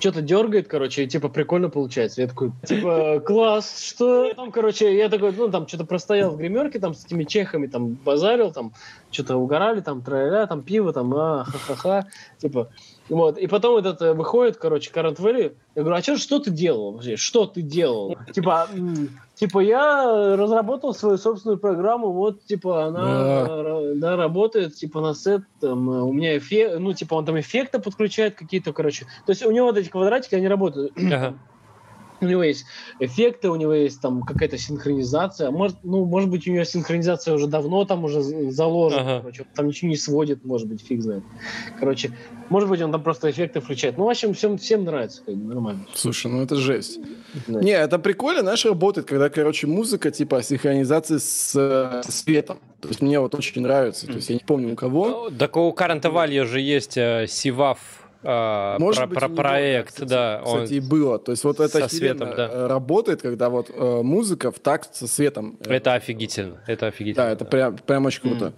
что-то 0.00 0.22
дергает, 0.22 0.66
короче, 0.66 1.04
и 1.04 1.06
типа 1.06 1.28
прикольно 1.28 1.68
получается. 1.68 2.22
Я 2.22 2.28
такой, 2.28 2.52
типа, 2.66 3.20
класс, 3.20 3.80
что? 3.80 4.32
Там, 4.34 4.50
короче, 4.50 4.96
я 4.96 5.08
такой, 5.08 5.32
ну, 5.32 5.50
там, 5.50 5.68
что-то 5.68 5.84
простоял 5.84 6.30
в 6.30 6.38
гримерке, 6.38 6.78
там, 6.78 6.94
с 6.94 7.04
этими 7.04 7.24
чехами, 7.24 7.66
там, 7.66 7.94
базарил, 7.94 8.52
там, 8.52 8.72
что-то 9.10 9.36
угорали, 9.36 9.80
там, 9.80 10.02
тра 10.02 10.46
там, 10.46 10.62
пиво, 10.62 10.92
там, 10.92 11.14
а, 11.14 11.44
ха-ха-ха, 11.44 12.06
типа, 12.38 12.70
вот. 13.08 13.38
И 13.38 13.46
потом 13.46 13.76
этот 13.76 14.00
э, 14.02 14.12
выходит, 14.14 14.56
короче, 14.56 14.90
Current 14.92 15.16
Value, 15.16 15.54
я 15.74 15.82
говорю, 15.82 15.96
а 15.96 16.02
чё, 16.02 16.16
что 16.16 16.38
ты 16.38 16.50
делал 16.50 16.92
вообще? 16.92 17.16
Что 17.16 17.46
ты 17.46 17.60
делал? 17.60 18.16
Типа, 18.32 18.68
типа, 19.40 19.60
я 19.60 20.36
разработал 20.36 20.92
свою 20.92 21.16
собственную 21.16 21.58
программу, 21.58 22.12
вот, 22.12 22.44
типа, 22.44 22.84
она, 22.84 23.46
Да. 23.46 23.46
ра- 23.62 23.94
да, 23.94 24.16
работает, 24.16 24.74
типа, 24.74 25.00
на 25.00 25.14
сет, 25.14 25.42
там, 25.60 25.90
э, 25.90 26.02
у 26.02 26.12
меня 26.12 26.36
эффект, 26.36 26.78
ну, 26.78 26.92
типа, 26.92 27.14
он 27.14 27.24
там 27.24 27.40
эффекты 27.40 27.78
подключает 27.78 28.34
какие-то, 28.34 28.74
короче. 28.74 29.06
То 29.24 29.30
есть 29.32 29.44
у 29.44 29.50
него 29.50 29.68
вот 29.68 29.78
эти 29.78 29.88
квадратики, 29.88 30.34
они 30.34 30.46
работают. 30.46 30.92
Ага. 30.96 31.34
У 32.20 32.26
него 32.26 32.42
есть 32.42 32.64
эффекты, 32.98 33.48
у 33.48 33.56
него 33.56 33.72
есть 33.72 34.00
там 34.00 34.22
какая-то 34.22 34.58
синхронизация. 34.58 35.50
Может, 35.50 35.78
ну, 35.82 36.04
может 36.04 36.30
быть, 36.30 36.46
у 36.46 36.52
него 36.52 36.64
синхронизация 36.64 37.34
уже 37.34 37.46
давно 37.46 37.84
там 37.84 38.04
уже 38.04 38.22
заложена. 38.50 39.00
Ага. 39.00 39.20
Короче, 39.20 39.46
там 39.54 39.68
ничего 39.68 39.88
не 39.88 39.96
сводит, 39.96 40.44
может 40.44 40.68
быть, 40.68 40.82
фиг 40.82 41.02
знает. 41.02 41.22
Короче, 41.78 42.12
может 42.48 42.68
быть, 42.68 42.82
он 42.82 42.92
там 42.92 43.02
просто 43.02 43.30
эффекты 43.30 43.60
включает. 43.60 43.96
Ну, 43.98 44.04
в 44.04 44.10
общем, 44.10 44.34
всем, 44.34 44.58
всем 44.58 44.84
нравится, 44.84 45.22
как 45.24 45.34
бы, 45.34 45.54
нормально. 45.54 45.86
Слушай, 45.94 46.30
ну 46.30 46.42
это 46.42 46.56
жесть. 46.56 46.98
Да. 47.46 47.60
Не, 47.60 47.72
это 47.72 47.98
прикольно, 47.98 48.40
знаешь, 48.40 48.64
работает, 48.64 49.06
когда, 49.06 49.28
короче, 49.28 49.66
музыка, 49.66 50.10
типа, 50.10 50.42
синхронизации 50.42 51.18
с 51.18 51.52
э, 51.54 52.02
со 52.04 52.12
светом. 52.12 52.58
То 52.80 52.88
есть 52.88 53.02
мне 53.02 53.20
вот 53.20 53.34
очень 53.34 53.62
нравится. 53.62 54.06
То 54.06 54.14
есть 54.14 54.30
я 54.30 54.34
не 54.34 54.40
помню 54.40 54.72
у 54.72 54.76
кого. 54.76 55.08
Ну, 55.08 55.36
Так 55.36 55.56
у 55.56 55.70
Current 55.70 56.02
Value 56.02 56.44
же 56.44 56.60
есть 56.60 56.96
э, 56.96 57.26
Сивав 57.28 57.78
э, 58.22 58.76
Может 58.78 59.00
про- 59.00 59.06
быть, 59.08 59.18
про- 59.18 59.28
проект, 59.28 59.88
кстати, 59.88 60.08
да. 60.08 60.42
он- 60.44 60.64
Кстати, 60.64 60.74
и 60.74 60.80
было. 60.80 61.18
То 61.18 61.32
есть 61.32 61.44
вот 61.44 61.60
это 61.60 61.80
со 61.80 61.88
светом, 61.88 62.30
да. 62.36 62.68
работает, 62.68 63.22
когда 63.22 63.48
вот 63.48 63.70
э, 63.70 64.00
музыка 64.02 64.50
в 64.52 64.58
такт 64.58 64.94
со 64.94 65.06
светом. 65.06 65.56
Э, 65.64 65.74
Это 65.74 65.94
офигительно. 65.94 66.62
Это 66.66 66.86
офигительно. 66.88 67.26
Да, 67.26 67.32
это 67.32 67.44
прям, 67.44 67.76
прям 67.76 68.06
очень 68.06 68.22
круто. 68.22 68.52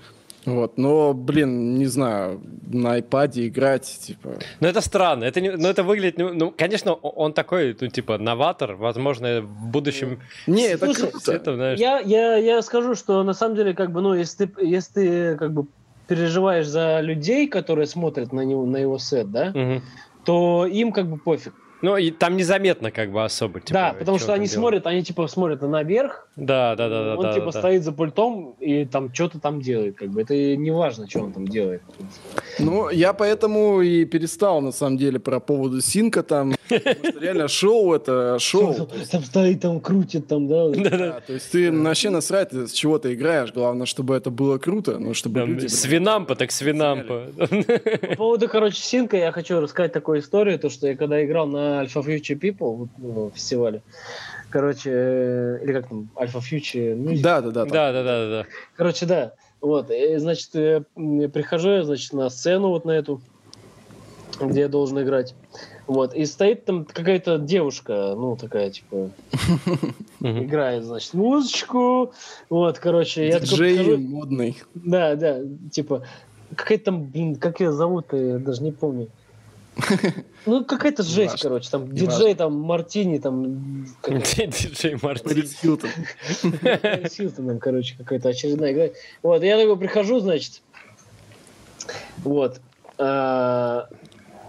Вот, 0.44 0.76
но, 0.76 1.14
блин, 1.14 1.76
не 1.76 1.86
знаю, 1.86 2.42
на 2.68 2.98
iPad 2.98 3.46
играть, 3.46 3.84
типа... 4.00 4.30
Ну, 4.58 4.66
это 4.66 4.80
странно. 4.80 5.22
Это, 5.22 5.40
не, 5.40 5.52
ну, 5.52 5.68
это 5.68 5.84
выглядит... 5.84 6.18
Ну, 6.18 6.34
ну, 6.34 6.50
конечно, 6.50 6.94
он 6.94 7.32
такой, 7.32 7.76
ну, 7.80 7.86
типа, 7.86 8.18
новатор. 8.18 8.74
Возможно, 8.74 9.40
в 9.42 9.66
будущем... 9.68 10.20
Не, 10.48 10.66
это 10.72 10.86
Слушай, 10.86 11.10
круто. 11.12 11.32
Это, 11.32 11.54
знаешь... 11.54 11.78
Я, 11.78 12.00
я, 12.00 12.36
я 12.38 12.60
скажу, 12.62 12.96
что 12.96 13.22
на 13.22 13.34
самом 13.34 13.54
деле, 13.54 13.72
как 13.72 13.92
бы, 13.92 14.00
ну, 14.00 14.14
если 14.14 14.46
ты, 14.46 14.66
если 14.66 14.92
ты 14.94 15.36
как 15.36 15.52
бы 15.52 15.66
переживаешь 16.14 16.66
за 16.66 17.00
людей, 17.00 17.48
которые 17.48 17.86
смотрят 17.86 18.32
на 18.32 18.42
него, 18.42 18.66
на 18.66 18.76
его 18.76 18.98
сет, 18.98 19.30
да, 19.30 19.52
Мгм. 19.54 19.82
то 20.24 20.66
им 20.66 20.92
как 20.92 21.08
бы 21.08 21.18
пофиг. 21.18 21.54
Ну, 21.82 21.96
и 21.96 22.12
там 22.12 22.36
незаметно 22.36 22.92
как 22.92 23.10
бы 23.10 23.24
особо. 23.24 23.60
Типа, 23.60 23.72
да, 23.72 23.96
потому 23.98 24.18
что 24.18 24.28
он 24.28 24.34
они 24.34 24.46
делает. 24.46 24.60
смотрят, 24.60 24.86
они 24.86 25.02
типа 25.02 25.26
смотрят 25.26 25.62
наверх, 25.62 26.28
Да, 26.36 26.76
да, 26.76 26.88
да, 26.88 27.04
да. 27.04 27.16
он 27.16 27.22
да, 27.22 27.34
типа 27.34 27.52
да. 27.52 27.58
стоит 27.58 27.82
за 27.82 27.90
пультом 27.92 28.54
и 28.60 28.84
там 28.84 29.12
что-то 29.12 29.40
там 29.40 29.60
делает, 29.60 29.96
как 29.96 30.10
бы 30.10 30.22
это 30.22 30.56
не 30.56 30.70
важно, 30.70 31.08
что 31.10 31.20
он 31.20 31.32
там 31.32 31.46
делает. 31.46 31.82
Ну, 32.60 32.88
я 32.88 33.12
поэтому 33.12 33.80
и 33.80 34.04
перестал, 34.04 34.60
на 34.60 34.70
самом 34.70 34.96
деле, 34.96 35.18
про 35.18 35.40
поводу 35.40 35.80
синка 35.80 36.22
там. 36.22 36.54
Реально 36.70 37.48
шоу 37.48 37.92
это 37.94 38.38
шоу. 38.38 38.88
Там 39.10 39.24
стоит, 39.24 39.60
там 39.60 39.80
крутит, 39.80 40.28
там, 40.28 40.46
да. 40.46 40.68
да, 40.68 41.20
то 41.20 41.32
есть 41.32 41.50
ты 41.50 41.72
вообще 41.72 42.10
насрать, 42.10 42.52
с 42.52 42.72
чего 42.72 42.98
ты 42.98 43.14
играешь. 43.14 43.52
Главное, 43.52 43.86
чтобы 43.86 44.14
это 44.14 44.30
было 44.30 44.58
круто, 44.58 44.98
ну, 44.98 45.14
чтобы 45.14 45.40
люди... 45.40 45.66
с 45.66 45.84
Винампа, 45.84 46.36
так 46.36 46.52
с 46.52 46.60
Винампа. 46.60 47.26
По 47.36 48.16
поводу, 48.16 48.48
короче, 48.48 48.80
Синка 48.80 49.16
я 49.16 49.32
хочу 49.32 49.60
рассказать 49.60 49.92
такую 49.92 50.20
историю, 50.20 50.58
то, 50.60 50.70
что 50.70 50.86
я 50.86 50.96
когда 50.96 51.24
играл 51.24 51.46
на 51.48 51.71
Alpha 51.80 52.02
Future 52.04 52.38
People 52.38 52.76
вот, 52.76 52.88
ну, 52.98 53.30
фестивале, 53.34 53.82
короче, 54.50 54.90
э, 54.92 55.58
или 55.62 55.72
как 55.72 55.88
там, 55.88 56.08
Alpha 56.16 56.40
Future 56.40 56.94
Music, 56.96 57.22
Да, 57.22 57.40
да, 57.40 57.50
да. 57.50 57.64
Да, 57.64 57.92
да, 57.92 58.02
да, 58.02 58.28
да. 58.30 58.46
Короче, 58.76 59.06
да. 59.06 59.32
Вот, 59.60 59.90
и, 59.90 60.16
значит, 60.16 60.50
я, 60.54 60.82
м, 60.96 61.30
прихожу 61.30 61.70
я, 61.70 61.84
значит, 61.84 62.12
на 62.12 62.28
сцену 62.30 62.68
вот 62.68 62.84
на 62.84 62.90
эту, 62.90 63.20
где 64.40 64.60
я 64.60 64.68
должен 64.68 65.00
играть. 65.00 65.34
Вот, 65.86 66.14
и 66.14 66.24
стоит 66.26 66.64
там 66.64 66.84
какая-то 66.84 67.38
девушка, 67.38 68.14
ну, 68.16 68.36
такая, 68.36 68.70
типа, 68.70 69.10
играет, 70.20 70.84
значит, 70.84 71.14
музычку. 71.14 72.12
Вот, 72.50 72.78
короче, 72.78 73.26
я 73.26 73.34
такой 73.40 73.48
Диджей 73.48 73.76
прихожу- 73.76 73.98
модный. 73.98 74.56
Да, 74.74 75.14
да, 75.16 75.38
типа, 75.72 76.04
какая-то 76.56 76.84
там, 76.86 77.04
блин, 77.06 77.36
как 77.36 77.60
ее 77.60 77.72
зовут, 77.72 78.12
я 78.12 78.38
даже 78.38 78.62
не 78.62 78.72
помню. 78.72 79.08
Ну, 80.44 80.64
какая-то 80.64 81.04
жесть, 81.04 81.18
Неважно. 81.18 81.48
короче, 81.48 81.70
там 81.70 81.94
диджей, 81.94 82.34
там, 82.34 82.54
Мартини, 82.54 83.18
там, 83.18 83.84
Диджей 84.04 84.96
Мартин. 85.00 85.28
Пэрис 85.28 85.52
Хилтон. 85.60 85.90
Хилтон, 87.08 87.58
короче, 87.60 87.94
какая-то 87.96 88.30
очередная 88.30 88.72
игра. 88.72 88.88
Вот, 89.22 89.42
я 89.44 89.56
такой 89.56 89.78
прихожу, 89.78 90.18
значит, 90.18 90.62
вот, 92.24 92.60
а, 92.98 93.88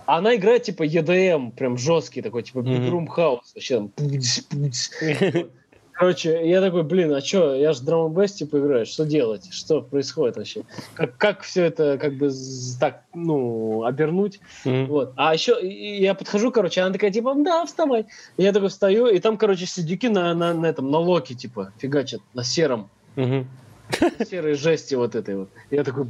она 0.05 0.35
играет, 0.35 0.63
типа, 0.63 0.83
EDM, 0.83 1.51
прям 1.51 1.77
жесткий 1.77 2.21
такой, 2.21 2.43
типа, 2.43 2.59
bedroom 2.59 3.07
house, 3.07 3.53
вообще 3.53 3.75
там. 3.77 3.91
Короче, 5.93 6.49
я 6.49 6.59
такой, 6.59 6.81
блин, 6.83 7.13
а 7.13 7.21
что, 7.21 7.53
я 7.55 7.71
же 7.71 7.81
драм 7.83 8.11
бэс 8.11 8.33
типа 8.33 8.57
играю, 8.57 8.85
что 8.87 9.05
делать, 9.05 9.47
что 9.53 9.81
происходит 9.81 10.37
вообще? 10.37 10.63
Как, 10.95 11.15
как 11.17 11.41
все 11.43 11.65
это 11.65 11.99
как 11.99 12.15
бы 12.15 12.31
так, 12.79 13.03
ну, 13.13 13.83
обернуть? 13.83 14.39
Мгм. 14.65 14.87
Вот. 14.87 15.13
А 15.15 15.33
еще 15.33 15.55
я 15.61 16.15
подхожу, 16.15 16.51
короче, 16.51 16.81
она 16.81 16.91
такая, 16.91 17.11
типа, 17.11 17.35
да, 17.37 17.63
вставай. 17.65 18.07
И 18.37 18.43
я 18.43 18.51
такой 18.51 18.69
встаю, 18.69 19.05
и 19.05 19.19
там, 19.19 19.37
короче, 19.37 19.67
сидюки 19.67 20.07
на, 20.07 20.33
на, 20.33 20.53
на 20.55 20.65
этом, 20.65 20.89
на 20.89 20.97
локе, 20.97 21.35
типа, 21.35 21.71
фигачат, 21.77 22.21
на 22.33 22.43
сером, 22.43 22.89
Мгм. 23.15 23.47
серой 24.27 24.55
жести 24.55 24.95
вот 24.95 25.13
этой 25.13 25.35
вот. 25.37 25.49
Я 25.69 25.83
такой, 25.83 26.07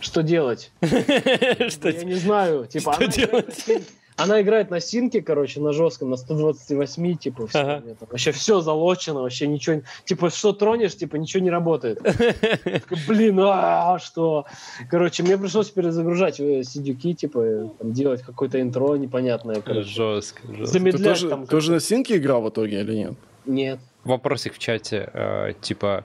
что 0.00 0.22
делать? 0.24 0.72
Что 0.80 1.90
Я 1.90 2.02
не 2.02 2.14
знаю. 2.14 2.66
Типа, 2.66 2.94
Что 3.00 3.10
син- 3.12 3.84
она 4.16 4.40
играет 4.42 4.70
на 4.70 4.80
синке, 4.80 5.22
короче, 5.22 5.60
на 5.60 5.72
жестком, 5.72 6.10
на 6.10 6.16
128, 6.16 7.16
типа, 7.16 7.46
всё, 7.46 7.58
Ага. 7.60 7.80
там 7.98 8.08
вообще 8.10 8.30
все 8.32 8.60
залочено, 8.60 9.22
вообще 9.22 9.46
ничего, 9.46 9.82
типа, 10.04 10.30
что 10.30 10.52
тронешь, 10.52 10.96
типа, 10.96 11.16
ничего 11.16 11.42
не 11.42 11.50
работает. 11.50 11.98
Блин, 13.08 13.38
а 13.40 13.98
что? 13.98 14.46
Короче, 14.90 15.22
мне 15.22 15.38
пришлось 15.38 15.70
перезагружать 15.70 16.40
э, 16.40 16.62
сидюки, 16.62 17.14
типа, 17.14 17.38
э, 17.40 17.68
делать 17.82 18.22
какое-то 18.22 18.60
интро 18.60 18.96
непонятное, 18.96 19.60
короче. 19.60 19.88
Жестко, 19.88 20.46
жестко. 20.48 20.66
Замедлять 20.66 21.04
тоже, 21.20 21.28
там. 21.30 21.46
тоже 21.46 21.72
на 21.72 21.80
синке 21.80 22.16
играл 22.16 22.42
в 22.42 22.50
итоге 22.50 22.80
или 22.82 22.94
нет? 22.94 23.14
Нет. 23.46 23.78
Вопросик 24.04 24.54
в 24.54 24.58
чате, 24.58 25.08
э, 25.12 25.52
типа, 25.60 26.04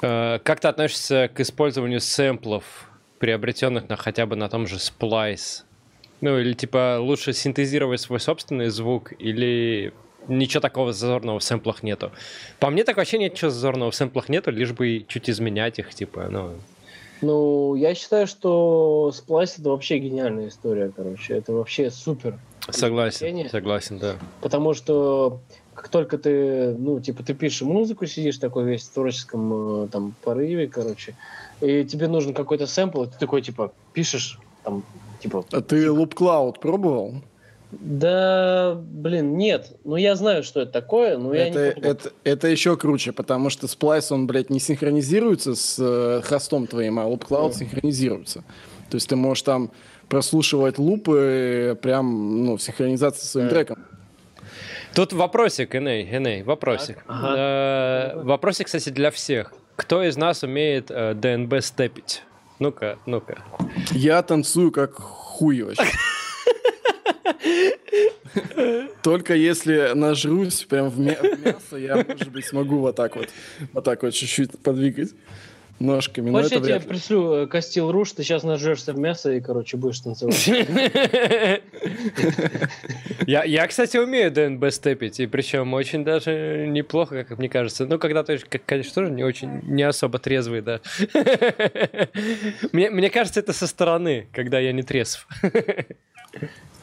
как 0.00 0.60
ты 0.60 0.68
относишься 0.68 1.30
к 1.32 1.40
использованию 1.40 2.00
сэмплов, 2.00 2.64
приобретенных 3.20 3.88
на 3.88 3.96
хотя 3.96 4.26
бы 4.26 4.36
на 4.36 4.48
том 4.50 4.66
же 4.66 4.76
Splice? 4.76 5.62
Ну, 6.20 6.38
или 6.38 6.52
типа 6.54 6.98
лучше 7.00 7.32
синтезировать 7.32 8.00
свой 8.00 8.20
собственный 8.20 8.68
звук, 8.68 9.12
или 9.18 9.92
ничего 10.28 10.60
такого 10.60 10.92
зазорного 10.92 11.38
в 11.38 11.44
сэмплах 11.44 11.82
нету? 11.82 12.12
По 12.60 12.70
мне 12.70 12.84
так 12.84 12.96
вообще 12.96 13.18
ничего 13.18 13.50
зазорного 13.50 13.90
в 13.90 13.94
сэмплах 13.94 14.28
нету, 14.28 14.50
лишь 14.50 14.72
бы 14.72 15.04
чуть 15.06 15.28
изменять 15.28 15.78
их, 15.78 15.94
типа, 15.94 16.28
ну... 16.30 16.52
Ну, 17.20 17.74
я 17.74 17.94
считаю, 17.94 18.26
что 18.26 19.12
Splice 19.14 19.60
это 19.60 19.70
вообще 19.70 19.98
гениальная 19.98 20.48
история, 20.48 20.92
короче. 20.94 21.34
Это 21.34 21.52
вообще 21.52 21.90
супер. 21.90 22.38
Согласен, 22.68 23.48
согласен, 23.48 23.98
да. 23.98 24.16
Потому 24.42 24.74
что 24.74 25.40
как 25.74 25.88
только 25.88 26.18
ты, 26.18 26.74
ну, 26.78 27.00
типа, 27.00 27.22
ты 27.22 27.34
пишешь 27.34 27.62
музыку, 27.62 28.06
сидишь 28.06 28.38
такой 28.38 28.64
весь 28.64 28.82
в 28.84 28.92
творческом 28.92 29.84
э, 29.84 29.88
там 29.88 30.14
порыве, 30.22 30.68
короче, 30.68 31.14
и 31.60 31.84
тебе 31.84 32.08
нужен 32.08 32.32
какой-то 32.32 32.66
сэмпл, 32.66 33.04
и 33.04 33.06
ты 33.06 33.18
такой, 33.18 33.42
типа, 33.42 33.72
пишешь, 33.92 34.38
там, 34.62 34.84
типа, 35.24 35.44
А 35.52 35.60
ты 35.60 35.86
Loop 35.86 36.14
Cloud 36.14 36.60
пробовал? 36.60 37.14
да, 37.72 38.74
блин, 38.76 39.36
нет, 39.36 39.76
ну, 39.84 39.96
я 39.96 40.14
знаю, 40.14 40.44
что 40.44 40.60
это 40.60 40.70
такое, 40.72 41.18
но 41.18 41.34
я 41.34 41.48
это, 41.48 41.64
не 41.66 41.72
пробовал. 41.72 41.90
это, 41.92 42.10
это 42.22 42.48
еще 42.48 42.76
круче, 42.76 43.10
потому 43.12 43.50
что 43.50 43.66
Splice, 43.66 44.12
он, 44.14 44.26
блядь, 44.28 44.48
не 44.50 44.60
синхронизируется 44.60 45.54
с 45.56 45.76
э, 45.80 46.20
хостом 46.24 46.66
твоим, 46.68 47.00
а 47.00 47.04
Loop 47.04 47.26
Cloud 47.26 47.54
синхронизируется. 47.54 48.44
То 48.90 48.96
есть 48.96 49.08
ты 49.08 49.16
можешь 49.16 49.42
там 49.42 49.72
прослушивать 50.08 50.78
лупы 50.78 51.76
прям, 51.82 52.44
ну, 52.44 52.56
в 52.56 52.62
синхронизации 52.62 53.20
со 53.22 53.26
своим 53.26 53.48
Да. 53.48 53.54
треком. 53.54 53.84
Тут 54.94 55.12
вопросик, 55.12 55.74
Эней, 55.74 56.04
Эней, 56.16 56.42
вопросик. 56.44 57.02
ага. 57.08 57.34
Э, 57.36 58.22
Вопросик, 58.22 58.66
кстати, 58.66 58.90
для 58.90 59.10
всех. 59.10 59.52
Кто 59.74 60.04
из 60.04 60.16
нас 60.16 60.44
умеет 60.44 60.90
э, 60.90 61.14
ДНБ 61.14 61.60
степить? 61.64 62.22
Ну-ка, 62.58 62.98
ну-ка. 63.06 63.42
Я 63.92 64.22
танцую 64.22 64.70
как 64.72 64.94
хуй 64.94 65.62
вообще. 65.62 65.82
Только 69.02 69.34
если 69.34 69.92
нажрусь 69.94 70.64
прям 70.64 70.88
в 70.88 70.98
мя- 70.98 71.20
в 71.20 71.44
мясо, 71.44 71.76
я, 71.76 71.96
может 71.96 72.30
быть, 72.30 72.44
смогу 72.46 72.78
вот 72.78 72.96
так 72.96 73.16
вот, 73.16 73.28
вот 73.72 73.84
так 73.84 74.02
вот 74.02 74.14
чуть-чуть 74.14 74.58
подвигать 74.62 75.10
ножками. 75.78 76.30
Но 76.30 76.42
Хочешь, 76.42 76.52
я 76.52 76.60
тебе 76.60 76.80
пришлю 76.80 77.32
э, 77.32 77.46
Костил 77.46 77.90
Руш, 77.90 78.12
ты 78.12 78.22
сейчас 78.22 78.42
нажрешься 78.42 78.92
в 78.92 78.98
мясо 78.98 79.32
и, 79.32 79.40
короче, 79.40 79.76
будешь 79.76 80.00
танцевать. 80.00 80.48
Я, 83.26 83.44
я, 83.44 83.66
кстати, 83.66 83.96
умею 83.96 84.30
ДНБ 84.30 84.70
степить, 84.70 85.18
и 85.20 85.26
причем 85.26 85.72
очень 85.72 86.04
даже 86.04 86.66
неплохо, 86.68 87.24
как 87.24 87.38
мне 87.38 87.48
кажется. 87.48 87.86
Ну, 87.86 87.98
когда 87.98 88.22
ты, 88.22 88.38
конечно, 88.38 88.92
тоже 88.94 89.10
не 89.10 89.24
очень, 89.24 89.60
не 89.62 89.82
особо 89.82 90.18
трезвый, 90.18 90.60
да. 90.60 90.80
Мне, 92.72 92.90
мне 92.90 93.08
кажется, 93.10 93.40
это 93.40 93.52
со 93.52 93.66
стороны, 93.66 94.28
когда 94.32 94.58
я 94.58 94.72
не 94.72 94.82
трезв. 94.82 95.26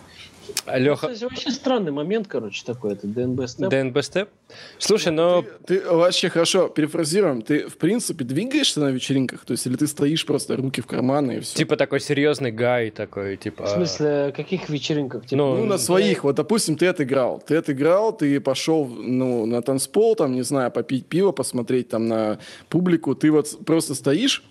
Леха, 0.68 1.08
Кстати, 1.08 1.24
вообще 1.24 1.52
странный 1.52 1.92
момент, 1.92 2.28
короче, 2.28 2.64
такой, 2.66 2.94
это 2.94 3.08
ДНБ 3.08 3.48
степ. 3.48 3.70
ДНБ 3.70 4.04
степ? 4.04 4.30
Слушай, 4.78 5.12
ну, 5.12 5.46
Ты 5.66 5.82
вообще 5.82 6.30
хорошо, 6.30 6.68
перефразируем, 6.68 7.42
ты 7.42 7.68
в 7.68 7.78
принципе 7.78 8.24
двигаешься 8.24 8.80
на 8.80 8.90
вечеринках? 8.90 9.46
То 9.46 9.54
есть 9.54 9.66
или 9.66 9.76
ты 9.76 9.88
стоишь 9.88 10.26
просто 10.26 10.56
руки 10.56 10.82
в 10.82 10.86
карманы 10.88 11.38
и 11.38 11.40
все? 11.40 11.56
типа 11.56 11.78
такой 11.78 12.00
серьезный 12.00 12.52
гай 12.52 12.92
такой, 12.92 13.38
типа... 13.38 13.66
В 13.66 13.70
смысле, 13.70 14.34
каких 14.36 14.70
вечеринках? 14.70 15.26
Типа, 15.26 15.38
Ну, 15.38 15.58
Ну, 15.58 15.66
на 15.66 15.78
своих. 15.78 16.24
Вот, 16.24 16.36
допустим, 16.36 16.76
ты 16.76 16.88
отыграл. 16.88 17.42
Ты 17.46 17.56
отыграл, 17.56 18.16
ты 18.16 18.40
пошел 18.40 18.86
ну, 18.86 19.46
на 19.46 19.62
танцпол, 19.62 20.16
там, 20.16 20.34
не 20.34 20.44
знаю, 20.44 20.72
попить 20.72 21.06
пиво, 21.08 21.32
посмотреть 21.32 21.90
там 21.90 22.08
на 22.08 22.40
публику. 22.70 23.16
Ты 23.16 23.32
вот 23.32 23.66
просто 23.66 23.96
стоишь 23.96 24.44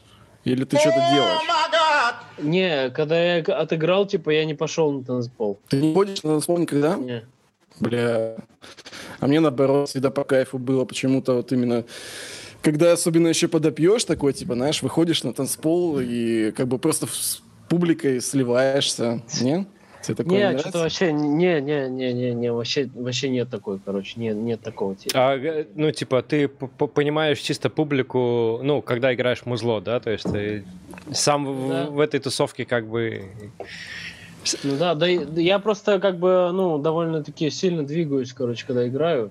или 0.45 0.65
ты 0.65 0.79
что-то 0.79 1.09
делаешь? 1.13 1.41
Не, 2.39 2.91
когда 2.91 3.23
я 3.23 3.43
отыграл, 3.43 4.07
типа, 4.07 4.31
я 4.31 4.45
не 4.45 4.55
пошел 4.55 4.93
на 4.93 5.05
танцпол. 5.05 5.59
Ты 5.69 5.81
не 5.81 5.95
ходишь 5.95 6.23
на 6.23 6.31
танцпол 6.31 6.59
никогда? 6.59 6.97
Не. 6.97 7.25
Бля. 7.79 8.37
А 9.21 9.27
мне, 9.27 9.41
наоборот, 9.41 9.89
всегда 9.89 10.11
по 10.11 10.25
кайфу 10.25 10.59
было 10.59 10.85
почему-то 10.85 11.35
вот 11.35 11.53
именно... 11.53 11.85
Когда 12.63 12.93
особенно 12.93 13.29
еще 13.29 13.49
подопьешь 13.49 14.05
такой, 14.05 14.35
типа, 14.35 14.55
знаешь, 14.55 14.83
выходишь 14.83 15.23
на 15.23 15.33
танцпол 15.33 15.99
и 16.01 16.51
как 16.51 16.69
бы 16.69 16.79
просто 16.79 17.07
с 17.07 17.43
публикой 17.71 18.21
сливаешься. 18.21 19.23
Не? 19.41 19.67
Тебе 20.03 20.15
такое 20.15 20.33
Не, 20.33 20.39
нравится? 20.45 20.63
что-то 20.69 20.79
вообще, 20.79 21.13
не, 21.13 21.61
не, 21.61 21.89
не, 21.89 22.13
не, 22.13 22.33
не, 22.35 22.53
вообще, 22.53 22.89
вообще 22.95 23.29
нет 23.29 23.51
такой, 23.51 23.79
короче, 23.85 24.19
нет, 24.19 24.37
нет 24.37 24.61
такого 24.63 24.95
типа. 24.97 25.13
А, 25.33 25.37
э, 25.37 25.67
ну, 25.75 25.91
типа, 25.91 26.23
ты 26.23 26.49
понимаешь 26.49 27.39
чисто 27.39 27.69
публику, 27.69 28.61
ну, 28.63 28.81
когда 28.83 29.13
играешь 29.15 29.45
музло, 29.45 29.81
да? 29.81 30.01
То 30.01 30.11
есть 30.11 30.25
ты 30.25 30.65
сам 31.13 31.45
в- 31.47 31.69
Да. 31.69 31.87
в 31.87 32.01
этой 32.01 32.19
тусовке 32.21 32.65
как 32.65 32.87
бы... 32.89 33.25
Ну 34.65 34.77
да, 34.79 34.95
да 34.95 35.07
я 35.07 35.59
просто 35.59 35.99
как 36.01 36.19
бы, 36.19 36.51
ну, 36.53 36.79
довольно-таки 36.79 37.51
сильно 37.51 37.85
двигаюсь, 37.85 38.33
короче, 38.33 38.65
когда 38.67 38.89
играю. 38.89 39.31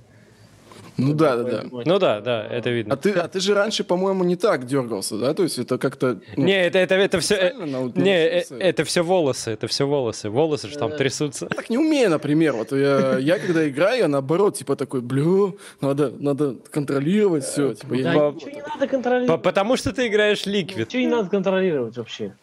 Ну 1.00 1.14
да, 1.14 1.36
да, 1.38 1.44
да. 1.44 1.64
Ну 1.86 2.00
да, 2.00 2.22
да, 2.22 2.46
это 2.46 2.70
А 2.70 2.72
видно. 2.72 2.98
ты, 2.98 3.12
а 3.12 3.28
ты 3.28 3.40
же 3.40 3.54
раньше, 3.54 3.84
по-моему, 3.84 4.24
не 4.24 4.36
так 4.36 4.66
дергался, 4.66 5.18
да? 5.18 5.34
То 5.34 5.44
есть 5.44 5.58
это 5.60 5.78
как-то... 5.78 6.20
ну, 6.38 6.44
Не, 6.46 6.66
это, 6.66 6.78
это, 6.80 6.96
это 6.96 7.20
все... 7.20 7.54
нау- 7.58 7.92
Не, 7.96 8.16
э, 8.18 8.44
это 8.60 8.84
все 8.84 9.02
волосы, 9.04 9.52
это 9.52 9.68
все 9.68 9.86
волосы. 9.88 10.30
Волосы 10.30 10.68
же 10.68 10.78
там 10.78 10.92
Э. 10.92 10.98
трясутся. 10.98 11.46
Я 11.50 11.56
так 11.56 11.70
не 11.70 11.78
умею, 11.78 12.10
например. 12.10 12.54
Вот 12.54 12.72
я, 12.72 13.18
я 13.20 13.40
когда 13.40 13.68
играю, 13.68 14.00
я 14.00 14.08
наоборот, 14.08 14.56
типа 14.58 14.76
такой, 14.76 15.02
блю, 15.02 15.58
надо, 15.82 16.12
надо 16.20 16.56
контролировать 16.72 17.44
все. 17.46 17.74
Типа, 17.74 17.94
я 17.94 18.04
Да, 18.04 18.14
По- 18.20 18.36
ничего 18.36 18.52
не 18.52 18.62
надо 18.62 18.80
По- 18.80 18.88
контролировать. 18.88 19.42
Потому 19.44 19.78
что 19.78 19.94
ты 19.94 20.08
играешь 20.08 20.46
ликвид. 20.46 20.88
Ничего 20.88 21.02
не 21.02 21.08
надо 21.08 21.30
контролировать 21.30 21.98
вообще. 21.98 22.34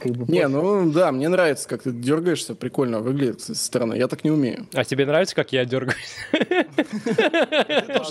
Как 0.00 0.12
бы 0.12 0.32
Не, 0.32 0.46
ну 0.48 0.90
да, 0.92 1.10
мне 1.12 1.28
нравится, 1.28 1.68
как 1.68 1.82
ты 1.82 1.90
дергаешься, 1.92 2.54
прикольно 2.54 3.00
выглядит 3.00 3.40
со 3.40 3.54
стороны. 3.54 3.94
Я 3.94 4.08
так 4.08 4.24
не 4.24 4.30
умею. 4.30 4.66
А 4.74 4.84
тебе 4.84 5.06
нравится, 5.06 5.34
как 5.34 5.52
я 5.52 5.64
дергаюсь? 5.64 6.16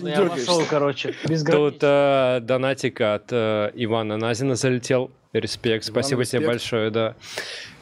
Я 0.01 0.25
пошел, 0.25 0.61
короче, 0.69 1.15
без 1.27 1.43
Тут 1.43 1.77
э, 1.81 2.39
донатик 2.41 3.01
от 3.01 3.31
э, 3.31 3.71
Ивана 3.75 4.17
Назина 4.17 4.55
залетел. 4.55 5.11
Респект, 5.33 5.85
спасибо 5.85 6.25
тебе 6.25 6.45
большое, 6.45 6.89
да. 6.89 7.15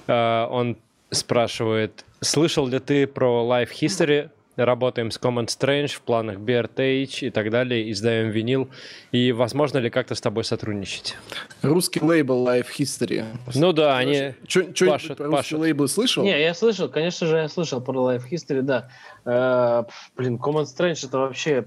Э, 0.08 0.46
он 0.50 0.78
спрашивает, 1.12 2.06
слышал 2.22 2.68
ли 2.68 2.80
ты 2.80 3.08
про 3.08 3.46
Life 3.46 3.70
History? 3.82 4.30
Работаем 4.56 5.12
с 5.12 5.20
Common 5.20 5.48
Strange 5.48 5.88
в 5.88 6.02
планах 6.02 6.38
BRTH 6.38 7.28
и 7.28 7.30
так 7.30 7.52
далее, 7.52 7.92
издаем 7.92 8.30
винил. 8.30 8.70
И 9.12 9.32
возможно 9.32 9.80
ли 9.80 9.90
как-то 9.90 10.16
с 10.16 10.22
тобой 10.22 10.46
сотрудничать? 10.46 11.18
Русский 11.62 12.00
лейбл 12.00 12.48
Life 12.48 12.68
History. 12.78 13.26
Ну 13.54 13.74
да, 13.74 13.98
они... 13.98 14.34
Что-нибудь 14.48 14.80
пашут, 14.88 15.18
про 15.18 15.26
русские 15.26 15.38
пашут. 15.38 15.60
лейблы 15.60 15.88
слышал? 15.88 16.24
Не, 16.24 16.42
я 16.42 16.54
слышал, 16.54 16.88
конечно 16.88 17.28
же, 17.28 17.38
я 17.38 17.50
слышал 17.50 17.82
про 17.82 18.14
Life 18.14 18.24
History, 18.32 18.62
да. 18.62 18.90
Э, 19.26 19.84
блин, 20.16 20.38
Common 20.38 20.64
Strange 20.66 21.06
это 21.06 21.20
вообще... 21.20 21.66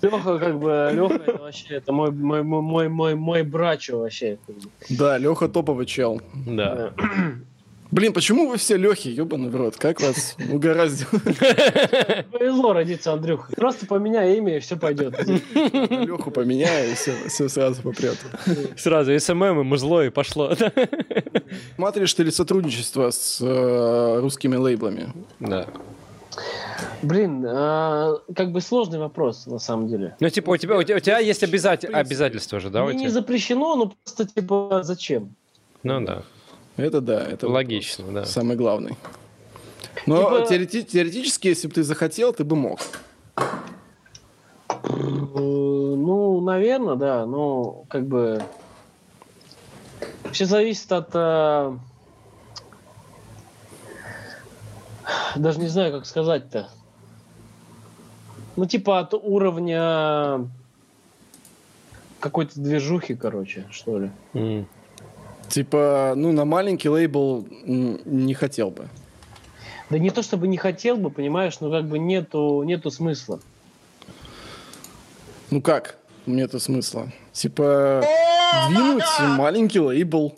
Леха, 0.00 0.38
как 0.38 0.58
бы, 0.58 0.90
Леха 0.92 1.14
это 1.26 1.42
вообще, 1.42 1.74
это 1.74 1.92
мой, 1.92 2.10
мой, 2.10 2.42
мой, 2.42 2.62
мой, 2.62 2.88
мой, 2.88 3.14
мой 3.14 3.42
брачо 3.42 3.98
вообще. 3.98 4.38
Да, 4.88 5.18
Леха 5.18 5.48
топовый 5.48 5.86
чел. 5.86 6.22
Да. 6.46 6.92
Э, 7.90 7.94
Блин, 7.94 8.12
почему 8.12 8.48
вы 8.48 8.56
все 8.56 8.76
Лехи, 8.76 9.08
ебаный 9.08 9.48
в 9.50 9.56
рот? 9.56 9.76
Как 9.76 10.00
вас 10.00 10.36
угораздило? 10.50 11.10
Повезло 12.32 12.72
родиться 12.72 13.12
Андрюха. 13.12 13.52
Просто 13.54 13.86
поменяй 13.86 14.36
имя, 14.38 14.56
и 14.56 14.60
все 14.60 14.76
пойдет. 14.76 15.14
Леху 15.26 16.30
поменяю, 16.30 16.92
и 16.92 16.94
все, 16.94 17.12
все 17.28 17.48
сразу 17.48 17.82
попрет. 17.82 18.18
Сразу 18.76 19.18
SMM 19.18 19.60
и 19.60 19.64
музло, 19.64 20.04
и 20.04 20.10
пошло. 20.10 20.52
Смотришь 21.76 22.14
ты 22.14 22.22
ли 22.22 22.30
сотрудничество 22.30 23.10
с 23.10 23.38
э, 23.40 24.20
русскими 24.20 24.56
лейблами? 24.56 25.12
Да. 25.40 25.66
Блин, 27.02 27.44
а, 27.46 28.18
как 28.36 28.52
бы 28.52 28.60
сложный 28.60 28.98
вопрос, 28.98 29.46
на 29.46 29.58
самом 29.58 29.88
деле. 29.88 30.16
Ну, 30.20 30.28
типа, 30.28 30.50
у 30.50 30.56
тебя, 30.56 30.76
у 30.76 30.82
тебя, 30.82 30.96
у 30.96 31.00
тебя 31.00 31.18
есть 31.18 31.42
обязатель- 31.42 31.90
обязательства 31.92 32.60
же, 32.60 32.70
да, 32.70 32.84
не 32.92 33.00
тебя? 33.00 33.10
запрещено, 33.10 33.74
но 33.74 33.92
просто, 34.04 34.26
типа, 34.28 34.80
зачем? 34.84 35.34
Ну 35.82 36.00
да, 36.04 36.22
Это 36.80 37.00
да, 37.00 37.22
это 37.22 37.48
логично, 37.48 38.04
да. 38.12 38.24
самый 38.24 38.56
главный. 38.56 38.96
Но 40.06 40.16
Типа- 40.40 40.52
теорети- 40.54 40.82
теоретически, 40.82 41.48
если 41.48 41.68
бы 41.68 41.74
ты 41.74 41.82
захотел, 41.82 42.32
ты 42.32 42.44
бы 42.44 42.56
мог. 42.56 42.80
Ну, 44.88 46.40
наверное, 46.40 46.96
да, 46.96 47.26
но 47.26 47.84
как 47.88 48.06
бы 48.06 48.42
все 50.32 50.46
зависит 50.46 50.90
от 50.92 51.10
э, 51.12 51.76
даже 55.36 55.58
не 55.58 55.68
знаю, 55.68 55.92
как 55.92 56.06
сказать-то. 56.06 56.68
Ну, 58.56 58.66
типа 58.66 59.00
от 59.00 59.14
уровня 59.14 60.48
какой-то 62.20 62.60
движухи, 62.60 63.14
короче, 63.14 63.66
что 63.70 63.98
ли. 63.98 64.10
М. 64.34 64.66
Типа, 65.50 66.14
ну, 66.16 66.30
на 66.30 66.44
маленький 66.44 66.88
лейбл 66.88 67.44
не 67.64 68.34
хотел 68.34 68.70
бы. 68.70 68.88
Да 69.90 69.98
не 69.98 70.10
то 70.10 70.22
чтобы 70.22 70.46
не 70.46 70.56
хотел 70.56 70.96
бы, 70.96 71.10
понимаешь, 71.10 71.58
но 71.60 71.70
как 71.70 71.86
бы 71.86 71.98
нету, 71.98 72.62
нету 72.62 72.92
смысла. 72.92 73.40
Ну 75.50 75.60
как? 75.60 75.98
Нету 76.26 76.60
смысла. 76.60 77.10
Типа, 77.32 78.04
двинуть 78.68 79.02
маленький 79.36 79.80
лейбл. 79.80 80.36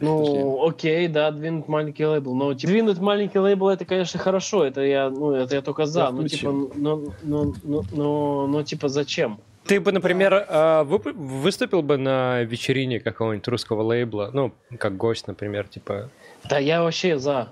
Ну, 0.00 0.62
окей, 0.68 1.08
да, 1.08 1.30
двинуть 1.30 1.66
маленький 1.66 2.04
лейбл. 2.04 2.34
Но 2.34 2.52
типа, 2.52 2.70
двинуть 2.70 2.98
маленький 2.98 3.38
лейбл 3.38 3.70
это, 3.70 3.86
конечно, 3.86 4.20
хорошо. 4.20 4.66
Это 4.66 4.82
я, 4.82 5.08
ну, 5.08 5.30
это 5.30 5.54
я 5.54 5.62
только 5.62 5.86
за. 5.86 6.10
Ну, 6.10 6.28
типа, 6.28 6.52
ну, 6.52 7.14
ну, 7.22 7.54
ну, 7.62 7.84
ну, 7.92 8.46
ну, 8.46 8.62
типа, 8.62 8.88
зачем? 8.90 9.40
Ты 9.66 9.80
бы, 9.80 9.92
например, 9.92 10.34
э, 10.34 10.82
вып- 10.84 11.12
выступил 11.12 11.82
бы 11.82 11.96
на 11.96 12.42
вечерине 12.42 13.00
какого-нибудь 13.00 13.46
русского 13.48 13.82
лейбла, 13.82 14.30
ну, 14.32 14.52
как 14.78 14.96
гость, 14.96 15.26
например, 15.28 15.68
типа... 15.68 16.10
Да 16.48 16.58
я 16.58 16.82
вообще 16.82 17.18
за. 17.18 17.48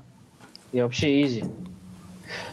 Я 0.73 0.85
вообще 0.85 1.23
изи. 1.23 1.45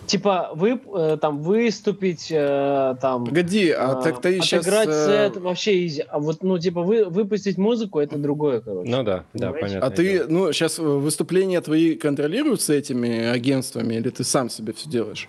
Типа, 0.06 0.52
вы 0.56 0.80
э, 0.96 1.18
там 1.20 1.42
выступить, 1.42 2.32
э, 2.32 2.96
там. 3.02 3.26
Погоди, 3.26 3.72
а, 3.72 3.92
а, 3.92 4.02
так 4.02 4.22
ты 4.22 4.40
сейчас... 4.42 4.62
отыграть 4.66 4.94
сет 4.94 5.38
вообще 5.38 5.86
изи. 5.86 6.04
А 6.08 6.20
вот, 6.20 6.44
ну, 6.44 6.58
типа, 6.58 6.82
вы, 6.82 7.06
выпустить 7.06 7.58
музыку 7.58 8.00
это 8.00 8.18
другое, 8.18 8.62
короче. 8.62 8.90
Ну 8.90 9.04
да, 9.04 9.26
да, 9.34 9.52
Понимаете? 9.52 9.60
понятно. 9.60 9.88
А 9.88 9.90
ты, 9.92 10.24
ну, 10.28 10.52
сейчас 10.54 10.80
выступления 10.80 11.62
твои 11.62 11.96
контролируются 11.96 12.74
этими 12.74 13.28
агентствами, 13.28 13.96
или 13.96 14.10
ты 14.10 14.24
сам 14.24 14.50
себе 14.50 14.74
все 14.74 14.90
делаешь? 14.90 15.28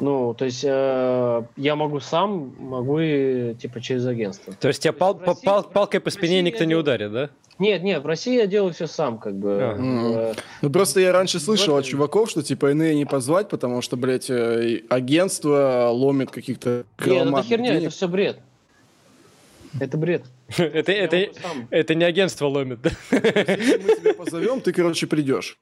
Ну, 0.00 0.34
то 0.34 0.44
есть 0.44 0.62
э, 0.64 1.42
я 1.56 1.76
могу 1.76 2.00
сам, 2.00 2.54
могу 2.58 2.98
и 3.00 3.54
типа 3.54 3.80
через 3.80 4.06
агентство. 4.06 4.52
То 4.54 4.68
есть 4.68 4.82
тебя 4.82 4.92
пал- 4.92 5.14
в 5.14 5.22
России- 5.22 5.44
пал- 5.44 5.62
палкой 5.64 6.00
по 6.00 6.10
спине 6.10 6.42
никто 6.42 6.64
не 6.64 6.72
это- 6.74 6.80
ударит, 6.80 7.12
да? 7.12 7.30
Нет, 7.58 7.82
нет, 7.82 8.02
в 8.02 8.06
России 8.06 8.36
я 8.36 8.46
делаю 8.46 8.74
все 8.74 8.86
сам, 8.86 9.16
как 9.18 9.34
бы. 9.38 9.54
Ага. 9.62 9.82
Э, 9.82 10.34
Ну, 10.60 10.70
просто 10.70 11.00
я 11.00 11.12
раньше 11.12 11.40
слышал 11.40 11.72
Вот. 11.74 11.80
от 11.80 11.86
чуваков, 11.86 12.28
что 12.28 12.42
типа 12.42 12.74
НЭ 12.74 12.92
не 12.94 13.06
позвать, 13.06 13.48
потому 13.48 13.80
что, 13.80 13.96
блядь, 13.96 14.28
э, 14.28 14.82
агентство 14.90 15.88
ломит 15.90 16.30
каких-то 16.30 16.68
Нет, 16.68 16.86
это 16.98 17.08
громадных 17.24 17.46
херня, 17.46 17.70
денег. 17.72 17.82
это 17.86 17.90
все 17.96 18.08
бред. 18.08 18.38
Это 19.80 19.96
бред. 19.98 20.24
Это, 20.58 20.92
это, 20.92 21.26
это 21.70 21.94
не 21.94 22.04
агентство 22.04 22.46
ломит. 22.46 22.80
да? 22.82 22.90
Если 23.10 23.76
мы 23.82 23.96
тебя 23.96 24.14
позовем, 24.14 24.60
ты, 24.60 24.72
короче, 24.72 25.06
придешь. 25.06 25.58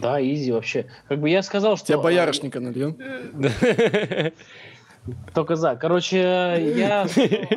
Да, 0.00 0.20
изи 0.22 0.52
вообще. 0.52 0.86
Как 1.08 1.18
бы 1.20 1.28
я 1.30 1.42
сказал, 1.42 1.76
что... 1.76 1.86
Тебя 1.86 1.98
боярышника 1.98 2.60
нальем. 2.60 2.96
э, 3.00 4.30
Только 5.34 5.56
за. 5.56 5.76
Короче, 5.76 6.18
я... 6.18 7.04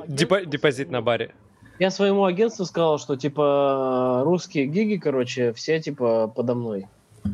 Депо- 0.07 0.45
Депозит 0.45 0.89
на 0.89 1.01
баре. 1.01 1.31
Я 1.79 1.89
своему 1.89 2.25
агентству 2.25 2.65
сказал, 2.65 2.99
что, 2.99 3.15
типа, 3.15 4.21
русские 4.23 4.67
гиги, 4.67 4.97
короче, 4.97 5.51
все, 5.53 5.79
типа, 5.79 6.27
подо 6.27 6.53
мной. 6.53 6.87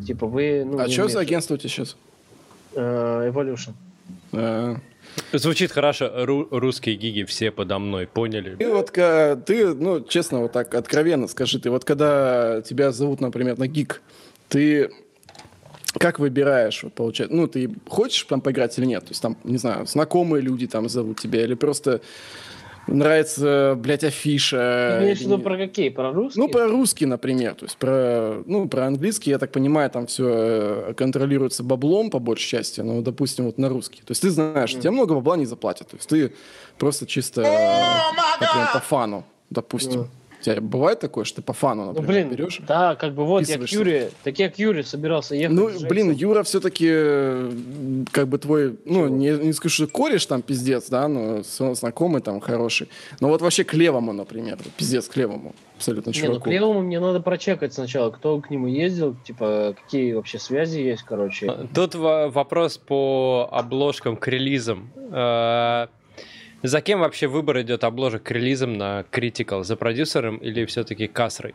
Типа, 0.06 0.26
вы... 0.26 0.64
Ну, 0.66 0.80
А 0.80 0.88
что 0.88 1.08
за 1.08 1.19
агентство 1.19 1.56
у 1.56 1.58
тебя 1.58 1.69
сейчас? 1.69 1.98
Э, 2.74 3.30
Evolution. 3.30 3.72
А. 4.34 4.76
Звучит 5.34 5.72
хорошо. 5.72 6.06
Ру- 6.26 6.48
русские 6.52 6.95
гиги 6.95 7.24
все 7.24 7.52
подо 7.52 7.80
мной, 7.80 8.08
поняли? 8.08 8.56
Ты 8.56 8.72
вот, 8.74 8.92
ка- 8.92 9.36
ты, 9.45 9.74
ну, 9.74 10.02
честно, 10.02 10.40
вот 10.42 10.52
так 10.53 10.74
откровенно 10.76 11.27
скажи, 11.27 11.60
ты 11.60 11.69
вот 11.69 11.84
когда 11.86 12.61
тебя 12.61 12.92
зовут, 12.92 13.19
например, 13.19 13.58
на 13.58 13.68
гик, 13.68 14.02
ты 14.50 14.92
как 16.00 16.19
выбираешь, 16.19 16.84
вот, 16.84 16.93
получается, 16.93 17.35
ну, 17.35 17.48
ты 17.48 17.72
хочешь 17.88 18.24
там 18.24 18.42
поиграть 18.42 18.77
или 18.77 18.85
нет? 18.85 19.03
То 19.03 19.09
есть 19.09 19.22
там, 19.22 19.38
не 19.43 19.58
знаю, 19.58 19.88
знакомые 19.88 20.42
люди 20.42 20.67
там 20.67 20.90
зовут 20.90 21.19
тебя 21.19 21.43
или 21.43 21.56
просто 21.56 22.01
нравится, 22.88 23.76
блядь, 23.77 24.03
афиша? 24.03 24.98
Ты 25.00 25.06
имеешь 25.06 25.19
в 25.19 25.34
или 25.34 25.42
про 25.42 25.58
какие? 25.58 25.90
Про 25.90 26.11
русские? 26.11 26.45
Ну, 26.45 26.51
про 26.51 26.67
русский, 26.67 27.06
например. 27.06 27.56
То 27.56 27.66
есть 27.66 27.77
про, 27.77 28.42
ну, 28.45 28.67
про 28.67 28.88
английский, 28.88 29.32
я 29.32 29.40
так 29.40 29.51
понимаю, 29.51 29.90
там 29.90 30.08
все 30.08 30.93
контролируется 30.95 31.64
баблом 31.64 32.09
по 32.09 32.19
большей 32.19 32.48
части, 32.48 32.82
но, 32.82 33.01
допустим, 33.01 33.45
вот 33.45 33.58
на 33.58 33.69
русский. 33.69 34.01
То 34.01 34.11
есть 34.11 34.22
ты 34.22 34.30
знаешь, 34.30 34.69
что 34.69 34.80
тебе 34.80 34.92
много 34.92 35.16
бабла 35.16 35.38
не 35.38 35.45
заплатят. 35.45 35.90
То 35.90 35.98
есть 35.98 36.09
ты 36.09 36.34
просто 36.77 37.06
чисто, 37.06 37.42
например, 37.42 38.69
по 38.74 38.80
фану, 38.80 39.26
допустим. 39.50 40.01
Ну. 40.01 40.08
Тебя 40.48 40.61
бывает 40.61 41.00
такое, 41.01 41.26
что 41.26 41.38
ты 41.38 41.42
по 41.42 41.51
фану, 41.53 41.85
Ну, 41.85 41.88
например, 41.93 42.26
блин, 42.27 42.30
берешь? 42.30 42.61
да, 42.66 42.95
как 42.95 43.14
бы 43.14 43.26
вот 43.26 43.48
я 43.48 43.58
к. 43.58 43.67
Юре, 43.67 44.11
так 44.24 44.40
я 44.40 44.50
к 44.50 44.58
Юре 44.58 44.84
собирался 44.84 45.35
ехать. 45.35 45.56
Ну, 45.56 45.69
блин. 45.90 46.11
Юра 46.11 46.43
все-таки 46.43 46.88
как 48.11 48.27
бы 48.30 48.38
твой, 48.38 48.77
ну, 48.85 49.08
не, 49.09 49.32
не 49.32 49.51
скажу, 49.53 49.76
что 49.76 49.88
кореш 49.88 50.26
там 50.26 50.42
пиздец, 50.42 50.88
да, 50.90 51.08
но 51.08 51.42
знакомый 51.43 52.22
там 52.22 52.40
хороший. 52.40 52.88
Но 53.19 53.27
вот 53.27 53.42
вообще 53.42 53.64
к 53.66 53.74
левому, 53.74 54.14
например, 54.14 54.58
пиздец 54.77 55.08
к 55.09 55.17
левому, 55.17 55.53
абсолютно 55.76 56.11
Не, 56.11 56.19
ну 56.22 56.26
чуваку. 56.27 56.43
к 56.45 56.48
левому 56.48 56.82
мне 56.82 57.00
надо 57.00 57.19
прочекать 57.19 57.74
сначала, 57.74 58.09
кто 58.11 58.40
к 58.40 58.50
нему 58.50 58.67
ездил, 58.67 59.16
типа, 59.26 59.76
какие 59.84 60.14
вообще 60.14 60.40
связи 60.40 60.80
есть, 60.80 61.03
короче. 61.03 61.67
Тут 61.76 61.95
во- 61.95 62.30
вопрос 62.30 62.77
по 62.77 63.50
обложкам 63.51 64.16
к 64.16 64.27
релизам. 64.30 64.90
За 66.64 66.82
кем 66.82 67.00
вообще 67.02 67.27
выбор 67.27 67.61
идет 67.61 67.84
обложек 67.84 68.24
к 68.24 68.32
релизам 68.32 68.74
на 68.77 69.06
Critical? 69.11 69.64
За 69.64 69.76
продюсером 69.76 70.38
или 70.38 70.66
все-таки 70.66 71.08
кассой? 71.08 71.53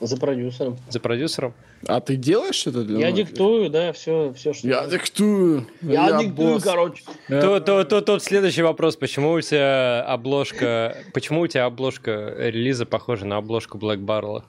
За 0.00 0.16
продюсером. 0.18 0.76
За 0.90 1.00
продюсером? 1.00 1.54
А 1.86 2.00
ты 2.00 2.16
делаешь 2.16 2.54
что-то 2.56 2.82
для 2.84 2.98
Я 2.98 3.06
многих? 3.06 3.28
диктую, 3.28 3.70
да, 3.70 3.92
все, 3.92 4.32
все, 4.36 4.52
что... 4.52 4.68
Я 4.68 4.86
диктую. 4.86 5.66
Я 5.80 6.18
диктую, 6.20 6.54
босс. 6.54 6.62
короче. 6.64 7.02
Я- 7.28 7.40
То, 7.40 7.60
то, 7.60 7.84
то, 7.84 8.00
тот 8.02 8.22
следующий 8.22 8.62
вопрос. 8.62 8.96
Почему 8.96 9.32
у 9.32 9.40
тебя 9.40 10.02
обложка... 10.02 10.96
Почему 11.14 11.40
у 11.42 11.46
тебя 11.46 11.64
обложка 11.64 12.34
релиза 12.38 12.84
похожа 12.84 13.24
на 13.26 13.38
обложку 13.38 13.78
Black 13.78 13.98
Barrel? 14.04 14.42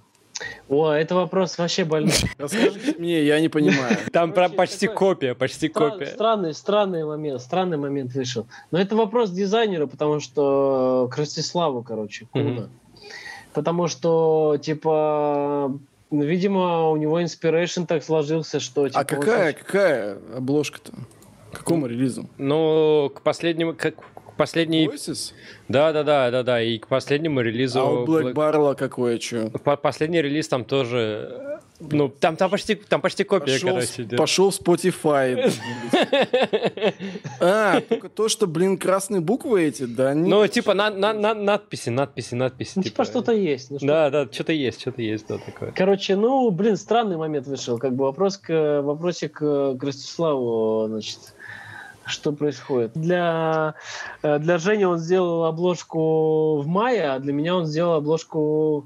О, 0.69 0.91
это 0.91 1.15
вопрос 1.15 1.57
вообще 1.57 1.85
больной. 1.85 2.13
Расскажите 2.37 2.95
мне, 2.99 3.23
я 3.23 3.39
не 3.39 3.49
понимаю. 3.49 3.97
Там 4.11 4.33
Короче, 4.33 4.55
почти 4.55 4.87
копия, 4.87 5.33
почти 5.33 5.67
копия. 5.69 6.07
Странный, 6.07 6.53
странный 6.53 7.05
момент, 7.05 7.41
странный 7.41 7.77
момент 7.77 8.13
вышел. 8.13 8.47
Но 8.71 8.79
это 8.79 8.95
вопрос 8.95 9.31
дизайнера, 9.31 9.87
потому 9.87 10.19
что 10.19 11.09
к 11.11 11.17
Ростиславу, 11.17 11.83
короче, 11.83 12.27
Куна. 12.31 12.69
Потому 13.53 13.87
что, 13.87 14.57
типа, 14.61 15.75
видимо, 16.11 16.89
у 16.89 16.97
него 16.97 17.19
inspiration 17.19 17.87
так 17.87 18.03
сложился, 18.03 18.59
что... 18.59 18.87
Типа, 18.87 18.99
А 18.99 19.01
он 19.01 19.07
какая, 19.07 19.53
какая 19.53 20.17
обложка-то? 20.35 20.93
К 21.51 21.59
какому 21.59 21.87
релизу? 21.87 22.29
Ну, 22.37 23.11
к 23.15 23.21
последнему... 23.21 23.73
К, 23.73 23.93
к 24.37 24.39
последней... 24.39 24.87
Voices? 24.87 25.33
Да, 25.67 25.91
да, 25.91 26.03
да, 26.03 26.29
да, 26.29 26.43
да. 26.43 26.61
И 26.61 26.77
к 26.77 26.87
последнему 26.87 27.41
релизу... 27.41 27.79
А 27.79 27.85
у 27.85 28.05
Black 28.05 28.31
Black- 28.31 28.33
Barrel 28.33 28.75
какое, 28.75 29.19
что? 29.19 29.49
По- 29.63 29.75
Последний 29.77 30.21
релиз 30.21 30.47
там 30.47 30.63
тоже... 30.63 31.59
Ну, 31.79 32.09
там, 32.09 32.35
там, 32.37 32.49
почти, 32.49 32.73
там 32.73 33.01
почти 33.01 33.23
копия, 33.23 33.53
Пошел, 33.53 33.69
короче, 33.69 34.01
идет. 34.03 34.17
пошел 34.17 34.49
Spotify. 34.49 35.51
А, 37.39 37.81
только 37.81 38.09
то, 38.09 38.29
что, 38.29 38.47
блин, 38.47 38.77
красные 38.77 39.21
буквы 39.21 39.63
эти, 39.65 39.83
да? 39.83 40.15
Ну, 40.15 40.47
типа, 40.47 40.73
на, 40.73 40.89
на, 40.89 41.13
на- 41.13 41.35
надписи, 41.35 41.89
надписи, 41.89 42.33
надписи. 42.33 42.71
Ну, 42.77 42.81
типа, 42.83 43.05
что-то 43.05 43.31
есть. 43.31 43.69
ну, 43.69 43.77
Да, 43.81 44.09
да, 44.09 44.27
что-то 44.31 44.53
есть, 44.53 44.81
что-то 44.81 45.01
есть, 45.03 45.27
да, 45.27 45.37
такое. 45.37 45.71
Короче, 45.71 46.15
ну, 46.15 46.49
блин, 46.49 46.77
странный 46.77 47.17
момент 47.17 47.45
вышел. 47.47 47.77
Как 47.77 47.93
бы 47.95 48.05
вопрос 48.05 48.37
к, 48.37 48.81
вопросик 48.81 49.33
к, 49.33 49.75
к 49.75 49.83
Ростиславу, 49.83 50.87
значит, 50.87 51.19
что 52.07 52.31
происходит. 52.31 52.91
Для, 52.95 53.75
э, 54.23 54.39
для 54.39 54.57
Жени 54.57 54.85
он 54.85 54.97
сделал 54.97 55.45
обложку 55.45 56.57
в 56.61 56.67
мае, 56.67 57.11
а 57.11 57.19
для 57.19 57.33
меня 57.33 57.55
он 57.55 57.65
сделал 57.65 57.93
обложку... 57.95 58.85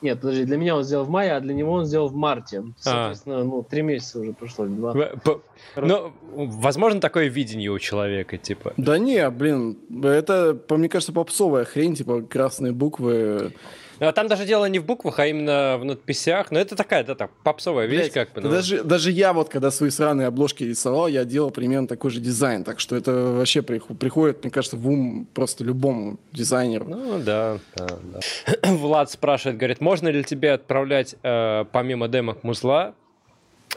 Нет, 0.00 0.20
подожди, 0.20 0.44
для 0.44 0.56
меня 0.56 0.76
он 0.76 0.84
сделал 0.84 1.04
в 1.04 1.10
мае, 1.10 1.32
а 1.32 1.40
для 1.40 1.52
него 1.54 1.72
он 1.72 1.84
сделал 1.84 2.06
в 2.08 2.14
марте. 2.14 2.62
Соответственно, 2.78 3.42
ну, 3.42 3.64
три 3.68 3.82
месяца 3.82 4.20
уже 4.20 4.32
прошло, 4.32 4.66
два. 4.66 4.92
По- 4.92 5.40
Ну, 5.74 6.12
возможно, 6.22 7.00
такое 7.00 7.26
видение 7.26 7.70
у 7.70 7.78
человека, 7.80 8.36
типа. 8.38 8.74
Да 8.76 8.96
не, 8.96 9.28
блин, 9.30 9.76
это, 10.04 10.54
по 10.54 10.76
мне 10.76 10.88
кажется, 10.88 11.12
попсовая 11.12 11.64
хрень, 11.64 11.96
типа 11.96 12.22
красные 12.22 12.70
буквы. 12.72 13.52
А 14.00 14.12
там 14.12 14.28
даже 14.28 14.44
дело 14.46 14.66
не 14.66 14.78
в 14.78 14.84
буквах, 14.84 15.18
а 15.18 15.26
именно 15.26 15.76
в 15.78 15.84
надписях. 15.84 16.50
Но 16.50 16.58
это 16.58 16.76
такая, 16.76 17.04
да, 17.04 17.14
так, 17.14 17.30
попсовая 17.42 17.86
вещь, 17.86 18.12
как 18.12 18.32
бы. 18.32 18.40
ну. 18.40 18.50
даже, 18.50 18.82
даже 18.84 19.10
я 19.10 19.32
вот, 19.32 19.48
когда 19.48 19.70
свои 19.70 19.90
сраные 19.90 20.28
обложки 20.28 20.64
рисовал, 20.64 21.08
я 21.08 21.24
делал 21.24 21.50
примерно 21.50 21.88
такой 21.88 22.10
же 22.10 22.20
дизайн. 22.20 22.64
Так 22.64 22.80
что 22.80 22.96
это 22.96 23.12
вообще 23.12 23.60
прих- 23.60 23.96
приходит, 23.96 24.42
мне 24.42 24.50
кажется, 24.50 24.76
в 24.76 24.88
ум 24.88 25.26
просто 25.34 25.64
любому 25.64 26.18
дизайнеру. 26.32 26.86
Ну 26.88 27.18
да, 27.18 27.58
да, 27.76 27.86
да. 28.02 28.20
Влад 28.72 29.10
спрашивает, 29.10 29.58
говорит, 29.58 29.80
можно 29.80 30.08
ли 30.08 30.22
тебе 30.22 30.52
отправлять 30.52 31.16
э, 31.22 31.64
помимо 31.72 32.08
демок 32.08 32.44
музла 32.44 32.94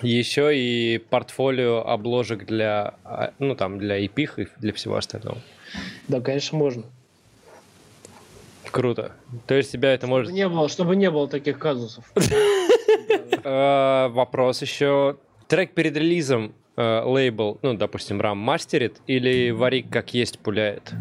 еще 0.01 0.58
и 0.58 0.98
портфолио 0.98 1.85
обложек 1.85 2.45
для, 2.45 2.95
а, 3.03 3.33
ну 3.40 3.56
там, 3.56 3.77
для 3.77 4.03
EP 4.03 4.30
и 4.38 4.48
для 4.59 4.74
всего 4.74 4.95
остального? 4.95 5.38
Да, 6.08 6.22
конечно, 6.22 6.58
можно. 6.58 6.83
Круто. 8.72 9.11
То 9.48 9.53
есть 9.56 9.72
тебя 9.72 9.93
это 9.93 10.08
может... 10.08 10.27
Чтобы 10.27 10.38
не 10.38 10.50
было, 10.50 10.69
чтобы 10.69 10.95
не 10.95 11.11
было 11.11 11.27
таких 11.27 11.59
казусов. 11.59 12.11
Э, 13.43 14.09
вопрос 14.09 14.61
еще. 14.61 15.17
Трек 15.48 15.74
перед 15.74 15.98
релизом 15.98 16.53
э, 16.75 17.01
лейбл, 17.03 17.58
ну, 17.64 17.74
допустим, 17.74 18.22
рам 18.22 18.38
мастерит 18.38 18.98
или 19.08 19.50
варик 19.50 19.90
как 19.90 20.14
есть 20.14 20.38
пуляет? 20.38 20.91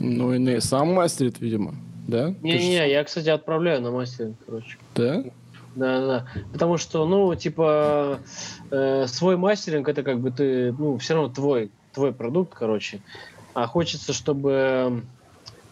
Ну 0.00 0.34
и 0.34 0.38
не, 0.38 0.60
сам 0.60 0.92
мастерит, 0.92 1.40
видимо. 1.40 1.74
Да? 2.06 2.28
Ты 2.28 2.34
же- 2.34 2.58
Не-не, 2.58 2.90
я, 2.90 3.02
кстати, 3.04 3.30
отправляю 3.30 3.80
на 3.80 3.90
мастеринг, 3.90 4.36
короче. 4.44 4.76
Да? 4.94 5.24
Да, 5.74 6.06
да. 6.06 6.26
Потому 6.52 6.76
что, 6.76 7.06
ну, 7.06 7.34
типа, 7.34 8.18
э, 8.70 9.06
свой 9.08 9.36
мастеринг 9.36 9.88
это 9.88 10.02
как 10.02 10.20
бы 10.20 10.30
ты, 10.30 10.72
ну, 10.72 10.98
все 10.98 11.14
равно 11.14 11.32
твой, 11.32 11.70
твой 11.92 12.12
продукт, 12.12 12.54
короче. 12.54 13.00
А 13.54 13.66
хочется, 13.66 14.12
чтобы 14.12 15.02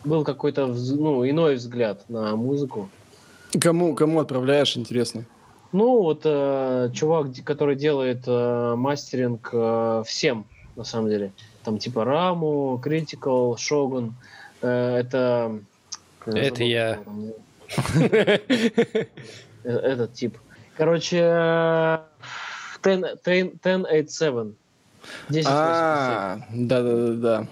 был 0.05 0.25
какой-то, 0.25 0.67
ну, 0.67 1.29
иной 1.29 1.57
взгляд 1.57 2.09
на 2.09 2.37
музыку. 2.37 2.89
Кому, 3.61 3.95
кому 3.95 4.21
отправляешь, 4.21 4.77
интересно? 4.77 5.25
Ну, 5.73 6.03
вот 6.03 6.23
э, 6.25 6.91
чувак, 6.93 7.29
который 7.45 7.77
делает 7.77 8.25
э, 8.27 8.75
мастеринг 8.77 9.49
э, 9.53 10.03
всем, 10.07 10.45
на 10.77 10.85
самом 10.85 11.09
деле. 11.09 11.33
Там 11.65 11.79
типа 11.79 12.05
Раму, 12.05 12.81
Critical, 12.85 13.55
Shogun. 13.57 14.13
Э, 14.61 14.97
это... 14.99 15.59
э, 16.27 16.31
Это 16.31 16.65
я. 16.65 16.99
Э, 18.01 18.39
Этот 19.65 20.13
тип. 20.15 20.37
Короче, 20.77 21.21
э, 21.23 21.99
10, 22.83 23.01
10, 23.25 23.61
1087. 23.63 24.55
1087. 25.29 25.45
А, 25.47 26.39
да-да-да-да. 26.53 27.47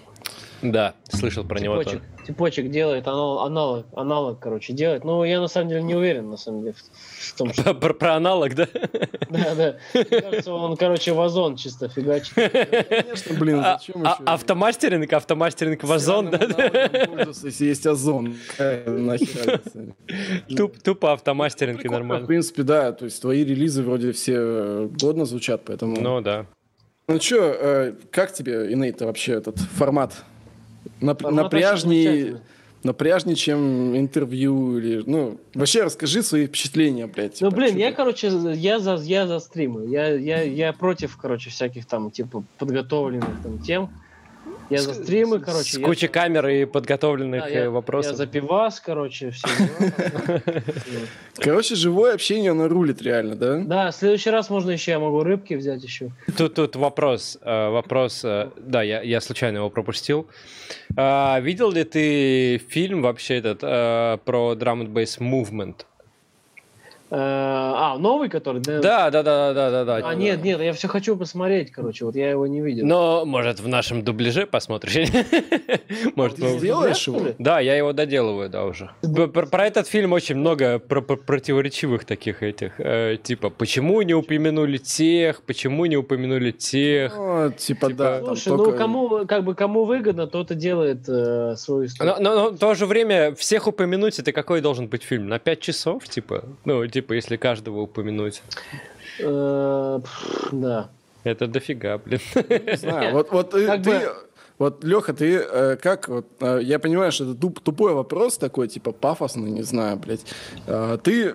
Да, 0.62 0.94
слышал 1.08 1.44
про 1.44 1.58
него 1.58 1.82
тоже. 1.82 2.02
Типочек 2.26 2.70
делает, 2.70 3.06
аналог, 3.08 3.46
аналог, 3.46 3.86
аналог, 3.94 4.38
короче, 4.38 4.72
делает. 4.72 5.04
Ну, 5.04 5.24
я 5.24 5.40
на 5.40 5.48
самом 5.48 5.68
деле 5.68 5.82
не 5.82 5.94
уверен, 5.94 6.30
на 6.30 6.36
самом 6.36 6.60
деле, 6.62 6.74
в, 6.74 7.32
в 7.32 7.36
том, 7.36 7.52
что... 7.52 7.74
Про, 7.80 7.94
про 7.94 8.14
аналог, 8.16 8.54
да? 8.54 8.68
Да, 9.30 9.54
да. 9.54 9.76
Мне 9.94 10.04
кажется, 10.20 10.52
он, 10.52 10.76
короче, 10.76 11.12
вазон 11.12 11.56
чисто 11.56 11.88
фигачит. 11.88 12.34
Конечно, 12.34 13.38
блин, 13.38 13.60
А- 13.64 13.78
зачем 13.78 14.04
а- 14.04 14.14
еще? 14.14 14.24
автомастеринг, 14.24 15.12
автомастеринг 15.12 15.84
в 15.84 15.92
озон, 15.92 16.30
да? 16.30 16.38
Если 17.44 17.66
есть 17.66 17.86
озон. 17.86 18.34
Тупо 20.84 21.12
автомастеринг 21.12 21.78
и 21.78 21.82
Прикольно, 21.82 21.98
В 21.98 22.00
нормально. 22.08 22.26
принципе, 22.26 22.62
да. 22.62 22.92
То 22.92 23.04
есть 23.04 23.20
твои 23.20 23.44
релизы 23.44 23.82
вроде 23.82 24.12
все 24.12 24.34
э, 24.36 24.88
годно 25.00 25.24
звучат, 25.24 25.62
поэтому... 25.64 26.00
Ну 26.00 26.20
да. 26.20 26.46
Ну 27.08 27.20
что, 27.20 27.94
как 28.12 28.32
тебе, 28.32 28.72
Инейт, 28.72 29.00
вообще 29.00 29.32
этот 29.34 29.58
формат? 29.58 30.24
Нап- 31.00 31.24
очень 31.24 31.80
замечательный. 31.80 32.40
напряжнее, 32.82 33.36
чем 33.36 33.96
интервью 33.96 34.78
или... 34.78 35.02
Ну, 35.06 35.38
вообще 35.54 35.84
расскажи 35.84 36.22
свои 36.22 36.46
впечатления, 36.46 37.06
блядь. 37.06 37.40
Ну, 37.40 37.48
типа, 37.48 37.56
блин, 37.56 37.72
чё 37.74 37.78
я, 37.78 37.92
короче, 37.92 38.28
я 38.28 38.78
за, 38.78 38.94
я 38.94 39.26
за 39.26 39.38
стримы. 39.38 39.86
Я, 39.86 40.08
я, 40.08 40.42
я 40.42 40.72
против, 40.72 41.16
короче, 41.16 41.50
всяких 41.50 41.86
там, 41.86 42.10
типа, 42.10 42.44
подготовленных 42.58 43.42
там 43.42 43.58
тем. 43.58 43.90
Я 44.70 44.82
за 44.82 44.94
стримы, 44.94 45.40
короче. 45.40 45.72
С 45.72 45.78
я- 45.78 45.84
кучей 45.84 46.08
камер 46.08 46.46
и 46.48 46.64
подготовленных 46.64 47.42
Да, 47.42 47.48
э, 47.48 47.52
я, 47.54 47.60
я 47.64 47.70
вопросов. 47.70 48.16
за 48.16 48.26
пивас, 48.26 48.80
короче, 48.80 49.30
все. 49.30 49.48
Короче, 51.36 51.74
живое 51.74 52.14
общение, 52.14 52.50
оно 52.50 52.68
рулит 52.68 53.02
реально, 53.02 53.34
да? 53.34 53.58
Да, 53.58 53.90
в 53.90 53.94
следующий 53.94 54.30
раз 54.30 54.50
можно 54.50 54.70
еще, 54.70 54.92
я 54.92 54.98
могу 54.98 55.22
рыбки 55.22 55.54
взять 55.54 55.82
еще. 55.82 56.10
Тут, 56.36 56.54
тут 56.54 56.76
вопрос, 56.76 57.38
э, 57.42 57.68
вопрос, 57.70 58.20
э, 58.24 58.50
да, 58.58 58.82
я, 58.82 59.00
я 59.02 59.20
случайно 59.20 59.58
его 59.58 59.70
пропустил. 59.70 60.26
А, 60.96 61.40
видел 61.40 61.70
ли 61.72 61.84
ты 61.84 62.58
фильм 62.68 63.02
вообще 63.02 63.36
этот 63.36 63.60
про 63.60 64.54
Drum 64.54 64.82
and 64.86 64.92
Bass 64.92 65.18
Movement? 65.18 65.86
Э, 67.10 67.16
А, 67.16 67.98
новый 67.98 68.28
который? 68.28 68.60
Да, 68.62 68.80
Да, 68.80 69.10
да, 69.10 69.22
да, 69.22 69.52
да, 69.52 69.70
да, 69.70 69.84
да. 69.84 70.08
А, 70.08 70.14
нет, 70.14 70.42
нет, 70.44 70.60
я 70.60 70.72
все 70.72 70.88
хочу 70.88 71.16
посмотреть, 71.16 71.70
короче, 71.72 72.04
вот 72.04 72.14
я 72.14 72.30
его 72.30 72.46
не 72.46 72.60
видел. 72.60 72.86
Но, 72.86 73.24
может, 73.24 73.60
в 73.60 73.66
нашем 73.68 74.02
дубляже 74.02 74.46
посмотришь? 74.46 75.10
Может, 76.14 76.36
Ты 76.36 76.58
сделаешь 76.58 77.06
его? 77.06 77.20
Да, 77.38 77.60
я 77.60 77.76
его 77.76 77.92
доделываю, 77.92 78.48
да, 78.48 78.64
уже. 78.64 78.90
Про, 79.32 79.66
этот 79.66 79.88
фильм 79.88 80.12
очень 80.12 80.36
много 80.36 80.78
про- 80.78 81.00
про- 81.02 81.16
противоречивых 81.16 82.04
таких 82.04 82.42
этих. 82.42 82.72
э, 82.78 83.16
типа, 83.22 83.50
почему 83.50 84.02
не 84.02 84.14
упомянули 84.14 84.78
тех, 84.78 85.42
почему 85.42 85.86
не 85.86 85.96
упомянули 85.96 86.50
тех. 86.52 87.14
Ну, 87.16 87.52
типа, 87.52 87.90
да. 87.92 88.18
там 88.20 88.36
Слушай, 88.36 88.56
ну 88.56 88.72
кому, 88.72 89.26
как 89.26 89.44
бы, 89.44 89.54
кому 89.54 89.84
выгодно, 89.84 90.26
тот 90.26 90.50
и 90.50 90.54
делает 90.54 91.08
э, 91.08 91.54
свою 91.56 91.86
историю. 91.86 92.16
Но 92.20 92.50
в 92.50 92.58
то 92.58 92.74
же 92.74 92.86
время 92.86 93.34
всех 93.34 93.66
упомянуть, 93.66 94.18
это 94.18 94.32
какой 94.32 94.60
должен 94.60 94.88
быть 94.88 95.02
фильм? 95.02 95.28
На 95.28 95.38
5 95.38 95.60
часов, 95.60 96.08
типа? 96.08 96.44
Ну, 96.64 96.86
типа, 96.86 96.99
если 97.08 97.36
каждого 97.36 97.80
упомянуть. 97.80 98.42
Э, 99.18 100.00
Да. 100.52 100.90
Это 101.24 101.46
дофига, 101.46 101.98
блин. 101.98 102.20
Не 102.34 102.76
знаю, 102.76 103.12
вот, 103.12 103.30
вот 103.30 103.54
э, 103.54 103.66
Как 103.66 103.82
ты, 103.82 103.90
бы- 103.90 104.12
вот, 104.58 104.84
Леха, 104.84 105.12
ты 105.12 105.36
э, 105.36 105.76
как, 105.76 106.08
вот, 106.08 106.26
э, 106.40 106.60
я 106.62 106.78
понимаю, 106.78 107.12
что 107.12 107.24
это 107.24 107.34
туп- 107.34 107.60
тупой 107.60 107.92
вопрос 107.92 108.38
такой, 108.38 108.68
типа, 108.68 108.92
пафосный, 108.92 109.50
не 109.50 109.62
знаю, 109.62 109.98
блядь. 109.98 110.24
Э, 110.66 110.96
ты 111.02 111.34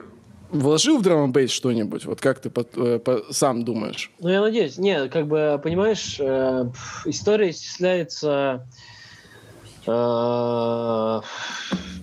вложил 0.49 0.97
в 0.97 1.01
драм 1.03 1.31
бейс 1.31 1.51
что-нибудь? 1.51 2.05
Вот 2.05 2.19
как 2.19 2.39
ты 2.39 2.49
под- 2.49 2.75
э, 2.77 2.97
по- 2.97 3.31
сам 3.31 3.63
думаешь? 3.63 4.11
Ну, 4.19 4.29
я 4.29 4.41
надеюсь. 4.41 4.77
Нет, 4.79 5.11
как 5.11 5.27
бы, 5.27 5.59
понимаешь, 5.63 6.17
э, 6.19 6.65
история 7.05 7.51
исчисляется... 7.51 8.65
э, 8.67 8.94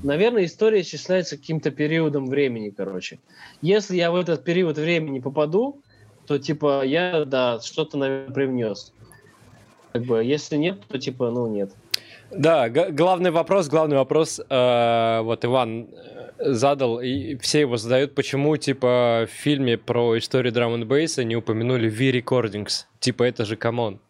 наверное, 0.02 0.44
история 0.44 0.80
исчисляется 0.80 1.36
каким-то 1.36 1.70
периодом 1.70 2.26
времени, 2.26 2.70
короче. 2.70 3.18
Если 3.60 3.96
я 3.96 4.10
в 4.10 4.16
этот 4.16 4.44
период 4.44 4.78
времени 4.78 5.20
попаду, 5.20 5.80
то, 6.26 6.38
типа, 6.38 6.84
я, 6.84 7.24
да, 7.24 7.60
что-то, 7.60 7.98
наверное, 7.98 8.32
привнес. 8.32 8.92
Как 9.92 10.02
бы, 10.04 10.22
если 10.24 10.56
нет, 10.56 10.80
то, 10.88 10.98
типа, 10.98 11.30
ну, 11.30 11.46
нет. 11.46 11.72
Да, 12.30 12.68
главный 12.70 13.30
вопрос, 13.30 13.68
главный 13.68 13.96
вопрос, 13.96 14.40
э, 14.40 15.20
вот 15.22 15.44
Иван 15.44 15.88
э, 15.92 16.52
задал, 16.52 17.00
и 17.00 17.36
все 17.36 17.60
его 17.60 17.76
задают, 17.76 18.14
почему, 18.14 18.56
типа, 18.56 19.26
в 19.28 19.30
фильме 19.30 19.76
про 19.76 20.16
историю 20.16 20.52
drum 20.52 20.72
and 20.72 20.79
bass 20.79 20.88
не 21.28 21.36
упомянули 21.36 21.90
V-Recordings? 21.90 22.86
Типа, 23.00 23.24
это 23.24 23.44
же 23.44 23.56
come 23.56 23.81
on. 23.81 24.00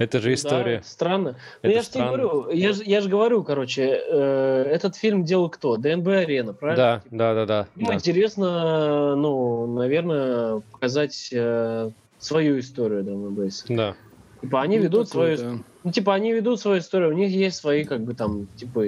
Это 0.00 0.18
же 0.18 0.28
Да, 0.30 0.34
история. 0.34 0.74
это 0.76 0.88
странно. 0.88 1.36
Это 1.62 1.68
ну, 1.68 1.70
я 1.74 1.82
же 1.82 1.90
тебе 1.90 2.04
говорю, 2.06 2.50
я 2.50 2.72
же, 2.72 2.82
я 2.84 3.00
же 3.02 3.08
говорю, 3.10 3.44
короче, 3.44 4.00
э, 4.10 4.62
этот 4.72 4.96
фильм 4.96 5.24
делал 5.24 5.50
кто? 5.50 5.76
DnB 5.76 6.08
Арена, 6.08 6.54
правильно? 6.54 7.02
Да, 7.10 7.34
да, 7.34 7.34
да, 7.34 7.46
да. 7.46 7.66
Ну, 7.76 7.88
да. 7.88 7.94
интересно, 7.94 9.14
ну, 9.14 9.66
наверное, 9.74 10.62
показать 10.72 11.28
э, 11.32 11.90
свою 12.18 12.58
историю 12.60 13.04
Даунбейса. 13.04 13.66
Да. 13.68 13.94
Типа, 14.40 14.62
они 14.62 14.78
Ну, 14.78 14.84
ведут 14.84 15.08
свою... 15.10 15.36
да. 15.36 15.58
Ну, 15.84 15.92
типа, 15.92 16.14
они 16.14 16.32
ведут 16.32 16.60
свою 16.60 16.78
историю, 16.80 17.10
у 17.10 17.12
них 17.12 17.30
есть 17.30 17.56
свои, 17.58 17.84
как 17.84 18.00
бы, 18.02 18.14
там, 18.14 18.46
типа, 18.56 18.84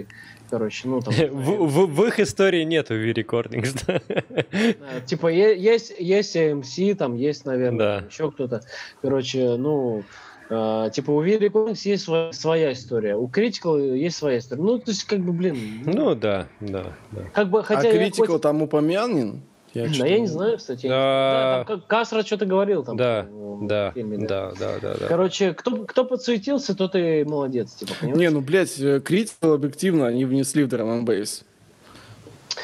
короче, 0.49 0.89
ну, 0.89 1.00
там... 1.02 1.12
В, 1.31 1.66
в- 1.66 1.94
в 1.94 2.05
их 2.05 2.20
истории 2.20 2.65
нету 2.65 2.94
V-Recordings, 2.94 3.84
да. 3.86 5.00
Типа, 5.07 5.26
есть, 5.28 5.94
есть 5.99 6.36
AMC, 6.36 6.94
там 6.94 7.16
есть, 7.16 7.44
наверное, 7.44 8.00
Да. 8.00 8.07
еще 8.07 8.31
кто-то. 8.31 8.62
Короче, 9.02 9.57
ну, 9.58 10.05
э, 10.52 10.90
типа, 10.92 11.10
у 11.10 11.20
V 11.20 11.36
Recordings 11.39 11.81
есть 11.84 12.05
своя, 12.05 12.32
своя 12.32 12.72
история, 12.72 13.16
у 13.16 13.28
Critical 13.28 13.97
есть 13.97 14.16
своя 14.16 14.39
история. 14.39 14.62
Ну, 14.62 14.78
то 14.78 14.90
есть, 14.90 15.05
как 15.05 15.20
бы, 15.20 15.32
блин, 15.32 15.82
Ну 15.84 16.14
да, 16.14 16.47
да, 16.60 16.92
да. 17.10 17.24
как 17.32 17.48
бы, 17.50 17.62
хотя 17.64 17.89
а 17.89 17.92
критикал 17.92 18.34
хоть- 18.34 18.42
там 18.42 18.62
упомянен? 18.62 19.42
Я 19.74 19.89
Да, 19.89 20.06
я 20.06 20.18
не 20.18 20.26
знаю, 20.26 20.58
кстати. 20.58 20.86
Да. 20.86 21.64
там 21.66 21.82
Касра 21.86 22.22
что-то 22.22 22.44
говорил 22.44 22.84
там. 22.84 22.97
Да, 22.97 23.26
в 23.31 23.66
да, 23.66 23.92
фильме, 23.92 24.18
да, 24.18 24.52
да, 24.58 24.74
да, 24.82 24.94
да. 25.00 25.06
Короче, 25.06 25.55
кто, 25.55 25.84
кто 25.86 26.05
подсуетился, 26.05 26.76
тот 26.76 26.94
и 26.94 27.24
молодец, 27.24 27.72
типа? 27.74 27.92
Не, 28.05 28.28
ну, 28.28 28.42
блядь, 28.42 28.78
э, 28.78 29.00
критикал 29.00 29.55
объективно 29.55 30.06
они 30.06 30.26
внесли 30.26 30.64
в 30.64 30.68
драм 30.68 31.06
бейс. 31.06 31.44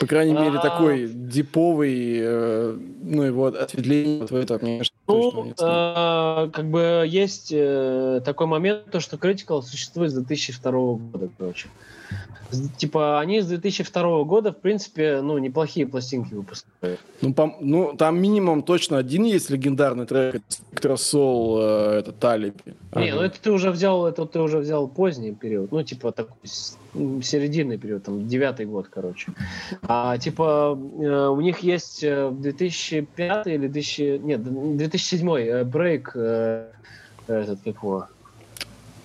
По 0.01 0.07
крайней 0.07 0.35
мере, 0.35 0.59
А. 0.59 0.61
такой 0.61 1.09
диповый, 1.09 2.19
э, 2.21 2.77
ну, 3.03 3.23
его 3.23 3.47
ответвление 3.47 4.21
вот 4.21 4.31
в 4.31 4.35
это, 4.37 4.59
конечно, 4.59 4.85
точно 4.85 4.98
Ну, 5.09 5.53
э, 5.59 6.51
как 6.53 6.71
бы 6.71 7.05
есть 7.09 7.49
э, 7.53 8.21
такой 8.25 8.47
момент, 8.47 8.91
то, 8.91 9.01
что 9.01 9.17
Critical 9.17 9.63
существует 9.63 10.11
с 10.11 10.15
2002 10.15 10.71
года, 10.73 11.29
короче. 11.39 11.69
С- 12.51 12.69
Типа, 12.79 13.21
они 13.21 13.41
с 13.43 13.47
2002 13.47 14.25
года, 14.25 14.53
в 14.53 14.57
принципе, 14.59 15.21
ну, 15.23 15.37
неплохие 15.39 15.87
пластинки 15.87 16.33
выпускают. 16.35 16.99
Ну, 17.21 17.31
пом- 17.31 17.57
ну, 17.61 17.95
там 17.97 18.21
минимум 18.21 18.63
точно 18.63 18.97
один 18.99 19.25
есть 19.25 19.51
легендарный 19.51 20.07
трек, 20.07 20.37
это 20.37 20.45
Электросол, 20.73 21.59
э, 21.61 21.99
это 21.99 22.13
Талиби. 22.13 22.55
Не, 22.95 23.15
ну 23.15 23.21
это 23.23 23.39
ты 23.41 23.51
уже 23.53 23.71
взял, 23.71 24.07
это 24.07 24.25
ты 24.27 24.41
уже 24.41 24.59
взял 24.59 24.89
поздний 24.89 25.33
период, 25.35 25.73
ну, 25.73 25.83
типа, 25.83 26.13
такой 26.13 26.37
серединный 27.23 27.77
период, 27.77 28.05
там, 28.05 28.27
девятый 28.27 28.65
год, 28.67 28.87
короче. 28.89 29.33
А, 29.83 30.17
типа, 30.17 30.79
э, 31.01 31.27
у 31.29 31.41
них 31.41 31.59
есть 31.61 32.03
э, 32.03 32.29
в 32.29 32.41
2005 32.41 33.47
или 33.47 33.69
2000, 33.69 34.19
нет, 34.25 34.41
2007 34.99 35.31
э, 35.31 35.65
брейк, 35.65 36.13
э, 36.15 36.67
этот, 37.27 37.61
как 37.65 37.77
его, 37.83 38.07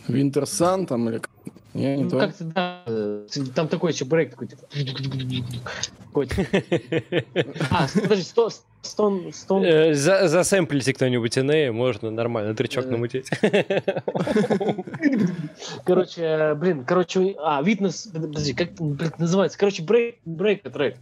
Winter 0.08 0.44
Sun 0.44 0.86
там 0.88 1.10
или... 1.10 1.20
как? 1.20 1.30
Не, 1.74 1.98
не 1.98 2.04
Ну, 2.04 2.20
как-то, 2.20 2.44
да. 2.44 2.84
э, 2.86 3.26
Там 3.56 3.68
такой 3.68 3.94
еще 3.94 4.06
брейк 4.06 4.32
такой, 4.32 4.48
типа... 4.48 4.62
А, 7.72 7.88
подожди, 8.00 8.24
сто- 8.24 8.50
стон... 8.84 9.34
стон... 9.34 9.64
Э, 9.64 9.94
за- 9.96 10.28
Засэмплите 10.28 10.94
кто-нибудь 10.94 11.36
Энея, 11.38 11.72
можно 11.72 12.12
нормально 12.12 12.54
тречок 12.54 12.86
Э. 12.86 12.90
намутить. 12.92 13.28
Короче, 15.86 16.54
блин, 16.56 16.84
короче, 16.86 17.36
а, 17.40 17.62
Witness, 17.64 18.12
подожди, 18.14 18.54
как 18.54 18.74
блин, 18.74 19.12
называется? 19.18 19.58
Короче, 19.58 19.82
брейк, 19.84 20.18
брейк 20.26 20.62
трек. 20.72 20.98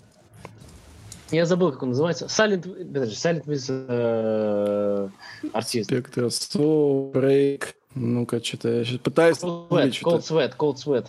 Я 1.32 1.45
забыл, 1.45 1.72
как 1.72 1.84
он 1.84 1.90
называется. 1.90 2.26
Silent, 2.26 2.64
подожди, 2.85 3.16
Silent 3.16 3.45
with 3.45 3.85
э, 3.88 5.10
артист. 5.53 5.92
Электросол, 5.92 7.11
Break. 7.14 7.64
Ну-ка, 7.95 8.43
что-то 8.43 8.69
я 8.69 8.84
сейчас 8.85 9.00
пытаюсь... 9.00 9.38
Cold 9.38 9.69
Sweat, 9.69 10.01
Cold. 10.01 10.19
Sweat, 10.22 10.56
Cold 10.58 10.76
Sweat. 10.76 11.08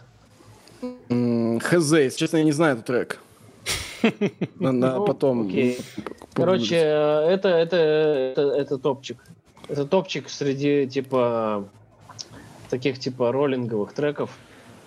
М, 1.08 1.60
Хз, 1.60 1.92
если 1.92 2.18
честно, 2.18 2.38
я 2.38 2.44
не 2.44 2.52
знаю 2.52 2.74
этот 2.74 2.86
трек. 2.86 3.18
На- 4.58 4.72
на 4.72 4.96
Ну, 4.96 5.04
потом. 5.04 5.46
окей. 5.46 5.78
Короче, 6.34 6.76
это, 6.76 7.48
это, 7.48 7.76
это, 7.76 8.40
это 8.42 8.78
топчик. 8.78 9.18
Это 9.68 9.86
топчик 9.86 10.28
среди, 10.28 10.88
типа, 10.88 11.68
таких, 12.68 12.98
типа, 12.98 13.30
роллинговых 13.30 13.92
треков. 13.92 14.30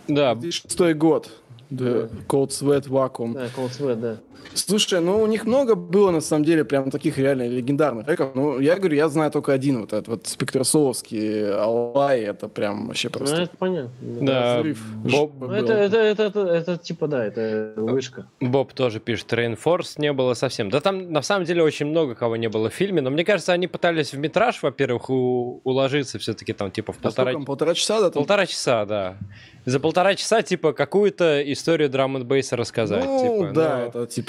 Да, 0.08 0.36
2006 0.36 0.96
год. 0.98 1.30
Да, 1.70 2.10
Cold 2.28 2.50
Sweat 2.50 2.88
Vacuum. 2.90 3.34
Да, 3.34 3.46
Cold 3.48 3.72
Sweat, 3.72 3.96
да. 3.96 4.18
Слушай, 4.54 5.02
ну 5.02 5.22
у 5.22 5.28
них 5.28 5.46
много 5.46 5.76
было 5.76 6.12
на 6.12 6.22
самом 6.22 6.46
деле 6.46 6.64
прям 6.64 6.92
таких 6.92 7.18
реально 7.18 7.48
легендарных 7.48 8.06
треков. 8.06 8.32
Ну, 8.36 8.60
я 8.60 8.76
говорю, 8.76 8.96
я 8.96 9.10
знаю 9.10 9.32
только 9.32 9.54
один 9.54 9.82
вот 9.82 9.94
этот 9.94 10.08
вот 10.08 10.28
Спектросовский 10.28 11.52
Аллай, 11.52 12.22
это 12.22 12.48
прям 12.48 12.88
вообще 12.88 13.10
Ну, 13.12 13.20
просто 13.20 13.42
это 13.44 13.58
понятно. 13.58 13.92
Да, 14.02 14.58
взрыв. 14.60 14.80
Боб, 14.96 15.34
Ну, 15.40 15.52
это, 15.52 15.74
это, 15.74 15.98
это, 15.98 16.24
это, 16.24 16.40
это 16.42 16.78
типа, 16.78 17.08
да, 17.08 17.26
это 17.26 17.74
вышка. 17.78 18.28
Боб 18.40 18.74
тоже 18.74 19.00
пишет, 19.00 19.32
Reinforce 19.34 19.94
не 19.98 20.14
было 20.14 20.34
совсем. 20.34 20.70
Да 20.70 20.80
там 20.82 21.12
на 21.12 21.22
самом 21.22 21.46
деле 21.46 21.64
очень 21.64 21.86
много 21.88 22.16
кого 22.16 22.36
не 22.36 22.50
было 22.50 22.70
в 22.70 22.74
фильме, 22.74 23.02
но 23.02 23.10
мне 23.10 23.24
кажется, 23.24 23.54
они 23.54 23.68
пытались 23.68 24.14
в 24.14 24.18
метраж, 24.18 24.62
во-первых, 24.62 25.10
у- 25.10 25.62
уложиться 25.64 26.20
все-таки 26.20 26.54
там 26.54 26.72
типа 26.72 26.94
в 26.94 26.98
А 27.00 27.02
полтора... 27.04 27.32
сколько, 27.32 27.46
полтора 27.46 27.74
часа, 27.74 28.00
да? 28.00 28.10
там? 28.10 28.14
Полтора 28.24 28.46
часа, 28.46 28.86
да. 28.86 29.18
За 29.66 29.80
полтора 29.80 30.14
часа, 30.14 30.44
типа, 30.44 30.74
какую-то 30.74 31.42
историю 31.52 31.90
драм 31.90 32.16
н 32.18 32.24
бейса 32.26 32.56
рассказать. 32.56 33.04
Ну, 33.04 33.20
типа, 33.20 33.52
да, 33.54 33.78
ну, 33.94 34.02
это 34.02 34.08
типа, 34.08 34.25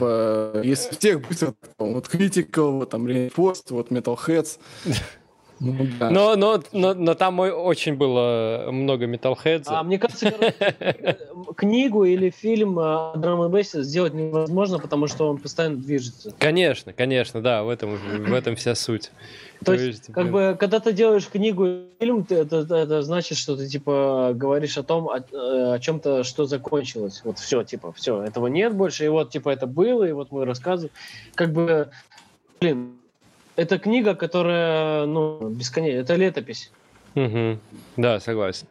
если 0.63 0.95
всех 0.97 1.27
быстро, 1.27 1.55
вот 1.79 2.07
Critical, 2.07 2.79
вот 2.79 2.91
там 2.91 3.07
Reinforced, 3.07 3.67
вот 3.71 3.91
Metalheads. 3.91 4.59
Ну, 5.59 5.87
да. 5.99 6.11
Но, 6.11 6.37
но, 6.37 6.63
но, 6.73 6.95
но 6.95 7.15
там 7.15 7.41
очень 7.41 7.95
было 7.95 8.69
много 8.71 9.07
металлхедза. 9.07 9.79
А 9.79 9.83
мне 9.83 9.99
кажется, 9.99 10.31
короче, 10.31 10.55
э, 10.59 11.15
книгу 11.57 12.05
или 12.05 12.31
фильм 12.31 12.79
о 12.79 13.15
драм 13.17 13.51
бейсе 13.51 13.83
сделать 13.83 14.13
невозможно, 14.13 14.79
потому 14.79 15.07
что 15.07 15.29
он 15.29 15.39
постоянно 15.39 15.77
движется. 15.77 16.35
Конечно, 16.39 16.93
конечно, 16.93 17.41
да, 17.41 17.63
в 17.63 17.71
этом, 17.71 17.97
в 17.97 18.35
этом 18.35 18.57
вся 18.57 18.75
суть. 18.75 19.11
То 19.65 19.73
есть, 19.73 20.07
как 20.07 20.25
блин, 20.25 20.33
бы, 20.33 20.57
когда 20.61 20.81
ты 20.81 20.93
делаешь 20.93 21.27
книгу 21.29 21.81
фильм, 21.99 22.25
ты- 22.25 22.37
это, 22.37 22.59
это, 22.59 22.75
это 22.77 23.03
значит, 23.03 23.39
что 23.39 23.57
ты, 23.57 23.67
типа, 23.67 24.33
говоришь 24.35 24.77
о 24.79 24.83
том, 24.83 25.09
о, 25.09 25.19
э, 25.19 25.75
о 25.75 25.79
чем-то, 25.79 26.25
что 26.25 26.45
закончилось. 26.45 27.23
Вот 27.25 27.39
все, 27.39 27.63
типа, 27.65 27.93
все, 27.93 28.23
этого 28.23 28.49
нет 28.49 28.75
больше, 28.75 29.05
и 29.05 29.09
вот, 29.09 29.31
типа, 29.31 29.49
это 29.51 29.67
было, 29.67 30.05
и 30.05 30.13
вот 30.13 30.31
мы 30.31 30.45
рассказываем. 30.45 30.93
Как 31.35 31.53
бы, 31.53 31.89
блин, 32.61 32.97
это 33.57 33.79
книга, 33.79 34.15
которая, 34.15 35.07
ну, 35.07 35.49
бесконечная, 35.49 36.03
это 36.03 36.15
летопись. 36.17 36.71
мгм. 37.15 37.59
Да, 37.97 38.21
согласен. 38.21 38.67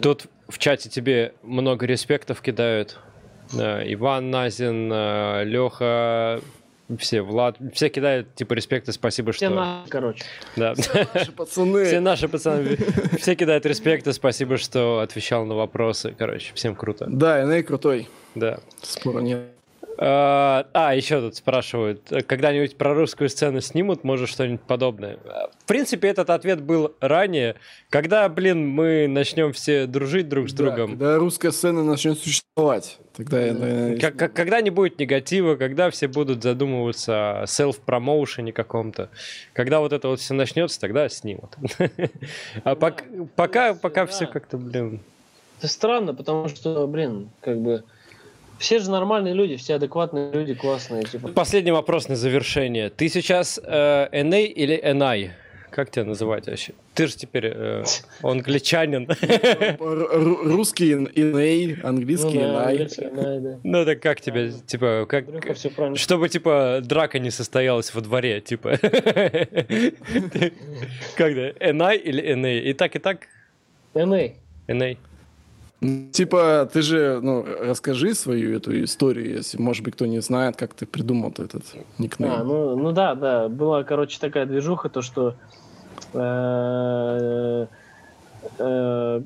Тут 0.00 0.26
в 0.48 0.58
чате 0.58 0.88
тебе 0.88 1.34
много 1.42 1.86
респектов 1.86 2.40
кидают. 2.40 2.98
Да, 3.52 3.80
Иван 3.92 4.30
Назин, 4.30 4.92
Леха, 5.48 6.40
все, 6.98 7.22
Влад, 7.22 7.56
все 7.74 7.88
кидают, 7.88 8.34
типа, 8.34 8.54
респекты, 8.54 8.92
спасибо, 8.92 9.32
Все 9.32 9.46
что... 9.46 9.54
на, 9.54 9.84
короче. 9.88 10.24
Да. 10.56 10.74
Наши 11.14 11.32
пацаны. 11.32 11.84
Все 11.84 12.00
наши 12.00 12.28
пацаны, 12.28 12.76
все 13.18 13.34
кидают 13.34 13.66
респекты, 13.66 14.12
спасибо, 14.12 14.56
что 14.56 15.00
отвечал 15.00 15.44
на 15.44 15.54
вопросы. 15.54 16.14
Короче, 16.16 16.52
всем 16.54 16.74
круто. 16.74 17.06
Да, 17.08 17.42
Эней 17.42 17.62
крутой, 17.62 18.08
Да. 18.34 18.60
спора 18.82 19.20
нет. 19.20 19.40
А, 20.00 20.68
а, 20.74 20.94
еще 20.94 21.20
тут 21.20 21.34
спрашивают, 21.34 22.02
когда-нибудь 22.28 22.76
про 22.76 22.94
русскую 22.94 23.28
сцену 23.28 23.60
снимут, 23.60 24.04
может, 24.04 24.28
что-нибудь 24.28 24.60
подобное? 24.60 25.18
В 25.60 25.66
принципе, 25.66 26.06
этот 26.06 26.30
ответ 26.30 26.62
был 26.62 26.94
ранее. 27.00 27.56
Когда, 27.90 28.28
блин, 28.28 28.68
мы 28.68 29.08
начнем 29.08 29.52
все 29.52 29.86
дружить 29.86 30.28
друг 30.28 30.48
с 30.50 30.52
Да, 30.52 30.64
другом, 30.64 30.90
когда 30.90 31.16
русская 31.18 31.50
сцена 31.50 31.82
начнет 31.82 32.16
существовать, 32.16 32.98
тогда 33.18 33.44
я, 33.44 33.52
наверное, 33.52 33.98
Как- 33.98 34.16
как- 34.16 34.32
когда 34.32 34.60
не 34.62 34.70
будет 34.70 34.98
негатива, 34.98 35.56
когда 35.56 35.90
все 35.90 36.08
будут 36.08 36.42
задумываться 36.42 37.42
о 37.42 37.46
селф-промоушене 37.46 38.52
каком-то, 38.52 39.10
когда 39.52 39.80
вот 39.80 39.92
это 39.92 40.08
вот 40.08 40.20
все 40.20 40.34
начнется, 40.34 40.80
тогда 40.80 41.08
снимут. 41.08 41.56
А 42.64 42.74
пок- 42.74 43.28
пока, 43.36 43.74
пока 43.74 44.06
все 44.06 44.26
как-то, 44.26 44.56
блин... 44.56 45.00
Это 45.58 45.68
странно, 45.68 46.14
потому 46.14 46.48
что, 46.48 46.86
блин, 46.86 47.30
как 47.40 47.58
бы, 47.58 47.82
все 48.58 48.78
же 48.78 48.90
нормальные 48.90 49.34
люди, 49.34 49.56
все 49.56 49.74
адекватные 49.74 50.30
люди, 50.32 50.54
классные, 50.54 51.02
типа. 51.02 51.28
Последний 51.28 51.72
вопрос 51.72 52.08
на 52.08 52.14
завершение. 52.16 52.90
Ты 52.90 53.08
сейчас 53.08 53.58
э, 53.62 54.08
NA 54.12 54.44
или 54.46 54.80
NI? 54.94 55.30
Как 55.70 55.90
тебя 55.90 56.04
называть 56.04 56.46
вообще? 56.46 56.72
Ты 56.94 57.06
же 57.06 57.16
теперь 57.16 57.46
э, 57.46 57.84
англичанин. 58.22 59.08
Русский 59.78 60.92
Эней, 60.92 61.76
английский 61.82 62.38
Ну 62.38 63.40
да. 63.40 63.58
Ну 63.62 63.84
так 63.84 64.00
как 64.00 64.20
тебя, 64.20 64.50
типа, 64.66 65.06
как... 65.08 65.26
Чтобы, 65.96 66.28
типа, 66.28 66.80
драка 66.82 67.18
не 67.18 67.30
состоялась 67.30 67.94
во 67.94 68.00
дворе, 68.00 68.40
типа. 68.40 68.78
Как 71.16 71.34
да? 71.34 71.50
NI 71.50 71.96
или 71.96 72.34
NA? 72.34 72.60
И 72.60 72.72
так, 72.72 72.96
и 72.96 72.98
так 72.98 73.26
NA. 73.94 74.32
NA. 74.68 74.96
Типа, 75.80 76.68
ты 76.72 76.82
же, 76.82 77.20
ну, 77.22 77.44
расскажи 77.44 78.14
свою 78.14 78.56
эту 78.56 78.82
историю, 78.82 79.36
если, 79.36 79.62
может 79.62 79.84
быть, 79.84 79.94
кто 79.94 80.06
не 80.06 80.20
знает, 80.20 80.56
как 80.56 80.74
ты 80.74 80.86
придумал 80.86 81.30
этот 81.30 81.62
никнейм. 81.98 82.32
А, 82.32 82.42
ну, 82.42 82.76
ну 82.76 82.90
да, 82.90 83.14
да. 83.14 83.48
Была, 83.48 83.84
короче, 83.84 84.18
такая 84.18 84.44
движуха, 84.46 84.88
то 84.88 85.02
что 85.02 85.36
э, 86.14 87.66
э, 88.58 89.22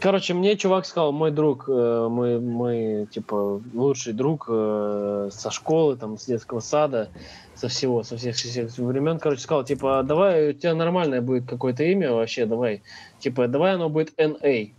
Короче, 0.00 0.32
мне 0.32 0.56
чувак 0.56 0.86
сказал, 0.86 1.12
мой 1.12 1.30
друг, 1.30 1.66
э, 1.68 2.08
мой, 2.10 2.40
мой 2.40 3.06
типа, 3.12 3.60
лучший 3.74 4.14
друг 4.14 4.46
э, 4.48 5.28
со 5.30 5.50
школы, 5.50 5.96
там, 5.96 6.16
с 6.18 6.24
детского 6.24 6.60
сада, 6.60 7.10
со 7.54 7.68
всего, 7.68 8.02
со 8.02 8.16
всех, 8.16 8.34
всех 8.34 8.78
времен, 8.78 9.18
короче, 9.18 9.42
сказал, 9.42 9.62
типа, 9.62 10.02
давай, 10.02 10.50
у 10.50 10.52
тебя 10.54 10.74
нормальное 10.74 11.20
будет 11.20 11.46
какое-то 11.46 11.84
имя 11.84 12.12
вообще, 12.12 12.46
давай, 12.46 12.82
типа, 13.20 13.48
давай 13.48 13.74
оно 13.74 13.88
будет 13.88 14.12
NA. 14.18 14.72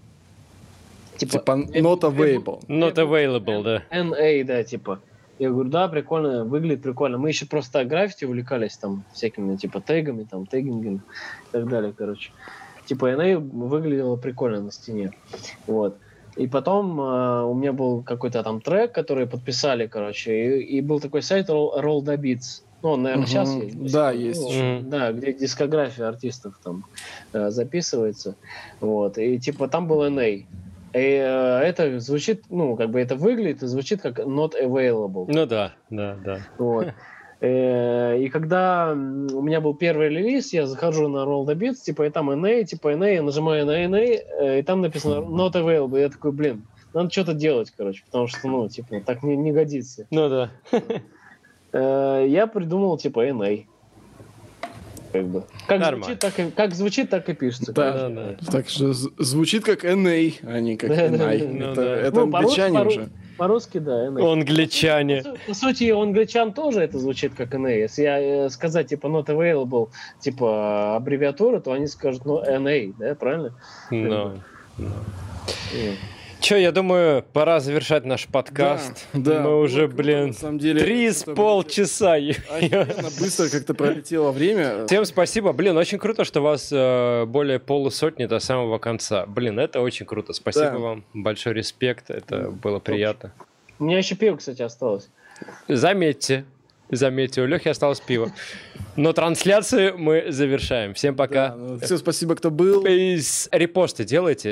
Типа, 1.18 1.38
not 1.38 2.02
available. 2.02 2.66
Not 2.68 2.95
available, 2.95 3.64
да. 3.64 3.84
NA, 3.92 4.44
да, 4.44 4.64
типа. 4.64 5.00
Я 5.40 5.50
говорю, 5.50 5.70
да, 5.70 5.88
прикольно, 5.88 6.45
выглядит 6.45 6.84
прикольно. 6.84 7.18
Мы 7.18 7.30
еще 7.30 7.45
просто 7.45 7.84
граффити 7.86 8.26
увлекались 8.26 8.78
там 8.78 9.03
всякими, 9.14 9.56
типа, 9.56 9.82
тегами, 9.82 10.24
там, 10.24 10.45
тегингом 10.45 10.98
и 10.98 11.52
так 11.52 11.68
далее, 11.68 11.94
короче. 11.98 12.32
Типа, 12.86 13.11
NA 13.11 13.38
выглядело 13.38 14.18
прикольно 14.18 14.61
на 14.61 14.72
стене. 14.72 15.11
Вот. 15.68 15.98
И 16.36 16.48
потом 16.48 17.00
э, 17.00 17.44
у 17.44 17.53
меня 17.53 17.74
был 17.74 18.03
какой-то 18.03 18.44
там 18.44 18.61
трек, 18.61 18.94
который 18.94 19.28
подписали, 19.28 19.88
короче, 19.88 20.60
и, 20.61 20.78
и 20.78 20.82
был 20.82 21.00
такой 21.00 21.22
сайт 21.22 21.50
Roll, 21.50 21.82
Roll 21.82 22.03
the 22.03 22.18
Beats. 22.18 22.64
Ну, 22.84 22.92
он, 22.92 23.03
наверное, 23.03 23.27
сейчас 23.27 23.53
есть. 23.53 23.92
Да, 23.92 24.11
есть 24.11 24.42
Ну. 24.42 24.82
Да, 24.84 25.11
где 25.11 25.34
дискография 25.34 26.08
артистов 26.08 26.60
там 26.64 26.85
э, 27.34 27.50
записывается. 27.51 28.35
Вот. 28.80 29.18
И 29.18 29.40
типа 29.40 29.68
там 29.68 29.88
был 29.88 30.03
NA. 30.06 30.30
И 30.38 30.45
э, 30.93 31.60
это 31.60 32.00
звучит, 32.00 32.43
ну, 32.50 32.76
как 32.76 32.90
бы 32.90 33.00
это 33.00 33.16
выглядит 33.16 33.64
и 33.64 33.68
звучит 33.68 34.01
как 34.01 34.19
not 34.19 34.53
available. 34.61 35.26
Ну 35.27 35.45
да, 35.45 35.74
да, 35.90 36.18
да. 36.24 36.40
Вот. 36.58 36.88
Э, 37.40 38.19
И 38.19 38.30
когда 38.30 38.92
у 38.92 39.42
меня 39.42 39.61
был 39.61 39.74
первый 39.74 40.10
релиз, 40.10 40.53
я 40.53 40.68
захожу 40.68 41.08
на 41.08 41.19
Roll 41.19 41.45
the 41.45 41.56
Beats, 41.56 41.84
типа, 41.84 42.08
и 42.08 42.10
там 42.10 42.30
NA, 42.30 42.64
типа 42.66 42.93
NA, 42.93 43.16
я 43.16 43.24
нажимаю 43.24 43.66
на 43.66 43.84
NA, 43.85 44.19
э, 44.42 44.60
и 44.60 44.64
там 44.64 44.82
написано 44.82 45.22
not 45.26 45.53
available. 45.53 46.00
Я 46.00 46.10
такой, 46.10 46.34
блин, 46.34 46.64
надо 46.93 47.10
что-то 47.10 47.34
делать, 47.34 47.72
короче, 47.76 48.03
потому 48.06 48.27
что, 48.27 48.48
ну, 48.48 48.68
типа, 48.68 49.01
так 49.06 49.24
не, 49.24 49.35
не 49.35 49.51
годится. 49.51 50.08
Ну 50.11 50.30
да. 50.30 50.51
Э, 51.74 52.25
Я 52.27 52.48
придумал, 52.48 52.98
типа, 52.98 53.25
NA. 53.27 53.66
Как 55.11 55.25
бы. 55.27 55.43
Как 55.67 55.80
Нормально. 55.82 56.06
звучит, 56.06 56.19
так 56.19 56.40
и, 56.40 56.51
как 56.51 56.74
звучит, 56.74 57.09
так 57.09 57.27
и 57.27 57.33
пишется. 57.33 57.74
Да. 57.74 58.08
Да, 58.08 58.09
да. 58.40 58.51
Так 58.51 58.69
что 58.69 58.93
звучит 58.93 59.66
как 59.66 59.83
NA, 59.83 60.35
а 60.43 60.59
не 60.61 60.77
как 60.77 60.90
Да. 60.90 61.08
Ну 61.09 61.16
Это, 61.17 61.75
да. 61.75 61.95
это 61.98 62.19
Ну, 62.22 62.32
по-русски- 62.32 62.61
англичане 62.61 62.77
по-ру- 62.80 62.88
уже. 62.88 63.09
По-русски, 63.38 63.77
да, 63.80 64.06
NA. 64.08 64.32
Англичане. 64.32 65.17
По 65.24 65.30
су- 65.32 65.38
По 65.48 65.53
сути, 65.53 65.91
у 65.91 66.01
англичан 66.01 66.53
тоже 66.53 66.80
это 66.82 66.98
звучит 66.98 67.33
как 67.35 67.53
NA. 67.53 67.77
Если 67.77 68.03
я 68.03 68.45
э, 68.45 68.50
сказать, 68.50 68.88
типа, 68.88 69.08
not 69.08 69.25
available, 69.25 69.90
типа, 70.22 70.95
аббревиатура, 70.95 71.59
то 71.59 71.74
они 71.74 71.88
скажут, 71.88 72.24
ну, 72.25 72.41
NA, 72.41 72.93
да, 72.98 73.14
правильно? 73.16 73.53
Ну. 73.90 74.33
Вот. 74.77 75.98
Че, 76.42 76.58
я 76.58 76.72
думаю, 76.72 77.24
пора 77.34 77.60
завершать 77.60 78.03
наш 78.03 78.26
подкаст. 78.28 79.06
Да, 79.14 79.36
да. 79.36 79.42
Мы 79.42 79.60
уже, 79.61 79.82
Круто, 79.88 79.95
блин, 79.95 80.28
на 80.30 80.34
самом 80.34 80.58
деле, 80.58 80.82
три 80.82 81.11
с 81.11 81.24
полчаса. 81.24 82.16
Быстро 83.20 83.48
как-то 83.50 83.76
пролетело 83.76 84.32
время. 84.32 84.88
Всем 84.88 85.06
спасибо. 85.06 85.53
Блин, 85.53 85.78
очень 85.78 86.00
круто, 86.00 86.26
что 86.26 86.42
вас 86.42 86.70
э, 86.72 87.26
более 87.28 87.60
полусотни 87.60 88.26
до 88.26 88.40
самого 88.40 88.80
конца. 88.80 89.28
Блин, 89.28 89.60
это 89.60 89.82
очень 89.82 90.08
круто. 90.08 90.34
Спасибо 90.34 90.72
Да. 90.72 90.78
вам. 90.80 91.03
Большой 91.14 91.53
респект. 91.53 92.10
Это 92.10 92.50
было 92.50 92.80
приятно. 92.80 93.32
У 93.78 93.84
меня 93.84 94.00
еще 94.00 94.16
пиво, 94.16 94.38
кстати, 94.38 94.64
осталось. 94.64 95.10
Заметьте, 95.68 96.45
заметьте, 96.90 97.42
у 97.42 97.45
Лехи 97.45 97.68
осталось 97.70 98.00
пиво. 98.00 98.32
Но 98.95 99.14
трансляцию 99.14 99.98
мы 99.98 100.26
завершаем. 100.32 100.94
Всем 100.95 101.16
пока. 101.16 101.56
Все, 101.82 101.98
спасибо, 101.98 102.36
кто 102.36 102.50
был. 102.52 102.84
Репосты 102.86 104.03
делайте. 104.06 104.50